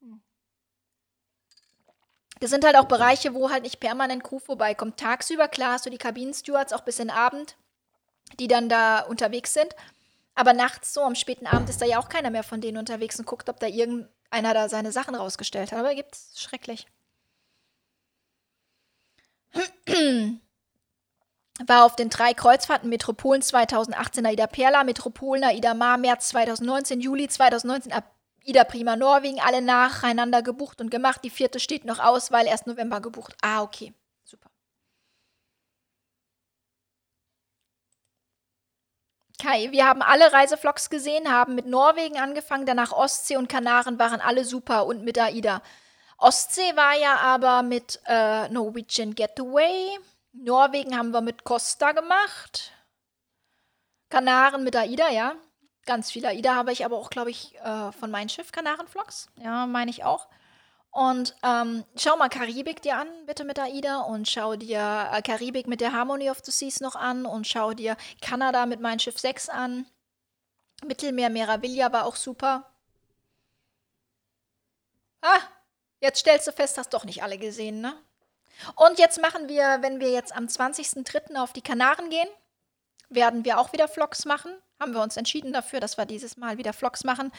Hm. 0.01 0.21
Das 2.41 2.51
sind 2.51 2.67
halt 2.67 2.77
auch 2.77 2.85
Bereiche, 2.85 3.33
wo 3.33 3.51
halt 3.51 3.63
nicht 3.63 3.81
permanent 3.81 4.25
Crew 4.25 4.39
vorbeikommt. 4.39 5.01
Tagsüber, 5.01 5.49
klar, 5.49 5.73
hast 5.73 5.87
du 5.87 5.91
die 5.91 5.97
Kabinenstewards 5.97 6.75
auch 6.75 6.83
bis 6.83 6.99
in 6.99 7.09
den 7.09 7.17
Abend, 7.17 7.57
die 8.39 8.49
dann 8.49 8.69
da 8.69 9.01
unterwegs 9.01 9.55
sind. 9.55 9.75
Aber 10.35 10.53
nachts, 10.53 10.93
so 10.93 11.01
am 11.01 11.15
späten 11.15 11.47
Abend, 11.47 11.71
ist 11.71 11.81
da 11.81 11.87
ja 11.87 11.99
auch 11.99 12.11
keiner 12.11 12.31
mehr 12.31 12.43
von 12.43 12.61
denen 12.61 12.77
unterwegs 12.77 13.19
und 13.19 13.25
guckt, 13.25 13.49
ob 13.49 13.59
da 13.59 13.69
irgendeiner 13.69 14.53
da 14.53 14.69
seine 14.69 14.93
Sachen 14.93 15.15
rausgestellt 15.15 15.73
hat. 15.73 15.79
Aber 15.79 15.95
gibt's 15.95 16.39
schrecklich. 16.39 16.87
War 21.67 21.85
auf 21.85 21.97
den 21.97 22.09
drei 22.09 22.33
Kreuzfahrten 22.35 22.89
Metropolen 22.89 23.43
2018 23.43 24.25
Aida 24.27 24.47
Perla, 24.47 24.85
Metropolen 24.85 25.45
Aida 25.45 25.75
Mar, 25.75 25.99
März 25.99 26.29
2019, 26.31 27.01
Juli 27.01 27.29
2019, 27.29 27.93
ab 27.93 28.05
Ida 28.45 28.65
Prima 28.65 28.97
Norwegen, 28.97 29.41
alle 29.41 29.63
nacheinander 29.63 30.43
gebucht 30.43 30.81
und 30.81 30.91
gemacht. 30.91 31.21
Die 31.23 31.31
vierte 31.31 31.61
steht 31.61 31.85
noch 31.85 32.01
aus, 32.01 32.33
weil 32.33 32.47
erst 32.47 32.67
November 32.67 33.01
gebucht. 33.01 33.37
Ah, 33.43 33.63
okay. 33.63 33.95
Super. 34.25 34.51
Kai, 39.41 39.71
wir 39.71 39.87
haben 39.87 40.03
alle 40.03 40.33
Reisevlogs 40.33 40.91
gesehen, 40.91 41.31
haben 41.31 41.55
mit 41.55 41.67
Norwegen 41.67 42.19
angefangen, 42.19 42.67
danach 42.67 42.93
Ostsee 42.93 43.37
und 43.37 43.49
Kanaren 43.49 43.99
waren 43.99 44.21
alle 44.21 44.45
super 44.45 44.87
und 44.87 45.05
mit 45.05 45.19
AIDA. 45.19 45.63
Ostsee 46.23 46.77
war 46.77 46.95
ja 46.95 47.17
aber 47.17 47.63
mit 47.65 48.01
äh, 48.07 48.49
Norwegian 48.49 49.15
Getaway. 49.15 49.99
Norwegen 50.33 50.97
haben 50.97 51.11
wir 51.11 51.21
mit 51.21 51.43
Costa 51.43 51.91
gemacht. 51.91 52.71
Kanaren 54.09 54.63
mit 54.63 54.77
AIDA, 54.77 55.11
ja. 55.11 55.35
Ganz 55.85 56.13
viele 56.13 56.29
AIDA 56.29 56.55
habe 56.55 56.71
ich 56.71 56.85
aber 56.85 56.97
auch, 56.97 57.11
glaube 57.11 57.31
ich, 57.31 57.57
äh, 57.57 57.91
von 57.91 58.13
meinem 58.13 58.29
Schiff 58.29 58.53
Kanarenvlogs. 58.53 59.31
Ja, 59.37 59.67
meine 59.67 59.91
ich 59.91 60.05
auch. 60.05 60.29
Und 60.93 61.35
ähm, 61.43 61.85
schau 61.97 62.17
mal 62.17 62.29
Karibik 62.29 62.83
dir 62.83 62.99
an, 62.99 63.09
bitte 63.27 63.43
mit 63.43 63.59
AIDA. 63.59 64.03
Und 64.03 64.29
schau 64.29 64.55
dir 64.55 65.11
äh, 65.13 65.23
Karibik 65.23 65.67
mit 65.67 65.81
der 65.81 65.93
Harmony 65.93 66.31
of 66.31 66.39
the 66.45 66.53
Seas 66.53 66.81
noch 66.81 66.95
an. 66.95 67.27
Und 67.27 67.49
schau 67.49 67.73
dir 67.73 67.97
Kanada 68.21 68.67
mit 68.67 68.79
meinem 68.79 69.01
Schiff 69.01 69.19
6 69.19 69.49
an. 69.49 69.87
Mittelmeer 70.87 71.31
Meraviglia 71.31 71.93
war 71.93 72.07
auch 72.07 72.15
super. 72.17 72.71
Ah, 75.21 75.41
jetzt 76.03 76.19
stellst 76.19 76.47
du 76.47 76.53
fest, 76.53 76.77
hast 76.77 76.93
doch 76.93 77.05
nicht 77.05 77.23
alle 77.23 77.39
gesehen, 77.39 77.81
ne? 77.81 77.95
Und 78.77 78.99
jetzt 78.99 79.21
machen 79.21 79.49
wir, 79.49 79.79
wenn 79.81 79.99
wir 79.99 80.11
jetzt 80.11 80.37
am 80.37 80.47
20.03. 80.47 81.37
auf 81.37 81.55
die 81.55 81.63
Kanaren 81.63 82.11
gehen, 82.11 82.29
werden 83.09 83.45
wir 83.47 83.59
auch 83.59 83.73
wieder 83.73 83.89
Vlogs 83.89 84.27
machen 84.27 84.53
haben 84.83 84.95
wir 84.95 85.03
uns 85.03 85.17
entschieden 85.17 85.53
dafür, 85.53 85.81
dass 85.81 85.97
wir 85.97 86.07
dieses 86.07 86.37
Mal 86.37 86.59
wieder 86.59 86.73
Vlogs 86.73 87.05
machen. 87.05 87.33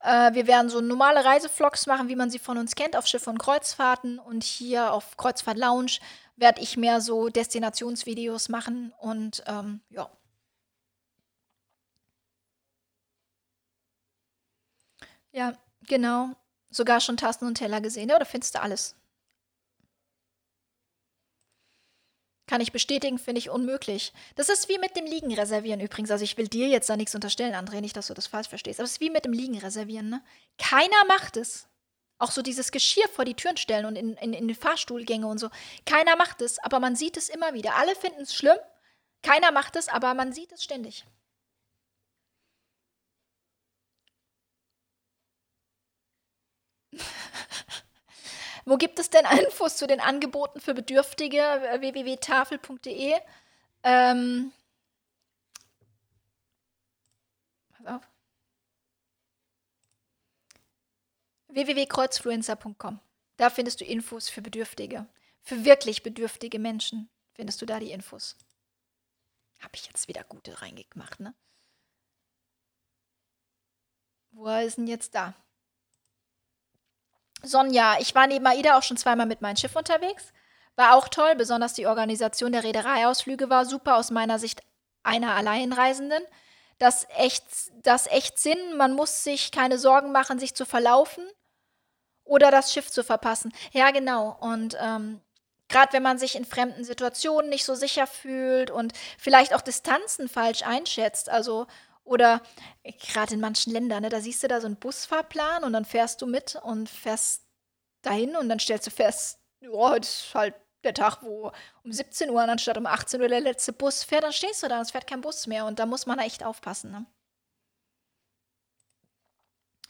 Äh, 0.00 0.32
wir 0.34 0.46
werden 0.46 0.70
so 0.70 0.80
normale 0.80 1.24
Reisevlogs 1.24 1.86
machen, 1.86 2.08
wie 2.08 2.16
man 2.16 2.30
sie 2.30 2.38
von 2.38 2.58
uns 2.58 2.74
kennt, 2.76 2.96
auf 2.96 3.06
Schiff 3.06 3.26
und 3.26 3.38
Kreuzfahrten. 3.38 4.18
Und 4.18 4.44
hier 4.44 4.92
auf 4.92 5.16
Kreuzfahrt 5.16 5.58
Lounge 5.58 5.98
werde 6.36 6.60
ich 6.62 6.76
mehr 6.76 7.00
so 7.00 7.28
Destinationsvideos 7.28 8.48
machen 8.48 8.94
und 8.98 9.42
ähm, 9.46 9.80
ja. 9.90 10.10
Ja, 15.32 15.54
genau. 15.86 16.34
Sogar 16.70 17.00
schon 17.00 17.16
Tasten 17.16 17.46
und 17.46 17.56
Teller 17.56 17.80
gesehen, 17.80 18.10
oder 18.10 18.24
findest 18.24 18.54
du 18.54 18.62
alles? 18.62 18.94
Kann 22.46 22.60
ich 22.60 22.72
bestätigen, 22.72 23.18
finde 23.18 23.38
ich 23.38 23.48
unmöglich. 23.48 24.12
Das 24.34 24.48
ist 24.48 24.68
wie 24.68 24.78
mit 24.78 24.96
dem 24.96 25.04
Liegen 25.04 25.32
reservieren 25.32 25.78
übrigens. 25.78 26.10
Also 26.10 26.24
ich 26.24 26.36
will 26.36 26.48
dir 26.48 26.66
jetzt 26.66 26.90
da 26.90 26.96
nichts 26.96 27.14
unterstellen, 27.14 27.54
André, 27.54 27.80
nicht, 27.80 27.96
dass 27.96 28.08
du 28.08 28.14
das 28.14 28.26
falsch 28.26 28.48
verstehst. 28.48 28.80
Aber 28.80 28.86
es 28.86 28.92
ist 28.92 29.00
wie 29.00 29.10
mit 29.10 29.24
dem 29.24 29.32
Liegen 29.32 29.56
reservieren, 29.56 30.08
ne? 30.08 30.20
Keiner 30.58 31.04
macht 31.06 31.36
es. 31.36 31.68
Auch 32.18 32.32
so 32.32 32.42
dieses 32.42 32.72
Geschirr 32.72 33.08
vor 33.08 33.24
die 33.24 33.34
Türen 33.34 33.56
stellen 33.56 33.86
und 33.86 33.94
in, 33.94 34.14
in, 34.14 34.32
in 34.32 34.48
die 34.48 34.56
Fahrstuhlgänge 34.56 35.28
und 35.28 35.38
so. 35.38 35.48
Keiner 35.86 36.16
macht 36.16 36.42
es, 36.42 36.58
aber 36.58 36.80
man 36.80 36.96
sieht 36.96 37.16
es 37.16 37.28
immer 37.28 37.54
wieder. 37.54 37.76
Alle 37.76 37.94
finden 37.94 38.22
es 38.22 38.34
schlimm. 38.34 38.58
Keiner 39.22 39.52
macht 39.52 39.76
es, 39.76 39.88
aber 39.88 40.14
man 40.14 40.32
sieht 40.32 40.50
es 40.50 40.64
ständig. 40.64 41.04
Wo 48.64 48.76
gibt 48.76 48.98
es 48.98 49.10
denn 49.10 49.24
Infos 49.44 49.76
zu 49.76 49.86
den 49.86 50.00
Angeboten 50.00 50.60
für 50.60 50.74
Bedürftige? 50.74 51.38
www.tafel.de. 51.38 53.14
Ähm, 53.82 54.52
pass 57.72 57.86
auf. 57.86 58.08
www.kreuzfluencer.com. 61.48 63.00
Da 63.36 63.50
findest 63.50 63.80
du 63.80 63.84
Infos 63.84 64.28
für 64.28 64.42
Bedürftige. 64.42 65.06
Für 65.42 65.64
wirklich 65.64 66.02
bedürftige 66.02 66.58
Menschen 66.58 67.10
findest 67.32 67.60
du 67.62 67.66
da 67.66 67.80
die 67.80 67.90
Infos. 67.90 68.36
Habe 69.60 69.72
ich 69.74 69.86
jetzt 69.86 70.08
wieder 70.08 70.24
gute 70.24 70.60
reingemacht, 70.62 71.20
ne? 71.20 71.34
Wo 74.32 74.48
ist 74.48 74.76
denn 74.78 74.86
jetzt 74.86 75.14
da? 75.14 75.34
Sonja, 77.42 77.96
ich 78.00 78.14
war 78.14 78.26
neben 78.26 78.46
AIDA 78.46 78.76
auch 78.78 78.82
schon 78.82 78.96
zweimal 78.96 79.26
mit 79.26 79.40
meinem 79.40 79.56
Schiff 79.56 79.76
unterwegs. 79.76 80.32
War 80.76 80.94
auch 80.94 81.08
toll, 81.08 81.34
besonders 81.36 81.74
die 81.74 81.86
Organisation 81.86 82.52
der 82.52 82.64
Reedereiausflüge 82.64 83.50
war 83.50 83.64
super 83.64 83.96
aus 83.96 84.10
meiner 84.10 84.38
Sicht 84.38 84.62
einer 85.02 85.34
Alleinreisenden. 85.34 86.22
Das 86.78 87.06
echt, 87.16 87.44
das 87.82 88.06
echt 88.06 88.38
Sinn, 88.38 88.76
man 88.76 88.94
muss 88.94 89.24
sich 89.24 89.52
keine 89.52 89.78
Sorgen 89.78 90.12
machen, 90.12 90.38
sich 90.38 90.54
zu 90.54 90.64
verlaufen 90.64 91.24
oder 92.24 92.50
das 92.50 92.72
Schiff 92.72 92.90
zu 92.90 93.04
verpassen. 93.04 93.52
Ja, 93.72 93.90
genau. 93.90 94.36
Und 94.40 94.76
ähm, 94.80 95.20
gerade 95.68 95.92
wenn 95.92 96.02
man 96.02 96.18
sich 96.18 96.36
in 96.36 96.44
fremden 96.44 96.84
Situationen 96.84 97.50
nicht 97.50 97.64
so 97.64 97.74
sicher 97.74 98.06
fühlt 98.06 98.70
und 98.70 98.92
vielleicht 99.18 99.54
auch 99.54 99.60
Distanzen 99.60 100.28
falsch 100.28 100.62
einschätzt, 100.62 101.28
also 101.28 101.66
oder 102.10 102.42
gerade 102.98 103.34
in 103.34 103.40
manchen 103.40 103.72
Ländern, 103.72 104.02
ne, 104.02 104.08
da 104.08 104.20
siehst 104.20 104.42
du 104.42 104.48
da 104.48 104.60
so 104.60 104.66
einen 104.66 104.76
Busfahrplan 104.76 105.62
und 105.62 105.72
dann 105.72 105.84
fährst 105.84 106.20
du 106.20 106.26
mit 106.26 106.56
und 106.56 106.88
fährst 106.90 107.44
dahin 108.02 108.34
und 108.34 108.48
dann 108.48 108.58
stellst 108.58 108.88
du 108.88 108.90
fest, 108.90 109.38
ja, 109.60 109.70
heute 109.70 110.08
ist 110.08 110.34
halt 110.34 110.56
der 110.82 110.92
Tag, 110.92 111.22
wo 111.22 111.52
um 111.84 111.92
17 111.92 112.30
Uhr 112.30 112.42
anstatt 112.42 112.78
um 112.78 112.86
18 112.86 113.20
Uhr 113.20 113.28
der 113.28 113.40
letzte 113.40 113.72
Bus 113.72 114.02
fährt, 114.02 114.24
dann 114.24 114.32
stehst 114.32 114.60
du 114.62 114.66
da 114.66 114.76
und 114.76 114.82
es 114.82 114.90
fährt 114.90 115.06
kein 115.06 115.20
Bus 115.20 115.46
mehr 115.46 115.66
und 115.66 115.78
da 115.78 115.86
muss 115.86 116.06
man 116.06 116.18
echt 116.18 116.42
aufpassen. 116.42 116.90
Ne? 116.90 117.06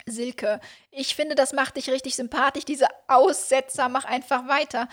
Silke, 0.05 0.61
ich 0.91 1.15
finde, 1.15 1.35
das 1.35 1.55
macht 1.55 1.77
dich 1.77 1.89
richtig 1.89 2.17
sympathisch, 2.17 2.67
diese 2.67 2.89
Aussetzer, 3.09 3.89
mach 3.89 4.05
einfach 4.05 4.47
weiter. 4.47 4.89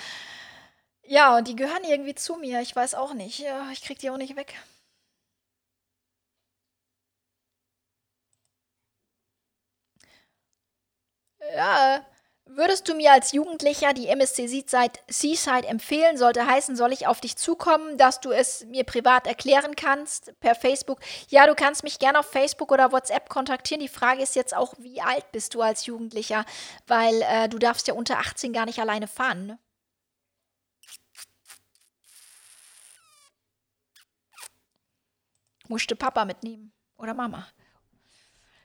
Ja, 1.03 1.35
und 1.35 1.47
die 1.49 1.57
gehören 1.57 1.83
irgendwie 1.83 2.15
zu 2.15 2.37
mir, 2.37 2.61
ich 2.61 2.73
weiß 2.73 2.95
auch 2.95 3.13
nicht. 3.13 3.45
Ich 3.73 3.81
krieg 3.81 3.99
die 3.99 4.09
auch 4.11 4.17
nicht 4.17 4.37
weg. 4.37 4.55
Ja, 11.55 12.05
würdest 12.45 12.87
du 12.87 12.95
mir 12.95 13.11
als 13.11 13.31
Jugendlicher 13.31 13.93
die 13.93 14.07
MSC 14.07 14.47
Seaside 14.47 15.67
empfehlen? 15.67 16.17
Sollte 16.17 16.45
heißen, 16.45 16.75
soll 16.75 16.93
ich 16.93 17.07
auf 17.07 17.21
dich 17.21 17.37
zukommen, 17.37 17.97
dass 17.97 18.19
du 18.19 18.31
es 18.31 18.65
mir 18.65 18.83
privat 18.83 19.27
erklären 19.27 19.75
kannst 19.75 20.33
per 20.39 20.55
Facebook? 20.55 20.99
Ja, 21.29 21.47
du 21.47 21.55
kannst 21.55 21.83
mich 21.83 21.99
gerne 21.99 22.19
auf 22.19 22.29
Facebook 22.29 22.71
oder 22.71 22.91
WhatsApp 22.91 23.29
kontaktieren. 23.29 23.81
Die 23.81 23.87
Frage 23.87 24.21
ist 24.21 24.35
jetzt 24.35 24.55
auch, 24.55 24.73
wie 24.77 25.01
alt 25.01 25.31
bist 25.31 25.53
du 25.55 25.61
als 25.61 25.85
Jugendlicher? 25.85 26.45
Weil 26.87 27.21
äh, 27.23 27.49
du 27.49 27.59
darfst 27.59 27.87
ja 27.87 27.93
unter 27.93 28.19
18 28.19 28.53
gar 28.53 28.65
nicht 28.65 28.79
alleine 28.79 29.07
fahren. 29.07 29.47
Ne? 29.47 29.59
Musste 35.67 35.95
Papa 35.95 36.25
mitnehmen 36.25 36.71
oder 36.97 37.13
Mama. 37.13 37.47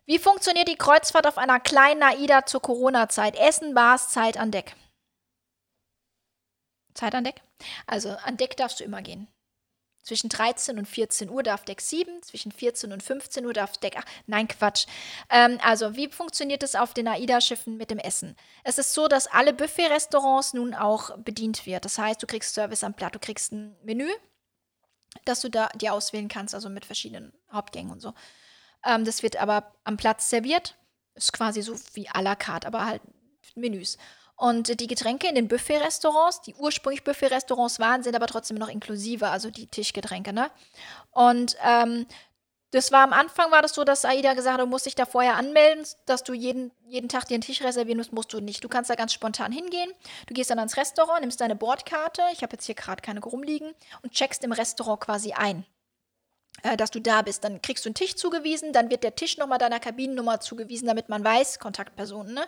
Wie 0.05 0.19
funktioniert 0.19 0.69
die 0.69 0.77
Kreuzfahrt 0.77 1.27
auf 1.27 1.39
einer 1.39 1.61
kleinen 1.61 2.03
AIDA 2.03 2.45
zur 2.45 2.61
Corona-Zeit? 2.61 3.37
Essen, 3.37 3.75
Bars, 3.75 4.11
Zeit 4.11 4.37
an 4.37 4.51
Deck. 4.51 4.75
Zeit 6.95 7.15
an 7.15 7.25
Deck? 7.25 7.41
Also 7.87 8.11
an 8.11 8.37
Deck 8.37 8.57
darfst 8.57 8.81
du 8.81 8.85
immer 8.85 9.03
gehen. 9.03 9.29
Zwischen 10.03 10.29
13 10.29 10.79
und 10.79 10.87
14 10.87 11.31
Uhr 11.31 11.45
darf 11.45 11.65
Deck 11.65 11.81
7, 11.81 12.23
zwischen 12.25 12.51
14 12.51 12.93
und 12.93 13.05
15 13.05 13.47
Uhr 13.47 13.53
darf 13.53 13.79
Deck 13.79 13.97
8. 13.97 14.05
Nein, 14.27 14.49
Quatsch. 14.49 14.87
Ähm, 15.31 15.61
also, 15.63 15.95
wie 15.95 16.09
funktioniert 16.09 16.65
es 16.65 16.75
auf 16.75 16.93
den 16.93 17.07
AIDA-Schiffen 17.07 17.77
mit 17.77 17.91
dem 17.91 18.01
Essen? 18.01 18.37
Es 18.65 18.79
ist 18.79 18.95
so, 18.95 19.07
dass 19.07 19.29
alle 19.29 19.55
Buffet-Restaurants 19.55 20.55
nun 20.55 20.75
auch 20.75 21.17
bedient 21.19 21.67
wird. 21.67 21.85
Das 21.85 21.99
heißt, 21.99 22.21
du 22.21 22.27
kriegst 22.27 22.53
Service 22.53 22.83
am 22.83 22.95
Blatt, 22.95 23.15
du 23.15 23.21
kriegst 23.21 23.53
ein 23.53 23.77
Menü, 23.85 24.11
das 25.25 25.41
du 25.41 25.49
da 25.49 25.69
dir 25.69 25.93
auswählen 25.93 26.29
kannst, 26.29 26.53
also 26.53 26.69
mit 26.69 26.85
verschiedenen 26.85 27.33
Hauptgängen 27.53 27.93
und 27.93 28.01
so. 28.01 28.13
Ähm, 28.85 29.05
das 29.05 29.23
wird 29.23 29.37
aber 29.37 29.73
am 29.85 29.97
Platz 29.97 30.31
serviert. 30.31 30.77
Ist 31.15 31.33
quasi 31.33 31.63
so 31.63 31.75
wie 31.95 32.09
à 32.09 32.23
la 32.23 32.35
carte, 32.35 32.67
aber 32.67 32.87
halt 32.87 33.03
Menüs. 33.55 33.99
Und 34.37 34.81
die 34.81 34.87
Getränke 34.87 35.29
in 35.29 35.35
den 35.35 35.47
Buffet-Restaurants, 35.47 36.41
die 36.43 36.55
ursprünglich 36.55 37.05
Buffet-Restaurants 37.05 37.79
waren, 37.79 38.03
sind 38.03 38.17
aber 38.17 38.27
trotzdem 38.27 38.57
noch 38.57 38.69
inklusive, 38.69 39.29
also 39.29 39.51
die 39.51 39.67
Tischgetränke, 39.67 40.33
ne? 40.33 40.51
Und 41.13 41.57
ähm, 41.65 42.07
das 42.73 42.91
war 42.91 43.05
am 43.05 43.13
Anfang 43.13 43.51
war 43.51 43.61
das 43.61 43.75
so, 43.75 43.85
dass 43.85 44.07
Aida 44.07 44.33
gesagt 44.33 44.55
hat, 44.55 44.61
du 44.63 44.67
musst 44.67 44.87
dich 44.87 44.95
da 44.95 45.05
vorher 45.05 45.37
anmelden, 45.37 45.85
dass 46.07 46.25
du 46.25 46.33
jeden, 46.33 46.73
jeden 46.87 47.11
Tag 47.11 47.29
dir 47.29 47.35
einen 47.35 47.43
Tisch 47.43 47.63
reservieren 47.63 47.99
musst, 47.99 48.13
musst 48.15 48.33
du 48.33 48.41
nicht. 48.41 48.65
Du 48.65 48.69
kannst 48.69 48.89
da 48.89 48.95
ganz 48.95 49.13
spontan 49.13 49.53
hingehen. 49.53 49.93
Du 50.27 50.33
gehst 50.33 50.51
dann 50.51 50.59
ans 50.59 50.79
Restaurant, 50.79 51.21
nimmst 51.21 51.41
deine 51.43 51.55
Bordkarte, 51.55 52.23
ich 52.33 52.43
habe 52.43 52.55
jetzt 52.55 52.65
hier 52.65 52.75
gerade 52.75 53.03
keine 53.03 53.21
rumliegen, 53.21 53.75
und 54.03 54.13
checkst 54.13 54.43
im 54.43 54.53
Restaurant 54.53 55.01
quasi 55.01 55.33
ein 55.35 55.67
äh, 56.63 56.77
dass 56.77 56.91
du 56.91 57.01
da 57.01 57.23
bist. 57.23 57.45
Dann 57.45 57.61
kriegst 57.63 57.85
du 57.85 57.89
einen 57.89 57.95
Tisch 57.95 58.17
zugewiesen, 58.17 58.73
dann 58.73 58.91
wird 58.91 59.05
der 59.05 59.15
Tisch 59.15 59.39
nochmal 59.39 59.59
deiner 59.59 59.81
Kabinennummer 59.81 60.41
zugewiesen, 60.41 60.87
damit 60.87 61.09
man 61.09 61.25
weiß, 61.25 61.59
Kontaktpersonen, 61.59 62.35
ne? 62.35 62.45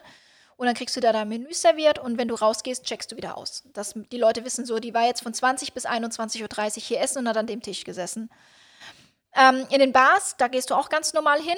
Und 0.56 0.66
dann 0.66 0.76
kriegst 0.76 0.94
du 0.94 1.00
da 1.00 1.12
dein 1.12 1.28
Menü 1.28 1.52
serviert 1.52 1.98
und 1.98 2.16
wenn 2.16 2.28
du 2.28 2.36
rausgehst, 2.36 2.84
checkst 2.84 3.10
du 3.10 3.16
wieder 3.16 3.36
aus. 3.36 3.64
Dass 3.72 3.94
die 4.12 4.18
Leute 4.18 4.44
wissen 4.44 4.64
so, 4.64 4.78
die 4.78 4.94
war 4.94 5.04
jetzt 5.04 5.22
von 5.22 5.34
20 5.34 5.72
bis 5.72 5.84
21.30 5.84 6.76
Uhr 6.76 6.82
hier 6.82 7.00
essen 7.00 7.18
und 7.18 7.28
hat 7.28 7.36
an 7.36 7.48
dem 7.48 7.60
Tisch 7.60 7.82
gesessen. 7.82 8.30
Ähm, 9.34 9.66
in 9.70 9.80
den 9.80 9.92
Bars, 9.92 10.36
da 10.38 10.46
gehst 10.46 10.70
du 10.70 10.76
auch 10.76 10.90
ganz 10.90 11.12
normal 11.12 11.40
hin. 11.40 11.56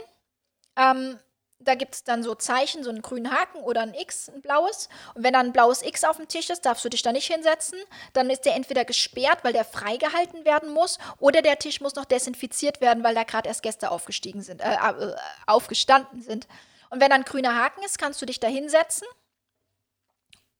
Ähm, 0.76 1.18
da 1.58 1.74
gibt 1.74 1.94
es 1.94 2.04
dann 2.04 2.22
so 2.22 2.34
Zeichen, 2.34 2.84
so 2.84 2.90
einen 2.90 3.02
grünen 3.02 3.30
Haken 3.30 3.58
oder 3.58 3.82
ein 3.82 3.94
X, 3.94 4.28
ein 4.28 4.40
blaues. 4.40 4.88
Und 5.14 5.24
wenn 5.24 5.32
da 5.32 5.40
ein 5.40 5.52
blaues 5.52 5.82
X 5.82 6.04
auf 6.04 6.16
dem 6.16 6.28
Tisch 6.28 6.50
ist, 6.50 6.66
darfst 6.66 6.84
du 6.84 6.88
dich 6.88 7.02
da 7.02 7.12
nicht 7.12 7.32
hinsetzen. 7.32 7.78
Dann 8.12 8.30
ist 8.30 8.42
der 8.42 8.54
entweder 8.54 8.84
gesperrt, 8.84 9.38
weil 9.42 9.52
der 9.52 9.64
freigehalten 9.64 10.44
werden 10.44 10.72
muss, 10.72 10.98
oder 11.18 11.42
der 11.42 11.58
Tisch 11.58 11.80
muss 11.80 11.94
noch 11.94 12.04
desinfiziert 12.04 12.80
werden, 12.80 13.02
weil 13.02 13.14
da 13.14 13.24
gerade 13.24 13.48
erst 13.48 13.62
Gäste 13.62 13.90
aufgestiegen 13.90 14.42
sind, 14.42 14.60
äh, 14.60 14.74
äh, 14.74 15.14
aufgestanden 15.46 16.22
sind. 16.22 16.46
Und 16.90 17.00
wenn 17.00 17.10
da 17.10 17.16
ein 17.16 17.24
grüner 17.24 17.56
Haken 17.56 17.82
ist, 17.84 17.98
kannst 17.98 18.20
du 18.22 18.26
dich 18.26 18.38
da 18.38 18.48
hinsetzen. 18.48 19.08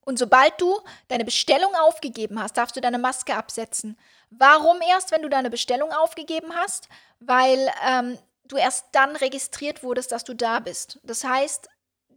Und 0.05 0.19
sobald 0.19 0.61
du 0.61 0.81
deine 1.09 1.25
Bestellung 1.25 1.75
aufgegeben 1.75 2.41
hast, 2.41 2.57
darfst 2.57 2.77
du 2.77 2.81
deine 2.81 2.99
Maske 2.99 3.35
absetzen. 3.35 3.99
Warum 4.31 4.81
erst, 4.81 5.11
wenn 5.11 5.23
du 5.23 5.29
deine 5.29 5.51
Bestellung 5.51 5.93
aufgegeben 5.93 6.55
hast? 6.55 6.89
Weil 7.19 7.71
ähm, 7.85 8.19
du 8.49 8.57
erst 8.57 8.87
dann 8.93 9.17
registriert 9.17 9.83
wurdest, 9.83 10.13
dass 10.13 10.25
du 10.25 10.35
da 10.35 10.61
bist. 10.61 10.99
Das 11.03 11.25
heißt, 11.25 11.69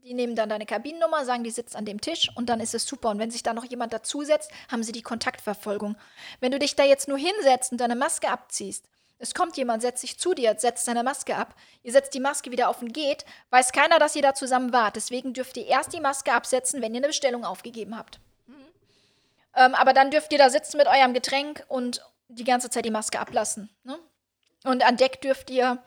die 0.03 0.13
nehmen 0.13 0.35
dann 0.35 0.49
deine 0.49 0.65
Kabinennummer, 0.65 1.25
sagen, 1.25 1.43
die 1.43 1.51
sitzt 1.51 1.75
an 1.75 1.85
dem 1.85 2.01
Tisch 2.01 2.29
und 2.35 2.49
dann 2.49 2.59
ist 2.59 2.73
es 2.73 2.85
super. 2.85 3.09
Und 3.09 3.19
wenn 3.19 3.31
sich 3.31 3.43
da 3.43 3.53
noch 3.53 3.65
jemand 3.65 3.93
dazusetzt, 3.93 4.51
haben 4.71 4.83
sie 4.83 4.91
die 4.91 5.01
Kontaktverfolgung. 5.01 5.97
Wenn 6.39 6.51
du 6.51 6.59
dich 6.59 6.75
da 6.75 6.83
jetzt 6.83 7.07
nur 7.07 7.17
hinsetzt 7.17 7.71
und 7.71 7.79
deine 7.79 7.95
Maske 7.95 8.29
abziehst, 8.29 8.85
es 9.21 9.33
kommt 9.33 9.57
jemand, 9.57 9.81
setzt 9.81 10.01
sich 10.01 10.17
zu 10.17 10.33
dir, 10.33 10.55
setzt 10.57 10.87
deine 10.87 11.03
Maske 11.03 11.35
ab, 11.35 11.53
ihr 11.83 11.91
setzt 11.91 12.13
die 12.13 12.21
Maske 12.21 12.51
wieder 12.51 12.69
auf 12.69 12.81
und 12.81 12.93
geht, 12.93 13.25
weiß 13.49 13.73
keiner, 13.73 13.99
dass 13.99 14.15
ihr 14.15 14.21
da 14.21 14.33
zusammen 14.33 14.71
wart. 14.71 14.95
Deswegen 14.95 15.33
dürft 15.33 15.57
ihr 15.57 15.67
erst 15.67 15.93
die 15.93 15.99
Maske 15.99 16.31
absetzen, 16.31 16.81
wenn 16.81 16.93
ihr 16.93 16.99
eine 16.99 17.07
Bestellung 17.07 17.43
aufgegeben 17.43 17.97
habt. 17.97 18.21
Mhm. 18.47 18.55
Ähm, 19.55 19.75
aber 19.75 19.91
dann 19.91 20.09
dürft 20.09 20.31
ihr 20.31 20.39
da 20.39 20.49
sitzen 20.49 20.77
mit 20.77 20.87
eurem 20.87 21.13
Getränk 21.13 21.65
und 21.67 22.01
die 22.29 22.45
ganze 22.45 22.69
Zeit 22.69 22.85
die 22.85 22.91
Maske 22.91 23.19
ablassen. 23.19 23.69
Ne? 23.83 23.99
Und 24.63 24.85
an 24.85 24.95
Deck 24.95 25.19
dürft 25.21 25.49
ihr 25.49 25.83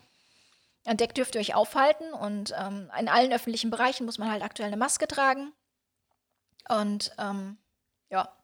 an 0.85 0.97
Deck 0.97 1.15
dürft 1.15 1.35
ihr 1.35 1.41
euch 1.41 1.55
aufhalten 1.55 2.13
und 2.13 2.53
ähm, 2.59 2.91
in 2.99 3.09
allen 3.09 3.33
öffentlichen 3.33 3.71
Bereichen 3.71 4.05
muss 4.05 4.19
man 4.19 4.31
halt 4.31 4.43
aktuell 4.43 4.69
eine 4.69 4.77
Maske 4.77 5.07
tragen. 5.07 5.53
Und 6.69 7.13
ähm, 7.19 7.59
ja, 8.11 8.37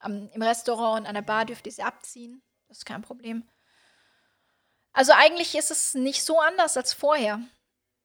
Am, 0.00 0.30
im 0.32 0.42
Restaurant 0.42 1.00
und 1.00 1.06
an 1.06 1.14
der 1.14 1.22
Bar 1.22 1.44
dürft 1.46 1.66
ihr 1.66 1.72
sie 1.72 1.82
abziehen. 1.82 2.42
Das 2.68 2.78
ist 2.78 2.86
kein 2.86 3.02
Problem. 3.02 3.48
Also 4.92 5.12
eigentlich 5.12 5.56
ist 5.56 5.70
es 5.70 5.94
nicht 5.94 6.24
so 6.24 6.38
anders 6.40 6.76
als 6.76 6.92
vorher. 6.92 7.40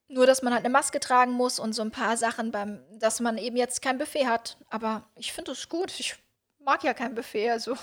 Nur, 0.07 0.25
dass 0.25 0.41
man 0.41 0.53
halt 0.53 0.65
eine 0.65 0.73
Maske 0.73 0.99
tragen 0.99 1.33
muss 1.33 1.59
und 1.59 1.73
so 1.73 1.83
ein 1.83 1.91
paar 1.91 2.17
Sachen 2.17 2.51
beim, 2.51 2.83
dass 2.97 3.19
man 3.19 3.37
eben 3.37 3.57
jetzt 3.57 3.83
kein 3.83 3.99
Buffet 3.99 4.25
hat. 4.25 4.57
Aber 4.71 5.07
ich 5.15 5.31
finde 5.31 5.51
es 5.51 5.69
gut. 5.69 5.99
Ich 5.99 6.15
mag 6.57 6.83
ja 6.83 6.95
kein 6.95 7.13
Buffet. 7.13 7.51
Also 7.51 7.77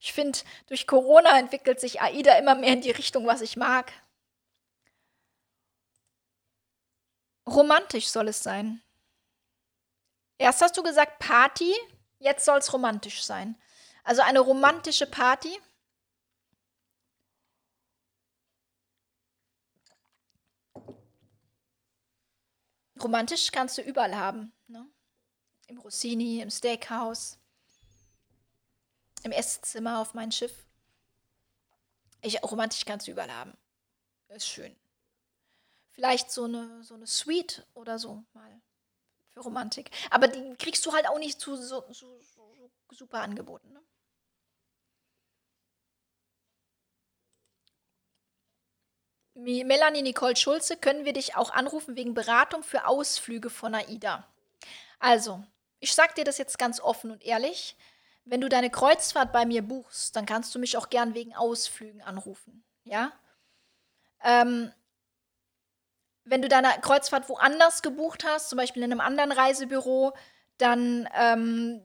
ich 0.00 0.14
finde, 0.14 0.38
durch 0.68 0.86
Corona 0.86 1.38
entwickelt 1.38 1.80
sich 1.80 2.00
AIDA 2.00 2.38
immer 2.38 2.54
mehr 2.54 2.72
in 2.72 2.80
die 2.80 2.90
Richtung, 2.90 3.26
was 3.26 3.42
ich 3.42 3.56
mag. 3.56 3.92
Romantisch 7.46 8.08
soll 8.08 8.28
es 8.28 8.42
sein. 8.42 8.82
Erst 10.38 10.62
hast 10.62 10.76
du 10.76 10.82
gesagt 10.82 11.18
Party, 11.18 11.74
jetzt 12.18 12.44
soll 12.44 12.58
es 12.58 12.72
romantisch 12.72 13.24
sein. 13.24 13.56
Also 14.02 14.22
eine 14.22 14.40
romantische 14.40 15.06
Party. 15.06 15.60
Romantisch 23.02 23.52
kannst 23.52 23.76
du 23.78 23.82
überall 23.82 24.16
haben. 24.16 24.52
Ne? 24.66 24.86
Im 25.66 25.78
Rossini, 25.78 26.40
im 26.40 26.50
Steakhouse, 26.50 27.38
im 29.22 29.32
Esszimmer 29.32 30.00
auf 30.00 30.14
mein 30.14 30.32
Schiff. 30.32 30.66
Ich, 32.22 32.42
romantisch 32.42 32.84
kannst 32.84 33.06
du 33.06 33.12
überall 33.12 33.32
haben. 33.32 33.56
Ist 34.28 34.48
schön. 34.48 34.74
Vielleicht 35.94 36.30
so 36.32 36.44
eine, 36.44 36.82
so 36.82 36.94
eine 36.94 37.06
Suite 37.06 37.64
oder 37.74 37.98
so 37.98 38.24
mal 38.32 38.60
für 39.30 39.40
Romantik. 39.40 39.90
Aber 40.10 40.26
die 40.26 40.54
kriegst 40.56 40.84
du 40.84 40.92
halt 40.92 41.08
auch 41.08 41.18
nicht 41.18 41.40
zu 41.40 41.56
so, 41.56 41.84
so, 41.90 42.20
so 42.20 42.70
super 42.90 43.20
angeboten. 43.20 43.72
Ne? 43.72 43.80
Melanie 49.64 50.02
Nicole 50.02 50.36
Schulze, 50.36 50.76
können 50.76 51.04
wir 51.04 51.12
dich 51.12 51.36
auch 51.36 51.50
anrufen 51.50 51.96
wegen 51.96 52.14
Beratung 52.14 52.62
für 52.62 52.86
Ausflüge 52.86 53.50
von 53.50 53.74
AIDA? 53.74 54.26
Also, 54.98 55.44
ich 55.80 55.94
sag 55.94 56.14
dir 56.14 56.24
das 56.24 56.38
jetzt 56.38 56.58
ganz 56.58 56.80
offen 56.80 57.10
und 57.10 57.22
ehrlich. 57.24 57.76
Wenn 58.24 58.40
du 58.40 58.48
deine 58.48 58.70
Kreuzfahrt 58.70 59.32
bei 59.32 59.44
mir 59.44 59.62
buchst, 59.62 60.16
dann 60.16 60.24
kannst 60.26 60.54
du 60.54 60.58
mich 60.58 60.76
auch 60.76 60.88
gern 60.88 61.14
wegen 61.14 61.34
Ausflügen 61.34 62.00
anrufen. 62.00 62.64
Ja? 62.84 63.12
Ähm, 64.22 64.72
wenn 66.24 66.42
du 66.42 66.48
deine 66.48 66.68
Kreuzfahrt 66.80 67.28
woanders 67.28 67.82
gebucht 67.82 68.24
hast, 68.24 68.48
zum 68.48 68.56
Beispiel 68.56 68.82
in 68.82 68.92
einem 68.92 69.00
anderen 69.00 69.32
Reisebüro, 69.32 70.14
dann, 70.58 71.08
ähm, 71.18 71.82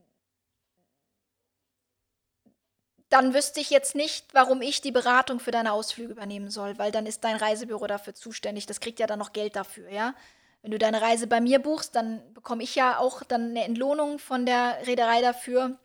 dann 3.09 3.33
wüsste 3.33 3.59
ich 3.59 3.69
jetzt 3.69 3.95
nicht, 3.95 4.33
warum 4.33 4.61
ich 4.61 4.81
die 4.81 4.91
Beratung 4.91 5.39
für 5.39 5.51
deine 5.51 5.73
Ausflüge 5.73 6.11
übernehmen 6.13 6.49
soll, 6.51 6.77
weil 6.77 6.91
dann 6.91 7.05
ist 7.05 7.23
dein 7.23 7.35
Reisebüro 7.35 7.87
dafür 7.87 8.13
zuständig. 8.13 8.65
Das 8.65 8.79
kriegt 8.79 8.99
ja 8.99 9.07
dann 9.07 9.19
noch 9.19 9.33
Geld 9.33 9.55
dafür, 9.55 9.89
ja. 9.89 10.13
Wenn 10.61 10.71
du 10.71 10.77
deine 10.77 11.01
Reise 11.01 11.27
bei 11.27 11.39
mir 11.39 11.59
buchst, 11.59 11.95
dann 11.95 12.21
bekomme 12.33 12.63
ich 12.63 12.75
ja 12.75 12.99
auch 12.99 13.23
dann 13.23 13.51
eine 13.51 13.63
Entlohnung 13.63 14.19
von 14.19 14.45
der 14.45 14.85
Reederei 14.85 15.21
dafür. 15.21 15.79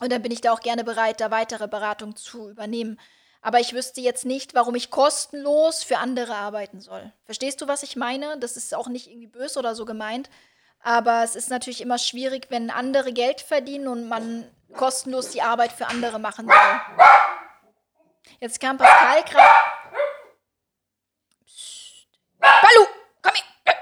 Und 0.00 0.12
dann 0.12 0.22
bin 0.22 0.32
ich 0.32 0.40
da 0.40 0.52
auch 0.52 0.60
gerne 0.60 0.84
bereit, 0.84 1.20
da 1.20 1.30
weitere 1.30 1.68
Beratung 1.68 2.16
zu 2.16 2.50
übernehmen. 2.50 2.98
Aber 3.40 3.60
ich 3.60 3.72
wüsste 3.72 4.00
jetzt 4.00 4.24
nicht, 4.24 4.54
warum 4.54 4.74
ich 4.74 4.90
kostenlos 4.90 5.84
für 5.84 5.98
andere 5.98 6.34
arbeiten 6.34 6.80
soll. 6.80 7.12
Verstehst 7.24 7.60
du, 7.60 7.68
was 7.68 7.82
ich 7.82 7.96
meine? 7.96 8.38
Das 8.38 8.56
ist 8.56 8.74
auch 8.74 8.88
nicht 8.88 9.06
irgendwie 9.06 9.28
böse 9.28 9.58
oder 9.58 9.74
so 9.74 9.84
gemeint. 9.84 10.28
Aber 10.80 11.22
es 11.22 11.36
ist 11.36 11.50
natürlich 11.50 11.80
immer 11.80 11.98
schwierig, 11.98 12.46
wenn 12.50 12.70
andere 12.70 13.12
Geld 13.12 13.40
verdienen 13.40 13.88
und 13.88 14.08
man 14.08 14.48
kostenlos 14.74 15.30
die 15.30 15.42
Arbeit 15.42 15.72
für 15.72 15.86
andere 15.86 16.18
machen 16.18 16.46
soll. 16.46 16.80
Jetzt 18.40 18.60
kam 18.60 18.76
Pascal 18.78 19.22
gerade. 19.24 19.48
Balu, 22.38 22.86
komm 23.22 23.32
her! 23.64 23.74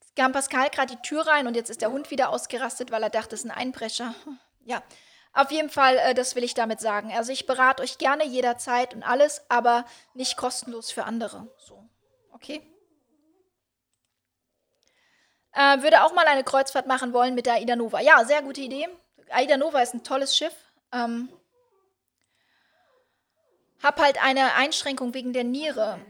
Jetzt 0.00 0.16
kam 0.16 0.32
Pascal 0.32 0.70
gerade 0.70 0.96
die 0.96 1.02
Tür 1.02 1.26
rein 1.26 1.46
und 1.46 1.56
jetzt 1.56 1.70
ist 1.70 1.82
der 1.82 1.90
Hund 1.90 2.10
wieder 2.10 2.30
ausgerastet, 2.30 2.90
weil 2.90 3.02
er 3.02 3.10
dachte, 3.10 3.34
es 3.34 3.44
ist 3.44 3.50
ein 3.50 3.56
Einbrecher. 3.56 4.14
Ja, 4.64 4.82
auf 5.36 5.50
jeden 5.50 5.68
Fall, 5.68 5.98
äh, 5.98 6.14
das 6.14 6.34
will 6.34 6.44
ich 6.44 6.54
damit 6.54 6.80
sagen. 6.80 7.12
Also 7.12 7.30
ich 7.30 7.46
berate 7.46 7.82
euch 7.82 7.98
gerne 7.98 8.24
jederzeit 8.24 8.94
und 8.94 9.02
alles, 9.02 9.42
aber 9.50 9.84
nicht 10.14 10.36
kostenlos 10.36 10.90
für 10.90 11.04
andere. 11.04 11.46
So, 11.58 11.84
okay? 12.32 12.62
Äh, 15.52 15.82
würde 15.82 16.04
auch 16.04 16.14
mal 16.14 16.26
eine 16.26 16.42
Kreuzfahrt 16.42 16.86
machen 16.86 17.12
wollen 17.12 17.34
mit 17.34 17.46
der 17.46 17.54
Aida 17.54 17.76
Nova. 17.76 18.00
Ja, 18.00 18.24
sehr 18.24 18.42
gute 18.42 18.62
Idee. 18.62 18.88
Aida 19.30 19.58
Nova 19.58 19.80
ist 19.80 19.94
ein 19.94 20.04
tolles 20.04 20.36
Schiff. 20.36 20.54
Ähm, 20.92 21.28
hab 23.82 24.00
halt 24.00 24.22
eine 24.22 24.54
Einschränkung 24.54 25.12
wegen 25.12 25.34
der 25.34 25.44
Niere. 25.44 26.00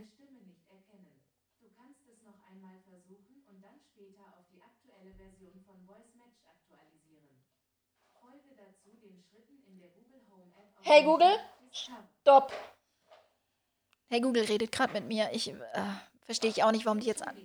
Hey 10.89 11.03
Google, 11.03 11.37
stopp. 11.73 12.53
Hey 14.09 14.21
Google 14.21 14.45
redet 14.45 14.71
gerade 14.71 14.93
mit 14.93 15.09
mir. 15.09 15.31
Ich 15.33 15.49
äh, 15.49 15.57
verstehe 16.23 16.49
ich 16.49 16.63
auch 16.63 16.71
nicht, 16.71 16.87
warum 16.87 17.01
die 17.01 17.09
jetzt 17.09 17.27
an. 17.27 17.37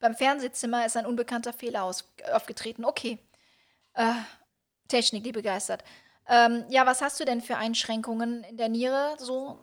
Beim 0.00 0.14
Fernsehzimmer 0.14 0.86
ist 0.86 0.96
ein 0.96 1.04
unbekannter 1.04 1.52
Fehler 1.52 1.84
aufgetreten. 1.84 2.86
Okay. 2.86 3.18
Äh, 3.92 4.14
Technik, 4.88 5.22
die 5.24 5.32
begeistert. 5.32 5.84
Ähm, 6.26 6.64
ja, 6.70 6.86
was 6.86 7.02
hast 7.02 7.20
du 7.20 7.26
denn 7.26 7.42
für 7.42 7.58
Einschränkungen 7.58 8.42
in 8.44 8.56
der 8.56 8.70
Niere? 8.70 9.16
So 9.18 9.58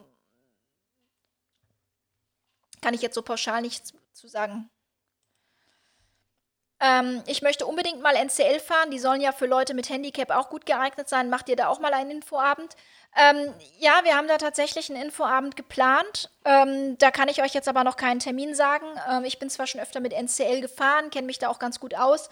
kann 2.80 2.94
ich 2.94 3.02
jetzt 3.02 3.16
so 3.16 3.24
pauschal 3.24 3.64
nichts 3.64 3.96
zu 4.14 4.28
sagen. 4.28 4.70
Ähm, 6.82 7.22
ich 7.28 7.44
möchte 7.44 7.68
unbedingt 7.68 8.02
mal 8.02 8.16
NCL 8.16 8.60
fahren. 8.60 8.90
Die 8.90 9.00
sollen 9.00 9.22
ja 9.22 9.32
für 9.32 9.46
Leute 9.46 9.76
mit 9.76 9.90
Handicap 9.90 10.32
auch 10.32 10.50
gut 10.50 10.66
geeignet 10.66 11.08
sein. 11.08 11.30
Macht 11.30 11.48
ihr 11.48 11.56
da 11.56 11.68
auch 11.68 11.80
mal 11.80 11.94
einen 11.94 12.10
Infoabend? 12.10 12.76
Ähm, 13.16 13.54
ja, 13.78 14.02
wir 14.04 14.16
haben 14.16 14.28
da 14.28 14.38
tatsächlich 14.38 14.90
einen 14.90 15.04
Infoabend 15.04 15.56
geplant. 15.56 16.32
Ähm, 16.44 16.98
da 16.98 17.12
kann 17.12 17.28
ich 17.28 17.44
euch 17.44 17.54
jetzt 17.54 17.68
aber 17.68 17.84
noch 17.84 17.98
keinen 17.98 18.20
Termin 18.20 18.56
sagen. 18.56 18.86
Ähm, 19.10 19.26
ich 19.26 19.38
bin 19.38 19.50
zwar 19.50 19.68
schon 19.68 19.82
öfter 19.82 20.00
mit 20.00 20.14
NCL 20.14 20.62
gefahren, 20.62 21.12
kenne 21.12 21.28
mich 21.28 21.38
da 21.38 21.50
auch 21.50 21.60
ganz 21.60 21.80
gut 21.80 21.94
aus, 21.94 22.30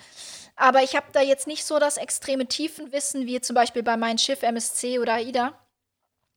aber 0.55 0.81
ich 0.81 0.95
habe 0.95 1.07
da 1.11 1.21
jetzt 1.21 1.47
nicht 1.47 1.65
so 1.65 1.79
das 1.79 1.97
extreme 1.97 2.47
Tiefenwissen 2.47 3.27
wie 3.27 3.41
zum 3.41 3.55
Beispiel 3.55 3.83
bei 3.83 3.97
meinem 3.97 4.17
Schiff 4.17 4.41
MSC 4.41 4.99
oder 4.99 5.15
AIDA, 5.15 5.53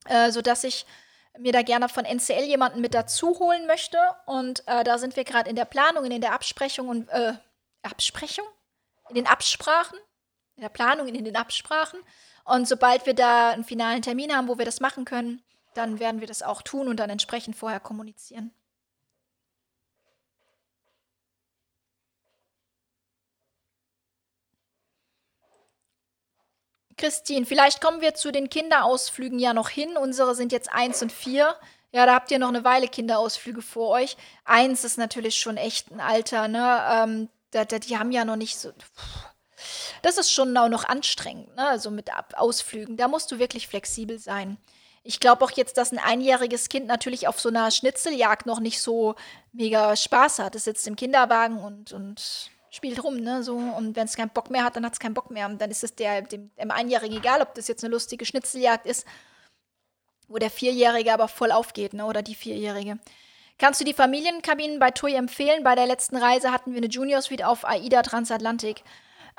äh, 0.08 0.32
sodass 0.32 0.64
ich 0.64 0.86
mir 1.38 1.52
da 1.52 1.62
gerne 1.62 1.88
von 1.88 2.04
NCL 2.04 2.44
jemanden 2.44 2.80
mit 2.80 2.94
dazu 2.94 3.38
holen 3.38 3.66
möchte. 3.66 3.98
Und 4.26 4.66
äh, 4.66 4.84
da 4.84 4.98
sind 4.98 5.16
wir 5.16 5.24
gerade 5.24 5.48
in 5.48 5.56
der 5.56 5.64
Planung, 5.64 6.04
in 6.04 6.20
der 6.20 6.34
Absprechung 6.34 6.88
und 6.88 7.08
äh, 7.10 7.34
Absprechung, 7.82 8.46
in 9.08 9.14
den 9.14 9.26
Absprachen, 9.26 9.98
in 10.56 10.62
der 10.62 10.68
Planung, 10.68 11.08
in 11.08 11.24
den 11.24 11.36
Absprachen. 11.36 12.00
Und 12.44 12.68
sobald 12.68 13.06
wir 13.06 13.14
da 13.14 13.50
einen 13.50 13.64
finalen 13.64 14.02
Termin 14.02 14.34
haben, 14.34 14.48
wo 14.48 14.58
wir 14.58 14.64
das 14.64 14.80
machen 14.80 15.04
können, 15.04 15.42
dann 15.74 16.00
werden 16.00 16.20
wir 16.20 16.28
das 16.28 16.42
auch 16.42 16.62
tun 16.62 16.88
und 16.88 16.98
dann 16.98 17.10
entsprechend 17.10 17.56
vorher 17.56 17.80
kommunizieren. 17.80 18.52
Christine, 26.96 27.46
vielleicht 27.46 27.80
kommen 27.80 28.00
wir 28.00 28.14
zu 28.14 28.30
den 28.30 28.48
Kinderausflügen 28.48 29.40
ja 29.40 29.54
noch 29.54 29.68
hin. 29.68 29.96
Unsere 29.96 30.36
sind 30.36 30.52
jetzt 30.52 30.72
eins 30.72 31.02
und 31.02 31.10
vier. 31.10 31.56
Ja, 31.90 32.06
da 32.06 32.14
habt 32.14 32.30
ihr 32.30 32.38
noch 32.38 32.48
eine 32.48 32.62
Weile 32.62 32.86
Kinderausflüge 32.86 33.60
vor 33.60 33.88
euch. 33.88 34.16
Eins 34.44 34.84
ist 34.84 34.98
natürlich 34.98 35.36
schon 35.36 35.56
echt 35.56 35.90
ein 35.90 36.00
Alter, 36.00 36.46
ne? 36.46 36.80
Ähm, 36.90 37.28
da, 37.52 37.64
die 37.64 37.98
haben 37.98 38.12
ja 38.12 38.24
noch 38.24 38.36
nicht 38.36 38.58
so. 38.58 38.72
Das 40.02 40.18
ist 40.18 40.32
schon 40.32 40.52
noch 40.52 40.84
anstrengend, 40.84 41.54
ne? 41.54 41.68
Also 41.68 41.90
mit 41.90 42.10
Ausflügen. 42.34 42.96
Da 42.96 43.06
musst 43.06 43.30
du 43.30 43.38
wirklich 43.38 43.68
flexibel 43.68 44.18
sein. 44.18 44.58
Ich 45.04 45.20
glaube 45.20 45.44
auch 45.44 45.50
jetzt, 45.52 45.76
dass 45.78 45.92
ein 45.92 45.98
einjähriges 45.98 46.68
Kind 46.68 46.86
natürlich 46.86 47.28
auf 47.28 47.40
so 47.40 47.48
einer 47.48 47.70
Schnitzeljagd 47.70 48.46
noch 48.46 48.60
nicht 48.60 48.80
so 48.80 49.14
mega 49.52 49.96
Spaß 49.96 50.40
hat. 50.40 50.54
Es 50.54 50.64
sitzt 50.64 50.86
im 50.86 50.96
Kinderwagen 50.96 51.58
und, 51.58 51.92
und 51.92 52.50
spielt 52.70 53.02
rum, 53.04 53.16
ne? 53.16 53.42
So. 53.42 53.56
Und 53.56 53.94
wenn 53.96 54.06
es 54.06 54.16
keinen 54.16 54.30
Bock 54.30 54.50
mehr 54.50 54.64
hat, 54.64 54.76
dann 54.76 54.84
hat 54.84 54.94
es 54.94 55.00
keinen 55.00 55.14
Bock 55.14 55.30
mehr. 55.30 55.46
Und 55.46 55.60
dann 55.60 55.70
ist 55.70 55.84
es 55.84 55.94
der, 55.94 56.22
dem, 56.22 56.50
dem 56.56 56.70
Einjährigen 56.70 57.18
egal, 57.18 57.42
ob 57.42 57.54
das 57.54 57.68
jetzt 57.68 57.84
eine 57.84 57.92
lustige 57.92 58.24
Schnitzeljagd 58.24 58.86
ist, 58.86 59.06
wo 60.28 60.38
der 60.38 60.50
Vierjährige 60.50 61.12
aber 61.12 61.28
voll 61.28 61.52
aufgeht, 61.52 61.94
ne? 61.94 62.06
Oder 62.06 62.22
die 62.22 62.34
Vierjährige. 62.34 62.98
Kannst 63.58 63.80
du 63.80 63.84
die 63.84 63.94
Familienkabinen 63.94 64.78
bei 64.78 64.90
TUI 64.90 65.14
empfehlen? 65.14 65.62
Bei 65.62 65.74
der 65.74 65.86
letzten 65.86 66.16
Reise 66.16 66.50
hatten 66.50 66.72
wir 66.72 66.78
eine 66.78 66.88
Junior 66.88 67.22
Suite 67.22 67.44
auf 67.44 67.64
AIDA 67.64 68.02
Transatlantik. 68.02 68.82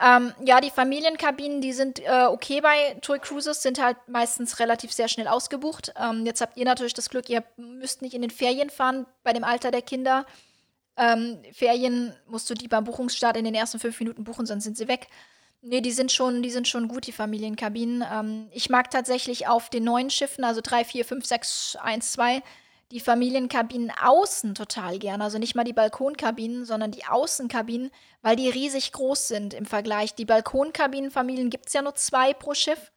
Ähm, 0.01 0.33
ja, 0.43 0.59
die 0.59 0.71
Familienkabinen, 0.71 1.61
die 1.61 1.73
sind 1.73 1.99
äh, 1.99 2.25
okay 2.27 2.61
bei 2.61 2.97
TUI 3.01 3.19
Cruises, 3.19 3.61
sind 3.61 3.81
halt 3.81 3.97
meistens 4.07 4.59
relativ 4.59 4.91
sehr 4.91 5.07
schnell 5.07 5.27
ausgebucht. 5.27 5.93
Ähm, 6.01 6.25
jetzt 6.25 6.41
habt 6.41 6.57
ihr 6.57 6.65
natürlich 6.65 6.95
das 6.95 7.09
Glück, 7.09 7.29
ihr 7.29 7.43
müsst 7.57 8.01
nicht 8.01 8.15
in 8.15 8.21
den 8.21 8.31
Ferien 8.31 8.69
fahren 8.69 9.05
bei 9.23 9.33
dem 9.33 9.43
Alter 9.43 9.69
der 9.69 9.83
Kinder. 9.83 10.25
Ähm, 10.97 11.39
Ferien 11.53 12.15
musst 12.27 12.49
du 12.49 12.53
die 12.53 12.67
beim 12.67 12.83
Buchungsstart 12.83 13.37
in 13.37 13.45
den 13.45 13.55
ersten 13.55 13.79
fünf 13.79 13.99
Minuten 13.99 14.23
buchen, 14.23 14.45
sonst 14.45 14.63
sind 14.63 14.77
sie 14.77 14.87
weg. 14.87 15.07
Nee, 15.61 15.81
die 15.81 15.91
sind 15.91 16.11
schon, 16.11 16.43
die 16.43 16.49
sind 16.49 16.67
schon 16.67 16.87
gut, 16.87 17.07
die 17.07 17.11
Familienkabinen. 17.11 18.03
Ähm, 18.11 18.49
ich 18.51 18.69
mag 18.69 18.89
tatsächlich 18.89 19.47
auf 19.47 19.69
den 19.69 19.83
neuen 19.83 20.09
Schiffen, 20.09 20.43
also 20.43 20.59
3, 20.61 20.85
4, 20.85 21.05
5, 21.05 21.25
6, 21.25 21.77
1, 21.81 22.11
2, 22.13 22.43
die 22.91 22.99
Familienkabinen 22.99 23.91
außen 23.91 24.55
total 24.55 24.99
gerne. 24.99 25.23
Also 25.23 25.39
nicht 25.39 25.55
mal 25.55 25.63
die 25.63 25.73
Balkonkabinen, 25.73 26.65
sondern 26.65 26.91
die 26.91 27.05
Außenkabinen, 27.05 27.91
weil 28.21 28.35
die 28.35 28.49
riesig 28.49 28.91
groß 28.91 29.27
sind 29.27 29.53
im 29.53 29.65
Vergleich. 29.65 30.13
Die 30.15 30.25
Balkonkabinenfamilien 30.25 31.49
gibt 31.49 31.67
es 31.67 31.73
ja 31.73 31.81
nur 31.81 31.95
zwei 31.95 32.33
pro 32.33 32.53
Schiff. 32.53 32.91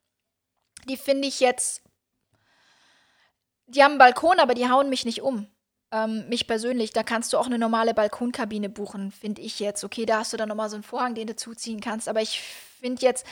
Die 0.87 0.97
finde 0.97 1.27
ich 1.27 1.39
jetzt. 1.39 1.81
Die 3.65 3.83
haben 3.83 3.93
einen 3.93 3.99
Balkon, 3.99 4.39
aber 4.39 4.53
die 4.53 4.69
hauen 4.69 4.89
mich 4.89 5.03
nicht 5.03 5.21
um. 5.21 5.47
Ähm, 5.91 6.27
mich 6.29 6.47
persönlich, 6.47 6.91
da 6.91 7.03
kannst 7.03 7.31
du 7.31 7.37
auch 7.37 7.45
eine 7.45 7.57
normale 7.57 7.93
Balkonkabine 7.93 8.69
buchen, 8.69 9.11
finde 9.11 9.41
ich 9.41 9.59
jetzt. 9.59 9.83
Okay, 9.83 10.05
da 10.05 10.19
hast 10.19 10.33
du 10.33 10.37
dann 10.37 10.49
nochmal 10.49 10.69
so 10.69 10.75
einen 10.75 10.83
Vorhang, 10.83 11.15
den 11.15 11.27
du 11.27 11.35
zuziehen 11.35 11.79
kannst. 11.79 12.07
Aber 12.09 12.21
ich 12.21 12.41
finde 12.41 13.01
jetzt, 13.01 13.25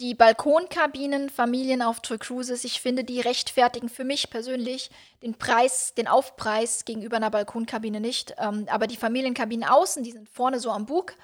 die 0.00 0.14
Balkonkabinen, 0.14 1.28
Familien 1.28 1.82
auf 1.82 2.00
Tour 2.00 2.18
Cruises, 2.18 2.64
ich 2.64 2.80
finde, 2.80 3.04
die 3.04 3.20
rechtfertigen 3.20 3.90
für 3.90 4.04
mich 4.04 4.30
persönlich 4.30 4.90
den 5.22 5.34
Preis, 5.34 5.94
den 5.94 6.08
Aufpreis 6.08 6.86
gegenüber 6.86 7.16
einer 7.16 7.30
Balkonkabine 7.30 8.00
nicht. 8.00 8.34
Ähm, 8.38 8.66
aber 8.70 8.86
die 8.86 8.96
Familienkabinen 8.96 9.68
außen, 9.68 10.02
die 10.02 10.12
sind 10.12 10.28
vorne 10.28 10.58
so 10.58 10.70
am 10.70 10.86
Bug, 10.86 11.14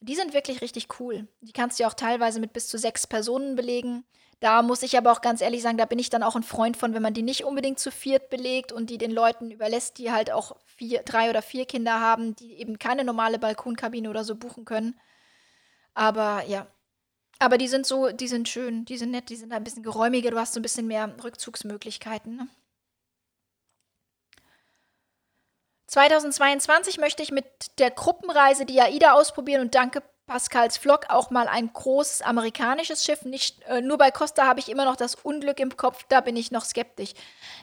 die 0.00 0.14
sind 0.14 0.34
wirklich 0.34 0.60
richtig 0.60 1.00
cool. 1.00 1.26
Die 1.40 1.52
kannst 1.52 1.80
du 1.80 1.86
auch 1.86 1.94
teilweise 1.94 2.38
mit 2.38 2.52
bis 2.52 2.68
zu 2.68 2.76
sechs 2.76 3.06
Personen 3.06 3.56
belegen. 3.56 4.04
Da 4.40 4.62
muss 4.62 4.82
ich 4.82 4.96
aber 4.96 5.10
auch 5.10 5.22
ganz 5.22 5.40
ehrlich 5.40 5.62
sagen, 5.62 5.78
da 5.78 5.86
bin 5.86 5.98
ich 5.98 6.10
dann 6.10 6.22
auch 6.22 6.36
ein 6.36 6.44
Freund 6.44 6.76
von, 6.76 6.94
wenn 6.94 7.02
man 7.02 7.14
die 7.14 7.22
nicht 7.22 7.44
unbedingt 7.44 7.80
zu 7.80 7.90
viert 7.90 8.28
belegt 8.28 8.72
und 8.72 8.90
die 8.90 8.98
den 8.98 9.10
Leuten 9.10 9.50
überlässt, 9.50 9.98
die 9.98 10.12
halt 10.12 10.30
auch 10.30 10.54
vier, 10.66 11.02
drei 11.02 11.30
oder 11.30 11.42
vier 11.42 11.64
Kinder 11.64 11.98
haben, 11.98 12.36
die 12.36 12.60
eben 12.60 12.78
keine 12.78 13.02
normale 13.02 13.38
Balkonkabine 13.38 14.10
oder 14.10 14.22
so 14.22 14.36
buchen 14.36 14.64
können. 14.64 15.00
Aber 15.94 16.44
ja, 16.46 16.68
aber 17.38 17.58
die 17.58 17.68
sind 17.68 17.86
so, 17.86 18.10
die 18.10 18.28
sind 18.28 18.48
schön, 18.48 18.84
die 18.84 18.98
sind 18.98 19.10
nett, 19.10 19.28
die 19.28 19.36
sind 19.36 19.52
ein 19.52 19.64
bisschen 19.64 19.82
geräumiger, 19.82 20.30
du 20.30 20.38
hast 20.38 20.54
so 20.54 20.60
ein 20.60 20.62
bisschen 20.62 20.86
mehr 20.86 21.12
Rückzugsmöglichkeiten. 21.22 22.36
Ne? 22.36 22.48
2022 25.86 26.98
möchte 26.98 27.22
ich 27.22 27.30
mit 27.30 27.46
der 27.78 27.90
Gruppenreise 27.90 28.66
die 28.66 28.80
AIDA 28.80 29.12
ausprobieren 29.12 29.62
und 29.62 29.74
danke 29.74 30.02
Pascals 30.26 30.76
Vlog 30.76 31.06
auch 31.08 31.30
mal 31.30 31.48
ein 31.48 31.72
großes 31.72 32.20
amerikanisches 32.22 33.02
Schiff. 33.02 33.22
Nicht, 33.22 33.62
äh, 33.62 33.80
nur 33.80 33.96
bei 33.96 34.10
Costa 34.10 34.46
habe 34.46 34.60
ich 34.60 34.68
immer 34.68 34.84
noch 34.84 34.96
das 34.96 35.14
Unglück 35.14 35.58
im 35.58 35.76
Kopf, 35.76 36.04
da 36.10 36.20
bin 36.20 36.36
ich 36.36 36.50
noch 36.50 36.66
skeptisch. 36.66 37.14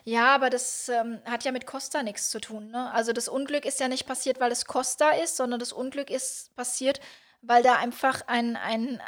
Ja, 0.03 0.33
aber 0.33 0.49
das 0.49 0.89
ähm, 0.89 1.21
hat 1.25 1.43
ja 1.43 1.51
mit 1.51 1.67
Costa 1.67 2.01
nichts 2.01 2.31
zu 2.31 2.41
tun. 2.41 2.71
Ne? 2.71 2.91
Also 2.91 3.13
das 3.13 3.27
Unglück 3.27 3.65
ist 3.65 3.79
ja 3.79 3.87
nicht 3.87 4.07
passiert, 4.07 4.39
weil 4.39 4.51
es 4.51 4.65
Costa 4.65 5.11
ist, 5.11 5.37
sondern 5.37 5.59
das 5.59 5.71
Unglück 5.71 6.09
ist 6.09 6.55
passiert, 6.55 6.99
weil 7.41 7.61
da 7.61 7.75
einfach 7.75 8.23
ein, 8.25 8.55
ein, 8.55 8.99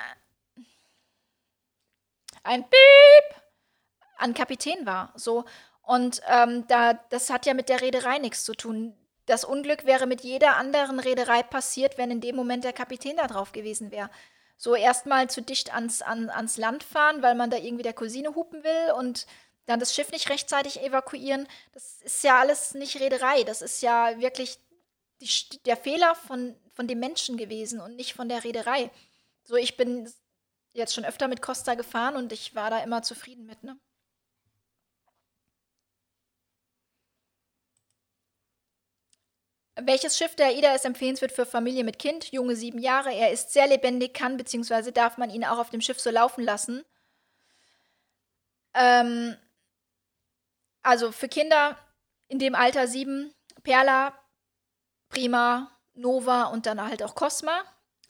ein 2.47 2.63
Piep 2.63 3.41
an 4.17 4.33
Kapitän 4.33 4.85
war. 4.85 5.13
So. 5.15 5.45
Und 5.81 6.21
ähm, 6.27 6.65
da, 6.67 6.93
das 7.09 7.29
hat 7.29 7.45
ja 7.45 7.53
mit 7.53 7.69
der 7.69 7.81
Reederei 7.81 8.17
nichts 8.17 8.43
zu 8.43 8.53
tun. 8.53 8.95
Das 9.25 9.43
Unglück 9.43 9.85
wäre 9.85 10.07
mit 10.07 10.21
jeder 10.21 10.55
anderen 10.55 10.99
Reederei 10.99 11.43
passiert, 11.43 11.97
wenn 11.97 12.11
in 12.11 12.21
dem 12.21 12.35
Moment 12.35 12.63
der 12.63 12.73
Kapitän 12.73 13.17
da 13.17 13.27
drauf 13.27 13.51
gewesen 13.51 13.91
wäre. 13.91 14.09
So 14.57 14.73
erstmal 14.73 15.29
zu 15.29 15.41
dicht 15.41 15.73
ans, 15.73 16.01
an, 16.01 16.29
ans 16.29 16.57
Land 16.57 16.83
fahren, 16.83 17.21
weil 17.21 17.35
man 17.35 17.49
da 17.49 17.57
irgendwie 17.57 17.83
der 17.83 17.93
Cousine 17.93 18.33
hupen 18.33 18.63
will 18.63 18.93
und 18.97 19.27
dann 19.65 19.79
das 19.79 19.93
Schiff 19.93 20.11
nicht 20.11 20.29
rechtzeitig 20.29 20.81
evakuieren. 20.81 21.47
Das 21.73 22.01
ist 22.01 22.23
ja 22.23 22.39
alles 22.39 22.73
nicht 22.73 22.99
Reederei. 22.99 23.43
Das 23.43 23.61
ist 23.61 23.81
ja 23.81 24.17
wirklich 24.19 24.57
die, 25.21 25.59
der 25.65 25.77
Fehler 25.77 26.15
von, 26.15 26.55
von 26.73 26.87
dem 26.87 26.99
Menschen 26.99 27.37
gewesen 27.37 27.81
und 27.81 27.95
nicht 27.97 28.13
von 28.13 28.29
der 28.29 28.43
Reederei. 28.43 28.89
So, 29.43 29.55
ich 29.55 29.77
bin 29.77 30.11
jetzt 30.77 30.93
schon 30.93 31.05
öfter 31.05 31.27
mit 31.27 31.41
Costa 31.41 31.75
gefahren 31.75 32.15
und 32.15 32.31
ich 32.31 32.55
war 32.55 32.69
da 32.69 32.79
immer 32.79 33.01
zufrieden 33.01 33.45
mit, 33.45 33.63
ne? 33.63 33.77
Welches 39.79 40.17
Schiff 40.17 40.35
der 40.35 40.47
AIDA 40.47 40.73
ist 40.73 40.85
empfehlenswert 40.85 41.31
für 41.31 41.45
Familie 41.45 41.83
mit 41.83 41.99
Kind? 41.99 42.31
Junge 42.31 42.55
sieben 42.55 42.79
Jahre. 42.79 43.13
Er 43.13 43.31
ist 43.31 43.53
sehr 43.53 43.67
lebendig, 43.67 44.13
kann 44.15 44.35
bzw. 44.35 44.91
darf 44.91 45.17
man 45.17 45.29
ihn 45.29 45.45
auch 45.45 45.59
auf 45.59 45.69
dem 45.69 45.81
Schiff 45.81 45.99
so 45.99 46.09
laufen 46.09 46.43
lassen. 46.43 46.83
Ähm, 48.73 49.35
also 50.81 51.11
für 51.11 51.27
Kinder 51.27 51.77
in 52.27 52.39
dem 52.39 52.55
Alter 52.55 52.87
sieben, 52.87 53.33
Perla, 53.63 54.13
Prima, 55.09 55.71
Nova 55.93 56.45
und 56.45 56.65
dann 56.65 56.81
halt 56.81 57.03
auch 57.03 57.13
Cosma. 57.13 57.63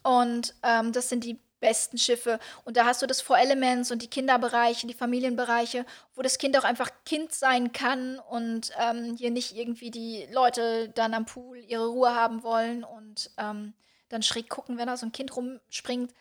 Und 0.04 0.56
ähm, 0.64 0.94
das 0.94 1.10
sind 1.10 1.26
die 1.26 1.42
besten 1.60 1.98
Schiffe. 1.98 2.40
Und 2.64 2.78
da 2.78 2.86
hast 2.86 3.02
du 3.02 3.08
das 3.08 3.22
Four 3.22 3.40
Elements 3.40 3.92
und 3.92 4.02
die 4.02 4.10
Kinderbereiche, 4.10 4.88
die 4.88 4.94
Familienbereiche, 4.94 5.86
wo 6.16 6.22
das 6.22 6.38
Kind 6.38 6.58
auch 6.58 6.64
einfach 6.64 6.92
Kind 7.06 7.34
sein 7.34 7.72
kann 7.72 8.20
und 8.20 8.72
ähm, 8.80 9.16
hier 9.18 9.32
nicht 9.32 9.56
irgendwie 9.56 9.92
die 9.92 10.28
Leute 10.32 10.90
dann 10.90 11.14
am 11.14 11.26
Pool 11.26 11.58
ihre 11.60 11.88
Ruhe 11.88 12.14
haben 12.14 12.44
wollen 12.44 12.84
und 12.84 13.32
ähm, 13.38 13.74
dann 14.10 14.24
schräg 14.24 14.50
gucken, 14.50 14.78
wenn 14.78 14.88
da 14.88 14.98
so 14.98 15.06
ein 15.06 15.12
Kind 15.12 15.36
rumspringt. 15.36 16.14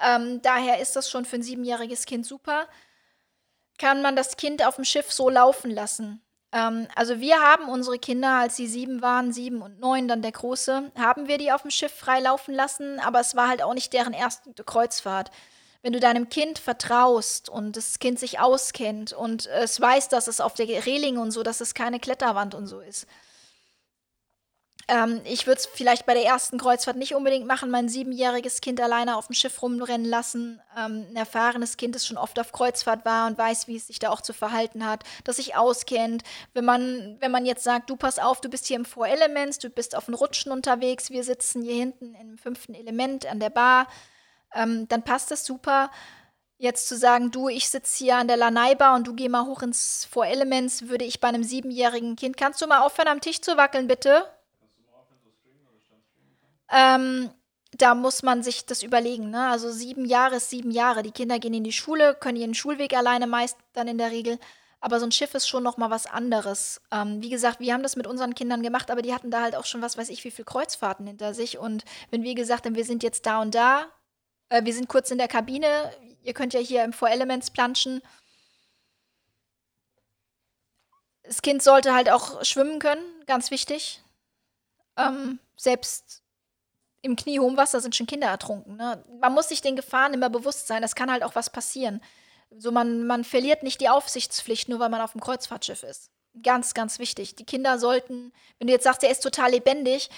Ähm, 0.00 0.42
daher 0.42 0.80
ist 0.80 0.96
das 0.96 1.10
schon 1.10 1.24
für 1.24 1.36
ein 1.36 1.42
siebenjähriges 1.42 2.06
Kind 2.06 2.26
super. 2.26 2.68
Kann 3.78 4.02
man 4.02 4.16
das 4.16 4.36
Kind 4.36 4.64
auf 4.64 4.76
dem 4.76 4.84
Schiff 4.84 5.12
so 5.12 5.28
laufen 5.28 5.70
lassen? 5.70 6.22
Ähm, 6.52 6.86
also 6.94 7.20
wir 7.20 7.40
haben 7.40 7.68
unsere 7.68 7.98
Kinder, 7.98 8.36
als 8.40 8.56
sie 8.56 8.66
sieben 8.66 9.02
waren, 9.02 9.32
sieben 9.32 9.62
und 9.62 9.80
neun, 9.80 10.08
dann 10.08 10.22
der 10.22 10.32
Große, 10.32 10.92
haben 10.98 11.28
wir 11.28 11.38
die 11.38 11.52
auf 11.52 11.62
dem 11.62 11.70
Schiff 11.70 11.92
frei 11.92 12.20
laufen 12.20 12.54
lassen, 12.54 13.00
aber 13.00 13.20
es 13.20 13.34
war 13.34 13.48
halt 13.48 13.62
auch 13.62 13.74
nicht 13.74 13.92
deren 13.92 14.12
erste 14.12 14.52
Kreuzfahrt. 14.64 15.30
Wenn 15.82 15.92
du 15.92 15.98
deinem 15.98 16.28
Kind 16.28 16.60
vertraust 16.60 17.48
und 17.48 17.76
das 17.76 17.98
Kind 17.98 18.20
sich 18.20 18.38
auskennt 18.38 19.12
und 19.12 19.46
es 19.46 19.80
weiß, 19.80 20.08
dass 20.10 20.28
es 20.28 20.40
auf 20.40 20.54
der 20.54 20.68
Reling 20.86 21.18
und 21.18 21.32
so, 21.32 21.42
dass 21.42 21.60
es 21.60 21.74
keine 21.74 21.98
Kletterwand 21.98 22.54
und 22.54 22.68
so 22.68 22.78
ist, 22.80 23.06
ähm, 24.88 25.20
ich 25.24 25.46
würde 25.46 25.60
es 25.60 25.66
vielleicht 25.66 26.06
bei 26.06 26.14
der 26.14 26.24
ersten 26.24 26.58
Kreuzfahrt 26.58 26.96
nicht 26.96 27.14
unbedingt 27.14 27.46
machen, 27.46 27.70
mein 27.70 27.88
siebenjähriges 27.88 28.60
Kind 28.60 28.80
alleine 28.80 29.16
auf 29.16 29.28
dem 29.28 29.34
Schiff 29.34 29.62
rumrennen 29.62 30.08
lassen. 30.08 30.60
Ähm, 30.76 31.06
ein 31.10 31.16
erfahrenes 31.16 31.76
Kind, 31.76 31.94
das 31.94 32.06
schon 32.06 32.16
oft 32.16 32.38
auf 32.40 32.50
Kreuzfahrt 32.52 33.04
war 33.04 33.28
und 33.28 33.38
weiß, 33.38 33.68
wie 33.68 33.76
es 33.76 33.86
sich 33.86 34.00
da 34.00 34.10
auch 34.10 34.20
zu 34.20 34.32
verhalten 34.32 34.84
hat, 34.84 35.04
das 35.24 35.36
sich 35.36 35.54
auskennt. 35.54 36.24
Wenn 36.52 36.64
man, 36.64 37.16
wenn 37.20 37.30
man 37.30 37.46
jetzt 37.46 37.62
sagt, 37.62 37.90
du 37.90 37.96
pass 37.96 38.18
auf, 38.18 38.40
du 38.40 38.48
bist 38.48 38.66
hier 38.66 38.76
im 38.76 38.84
Four 38.84 39.06
Elements, 39.06 39.58
du 39.58 39.70
bist 39.70 39.96
auf 39.96 40.06
den 40.06 40.14
Rutschen 40.14 40.50
unterwegs, 40.50 41.10
wir 41.10 41.22
sitzen 41.22 41.62
hier 41.62 41.76
hinten 41.76 42.14
im 42.16 42.36
fünften 42.36 42.74
Element 42.74 43.26
an 43.26 43.38
der 43.38 43.50
Bar, 43.50 43.86
ähm, 44.52 44.88
dann 44.88 45.04
passt 45.04 45.30
das 45.30 45.46
super. 45.46 45.90
Jetzt 46.58 46.88
zu 46.88 46.96
sagen, 46.96 47.30
du, 47.30 47.48
ich 47.48 47.68
sitze 47.68 48.04
hier 48.04 48.16
an 48.16 48.28
der 48.28 48.36
Lanai-Bar 48.36 48.94
und 48.96 49.06
du 49.06 49.14
geh 49.14 49.28
mal 49.28 49.46
hoch 49.46 49.62
ins 49.62 50.06
Four 50.10 50.26
Elements, 50.26 50.88
würde 50.88 51.04
ich 51.04 51.20
bei 51.20 51.28
einem 51.28 51.44
siebenjährigen 51.44 52.16
Kind, 52.16 52.36
kannst 52.36 52.60
du 52.60 52.66
mal 52.66 52.80
aufhören, 52.80 53.08
am 53.08 53.20
Tisch 53.20 53.40
zu 53.40 53.56
wackeln, 53.56 53.86
bitte? 53.86 54.26
Ähm, 56.72 57.30
da 57.78 57.94
muss 57.94 58.22
man 58.22 58.42
sich 58.42 58.66
das 58.66 58.82
überlegen. 58.82 59.30
Ne? 59.30 59.48
Also 59.48 59.70
sieben 59.70 60.04
Jahre 60.04 60.36
ist 60.36 60.50
sieben 60.50 60.70
Jahre. 60.70 61.02
Die 61.02 61.12
Kinder 61.12 61.38
gehen 61.38 61.54
in 61.54 61.64
die 61.64 61.72
Schule, 61.72 62.14
können 62.14 62.36
ihren 62.36 62.54
Schulweg 62.54 62.94
alleine 62.94 63.26
meist 63.26 63.56
dann 63.72 63.88
in 63.88 63.98
der 63.98 64.10
Regel. 64.10 64.38
Aber 64.80 64.98
so 64.98 65.06
ein 65.06 65.12
Schiff 65.12 65.34
ist 65.34 65.48
schon 65.48 65.62
noch 65.62 65.76
mal 65.76 65.90
was 65.90 66.06
anderes. 66.06 66.80
Ähm, 66.90 67.22
wie 67.22 67.30
gesagt, 67.30 67.60
wir 67.60 67.72
haben 67.72 67.84
das 67.84 67.96
mit 67.96 68.06
unseren 68.06 68.34
Kindern 68.34 68.62
gemacht, 68.62 68.90
aber 68.90 69.00
die 69.00 69.14
hatten 69.14 69.30
da 69.30 69.42
halt 69.42 69.54
auch 69.54 69.64
schon 69.64 69.80
was 69.80 69.96
weiß 69.96 70.08
ich 70.08 70.24
wie 70.24 70.30
viele 70.30 70.44
Kreuzfahrten 70.44 71.06
hinter 71.06 71.34
sich. 71.34 71.58
Und 71.58 71.84
wenn 72.10 72.24
wir 72.24 72.34
gesagt 72.34 72.66
haben, 72.66 72.74
wir 72.74 72.84
sind 72.84 73.02
jetzt 73.02 73.24
da 73.24 73.40
und 73.40 73.54
da, 73.54 73.86
äh, 74.48 74.64
wir 74.64 74.74
sind 74.74 74.88
kurz 74.88 75.10
in 75.10 75.18
der 75.18 75.28
Kabine, 75.28 75.92
ihr 76.22 76.34
könnt 76.34 76.52
ja 76.52 76.60
hier 76.60 76.84
im 76.84 76.92
Four 76.92 77.10
Elements 77.10 77.50
planschen. 77.50 78.02
Das 81.22 81.42
Kind 81.42 81.62
sollte 81.62 81.94
halt 81.94 82.10
auch 82.10 82.44
schwimmen 82.44 82.80
können, 82.80 83.04
ganz 83.26 83.50
wichtig. 83.50 84.02
Ähm, 84.96 85.38
selbst 85.56 86.21
im 87.02 87.16
kniehohen 87.16 87.56
Wasser 87.56 87.80
sind 87.80 87.96
schon 87.96 88.06
Kinder 88.06 88.28
ertrunken. 88.28 88.76
Ne? 88.76 89.04
Man 89.20 89.34
muss 89.34 89.48
sich 89.48 89.60
den 89.60 89.76
Gefahren 89.76 90.14
immer 90.14 90.30
bewusst 90.30 90.68
sein. 90.68 90.82
Es 90.84 90.94
kann 90.94 91.10
halt 91.10 91.24
auch 91.24 91.34
was 91.34 91.50
passieren. 91.50 92.00
So, 92.50 92.70
man, 92.70 93.06
man 93.06 93.24
verliert 93.24 93.62
nicht 93.62 93.80
die 93.80 93.88
Aufsichtspflicht, 93.88 94.68
nur 94.68 94.78
weil 94.78 94.88
man 94.88 95.00
auf 95.00 95.12
dem 95.12 95.20
Kreuzfahrtschiff 95.20 95.82
ist. 95.82 96.10
Ganz, 96.42 96.74
ganz 96.74 96.98
wichtig. 96.98 97.34
Die 97.34 97.44
Kinder 97.44 97.78
sollten, 97.78 98.32
wenn 98.58 98.68
du 98.68 98.72
jetzt 98.72 98.84
sagst, 98.84 99.02
er 99.02 99.10
ist 99.10 99.22
total 99.22 99.50
lebendig, 99.50 100.10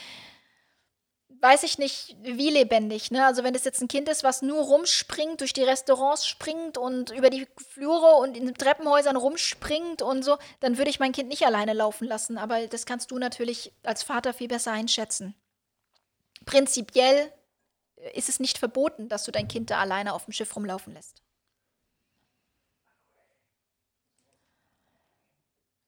weiß 1.41 1.63
ich 1.63 1.79
nicht, 1.79 2.17
wie 2.23 2.51
lebendig. 2.51 3.11
Ne? 3.11 3.25
Also 3.25 3.45
wenn 3.45 3.55
das 3.55 3.65
jetzt 3.65 3.81
ein 3.81 3.89
Kind 3.89 4.09
ist, 4.09 4.23
was 4.23 4.43
nur 4.43 4.63
rumspringt, 4.63 5.41
durch 5.41 5.53
die 5.53 5.63
Restaurants 5.63 6.27
springt 6.27 6.77
und 6.77 7.11
über 7.11 7.31
die 7.31 7.47
Flure 7.71 8.17
und 8.17 8.37
in 8.37 8.53
Treppenhäusern 8.55 9.17
rumspringt 9.17 10.03
und 10.03 10.23
so, 10.23 10.37
dann 10.61 10.77
würde 10.77 10.91
ich 10.91 11.01
mein 11.01 11.13
Kind 11.13 11.29
nicht 11.29 11.47
alleine 11.47 11.73
laufen 11.73 12.07
lassen. 12.07 12.37
Aber 12.37 12.67
das 12.67 12.85
kannst 12.85 13.11
du 13.11 13.19
natürlich 13.19 13.73
als 13.83 14.03
Vater 14.03 14.35
viel 14.35 14.49
besser 14.49 14.73
einschätzen 14.73 15.35
prinzipiell 16.45 17.33
ist 18.13 18.29
es 18.29 18.41
nicht 18.41 18.59
verboten, 18.59 19.09
dass 19.09 19.25
du 19.25 19.33
dein 19.33 19.49
Kind 19.49 19.71
da 19.71 19.79
alleine 19.79 20.13
auf 20.13 20.25
dem 20.25 20.33
Schiff 20.33 20.55
rumlaufen 20.55 20.93
lässt. 20.93 21.23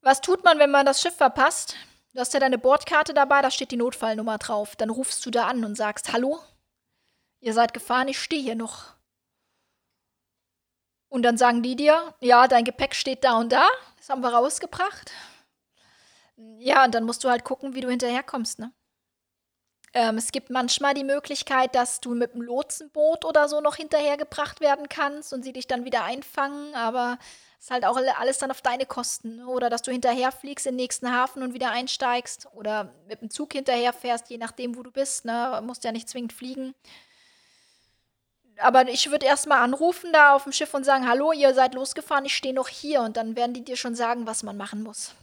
Was 0.01 0.21
tut 0.21 0.45
man, 0.45 0.59
wenn 0.59 0.71
man 0.71 0.87
das 0.87 1.01
Schiff 1.01 1.17
verpasst? 1.17 1.75
Du 2.15 2.21
hast 2.21 2.33
ja 2.33 2.41
deine 2.41 2.59
Bordkarte 2.59 3.13
dabei, 3.13 3.43
da 3.43 3.51
steht 3.51 3.73
die 3.73 3.77
Notfallnummer 3.77 4.39
drauf. 4.39 4.77
Dann 4.77 4.89
rufst 4.89 5.27
du 5.27 5.31
da 5.31 5.49
an 5.49 5.65
und 5.65 5.75
sagst, 5.75 6.13
hallo, 6.13 6.39
ihr 7.41 7.53
seid 7.53 7.75
gefahren, 7.75 8.09
ich 8.09 8.19
stehe 8.19 8.41
hier 8.41 8.55
noch. 8.55 8.95
Und 11.09 11.23
dann 11.23 11.37
sagen 11.37 11.63
die 11.63 11.77
dir, 11.77 12.15
ja, 12.21 12.47
dein 12.49 12.65
Gepäck 12.65 12.95
steht 12.95 13.25
da 13.25 13.37
und 13.39 13.51
da, 13.51 13.67
das 13.97 14.09
haben 14.09 14.23
wir 14.23 14.33
rausgebracht. 14.33 15.13
Ja, 16.59 16.85
und 16.85 16.95
dann 16.95 17.05
musst 17.05 17.25
du 17.25 17.29
halt 17.29 17.45
gucken, 17.45 17.75
wie 17.75 17.81
du 17.81 17.91
hinterherkommst, 17.91 18.59
ne? 18.59 18.73
Ähm, 19.97 20.19
es 20.19 20.31
gibt 20.31 20.51
manchmal 20.51 20.93
die 20.93 21.05
Möglichkeit, 21.05 21.75
dass 21.75 22.01
du 22.03 22.15
mit 22.15 22.35
einem 22.35 22.43
Lotsenboot 22.43 23.25
oder 23.25 23.49
so 23.49 23.63
noch 23.63 23.77
hinterhergebracht 23.77 24.61
werden 24.61 24.91
kannst 24.91 25.33
und 25.33 25.43
sie 25.43 25.55
dich 25.55 25.67
dann 25.67 25.87
wieder 25.87 26.05
einfangen, 26.05 26.75
aber 26.75 27.17
es 27.59 27.65
ist 27.65 27.71
halt 27.71 27.87
auch 27.87 27.97
alles 28.19 28.37
dann 28.37 28.51
auf 28.51 28.61
deine 28.61 28.85
Kosten. 28.85 29.37
Ne? 29.37 29.47
Oder 29.47 29.71
dass 29.71 29.81
du 29.81 29.91
hinterherfliegst 29.91 30.67
in 30.67 30.73
den 30.73 30.83
nächsten 30.83 31.11
Hafen 31.11 31.43
und 31.43 31.55
wieder 31.55 31.71
einsteigst 31.71 32.47
oder 32.53 32.93
mit 33.09 33.23
dem 33.23 33.31
Zug 33.31 33.55
hinterherfährst, 33.55 34.29
je 34.29 34.37
nachdem, 34.37 34.77
wo 34.77 34.83
du 34.83 34.91
bist. 34.91 35.25
Ne? 35.25 35.63
Musst 35.65 35.83
ja 35.83 35.93
nicht 35.93 36.11
zwingend 36.11 36.35
fliegen. 36.35 36.75
aber 38.59 38.87
ich 38.91 39.11
würde 39.11 39.25
erstmal 39.25 39.63
anrufen 39.63 40.13
da 40.13 40.35
auf 40.35 40.43
dem 40.43 40.53
Schiff 40.53 40.75
und 40.75 40.85
sagen, 40.85 41.09
hallo, 41.09 41.33
ihr 41.33 41.55
seid 41.55 41.75
losgefahren, 41.75 42.27
ich 42.27 42.37
stehe 42.37 42.53
noch 42.53 42.69
hier 42.69 43.01
und 43.01 43.17
dann 43.17 43.35
werden 43.35 43.55
die 43.55 43.65
dir 43.65 43.77
schon 43.77 43.95
sagen, 43.95 44.27
was 44.27 44.43
man 44.43 44.59
machen 44.59 44.83
muss. 44.83 45.15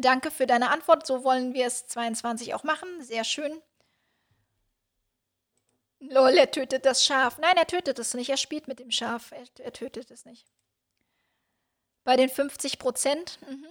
Danke 0.00 0.30
für 0.30 0.46
deine 0.46 0.70
Antwort. 0.70 1.06
So 1.06 1.24
wollen 1.24 1.54
wir 1.54 1.66
es 1.66 1.86
22 1.86 2.54
auch 2.54 2.64
machen. 2.64 3.02
Sehr 3.02 3.24
schön. 3.24 3.62
Lol, 6.00 6.36
er 6.36 6.50
tötet 6.50 6.84
das 6.84 7.04
Schaf. 7.04 7.38
Nein, 7.38 7.56
er 7.56 7.66
tötet 7.66 7.98
es 7.98 8.14
nicht. 8.14 8.28
Er 8.28 8.36
spielt 8.36 8.68
mit 8.68 8.78
dem 8.78 8.90
Schaf. 8.90 9.32
Er, 9.32 9.44
er 9.64 9.72
tötet 9.72 10.10
es 10.10 10.24
nicht. 10.24 10.46
Bei 12.04 12.16
den 12.16 12.28
50 12.28 12.78
Prozent. 12.78 13.38
Mhm. 13.48 13.66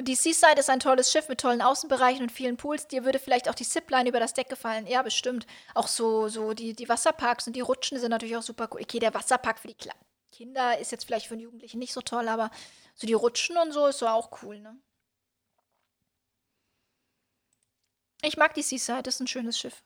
Die 0.00 0.16
Seaside 0.16 0.58
ist 0.58 0.68
ein 0.70 0.80
tolles 0.80 1.12
Schiff 1.12 1.28
mit 1.28 1.40
tollen 1.40 1.62
Außenbereichen 1.62 2.24
und 2.24 2.32
vielen 2.32 2.56
Pools. 2.56 2.88
Dir 2.88 3.04
würde 3.04 3.20
vielleicht 3.20 3.48
auch 3.48 3.54
die 3.54 3.64
Zipline 3.64 4.08
über 4.08 4.18
das 4.18 4.34
Deck 4.34 4.48
gefallen. 4.48 4.88
Ja, 4.88 5.02
bestimmt. 5.02 5.46
Auch 5.72 5.86
so, 5.86 6.28
so 6.28 6.52
die, 6.52 6.74
die 6.74 6.88
Wasserparks 6.88 7.46
und 7.46 7.54
die 7.54 7.60
Rutschen 7.60 7.98
sind 7.98 8.10
natürlich 8.10 8.36
auch 8.36 8.42
super 8.42 8.68
cool. 8.72 8.80
Okay, 8.82 8.98
der 8.98 9.14
Wasserpark 9.14 9.60
für 9.60 9.68
die 9.68 9.76
Kinder 10.32 10.78
ist 10.78 10.90
jetzt 10.90 11.04
vielleicht 11.04 11.28
für 11.28 11.36
den 11.36 11.44
Jugendlichen 11.44 11.78
nicht 11.78 11.92
so 11.92 12.00
toll, 12.00 12.28
aber 12.28 12.50
so 12.94 13.06
die 13.06 13.12
Rutschen 13.12 13.56
und 13.56 13.72
so 13.72 13.86
ist 13.86 13.98
so 13.98 14.06
auch 14.06 14.42
cool, 14.42 14.60
ne? 14.60 14.76
Ich 18.22 18.36
mag 18.36 18.54
die 18.54 18.62
Seaside, 18.62 19.02
das 19.02 19.16
ist 19.16 19.20
ein 19.20 19.26
schönes 19.26 19.58
Schiff. 19.58 19.82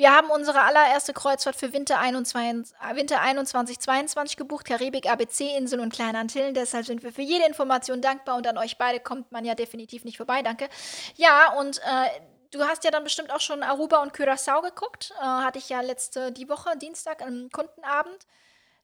Wir 0.00 0.12
haben 0.12 0.30
unsere 0.30 0.62
allererste 0.62 1.12
Kreuzfahrt 1.12 1.56
für 1.56 1.74
Winter 1.74 1.98
21, 1.98 2.74
Winter 2.94 3.20
21 3.20 3.78
22 3.78 4.38
gebucht, 4.38 4.64
Karibik, 4.64 5.06
ABC-Insel 5.06 5.78
und 5.78 5.92
Kleine 5.92 6.18
Antillen. 6.18 6.54
Deshalb 6.54 6.86
sind 6.86 7.02
wir 7.02 7.12
für 7.12 7.20
jede 7.20 7.44
Information 7.44 8.00
dankbar 8.00 8.36
und 8.36 8.46
an 8.46 8.56
euch 8.56 8.78
beide 8.78 8.98
kommt 8.98 9.30
man 9.30 9.44
ja 9.44 9.54
definitiv 9.54 10.04
nicht 10.04 10.16
vorbei. 10.16 10.40
Danke. 10.40 10.70
Ja, 11.16 11.52
und 11.58 11.80
äh, 11.80 12.08
du 12.50 12.64
hast 12.64 12.84
ja 12.84 12.90
dann 12.90 13.04
bestimmt 13.04 13.30
auch 13.30 13.40
schon 13.40 13.62
Aruba 13.62 14.02
und 14.02 14.14
Curaçao 14.14 14.62
geguckt. 14.62 15.12
Äh, 15.20 15.22
hatte 15.22 15.58
ich 15.58 15.68
ja 15.68 15.82
letzte, 15.82 16.32
die 16.32 16.48
Woche, 16.48 16.78
Dienstag, 16.78 17.20
am 17.20 17.50
Kundenabend. 17.50 18.26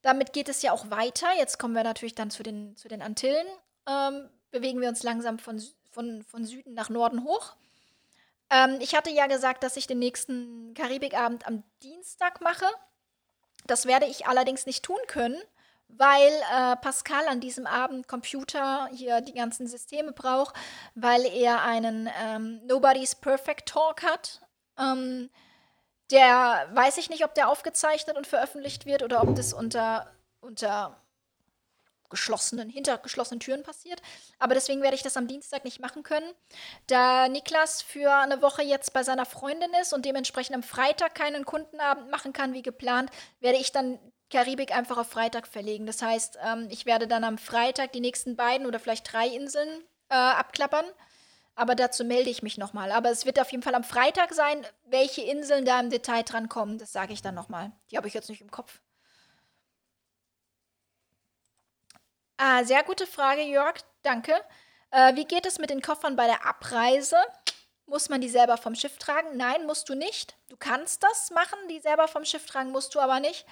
Damit 0.07 0.33
geht 0.33 0.49
es 0.49 0.63
ja 0.63 0.71
auch 0.71 0.89
weiter. 0.89 1.27
Jetzt 1.37 1.59
kommen 1.59 1.75
wir 1.75 1.83
natürlich 1.83 2.15
dann 2.15 2.31
zu 2.31 2.45
den, 2.45 2.77
zu 2.77 2.87
den 2.87 3.03
Antillen. 3.03 3.45
Ähm, 3.89 4.31
bewegen 4.53 4.81
wir 4.81 4.89
uns 4.89 5.03
langsam 5.03 5.41
von, 5.41 5.61
von, 5.91 6.23
von 6.23 6.45
Süden 6.45 6.75
nach 6.75 6.91
Norden 6.91 7.25
hoch. 7.25 7.57
Ähm, 8.49 8.79
ich 8.81 8.95
hatte 8.95 9.11
ja 9.11 9.27
gesagt, 9.27 9.65
dass 9.65 9.77
ich 9.77 9.89
den 9.89 9.99
nächsten 9.99 10.75
Karibikabend 10.75 11.45
am 11.49 11.65
Dienstag 11.83 12.41
mache. 12.41 12.67
Das 13.67 13.87
werde 13.87 14.07
ich 14.07 14.29
allerdings 14.29 14.65
nicht 14.65 14.85
tun 14.85 15.01
können, 15.09 15.43
weil 15.89 16.31
äh, 16.55 16.77
Pascal 16.77 17.27
an 17.27 17.41
diesem 17.41 17.67
Abend 17.67 18.07
Computer 18.07 18.89
hier 18.93 19.21
die 19.23 19.35
ganzen 19.35 19.67
Systeme 19.67 20.13
braucht, 20.13 20.55
weil 20.95 21.27
er 21.27 21.63
einen 21.63 22.09
ähm, 22.23 22.65
Nobody's 22.65 23.17
Perfect 23.17 23.69
Talk 23.69 24.05
hat. 24.05 24.41
Ähm, 24.79 25.31
der 26.11 26.69
weiß 26.73 26.99
ich 26.99 27.11
nicht, 27.11 27.25
ob 27.25 27.35
der 27.35 27.49
aufgezeichnet 27.49 28.17
und 28.17 28.27
veröffentlicht 28.27 28.87
wird 28.87 29.03
oder 29.03 29.23
ob 29.23 29.35
das 29.35 29.53
unter, 29.53 30.13
unter 30.41 31.01
geschlossenen, 32.09 32.71
hinter 32.71 32.99
geschlossenen 32.99 33.41
Türen 33.41 33.63
passiert. 33.63 34.01
Aber 34.39 34.55
deswegen 34.55 34.83
werde 34.83 34.97
ich 34.97 35.03
das 35.03 35.17
am 35.17 35.27
Dienstag 35.27 35.65
nicht 35.65 35.81
machen 35.81 36.03
können. 36.03 36.31
Da 36.87 37.29
Niklas 37.29 37.83
für 37.83 38.13
eine 38.13 38.43
Woche 38.43 38.63
jetzt 38.63 38.93
bei 38.93 39.03
seiner 39.03 39.27
Freundin 39.27 39.71
ist 39.81 39.93
und 39.93 40.05
dementsprechend 40.05 40.55
am 40.55 40.63
Freitag 40.63 41.15
keinen 41.15 41.45
Kundenabend 41.45 42.11
machen 42.11 42.33
kann 42.33 42.53
wie 42.53 42.63
geplant, 42.63 43.11
werde 43.41 43.59
ich 43.59 43.73
dann 43.73 43.99
Karibik 44.31 44.75
einfach 44.75 44.99
auf 44.99 45.09
Freitag 45.09 45.47
verlegen. 45.47 45.87
Das 45.87 46.03
heißt, 46.03 46.39
ähm, 46.45 46.69
ich 46.71 46.87
werde 46.87 47.07
dann 47.07 47.25
am 47.25 47.39
Freitag 47.39 47.93
die 47.93 48.01
nächsten 48.01 48.37
beiden 48.37 48.67
oder 48.67 48.81
vielleicht 48.81 49.13
drei 49.13 49.29
Inseln 49.29 49.69
äh, 50.09 50.15
abklappern. 50.15 50.87
Aber 51.57 51.75
dazu 51.75 52.05
melde 52.05 52.31
ich 52.31 52.43
mich 52.43 52.59
nochmal. 52.59 52.93
Aber 52.93 53.11
es 53.11 53.25
wird 53.25 53.41
auf 53.41 53.51
jeden 53.51 53.63
Fall 53.63 53.75
am 53.75 53.83
Freitag 53.83 54.35
sein, 54.35 54.65
welche 54.85 55.23
Inseln 55.23 55.65
da 55.65 55.81
im 55.81 55.91
Detail 55.91 56.23
dran 56.23 56.49
kommen. 56.49 56.79
Das 56.79 56.93
sage 56.93 57.15
ich 57.15 57.23
dann 57.23 57.35
nochmal. 57.35 57.73
Die 57.91 57.97
habe 57.97 58.07
ich 58.07 58.15
jetzt 58.15 58.29
nicht 58.29 58.43
im 58.43 58.51
Kopf. 58.51 58.81
Ah, 62.37 62.63
sehr 62.65 62.83
gute 62.85 63.07
Frage, 63.07 63.43
Jörg. 63.43 63.77
Danke. 64.03 64.35
Äh, 64.91 65.17
wie 65.17 65.25
geht 65.25 65.47
es 65.47 65.59
mit 65.59 65.71
den 65.71 65.81
Koffern 65.81 66.15
bei 66.15 66.27
der 66.27 66.45
Abreise? 66.45 67.17
Muss 67.87 68.11
man 68.11 68.21
die 68.21 68.29
selber 68.29 68.59
vom 68.59 68.75
Schiff 68.75 68.99
tragen? 68.99 69.37
Nein, 69.37 69.65
musst 69.65 69.89
du 69.89 69.95
nicht. 69.95 70.37
Du 70.49 70.57
kannst 70.59 71.03
das 71.03 71.31
machen, 71.31 71.59
die 71.71 71.81
selber 71.81 72.07
vom 72.07 72.27
Schiff 72.27 72.45
tragen, 72.45 72.71
musst 72.71 72.95
du 72.95 73.01
aber 73.01 73.21
nicht. 73.21 73.47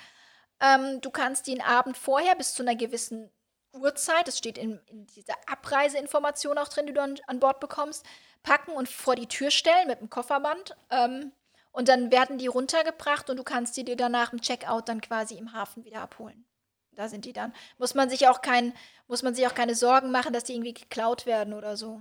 Ähm, 0.61 1.01
du 1.01 1.11
kannst 1.11 1.47
die 1.47 1.53
einen 1.53 1.63
Abend 1.63 1.97
vorher 1.97 2.35
bis 2.35 2.53
zu 2.53 2.63
einer 2.63 2.75
gewissen 2.75 3.31
Uhrzeit, 3.75 4.27
das 4.29 4.39
steht 4.39 4.59
in, 4.59 4.81
in 4.87 5.07
dieser 5.09 5.35
Abreiseinformation 5.47 6.59
auch 6.59 6.69
drin, 6.69 6.87
die 6.87 6.93
du 6.93 7.03
an, 7.03 7.19
an, 7.27 7.41
Bord 7.41 7.61
bekommst, 7.61 8.05
packen 8.43 8.73
und 8.73 8.89
vor 8.89 9.17
die 9.17 9.27
Tür 9.27 9.51
stellen 9.51 9.89
mit 9.89 10.01
dem 10.01 10.11
Kofferband. 10.11 10.77
Ähm, 10.91 11.33
und 11.73 11.89
dann 11.89 12.13
werden 12.13 12.39
die 12.39 12.47
runtergebracht 12.47 13.29
und 13.31 13.37
du 13.37 13.43
kannst 13.43 13.77
die 13.77 13.85
dir 13.85 13.97
danach 13.97 14.33
im 14.33 14.41
Checkout 14.41 14.89
dann 14.89 15.01
quasi 15.01 15.35
im 15.35 15.53
Hafen 15.53 15.85
wieder 15.85 16.01
abholen. 16.03 16.45
Da 16.93 17.09
sind 17.09 17.25
die 17.25 17.33
dann. 17.33 17.53
Muss 17.79 17.95
man 17.95 18.09
sich 18.09 18.29
auch 18.29 18.43
kein, 18.43 18.73
muss 19.09 19.23
man 19.23 19.35
sich 19.35 19.47
auch 19.47 19.55
keine 19.55 19.75
Sorgen 19.75 20.13
machen, 20.13 20.33
dass 20.33 20.45
die 20.45 20.55
irgendwie 20.55 20.75
geklaut 20.75 21.27
werden 21.27 21.53
oder 21.53 21.77
so. 21.77 22.01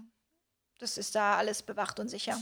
Das 0.80 0.98
ist 0.98 1.16
da 1.16 1.38
alles 1.38 1.64
bewacht 1.64 2.00
und 2.00 2.08
sicher. 2.08 2.40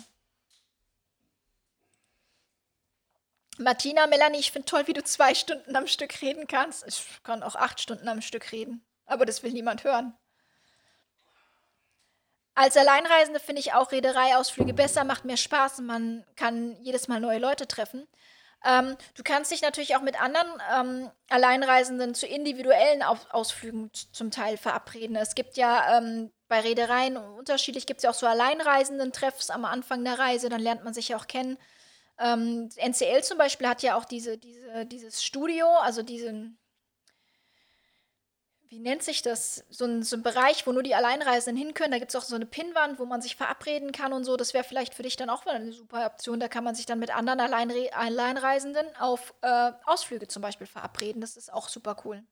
Martina, 3.57 4.07
Melanie, 4.07 4.39
ich 4.39 4.51
finde 4.51 4.65
toll, 4.65 4.87
wie 4.87 4.93
du 4.93 5.03
zwei 5.03 5.35
Stunden 5.35 5.75
am 5.75 5.87
Stück 5.87 6.21
reden 6.21 6.47
kannst. 6.47 6.85
Ich 6.87 7.05
kann 7.23 7.43
auch 7.43 7.55
acht 7.55 7.79
Stunden 7.79 8.07
am 8.07 8.21
Stück 8.21 8.51
reden. 8.51 8.83
Aber 9.11 9.25
das 9.25 9.43
will 9.43 9.51
niemand 9.51 9.83
hören. 9.83 10.13
Als 12.53 12.75
Alleinreisende 12.75 13.39
finde 13.39 13.61
ich 13.61 13.73
auch 13.73 13.91
Reedereiausflüge 13.91 14.73
besser, 14.73 15.03
macht 15.03 15.25
mehr 15.25 15.37
Spaß 15.37 15.79
und 15.79 15.85
man 15.85 16.25
kann 16.35 16.75
jedes 16.81 17.07
Mal 17.07 17.19
neue 17.19 17.39
Leute 17.39 17.67
treffen. 17.67 18.07
Ähm, 18.63 18.95
du 19.15 19.23
kannst 19.23 19.51
dich 19.51 19.61
natürlich 19.61 19.95
auch 19.95 20.01
mit 20.01 20.21
anderen 20.21 20.61
ähm, 20.71 21.11
Alleinreisenden 21.29 22.13
zu 22.13 22.27
individuellen 22.27 23.01
Auf 23.01 23.25
Ausflügen 23.31 23.89
zum 24.11 24.29
Teil 24.29 24.57
verabreden. 24.57 25.15
Es 25.15 25.33
gibt 25.33 25.57
ja 25.57 25.97
ähm, 25.97 26.31
bei 26.47 26.59
Reedereien 26.59 27.17
unterschiedlich, 27.17 27.87
gibt 27.87 27.99
es 27.99 28.03
ja 28.03 28.11
auch 28.11 28.15
so 28.15 28.27
Alleinreisenden-Treffs 28.27 29.49
am 29.49 29.65
Anfang 29.65 30.03
der 30.03 30.19
Reise, 30.19 30.49
dann 30.49 30.61
lernt 30.61 30.83
man 30.83 30.93
sich 30.93 31.09
ja 31.09 31.17
auch 31.17 31.27
kennen. 31.27 31.57
Ähm, 32.19 32.69
NCL 32.75 33.23
zum 33.23 33.39
Beispiel 33.39 33.67
hat 33.67 33.81
ja 33.81 33.95
auch 33.95 34.05
diese, 34.05 34.37
diese, 34.37 34.85
dieses 34.85 35.23
Studio, 35.23 35.67
also 35.81 36.03
diesen 36.03 36.59
wie 38.71 38.79
nennt 38.79 39.03
sich 39.03 39.21
das? 39.21 39.65
So 39.69 39.83
ein, 39.83 40.01
so 40.01 40.15
ein 40.15 40.23
Bereich, 40.23 40.65
wo 40.65 40.71
nur 40.71 40.81
die 40.81 40.95
Alleinreisenden 40.95 41.61
hin 41.61 41.73
können. 41.73 41.91
Da 41.91 41.99
gibt 41.99 42.09
es 42.09 42.15
auch 42.15 42.23
so 42.23 42.35
eine 42.35 42.45
Pinnwand, 42.45 42.99
wo 42.99 43.05
man 43.05 43.21
sich 43.21 43.35
verabreden 43.35 43.91
kann 43.91 44.13
und 44.13 44.23
so. 44.23 44.37
Das 44.37 44.53
wäre 44.53 44.63
vielleicht 44.63 44.93
für 44.93 45.03
dich 45.03 45.17
dann 45.17 45.29
auch 45.29 45.45
eine 45.45 45.73
super 45.73 46.05
Option. 46.05 46.39
Da 46.39 46.47
kann 46.47 46.63
man 46.63 46.73
sich 46.73 46.85
dann 46.85 46.97
mit 46.97 47.13
anderen 47.13 47.41
Alleinre 47.41 47.93
Alleinreisenden 47.93 48.87
auf 48.95 49.33
äh, 49.41 49.73
Ausflüge 49.83 50.29
zum 50.29 50.41
Beispiel 50.41 50.67
verabreden. 50.67 51.19
Das 51.19 51.35
ist 51.35 51.51
auch 51.51 51.67
super 51.67 51.97
cool. 52.05 52.23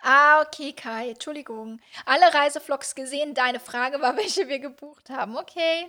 Ah, 0.00 0.42
okay, 0.42 0.72
Kai. 0.72 1.10
Entschuldigung. 1.10 1.80
Alle 2.04 2.34
Reisevlogs 2.34 2.96
gesehen. 2.96 3.34
Deine 3.34 3.60
Frage 3.60 4.00
war, 4.00 4.16
welche 4.16 4.48
wir 4.48 4.58
gebucht 4.58 5.10
haben. 5.10 5.36
Okay. 5.38 5.86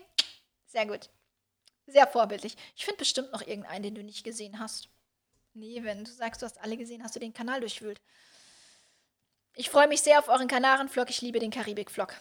Sehr 0.67 0.85
gut. 0.85 1.09
Sehr 1.87 2.05
vorbildlich. 2.05 2.55
Ich 2.75 2.85
finde 2.85 2.99
bestimmt 2.99 3.31
noch 3.31 3.41
irgendeinen, 3.41 3.81
den 3.81 3.95
du 3.95 4.03
nicht 4.03 4.23
gesehen 4.23 4.59
hast. 4.59 4.87
Nee, 5.55 5.83
wenn 5.83 6.03
du 6.03 6.11
sagst, 6.11 6.43
du 6.43 6.45
hast 6.45 6.61
alle 6.61 6.77
gesehen, 6.77 7.03
hast 7.03 7.15
du 7.15 7.19
den 7.19 7.33
Kanal 7.33 7.59
durchwühlt. 7.59 7.99
Ich 9.55 9.69
freue 9.69 9.87
mich 9.87 10.01
sehr 10.01 10.19
auf 10.19 10.29
euren 10.29 10.47
Kanaren-Vlog. 10.47 11.09
Ich 11.09 11.21
liebe 11.21 11.39
den 11.39 11.51
Karibik-Vlog. 11.51 12.15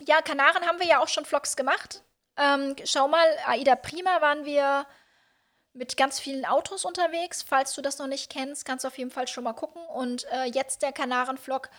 Ja, 0.00 0.22
Kanaren 0.22 0.66
haben 0.66 0.78
wir 0.78 0.86
ja 0.86 1.00
auch 1.00 1.08
schon 1.08 1.24
Vlogs 1.24 1.56
gemacht. 1.56 2.02
Ähm, 2.36 2.76
schau 2.84 3.08
mal, 3.08 3.26
Aida 3.46 3.76
Prima 3.76 4.20
waren 4.20 4.44
wir 4.44 4.86
mit 5.74 5.96
ganz 5.96 6.20
vielen 6.20 6.44
Autos 6.44 6.84
unterwegs. 6.84 7.42
Falls 7.42 7.74
du 7.74 7.82
das 7.82 7.98
noch 7.98 8.06
nicht 8.06 8.30
kennst, 8.30 8.64
kannst 8.64 8.84
du 8.84 8.88
auf 8.88 8.98
jeden 8.98 9.10
Fall 9.10 9.26
schon 9.26 9.44
mal 9.44 9.52
gucken. 9.52 9.84
Und 9.86 10.24
äh, 10.30 10.44
jetzt 10.44 10.82
der 10.82 10.92
Kanaren-Vlog 10.92 11.70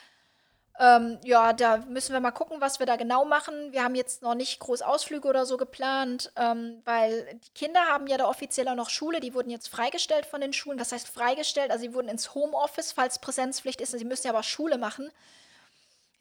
ähm, 0.79 1.19
ja, 1.23 1.53
da 1.53 1.77
müssen 1.77 2.13
wir 2.13 2.19
mal 2.19 2.31
gucken, 2.31 2.59
was 2.59 2.79
wir 2.79 2.87
da 2.87 2.95
genau 2.95 3.25
machen. 3.25 3.71
Wir 3.71 3.83
haben 3.83 3.93
jetzt 3.93 4.23
noch 4.23 4.33
nicht 4.33 4.59
groß 4.59 4.81
Ausflüge 4.81 5.27
oder 5.27 5.45
so 5.45 5.57
geplant, 5.57 6.31
ähm, 6.35 6.81
weil 6.83 7.39
die 7.45 7.51
Kinder 7.51 7.79
haben 7.81 8.07
ja 8.07 8.17
da 8.17 8.27
offiziell 8.27 8.67
auch 8.67 8.75
noch 8.75 8.89
Schule. 8.89 9.19
Die 9.19 9.35
wurden 9.35 9.51
jetzt 9.51 9.67
freigestellt 9.67 10.25
von 10.25 10.41
den 10.41 10.51
Schulen. 10.51 10.79
Was 10.79 10.91
heißt 10.91 11.07
freigestellt? 11.07 11.69
Also 11.69 11.83
sie 11.83 11.93
wurden 11.93 12.07
ins 12.07 12.33
Homeoffice, 12.33 12.91
falls 12.91 13.19
Präsenzpflicht 13.19 13.81
ist. 13.81 13.91
Sie 13.91 14.05
müssen 14.05 14.25
ja 14.27 14.33
aber 14.33 14.41
Schule 14.43 14.79
machen. 14.79 15.11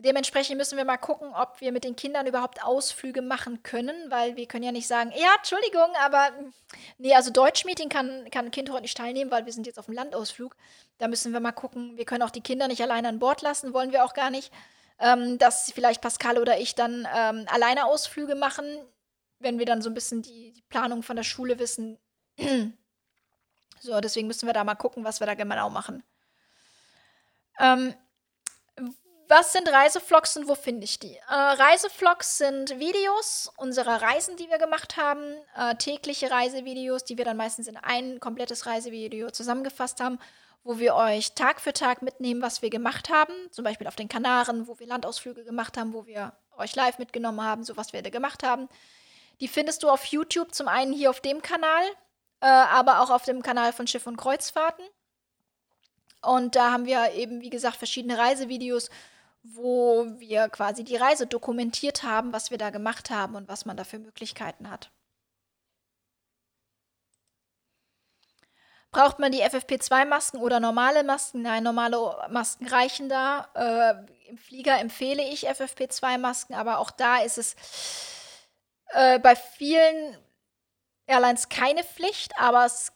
Dementsprechend 0.05 0.57
müssen 0.59 0.77
wir 0.77 0.85
mal 0.85 0.97
gucken, 0.97 1.33
ob 1.33 1.61
wir 1.61 1.71
mit 1.71 1.85
den 1.85 1.95
Kindern 1.95 2.27
überhaupt 2.27 2.65
Ausflüge 2.65 3.23
machen 3.23 3.63
können, 3.63 4.11
weil 4.11 4.35
wir 4.35 4.47
können 4.49 4.65
ja 4.65 4.73
nicht 4.73 4.89
sagen, 4.89 5.13
ja, 5.15 5.29
Entschuldigung, 5.37 5.89
aber 6.01 6.31
nee, 6.99 7.15
also 7.15 7.31
Deutschmeeting 7.31 7.89
kann, 7.89 8.29
kann 8.33 8.47
ein 8.47 8.51
Kind 8.51 8.71
heute 8.71 8.83
nicht 8.83 8.97
teilnehmen, 8.97 9.31
weil 9.31 9.47
wir 9.47 9.53
sind 9.53 9.65
jetzt 9.65 9.79
auf 9.79 9.87
dem 9.87 9.95
Landausflug. 9.95 10.57
Da 10.99 11.07
müssen 11.07 11.33
wir 11.33 11.39
mal 11.39 11.53
gucken. 11.53 11.97
Wir 11.97 12.05
können 12.05 12.25
auch 12.25 12.31
die 12.31 12.41
Kinder 12.41 12.67
nicht 12.67 12.83
alleine 12.83 13.09
an 13.09 13.21
Bord 13.21 13.43
lassen, 13.43 13.75
wollen 13.75 13.93
wir 13.93 14.05
auch 14.05 14.13
gar 14.13 14.31
nicht. 14.31 14.53
Ähm, 14.99 15.39
dass 15.39 15.71
vielleicht 15.71 16.01
Pascal 16.01 16.39
oder 16.39 16.59
ich 16.59 16.75
dann 16.75 17.07
ähm, 17.15 17.47
alleine 17.47 17.87
Ausflüge 17.87 18.35
machen, 18.35 18.65
wenn 19.39 19.61
wir 19.61 19.67
dann 19.67 19.83
so 19.83 19.91
ein 19.91 19.95
bisschen 19.95 20.23
die, 20.23 20.53
die 20.53 20.63
Planung 20.63 21.05
von 21.05 21.15
der 21.15 21.23
Schule 21.23 21.61
wissen. 21.61 21.97
so, 23.81 24.01
deswegen 24.01 24.27
müssen 24.27 24.47
wir 24.47 24.53
da 24.53 24.65
mal 24.65 24.75
gucken, 24.75 25.05
was 25.05 25.21
wir 25.21 25.29
da 25.29 25.35
genau 25.35 25.71
machen. 25.71 26.03
Ähm, 27.61 27.95
Was 29.35 29.51
sind 29.55 29.67
Reisevlogs 29.73 30.37
und 30.37 30.47
wo 30.47 30.55
finde 30.55 30.85
ich 30.85 30.99
die? 30.99 31.17
Äh, 31.17 31.35
Reisevlogs 31.35 32.37
sind 32.37 32.79
Videos 32.79 33.51
unserer 33.57 34.03
Reisen, 34.03 34.37
die 34.37 34.51
wir 34.51 34.59
gemacht 34.59 34.99
haben, 34.99 35.23
äh, 35.57 35.75
tägliche 35.77 36.31
Reisevideos, 36.31 37.05
die 37.05 37.17
wir 37.17 37.25
dann 37.25 37.39
meistens 37.39 37.67
in 37.67 37.79
ein 37.79 38.21
komplettes 38.21 38.67
Reisevideo 38.67 39.31
zusammengefasst 39.31 40.01
haben, 40.01 40.19
wo 40.65 40.79
wir 40.79 40.95
euch 40.97 41.33
Tag 41.33 41.63
für 41.63 41.73
Tag 41.73 42.03
mitnehmen, 42.03 42.43
was 42.43 42.61
wir 42.61 42.69
gemacht 42.69 43.09
haben. 43.09 43.33
Zum 43.53 43.65
Beispiel 43.65 43.87
auf 43.87 43.97
den 43.97 44.11
Kanaren, 44.11 44.69
wo 44.69 44.79
wir 44.79 44.87
Landausflüge 44.87 45.45
gemacht 45.45 45.79
haben, 45.79 45.95
wo 45.95 46.05
wir 46.05 46.35
euch 46.59 46.77
live 46.77 46.99
mitgenommen 46.99 47.41
haben, 47.43 47.65
so 47.65 47.79
was 47.79 47.95
wir 47.95 48.03
da 48.03 48.11
gemacht 48.11 48.43
haben. 48.43 48.69
Die 49.41 49.49
findest 49.49 49.83
du 49.83 49.89
auf 49.89 50.05
YouTube, 50.05 50.55
zum 50.55 50.69
einen 50.69 50.93
hier 50.93 51.09
auf 51.09 51.23
dem 51.23 51.41
Kanal, 51.41 51.85
äh, 52.43 52.49
aber 52.49 53.01
auch 53.01 53.09
auf 53.09 53.25
dem 53.25 53.41
Kanal 53.41 53.73
von 53.73 53.87
Schiff 53.87 54.07
und 54.07 54.19
Kreuzfahrten. 54.19 54.85
Und 56.21 56.55
da 56.55 56.71
haben 56.71 56.85
wir 56.85 57.13
eben, 57.15 57.41
wie 57.41 57.51
gesagt, 57.51 57.77
verschiedene 57.77 58.19
Reisevideos 58.19 58.91
wo 59.43 60.07
wir 60.19 60.49
quasi 60.49 60.85
die 60.85 60.97
Reise 60.97 61.27
dokumentiert 61.27 62.03
haben, 62.03 62.33
was 62.33 62.51
wir 62.51 62.59
da 62.59 62.71
gemacht 62.71 63.11
haben 63.11 63.35
und 63.35 63.49
was 63.49 63.65
man 63.65 63.77
da 63.77 63.85
für 63.85 63.99
Möglichkeiten 63.99 64.71
hat. 64.71 64.91
Braucht 68.93 69.19
man 69.19 69.33
die 69.33 69.43
FFP2-Masken 69.43 70.39
oder 70.39 70.61
normale 70.61 71.03
Masken? 71.03 71.43
Nein, 71.43 71.63
normale 71.63 72.29
Masken 72.31 72.67
reichen 72.67 73.09
da. 73.09 73.49
Äh, 73.55 74.29
Im 74.29 74.37
Flieger 74.37 74.79
empfehle 74.79 75.23
ich 75.23 75.49
FFP2-Masken, 75.49 76.55
aber 76.55 76.79
auch 76.79 76.91
da 76.91 77.23
ist 77.23 77.39
es 77.39 77.57
äh, 78.89 79.19
bei 79.19 79.35
vielen 79.35 80.19
Airlines 81.07 81.49
keine 81.49 81.85
Pflicht, 81.85 82.33
aber 82.39 82.67
es, 82.67 82.93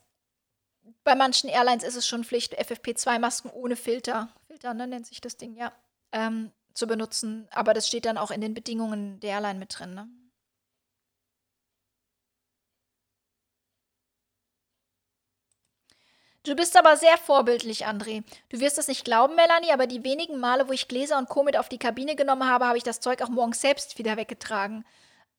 bei 1.03 1.15
manchen 1.15 1.49
Airlines 1.49 1.83
ist 1.83 1.97
es 1.97 2.07
schon 2.07 2.25
Pflicht, 2.25 2.61
FFP2-Masken 2.61 3.51
ohne 3.51 3.75
Filter. 3.75 4.29
Filter, 4.49 4.75
ne, 4.75 4.87
nennt 4.87 5.07
sich 5.07 5.23
das 5.23 5.39
Ding, 5.39 5.57
ja 5.57 5.73
ähm, 6.13 6.53
zu 6.75 6.87
benutzen. 6.87 7.49
Aber 7.51 7.75
das 7.75 7.89
steht 7.89 8.05
dann 8.07 8.19
auch 8.19 8.31
in 8.31 8.41
den 8.41 8.55
Bedingungen 8.55 9.21
der 9.21 9.31
Airline 9.33 9.59
mit 9.59 9.79
drin. 9.79 9.95
Ne? 9.95 10.09
Du 16.47 16.55
bist 16.55 16.77
aber 16.77 16.97
sehr 16.97 17.19
vorbildlich, 17.19 17.89
André. 17.89 18.23
Du 18.51 18.61
wirst 18.61 18.79
es 18.79 18.87
nicht 18.87 19.05
glauben, 19.05 19.35
Melanie, 19.35 19.73
aber 19.73 19.89
die 19.89 20.05
wenigen 20.05 20.39
Male, 20.39 20.69
wo 20.69 20.73
ich 20.73 20.87
Gläser 20.87 21.19
und 21.19 21.29
Co. 21.29 21.43
mit 21.43 21.57
auf 21.57 21.69
die 21.69 21.79
Kabine 21.79 22.15
genommen 22.15 22.49
habe, 22.49 22.67
habe 22.67 22.79
ich 22.79 22.85
das 22.85 23.01
Zeug 23.01 23.21
auch 23.23 23.29
morgens 23.29 23.61
selbst 23.61 23.99
wieder 23.99 24.17
weggetragen. 24.17 24.85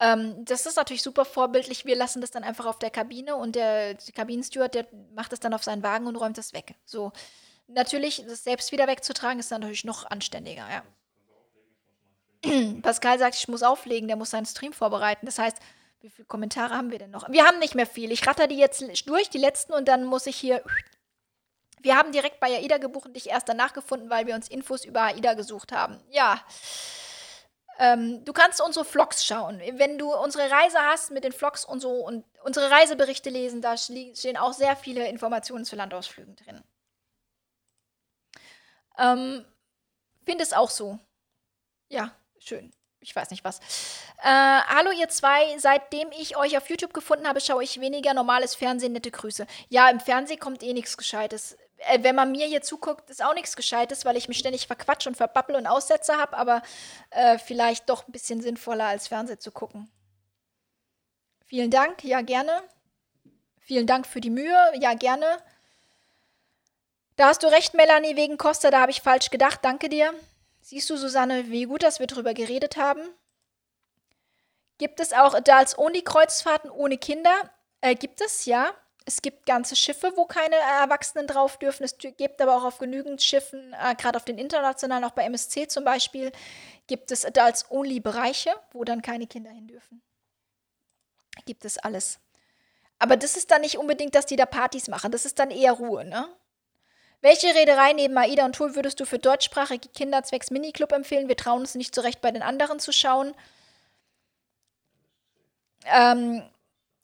Ähm, 0.01 0.43
das 0.43 0.65
ist 0.65 0.75
natürlich 0.75 1.01
super 1.03 1.23
vorbildlich. 1.23 1.85
Wir 1.85 1.95
lassen 1.95 2.19
das 2.19 2.31
dann 2.31 2.43
einfach 2.43 2.65
auf 2.65 2.77
der 2.77 2.89
Kabine 2.89 3.37
und 3.37 3.55
der, 3.55 3.95
Kabinensteward, 4.15 4.75
der 4.75 4.85
macht 5.15 5.31
das 5.31 5.39
dann 5.39 5.53
auf 5.53 5.63
seinen 5.63 5.81
Wagen 5.81 6.07
und 6.07 6.17
räumt 6.17 6.37
das 6.37 6.51
weg. 6.51 6.75
So. 6.85 7.13
Natürlich, 7.67 8.23
das 8.25 8.43
selbst 8.43 8.71
wieder 8.71 8.87
wegzutragen, 8.87 9.39
ist 9.39 9.51
natürlich 9.51 9.83
noch 9.83 10.05
anständiger, 10.09 10.67
ja. 10.69 10.83
Pascal 12.81 13.19
sagt, 13.19 13.35
ich 13.35 13.47
muss 13.47 13.63
auflegen, 13.63 14.07
der 14.07 14.17
muss 14.17 14.29
seinen 14.29 14.45
Stream 14.45 14.73
vorbereiten. 14.73 15.25
Das 15.25 15.39
heißt, 15.39 15.57
wie 16.01 16.09
viele 16.09 16.27
Kommentare 16.27 16.75
haben 16.75 16.91
wir 16.91 16.99
denn 16.99 17.11
noch? 17.11 17.29
Wir 17.29 17.45
haben 17.45 17.59
nicht 17.59 17.75
mehr 17.75 17.87
viel. 17.87 18.11
Ich 18.11 18.25
ratter 18.27 18.47
die 18.47 18.57
jetzt 18.57 18.81
durch, 19.07 19.29
die 19.29 19.37
letzten, 19.37 19.73
und 19.73 19.87
dann 19.87 20.05
muss 20.05 20.27
ich 20.27 20.37
hier. 20.37 20.63
Wir 21.81 21.97
haben 21.97 22.11
direkt 22.11 22.39
bei 22.39 22.47
AIDA 22.47 22.77
gebucht 22.77 23.07
und 23.07 23.15
dich 23.15 23.29
erst 23.29 23.49
danach 23.49 23.73
gefunden, 23.73 24.09
weil 24.09 24.27
wir 24.27 24.35
uns 24.35 24.47
Infos 24.47 24.85
über 24.85 25.03
AIDA 25.03 25.33
gesucht 25.33 25.71
haben. 25.71 25.99
Ja. 26.09 26.41
Ähm, 27.79 28.25
du 28.25 28.33
kannst 28.33 28.61
unsere 28.61 28.85
Vlogs 28.85 29.23
schauen. 29.25 29.61
Wenn 29.73 29.97
du 29.97 30.13
unsere 30.13 30.49
Reise 30.49 30.79
hast 30.79 31.11
mit 31.11 31.23
den 31.23 31.31
Vlogs 31.31 31.65
und 31.65 31.79
so 31.79 31.91
und 31.91 32.25
unsere 32.43 32.71
Reiseberichte 32.71 33.29
lesen, 33.29 33.61
da 33.61 33.77
stehen 33.77 34.37
auch 34.37 34.53
sehr 34.53 34.75
viele 34.75 35.07
Informationen 35.07 35.65
zu 35.65 35.75
Landausflügen 35.75 36.35
drin. 36.35 36.63
Ähm, 38.97 39.45
Finde 40.25 40.43
es 40.43 40.53
auch 40.53 40.69
so. 40.69 40.99
Ja, 41.89 42.11
schön. 42.39 42.73
Ich 42.99 43.15
weiß 43.15 43.29
nicht 43.29 43.43
was. 43.43 43.59
Äh, 44.21 44.25
hallo 44.25 44.91
ihr 44.91 45.07
zwei, 45.07 45.57
seitdem 45.59 46.09
ich 46.11 46.35
euch 46.35 46.57
auf 46.57 46.69
YouTube 46.69 46.93
gefunden 46.93 47.27
habe, 47.27 47.39
schaue 47.39 47.63
ich 47.63 47.79
weniger 47.79 48.13
normales 48.13 48.55
Fernsehen. 48.55 48.91
Nette 48.91 49.11
Grüße. 49.11 49.47
Ja, 49.69 49.89
im 49.89 49.99
Fernsehen 49.99 50.39
kommt 50.39 50.63
eh 50.63 50.73
nichts 50.73 50.97
Gescheites. 50.97 51.55
Äh, 51.77 52.03
wenn 52.03 52.15
man 52.15 52.31
mir 52.31 52.47
hier 52.47 52.61
zuguckt, 52.61 53.09
ist 53.09 53.23
auch 53.23 53.33
nichts 53.33 53.55
Gescheites, 53.55 54.03
weil 54.03 54.17
ich 54.17 54.27
mich 54.27 54.39
ständig 54.39 54.67
verquatsche 54.67 55.09
und 55.09 55.15
verbabbel 55.15 55.55
und 55.55 55.67
Aussätze 55.67 56.17
habe, 56.17 56.35
aber 56.35 56.61
äh, 57.11 57.37
vielleicht 57.37 57.89
doch 57.89 58.07
ein 58.07 58.11
bisschen 58.11 58.41
sinnvoller 58.41 58.85
als 58.85 59.07
Fernsehen 59.07 59.39
zu 59.39 59.51
gucken. 59.51 59.89
Vielen 61.45 61.71
Dank, 61.71 62.03
ja 62.03 62.21
gerne. 62.21 62.63
Vielen 63.59 63.87
Dank 63.87 64.07
für 64.07 64.21
die 64.21 64.29
Mühe, 64.29 64.57
ja 64.79 64.93
gerne. 64.95 65.25
Da 67.17 67.29
hast 67.29 67.41
du 67.41 67.47
recht, 67.47 67.73
Melanie, 67.73 68.15
wegen 68.15 68.37
Costa, 68.37 68.69
da 68.69 68.79
habe 68.79 68.91
ich 68.91 69.01
falsch 69.01 69.31
gedacht. 69.31 69.59
Danke 69.63 69.89
dir. 69.89 70.13
Siehst 70.61 70.87
du, 70.91 70.97
Susanne, 70.97 71.49
wie 71.49 71.63
gut, 71.63 71.81
dass 71.81 71.99
wir 71.99 72.05
drüber 72.05 72.35
geredet 72.35 72.77
haben? 72.77 73.01
Gibt 74.77 74.99
es 74.99 75.13
auch 75.13 75.33
Adults-Only-Kreuzfahrten 75.33 76.69
ohne 76.69 76.99
Kinder? 76.99 77.33
Äh, 77.81 77.95
gibt 77.95 78.21
es, 78.21 78.45
ja. 78.45 78.71
Es 79.05 79.23
gibt 79.23 79.47
ganze 79.47 79.75
Schiffe, 79.75 80.13
wo 80.15 80.25
keine 80.25 80.57
Erwachsenen 80.57 81.25
drauf 81.25 81.57
dürfen. 81.57 81.83
Es 81.83 81.97
gibt 81.97 82.39
aber 82.39 82.55
auch 82.55 82.65
auf 82.65 82.77
genügend 82.77 83.23
Schiffen, 83.23 83.73
äh, 83.73 83.95
gerade 83.95 84.17
auf 84.17 84.25
den 84.25 84.37
internationalen, 84.37 85.03
auch 85.03 85.11
bei 85.11 85.23
MSC 85.23 85.67
zum 85.67 85.85
Beispiel, 85.85 86.31
gibt 86.85 87.11
es 87.11 87.25
Adults-Only-Bereiche, 87.25 88.51
wo 88.73 88.83
dann 88.83 89.01
keine 89.01 89.25
Kinder 89.25 89.49
hin 89.49 89.67
dürfen. 89.67 90.03
Gibt 91.47 91.65
es 91.65 91.79
alles. 91.79 92.19
Aber 92.99 93.17
das 93.17 93.37
ist 93.37 93.49
dann 93.49 93.61
nicht 93.61 93.79
unbedingt, 93.79 94.13
dass 94.13 94.27
die 94.27 94.35
da 94.35 94.45
Partys 94.45 94.87
machen. 94.87 95.11
Das 95.11 95.25
ist 95.25 95.39
dann 95.39 95.49
eher 95.49 95.71
Ruhe, 95.71 96.05
ne? 96.05 96.27
Welche 97.21 97.47
Reederei 97.47 97.93
neben 97.93 98.17
AIDA 98.17 98.45
und 98.45 98.55
Tool 98.55 98.75
würdest 98.75 98.99
du 98.99 99.05
für 99.05 99.17
deutschsprachige 99.19 99.89
Kinder 99.89 100.23
zwecks 100.23 100.51
Miniclub 100.51 100.91
empfehlen? 100.91 101.27
Wir 101.27 101.37
trauen 101.37 101.61
uns 101.61 101.75
nicht 101.75 101.95
so 101.95 102.01
recht 102.01 102.21
bei 102.21 102.31
den 102.31 102.43
anderen 102.43 102.79
zu 102.79 102.91
schauen. 102.91 103.33
Ähm, 105.85 106.43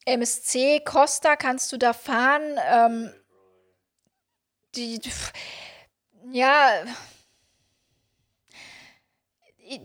MSC, 0.06 0.82
Costa 0.82 1.36
kannst 1.36 1.72
du 1.72 1.78
da 1.78 1.94
fahren. 1.94 2.60
Ähm, 2.70 3.14
die, 4.76 5.00
ja, 6.32 6.84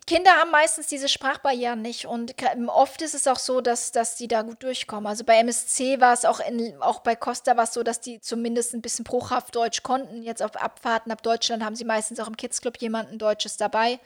Kinder 0.07 0.33
haben 0.33 0.51
meistens 0.51 0.89
diese 0.89 1.09
Sprachbarrieren 1.09 1.81
nicht 1.83 2.07
und 2.07 2.35
oft 2.69 3.01
ist 3.01 3.15
es 3.15 3.27
auch 3.27 3.39
so, 3.39 3.61
dass, 3.61 3.93
dass 3.93 4.17
die 4.17 4.27
da 4.27 4.43
gut 4.43 4.63
durchkommen. 4.63 5.07
Also 5.07 5.25
bei 5.25 5.39
MSC 5.39 6.01
war 6.01 6.13
es 6.13 6.25
auch, 6.25 6.41
in, 6.41 6.81
auch 6.81 7.01
bei 7.01 7.15
Costa 7.15 7.57
war 7.57 7.65
es 7.65 7.75
so, 7.75 7.83
dass 7.83 8.01
die 8.01 8.21
zumindest 8.21 8.75
ein 8.75 8.83
bisschen 8.83 9.05
bruchhaft 9.05 9.55
Deutsch 9.55 9.83
konnten. 9.83 10.23
Jetzt 10.23 10.43
auf 10.43 10.57
Abfahrten 10.57 11.13
ab 11.13 11.23
Deutschland 11.23 11.65
haben 11.65 11.77
sie 11.77 11.85
meistens 11.85 12.19
auch 12.19 12.27
im 12.27 12.37
Kids 12.37 12.61
Club 12.61 12.79
jemanden 12.79 13.19
Deutsches 13.19 13.57
dabei. 13.57 14.01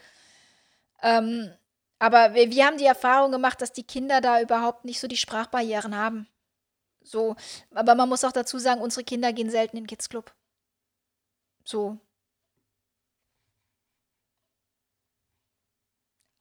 Ähm, 1.01 1.51
aber 1.99 2.33
wir, 2.33 2.51
wir 2.51 2.65
haben 2.65 2.77
die 2.77 2.85
Erfahrung 2.85 3.31
gemacht, 3.31 3.61
dass 3.61 3.71
die 3.71 3.83
Kinder 3.83 4.21
da 4.21 4.41
überhaupt 4.41 4.85
nicht 4.85 4.99
so 4.99 5.07
die 5.07 5.17
Sprachbarrieren 5.17 5.95
haben. 5.97 6.27
So, 7.01 7.35
aber 7.73 7.95
man 7.95 8.09
muss 8.09 8.23
auch 8.23 8.31
dazu 8.31 8.59
sagen, 8.59 8.81
unsere 8.81 9.03
Kinder 9.03 9.33
gehen 9.33 9.49
selten 9.49 9.77
in 9.77 9.83
den 9.83 9.87
Kids 9.87 10.09
Club. 10.09 10.33
So, 11.65 11.97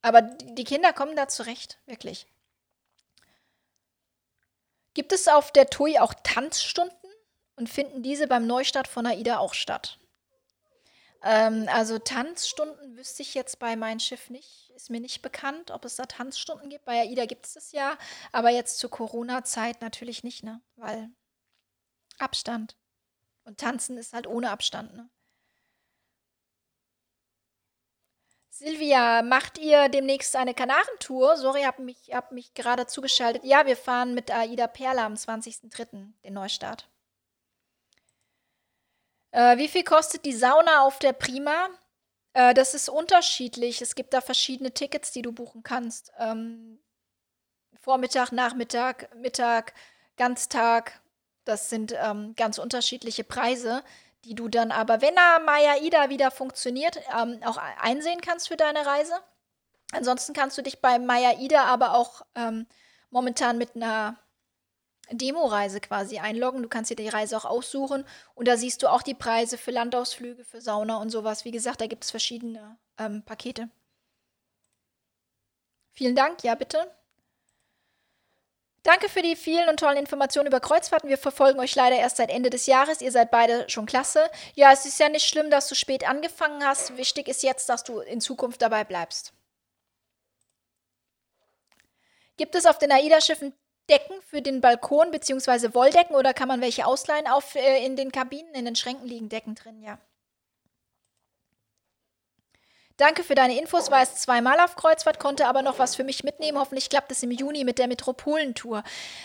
Aber 0.02 0.22
die 0.22 0.64
Kinder 0.64 0.92
kommen 0.92 1.16
da 1.16 1.28
zurecht, 1.28 1.78
wirklich. 1.86 2.26
Gibt 4.94 5.12
es 5.12 5.28
auf 5.28 5.52
der 5.52 5.70
TUI 5.70 5.98
auch 5.98 6.12
Tanzstunden 6.22 7.10
und 7.56 7.70
finden 7.70 8.02
diese 8.02 8.26
beim 8.26 8.46
Neustart 8.46 8.88
von 8.88 9.06
AIDA 9.06 9.38
auch 9.38 9.54
statt? 9.54 9.98
Ähm, 11.22 11.68
also 11.72 11.98
Tanzstunden 11.98 12.96
wüsste 12.96 13.22
ich 13.22 13.34
jetzt 13.34 13.58
bei 13.58 13.76
meinem 13.76 14.00
Schiff 14.00 14.28
nicht, 14.28 14.70
ist 14.74 14.90
mir 14.90 15.00
nicht 15.00 15.22
bekannt, 15.22 15.70
ob 15.70 15.84
es 15.84 15.96
da 15.96 16.04
Tanzstunden 16.04 16.68
gibt. 16.68 16.84
Bei 16.84 17.00
AIDA 17.00 17.26
gibt 17.26 17.46
es 17.46 17.54
das 17.54 17.72
ja, 17.72 17.96
aber 18.32 18.50
jetzt 18.50 18.78
zur 18.78 18.90
Corona-Zeit 18.90 19.80
natürlich 19.80 20.24
nicht, 20.24 20.42
ne? 20.42 20.60
Weil 20.76 21.10
Abstand. 22.18 22.76
Und 23.44 23.58
tanzen 23.58 23.96
ist 23.96 24.12
halt 24.12 24.26
ohne 24.26 24.50
Abstand, 24.50 24.94
ne? 24.94 25.08
Silvia, 28.54 29.22
macht 29.22 29.56
ihr 29.56 29.88
demnächst 29.88 30.36
eine 30.36 30.52
Kanarentour? 30.52 31.38
Sorry, 31.38 31.62
hab 31.62 31.78
mich, 31.78 32.12
hab 32.12 32.32
mich 32.32 32.52
gerade 32.52 32.86
zugeschaltet. 32.86 33.44
Ja, 33.44 33.64
wir 33.64 33.78
fahren 33.78 34.12
mit 34.12 34.30
Aida 34.30 34.66
Perla 34.66 35.06
am 35.06 35.14
20.03. 35.14 36.12
den 36.22 36.34
Neustart. 36.34 36.86
Äh, 39.30 39.56
wie 39.56 39.68
viel 39.68 39.84
kostet 39.84 40.26
die 40.26 40.34
Sauna 40.34 40.82
auf 40.82 40.98
der 40.98 41.14
Prima? 41.14 41.70
Äh, 42.34 42.52
das 42.52 42.74
ist 42.74 42.90
unterschiedlich. 42.90 43.80
Es 43.80 43.94
gibt 43.94 44.12
da 44.12 44.20
verschiedene 44.20 44.74
Tickets, 44.74 45.12
die 45.12 45.22
du 45.22 45.32
buchen 45.32 45.62
kannst. 45.62 46.12
Ähm, 46.18 46.78
Vormittag, 47.80 48.32
Nachmittag, 48.32 49.16
Mittag, 49.16 49.72
Ganztag. 50.18 51.00
Das 51.46 51.70
sind 51.70 51.94
ähm, 51.96 52.34
ganz 52.36 52.58
unterschiedliche 52.58 53.24
Preise 53.24 53.82
die 54.24 54.34
du 54.34 54.48
dann 54.48 54.70
aber, 54.70 55.00
wenn 55.02 55.16
er 55.16 55.40
Maya 55.40 55.82
Ida 55.82 56.08
wieder 56.08 56.30
funktioniert, 56.30 56.98
ähm, 57.18 57.40
auch 57.44 57.56
einsehen 57.56 58.20
kannst 58.20 58.48
für 58.48 58.56
deine 58.56 58.86
Reise. 58.86 59.14
Ansonsten 59.92 60.32
kannst 60.32 60.56
du 60.56 60.62
dich 60.62 60.80
bei 60.80 60.98
Maya 60.98 61.38
Ida 61.38 61.64
aber 61.64 61.94
auch 61.94 62.22
ähm, 62.34 62.66
momentan 63.10 63.58
mit 63.58 63.76
einer 63.76 64.16
Demo-Reise 65.10 65.80
quasi 65.80 66.18
einloggen. 66.18 66.62
Du 66.62 66.68
kannst 66.68 66.90
dir 66.90 66.96
die 66.96 67.08
Reise 67.08 67.36
auch 67.36 67.44
aussuchen 67.44 68.04
und 68.34 68.48
da 68.48 68.56
siehst 68.56 68.82
du 68.82 68.88
auch 68.88 69.02
die 69.02 69.14
Preise 69.14 69.58
für 69.58 69.70
Landausflüge, 69.70 70.44
für 70.44 70.60
Sauna 70.60 70.96
und 70.96 71.10
sowas. 71.10 71.44
Wie 71.44 71.50
gesagt, 71.50 71.80
da 71.80 71.86
gibt 71.86 72.04
es 72.04 72.10
verschiedene 72.10 72.78
ähm, 72.98 73.22
Pakete. 73.24 73.68
Vielen 75.92 76.16
Dank, 76.16 76.42
ja 76.42 76.54
bitte. 76.54 76.90
Danke 78.84 79.08
für 79.08 79.22
die 79.22 79.36
vielen 79.36 79.68
und 79.68 79.78
tollen 79.78 79.96
Informationen 79.96 80.48
über 80.48 80.58
Kreuzfahrten. 80.58 81.08
Wir 81.08 81.18
verfolgen 81.18 81.60
euch 81.60 81.74
leider 81.76 81.96
erst 81.96 82.16
seit 82.16 82.30
Ende 82.30 82.50
des 82.50 82.66
Jahres. 82.66 83.00
Ihr 83.00 83.12
seid 83.12 83.30
beide 83.30 83.68
schon 83.70 83.86
klasse. 83.86 84.28
Ja, 84.54 84.72
es 84.72 84.84
ist 84.84 84.98
ja 84.98 85.08
nicht 85.08 85.28
schlimm, 85.28 85.50
dass 85.50 85.68
du 85.68 85.76
spät 85.76 86.08
angefangen 86.08 86.64
hast. 86.64 86.96
Wichtig 86.96 87.28
ist 87.28 87.44
jetzt, 87.44 87.68
dass 87.68 87.84
du 87.84 88.00
in 88.00 88.20
Zukunft 88.20 88.60
dabei 88.60 88.82
bleibst. 88.82 89.32
Gibt 92.36 92.56
es 92.56 92.66
auf 92.66 92.78
den 92.78 92.90
AIDA-Schiffen 92.90 93.54
Decken 93.88 94.20
für 94.22 94.42
den 94.42 94.60
Balkon 94.60 95.10
bzw. 95.10 95.74
Wolldecken 95.74 96.16
oder 96.16 96.34
kann 96.34 96.48
man 96.48 96.60
welche 96.60 96.86
ausleihen? 96.86 97.26
Auf, 97.26 97.54
äh, 97.54 97.84
in 97.84 97.94
den 97.94 98.10
Kabinen, 98.10 98.54
in 98.54 98.64
den 98.64 98.76
Schränken 98.76 99.06
liegen 99.06 99.28
Decken 99.28 99.54
drin, 99.54 99.80
ja. 99.82 99.98
Danke 102.96 103.24
für 103.24 103.34
deine 103.34 103.58
Infos. 103.58 103.90
War 103.90 104.02
es 104.02 104.16
zweimal 104.16 104.60
auf 104.60 104.76
Kreuzfahrt, 104.76 105.18
konnte 105.18 105.46
aber 105.46 105.62
noch 105.62 105.78
was 105.78 105.96
für 105.96 106.04
mich 106.04 106.24
mitnehmen. 106.24 106.58
Hoffentlich 106.58 106.90
klappt 106.90 107.12
es 107.12 107.22
im 107.22 107.30
Juni 107.30 107.64
mit 107.64 107.78
der 107.78 107.88
Metropolentour. 107.88 108.82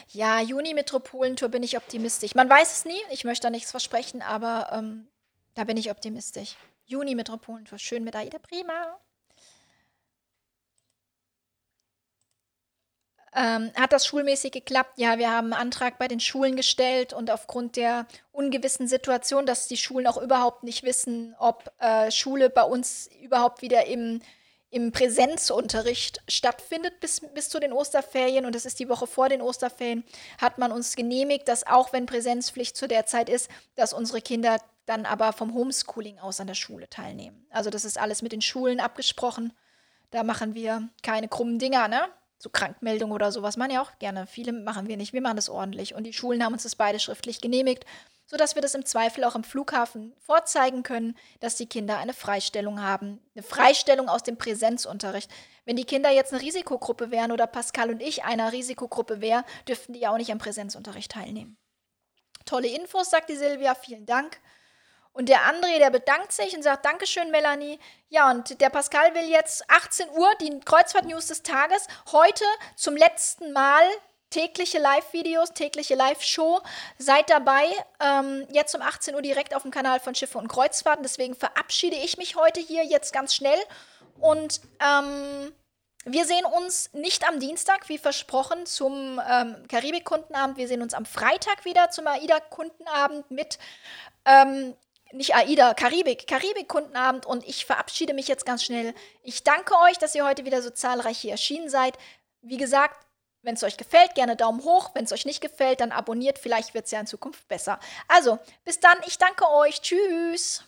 Ja, 0.09 0.41
Juni 0.41 0.73
Metropolentour 0.73 1.49
bin 1.49 1.63
ich 1.63 1.77
optimistisch. 1.77 2.35
Man 2.35 2.49
weiß 2.49 2.71
es 2.71 2.85
nie. 2.85 3.01
Ich 3.11 3.23
möchte 3.23 3.47
da 3.47 3.49
nichts 3.49 3.71
versprechen, 3.71 4.21
aber 4.21 4.69
ähm, 4.71 5.07
da 5.55 5.63
bin 5.63 5.77
ich 5.77 5.91
optimistisch. 5.91 6.55
Juni 6.85 7.15
Metropolentour. 7.15 7.79
Schön 7.79 8.03
mit 8.03 8.15
Aida. 8.15 8.39
Prima. 8.39 8.97
Ähm, 13.39 13.71
hat 13.75 13.93
das 13.93 14.07
schulmäßig 14.07 14.51
geklappt? 14.51 14.93
Ja, 14.95 15.19
wir 15.19 15.29
haben 15.29 15.53
einen 15.53 15.61
Antrag 15.61 15.99
bei 15.99 16.07
den 16.07 16.19
Schulen 16.19 16.55
gestellt 16.55 17.13
und 17.13 17.29
aufgrund 17.29 17.75
der 17.75 18.07
ungewissen 18.31 18.87
Situation, 18.87 19.45
dass 19.45 19.67
die 19.67 19.77
Schulen 19.77 20.07
auch 20.07 20.17
überhaupt 20.17 20.63
nicht 20.63 20.81
wissen, 20.81 21.35
ob 21.37 21.71
äh, 21.77 22.09
Schule 22.09 22.49
bei 22.49 22.63
uns 22.63 23.11
überhaupt 23.21 23.61
wieder 23.61 23.85
im, 23.85 24.21
im 24.71 24.91
Präsenzunterricht 24.91 26.23
stattfindet 26.27 26.99
bis, 26.99 27.21
bis 27.35 27.49
zu 27.49 27.59
den 27.59 27.73
Osterferien 27.73 28.43
und 28.47 28.55
das 28.55 28.65
ist 28.65 28.79
die 28.79 28.89
Woche 28.89 29.05
vor 29.05 29.29
den 29.29 29.43
Osterferien, 29.43 30.03
hat 30.39 30.57
man 30.57 30.71
uns 30.71 30.95
genehmigt, 30.95 31.47
dass 31.47 31.67
auch 31.67 31.93
wenn 31.93 32.07
Präsenzpflicht 32.07 32.75
zu 32.75 32.87
der 32.87 33.05
Zeit 33.05 33.29
ist, 33.29 33.51
dass 33.75 33.93
unsere 33.93 34.19
Kinder 34.19 34.57
dann 34.87 35.05
aber 35.05 35.31
vom 35.31 35.53
Homeschooling 35.53 36.17
aus 36.17 36.39
an 36.39 36.47
der 36.47 36.55
Schule 36.55 36.89
teilnehmen. 36.89 37.45
Also 37.51 37.69
das 37.69 37.85
ist 37.85 37.99
alles 37.99 38.23
mit 38.23 38.31
den 38.31 38.41
Schulen 38.41 38.79
abgesprochen. 38.79 39.53
Da 40.09 40.23
machen 40.23 40.55
wir 40.55 40.89
keine 41.03 41.27
krummen 41.27 41.59
Dinger, 41.59 41.87
ne? 41.87 42.01
So 42.37 42.49
Krankmeldung 42.49 43.11
oder 43.11 43.31
sowas 43.31 43.57
machen 43.57 43.71
ja 43.71 43.81
auch 43.81 43.97
gerne. 43.99 44.27
Viele 44.27 44.53
machen 44.53 44.87
wir 44.87 44.97
nicht. 44.97 45.13
Wir 45.13 45.21
machen 45.21 45.37
das 45.37 45.49
ordentlich. 45.49 45.95
Und 45.95 46.03
die 46.03 46.13
Schulen 46.13 46.43
haben 46.43 46.53
uns 46.53 46.63
das 46.63 46.75
beide 46.75 46.99
schriftlich 46.99 47.41
genehmigt, 47.41 47.85
sodass 48.27 48.55
wir 48.55 48.61
das 48.61 48.75
im 48.75 48.85
Zweifel 48.85 49.23
auch 49.23 49.35
im 49.35 49.43
Flughafen 49.43 50.13
vorzeigen 50.19 50.83
können, 50.83 51.17
dass 51.39 51.55
die 51.55 51.67
Kinder 51.67 51.97
eine 51.97 52.13
Freistellung 52.13 52.81
haben. 52.81 53.19
Eine 53.35 53.43
Freistellung 53.43 54.07
aus 54.07 54.21
dem 54.21 54.37
Präsenzunterricht. 54.37 55.31
Wenn 55.65 55.77
die 55.77 55.85
Kinder 55.85 56.11
jetzt 56.11 56.31
eine 56.31 56.41
Risikogruppe 56.41 57.09
wären 57.09 57.31
oder 57.31 57.47
Pascal 57.47 57.89
und 57.89 58.01
ich 58.01 58.23
einer 58.23 58.51
Risikogruppe 58.51 59.19
wären, 59.21 59.43
dürften 59.67 59.93
die 59.93 60.01
ja 60.01 60.11
auch 60.11 60.17
nicht 60.17 60.31
am 60.31 60.37
Präsenzunterricht 60.37 61.11
teilnehmen. 61.11 61.57
Tolle 62.45 62.67
Infos, 62.67 63.09
sagt 63.09 63.29
die 63.29 63.35
Silvia. 63.35 63.75
Vielen 63.75 64.05
Dank. 64.05 64.39
Und 65.17 65.29
der 65.29 65.39
André, 65.51 65.79
der 65.79 65.89
bedankt 65.89 66.31
sich 66.31 66.55
und 66.55 66.61
sagt, 66.61 66.85
Dankeschön, 66.85 67.31
Melanie. 67.31 67.79
Ja, 68.09 68.29
und 68.29 68.61
der 68.61 68.69
Pascal 68.69 69.15
will 69.15 69.27
jetzt 69.27 69.67
18 69.67 70.11
Uhr 70.11 70.29
die 70.39 70.59
Kreuzfahrt-News 70.59 71.25
des 71.25 71.41
Tages. 71.41 71.87
Heute 72.11 72.43
zum 72.75 72.95
letzten 72.95 73.51
Mal 73.51 73.81
tägliche 74.29 74.77
Live-Videos, 74.77 75.53
tägliche 75.53 75.95
Live-Show. 75.95 76.61
Seid 76.99 77.31
dabei. 77.31 77.65
Ähm, 77.99 78.45
jetzt 78.51 78.75
um 78.75 78.83
18 78.83 79.15
Uhr 79.15 79.23
direkt 79.23 79.55
auf 79.55 79.63
dem 79.63 79.71
Kanal 79.71 79.99
von 79.99 80.13
Schiffe 80.13 80.37
und 80.37 80.49
Kreuzfahrten. 80.49 81.01
Deswegen 81.01 81.33
verabschiede 81.33 81.95
ich 81.95 82.19
mich 82.19 82.35
heute 82.35 82.59
hier 82.59 82.85
jetzt 82.85 83.11
ganz 83.11 83.33
schnell. 83.33 83.59
Und 84.19 84.61
ähm, 84.79 85.51
wir 86.05 86.25
sehen 86.25 86.45
uns 86.45 86.93
nicht 86.93 87.27
am 87.27 87.39
Dienstag, 87.39 87.89
wie 87.89 87.97
versprochen, 87.97 88.67
zum 88.67 89.19
ähm, 89.27 89.67
Karibik-Kundenabend. 89.67 90.57
Wir 90.57 90.67
sehen 90.67 90.83
uns 90.83 90.93
am 90.93 91.07
Freitag 91.07 91.65
wieder 91.65 91.89
zum 91.89 92.05
AIDA-Kundenabend 92.05 93.31
mit 93.31 93.57
ähm, 94.25 94.75
nicht 95.11 95.35
AIDA, 95.35 95.73
Karibik, 95.73 96.27
Karibik-Kundenabend 96.27 97.25
und 97.25 97.47
ich 97.47 97.65
verabschiede 97.65 98.13
mich 98.13 98.27
jetzt 98.27 98.45
ganz 98.45 98.63
schnell. 98.63 98.93
Ich 99.23 99.43
danke 99.43 99.73
euch, 99.85 99.97
dass 99.97 100.15
ihr 100.15 100.25
heute 100.25 100.45
wieder 100.45 100.61
so 100.61 100.69
zahlreich 100.69 101.17
hier 101.19 101.31
erschienen 101.31 101.69
seid. 101.69 101.97
Wie 102.41 102.57
gesagt, 102.57 103.05
wenn 103.41 103.55
es 103.55 103.63
euch 103.63 103.77
gefällt, 103.77 104.15
gerne 104.15 104.35
Daumen 104.35 104.63
hoch. 104.63 104.91
Wenn 104.93 105.05
es 105.05 105.11
euch 105.13 105.25
nicht 105.25 105.41
gefällt, 105.41 105.79
dann 105.79 105.91
abonniert. 105.91 106.39
Vielleicht 106.39 106.73
wird 106.73 106.85
es 106.85 106.91
ja 106.91 106.99
in 106.99 107.07
Zukunft 107.07 107.47
besser. 107.47 107.79
Also, 108.07 108.39
bis 108.65 108.79
dann. 108.79 108.97
Ich 109.05 109.17
danke 109.17 109.49
euch. 109.49 109.81
Tschüss. 109.81 110.63